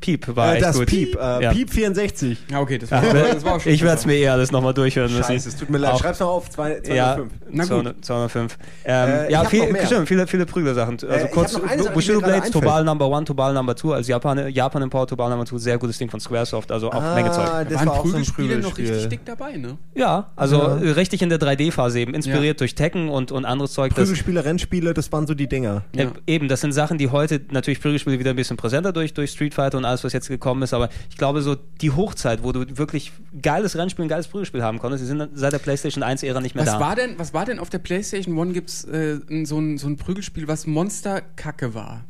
Piep 0.00 0.36
war 0.36 0.52
Äh, 0.52 0.56
echt 0.56 0.64
das 0.66 0.76
gut. 0.78 0.86
Piep, 0.86 1.14
äh, 1.16 1.42
Ja. 1.42 1.52
Piep 1.52 1.70
64. 1.70 2.38
Ja, 2.50 2.60
okay, 2.60 2.78
das 2.78 2.90
war, 2.90 3.02
Ja, 3.04 3.12
das 3.34 3.44
war 3.44 3.54
auch 3.56 3.60
schon 3.60 3.72
ich 3.72 3.82
werde 3.82 3.98
es 3.98 4.06
mir 4.06 4.14
eher 4.14 4.32
alles 4.32 4.52
nochmal 4.52 4.74
durchhören 4.74 5.10
müssen. 5.12 5.24
Scheiße, 5.24 5.48
es 5.48 5.56
tut 5.56 5.70
mir 5.70 5.78
leid. 5.78 5.92
Auch- 5.94 6.00
Schreib's 6.00 6.20
noch 6.20 6.28
auf, 6.28 6.50
zwei- 6.50 6.80
205. 6.80 6.88
Ja, 6.96 7.16
Na 7.50 7.62
gut. 7.64 7.68
200 7.68 8.04
205. 8.04 8.58
Ähm, 8.84 9.08
Äh, 9.08 9.32
ja, 9.32 9.44
viel, 9.44 9.62
stimmt, 9.86 10.08
viele, 10.08 10.26
viele 10.26 10.46
Prügelsachen. 10.46 10.98
Also 11.08 11.26
ich 11.26 11.30
kurz, 11.32 11.58
Bushido 11.94 12.20
Blades. 12.20 12.50
Tobal 12.50 12.84
Number 12.84 13.08
One, 13.08 13.24
Tobal 13.24 13.52
Number 13.54 13.74
Two, 13.74 13.92
als 13.92 14.06
Japan, 14.08 14.48
Japan 14.52 14.82
Import 14.82 15.10
Tobal 15.10 15.30
Number 15.30 15.44
Two, 15.44 15.58
sehr 15.58 15.78
gutes 15.78 15.98
Ding 15.98 16.10
von 16.10 16.20
Squaresoft, 16.20 16.70
also 16.70 16.90
auch 16.92 17.14
Menge 17.14 17.30
Zeug. 17.30 17.44
Ah, 17.46 17.64
Da 17.64 17.64
das 17.64 17.78
waren 17.78 17.86
war 17.88 17.94
auch 17.94 18.04
so 18.04 18.10
Prügelspiele 18.12 18.58
noch 18.58 18.76
richtig 18.78 19.08
dick 19.08 19.20
dabei, 19.24 19.56
ne? 19.56 19.76
Ja, 19.94 20.26
also 20.36 20.56
Ja. 20.58 20.76
äh, 20.78 20.90
richtig 20.90 21.22
in 21.22 21.28
der 21.30 21.38
3D-Phase 21.38 22.00
eben, 22.00 22.14
inspiriert 22.14 22.56
Ja. 22.56 22.58
durch 22.58 22.74
Tekken 22.74 23.08
und, 23.08 23.32
und 23.32 23.44
anderes 23.44 23.72
Zeug. 23.72 23.94
Prügelspiele, 23.94 24.44
Rennspiele, 24.44 24.92
das 24.94 25.10
waren 25.12 25.26
so 25.26 25.34
die 25.34 25.48
Dinger. 25.48 25.82
äh, 25.96 26.06
eben, 26.26 26.48
das 26.48 26.60
sind 26.60 26.72
Sachen, 26.72 26.98
die 26.98 27.08
heute 27.10 27.40
natürlich 27.50 27.80
Prügelspiele 27.80 28.18
wieder 28.18 28.30
ein 28.30 28.36
bisschen 28.36 28.56
präsenter 28.56 28.92
durch, 28.92 29.14
durch 29.14 29.30
Street 29.30 29.54
Fighter 29.54 29.78
und 29.78 29.84
alles, 29.86 30.04
was 30.04 30.12
jetzt 30.12 30.28
gekommen 30.28 30.62
ist, 30.62 30.74
aber 30.74 30.88
ich 31.08 31.16
glaube 31.16 31.40
so 31.42 31.54
die 31.54 31.90
Hochzeit, 31.90 32.42
wo 32.42 32.52
du 32.52 32.64
wirklich 32.76 33.12
geiles 33.40 33.76
Rennspiel, 33.76 34.04
ein 34.04 34.08
geiles 34.08 34.28
Prügelspiel 34.28 34.62
haben 34.62 34.78
konntest, 34.78 35.02
die 35.02 35.06
sind 35.08 35.30
seit 35.34 35.52
der 35.52 35.58
PlayStation 35.58 36.04
1-Ära 36.04 36.40
nicht 36.40 36.54
mehr 36.54 36.66
Was 36.66 36.74
da. 36.74 36.80
war 36.80 36.96
denn, 36.96 37.18
was 37.18 37.32
war 37.32 37.44
denn 37.44 37.58
auf 37.58 37.70
der 37.70 37.78
PlayStation 37.78 38.36
One 38.36 38.52
gibt's 38.52 38.84
äh, 38.84 39.18
so, 39.44 39.58
ein, 39.58 39.78
so 39.78 39.86
ein 39.88 39.96
Prügelspiel, 39.96 40.48
was 40.48 40.66
Monsterkacke 40.66 41.74
war? 41.74 42.04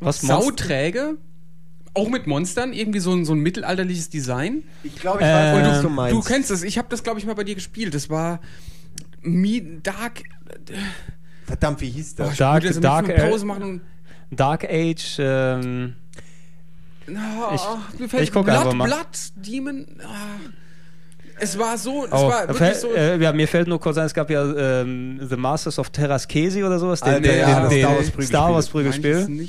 was 0.00 0.22
Monster- 0.22 0.42
Sauträge, 0.44 1.16
auch 1.92 2.08
mit 2.08 2.26
Monstern, 2.26 2.72
irgendwie 2.72 3.00
so 3.00 3.12
ein, 3.12 3.24
so 3.26 3.34
ein 3.34 3.40
mittelalterliches 3.40 4.08
Design. 4.10 4.62
Ich 4.84 4.96
glaube, 4.96 5.18
ich 5.20 5.26
Äh, 5.26 5.32
weiß, 5.34 5.56
und 5.56 5.64
was 5.70 5.76
du- 5.82 5.88
du 5.88 5.94
meinst. 5.94 6.14
Du 6.16 6.22
kennst 6.22 6.50
es, 6.50 6.62
ich 6.62 6.78
habe 6.78 6.88
das, 6.88 7.02
glaube 7.02 7.18
ich, 7.18 7.26
mal 7.26 7.34
bei 7.34 7.44
dir 7.44 7.54
gespielt. 7.56 7.92
Das 7.94 8.08
war 8.08 8.40
Mi 9.22 9.78
Dark. 9.82 10.22
Verdammt, 11.46 11.80
wie 11.80 11.90
hieß 11.90 12.14
Oh, 12.18 12.22
das? 12.22 12.32
ich 12.32 12.38
Dark- 12.38 12.54
würde 12.62 12.66
jetzt 12.68 12.84
Dark 12.84 13.06
Dark. 13.08 13.80
Dark 14.30 14.64
Age, 14.64 15.16
ähm, 15.18 15.94
Oh, 17.16 17.54
Ich- 17.94 17.98
mir 18.00 18.08
fällt 18.08 18.22
ich 18.22 18.32
guck 18.32 18.44
Blood, 18.44 18.56
einfach 18.58 18.72
mal. 18.74 18.84
Blood 18.86 19.06
Demon. 19.36 19.86
Ah. 20.02 20.50
Es 21.42 21.58
war 21.58 21.78
so, 21.78 22.04
es 22.04 22.12
Oh, 22.12 22.28
war 22.28 22.46
da 22.46 22.48
wirklich 22.58 22.76
so. 22.76 22.92
äh, 22.94 23.16
ja, 23.22 23.32
mir 23.32 23.48
fällt 23.48 23.66
nur 23.66 23.80
kurz 23.80 23.96
ein, 23.96 24.04
es 24.04 24.12
gab 24.14 24.28
ja 24.30 24.44
ähm, 24.82 25.20
The 25.26 25.36
Masters 25.36 25.78
of 25.78 25.88
Terraskesi 25.88 26.62
oder 26.62 26.78
sowas, 26.78 27.00
den, 27.00 27.14
Alter, 27.14 27.20
den, 27.28 27.38
ja, 27.38 27.60
den, 27.60 27.70
den 27.70 27.78
Star 27.80 27.96
Wars 27.96 28.26
Star 28.26 28.54
Wars 28.54 28.68
Prügelspiel. 28.68 29.48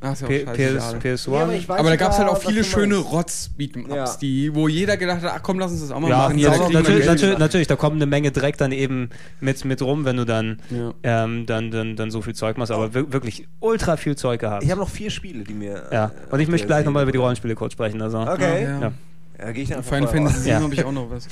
Nicht. 0.00 0.08
Ach, 0.08 0.12
ist 0.12 0.20
ja 0.20 0.26
auch 0.26 0.30
P- 0.30 0.44
scheißegal. 0.46 0.98
PS, 1.00 1.26
PS1. 1.28 1.32
Ja, 1.32 1.42
aber 1.42 1.78
Aber 1.80 1.88
da 1.90 1.96
gab 1.96 2.12
es 2.12 2.18
halt 2.18 2.28
auch 2.28 2.38
viele 2.40 2.64
schöne. 2.64 2.96
Rotz-Beat'em-Ups, 2.96 3.94
Ja. 3.94 4.16
die, 4.20 4.54
wo 4.54 4.68
jeder 4.68 4.96
gedacht 4.96 5.22
hat, 5.22 5.32
ach 5.36 5.42
komm, 5.42 5.58
lass 5.58 5.72
uns 5.72 5.80
das 5.80 5.90
auch 5.90 6.00
mal 6.00 6.08
Ja, 6.10 6.16
machen. 6.18 6.40
Da 6.40 6.50
natürlich, 6.72 7.06
natürlich, 7.06 7.38
natürlich, 7.38 7.66
da 7.66 7.76
kommt 7.76 7.96
eine 7.96 8.06
Menge 8.06 8.30
Dreck 8.30 8.56
dann 8.58 8.72
eben 8.72 9.10
mit, 9.40 9.64
mit 9.64 9.82
rum, 9.82 10.04
wenn 10.04 10.16
du 10.16 10.24
dann, 10.24 10.60
Ja. 10.70 10.94
ähm, 11.02 11.46
dann, 11.46 11.70
dann, 11.70 11.96
dann 11.96 12.10
so 12.10 12.22
viel 12.22 12.34
Zeug 12.34 12.56
machst, 12.58 12.70
aber 12.72 12.94
wir- 12.94 13.12
wirklich 13.12 13.48
ultra 13.60 13.96
viel 13.96 14.16
Zeug 14.16 14.40
gehabt. 14.40 14.62
Ich 14.62 14.70
habe 14.70 14.80
noch 14.80 14.88
vier 14.90 15.10
Spiele, 15.10 15.42
die 15.44 15.54
mir. 15.54 15.82
ja, 15.92 16.06
äh, 16.06 16.32
und 16.32 16.40
ich 16.40 16.48
möchte 16.48 16.66
gleich 16.66 16.84
nochmal 16.84 17.02
über 17.02 17.12
die 17.12 17.18
Rollenspiele 17.18 17.54
kurz 17.54 17.72
sprechen. 17.72 18.00
Also. 18.00 18.18
Okay. 18.20 18.64
Ja. 18.64 18.80
Ja. 18.80 18.92
Ja, 19.40 19.52
gehe 19.52 19.62
ich 19.62 19.68
dann 19.68 19.82
Final 19.84 20.08
Fantasy 20.08 20.48
Ja. 20.48 20.56
7 20.56 20.64
habe 20.64 20.74
ich 20.74 20.84
auch 20.84 20.92
noch 20.92 21.10
was. 21.10 21.26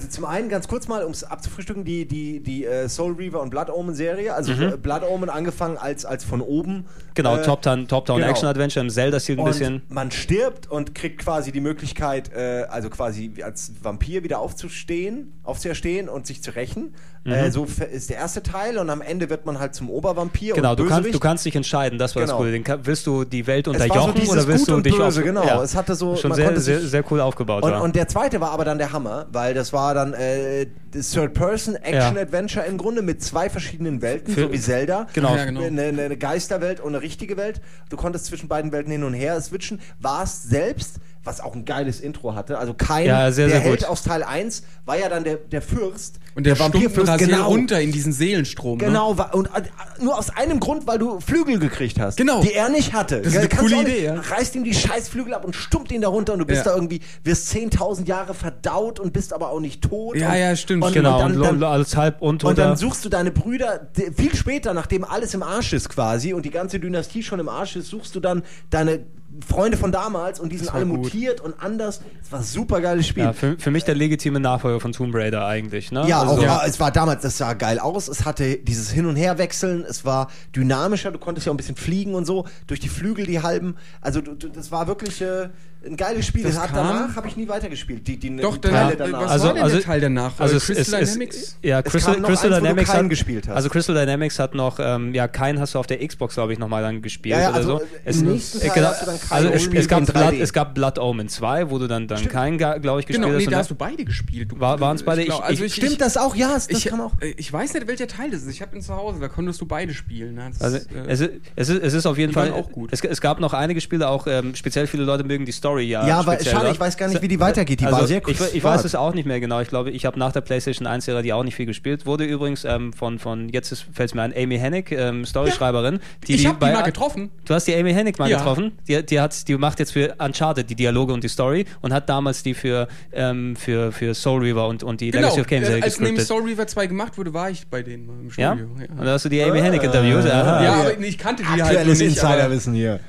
Also 0.00 0.08
zum 0.08 0.24
einen 0.24 0.48
ganz 0.48 0.66
kurz 0.66 0.88
mal, 0.88 1.04
um 1.04 1.12
es 1.12 1.24
abzufrühstücken, 1.24 1.84
die, 1.84 2.06
die, 2.06 2.40
die 2.40 2.64
äh, 2.64 2.88
Soul 2.88 3.14
Reaver 3.16 3.42
und 3.42 3.50
Blood 3.50 3.68
Omen 3.68 3.94
Serie. 3.94 4.34
Also 4.34 4.52
äh, 4.52 4.78
Blood 4.78 5.02
Omen 5.02 5.28
angefangen 5.28 5.76
als, 5.76 6.06
als 6.06 6.24
von 6.24 6.40
oben. 6.40 6.86
Genau, 7.14 7.36
äh, 7.36 7.42
Top-Down 7.42 7.86
Top 7.86 8.06
genau. 8.06 8.18
Action 8.20 8.48
Adventure 8.48 8.82
im 8.82 8.90
Zelda-Stil 8.90 9.38
ein 9.38 9.44
bisschen. 9.44 9.82
Man 9.88 10.10
stirbt 10.10 10.70
und 10.70 10.94
kriegt 10.94 11.18
quasi 11.18 11.52
die 11.52 11.60
Möglichkeit, 11.60 12.32
äh, 12.32 12.66
also 12.70 12.88
quasi 12.88 13.30
als 13.44 13.72
Vampir 13.82 14.24
wieder 14.24 14.38
aufzustehen, 14.38 15.34
aufzuerstehen 15.42 16.08
und 16.08 16.26
sich 16.26 16.42
zu 16.42 16.52
rächen. 16.52 16.94
Äh, 17.24 17.50
so 17.50 17.64
f- 17.64 17.80
ist 17.80 18.08
der 18.08 18.16
erste 18.16 18.42
Teil 18.42 18.78
und 18.78 18.88
am 18.88 19.02
Ende 19.02 19.28
wird 19.28 19.44
man 19.44 19.58
halt 19.58 19.74
zum 19.74 19.90
Obervampir. 19.90 20.54
Genau, 20.54 20.70
und 20.70 20.78
du 20.78 20.84
kannst, 20.84 20.96
Bösewicht. 21.00 21.14
du 21.14 21.20
kannst 21.20 21.44
dich 21.44 21.54
entscheiden, 21.54 21.98
das 21.98 22.14
war 22.16 22.22
das 22.22 22.30
Genau. 22.30 22.38
Coole. 22.38 22.52
Den, 22.52 22.64
ka- 22.64 22.78
willst 22.82 23.06
du 23.06 23.24
die 23.24 23.46
Welt 23.46 23.66
so 23.66 23.72
unterjochen 23.72 24.14
dieses 24.14 24.30
oder 24.32 24.46
willst 24.46 24.60
Gut 24.64 24.68
du 24.70 24.76
und 24.76 24.86
dich 24.86 24.96
Böse, 24.96 25.20
auf, 25.20 25.24
genau. 25.26 25.62
Es 25.62 25.76
hatte 25.76 25.94
so- 25.94 26.16
schon 26.16 26.30
man 26.30 26.36
sehr, 26.36 26.46
konnte 26.46 26.60
sehr, 26.62 26.80
sich- 26.80 26.90
sehr 26.90 27.04
cool 27.12 27.20
aufgebaut. 27.20 27.62
Und, 27.62 27.72
war. 27.72 27.82
und 27.82 27.94
der 27.94 28.08
zweite 28.08 28.40
war 28.40 28.52
aber 28.52 28.64
dann 28.64 28.78
der 28.78 28.92
Hammer, 28.92 29.26
weil 29.32 29.52
das 29.52 29.72
war 29.74 29.92
dann 29.92 30.14
äh, 30.14 30.66
das 30.92 31.10
Third-Person-Action-Adventure 31.10 32.64
im 32.66 32.78
Grunde 32.78 33.02
mit 33.02 33.22
zwei 33.22 33.48
verschiedenen 33.50 34.02
Welten, 34.02 34.34
Für- 34.34 34.42
so 34.42 34.52
wie 34.52 34.60
Zelda. 34.60 35.06
Genau. 35.12 35.36
Ja, 35.36 35.44
genau. 35.44 35.62
Eine, 35.62 35.82
eine 35.82 36.16
Geisterwelt 36.16 36.80
und 36.80 36.94
eine 36.94 37.02
richtige 37.02 37.36
Welt. 37.36 37.60
Du 37.90 37.96
konntest 37.96 38.26
zwischen 38.26 38.48
beiden 38.48 38.72
Welten 38.72 38.90
hin 38.92 39.04
und 39.04 39.14
her 39.14 39.40
switchen. 39.40 39.80
Warst 40.00 40.48
selbst, 40.48 40.96
was 41.22 41.40
auch 41.40 41.54
ein 41.54 41.64
geiles 41.66 42.00
Intro 42.00 42.34
hatte, 42.34 42.58
also 42.58 42.72
kein, 42.72 43.06
Ja, 43.06 43.30
sehr, 43.30 43.46
der 43.48 43.56
sehr 43.56 43.64
Held 43.64 43.80
gut. 43.80 43.88
aus 43.88 44.02
Teil 44.02 44.22
1 44.22 44.62
war 44.86 44.98
ja 44.98 45.08
dann 45.10 45.22
der, 45.24 45.36
der 45.36 45.60
Fürst. 45.60 46.18
Und 46.34 46.46
der, 46.46 46.58
Vampirfürst 46.58 47.08
Vampirfürst, 47.08 47.18
genau. 47.36 47.48
runter 47.48 47.80
in 47.80 47.92
diesen 47.92 48.12
Seelenstrom. 48.12 48.78
Ne? 48.78 48.86
Genau, 48.86 49.18
wa- 49.18 49.30
und 49.32 49.46
äh, 49.48 49.62
nur 50.02 50.16
aus 50.18 50.30
einem 50.30 50.60
Grund, 50.60 50.86
weil 50.86 50.98
du 50.98 51.20
Flügel 51.20 51.58
gekriegt 51.58 52.00
hast. 52.00 52.16
Genau. 52.16 52.40
Die 52.40 52.54
er 52.54 52.68
nicht 52.70 52.94
hatte. 52.94 53.18
Das 53.20 53.32
ist 53.34 53.38
eine 53.38 53.48
kannst 53.48 53.72
coole 53.74 53.82
Idee, 53.82 54.04
ja. 54.04 54.14
Reißt 54.14 54.54
ihm 54.54 54.64
die 54.64 54.72
Scheißflügel 54.72 55.34
ab 55.34 55.44
und 55.44 55.54
stummt 55.54 55.92
ihn 55.92 56.00
da 56.00 56.08
runter 56.08 56.32
und 56.32 56.38
du 56.38 56.46
bist 56.46 56.64
Ja. 56.64 56.70
da 56.72 56.74
irgendwie, 56.76 57.00
wirst 57.24 57.52
10.000 57.54 58.06
Jahre 58.06 58.32
verdaut 58.32 58.98
und 58.98 59.12
bist 59.12 59.32
aber 59.34 59.50
auch 59.50 59.60
nicht 59.60 59.82
tot. 59.82 60.16
Ja, 60.16 60.30
und, 60.30 60.38
ja, 60.38 60.56
stimmt. 60.56 60.84
Und, 60.84 60.92
genau, 60.94 61.18
und 61.24 61.36
und, 61.36 61.42
dann, 61.42 61.60
dann, 61.60 61.70
als 61.70 61.96
halb 61.96 62.22
und 62.22 62.44
untoter. 62.44 62.54
dann 62.54 62.76
suchst 62.76 63.04
du 63.04 63.08
deine 63.10 63.30
Brüder, 63.30 63.88
viel 64.16 64.34
später, 64.34 64.72
nachdem 64.72 65.04
alles 65.04 65.34
im 65.34 65.42
Arsch 65.42 65.72
ist 65.74 65.88
quasi 65.90 66.32
und 66.32 66.46
die 66.46 66.50
ganze 66.50 66.80
Dynastie 66.80 67.22
schon 67.22 67.40
im 67.40 67.48
Arsch 67.48 67.76
ist, 67.76 67.88
suchst 67.88 68.14
du 68.14 68.20
dann 68.20 68.42
deine 68.70 69.00
Freunde 69.46 69.76
von 69.76 69.92
damals 69.92 70.40
und 70.40 70.50
die 70.50 70.58
sind 70.58 70.72
alle 70.72 70.86
gut. 70.86 70.98
mutiert 70.98 71.40
und 71.40 71.54
anders. 71.60 72.00
Es 72.22 72.32
war 72.32 72.40
ein 72.40 72.44
super 72.44 72.80
geiles 72.80 73.06
Spiel. 73.06 73.24
ja, 73.24 73.32
für, 73.32 73.58
für 73.58 73.70
mich 73.70 73.84
der 73.84 73.94
legitime 73.94 74.40
Nachfolger 74.40 74.80
von 74.80 74.92
Tomb 74.92 75.14
Raider 75.14 75.46
eigentlich. 75.46 75.92
Ne? 75.92 76.06
Ja, 76.06 76.20
also, 76.20 76.34
auch, 76.34 76.42
ja, 76.42 76.62
es 76.66 76.80
war 76.80 76.90
damals, 76.90 77.22
das 77.22 77.38
sah 77.38 77.54
geil 77.54 77.78
aus. 77.78 78.08
Es 78.08 78.24
hatte 78.24 78.56
dieses 78.56 78.90
Hin- 78.90 79.06
und 79.06 79.16
Herwechseln, 79.16 79.84
es 79.88 80.04
war 80.04 80.28
dynamischer, 80.54 81.10
du 81.10 81.18
konntest 81.18 81.46
ja 81.46 81.50
auch 81.50 81.54
ein 81.54 81.58
bisschen 81.58 81.76
fliegen 81.76 82.14
und 82.14 82.24
so, 82.24 82.46
durch 82.66 82.80
die 82.80 82.88
Flügel, 82.88 83.26
die 83.26 83.42
halben. 83.42 83.76
Also, 84.00 84.20
du, 84.20 84.34
du, 84.34 84.48
das 84.48 84.70
war 84.70 84.86
wirklich 84.86 85.20
äh, 85.20 85.48
ein 85.86 85.96
geiles 85.96 86.26
Spiel. 86.26 86.42
Das 86.42 86.58
hat, 86.58 86.70
danach 86.74 87.16
habe 87.16 87.26
ich 87.28 87.36
nie 87.36 87.48
weitergespielt. 87.48 88.06
Die, 88.06 88.18
die, 88.18 88.36
Doch, 88.36 88.56
die 88.58 88.68
Teile 88.68 88.92
äh, 88.92 88.96
danach. 88.96 89.20
was 89.22 89.30
Also- 89.30 89.46
war 89.46 89.54
denn 89.54 89.62
also- 89.62 89.76
der 89.76 89.84
Teil 89.84 90.00
danach? 90.00 90.32
Also 90.38 90.54
Äh, 90.54 90.56
es, 90.58 90.66
Crystal 90.66 91.02
es, 91.02 91.12
Dynamics? 91.12 91.36
es, 91.36 91.56
ja, 91.62 91.78
Es 91.80 91.84
Crystal, 91.90 92.20
noch 92.20 92.28
Crystal 92.28 92.52
eins, 92.52 92.62
Dynamics 92.62 92.92
hat, 92.92 93.08
gespielt 93.08 93.48
hast. 93.48 93.54
Also 93.56 93.68
Crystal 93.70 93.94
Dynamics 93.94 94.38
hat 94.38 94.54
noch, 94.54 94.78
ähm, 94.80 95.14
ja, 95.14 95.26
keinen 95.28 95.58
hast 95.58 95.74
du 95.74 95.78
auf 95.78 95.86
der 95.86 96.06
Xbox, 96.06 96.34
glaube 96.34 96.52
ich, 96.52 96.58
nochmal 96.58 96.82
dann 96.82 97.00
gespielt 97.02 97.34
Ja, 97.36 97.40
ja, 97.42 97.48
oder 97.50 97.56
also 97.56 97.80
so. 98.04 98.22
nächsten 98.24 98.60
Teil 98.60 98.86
hast 98.86 99.02
du 99.02 99.06
dann 99.06 99.20
keinen 99.20 99.32
also 99.32 99.48
es, 99.48 99.66
es, 99.74 99.88
gab 99.88 100.04
Blood, 100.04 100.16
3D. 100.16 100.40
es 100.40 100.52
gab 100.52 100.74
Blood 100.74 100.98
Omen 100.98 101.28
2, 101.28 101.70
wo 101.70 101.78
du 101.78 101.86
dann, 101.86 102.06
dann 102.08 102.28
keinen, 102.28 102.58
glaube 102.58 103.00
ich, 103.00 103.06
gespielt 103.06 103.24
Genau, 103.26 103.28
nee, 103.38 103.44
hast. 103.44 103.46
da 103.46 103.50
und 103.56 103.56
hast 103.60 103.70
du 103.70 103.74
beide 103.74 104.04
gespielt. 104.04 104.52
Du- 104.52 104.60
War- 104.60 104.78
waren's 104.80 105.02
beide? 105.02 105.22
Ich 105.22 105.28
glaub, 105.28 105.42
also 105.42 105.64
ich- 105.64 105.70
ich, 105.70 105.74
Stimmt 105.76 105.92
ich, 105.92 105.98
das 105.98 106.16
auch? 106.16 106.36
Ja, 106.36 106.52
das 106.54 106.68
ich, 106.68 106.84
kann 106.84 107.00
auch. 107.00 107.12
äh, 107.20 107.34
ich 107.36 107.50
weiß 107.52 107.72
nicht, 107.74 107.86
welcher 107.88 108.06
Teil 108.06 108.30
das 108.30 108.42
ist. 108.42 108.50
Ich 108.50 108.60
habe 108.60 108.76
ihn 108.76 108.82
zu 108.82 108.94
Hause, 108.94 109.18
da 109.20 109.28
konntest 109.28 109.60
du 109.60 109.66
beide 109.66 109.94
spielen. 109.94 110.34
Ne? 110.34 110.50
Also 110.60 110.76
äh, 110.76 110.80
es, 111.08 111.20
ist, 111.20 111.30
es, 111.56 111.94
es 111.94 112.06
auf 112.06 112.18
jeden 112.18 112.32
Fall 112.32 112.50
waren 112.50 112.60
auch 112.60 112.70
gut. 112.70 112.90
Es, 112.92 113.00
es 113.02 113.20
gab 113.20 113.40
noch 113.40 113.54
einige 113.54 113.80
Spiele, 113.80 114.08
auch 114.08 114.26
ähm, 114.26 114.54
speziell 114.54 114.86
viele 114.86 115.04
Leute 115.04 115.24
mögen 115.24 115.46
die 115.46 115.52
Story 115.52 115.69
ja 115.78 116.06
Ja, 116.06 116.18
aber 116.20 116.38
schade, 116.42 116.70
ich 116.72 116.80
weiß 116.80 116.96
gar 116.96 117.08
nicht, 117.08 117.22
wie 117.22 117.28
die 117.28 117.38
weitergeht. 117.40 117.80
Die 117.80 117.84
war 117.86 118.06
sehr 118.06 118.20
ich, 118.26 118.28
ich 118.28 118.38
kurz. 118.38 118.62
weiß 118.64 118.84
es 118.84 118.94
auch 118.94 119.14
nicht 119.14 119.26
mehr 119.26 119.40
genau. 119.40 119.60
Ich 119.60 119.68
glaube, 119.68 119.90
ich 119.90 120.04
habe 120.06 120.18
nach 120.18 120.32
der 120.32 120.40
PlayStation 120.40 120.86
1 120.86 121.04
Serie 121.04 121.22
die 121.22 121.32
auch 121.32 121.44
nicht 121.44 121.54
viel 121.54 121.66
gespielt. 121.66 122.06
Wurde 122.06 122.24
übrigens 122.24 122.64
ähm, 122.64 122.92
von, 122.92 123.18
von 123.18 123.48
jetzt 123.48 123.68
fällt 123.92 124.10
es 124.10 124.14
mir 124.14 124.22
ein, 124.22 124.34
Amy 124.36 124.58
Hennig, 124.58 124.90
ähm, 124.92 125.24
Storyschreiberin. 125.24 126.00
Die, 126.26 126.34
Ich 126.34 126.46
hab 126.46 126.54
die 126.60 126.66
bei- 126.66 126.72
mal 126.72 126.82
getroffen. 126.82 127.30
Du 127.44 127.54
hast 127.54 127.66
die 127.66 127.74
Amy 127.76 127.92
Hennig 127.92 128.18
mal 128.18 128.28
Ja. 128.28 128.38
getroffen. 128.38 128.72
Die, 128.88 129.04
die, 129.04 129.20
hat, 129.20 129.46
die 129.48 129.56
macht 129.56 129.78
jetzt 129.78 129.92
für 129.92 130.14
Uncharted 130.18 130.68
die 130.68 130.74
Dialoge 130.74 131.12
und 131.12 131.22
die 131.24 131.28
Story 131.28 131.66
und 131.80 131.92
hat 131.92 132.08
damals 132.08 132.42
die 132.42 132.54
für, 132.54 132.88
ähm, 133.12 133.56
für, 133.56 133.92
für 133.92 134.14
Soul 134.14 134.40
Reaver 134.42 134.66
und, 134.68 134.82
und 134.82 135.00
die 135.00 135.10
Genau, 135.10 135.22
Legacy 135.28 135.40
of 135.40 135.46
Kain 135.46 135.62
äh, 135.62 135.66
Serie 135.66 135.82
als 135.82 135.98
nämlich 136.00 136.16
gescriptet. 136.18 136.38
Soul 136.44 136.48
Reaver 136.48 136.66
2 136.66 136.86
gemacht 136.86 137.18
wurde, 137.18 137.34
war 137.34 137.50
ich 137.50 137.66
bei 137.68 137.82
denen 137.82 138.08
im 138.08 138.30
Ja? 138.36 138.54
Studio. 138.56 138.74
Und 138.98 139.04
da 139.04 139.12
hast 139.12 139.24
du 139.24 139.28
die 139.28 139.42
Amy 139.42 139.60
Hennig 139.60 139.82
interviewt. 139.82 140.26
Aha. 140.26 140.62
Ja, 140.64 140.72
aber 140.80 140.98
ich 141.00 141.18
kannte 141.18 141.42
die 141.42 141.48
halt 141.48 141.62
Aktuelles 141.62 142.00
nicht. 142.00 142.18
aber- 142.24 142.34
Insiderwissen 142.34 142.74
hier. 142.74 143.00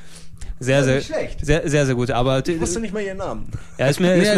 Sehr, 0.61 0.83
sehr, 0.83 1.01
sehr, 1.41 1.67
sehr, 1.67 1.85
sehr 1.87 1.95
gut. 1.95 2.11
Aber 2.11 2.47
Ich 2.47 2.61
wusste 2.61 2.79
nicht 2.79 2.93
mal 2.93 3.01
ihren 3.01 3.17
Namen. 3.17 3.49
ja, 3.79 3.87
ist 3.87 3.99
mir, 3.99 4.13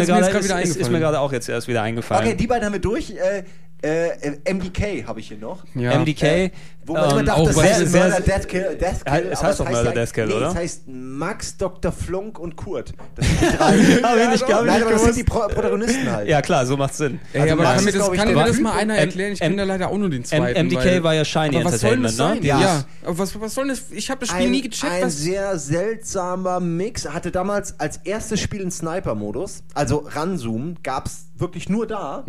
ist 0.56 0.90
mir 0.90 0.98
gerade 0.98 1.20
auch 1.20 1.32
jetzt 1.32 1.50
erst 1.50 1.68
wieder 1.68 1.82
eingefallen. 1.82 2.26
Okay, 2.26 2.34
die 2.34 2.46
beiden 2.46 2.64
haben 2.64 2.72
wir 2.72 2.80
durch. 2.80 3.10
Äh, 3.10 3.42
äh, 3.84 4.52
MDK 4.54 5.06
habe 5.06 5.20
ich 5.20 5.28
hier 5.28 5.36
noch. 5.38 5.64
Ja. 5.74 5.98
MDK. 5.98 6.50
Wo 6.86 6.92
man 6.92 7.04
immer 7.10 7.20
ähm, 7.20 7.26
dachte, 7.26 7.40
auch 7.40 7.46
das 7.46 7.62
heißt 7.62 7.86
sehr- 7.88 8.04
Murder, 8.04 8.20
Death 8.20 8.46
Kill, 8.48 8.76
Death 8.78 9.04
Kill. 9.06 9.28
es 9.32 9.42
heißt 9.42 9.60
doch 9.60 9.70
Murder, 9.70 9.92
Death 9.92 10.12
Kill, 10.12 10.26
nee, 10.26 10.34
oder? 10.34 10.48
es 10.48 10.54
heißt 10.54 10.82
Max, 10.86 11.56
Dr. 11.56 11.92
Flunk 11.92 12.38
und 12.38 12.56
Kurt. 12.56 12.92
Das 13.14 13.26
sind 13.28 13.40
die 13.40 13.56
drei. 13.56 13.76
Nicht- 13.76 14.02
Nein, 14.48 14.82
aber 14.82 14.90
das 14.92 15.04
sind 15.04 15.16
die 15.16 15.24
Pro 15.24 15.40
Protagonisten 15.48 16.10
halt. 16.12 16.28
Ja, 16.28 16.42
klar, 16.42 16.66
so 16.66 16.76
macht's 16.76 16.98
Sinn. 16.98 17.20
Ey, 17.32 17.40
Also 17.40 17.52
aber 17.54 17.62
Max 17.62 17.76
kann 17.76 17.84
mir 17.86 17.92
das, 17.92 18.12
kann 18.12 18.34
mir 18.34 18.44
das 18.44 18.60
mal 18.60 18.72
einer 18.72 18.96
erklären? 18.98 19.32
Ich 19.32 19.40
kenne 19.40 19.56
da 19.56 19.64
leider 19.64 19.88
auch 19.88 19.96
nur 19.96 20.10
den 20.10 20.24
zweiten. 20.26 20.66
MDK 20.66 21.02
war 21.02 21.14
ja 21.14 21.24
Shiny 21.24 21.56
aber 21.56 21.64
was 21.72 21.80
soll 21.80 21.90
denn 21.92 22.02
das 22.02 22.12
Entertainment, 22.18 22.44
sein? 22.44 22.58
ne? 22.58 22.64
Ja. 22.64 22.84
aber 23.02 23.18
was, 23.18 23.40
was 23.40 23.54
soll 23.54 23.64
denn 23.66 23.74
das? 23.76 23.84
Ich 23.90 24.10
habe 24.10 24.20
das 24.20 24.28
Spiel 24.28 24.44
ein, 24.46 24.50
nie 24.50 24.60
gecheckt. 24.60 24.92
ein 24.92 25.08
sehr 25.10 25.58
seltsamer 25.58 26.60
Mix. 26.60 27.08
Hatte 27.08 27.30
damals 27.30 27.80
als 27.80 27.96
erstes 28.04 28.40
Spiel 28.40 28.60
einen 28.60 28.70
Sniper-Modus. 28.70 29.62
Also 29.72 30.04
Ranzoom 30.06 30.76
gab 30.82 31.06
es 31.06 31.26
wirklich 31.36 31.68
nur 31.70 31.86
da. 31.86 32.24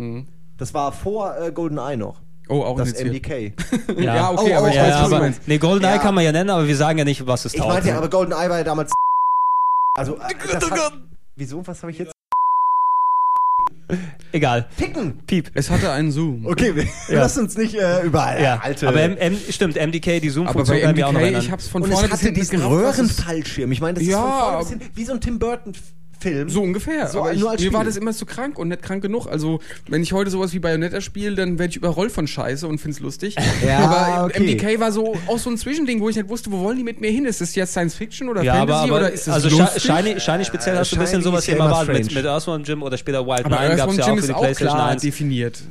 Das 0.58 0.72
war 0.74 0.92
vor 0.92 1.36
äh, 1.38 1.52
GoldenEye 1.52 1.96
noch. 1.96 2.20
oh, 2.48 2.62
auch 2.62 2.78
Das. 2.78 2.92
MDK. 2.94 3.52
Ja, 3.98 4.30
okay, 4.30 4.52
Oh, 4.54 4.58
aber 4.58 4.68
ich 4.68 4.74
Ja, 4.76 4.82
weiß, 4.82 4.90
ja, 4.90 5.02
was 5.02 5.08
du 5.10 5.14
aber, 5.14 5.18
meinst. 5.24 5.46
nee, 5.48 5.58
GoldenEye 5.58 5.92
Ja. 5.96 5.98
kann 5.98 6.14
man 6.14 6.24
ja 6.24 6.32
nennen, 6.32 6.50
aber 6.50 6.66
wir 6.66 6.76
sagen 6.76 6.98
ja 6.98 7.04
nicht, 7.04 7.26
was 7.26 7.44
es 7.44 7.54
Ich 7.54 7.60
taugt. 7.60 7.72
meinte 7.72 7.88
ja, 7.88 7.98
aber 7.98 8.08
GoldenEye 8.08 8.48
war 8.48 8.58
ja 8.58 8.64
damals. 8.64 8.92
Also, 9.98 10.16
äh, 10.16 10.20
das 10.52 10.70
hat, 10.70 10.92
wieso? 11.36 11.66
Was 11.66 11.82
habe 11.82 11.90
ich 11.90 11.98
jetzt? 11.98 12.12
Egal. 14.32 14.66
Ficken! 14.76 15.18
Piep. 15.26 15.50
Es 15.54 15.70
hatte 15.70 15.90
einen 15.92 16.10
Zoom. 16.10 16.44
Okay, 16.44 16.74
wir 16.74 16.84
Ja. 17.08 17.20
lassen 17.22 17.44
uns 17.44 17.56
nicht 17.56 17.74
äh, 17.76 18.02
über 18.02 18.36
äh, 18.36 18.42
Ja, 18.42 18.58
alte. 18.62 18.88
aber 18.88 19.00
M 19.00 19.16
M 19.16 19.38
stimmt, 19.48 19.76
MDK, 19.76 20.20
die 20.20 20.28
Zoom-Funktion 20.28 20.76
bei 20.76 20.82
kann 20.82 20.94
mir 20.96 21.06
auch 21.06 21.12
noch 21.12 21.20
MDK, 21.20 21.28
ich 21.30 21.34
erinnern. 21.36 21.52
hab's 21.52 21.68
von 21.68 21.82
und 21.82 21.92
vorne 21.92 22.08
es 22.08 22.12
hatte 22.12 22.32
diesen 22.32 22.62
Röhrenfallschirm. 22.62 23.70
Ich 23.72 23.80
meine, 23.80 23.94
das 23.98 24.06
Ja. 24.06 24.18
ist 24.18 24.22
von 24.24 24.38
vorne 24.40 24.58
bis 24.58 24.68
hin 24.70 24.80
wie 24.96 25.04
so 25.04 25.12
ein 25.12 25.20
Tim 25.20 25.38
Burton-Film. 26.20 26.48
So 26.48 26.62
ungefähr. 26.62 27.06
So, 27.08 27.20
aber 27.20 27.32
ich, 27.32 27.40
nur 27.40 27.50
als 27.50 27.62
mir 27.62 27.72
war 27.72 27.84
das 27.84 27.96
immer 27.96 28.12
zu 28.12 28.26
krank 28.26 28.58
und 28.58 28.68
nicht 28.68 28.82
krank 28.82 29.02
genug. 29.02 29.26
Also, 29.26 29.60
wenn 29.88 30.02
ich 30.02 30.12
heute 30.12 30.30
sowas 30.30 30.52
wie 30.52 30.58
Bayonetta 30.58 31.00
spiele, 31.00 31.34
dann 31.34 31.58
werde 31.58 31.70
ich 31.70 31.76
überrollt 31.76 32.12
von 32.12 32.26
Scheiße 32.26 32.66
und 32.66 32.78
find's 32.78 33.00
lustig. 33.00 33.36
Ja, 33.66 33.78
aber 34.18 34.24
okay. 34.26 34.40
MDK 34.54 34.80
war 34.80 34.92
so 34.92 35.16
auch 35.26 35.38
so 35.38 35.50
ein 35.50 35.58
Zwischending, 35.58 36.00
wo 36.00 36.08
ich 36.08 36.16
nicht 36.16 36.28
wusste, 36.28 36.50
wo 36.52 36.60
wollen 36.60 36.78
die 36.78 36.84
mit 36.84 37.00
mir 37.00 37.10
hin? 37.10 37.24
Ist 37.24 37.40
das 37.40 37.54
jetzt 37.54 37.72
Science 37.72 37.94
Fiction 37.94 38.28
oder 38.28 38.42
Ja, 38.42 38.54
aber, 38.54 38.72
Fantasy 38.72 38.88
aber 38.90 38.96
oder 38.98 39.12
ist 39.12 39.26
das 39.26 39.34
also 39.34 39.58
lustig? 39.58 39.82
Shiny, 39.82 40.20
Shiny 40.20 40.44
speziell 40.44 40.76
hast 40.76 40.92
du 40.92 40.96
ein 40.96 41.00
bisschen 41.00 41.22
sowas 41.22 41.46
immer 41.48 41.64
erwartet. 41.66 41.94
Mit, 42.04 42.14
mit 42.14 42.24
Earthworm 42.24 42.62
Jim 42.62 42.82
oder 42.82 42.96
später 42.96 43.26
Wild 43.26 43.44
aber 43.46 43.60
Nine 43.60 43.76
gab 43.76 43.90
es 43.90 43.96
ja 43.96 44.04
auch 44.04 44.16
für 44.16 44.26
die 44.26 44.32
auch 44.32 44.40
PlayStation 44.40 44.76
klar 44.76 44.88
1. 44.90 45.02
definiert. 45.02 45.62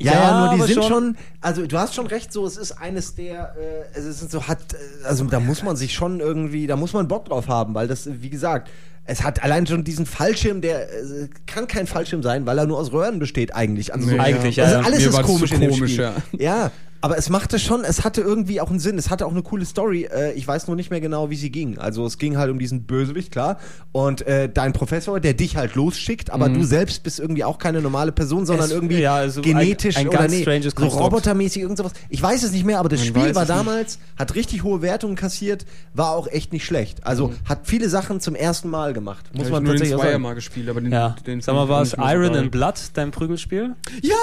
Ja, 0.00 0.12
Ja, 0.12 0.12
ja, 0.20 0.40
nur 0.40 0.48
die 0.48 0.54
aber 0.56 0.66
sind 0.66 0.74
schon- 0.82 0.92
schon, 0.92 1.16
also 1.40 1.66
du 1.66 1.78
hast 1.78 1.94
schon 1.94 2.08
recht, 2.08 2.32
so 2.32 2.44
es 2.44 2.56
ist 2.56 2.72
eines 2.72 3.14
der, 3.14 3.54
äh, 3.94 3.96
es 3.98 4.04
ist 4.04 4.30
so 4.32 4.48
hat, 4.48 4.58
äh, 4.72 5.06
also 5.06 5.24
da 5.26 5.38
muss 5.38 5.62
man 5.62 5.76
sich 5.76 5.94
schon 5.94 6.18
irgendwie, 6.18 6.66
da 6.66 6.74
muss 6.74 6.92
man 6.92 7.06
Bock 7.06 7.26
drauf 7.26 7.46
haben, 7.46 7.72
weil 7.74 7.86
das, 7.86 8.08
wie 8.20 8.28
gesagt, 8.30 8.68
es 9.06 9.22
hat 9.22 9.42
allein 9.42 9.66
schon 9.66 9.84
diesen 9.84 10.06
Fallschirm, 10.06 10.60
der 10.60 10.90
äh, 10.92 11.28
kann 11.46 11.66
kein 11.68 11.86
Fallschirm 11.86 12.22
sein, 12.22 12.44
weil 12.46 12.58
er 12.58 12.66
nur 12.66 12.78
aus 12.78 12.92
Röhren 12.92 13.18
besteht 13.18 13.54
eigentlich. 13.54 13.94
Also 13.94 14.06
Nee, 14.06 14.16
so, 14.16 14.20
eigentlich, 14.20 14.60
also 14.60 14.74
ja. 14.76 14.80
alles 14.82 14.98
Mir 15.00 15.08
ist 15.08 15.22
komisch 15.22 15.50
zu 15.50 15.54
in 15.54 15.60
dem 15.60 15.70
komisch, 15.70 15.92
Spiel. 15.92 16.04
ja. 16.04 16.14
ja, 16.38 16.70
aber 17.06 17.16
es 17.18 17.30
machte 17.30 17.60
schon, 17.60 17.84
es 17.84 18.02
hatte 18.04 18.20
irgendwie 18.20 18.60
auch 18.60 18.68
einen 18.68 18.80
Sinn, 18.80 18.98
es 18.98 19.10
hatte 19.10 19.26
auch 19.26 19.30
eine 19.30 19.42
coole 19.42 19.64
Story. 19.64 20.08
Äh, 20.12 20.32
ich 20.32 20.46
weiß 20.46 20.66
nur 20.66 20.74
nicht 20.74 20.90
mehr 20.90 21.00
genau, 21.00 21.30
wie 21.30 21.36
sie 21.36 21.50
ging. 21.52 21.78
Also 21.78 22.04
es 22.04 22.18
ging 22.18 22.36
halt 22.36 22.50
um 22.50 22.58
diesen 22.58 22.82
Bösewicht, 22.82 23.30
klar, 23.30 23.58
und 23.92 24.22
äh, 24.26 24.48
dein 24.52 24.72
Professor, 24.72 25.20
der 25.20 25.34
dich 25.34 25.56
halt 25.56 25.76
losschickt, 25.76 26.30
aber 26.30 26.48
du 26.48 26.64
selbst 26.64 27.04
bist 27.04 27.20
irgendwie 27.20 27.44
auch 27.44 27.58
keine 27.58 27.80
normale 27.80 28.10
Person, 28.10 28.44
sondern 28.44 28.66
Es- 28.66 28.72
irgendwie 28.72 28.98
ja, 28.98 29.14
also 29.14 29.40
ein- 29.40 29.44
genetisch 29.44 29.96
ein 29.96 30.08
oder 30.08 30.18
ganz 30.18 30.32
nee, 30.32 30.42
stranges 30.42 30.74
so 30.76 30.86
robotermäßig 30.86 31.62
irgend 31.62 31.78
sowas. 31.78 31.92
Ich 32.08 32.20
weiß 32.20 32.42
es 32.42 32.50
nicht 32.50 32.64
mehr, 32.66 32.80
aber 32.80 32.88
das 32.88 32.98
Man 33.00 33.08
Spiel 33.08 33.34
war 33.34 33.42
es 33.44 33.48
nicht. 33.48 33.58
damals, 33.60 33.98
hat 34.18 34.34
richtig 34.34 34.64
hohe 34.64 34.82
Wertungen 34.82 35.14
kassiert, 35.14 35.64
war 35.94 36.10
auch 36.10 36.26
echt 36.26 36.52
nicht 36.52 36.64
schlecht. 36.66 37.06
Also 37.06 37.32
hat 37.48 37.60
viele 37.68 37.88
Sachen 37.88 38.20
zum 38.20 38.34
ersten 38.34 38.68
Mal 38.68 38.92
gemacht. 38.92 39.26
Muss 39.32 39.46
Hab 39.46 39.52
man 39.52 39.62
ich 39.62 39.66
nur 39.68 39.74
den 39.74 39.78
tatsächlich 39.78 39.94
auch 39.94 40.00
Zweier 40.00 40.10
sagen. 40.12 40.22
mal 40.24 40.34
gespielt, 40.34 40.68
aber 40.68 40.80
den, 40.80 40.92
Ja. 40.92 41.14
den 41.26 41.40
Sag 41.40 41.54
mal, 41.54 41.68
war 41.68 41.82
es 41.82 41.94
Iron 41.98 42.34
and. 42.34 42.50
Blood, 42.50 42.74
dein 42.94 43.10
Prügelspiel? 43.12 43.74
Ja, 44.02 44.14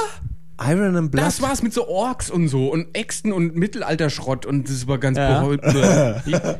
Iron 0.62 0.96
and 0.96 1.12
Blood. 1.12 1.26
das 1.26 1.42
war's 1.42 1.64
mit 1.64 1.74
so 1.74 1.88
Orks 1.88 2.30
und 2.30 2.48
so 2.48 2.72
und 2.72 2.96
Äxten 2.96 3.32
und 3.34 3.56
Mittelalterschrott 3.56 4.46
und 4.46 4.70
das 4.70 4.88
war 4.88 4.98
ganz 5.00 5.18
Ja. 5.18 5.44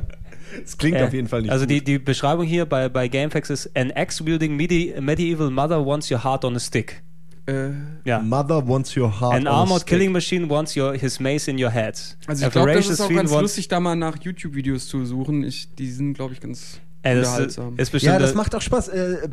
Das 0.64 0.78
klingt 0.78 0.98
Äh, 0.98 1.04
auf 1.04 1.14
jeden 1.14 1.28
Fall 1.28 1.42
nicht 1.42 1.52
Also 1.52 1.66
gut. 1.66 1.72
die, 1.72 1.84
die 1.84 1.98
Beschreibung 2.00 2.46
hier 2.46 2.66
bei, 2.68 2.88
bei 2.88 3.08
GameFAQs 3.08 3.50
ist 3.50 3.76
An 3.76 3.92
axe-wielding 3.92 4.56
medi 4.56 4.94
medieval 5.00 5.50
mother 5.50 5.84
wants 5.84 6.12
your 6.12 6.24
heart 6.24 6.46
on 6.46 6.56
a 6.56 6.60
stick. 6.60 7.02
äh, 7.48 7.70
Ja. 8.06 8.20
Mother 8.20 8.68
wants 8.68 8.96
your 8.96 9.20
heart 9.20 9.34
An 9.34 9.48
on 9.48 9.54
a 9.54 9.60
armored 9.62 9.82
stick. 9.82 9.90
killing 9.90 10.12
machine 10.12 10.48
wants 10.50 10.76
your 10.78 10.94
his 10.94 11.20
mace 11.20 11.48
in 11.48 11.58
your 11.64 11.72
head. 11.72 11.96
also 12.28 12.46
A 12.46 12.48
ich 12.48 12.54
glaube, 12.54 12.74
das 12.74 12.88
ist 12.88 13.02
auch 13.02 13.10
ganz 13.10 13.32
lustig, 13.32 13.68
da 13.68 13.80
mal 13.80 13.96
nach 13.96 14.18
YouTube-Videos 14.22 14.88
zu 14.88 15.06
suchen. 15.06 15.44
Ich, 15.44 15.74
die 15.76 15.90
sind, 15.92 16.14
glaube 16.14 16.34
ich, 16.34 16.40
ganz 16.40 16.80
Ey, 17.04 17.16
das 17.20 17.38
ist, 17.38 17.60
ist 17.78 17.92
bestimmt 17.92 18.14
Ja, 18.14 18.20
das 18.20 18.34
macht 18.34 18.56
auch 18.56 18.62
Spaß. 18.62 18.88
Äh, 18.88 19.28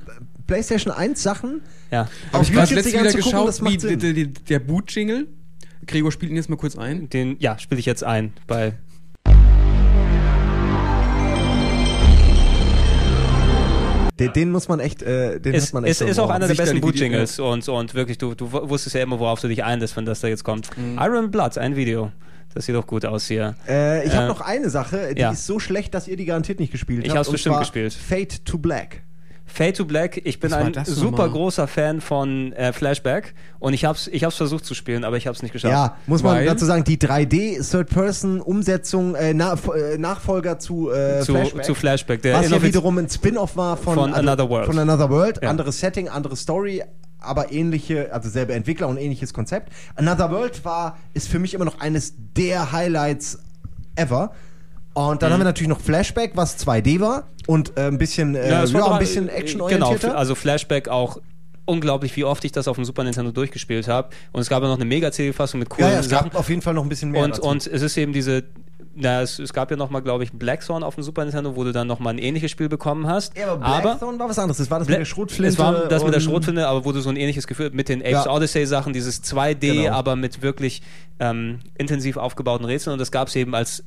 PlayStation 0.49 0.93
1 0.93 1.23
Sachen. 1.23 1.63
ja. 1.93 2.09
Aber 2.33 2.41
auf 2.41 2.51
ich 2.51 2.57
habe 2.57 2.67
YouTube 2.67 2.85
letztens 2.85 3.03
wieder 3.03 3.13
geschaut, 3.13 3.49
das 3.49 3.61
macht 3.61 3.85
wie 3.85 3.97
der, 3.97 4.13
der, 4.13 4.27
der 4.27 4.59
Boot-Jingle. 4.59 5.29
Gregor 5.87 6.11
spielt 6.11 6.33
ihn 6.33 6.37
jetzt 6.37 6.51
mal 6.51 6.57
kurz 6.57 6.77
ein. 6.77 7.09
Den, 7.09 7.37
ja, 7.39 7.59
spiele 7.59 7.79
ich 7.79 7.87
jetzt 7.87 8.03
ein 8.03 8.33
bei. 8.49 8.75
Den, 14.19 14.33
den 14.35 14.51
muss 14.51 14.69
man 14.69 14.81
echt, 14.81 15.03
äh, 15.03 15.41
den 15.41 15.55
Ist, 15.55 15.69
hat 15.69 15.75
man 15.75 15.85
echt 15.85 15.93
ist, 15.93 15.99
so 16.01 16.07
ist 16.07 16.19
auch 16.19 16.29
einer 16.29 16.49
der 16.49 16.55
besten 16.55 16.81
Boot-Jingles 16.81 17.39
und, 17.39 17.67
und 17.69 17.95
wirklich, 17.95 18.19
du, 18.19 18.35
du 18.35 18.53
wusstest 18.53 18.97
ja 18.97 19.03
immer, 19.03 19.19
worauf 19.19 19.41
du 19.41 19.49
dich 19.49 19.65
einlässt, 19.65 19.97
wenn 19.97 20.05
das 20.05 20.21
da 20.21 20.29
jetzt 20.29 20.45
kommt. 20.45 20.77
Mhm. 20.77 20.99
Iron 21.01 21.31
Blood, 21.31 21.57
ein 21.57 21.77
Video. 21.77 22.11
Das 22.55 22.67
sieht 22.67 22.75
doch 22.75 22.87
gut 22.87 23.05
aus 23.05 23.27
hier. 23.27 23.55
Äh, 23.69 24.07
ich 24.07 24.13
habe 24.15 24.25
Äh, 24.27 24.29
noch 24.29 24.41
eine 24.41 24.71
Sache, 24.71 25.15
die 25.15 25.21
ja. 25.21 25.31
ist 25.31 25.47
so 25.47 25.59
schlecht, 25.61 25.95
dass 25.95 26.09
ihr 26.09 26.17
die 26.17 26.25
garantiert 26.25 26.59
nicht 26.61 26.73
gespielt 26.73 27.05
Ich 27.05 27.11
habt. 27.11 27.19
hab's 27.19 27.29
und 27.29 27.33
bestimmt 27.35 27.55
zwar 27.55 27.61
gespielt. 27.63 27.93
Fate 27.95 28.45
to 28.45 28.59
Black. 28.59 29.03
Fade 29.47 29.73
to 29.73 29.85
Black, 29.85 30.21
ich 30.25 30.39
bin 30.39 30.53
ein 30.53 30.73
super 30.85 31.11
nochmal? 31.11 31.31
großer 31.31 31.67
Fan 31.67 32.01
von 32.01 32.53
äh, 32.53 32.73
Flashback 32.73 33.35
und 33.59 33.73
ich 33.75 33.85
hab's, 33.85 34.07
ich 34.07 34.23
hab's 34.23 34.37
versucht 34.37 34.65
zu 34.65 34.75
spielen, 34.75 35.03
aber 35.03 35.17
ich 35.17 35.27
hab's 35.27 35.43
nicht 35.43 35.51
geschafft. 35.53 35.73
Ja, 35.73 35.97
muss 36.07 36.23
man 36.23 36.45
dazu 36.47 36.65
sagen, 36.67 36.85
die 36.85 36.99
3D 36.99 37.69
Third-Person-Umsetzung, 37.69 39.15
äh, 39.17 39.35
Na 39.35 39.55
äh, 39.75 39.99
Nachfolger 39.99 40.59
zu, 40.61 40.91
äh, 40.93 41.21
zu, 41.23 41.33
Flashback. 41.35 41.65
zu 41.65 41.75
Flashback. 41.75 42.23
Der 42.23 42.35
was 42.35 42.51
ja 42.51 42.63
wiederum 42.63 42.99
ein 42.99 43.09
Spin-off 43.09 43.57
war 43.57 43.77
von, 43.77 43.95
Von 43.95 44.15
Another 44.15 44.49
World. 44.49 44.67
Von 44.67 44.79
Another 44.79 45.11
World. 45.11 45.41
Ja. 45.43 45.51
Anderes 45.51 45.81
Setting, 45.81 46.09
andere 46.09 46.37
Story, 46.37 46.83
aber 47.21 47.53
ähnliche, 47.53 48.13
also 48.13 48.29
selbe 48.29 48.53
Entwickler 48.55 48.89
und 48.89 48.97
ähnliches 48.97 49.33
Konzept. 49.35 49.73
Another 49.97 50.31
World 50.31 50.65
war, 50.65 50.99
ist 51.15 51.29
für 51.29 51.39
mich 51.39 51.55
immer 51.55 51.65
noch 51.65 51.81
eines 51.81 52.15
der 52.37 52.73
Highlights 52.73 53.39
ever. 53.97 54.33
Und 54.95 55.15
Mhm. 55.15 55.19
dann 55.21 55.33
haben 55.33 55.41
wir 55.41 55.45
natürlich 55.45 55.69
noch 55.69 55.81
Flashback, 55.81 56.33
was 56.35 56.59
2D 56.59 57.01
war 57.01 57.29
und 57.47 57.77
äh, 57.77 57.87
ein 57.87 57.99
bisschen, 57.99 58.35
äh, 58.35 58.51
ja, 58.51 58.63
ein 58.63 58.73
drei- 58.73 58.99
bisschen 58.99 59.29
äh, 59.29 59.33
actionorientierter. 59.33 60.09
Genau, 60.09 60.19
also 60.19 60.35
Flashback 60.35 60.89
auch 60.89 61.19
unglaublich, 61.65 62.17
wie 62.17 62.25
oft 62.25 62.45
ich 62.45 62.51
das 62.51 62.67
auf 62.67 62.75
dem 62.77 62.85
Super 62.85 63.05
Nintendo 63.05 63.31
durchgespielt 63.31 63.87
habe. 63.87 64.09
Und 64.33 64.41
es 64.41 64.49
gab 64.49 64.63
ja 64.63 64.69
noch 64.69 64.75
eine 64.77 64.85
Mega-CD-Fassung 64.87 65.61
mit 65.61 65.69
ja, 65.71 65.77
coolen 65.77 65.93
ja, 65.93 66.01
es 66.01 66.09
Sachen. 66.09 66.31
gab 66.31 66.41
auf 66.41 66.49
jeden 66.49 66.63
Fall 66.63 66.75
noch 66.75 66.83
ein 66.83 66.89
bisschen 66.89 67.13
mehr. 67.13 67.23
Und, 67.23 67.37
dazu. 67.39 67.43
und 67.49 67.67
es 67.69 67.83
ist 67.83 67.97
eben 67.97 68.13
diese, 68.13 68.43
na, 68.95 69.23
es, 69.23 69.39
es 69.39 69.53
gab 69.53 69.71
ja 69.71 69.77
noch 69.77 69.89
mal, 69.91 70.01
glaube 70.01 70.25
ich, 70.25 70.33
Blackthorn 70.33 70.83
auf 70.83 70.95
dem 70.97 71.05
Super 71.05 71.25
Nintendo, 71.25 71.55
wo 71.57 71.65
du 71.65 71.73
dann 71.73 71.87
noch 71.87 72.01
mal 72.01 72.11
ein 72.11 72.19
ähnliches 72.19 72.51
Spiel 72.51 72.69
bekommen 72.69 73.07
hast. 73.07 73.37
ja, 73.39 73.53
aber 73.53 73.81
Blackthorn 73.83 74.19
war 74.19 74.29
was 74.29 74.39
anderes. 74.39 74.59
Das 74.59 74.71
war 74.71 74.79
das 74.81 74.89
Bla- 74.89 74.97
mit 74.99 75.01
der 75.01 75.05
Schrotflinte. 75.07 75.49
Es 75.53 75.59
war 75.59 75.87
das 75.89 76.05
mit 76.05 76.15
der 76.15 76.21
Schrotflinte, 76.21 76.67
aber 76.67 76.85
wo 76.85 76.93
du 76.93 77.01
so 77.01 77.09
ein 77.11 77.17
ähnliches 77.17 77.47
Gefühl 77.47 77.71
mit 77.73 77.89
den 77.89 78.01
Apes 78.01 78.25
Ja. 78.25 78.31
Odyssey 78.31 78.67
Sachen, 78.67 78.93
dieses 78.93 79.23
2D, 79.23 79.85
Genau. 79.85 79.93
aber 79.93 80.17
mit 80.17 80.43
wirklich 80.43 80.83
ähm, 81.21 81.61
intensiv 81.79 82.17
aufgebauten 82.17 82.65
Rätseln. 82.67 82.93
Und 82.95 82.99
das 82.99 83.11
gab 83.13 83.29
es 83.29 83.37
eben 83.37 83.55
als 83.55 83.85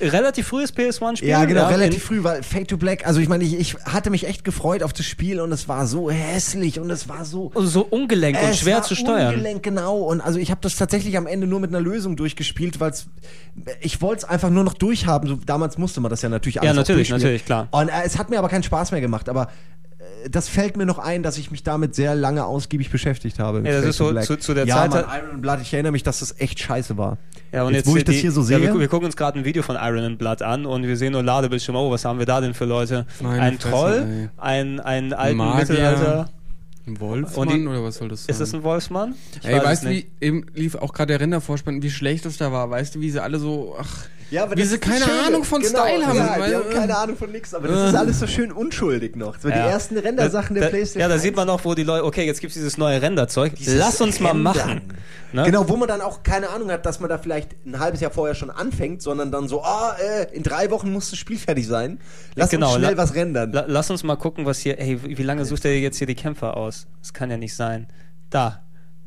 relativ 0.00 0.48
frühes 0.48 0.74
PS1-Spiel. 0.74 1.28
Ja, 1.28 1.44
genau, 1.44 1.68
in- 1.68 1.74
relativ 1.74 2.04
früh, 2.04 2.22
weil 2.24 2.42
Fade 2.42 2.66
to 2.66 2.76
Black, 2.76 3.06
also 3.06 3.20
ich 3.20 3.28
meine, 3.28 3.44
ich, 3.44 3.58
ich 3.58 3.74
hatte 3.84 4.10
mich 4.10 4.26
echt 4.26 4.44
gefreut 4.44 4.82
auf 4.82 4.92
das 4.92 5.06
Spiel 5.06 5.40
und 5.40 5.52
es 5.52 5.68
war 5.68 5.86
so 5.86 6.10
hässlich 6.10 6.80
und 6.80 6.90
es 6.90 7.08
war 7.08 7.24
so 7.24 7.50
Also 7.54 7.68
so 7.68 7.82
ungelenkt 7.82 8.42
und 8.42 8.54
schwer 8.56 8.82
zu 8.82 8.94
steuern. 8.94 9.34
Ungelenk, 9.34 9.62
genau. 9.62 9.98
Und 9.98 10.20
also 10.20 10.38
ich 10.38 10.50
habe 10.50 10.60
das 10.62 10.76
tatsächlich 10.76 11.16
am 11.16 11.26
Ende 11.26 11.46
nur 11.46 11.60
mit 11.60 11.70
einer 11.70 11.80
Lösung 11.80 12.16
durchgespielt, 12.16 12.80
weil 12.80 12.92
ich 13.80 14.00
wollte 14.02 14.24
es 14.24 14.28
einfach 14.28 14.50
nur 14.50 14.64
noch 14.64 14.74
durchhaben. 14.74 15.28
So, 15.28 15.36
damals 15.36 15.78
musste 15.78 16.00
man 16.00 16.10
das 16.10 16.22
ja 16.22 16.28
natürlich 16.28 16.60
alles 16.60 16.70
Ja, 16.70 16.74
natürlich, 16.74 17.10
natürlich, 17.10 17.44
klar. 17.44 17.68
Und 17.70 17.88
äh, 17.88 17.92
es 18.04 18.18
hat 18.18 18.30
mir 18.30 18.38
aber 18.38 18.48
keinen 18.48 18.62
Spaß 18.64 18.90
mehr 18.92 19.00
gemacht. 19.00 19.28
Aber 19.28 19.48
das 20.30 20.48
fällt 20.48 20.76
mir 20.76 20.86
noch 20.86 20.98
ein, 20.98 21.22
dass 21.22 21.36
ich 21.38 21.50
mich 21.50 21.62
damit 21.62 21.94
sehr 21.94 22.14
lange 22.14 22.44
ausgiebig 22.44 22.90
beschäftigt 22.90 23.38
habe. 23.38 23.58
Ja, 23.58 23.72
das 23.80 23.84
ist 23.84 23.96
so 23.98 24.12
zu- 24.20 24.36
zu 24.38 24.54
der 24.54 24.66
ja, 24.66 24.76
Zeit 24.76 24.90
Mann, 24.90 25.06
hat- 25.06 25.22
Iron 25.22 25.40
Blood, 25.40 25.58
ich 25.62 25.72
erinnere 25.72 25.92
mich, 25.92 26.02
dass 26.02 26.20
das 26.20 26.38
echt 26.40 26.58
scheiße 26.60 26.96
war. 26.96 27.18
Ja, 27.52 27.64
und 27.64 27.74
jetzt, 27.74 27.86
wo 27.86 27.96
ich 27.96 28.04
das 28.04 28.14
die- 28.14 28.20
hier 28.22 28.32
so 28.32 28.40
ja, 28.40 28.46
sehe. 28.46 28.60
wir, 28.62 28.78
wir 28.80 28.88
gucken 28.88 29.06
uns 29.06 29.16
gerade 29.16 29.38
ein 29.38 29.44
Video 29.44 29.62
von 29.62 29.76
Iron 29.76 29.98
and 30.04 30.18
Blood 30.18 30.42
an 30.42 30.66
und 30.66 30.82
wir 30.84 30.96
sehen 30.96 31.12
nur 31.12 31.22
Ladebildschirm. 31.22 31.76
Oh, 31.76 31.90
was 31.90 32.04
haben 32.04 32.18
wir 32.18 32.26
da 32.26 32.40
denn 32.40 32.54
für 32.54 32.64
Leute? 32.64 33.06
Meine 33.20 33.40
ein 33.42 33.58
Fresse, 33.58 33.68
Troll, 33.70 34.06
ey. 34.08 34.28
ein, 34.38 34.80
ein 34.80 35.12
alten 35.12 35.36
Magier. 35.36 35.60
Mittelalter. 35.60 36.28
Ein 36.86 37.00
Wolfsmann 37.00 37.48
die- 37.48 37.66
oder 37.66 37.82
was 37.82 37.96
soll 37.96 38.08
das 38.08 38.24
sein? 38.24 38.32
Ist 38.32 38.40
das 38.40 38.52
ein 38.52 38.62
Wolfsmann? 38.62 39.14
Ich 39.40 39.48
Ey, 39.48 39.54
weiß 39.54 39.62
es 39.62 39.66
weißt 39.68 39.84
du, 39.84 39.88
wie 39.88 40.06
eben 40.20 40.46
lief 40.54 40.74
auch 40.74 40.92
gerade 40.92 41.12
der 41.12 41.20
Rendervorspann, 41.20 41.82
wie 41.82 41.90
schlecht 41.90 42.26
das 42.26 42.36
da 42.36 42.52
war? 42.52 42.68
Weißt 42.70 42.94
du, 42.94 43.00
wie 43.00 43.10
sie 43.10 43.22
alle 43.22 43.38
so, 43.38 43.74
ach, 43.80 44.06
Ja, 44.30 44.42
aber 44.44 44.56
wie 44.56 44.60
das 44.60 44.70
sie 44.70 44.78
das 44.78 44.88
keine 44.90 45.04
Schöne. 45.04 45.26
Ahnung 45.28 45.44
von 45.44 45.62
Genau, 45.62 45.78
Style 45.86 46.06
haben. 46.06 46.16
Ja, 46.16 46.36
weil- 46.38 46.50
die 46.50 46.56
haben 46.56 46.70
keine 46.74 46.96
Ahnung 46.98 47.16
von 47.16 47.32
nix, 47.32 47.54
aber 47.54 47.68
das 47.68 47.88
ist 47.90 47.94
alles 47.94 48.20
so 48.20 48.26
schön 48.26 48.52
unschuldig 48.52 49.16
noch. 49.16 49.38
So 49.38 49.48
die 49.48 49.54
Ja. 49.54 49.68
ersten 49.70 49.96
Rendersachen 49.96 50.54
der 50.54 50.64
da, 50.64 50.70
Playstation. 50.70 51.00
Ja, 51.00 51.08
da 51.08 51.14
1. 51.14 51.22
sieht 51.22 51.36
man 51.36 51.48
auch, 51.48 51.64
wo 51.64 51.74
die 51.74 51.84
Leute, 51.84 52.04
okay, 52.04 52.26
jetzt 52.26 52.40
gibt's 52.40 52.54
dieses 52.54 52.76
neue 52.76 53.00
Renderzeug. 53.00 53.54
Dieses 53.54 53.78
Lass 53.78 54.00
uns 54.02 54.20
mal 54.20 54.34
machen. 54.34 54.82
Ne? 55.32 55.42
Genau, 55.46 55.68
wo 55.68 55.76
man 55.76 55.88
dann 55.88 56.00
auch 56.00 56.22
keine 56.22 56.48
Ahnung 56.50 56.70
hat, 56.70 56.86
dass 56.86 57.00
man 57.00 57.08
da 57.10 57.18
vielleicht 57.18 57.50
ein 57.66 57.80
halbes 57.80 58.00
Jahr 58.00 58.12
vorher 58.12 58.36
schon 58.36 58.50
anfängt, 58.50 59.02
sondern 59.02 59.32
dann 59.32 59.48
so, 59.48 59.62
ah, 59.64 59.96
äh, 60.00 60.32
in 60.32 60.44
drei 60.44 60.70
Wochen 60.70 60.92
muss 60.92 61.10
das 61.10 61.18
Spiel 61.18 61.38
fertig 61.38 61.66
sein. 61.66 61.98
Lass 62.36 62.50
genau, 62.50 62.68
uns 62.68 62.76
schnell 62.76 62.92
la- 62.92 62.96
was 63.02 63.14
rendern. 63.16 63.50
La 63.52 63.64
lass 63.66 63.90
uns 63.90 64.04
mal 64.04 64.14
gucken, 64.16 64.46
was 64.46 64.60
hier, 64.60 64.78
ey, 64.78 64.98
wie 65.02 65.22
lange 65.24 65.44
sucht 65.44 65.64
er 65.64 65.76
jetzt 65.78 65.98
hier 65.98 66.06
die 66.06 66.14
Kämpfer 66.14 66.56
aus? 66.56 66.73
Das 67.00 67.12
kann 67.12 67.30
ja 67.30 67.36
nicht 67.36 67.54
sein. 67.54 67.86
Da. 68.30 68.60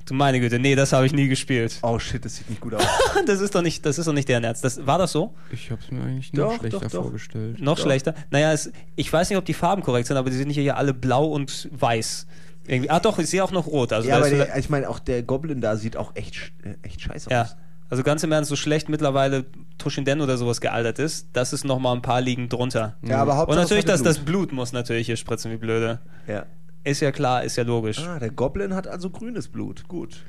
Du 0.05 0.13
meine 0.13 0.39
Güte, 0.39 0.57
nee, 0.57 0.75
das 0.75 0.93
habe 0.93 1.05
ich 1.05 1.11
nie 1.11 1.27
gespielt. 1.27 1.79
oh 1.81 1.99
shit, 1.99 2.23
das 2.23 2.37
sieht 2.37 2.49
nicht 2.49 2.61
gut 2.61 2.73
aus. 2.75 2.83
Das 3.25 3.41
ist 3.41 3.53
doch 3.55 3.61
nicht, 3.61 3.85
das 3.85 3.97
ist 3.99 4.05
doch 4.07 4.13
nicht 4.13 4.29
deren 4.29 4.43
Ernst. 4.45 4.63
Das, 4.63 4.85
war 4.87 4.97
das 4.97 5.11
so? 5.11 5.33
Ich 5.51 5.69
hab's 5.69 5.91
mir 5.91 6.01
eigentlich 6.01 6.31
noch 6.31 6.51
Doch, 6.53 6.59
schlechter 6.59 6.79
doch, 6.79 6.91
doch. 6.91 7.01
vorgestellt. 7.03 7.59
Noch 7.59 7.77
schlechter? 7.77 8.13
Naja, 8.29 8.53
es, 8.53 8.71
ich 8.95 9.11
weiß 9.11 9.29
nicht, 9.29 9.37
ob 9.37 9.43
die 9.43 9.53
Farben 9.53 9.81
korrekt 9.83 10.07
sind, 10.07 10.15
aber 10.15 10.29
die 10.29 10.37
sind 10.37 10.49
hier 10.51 10.77
alle 10.77 10.93
blau 10.93 11.25
und 11.25 11.67
weiß. 11.73 12.25
Irgendwie, 12.67 12.89
ah 12.89 13.01
doch, 13.01 13.19
ich 13.19 13.27
sehe 13.29 13.43
auch 13.43 13.51
noch 13.51 13.67
rot. 13.67 13.91
Also 13.91 14.07
ja, 14.07 14.15
aber 14.17 14.29
der, 14.29 14.55
ich 14.57 14.69
meine, 14.69 14.87
auch 14.89 14.99
der 14.99 15.23
Goblin 15.23 15.59
da 15.59 15.75
sieht 15.75 15.97
auch 15.97 16.15
echt, 16.15 16.53
äh, 16.63 16.75
echt 16.83 17.01
scheiße 17.01 17.29
Ja. 17.29 17.41
aus. 17.41 17.55
Also 17.89 18.03
ganz 18.03 18.23
im 18.23 18.31
Ernst, 18.31 18.49
so 18.49 18.55
schlecht 18.55 18.87
mittlerweile 18.89 19.45
Toshinden 19.77 20.21
oder 20.21 20.37
sowas 20.37 20.61
gealtert 20.61 20.99
ist, 20.99 21.27
das 21.33 21.51
ist 21.53 21.63
noch 21.65 21.79
mal 21.79 21.93
ein 21.93 22.01
paar 22.01 22.21
Ligen 22.21 22.47
drunter. 22.49 22.95
Ja, 23.01 23.21
aber 23.21 23.31
Und 23.33 23.37
Hauptsache 23.39 23.61
natürlich, 23.61 23.85
es 23.85 23.91
dass 23.91 24.03
das 24.03 24.19
Blut 24.19 24.51
muss 24.53 24.71
natürlich 24.73 25.05
hier 25.07 25.15
spritzen 25.17 25.51
wie 25.51 25.57
blöde. 25.57 25.99
Ja. 26.27 26.45
Ist 26.87 27.01
ja 27.01 27.11
klar, 27.11 27.43
ist 27.43 27.57
ja 27.57 27.63
logisch. 27.63 27.99
Ah, 27.99 28.17
der 28.17 28.29
Goblin 28.29 28.73
hat 28.73 28.87
also 28.87 29.09
grünes 29.09 29.49
Blut. 29.49 29.87
Gut. 29.89 30.23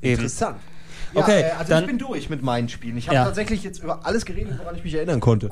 Eben. 0.00 0.14
Interessant. 0.14 0.56
Ja, 1.12 1.20
Okay, 1.20 1.42
äh, 1.42 1.50
also 1.58 1.68
dann- 1.70 1.82
ich 1.84 1.88
bin 1.88 1.98
durch 1.98 2.30
mit 2.30 2.42
meinen 2.42 2.70
Spielen. 2.70 2.96
Ich 2.96 3.08
habe 3.08 3.16
Ja. 3.16 3.24
tatsächlich 3.26 3.62
jetzt 3.64 3.82
über 3.82 4.06
alles 4.06 4.24
geredet, 4.24 4.58
woran 4.58 4.76
ich 4.76 4.82
mich 4.84 4.94
erinnern 4.94 5.20
konnte. 5.20 5.50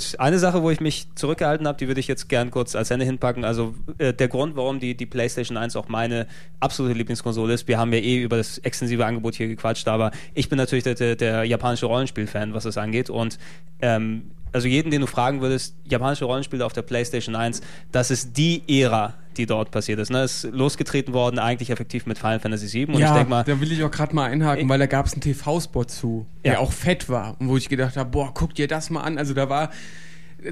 Gut, 0.00 0.18
eine 0.18 0.38
Sache, 0.38 0.62
wo 0.62 0.70
ich 0.70 0.80
mich 0.80 1.08
zurückgehalten 1.14 1.68
habe, 1.68 1.76
die 1.76 1.86
würde 1.86 2.00
ich 2.00 2.08
jetzt 2.08 2.30
gern 2.30 2.50
kurz 2.50 2.74
als 2.74 2.90
Ende 2.90 3.04
hinpacken. 3.04 3.44
Also 3.44 3.74
äh, 3.98 4.14
der 4.14 4.28
Grund, 4.28 4.56
warum 4.56 4.80
die, 4.80 4.94
die 4.96 5.04
PlayStation 5.04 5.58
1 5.58 5.76
auch 5.76 5.88
meine 5.88 6.26
absolute 6.58 6.96
Lieblingskonsole 6.96 7.52
ist, 7.52 7.68
wir 7.68 7.78
haben 7.78 7.92
ja 7.92 7.98
eh 7.98 8.22
über 8.22 8.38
das 8.38 8.56
extensive 8.58 9.04
Angebot 9.04 9.34
hier 9.34 9.48
gequatscht, 9.48 9.86
aber 9.88 10.10
ich 10.32 10.48
bin 10.48 10.56
natürlich 10.56 10.84
der, 10.84 10.94
der, 10.94 11.16
der 11.16 11.44
japanische 11.44 11.84
Rollenspiel-Fan, 11.84 12.54
was 12.54 12.64
das 12.64 12.78
angeht. 12.78 13.10
Und 13.10 13.38
ähm, 13.82 14.30
also 14.52 14.68
jeden, 14.68 14.90
den 14.90 15.02
du 15.02 15.06
fragen 15.06 15.42
würdest, 15.42 15.76
japanische 15.84 16.24
Rollenspiele 16.24 16.64
auf 16.64 16.72
der 16.72 16.82
PlayStation 16.82 17.36
1, 17.36 17.60
das 17.92 18.10
ist 18.10 18.38
die 18.38 18.62
Ära, 18.68 19.12
die 19.36 19.46
dort 19.46 19.70
passiert 19.70 19.98
ist. 19.98 20.10
Ne? 20.10 20.24
Ist 20.24 20.44
losgetreten 20.44 21.14
worden 21.14 21.38
eigentlich 21.38 21.70
effektiv 21.70 22.06
mit 22.06 22.18
Final 22.18 22.40
Fantasy 22.40 22.72
VII. 22.72 22.86
Und 22.86 22.94
ich 22.94 23.00
ja, 23.00 23.14
denke 23.14 23.30
mal, 23.30 23.44
da 23.44 23.60
will 23.60 23.70
ich 23.72 23.82
auch 23.84 23.90
gerade 23.90 24.14
mal 24.14 24.30
einhaken, 24.30 24.68
weil 24.68 24.78
da 24.78 24.86
gab 24.86 25.06
es 25.06 25.12
einen 25.12 25.22
TV-Spot 25.22 25.84
zu, 25.84 26.26
Ja. 26.44 26.52
der 26.52 26.60
auch 26.60 26.72
fett 26.72 27.08
war 27.08 27.36
und 27.40 27.48
wo 27.48 27.56
ich 27.56 27.68
gedacht 27.68 27.96
habe, 27.96 28.10
boah, 28.10 28.32
guck 28.34 28.54
dir 28.54 28.68
das 28.68 28.90
mal 28.90 29.02
an. 29.02 29.18
Also 29.18 29.34
da 29.34 29.48
war, 29.48 29.70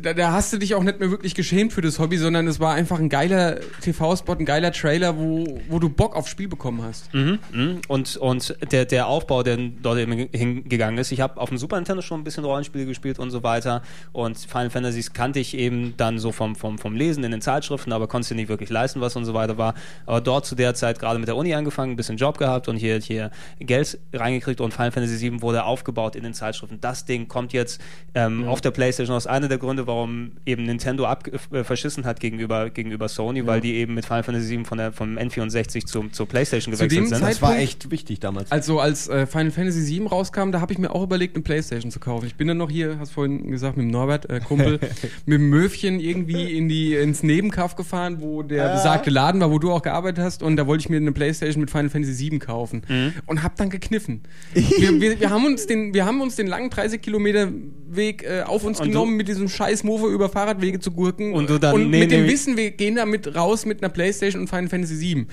da, 0.03 0.15
da 0.15 0.33
hast 0.33 0.53
du 0.53 0.59
dich 0.59 0.75
auch 0.75 0.83
nicht 0.83 1.01
mehr 1.01 1.11
wirklich 1.11 1.35
geschämt 1.35 1.73
für 1.73 1.81
das 1.81 1.99
Hobby, 1.99 2.19
sondern 2.19 2.47
es 2.47 2.61
war 2.61 2.75
einfach 2.75 2.99
ein 2.99 3.09
geiler 3.09 3.59
TV-Spot, 3.81 4.35
ein 4.35 4.45
geiler 4.45 4.73
Trailer, 4.73 5.17
wo, 5.17 5.61
wo 5.69 5.79
du 5.79 5.89
Bock 5.89 6.15
aufs 6.17 6.31
Spiel 6.31 6.49
bekommen 6.49 6.83
hast. 6.83 7.13
Mhm, 7.15 7.39
mhm. 7.53 7.81
Und, 7.89 8.17
und 8.17 8.57
der, 8.73 8.85
der 8.85 9.07
Aufbau, 9.09 9.43
der 9.43 9.59
dort 9.83 9.99
eben 9.99 10.29
hingegangen 10.33 10.99
ist. 10.99 11.13
Ich 11.13 11.21
habe 11.21 11.41
auf 11.41 11.49
dem 11.49 11.59
Super 11.59 11.77
Nintendo 11.77 12.03
schon 12.03 12.21
ein 12.21 12.25
bisschen 12.25 12.45
Rollenspiele 12.45 12.87
gespielt 12.87 13.19
und 13.19 13.31
so 13.31 13.43
weiter. 13.43 13.83
Und 14.13 14.39
Final 14.39 14.71
Fantasies 14.71 15.13
kannte 15.13 15.41
ich 15.41 15.57
eben 15.57 15.95
dann 15.97 16.19
so 16.19 16.33
vom, 16.33 16.57
vom, 16.57 16.79
vom 16.79 16.95
Lesen 16.95 17.25
in 17.25 17.31
den 17.31 17.41
Zeitschriften, 17.41 17.93
aber 17.93 18.07
konnte 18.07 18.35
nicht 18.35 18.49
wirklich 18.49 18.71
leisten, 18.71 19.01
was 19.01 19.17
und 19.17 19.25
so 19.25 19.35
weiter 19.35 19.59
war. 19.59 19.75
Aber 20.07 20.21
dort 20.21 20.47
zu 20.47 20.55
der 20.55 20.75
Zeit 20.75 20.99
gerade 20.99 21.19
mit 21.19 21.29
der 21.29 21.37
Uni 21.37 21.55
angefangen, 21.55 21.93
ein 21.93 21.97
bisschen 21.97 22.17
Job 22.17 22.39
gehabt 22.39 22.69
und 22.69 22.77
hier, 22.77 23.01
hier 23.01 23.31
Geld 23.59 23.99
reingekriegt 24.13 24.61
und 24.61 24.73
Final 24.73 24.93
Fantasy 24.93 25.31
VII 25.31 25.43
wurde 25.43 25.65
aufgebaut 25.65 26.17
in 26.17 26.25
den 26.25 26.35
Zeitschriften. 26.35 26.79
Das 26.81 27.05
Ding 27.05 27.29
kommt 27.29 27.53
jetzt 27.53 27.81
ähm, 28.15 28.47
auf 28.47 28.61
der 28.61 28.71
Playstation 28.71 29.17
aus. 29.17 29.27
Einer 29.27 29.49
der 29.49 29.59
Gründe, 29.59 29.78
warum 29.87 30.33
eben 30.47 30.65
Nintendo 30.65 31.07
ab, 31.07 31.29
äh, 31.53 31.65
verschissen 31.65 32.05
hat 32.05 32.21
gegenüber, 32.21 32.71
gegenüber 32.71 33.09
Sony, 33.09 33.47
weil 33.47 33.61
die 33.61 33.75
eben 33.75 33.95
mit 33.95 34.05
Final 34.05 34.23
Fantasy 34.23 34.57
VII 34.57 34.65
von 34.65 34.79
der, 34.79 34.93
vom 34.93 35.17
N64 35.17 35.87
zum, 35.87 36.13
zur 36.13 36.27
Playstation 36.27 36.75
Zu 36.75 36.79
gewechselt 36.79 37.05
dem 37.05 37.09
sind. 37.09 37.23
Das 37.23 37.43
war 37.43 37.59
echt 37.59 37.91
wichtig 37.91 38.21
damals. 38.21 38.51
Also 38.51 38.81
als 38.81 39.09
äh, 39.09 39.27
Final 39.27 39.51
Fantasy 39.51 39.87
VII 39.99 40.07
rauskam, 40.07 40.51
da 40.51 40.61
habe 40.61 40.73
ich 40.73 40.79
mir 40.79 40.95
auch 40.95 41.03
überlegt, 41.03 41.37
eine 41.37 41.43
Playstation 41.43 41.91
zu 41.91 42.01
kaufen. 42.01 42.27
Ich 42.27 42.35
bin 42.35 42.49
dann 42.49 42.57
noch 42.57 42.71
hier, 42.71 42.99
hast 42.99 43.13
vorhin 43.13 43.51
gesagt, 43.51 43.77
mit 43.77 43.85
dem 43.85 43.91
Norbert, 43.91 44.29
äh, 44.31 44.41
Kumpel, 44.41 44.81
mit 45.27 45.39
dem 45.39 45.49
Möwchen 45.51 46.01
irgendwie 46.01 46.57
in 46.57 46.69
die, 46.69 46.95
ins 46.95 47.23
Nebenkauf 47.23 47.77
gefahren, 47.77 48.21
wo 48.21 48.43
der 48.43 48.75
besagte 48.75 49.11
Laden 49.11 49.41
war, 49.41 49.51
wo 49.51 49.59
du 49.59 49.73
auch 49.73 49.83
gearbeitet 49.83 50.25
hast. 50.25 50.43
Und 50.43 50.57
da 50.57 50.67
wollte 50.67 50.83
ich 50.83 50.89
mir 50.89 50.97
eine 50.97 51.13
Playstation 51.13 51.61
mit 51.61 51.71
Final 51.71 51.91
Fantasy 51.91 52.31
VII 52.31 52.39
kaufen. 52.39 52.83
Mhm. 52.89 53.13
Und 53.27 53.43
hab 53.43 53.57
dann 53.57 53.71
gekniffen. 53.71 54.23
wir, 54.55 55.01
wir, 55.01 55.21
wir, 55.21 55.31
haben 55.31 55.45
uns 55.45 55.67
den, 55.67 55.95
wir 55.95 56.05
haben 56.07 56.21
uns 56.21 56.37
den 56.37 56.47
langen 56.47 56.71
30 56.71 57.01
Kilometer 57.03 57.49
Weg 57.91 58.23
äh, 58.23 58.43
auf 58.43 58.65
uns 58.65 58.79
Und 58.81 58.87
du- 58.87 58.91
genommen, 58.91 59.17
mit 59.17 59.29
diesem 59.29 59.49
scheiß 59.49 59.68
Mofa 59.85 60.07
über 60.07 60.29
Fahrradwege 60.29 60.81
zu 60.81 60.91
gurken. 60.91 61.33
Und 61.33 61.51
du 61.51 61.59
dann- 61.59 61.75
und 61.75 61.91
nee, 61.91 62.01
mit 62.01 62.11
dem 62.11 62.23
nee. 62.27 62.33
Wissen, 62.33 62.57
wir 62.57 62.71
gehen 62.71 62.97
damit 62.97 63.35
raus 63.35 63.67
mit 63.67 63.83
einer 63.83 63.91
Playstation 63.91 64.43
und 64.43 64.49
Final 64.49 64.69
Fantasy 64.69 65.01
VII 65.01 65.27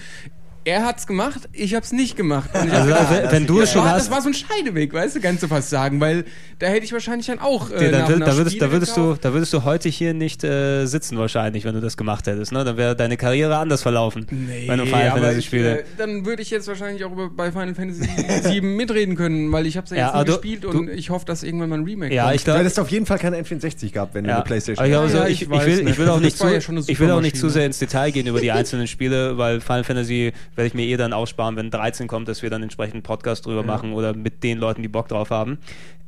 er 0.65 0.83
hat's 0.83 1.07
gemacht, 1.07 1.41
ich 1.53 1.75
hab's 1.75 1.91
nicht 1.91 2.17
gemacht. 2.17 2.49
Und 2.53 2.67
ich 2.67 2.73
Also, 2.73 2.87
gedacht, 2.87 3.07
wenn- 3.11 3.31
wenn 3.31 3.47
du 3.47 3.59
das 3.59 3.69
es 3.69 3.73
schon 3.73 3.83
war, 3.83 3.91
hast- 3.91 4.07
Das 4.07 4.11
war 4.11 4.21
so 4.21 4.29
ein 4.29 4.33
Scheideweg, 4.33 4.93
weißt 4.93 5.15
du, 5.15 5.21
kannst 5.21 5.43
du 5.43 5.47
fast 5.47 5.69
sagen, 5.69 5.99
weil 6.01 6.25
da 6.59 6.67
hätte 6.67 6.85
ich 6.85 6.91
wahrscheinlich 6.91 7.27
dann 7.27 7.39
auch 7.39 7.69
äh, 7.71 7.85
Ja, 7.85 7.91
dann, 7.91 8.01
nach 8.01 8.09
wür- 8.09 8.15
einer 8.15 8.25
da, 8.25 8.37
würdest, 8.37 8.61
da, 8.61 8.71
würdest 8.71 8.97
du, 8.97 9.15
da 9.21 9.33
würdest 9.33 9.53
du 9.53 9.63
heute 9.63 9.89
hier 9.89 10.13
nicht 10.13 10.43
äh, 10.43 10.85
sitzen 10.85 11.17
wahrscheinlich, 11.17 11.63
wenn 11.65 11.75
du 11.75 11.81
das 11.81 11.97
gemacht 11.97 12.27
hättest. 12.27 12.51
Ne? 12.51 12.63
Dann 12.63 12.77
wäre 12.77 12.95
deine 12.95 13.15
Karriere 13.17 13.57
anders 13.57 13.81
verlaufen, 13.83 14.25
wenn 14.29 14.77
du 14.79 14.85
Final 14.85 15.11
Fantasy 15.11 15.39
ich, 15.39 15.45
Spiele. 15.45 15.79
äh, 15.79 15.83
dann 15.97 16.25
würde 16.25 16.41
ich 16.41 16.49
jetzt 16.49 16.67
wahrscheinlich 16.67 17.03
auch 17.05 17.11
über, 17.11 17.29
bei 17.29 17.51
Final 17.51 17.75
Fantasy 17.75 18.09
7 18.43 18.75
mitreden 18.75 19.15
können, 19.15 19.51
weil 19.51 19.67
ich 19.67 19.77
habe 19.77 19.85
es 19.85 19.91
ja 19.91 19.97
Ja, 19.97 20.07
jetzt 20.07 20.15
nie 20.17 20.25
du- 20.25 20.31
gespielt 20.33 20.65
und 20.65 20.89
ich 20.89 21.09
hoffe, 21.11 21.25
dass 21.25 21.43
irgendwann 21.43 21.69
mal 21.69 21.77
ein 21.79 21.83
Remake 21.85 22.13
Ja, 22.13 22.23
kommt. 22.23 22.35
ich 22.35 22.41
Du 22.41 22.45
glaube, 22.45 22.59
hättest 22.61 22.79
auf 22.79 22.89
jeden 22.89 23.05
Fall 23.05 23.19
keine 23.19 23.37
N64 23.37 23.91
gehabt, 23.91 24.15
wenn 24.15 24.23
du 24.23 24.31
Ja. 24.31 24.37
eine 24.37 24.45
Playstation 24.45 24.83
ich, 24.85 24.91
glaube, 24.91 25.11
Ja, 25.13 25.25
ich, 25.27 25.33
ich 25.33 25.41
ich, 25.43 25.49
weiß 25.49 25.65
will, 25.65 25.87
ich 25.89 25.97
will 25.99 26.09
auch 26.09 26.19
nicht 26.19 26.37
zu, 26.37 26.47
ja 26.47 26.59
schon 26.59 26.77
eine 26.77 26.85
ich 26.87 26.99
will 26.99 27.11
auch 27.11 27.21
nicht 27.21 27.35
zu 27.35 27.41
Supermaschine. 27.49 27.51
sehr 27.53 27.65
ins 27.67 27.79
Detail 27.79 28.11
gehen 28.11 28.25
über 28.27 28.41
die 28.41 28.51
einzelnen 28.51 28.87
Spiele, 28.87 29.37
weil 29.37 29.61
Final 29.61 29.83
Fantasy 29.83 30.33
werde 30.55 30.67
ich 30.67 30.73
mir 30.73 30.85
eh 30.85 30.97
dann 30.97 31.13
aussparen, 31.13 31.55
wenn 31.55 31.71
13 31.71 32.07
kommt, 32.07 32.27
dass 32.27 32.41
wir 32.41 32.49
dann 32.49 32.63
entsprechend 32.63 32.95
einen 32.95 33.03
Podcast 33.03 33.45
drüber 33.45 33.63
machen 33.63 33.93
oder 33.93 34.15
mit 34.15 34.43
den 34.43 34.57
Leuten, 34.57 34.81
die 34.81 34.87
Bock 34.87 35.07
drauf 35.07 35.29
haben. 35.29 35.59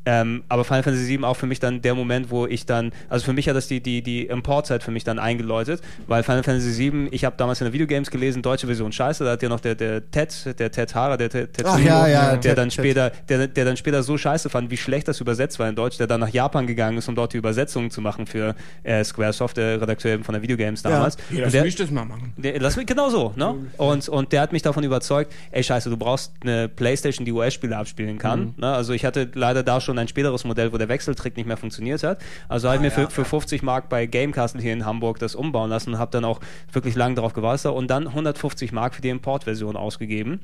Ähm, 0.09 0.43
aber 0.47 0.63
Final 0.63 0.83
Fantasy 0.83 1.03
7 1.03 1.25
auch 1.25 1.33
für 1.35 1.47
mich 1.47 1.59
dann 1.59 1.81
der 1.81 1.93
Moment, 1.93 2.31
wo 2.31 2.47
ich 2.47 2.65
dann, 2.65 2.93
also 3.09 3.25
für 3.25 3.33
mich 3.33 3.49
hat 3.49 3.57
das 3.57 3.67
die, 3.67 3.81
die, 3.81 4.01
die 4.01 4.25
Importzeit 4.27 4.81
für 4.81 4.91
mich 4.91 5.03
dann 5.03 5.19
eingeläutet, 5.19 5.81
weil 6.07 6.23
Final 6.23 6.43
Fantasy 6.43 6.71
7, 6.71 7.09
ich 7.11 7.25
habe 7.25 7.35
damals 7.37 7.59
in 7.59 7.65
der 7.65 7.73
Videogames 7.73 8.09
gelesen, 8.09 8.41
deutsche 8.41 8.67
Version 8.67 8.93
scheiße, 8.93 9.25
da 9.25 9.31
hat 9.31 9.43
ja 9.43 9.49
noch 9.49 9.59
der, 9.59 9.75
der 9.75 10.09
Ted, 10.09 10.57
der 10.59 10.71
Ted 10.71 10.95
Hara, 10.95 11.17
der 11.17 11.29
Ted, 11.29 11.49
Ach, 11.65 11.75
Tetsuno, 11.75 11.85
ja, 11.85 12.07
ja, 12.07 12.31
der 12.31 12.39
Ted- 12.39 12.57
dann 12.57 12.71
später, 12.71 13.11
der, 13.27 13.47
der 13.47 13.65
dann 13.65 13.75
später 13.75 14.01
so 14.01 14.17
scheiße 14.17 14.49
fand, 14.49 14.71
wie 14.71 14.77
schlecht 14.77 15.09
das 15.09 15.19
übersetzt 15.19 15.59
war 15.59 15.67
in 15.67 15.75
Deutsch, 15.75 15.97
der 15.97 16.07
dann 16.07 16.21
nach 16.21 16.29
Japan 16.29 16.67
gegangen 16.67 16.97
ist, 16.99 17.09
um 17.09 17.15
dort 17.15 17.33
die 17.33 17.37
Übersetzungen 17.37 17.91
zu 17.91 17.99
machen 17.99 18.27
für 18.27 18.55
äh, 18.83 19.03
Squaresoft, 19.03 19.57
der 19.57 19.81
Redakteur 19.81 20.13
eben 20.13 20.23
von 20.23 20.31
der 20.31 20.41
Videogames 20.41 20.83
damals. 20.83 21.17
Ja, 21.31 21.35
Und 21.39 21.41
lass 21.43 21.51
der, 21.51 21.63
mich 21.63 21.75
das 21.75 21.91
mal 21.91 22.05
machen. 22.05 22.31
der, 22.37 22.61
lass 22.61 22.77
mich 22.77 22.85
genau 22.85 23.09
so, 23.09 23.33
ne? 23.35 23.55
Und, 23.75 24.07
und 24.07 24.31
der 24.31 24.39
hat 24.39 24.53
mich 24.53 24.61
davon 24.61 24.85
überzeugt, 24.85 25.33
ey 25.51 25.63
scheiße, 25.63 25.89
du 25.89 25.97
brauchst 25.97 26.31
eine 26.43 26.69
Playstation, 26.69 27.25
die 27.25 27.33
US-Spiele 27.33 27.75
abspielen 27.75 28.17
kann. 28.17 28.53
Ne? 28.55 28.67
Also 28.71 28.93
ich 28.93 29.03
hatte 29.03 29.29
leider 29.33 29.63
da 29.63 29.81
schon 29.81 29.96
ein 29.99 30.07
späteres 30.07 30.43
Modell, 30.43 30.71
wo 30.73 30.77
der 30.77 30.89
Wechseltrick 30.89 31.35
nicht 31.37 31.45
mehr 31.47 31.57
funktioniert 31.57 32.03
hat. 32.03 32.19
Also 32.47 32.67
habe 32.67 32.77
ich 32.77 32.81
mir 32.81 32.91
für, 32.91 33.09
für 33.09 33.25
50 33.25 33.63
Mark 33.63 33.89
bei 33.89 34.05
Gamecastle 34.05 34.61
hier 34.61 34.73
in 34.73 34.85
Hamburg 34.85 35.19
das 35.19 35.35
umbauen 35.35 35.69
lassen 35.69 35.93
und 35.93 35.99
habe 35.99 36.11
dann 36.11 36.25
auch 36.25 36.39
wirklich 36.71 36.95
lange 36.95 37.15
darauf 37.15 37.33
gewartet 37.33 37.71
und 37.71 37.87
dann 37.89 38.07
150 38.07 38.71
Mark 38.71 38.95
für 38.95 39.01
die 39.01 39.09
Importversion 39.09 39.75
ausgegeben. 39.75 40.39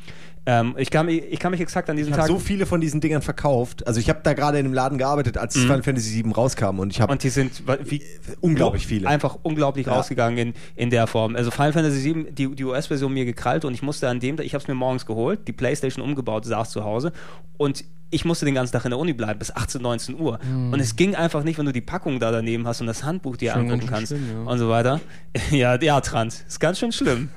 Ähm, 0.46 0.76
ich, 0.78 0.90
kann, 0.92 1.06
mich- 1.06 1.24
ich 1.30 1.40
kann 1.40 1.52
mich 1.52 1.62
exakt 1.62 1.90
an 1.90 1.96
diesem 1.96 2.12
Ich 2.14 2.20
habe 2.20 2.28
Tag... 2.28 2.36
so 2.38 2.40
viele 2.44 2.66
von 2.66 2.82
diesen 2.82 3.00
Dingern 3.00 3.22
verkauft. 3.22 3.88
Also 3.88 4.00
ich 4.00 4.10
habe 4.10 4.20
da 4.24 4.34
gerade 4.34 4.60
in 4.60 4.66
einem 4.66 4.74
Laden 4.74 4.98
gearbeitet, 4.98 5.38
als 5.38 5.56
Final 5.58 5.84
Fantasy 5.84 6.10
7 6.10 6.32
rauskam 6.34 6.80
und 6.80 6.92
ich 6.92 7.00
habe 7.00 7.12
und 7.14 7.24
die 7.24 7.30
sind 7.30 7.64
wie, 7.86 8.02
unglaublich 8.42 8.86
viele. 8.88 9.08
Einfach 9.08 9.38
unglaublich 9.44 9.86
Ja. 9.88 9.94
rausgegangen 9.94 10.38
in, 10.38 10.54
in 10.76 10.90
der 10.90 11.08
Form. 11.08 11.36
Also 11.36 11.50
Final 11.52 11.72
Fantasy 11.74 12.00
7, 12.00 12.36
die, 12.36 12.54
die 12.56 12.64
US-Version 12.66 13.14
mir 13.14 13.26
gekrallt 13.26 13.64
und 13.66 13.74
ich 13.74 13.82
musste 13.84 14.10
an 14.10 14.20
dem, 14.20 14.40
ich 14.42 14.54
habe 14.54 14.62
es 14.62 14.68
mir 14.68 14.74
morgens 14.76 15.06
geholt, 15.06 15.48
die 15.48 15.54
Playstation 15.54 16.04
umgebaut, 16.04 16.44
saß 16.46 16.72
zu 16.72 16.84
Hause 16.84 17.14
und 17.58 17.86
ich 18.14 18.26
musste 18.26 18.46
den 18.46 18.56
ganzen 18.56 18.74
Tag 18.74 18.86
in 18.86 18.92
der 18.92 19.00
Uni 19.00 19.14
bleiben, 19.14 19.40
bis 19.40 19.56
18, 19.56 19.82
19 19.82 20.20
Uhr. 20.20 20.40
Und 20.72 20.80
es 20.80 20.96
ging 20.96 21.16
einfach 21.16 21.44
nicht, 21.44 21.58
wenn 21.58 21.66
du 21.66 21.74
die 21.74 21.82
Packung 21.82 22.20
da 22.20 22.32
daneben 22.32 22.68
hast 22.68 22.82
und 22.82 22.88
das 22.88 23.04
Handbuch 23.04 23.38
dir 23.38 23.54
Schon 23.54 23.62
angucken 23.62 23.88
kannst 23.88 24.12
schlimm, 24.12 24.46
ja. 24.46 24.52
und 24.52 24.60
so 24.60 24.70
weiter. 24.70 25.00
Ja, 25.52 25.80
ja, 25.82 26.00
Trant. 26.02 26.44
Ist 26.48 26.60
ganz 26.60 26.80
schön 26.80 26.92
schlimm. 26.92 27.30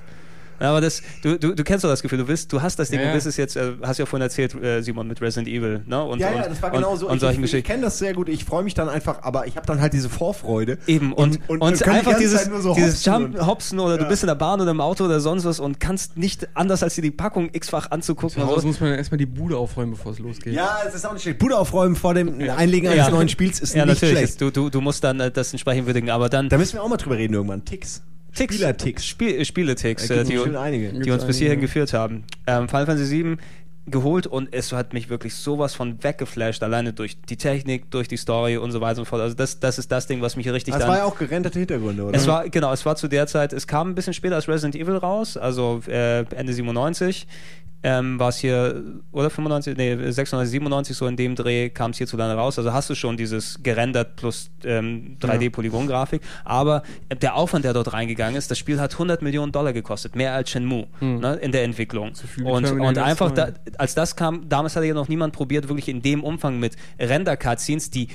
Aber 0.59 0.81
das, 0.81 1.03
du, 1.23 1.39
du, 1.39 1.55
du 1.55 1.65
kennst 1.65 1.85
doch 1.85 1.89
das 1.89 2.03
Gefühl, 2.03 2.19
du 2.19 2.29
willst, 2.29 2.53
du 2.53 2.63
hast 2.63 2.79
das 2.79 2.91
Ding, 2.91 3.01
Ja, 3.01 3.07
du 3.09 3.13
willst 3.15 3.27
es 3.27 3.37
jetzt, 3.37 3.57
äh, 3.57 3.73
hast 3.83 3.99
ja 3.99 4.07
vorhin 4.07 4.23
erzählt, 4.23 4.55
äh, 4.63 4.83
Simon, 4.83 5.07
mit 5.09 5.21
Resident 5.21 5.49
Evil, 5.49 5.83
ne? 5.87 6.03
Und, 6.03 6.21
ja, 6.21 6.31
ja, 6.31 6.43
und, 6.45 6.51
das 6.51 6.63
war 6.63 6.71
und, 6.73 6.77
genau 6.79 6.97
so. 6.97 7.09
Und 7.09 7.23
ich 7.23 7.39
ich, 7.39 7.55
ich 7.55 7.65
kenne 7.65 7.83
das 7.83 7.99
sehr 7.99 8.13
gut. 8.15 8.29
Ich 8.29 8.45
freue 8.45 8.63
mich 8.63 8.75
dann 8.75 8.89
einfach, 8.89 9.23
aber 9.23 9.47
ich 9.47 9.57
habe 9.57 9.67
dann 9.67 9.81
halt 9.81 9.93
diese 9.93 10.09
Vorfreude. 10.09 10.79
Eben, 10.87 11.13
und, 11.13 11.41
und, 11.49 11.61
kann 11.61 11.75
die 11.77 11.85
einfach 11.85 12.13
ganze 12.13 12.21
dieses, 12.21 12.45
so 12.63 12.75
dieses 12.75 13.07
hopsen 13.07 13.23
Jump, 13.35 13.47
Hopsen 13.47 13.79
oder 13.81 13.97
du 13.99 14.03
Ja. 14.05 14.09
bist 14.09 14.23
in 14.23 14.29
der 14.29 14.35
Bahn 14.35 14.61
oder 14.61 14.71
im 14.71 14.81
Auto 14.81 15.05
oder 15.05 15.21
sonst 15.21 15.45
was 15.45 15.61
und 15.61 15.81
kannst 15.81 16.17
nicht 16.17 16.49
anders 16.55 16.83
als 16.83 16.95
dir 16.95 17.03
die 17.03 17.11
Packung 17.11 17.51
x-fach 17.53 17.91
anzugucken. 17.91 18.31
Zu 18.37 18.41
und 18.41 18.47
Hause 18.47 18.61
so. 18.63 18.67
muss 18.69 18.81
man 18.81 18.95
erstmal 18.95 19.19
die 19.19 19.27
Bude 19.27 19.57
aufräumen, 19.57 19.93
bevor 19.93 20.13
es 20.13 20.19
losgeht. 20.19 20.55
Ja, 20.55 20.79
es 20.87 20.95
ist 20.95 21.07
auch 21.07 21.13
nicht 21.13 21.23
schlecht. 21.23 21.39
Bude 21.39 21.57
aufräumen 21.57 21.97
vor 21.97 22.15
dem 22.15 22.41
Einlegen 22.51 22.89
eines 22.89 23.07
Ja. 23.07 23.11
neuen 23.11 23.29
Spiels 23.29 23.61
ist 23.61 23.75
ja, 23.75 23.85
nicht 23.85 24.01
natürlich. 24.03 24.19
schlecht. 24.19 24.41
Du, 24.41 24.51
du, 24.51 24.71
du 24.71 24.81
musst 24.81 25.05
dann 25.05 25.21
äh, 25.21 25.31
das 25.31 25.53
entsprechend 25.53 25.87
würdigen, 25.87 26.11
aber 26.11 26.29
dann 26.29 26.49
Da 26.49 26.59
müssen 26.59 26.75
wir 26.75 26.83
auch 26.83 26.89
mal 26.89 26.97
drüber 26.97 27.17
reden 27.17 27.35
irgendwann. 27.35 27.65
Ticks. 27.65 28.03
Ticks. 28.37 28.55
Spielerticks. 28.55 29.07
Spiel, 29.07 29.41
äh, 29.41 29.45
Spieleticks, 29.45 30.07
Da 30.07 30.15
äh, 30.15 30.25
gibt's 30.25 30.31
die, 30.31 31.01
die 31.01 31.11
uns 31.11 31.25
hierhin 31.39 31.61
geführt 31.61 31.93
haben. 31.93 32.25
Ähm, 32.47 32.69
Final 32.69 32.87
Fantasy 32.87 33.07
7 33.07 33.39
geholt 33.87 34.27
und 34.27 34.49
es 34.53 34.73
hat 34.73 34.93
mich 34.93 35.09
wirklich 35.09 35.35
sowas 35.35 35.75
von 35.75 36.03
weggeflasht, 36.03 36.63
alleine 36.63 36.93
durch 36.93 37.21
die 37.23 37.37
Technik, 37.37 37.91
durch 37.91 38.09
die 38.09 38.17
Story 38.17 38.57
und 38.57 38.73
so 38.73 38.81
weiter 38.81 38.99
und 38.99 39.05
so 39.05 39.11
fort. 39.11 39.23
Also 39.23 39.37
das, 39.37 39.61
das 39.61 39.79
ist 39.79 39.93
das 39.93 40.07
Ding, 40.07 40.21
was 40.21 40.37
mich 40.37 40.49
richtig 40.49 40.73
Das 40.75 40.81
dann... 40.81 40.91
war 40.91 40.99
ja 40.99 41.05
auch 41.05 41.17
gerenderte 41.17 41.59
Hintergründe, 41.59 42.05
oder? 42.05 42.17
Es 42.17 42.27
war, 42.27 42.49
genau, 42.49 42.73
es 42.73 42.85
war 42.85 42.97
zu 42.97 43.09
der 43.09 43.27
Zeit, 43.27 43.53
es 43.53 43.67
kam 43.67 43.91
ein 43.91 43.95
bisschen 43.95 44.15
später 44.15 44.35
als 44.35 44.49
Resident 44.49 44.75
Evil 44.75 44.97
raus, 44.97 45.37
also 45.37 45.81
äh, 45.87 46.25
Ende 46.35 46.53
97. 46.53 47.27
Ähm, 47.83 48.19
war 48.19 48.31
es 48.31 48.39
hier, 48.39 48.83
oder 49.13 49.31
95, 49.31 49.77
nee, 49.77 49.95
96, 49.95 50.51
97, 50.51 50.97
so 50.97 51.07
in 51.07 51.17
dem 51.17 51.37
Dreh 51.37 51.69
kam 51.69 51.93
es 51.93 51.99
hierzulande 51.99 52.35
raus. 52.35 52.59
Also 52.59 52.73
hast 52.73 52.91
du 52.91 52.97
schon 52.97 53.17
dieses 53.17 53.63
gerendert 53.63 54.17
plus 54.17 54.51
ähm, 54.65 55.19
3D-Polygon-Grafik. 55.21 56.21
Aber 56.45 56.83
der 57.21 57.37
Aufwand, 57.37 57.65
der 57.65 57.75
dort 57.75 57.93
reingegangen 57.93 58.35
ist, 58.35 58.51
das 58.51 58.59
Spiel 58.59 58.81
hat 58.81 58.95
100 58.95 59.23
Millionen 59.23 59.53
Dollar 59.53 59.73
gekostet, 59.73 60.17
mehr 60.17 60.33
als 60.33 60.51
Shenmue 60.51 60.89
ne, 61.01 61.35
in 61.35 61.53
der 61.53 61.63
Entwicklung. 61.63 62.13
wie 62.35 62.43
Und, 62.43 62.69
und 62.73 62.99
einfach, 62.99 63.33
2. 63.33 63.35
da, 63.35 63.53
als 63.79 63.95
das 63.95 64.17
kam, 64.17 64.49
damals 64.49 64.77
hatte 64.77 64.87
ja 64.87 64.95
noch 64.95 65.09
niemand 65.09 65.35
probiert, 65.35 65.69
wirklich 65.69 65.89
in 65.89 66.03
dem 66.03 66.25
Umfang 66.25 66.59
mit 66.59 66.77
Render-Cutscenes, 66.99 67.91
die 67.91 68.09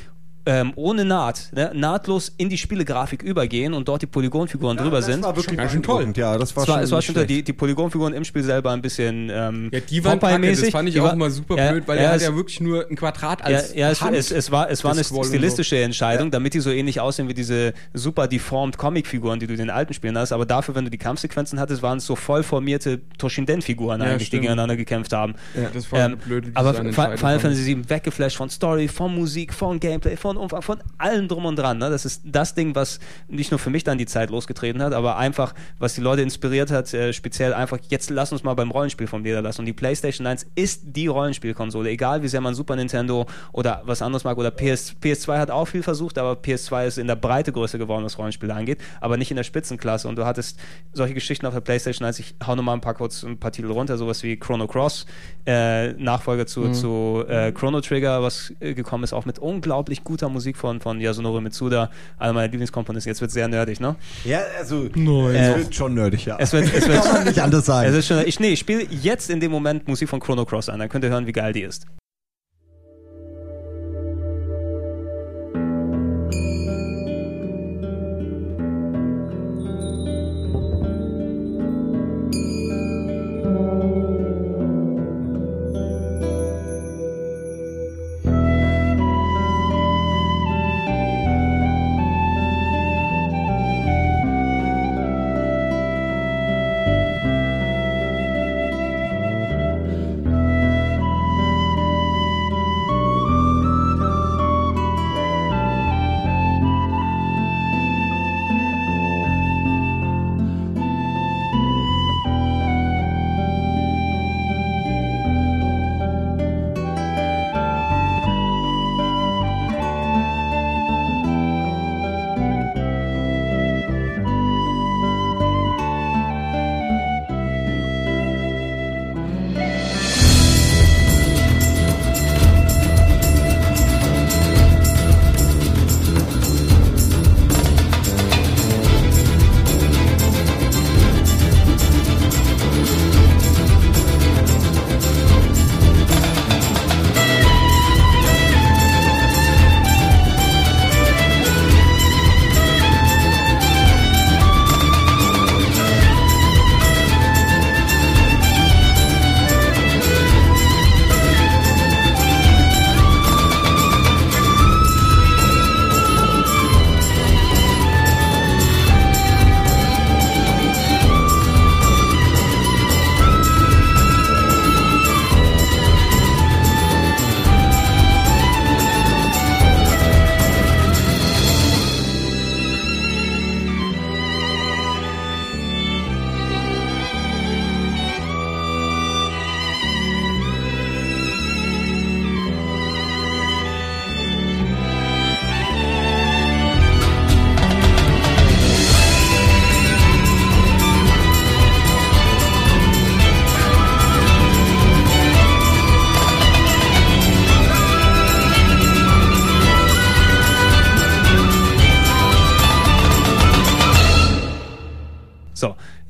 ähm, 0.46 0.74
ohne 0.76 1.06
Naht, 1.06 1.50
ne, 1.54 1.72
nahtlos 1.74 2.32
in 2.38 2.50
die 2.50 2.58
Spielegrafik 2.58 3.22
übergehen 3.22 3.74
und 3.74 3.88
dort 3.88 4.02
die 4.02 4.08
Polygonfiguren 4.08 4.76
drüber 4.78 4.98
das 4.98 5.06
sind. 5.06 5.24
war 5.24 5.36
wirklich 5.36 5.58
ganz 5.58 5.72
schön 5.72 5.84
toll. 5.84 6.12
Ja, 6.16 6.38
das 6.38 6.56
war 6.56 6.64
es 6.64 6.70
war, 6.70 6.76
schon 6.78 6.84
es 6.84 6.92
war 6.92 7.02
schon 7.02 7.16
toll. 7.16 7.26
die, 7.28 7.44
die 7.44 7.54
Polygonfiguren 7.54 8.14
im 8.14 8.24
Spiel 8.24 8.44
selber 8.44 8.72
ein 8.72 8.82
bisschen 8.82 9.30
ähm, 9.32 9.70
Ja, 9.72 9.80
die 9.82 10.04
waren 10.04 10.20
kacke, 10.20 10.50
das 10.50 10.70
fand 10.70 10.90
ich 10.90 10.96
Die 10.96 11.00
auch 11.02 11.06
war- 11.06 11.14
immer 11.14 11.30
super 11.30 11.58
ja, 11.58 11.72
blöd, 11.72 11.84
weil 11.88 11.98
ja, 11.98 12.04
er 12.04 12.12
hat 12.14 12.22
ja 12.22 12.36
wirklich 12.36 12.60
nur 12.60 12.88
ein 12.90 12.96
Quadrat 12.96 13.40
ja, 13.42 13.46
als 13.46 13.74
ja 13.76 13.92
es, 13.92 14.02
Hand 14.02 14.16
es, 14.16 14.32
es 14.32 14.52
war, 14.52 14.70
es 14.70 14.84
war 14.84 14.94
eine 14.94 15.04
stilistische 15.04 15.78
Entscheidung, 15.80 16.32
damit 16.32 16.54
die 16.54 16.60
so 16.60 16.72
ähnlich 16.72 17.00
aussehen 17.00 17.28
wie 17.28 17.34
diese 17.34 17.74
super 17.94 18.28
deformed 18.28 18.78
Comic-Figuren, 18.78 19.40
die 19.40 19.48
du 19.48 19.54
in 19.54 19.60
den 19.60 19.70
alten 19.70 19.94
Spielen 19.94 20.18
hast. 20.18 20.32
Aber 20.32 20.46
dafür, 20.46 20.74
wenn 20.76 20.86
du 20.86 20.92
die 20.92 20.98
Kampfsequenzen 20.98 21.60
hattest, 21.60 21.82
waren 21.84 22.00
es 22.00 22.06
so 22.06 22.16
voll 22.16 22.44
formierte 22.44 23.00
Toshinden-Figuren 23.18 24.00
Ja, 24.02 24.08
eigentlich, 24.08 24.20
die 24.20 24.26
stimmt. 24.26 24.42
gegeneinander 24.44 24.76
gekämpft 24.76 25.14
haben. 25.14 25.36
Ja, 25.56 25.70
das 25.74 25.92
war 25.92 26.04
eine 26.06 26.18
blöde 26.18 26.52
Aber 26.56 26.74
Final 26.74 27.18
Fantasy 27.40 27.66
VII 27.66 27.90
weggeflasht 27.90 28.38
von 28.38 28.50
Story, 28.50 28.88
von 28.88 29.14
Musik, 29.14 29.54
von 29.54 29.80
Gameplay, 29.80 30.16
von 30.18 30.31
Umfang, 30.38 30.62
von 30.62 30.80
allem 30.98 31.28
drum 31.28 31.46
und 31.46 31.56
dran. 31.58 31.78
Ne? 31.78 31.90
Das 31.90 32.06
ist 32.06 32.22
das 32.26 32.56
Ding, 32.56 32.76
was 32.76 33.00
nicht 33.28 33.52
nur 33.52 33.60
für 33.60 33.70
mich 33.70 33.84
dann 33.84 33.98
die 33.98 34.06
Zeit 34.06 34.30
losgetreten 34.30 34.82
hat, 34.82 34.94
aber 34.94 35.18
einfach, 35.18 35.54
was 35.80 35.96
die 35.96 36.02
Leute 36.02 36.22
inspiriert 36.22 36.72
hat, 36.72 36.94
äh, 36.94 37.14
speziell 37.14 37.54
einfach, 37.54 37.80
jetzt 37.90 38.10
lass 38.10 38.32
uns 38.32 38.44
mal 38.44 38.54
beim 38.54 38.72
Rollenspiel 38.72 39.08
vom 39.08 39.24
Leder 39.24 39.42
lassen. 39.42 39.62
Und 39.62 39.66
die 39.66 39.74
PlayStation 39.74 40.28
1 40.28 40.48
ist 40.56 40.82
die 40.86 41.08
Rollenspielkonsole, 41.08 41.90
egal 41.90 42.24
wie 42.24 42.28
sehr 42.28 42.42
man 42.42 42.54
Super 42.54 42.76
Nintendo 42.76 43.26
oder 43.52 43.82
was 43.86 44.02
anderes 44.02 44.24
mag 44.24 44.38
oder 44.38 44.52
PS, 44.52 44.96
PS2 45.02 45.38
hat 45.38 45.52
auch 45.52 45.66
viel 45.66 45.84
versucht, 45.84 46.18
aber 46.18 46.34
PS2 46.34 46.88
ist 46.88 46.98
in 46.98 47.08
der 47.08 47.16
Breite 47.16 47.52
größer 47.52 47.78
geworden, 47.78 48.04
was 48.04 48.18
Rollenspiele 48.18 48.54
angeht, 48.54 48.80
aber 49.00 49.18
nicht 49.18 49.32
in 49.32 49.38
der 49.38 49.44
Spitzenklasse. 49.44 50.08
Und 50.08 50.16
du 50.16 50.26
hattest 50.26 50.60
solche 50.94 51.14
Geschichten 51.14 51.46
auf 51.46 51.54
der 51.54 51.62
PlayStation 51.62 52.06
1, 52.06 52.20
ich 52.20 52.36
hau 52.46 52.56
nochmal 52.56 52.76
ein 52.76 52.82
paar 52.82 52.94
kurz 52.94 53.24
ein 53.24 53.38
paar 53.38 53.52
Titel 53.52 53.72
runter, 53.72 53.98
sowas 53.98 54.24
wie 54.24 54.38
Chrono 54.38 54.68
Cross, 54.68 55.06
äh, 55.46 55.94
Nachfolger 55.94 56.46
zu, 56.46 56.72
zu 56.72 57.24
äh, 57.28 57.52
Chrono 57.52 57.82
Trigger, 57.82 58.22
was 58.22 58.54
äh, 58.60 58.74
gekommen 58.74 59.04
ist, 59.04 59.14
auch 59.14 59.26
mit 59.26 59.40
unglaublich 59.40 60.04
guter 60.04 60.21
Musik 60.30 60.58
von, 60.58 60.80
von 60.82 61.00
Yasunori 61.00 61.42
Mitsuda, 61.42 61.90
einer 62.18 62.34
meiner 62.34 62.48
Lieblingskomponisten. 62.48 63.10
Jetzt 63.12 63.22
wird 63.22 63.32
sehr 63.32 63.48
nerdig, 63.48 63.80
ne? 63.80 63.96
Ja, 64.26 64.42
also, 64.58 64.88
Nein. 64.96 65.36
es 65.36 65.50
Äh, 65.50 65.58
wird 65.58 65.76
schon 65.76 65.94
nerdig, 65.94 66.26
ja. 66.26 66.38
Es 66.40 66.54
wird, 66.54 66.74
es 66.74 66.88
wird, 66.88 67.02
Kann 67.04 67.14
man 67.14 67.24
nicht 67.26 67.42
anders 67.42 67.66
sagen. 67.66 67.90
Es 67.90 67.96
ist 67.96 68.08
schon, 68.08 68.20
ich, 68.26 68.40
nee, 68.40 68.50
ich 68.50 68.60
spiele 68.60 68.86
jetzt 68.90 69.30
in 69.30 69.40
dem 69.40 69.52
Moment 69.52 69.88
Musik 69.88 70.10
von 70.10 70.20
Chrono 70.20 70.46
Cross 70.46 70.70
an, 70.70 70.80
dann 70.80 70.90
könnt 70.90 71.04
ihr 71.04 71.10
hören, 71.10 71.28
wie 71.28 71.32
geil 71.34 71.54
die 71.54 71.62
ist. 71.62 71.86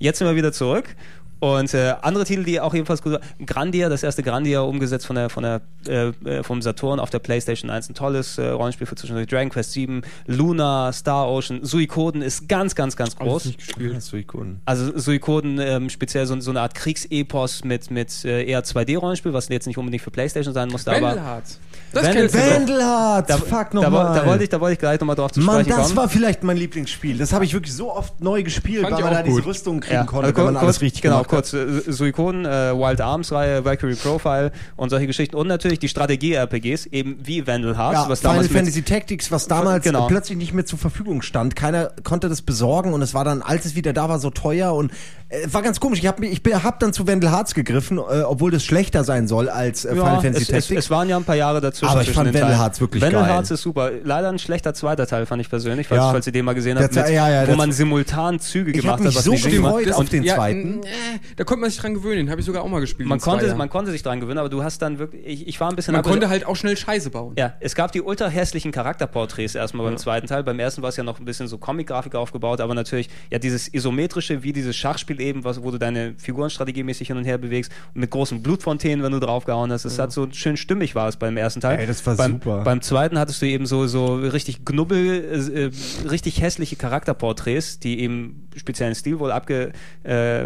Jetzt 0.01 0.17
sind 0.17 0.27
wir 0.27 0.35
wieder 0.35 0.51
zurück. 0.51 0.95
Und 1.39 1.73
äh, 1.73 1.95
andere 2.01 2.23
Titel, 2.23 2.43
die 2.43 2.59
auch 2.59 2.73
ebenfalls 2.73 3.01
gut 3.01 3.13
waren. 3.13 3.45
Grandia, 3.45 3.89
das 3.89 4.03
erste 4.03 4.21
Grandia, 4.21 4.61
umgesetzt 4.61 5.07
von 5.07 5.15
der, 5.15 5.29
von 5.29 5.43
der, 5.43 5.61
äh, 5.87 6.09
äh, 6.27 6.43
vom 6.43 6.61
Saturn 6.61 6.99
auf 6.99 7.09
der 7.09 7.17
PlayStation 7.19 7.69
1. 7.71 7.89
Ein 7.89 7.95
tolles 7.95 8.37
äh, 8.37 8.47
Rollenspiel 8.47 8.85
für 8.85 8.95
zwischendurch. 8.95 9.27
Dragon 9.27 9.49
Quest 9.49 9.71
7, 9.71 10.03
Luna, 10.27 10.91
Star 10.91 11.27
Ocean, 11.27 11.63
Suikoden 11.63 12.21
ist 12.21 12.47
ganz, 12.47 12.75
ganz, 12.75 12.95
ganz 12.95 13.15
groß. 13.15 13.53
Suikoden. 13.99 14.61
Also 14.65 14.97
Suikoden, 14.97 15.59
ähm, 15.59 15.89
speziell 15.89 16.27
so, 16.27 16.39
so 16.41 16.51
eine 16.51 16.61
Art 16.61 16.75
Kriegsepos 16.75 17.63
mit, 17.63 17.89
mit 17.89 18.23
äh, 18.23 18.43
eher 18.43 18.63
2D-Rollenspiel, 18.63 19.33
was 19.33 19.49
jetzt 19.49 19.65
nicht 19.65 19.77
unbedingt 19.77 20.03
für 20.03 20.11
PlayStation 20.11 20.53
sein 20.53 20.69
musste, 20.69 20.91
aber 20.91 21.01
Vandelhards. 21.01 21.59
Das 21.93 22.03
doch. 22.07 22.33
Vandelhards, 22.33 23.27
da, 23.27 23.37
fuck 23.37 23.71
da, 23.71 23.81
nochmal. 23.81 24.15
da 24.19 24.25
wollte 24.25 24.43
ich, 24.43 24.49
da 24.49 24.59
wollte 24.61 24.73
ich 24.73 24.79
gleich 24.79 24.99
nochmal 24.99 25.15
drauf 25.15 25.31
zu 25.31 25.39
Mann, 25.41 25.61
sprechen 25.61 25.77
das 25.77 25.87
kommen. 25.87 25.97
war 25.97 26.09
vielleicht 26.09 26.43
mein 26.43 26.57
Lieblingsspiel. 26.57 27.17
Das 27.17 27.33
habe 27.33 27.43
ich 27.45 27.53
wirklich 27.53 27.73
so 27.73 27.93
oft 27.93 28.21
neu 28.21 28.43
gespielt, 28.43 28.83
Fand 28.83 28.95
weil 28.95 29.03
man 29.03 29.13
da 29.13 29.23
diese 29.23 29.37
gut. 29.37 29.45
Rüstung 29.47 29.79
kriegen 29.81 29.95
Ja, 29.95 30.03
konnte, 30.05 30.27
also 30.27 30.37
wenn 30.37 30.43
man 30.45 30.53
kurz- 30.55 30.63
alles 30.63 30.81
richtig 30.81 31.01
genau, 31.01 31.23
kurz 31.23 31.53
äh, 31.53 31.81
Suikoden, 31.91 32.45
äh, 32.45 32.73
Wild 32.73 33.01
Arms-Reihe, 33.01 33.65
Valkyrie 33.65 33.95
Profile 33.95 34.51
und 34.77 34.89
solche 34.89 35.07
Geschichten 35.07 35.35
und 35.35 35.47
natürlich 35.47 35.79
die 35.79 35.89
Strategie-RPGs, 35.89 36.85
eben 36.87 37.17
wie 37.23 37.45
Vandal 37.45 37.77
Hearts, 37.77 37.93
Ja, 38.03 38.09
was 38.09 38.19
Final 38.19 38.35
damals 38.35 38.51
Fantasy 38.53 38.81
Tactics, 38.83 39.31
was 39.31 39.47
damals 39.47 39.83
Genau. 39.83 40.07
plötzlich 40.07 40.37
nicht 40.37 40.53
mehr 40.53 40.65
zur 40.65 40.79
Verfügung 40.79 41.21
stand. 41.21 41.55
Keiner 41.55 41.91
konnte 42.03 42.29
das 42.29 42.41
besorgen 42.41 42.93
und 42.93 43.01
es 43.01 43.13
war 43.13 43.23
dann, 43.25 43.41
als 43.41 43.65
es 43.65 43.75
wieder 43.75 43.93
da 43.93 44.07
war, 44.09 44.19
so 44.19 44.29
teuer 44.29 44.73
und 44.73 44.91
äh, 45.29 45.47
war 45.51 45.61
ganz 45.61 45.79
komisch. 45.79 45.99
Ich 45.99 46.07
habe 46.07 46.25
ich 46.25 46.41
hab 46.63 46.79
dann 46.79 46.93
zu 46.93 47.07
Vandal 47.07 47.31
Hearts 47.31 47.53
gegriffen, 47.53 47.97
äh, 47.97 48.21
obwohl 48.21 48.51
das 48.51 48.63
schlechter 48.63 49.03
sein 49.03 49.27
soll 49.27 49.49
als 49.49 49.85
äh, 49.85 49.89
Final 49.89 50.05
ja, 50.15 50.21
Fantasy 50.21 50.29
es, 50.35 50.41
es, 50.41 50.47
Tactics. 50.67 50.85
es 50.85 50.89
waren 50.89 51.09
ja 51.09 51.17
ein 51.17 51.23
paar 51.23 51.35
Jahre 51.35 51.61
dazwischen. 51.81 52.17
Aber 52.19 52.29
ich 52.29 52.37
fand. 52.37 52.51
Hearts 52.57 52.81
wirklich 52.81 53.01
Vandal 53.03 53.23
geil. 53.23 53.33
Hearts 53.33 53.51
ist 53.51 53.61
super. 53.61 53.91
Leider 54.03 54.29
ein 54.29 54.39
schlechter 54.39 54.73
zweiter 54.73 55.07
Teil, 55.07 55.25
fand 55.25 55.41
ich 55.41 55.49
persönlich, 55.49 55.87
falls, 55.87 55.99
Ja. 55.99 56.11
falls 56.11 56.27
ihr 56.27 56.33
den 56.33 56.45
mal 56.45 56.53
gesehen 56.53 56.77
habt, 56.79 56.95
mit, 56.95 57.09
ja, 57.09 57.29
ja, 57.29 57.47
wo 57.47 57.55
man 57.55 57.71
simultan 57.71 58.39
Züge 58.39 58.71
Ich 58.71 58.81
gemacht 58.81 58.99
mich 58.99 59.09
hat, 59.09 59.15
was 59.15 59.23
so 59.23 59.31
gefreut 59.31 59.91
auf 59.93 60.09
den 60.09 60.25
zweiten. 60.25 60.83
äh, 60.83 60.87
da 61.35 61.43
konnte 61.43 61.61
man 61.61 61.69
sich 61.69 61.79
dran 61.79 61.93
gewöhnen. 61.93 62.29
Habe 62.29 62.39
ich 62.41 62.45
sogar 62.45 62.63
auch 62.63 62.69
mal 62.69 62.79
gespielt. 62.81 63.07
Man 63.09 63.19
konnte, 63.19 63.53
man 63.55 63.69
konnte 63.69 63.91
sich 63.91 64.03
dran 64.03 64.19
gewöhnen, 64.19 64.37
aber 64.39 64.49
du 64.49 64.63
hast 64.63 64.81
dann 64.81 64.99
wirklich, 64.99 65.25
ich, 65.25 65.47
ich 65.47 65.59
war 65.59 65.69
ein 65.69 65.75
bisschen 65.75 65.93
man 65.93 66.03
konnte 66.03 66.29
halt 66.29 66.45
auch 66.45 66.55
schnell 66.55 66.77
Scheiße 66.77 67.09
bauen. 67.09 67.33
Ja, 67.37 67.53
es 67.59 67.75
gab 67.75 67.91
die 67.91 68.01
ultra 68.01 68.27
hässlichen 68.27 68.71
Charakterporträts 68.71 69.55
erstmal 69.55 69.85
beim 69.85 69.97
zweiten 69.97 70.27
Teil. 70.27 70.43
Beim 70.43 70.59
ersten 70.59 70.81
war 70.81 70.89
es 70.89 70.97
ja 70.97 71.03
noch 71.03 71.19
ein 71.19 71.25
bisschen 71.25 71.47
so 71.47 71.57
Comic-Grafik 71.57 72.15
aufgebaut, 72.15 72.61
aber 72.61 72.73
natürlich 72.73 73.09
ja 73.31 73.39
dieses 73.39 73.73
isometrische, 73.73 74.43
wie 74.43 74.53
dieses 74.53 74.75
Schachspiel 74.75 75.19
eben, 75.21 75.43
was, 75.43 75.63
wo 75.63 75.71
du 75.71 75.77
deine 75.77 76.13
Figuren 76.17 76.49
strategiemäßig 76.49 77.07
hin 77.07 77.17
und 77.17 77.25
her 77.25 77.37
bewegst 77.37 77.71
und 77.93 78.01
mit 78.01 78.11
großen 78.11 78.41
Blutfontänen, 78.43 79.03
wenn 79.03 79.11
du 79.11 79.19
draufgehauen 79.19 79.71
hast. 79.71 79.85
Es 79.85 79.99
hat 79.99 80.11
so 80.11 80.27
schön 80.31 80.57
stimmig 80.57 80.95
war 80.95 81.07
es 81.07 81.17
beim 81.17 81.37
ersten 81.37 81.61
Teil. 81.61 81.70
Ey, 81.79 81.87
das 81.87 82.05
war 82.05 82.15
beim, 82.15 82.33
super. 82.33 82.63
Beim 82.63 82.81
zweiten 82.81 83.17
hattest 83.19 83.41
du 83.41 83.45
eben 83.45 83.65
so, 83.65 83.87
so 83.87 84.15
richtig 84.15 84.65
knubbel, 84.65 85.71
äh, 86.03 86.07
richtig 86.07 86.41
hässliche 86.41 86.75
Charakterporträts, 86.75 87.79
die 87.79 87.99
eben 88.01 88.47
speziellen 88.55 88.95
Stil 88.95 89.19
wohl 89.19 89.31
abge, 89.31 89.71
äh, 90.03 90.45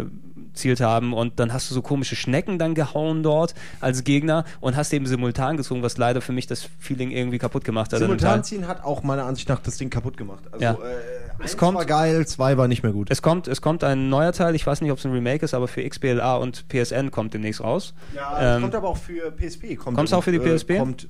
haben 0.80 1.12
und 1.12 1.38
dann 1.38 1.52
hast 1.52 1.70
du 1.70 1.74
so 1.74 1.82
komische 1.82 2.16
Schnecken 2.16 2.58
dann 2.58 2.74
gehauen 2.74 3.22
dort 3.22 3.54
als 3.80 4.04
Gegner 4.04 4.44
und 4.60 4.74
hast 4.74 4.90
eben 4.94 5.04
simultan 5.06 5.58
gezogen, 5.58 5.82
was 5.82 5.98
leider 5.98 6.22
für 6.22 6.32
mich 6.32 6.46
das 6.46 6.66
Feeling 6.78 7.10
irgendwie 7.10 7.38
kaputt 7.38 7.62
gemacht 7.64 7.92
hat. 7.92 8.00
an 8.00 8.08
dem 8.08 8.16
Teil. 8.16 8.18
Simultanziehen 8.20 8.66
hat 8.66 8.82
auch 8.82 9.02
meiner 9.02 9.24
Ansicht 9.26 9.48
nach 9.50 9.60
das 9.60 9.76
Ding 9.76 9.90
kaputt 9.90 10.16
gemacht. 10.16 10.44
Also, 10.50 10.64
Ja. 10.64 10.72
äh, 10.72 11.25
Es 11.38 11.52
eins 11.52 11.56
kommt- 11.56 11.78
war 11.78 11.84
geil, 11.86 12.26
zwei 12.26 12.56
war 12.56 12.68
nicht 12.68 12.82
mehr 12.82 12.92
gut. 12.92 13.10
Es 13.10 13.22
kommt, 13.22 13.48
es 13.48 13.60
kommt 13.60 13.84
ein 13.84 14.08
neuer 14.08 14.32
Teil, 14.32 14.54
ich 14.54 14.66
weiß 14.66 14.80
nicht, 14.80 14.90
ob 14.92 14.98
es 14.98 15.04
ein 15.04 15.12
Remake 15.12 15.44
ist, 15.44 15.54
aber 15.54 15.68
für 15.68 15.82
XBLA 15.88 16.36
und 16.36 16.66
PSN 16.68 17.10
kommt 17.10 17.34
demnächst 17.34 17.62
raus. 17.62 17.94
Ja, 18.14 18.56
Ähm, 18.56 18.62
kommt 18.62 18.74
aber 18.74 18.88
auch 18.88 18.96
für 18.96 19.30
PSP. 19.32 19.76
Kommt 19.76 19.96
Kommt's 19.96 20.12
auch 20.12 20.22
für 20.24 20.32
die 20.32 20.38
äh, 20.38 20.56
PSP? 20.56 20.78
Kommt 20.78 21.06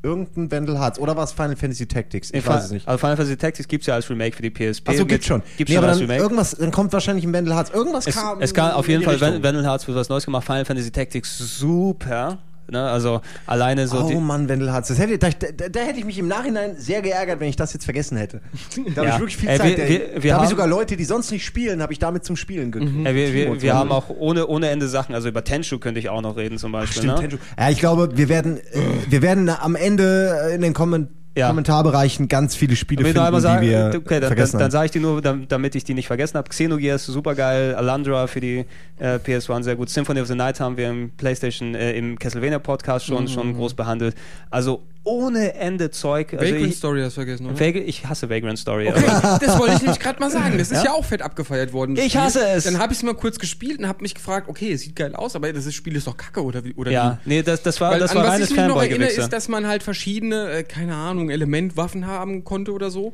irgendein 0.00 0.50
Vandal 0.50 0.78
Hearts 0.78 0.98
oder 1.00 1.16
war 1.16 1.24
es 1.24 1.32
Final 1.32 1.56
Fantasy 1.56 1.86
Tactics? 1.86 2.30
Ich 2.32 2.44
Fa- 2.44 2.54
weiß 2.54 2.66
es 2.66 2.70
nicht. 2.70 2.86
Also 2.86 2.98
Final 2.98 3.16
Fantasy 3.16 3.36
Tactics 3.36 3.66
gibt 3.68 3.82
es 3.82 3.86
ja 3.88 3.94
als 3.94 4.08
Remake 4.08 4.36
für 4.36 4.42
die 4.42 4.50
PSP. 4.50 4.88
Achso, 4.90 5.04
gibt's 5.04 5.26
schon. 5.26 5.42
Gibt's 5.56 5.70
nee, 5.70 5.74
schon 5.74 5.78
aber 5.84 5.88
als 5.88 5.98
dann 5.98 6.06
Remake. 6.08 6.22
irgendwas, 6.22 6.50
dann 6.52 6.70
kommt 6.70 6.92
wahrscheinlich 6.92 7.24
ein 7.24 7.32
Vandal 7.32 7.54
Hearts. 7.56 7.70
Irgendwas 7.70 8.06
Es, 8.06 8.14
kam. 8.14 8.40
es 8.40 8.54
kann 8.54 8.72
auf 8.72 8.86
jeden 8.88 9.02
Fall, 9.02 9.20
Vandal 9.20 9.64
Hearts 9.64 9.86
wird 9.88 9.96
was 9.96 10.08
Neues 10.08 10.24
gemacht. 10.24 10.44
Final 10.46 10.64
Fantasy 10.64 10.90
Tactics 10.92 11.36
super. 11.38 12.38
Ne? 12.70 12.82
Also 12.82 13.20
alleine 13.46 13.86
so. 13.88 13.98
oh 14.04 14.20
Mann, 14.20 14.48
Vandal 14.48 14.70
Hearts. 14.72 14.88
Das 14.88 14.98
hätte, 14.98 15.18
da, 15.18 15.30
da, 15.30 15.68
da 15.68 15.80
hätte 15.80 15.98
ich 15.98 16.04
mich 16.04 16.18
im 16.18 16.28
Nachhinein 16.28 16.76
sehr 16.76 17.00
geärgert, 17.02 17.40
wenn 17.40 17.48
ich 17.48 17.56
das 17.56 17.72
jetzt 17.72 17.84
vergessen 17.84 18.16
hätte. 18.18 18.40
Da 18.94 19.00
habe 19.02 19.08
Ja. 19.08 19.14
ich 19.14 19.20
wirklich 19.20 19.36
viel 19.36 19.48
Ey, 19.48 19.58
Zeit. 19.58 19.76
wir- 19.78 19.88
wir- 19.88 20.22
wir 20.22 20.30
da 20.30 20.34
habe 20.36 20.44
ich 20.44 20.50
sogar 20.50 20.66
Leute, 20.66 20.96
die 20.96 21.04
sonst 21.04 21.30
nicht 21.30 21.44
spielen, 21.44 21.82
habe 21.82 21.92
ich 21.92 21.98
damit 21.98 22.24
zum 22.24 22.36
Spielen 22.36 22.70
gekriegt. 22.72 22.92
Ey, 23.06 23.14
wir, 23.14 23.32
wir, 23.32 23.62
wir 23.62 23.74
haben 23.74 23.90
auch 23.92 24.10
ohne, 24.10 24.46
ohne 24.46 24.68
Ende 24.68 24.88
Sachen. 24.88 25.14
Also 25.14 25.28
über 25.28 25.44
Tenchu 25.44 25.78
könnte 25.78 26.00
ich 26.00 26.08
auch 26.08 26.20
noch 26.22 26.36
reden 26.36 26.58
zum 26.58 26.72
Beispiel. 26.72 27.02
Stimmt, 27.02 27.14
ne? 27.14 27.28
Tenchu. 27.28 27.36
Ja, 27.58 27.70
ich 27.70 27.78
glaube, 27.78 28.10
wir 28.16 28.28
werden, 28.28 28.58
äh, 28.58 28.62
wir 29.08 29.22
werden 29.22 29.48
am 29.50 29.74
Ende 29.74 30.48
äh, 30.50 30.54
in 30.54 30.60
den 30.62 30.74
Kommen 30.74 31.08
Ja. 31.36 31.46
Kommentarbereichen 31.48 32.26
ganz 32.26 32.56
viele 32.56 32.74
Spiele 32.74 33.02
Ich 33.02 33.06
will 33.06 33.12
finden, 33.12 33.26
einmal 33.26 33.40
sagen, 33.40 33.62
die 33.62 33.68
wir 33.68 33.86
okay, 33.94 34.00
dann, 34.14 34.20
dann, 34.22 34.26
vergessen 34.28 34.52
dann 34.58 34.64
haben. 34.64 34.70
sage 34.72 34.86
ich 34.86 34.90
die 34.90 34.98
nur, 35.00 35.22
dam- 35.22 35.46
damit 35.46 35.74
ich 35.76 35.84
die 35.84 35.94
nicht 35.94 36.08
vergessen 36.08 36.36
habe. 36.36 36.48
Xenogears, 36.48 37.06
supergeil. 37.06 37.74
Alandra 37.76 38.26
für 38.26 38.40
die 38.40 38.64
äh, 38.98 39.16
PS1 39.18 39.62
sehr 39.62 39.76
gut. 39.76 39.88
Symphony 39.88 40.20
of 40.20 40.26
the 40.26 40.34
Night 40.34 40.58
haben 40.58 40.76
wir 40.76 40.90
im 40.90 41.10
PlayStation, 41.16 41.74
äh, 41.76 41.92
im 41.92 42.18
Castlevania 42.18 42.58
Podcast 42.58 43.06
schon, 43.06 43.24
Mhm. 43.24 43.28
schon 43.28 43.54
groß 43.54 43.74
behandelt. 43.74 44.16
Also 44.50 44.82
ohne 45.04 45.54
Ende 45.54 45.90
Zeug. 45.90 46.34
Also 46.34 46.44
Vagrant 46.44 46.70
ich, 46.70 46.76
Story 46.76 47.00
hast 47.00 47.16
du 47.16 47.20
vergessen, 47.20 47.46
oder? 47.46 47.58
Vag 47.58 47.76
ich 47.76 48.06
hasse 48.06 48.28
Vagrant 48.28 48.58
Story. 48.58 48.88
Okay, 48.88 49.04
aber- 49.06 49.38
das 49.44 49.58
wollte 49.58 49.74
ich 49.74 49.80
nämlich 49.82 50.00
gerade 50.00 50.20
mal 50.20 50.30
sagen. 50.30 50.58
Das 50.58 50.70
ist 50.70 50.84
Ja? 50.84 50.90
ja, 50.90 50.92
auch 50.92 51.04
fett 51.04 51.22
abgefeiert 51.22 51.72
worden. 51.72 51.96
Ich 51.96 52.10
Spiel. 52.12 52.20
hasse 52.20 52.46
es. 52.48 52.64
Dann 52.64 52.78
habe 52.78 52.92
ich 52.92 52.98
es 52.98 53.02
mal 53.02 53.14
kurz 53.14 53.38
gespielt 53.38 53.78
und 53.78 53.88
habe 53.88 54.02
mich 54.02 54.14
gefragt, 54.14 54.48
okay, 54.48 54.72
es 54.72 54.82
sieht 54.82 54.96
geil 54.96 55.14
aus, 55.14 55.34
aber 55.36 55.52
das 55.52 55.72
Spiel 55.72 55.96
ist 55.96 56.06
doch 56.06 56.16
kacke 56.16 56.42
oder 56.42 56.64
wie? 56.64 56.74
Oder 56.74 56.90
ja, 56.90 57.18
wie? 57.24 57.28
nee, 57.28 57.42
das, 57.42 57.62
das 57.62 57.80
war, 57.80 57.92
Weil 57.92 58.00
das 58.00 58.14
war 58.14 58.24
was 58.24 58.32
reines 58.32 58.50
ich 58.50 58.56
mich 58.56 58.66
noch 58.66 58.82
erinnere, 58.82 59.08
ist, 59.08 59.32
dass 59.32 59.48
man 59.48 59.66
halt 59.66 59.82
verschiedene, 59.82 60.50
äh, 60.50 60.62
keine 60.62 60.94
Ahnung, 60.94 61.30
Elementwaffen 61.30 62.06
haben 62.06 62.44
konnte 62.44 62.72
oder 62.72 62.90
so. 62.90 63.12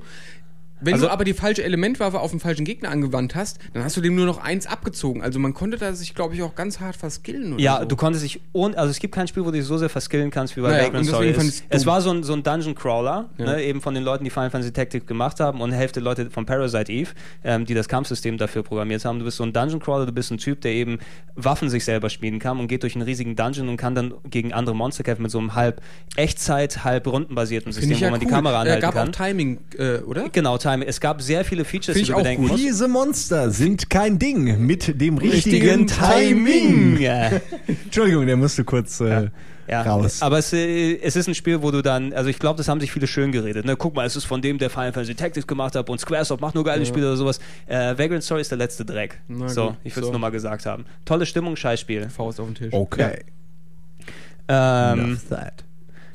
Wenn 0.84 0.94
Also- 0.94 1.06
du 1.06 1.12
aber 1.12 1.24
die 1.24 1.34
falsche 1.34 1.62
Elementwaffe 1.64 2.20
auf 2.20 2.30
den 2.30 2.40
falschen 2.40 2.64
Gegner 2.64 2.90
angewandt 2.90 3.34
hast, 3.34 3.58
dann 3.72 3.84
hast 3.84 3.96
du 3.96 4.00
dem 4.00 4.14
nur 4.14 4.26
noch 4.26 4.38
eins 4.38 4.66
abgezogen. 4.66 5.22
Also 5.22 5.38
man 5.38 5.54
konnte 5.54 5.76
da 5.78 5.92
sich, 5.94 6.14
glaube 6.14 6.34
ich, 6.34 6.42
auch 6.42 6.54
ganz 6.54 6.80
hart 6.80 6.96
verskillen 6.96 7.54
oder 7.54 7.62
Ja, 7.62 7.80
so. 7.80 7.86
du 7.86 7.96
konntest 7.96 8.24
dich 8.24 8.40
und 8.52 8.76
also 8.76 8.90
es 8.90 8.98
gibt 8.98 9.14
kein 9.14 9.28
Spiel, 9.28 9.42
wo 9.42 9.46
du 9.50 9.56
dich 9.58 9.64
so 9.64 9.78
sehr 9.78 9.88
verskillen 9.88 10.30
kannst 10.30 10.56
wie 10.56 10.60
bei 10.60 10.70
Naja, 10.70 10.84
Vagrant 10.84 11.06
Story. 11.06 11.28
Es, 11.30 11.62
es 11.68 11.86
war 11.86 12.00
so 12.00 12.10
ein, 12.10 12.22
so 12.22 12.32
ein 12.32 12.42
Dungeon 12.42 12.74
Crawler, 12.74 13.28
Ja. 13.38 13.44
ne, 13.46 13.62
eben 13.64 13.80
von 13.80 13.94
den 13.94 14.02
Leuten, 14.04 14.24
die 14.24 14.30
Final 14.30 14.50
Fantasy 14.50 14.72
Tactics 14.72 15.06
gemacht 15.06 15.40
haben 15.40 15.60
und 15.60 15.72
Hälfte 15.72 16.00
Leute 16.00 16.30
von 16.30 16.46
Parasite 16.46 16.90
Eve, 16.92 17.10
ähm, 17.44 17.64
die 17.66 17.74
das 17.74 17.88
Kampfsystem 17.88 18.38
dafür 18.38 18.62
programmiert 18.62 19.04
haben. 19.04 19.18
Du 19.18 19.24
bist 19.24 19.36
so 19.38 19.44
ein 19.44 19.52
Dungeon 19.52 19.80
Crawler, 19.80 20.06
du 20.06 20.12
bist 20.12 20.30
ein 20.30 20.38
Typ, 20.38 20.60
der 20.60 20.72
eben 20.72 20.98
Waffen 21.36 21.68
sich 21.68 21.84
selber 21.84 22.10
schmieden 22.10 22.38
kann 22.38 22.58
und 22.60 22.68
geht 22.68 22.82
durch 22.82 22.94
einen 22.94 23.02
riesigen 23.02 23.36
Dungeon 23.36 23.68
und 23.68 23.76
kann 23.76 23.94
dann 23.94 24.14
gegen 24.30 24.52
andere 24.52 24.76
Monster 24.76 25.02
kämpfen 25.02 25.22
mit 25.22 25.30
so 25.30 25.38
einem 25.38 25.54
halb 25.54 25.80
Echtzeit, 26.16 26.84
halb 26.84 27.06
rundenbasierten 27.06 27.72
System, 27.72 27.92
ja 27.92 28.06
wo 28.06 28.10
man 28.12 28.12
cool. 28.14 28.18
die 28.20 28.26
Kamera 28.26 28.54
äh, 28.54 28.60
anhalten 28.60 28.80
gab 28.82 28.94
kann. 28.94 29.08
auch 29.08 29.12
Timing, 29.12 29.58
äh, 29.78 29.98
oder? 29.98 30.28
Genau, 30.30 30.58
Timing. 30.58 30.73
Es 30.82 31.00
gab 31.00 31.22
sehr 31.22 31.44
viele 31.44 31.64
Features, 31.64 31.96
Finde 31.96 31.98
die 31.98 32.02
ich 32.02 32.08
du 32.08 32.14
auch 32.14 32.18
bedenken 32.18 32.42
gut. 32.42 32.50
musst. 32.52 32.62
Diese 32.64 32.88
Monster 32.88 33.50
sind 33.50 33.88
kein 33.90 34.18
Ding 34.18 34.66
mit 34.66 35.00
dem 35.00 35.18
richtigen, 35.18 35.68
Richtigen 35.68 35.86
Timing. 35.86 36.98
Ja. 37.00 37.30
Entschuldigung, 37.84 38.26
der 38.26 38.36
musste 38.36 38.64
kurz 38.64 39.00
äh, 39.00 39.28
Ja, 39.68 39.82
raus. 39.82 40.20
aber 40.22 40.38
es, 40.38 40.52
äh, 40.52 40.96
es 41.00 41.16
ist 41.16 41.26
ein 41.28 41.34
Spiel, 41.34 41.62
wo 41.62 41.70
du 41.70 41.82
dann, 41.82 42.12
also 42.12 42.28
ich 42.30 42.38
glaube, 42.38 42.56
das 42.58 42.68
haben 42.68 42.80
sich 42.80 42.92
viele 42.92 43.06
schön 43.06 43.32
geredet. 43.32 43.64
Ne? 43.64 43.76
Guck 43.76 43.94
mal, 43.94 44.06
es 44.06 44.14
ist 44.16 44.24
von 44.24 44.40
dem, 44.42 44.58
der 44.58 44.70
Final 44.70 44.92
Fantasy 44.92 45.14
Tactics 45.14 45.46
gemacht 45.46 45.74
hat 45.74 45.88
und 45.90 45.98
Squaresoft 46.00 46.40
macht 46.40 46.54
nur 46.54 46.64
geile 46.64 46.84
Spiele 46.86 47.06
oder 47.08 47.16
sowas. 47.16 47.38
Äh, 47.66 47.96
Vagrant 47.98 48.22
Story 48.22 48.40
ist 48.42 48.50
der 48.50 48.58
letzte 48.58 48.84
Dreck. 48.84 49.20
Na 49.28 49.48
so, 49.48 49.68
gut, 49.68 49.76
ich 49.84 49.94
will 49.96 50.02
es 50.02 50.06
so. 50.06 50.12
nur 50.12 50.20
mal 50.20 50.30
gesagt 50.30 50.66
haben. 50.66 50.84
Tolle 51.04 51.26
Stimmung, 51.26 51.56
Scheißspiel. 51.56 52.08
Faust 52.10 52.40
auf 52.40 52.46
den 52.46 52.54
Tisch. 52.54 52.72
okay. 52.72 53.20
Ähm, 54.48 54.98
Enough 55.00 55.24
that. 55.30 55.64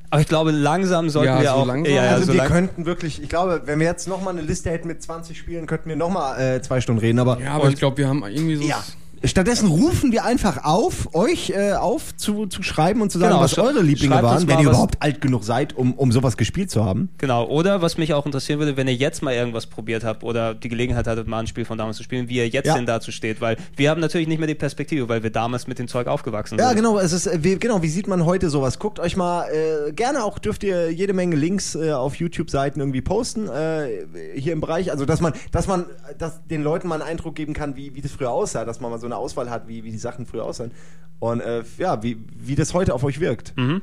Aber 0.10 0.22
ich 0.22 0.28
glaube, 0.28 0.52
langsam 0.52 1.10
sollten 1.10 1.28
Ja, 1.34 1.42
wir 1.42 1.50
so 1.50 1.56
auch. 1.56 1.66
langsam. 1.68 1.94
Ja, 1.94 2.06
ja, 2.06 2.12
also 2.12 2.26
so 2.26 2.34
wir 2.34 2.38
lang, 2.40 2.48
könnten 2.48 2.86
wirklich, 2.86 3.22
ich 3.22 3.30
glaube, 3.30 3.62
wenn 3.66 3.80
wir 3.80 3.88
jetzt 3.88 4.08
nochmal 4.08 4.34
eine 4.34 4.42
Liste 4.42 4.70
hätten 4.72 4.88
mit 4.88 5.02
20 5.02 5.38
Spielen, 5.38 5.66
könnten 5.68 5.90
wir 5.90 5.96
nochmal 5.96 6.40
äh, 6.40 6.62
zwei 6.62 6.82
Stunden 6.82 7.00
reden, 7.00 7.20
aber 7.20 7.40
Ja, 7.40 7.52
aber 7.54 7.70
ich 7.70 7.76
glaube, 7.76 7.98
wir 7.98 8.08
haben 8.08 8.24
irgendwie 8.26 8.56
so... 8.56 8.64
Ja. 8.64 8.84
Stattdessen 9.24 9.68
rufen 9.68 10.12
wir 10.12 10.24
einfach 10.26 10.64
auf, 10.64 11.14
euch 11.14 11.50
äh, 11.52 11.74
auf 11.74 12.16
zu, 12.16 12.46
zu 12.48 12.64
schreiben 12.64 13.02
und 13.02 13.12
zu 13.12 13.20
sagen, 13.20 13.32
Genau, 13.32 13.44
was 13.44 13.58
eure 13.58 13.82
Lieblinge 13.82 14.22
waren, 14.22 14.48
wenn 14.48 14.60
ihr 14.60 14.70
überhaupt 14.70 15.02
alt 15.02 15.20
genug 15.22 15.44
seid, 15.44 15.76
um, 15.76 15.94
um 15.94 16.12
sowas 16.12 16.38
gespielt 16.38 16.72
zu 16.72 16.86
haben. 16.86 17.10
Genau, 17.18 17.46
oder 17.48 17.82
was 17.82 17.98
mich 17.98 18.14
auch 18.14 18.26
interessieren 18.26 18.60
würde, 18.60 18.78
wenn 18.78 18.88
ihr 18.88 18.96
jetzt 18.96 19.22
mal 19.22 19.34
irgendwas 19.34 19.68
probiert 19.68 20.04
habt 20.04 20.24
oder 20.24 20.54
die 20.56 20.70
Gelegenheit 20.70 21.06
hattet, 21.08 21.28
mal 21.28 21.40
ein 21.40 21.48
Spiel 21.48 21.66
von 21.66 21.78
damals 21.78 21.98
zu 21.98 22.04
spielen, 22.04 22.30
wie 22.30 22.38
ihr 22.38 22.48
jetzt 22.48 22.68
Ja. 22.68 22.76
denn 22.76 22.86
dazu 22.86 23.12
steht, 23.12 23.42
weil 23.42 23.58
wir 23.76 23.90
haben 23.90 24.00
natürlich 24.00 24.28
nicht 24.28 24.40
mehr 24.40 24.48
die 24.48 24.56
Perspektive, 24.56 25.10
weil 25.10 25.22
wir 25.24 25.32
damals 25.32 25.68
mit 25.68 25.80
dem 25.80 25.88
Zeug 25.88 26.08
aufgewachsen 26.08 26.58
Ja, 26.58 26.70
sind. 26.70 26.78
genau, 26.78 26.98
es 26.98 27.12
ist, 27.12 27.28
äh, 27.28 27.40
wie, 27.44 27.58
genau, 27.58 27.82
wie 27.82 27.90
sieht 27.90 28.08
man 28.08 28.26
heute 28.26 28.50
sowas? 28.50 28.80
Guckt 28.80 29.00
euch 29.00 29.18
mal, 29.18 29.46
äh, 29.50 29.92
gerne 29.92 30.24
auch 30.24 30.40
dürft 30.40 30.64
ihr 30.64 30.92
jede 30.92 31.14
Menge 31.14 31.36
Links 31.36 31.76
äh, 31.76 31.92
auf 31.92 32.16
YouTube-Seiten 32.16 32.80
irgendwie 32.80 33.02
posten, 33.02 33.48
äh, 33.50 34.06
hier 34.36 34.54
im 34.54 34.62
Bereich, 34.62 34.92
also 34.92 35.06
dass 35.06 35.20
man, 35.20 35.34
dass 35.52 35.68
man, 35.68 35.86
dass 36.18 36.46
den 36.48 36.64
Leuten 36.64 36.88
mal 36.88 37.02
einen 37.02 37.10
Eindruck 37.10 37.36
geben 37.36 37.54
kann, 37.54 37.76
wie, 37.76 37.96
wie 37.96 38.02
das 38.02 38.12
früher 38.14 38.32
aussah, 38.32 38.64
dass 38.66 38.80
man 38.80 38.92
mal 38.92 39.00
so 39.00 39.09
eine 39.10 39.18
Auswahl 39.18 39.50
hat, 39.50 39.68
wie, 39.68 39.84
wie 39.84 39.92
die 39.92 39.98
Sachen 39.98 40.26
früher 40.26 40.46
aussahen. 40.46 40.72
Und 41.20 41.42
äh, 41.42 41.64
ja, 41.78 42.02
wie, 42.02 42.18
wie 42.38 42.56
das 42.56 42.74
heute 42.74 42.94
auf 42.94 43.04
euch 43.04 43.20
wirkt. 43.20 43.54
Mhm. 43.58 43.82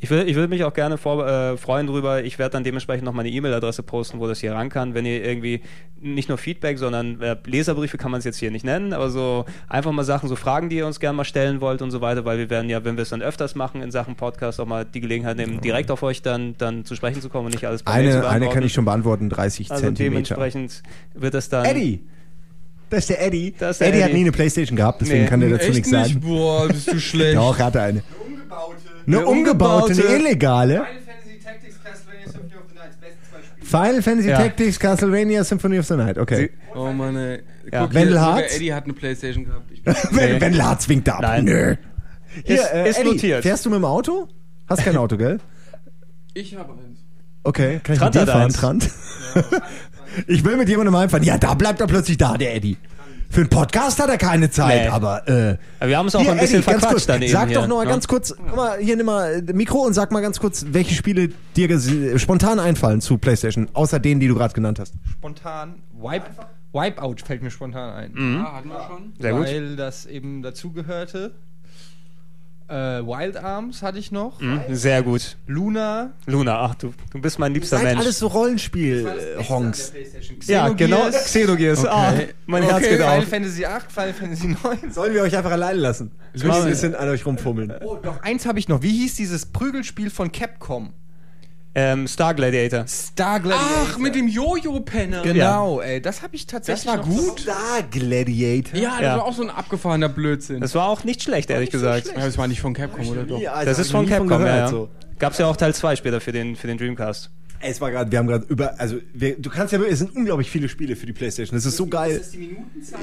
Ich 0.00 0.10
will, 0.10 0.28
ich 0.28 0.36
will 0.36 0.46
mich 0.46 0.62
auch 0.62 0.74
gerne 0.74 0.96
vor, 0.96 1.26
äh, 1.26 1.56
freuen 1.56 1.88
drüber. 1.88 2.22
Ich 2.22 2.38
werde 2.38 2.52
dann 2.52 2.62
dementsprechend 2.62 3.04
noch 3.04 3.12
meine 3.12 3.30
E-Mail-Adresse 3.30 3.82
posten, 3.82 4.20
wo 4.20 4.28
das 4.28 4.38
hier 4.38 4.52
ran 4.52 4.68
kann. 4.68 4.94
Wenn 4.94 5.04
ihr 5.04 5.24
irgendwie 5.24 5.60
nicht 6.00 6.28
nur 6.28 6.38
Feedback, 6.38 6.78
sondern 6.78 7.20
äh, 7.20 7.36
Leserbriefe 7.44 7.98
kann 7.98 8.12
man 8.12 8.20
es 8.20 8.24
jetzt 8.24 8.36
hier 8.36 8.52
nicht 8.52 8.64
nennen, 8.64 8.92
aber 8.92 9.10
so 9.10 9.44
einfach 9.68 9.90
mal 9.90 10.04
Sachen, 10.04 10.28
so 10.28 10.36
Fragen, 10.36 10.68
die 10.68 10.76
ihr 10.76 10.86
uns 10.86 11.00
gerne 11.00 11.16
mal 11.16 11.24
stellen 11.24 11.60
wollt 11.60 11.82
und 11.82 11.90
so 11.90 12.00
weiter, 12.00 12.24
weil 12.24 12.38
wir 12.38 12.48
werden 12.48 12.70
ja, 12.70 12.84
wenn 12.84 12.96
wir 12.96 13.02
es 13.02 13.08
dann 13.08 13.22
öfters 13.22 13.56
machen 13.56 13.82
in 13.82 13.90
Sachen 13.90 14.14
Podcast, 14.14 14.60
auch 14.60 14.66
mal 14.66 14.84
die 14.84 15.00
Gelegenheit 15.00 15.36
nehmen, 15.36 15.60
direkt 15.60 15.90
auf 15.90 16.04
euch 16.04 16.22
dann, 16.22 16.54
dann 16.58 16.84
zu 16.84 16.94
sprechen 16.94 17.20
zu 17.20 17.28
kommen 17.28 17.46
und 17.46 17.54
nicht 17.54 17.66
alles 17.66 17.82
per 17.82 17.92
Mail 17.92 18.04
zu 18.04 18.08
Eine, 18.10 18.14
eine 18.18 18.22
beantworten. 18.28 18.54
kann 18.54 18.62
ich 18.62 18.72
schon 18.72 18.84
beantworten, 18.84 19.28
30 19.30 19.72
Also 19.72 19.82
Zentimeter. 19.82 20.10
dementsprechend 20.10 20.82
wird 21.14 21.34
das 21.34 21.48
dann. 21.48 21.64
Eddie, 21.64 22.06
Das 22.90 23.00
ist 23.00 23.10
der 23.10 23.26
Eddie. 23.26 23.54
Das 23.58 23.72
ist 23.72 23.80
der 23.80 23.88
Eddie 23.88 23.98
hat 24.02 24.08
Eddie. 24.10 24.14
nie 24.18 24.24
eine 24.24 24.32
Playstation 24.32 24.76
gehabt, 24.76 25.00
deswegen 25.00 25.24
Nee. 25.24 25.28
kann 25.28 25.42
er 25.42 25.50
dazu 25.50 25.66
Echt 25.66 25.74
nichts 25.74 25.90
nicht? 25.90 26.06
sagen. 26.08 26.20
Boah, 26.20 26.68
bist 26.68 26.90
du 26.92 26.98
schlecht. 27.00 27.36
Doch, 27.36 27.58
hat 27.58 27.74
er 27.74 27.82
eine. 27.82 28.02
Eine 29.06 29.16
Eine 29.18 29.26
umgebaute, 29.26 29.92
eine 29.92 30.02
umgebaute- 30.02 30.16
illegale. 30.16 30.74
Final 30.74 30.86
Fantasy 31.06 31.38
Tactics 31.44 31.76
Castlevania 31.82 32.26
Symphony 32.30 32.54
of 32.56 32.62
the 32.68 32.74
Night, 32.74 33.00
besten 33.00 33.18
zwei 33.30 33.38
Spiele. 33.42 33.66
Final 33.86 34.02
Fantasy 34.02 34.28
Ja. 34.28 34.36
Tactics 34.38 34.78
Castlevania 34.78 35.44
Symphony 35.44 35.78
of 35.78 35.86
the 35.86 35.96
Night. 35.96 36.18
Okay. 36.18 36.50
Oh 36.74 36.92
Mann, 36.92 37.16
ey. 37.16 37.42
Ja. 37.72 37.84
Guck, 37.84 37.94
Wendel 37.94 38.14
sogar 38.14 38.42
Eddie 38.50 38.72
hat 38.72 38.84
eine 38.84 38.92
Playstation 38.94 39.44
gehabt. 39.44 39.70
Ich 39.72 39.82
Wenn, 40.12 40.40
wenn 40.40 40.52
Lars 40.54 40.88
winkt 40.88 41.08
ab. 41.08 41.20
Nein. 41.22 41.44
Nö. 41.44 41.74
Hier, 42.44 42.54
Ist- 42.56 42.72
äh, 42.72 42.88
ist 42.90 42.98
Eddie, 43.00 43.08
notiert. 43.08 43.42
fährst 43.42 43.66
du 43.66 43.70
mit 43.70 43.78
dem 43.78 43.84
Auto? 43.84 44.28
Hast 44.68 44.84
kein 44.84 44.96
Auto, 44.96 45.16
gell? 45.16 45.38
ich 46.34 46.54
habe 46.56 46.72
eins. 46.72 46.98
Okay, 47.42 47.80
kann 47.82 47.94
ich 47.94 47.98
Trant 47.98 48.14
mit 48.14 48.14
dir 48.14 48.20
hat 48.20 48.28
fahren, 48.30 48.42
eins. 48.44 48.54
Trant? 48.54 48.90
ich 50.26 50.44
will 50.44 50.56
mit 50.56 50.68
jemandem 50.68 50.96
heimfahren. 50.96 51.24
Ja, 51.24 51.38
da 51.38 51.54
bleibt 51.54 51.80
er 51.80 51.86
plötzlich 51.86 52.16
da, 52.16 52.36
der 52.36 52.54
Eddie. 52.54 52.76
Für 53.30 53.40
einen 53.42 53.50
Podcast 53.50 54.00
hat 54.02 54.08
er 54.08 54.16
keine 54.16 54.48
Zeit, 54.50 54.84
Nee. 54.84 54.88
aber 54.88 55.28
äh, 55.28 55.58
Aber 55.80 55.88
wir 55.90 55.98
haben 55.98 56.06
es 56.06 56.14
auch 56.14 56.22
hier, 56.22 56.32
ein 56.32 56.38
bisschen 56.38 56.60
Eddie, 56.60 56.66
ganz 56.70 56.80
verquatscht 56.80 56.92
kurz, 56.94 57.06
daneben. 57.06 57.30
Sag 57.32 57.48
hier, 57.48 57.58
doch 57.58 57.66
noch 57.66 57.76
mal 57.76 57.84
ne? 57.84 57.90
ganz 57.90 58.08
kurz, 58.08 58.34
guck 58.34 58.56
mal, 58.56 58.78
hier 58.78 58.96
nimm 58.96 59.04
mal 59.04 59.44
äh, 59.46 59.52
Mikro 59.52 59.80
und 59.80 59.92
sag 59.92 60.10
mal 60.12 60.22
ganz 60.22 60.40
kurz, 60.40 60.64
welche 60.70 60.94
Spiele 60.94 61.28
dir 61.54 61.68
ges- 61.68 62.18
spontan 62.18 62.58
einfallen 62.58 63.02
zu 63.02 63.18
PlayStation, 63.18 63.68
außer 63.74 63.98
denen, 64.00 64.18
die 64.20 64.28
du 64.28 64.34
gerade 64.34 64.54
genannt 64.54 64.78
hast. 64.78 64.94
Spontan. 65.12 65.74
Wipe, 66.00 66.24
Wipeout 66.72 67.16
fällt 67.22 67.42
mir 67.42 67.50
spontan 67.50 67.90
ein. 67.92 68.12
Ja, 68.16 68.52
hatten 68.54 68.68
wir 68.70 68.86
schon. 68.88 69.12
Sehr 69.20 69.32
gut. 69.32 69.46
weil 69.46 69.76
das 69.76 70.06
eben 70.06 70.40
dazugehörte. 70.42 71.32
Äh, 72.68 72.74
Wild 73.06 73.36
Arms 73.38 73.80
hatte 73.82 73.98
ich 73.98 74.12
noch. 74.12 74.40
Mhm, 74.42 74.60
Sehr 74.70 75.02
gut. 75.02 75.36
Luna. 75.46 76.10
Luna, 76.26 76.60
ach, 76.60 76.74
du, 76.74 76.92
du 77.10 77.18
bist 77.20 77.38
mein 77.38 77.54
liebster 77.54 77.76
Seid 77.78 77.86
Mensch. 77.86 78.00
alles 78.00 78.18
so 78.18 78.26
Rollenspiel-Honks. 78.26 79.92
ja, 80.46 80.68
genau. 80.68 81.08
Xenogears. 81.08 81.24
Xenogears. 81.24 81.86
Ah, 81.86 82.12
mein 82.46 82.62
Herz 82.62 82.76
Okay, 82.76 82.88
geht 82.90 82.98
Final 83.00 83.18
auf. 83.20 83.24
Fantasy 83.28 83.64
8, 83.64 83.90
Final 83.92 84.12
Fantasy 84.12 84.48
9. 84.62 84.92
Sollen 84.92 85.14
wir 85.14 85.22
euch 85.22 85.34
einfach 85.36 85.50
alleine 85.52 85.78
lassen? 85.78 86.10
Ich 86.34 86.42
will 86.44 86.50
ein 86.50 86.64
bisschen 86.66 86.94
an 86.94 87.08
euch 87.08 87.24
rumfummeln. 87.24 87.72
Oh, 87.84 87.96
doch, 88.02 88.22
eins 88.22 88.44
habe 88.44 88.58
ich 88.58 88.68
noch. 88.68 88.82
Wie 88.82 88.90
hieß 88.92 89.14
dieses 89.14 89.46
Prügelspiel 89.46 90.10
von 90.10 90.30
Capcom? 90.30 90.92
Ähm, 91.74 92.08
Star 92.08 92.34
Gladiator. 92.34 92.86
Star 92.88 93.38
Gladiator. 93.40 93.86
Ach, 93.92 93.98
mit 93.98 94.14
dem 94.14 94.26
Jojo-Penner. 94.26 95.22
Genau, 95.22 95.80
ey. 95.80 96.00
Das 96.02 96.22
habe 96.22 96.34
ich 96.34 96.46
tatsächlich 96.46 96.84
Das 96.84 96.98
war 96.98 97.06
noch 97.06 97.14
gut. 97.14 97.40
Star 97.40 97.82
Gladiator. 97.90 98.78
Ja, 98.80 98.90
das 98.92 99.00
Ja. 99.02 99.16
war 99.18 99.24
auch 99.24 99.34
so 99.34 99.42
ein 99.42 99.50
abgefahrener 99.50 100.08
Blödsinn. 100.08 100.60
Das 100.60 100.74
war 100.74 100.88
auch 100.88 101.04
nicht 101.04 101.22
schlecht, 101.22 101.50
ehrlich 101.50 101.70
gesagt. 101.70 102.06
ja, 102.08 102.24
das 102.24 102.36
war 102.38 102.48
nicht 102.48 102.60
von 102.60 102.74
Capcom, 102.74 103.06
oder 103.08 103.22
doch? 103.24 103.38
Ja, 103.40 103.52
Alter, 103.52 103.66
Das 103.70 103.78
hab 103.78 103.80
ist 103.82 103.86
ich 103.88 103.92
von 103.92 104.04
nie 104.06 104.10
Capcom, 104.10 104.28
gehört, 104.28 104.46
ja. 104.48 104.56
ja. 104.56 104.68
so. 104.68 104.88
Gab's 105.18 105.38
ja 105.38 105.46
auch 105.46 105.56
Teil 105.56 105.74
2 105.74 105.96
später 105.96 106.20
für 106.20 106.32
den, 106.32 106.56
für 106.56 106.66
den 106.66 106.78
Dreamcast. 106.78 107.30
Ey, 107.60 107.70
Es 107.70 107.80
war 107.80 107.90
gerade, 107.90 108.10
wir 108.10 108.18
haben 108.18 108.26
gerade 108.28 108.46
über, 108.48 108.78
also 108.78 108.96
wir, 109.12 109.38
du 109.40 109.50
kannst 109.50 109.72
ja, 109.72 109.80
es 109.82 109.98
sind 109.98 110.14
unglaublich 110.14 110.50
viele 110.50 110.68
Spiele 110.68 110.94
für 110.96 111.06
die 111.06 111.12
PlayStation. 111.12 111.56
Das 111.56 111.66
ist 111.66 111.76
so 111.76 111.86
geil. 111.86 112.20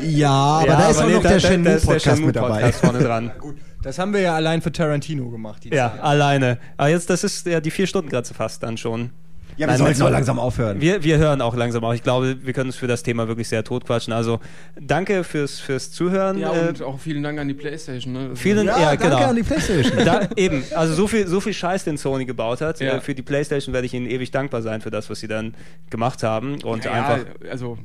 Ja, 0.01 0.29
aber 0.29 0.67
da 0.67 0.89
ist 0.89 0.97
auch 1.01 1.09
noch 1.09 1.21
der 1.21 1.39
Shenmue 1.39 1.69
da 1.71 1.75
ist 1.75 1.85
der 1.87 1.93
Podcast 1.93 2.21
mit 2.21 2.35
dabei. 2.35 2.47
Shenmue-Podcast 2.59 2.79
vorne 2.85 2.99
dran. 2.99 3.31
Gut, 3.39 3.55
das 3.83 3.99
haben 3.99 4.13
wir 4.13 4.21
ja 4.21 4.35
allein 4.35 4.61
für 4.61 4.71
Tarantino 4.71 5.29
gemacht. 5.29 5.63
Die 5.63 5.69
Ja, 5.69 5.91
Zeit. 5.91 6.01
alleine. 6.01 6.57
Aber 6.77 6.89
jetzt, 6.89 7.09
das 7.09 7.23
ist 7.23 7.45
ja 7.45 7.59
die 7.59 7.71
vier 7.71 7.87
Stunden 7.87 8.09
Grenze 8.09 8.33
fast 8.33 8.63
dann 8.63 8.77
schon. 8.77 9.09
Ja, 9.57 9.67
wir 9.67 9.77
sollten 9.77 10.01
auch 10.01 10.09
langsam 10.09 10.39
aufhören. 10.39 10.81
Wir, 10.81 11.03
wir 11.03 11.17
hören 11.17 11.41
auch 11.41 11.55
langsam 11.55 11.83
auf. 11.83 11.93
Ich 11.95 12.03
glaube, 12.03 12.37
wir 12.43 12.53
können 12.53 12.69
uns 12.69 12.75
für 12.75 12.87
das 12.87 13.03
Thema 13.03 13.27
wirklich 13.27 13.47
sehr 13.47 13.63
totquatschen. 13.63 14.13
Also 14.13 14.39
danke 14.79 15.23
fürs, 15.23 15.59
fürs 15.59 15.91
Zuhören. 15.91 16.37
Ja, 16.37 16.53
Äh, 16.53 16.69
und 16.69 16.81
auch 16.81 16.99
vielen 16.99 17.23
Dank 17.23 17.39
an 17.39 17.47
die 17.47 17.53
Playstation. 17.53 18.13
Ne? 18.13 18.29
Das 18.29 18.39
vielen, 18.39 18.65
ja, 18.67 18.77
ja, 18.77 18.85
danke 18.95 19.03
genau. 19.05 19.17
an 19.17 19.35
die 19.35 19.43
PlayStation. 19.43 20.05
Da, 20.05 20.27
eben, 20.35 20.63
also 20.75 20.93
so 20.93 21.07
viel, 21.07 21.27
so 21.27 21.39
viel 21.39 21.53
Scheiß, 21.53 21.85
den 21.85 21.97
Sony 21.97 22.25
gebaut 22.25 22.61
hat. 22.61 22.79
Ja. 22.79 22.97
Äh, 22.97 23.01
Für 23.01 23.15
die 23.15 23.21
PlayStation 23.21 23.73
werde 23.73 23.85
ich 23.85 23.93
ihnen 23.93 24.07
ewig 24.07 24.31
dankbar 24.31 24.61
sein 24.61 24.81
für 24.81 24.91
das, 24.91 25.09
was 25.09 25.19
sie 25.19 25.27
dann 25.27 25.53
gemacht 25.89 26.21
haben. 26.23 26.61
Und 26.61 26.85
ja, 26.85 26.91
einfach. 26.91 27.25
also 27.49 27.77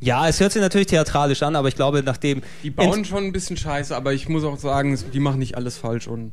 Ja, 0.00 0.28
es 0.28 0.38
hört 0.40 0.52
sich 0.52 0.62
natürlich 0.62 0.86
theatralisch 0.86 1.42
an, 1.42 1.56
aber 1.56 1.68
ich 1.68 1.74
glaube, 1.76 2.02
nachdem. 2.04 2.42
die 2.62 2.70
bauen 2.70 3.04
schon 3.04 3.24
ein 3.24 3.32
bisschen 3.32 3.56
Scheiße, 3.56 3.96
aber 3.96 4.12
ich 4.12 4.28
muss 4.28 4.44
auch 4.44 4.58
sagen, 4.58 4.96
die 5.12 5.20
machen 5.20 5.40
nicht 5.40 5.56
alles 5.56 5.76
falsch 5.76 6.06
und 6.08 6.32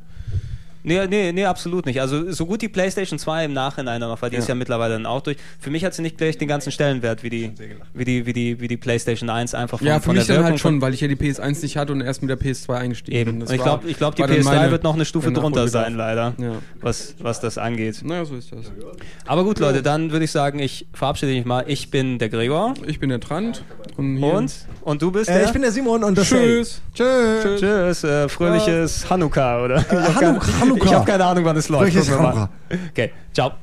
Nee, 0.87 1.05
nee, 1.07 1.31
nee, 1.33 1.45
absolut 1.45 1.85
nicht. 1.85 1.99
Also 2.01 2.31
so 2.31 2.45
gut 2.45 2.61
die 2.61 2.69
PlayStation 2.69 3.19
2 3.19 3.45
im 3.45 3.53
Nachhinein 3.53 3.99
dann 4.01 4.09
noch 4.09 4.21
war, 4.21 4.29
die 4.29 4.35
Ja. 4.35 4.41
ist 4.41 4.47
ja 4.47 4.55
mittlerweile 4.55 4.93
dann 4.93 5.05
auch 5.05 5.21
durch. 5.21 5.37
Für 5.59 5.69
mich 5.69 5.83
hat 5.85 5.93
sie 5.93 6.01
nicht 6.01 6.17
gleich 6.17 6.37
den 6.37 6.47
ganzen 6.47 6.71
Stellenwert 6.71 7.23
wie 7.23 7.29
die, 7.29 7.51
wie 7.93 8.05
die, 8.05 8.25
wie 8.25 8.33
die, 8.33 8.59
wie 8.61 8.67
die 8.67 8.77
PlayStation 8.77 9.29
1 9.29 9.53
einfach 9.53 9.79
von, 9.79 9.87
ja, 9.87 9.99
für 9.99 10.05
von 10.05 10.15
mich 10.15 10.25
der 10.25 10.35
dann 10.37 10.43
Wirkung 10.45 10.51
halt 10.53 10.59
schon, 10.61 10.81
weil 10.81 10.93
ich 10.93 11.01
ja 11.01 11.07
die 11.07 11.15
PS1 11.15 11.61
nicht 11.61 11.77
hatte 11.77 11.91
und 11.93 12.01
erst 12.01 12.21
mit 12.21 12.29
der 12.29 12.37
PS2 12.39 12.73
eingestiegen 12.75 13.17
Eben. 13.17 13.31
bin. 13.39 13.41
Und 13.47 13.53
ich 13.53 13.61
glaube, 13.61 13.87
ich 13.89 13.97
glaub, 13.97 14.15
die 14.15 14.21
war 14.21 14.27
dann 14.27 14.37
PS3 14.37 14.43
meine- 14.55 14.71
wird 14.71 14.83
noch 14.83 14.95
eine 14.95 15.05
Stufe 15.05 15.31
drunter 15.31 15.67
sein, 15.67 15.95
leider, 15.95 16.33
Ja. 16.37 16.53
was, 16.81 17.15
was 17.19 17.39
das 17.41 17.57
angeht. 17.57 18.01
Naja, 18.03 18.25
so 18.25 18.35
ist 18.35 18.51
das. 18.51 18.71
Aber 19.25 19.43
gut, 19.43 19.59
Leute, 19.59 19.81
dann 19.83 20.11
würde 20.11 20.25
ich 20.25 20.31
sagen, 20.31 20.59
ich 20.59 20.87
verabschiede 20.93 21.33
mich 21.33 21.45
mal. 21.45 21.65
Ich 21.67 21.91
bin 21.91 22.17
der 22.19 22.29
Gregor. 22.29 22.73
Ich 22.85 22.99
bin 22.99 23.09
der 23.09 23.19
Trant 23.19 23.63
und 23.97 24.17
hier 24.17 24.33
Und? 24.33 24.53
Und 24.81 25.01
du 25.01 25.11
bist 25.11 25.29
Äh, 25.29 25.33
der? 25.39 25.45
ich 25.47 25.51
bin 25.51 25.61
der 25.63 25.71
Simon 25.71 26.03
und 26.03 26.17
das 26.17 26.27
Tschüss. 26.29 26.81
Tschüss. 26.93 27.59
Tschüss, 27.59 28.03
äh, 28.05 28.29
fröhliches 28.29 29.09
Hanukkah, 29.09 29.63
oder? 29.65 29.79
ich 29.79 29.91
habe 30.15 30.39
Hanu- 30.61 30.76
Chanukka. 30.79 30.89
Ich 30.89 30.95
habe 30.95 31.11
keine 31.11 31.25
Ahnung, 31.25 31.45
wann 31.45 31.57
es 31.57 31.69
läuft. 31.69 31.83
Welches 31.85 32.07
Chanukka? 32.07 32.49
Okay, 32.91 33.11
ciao. 33.33 33.53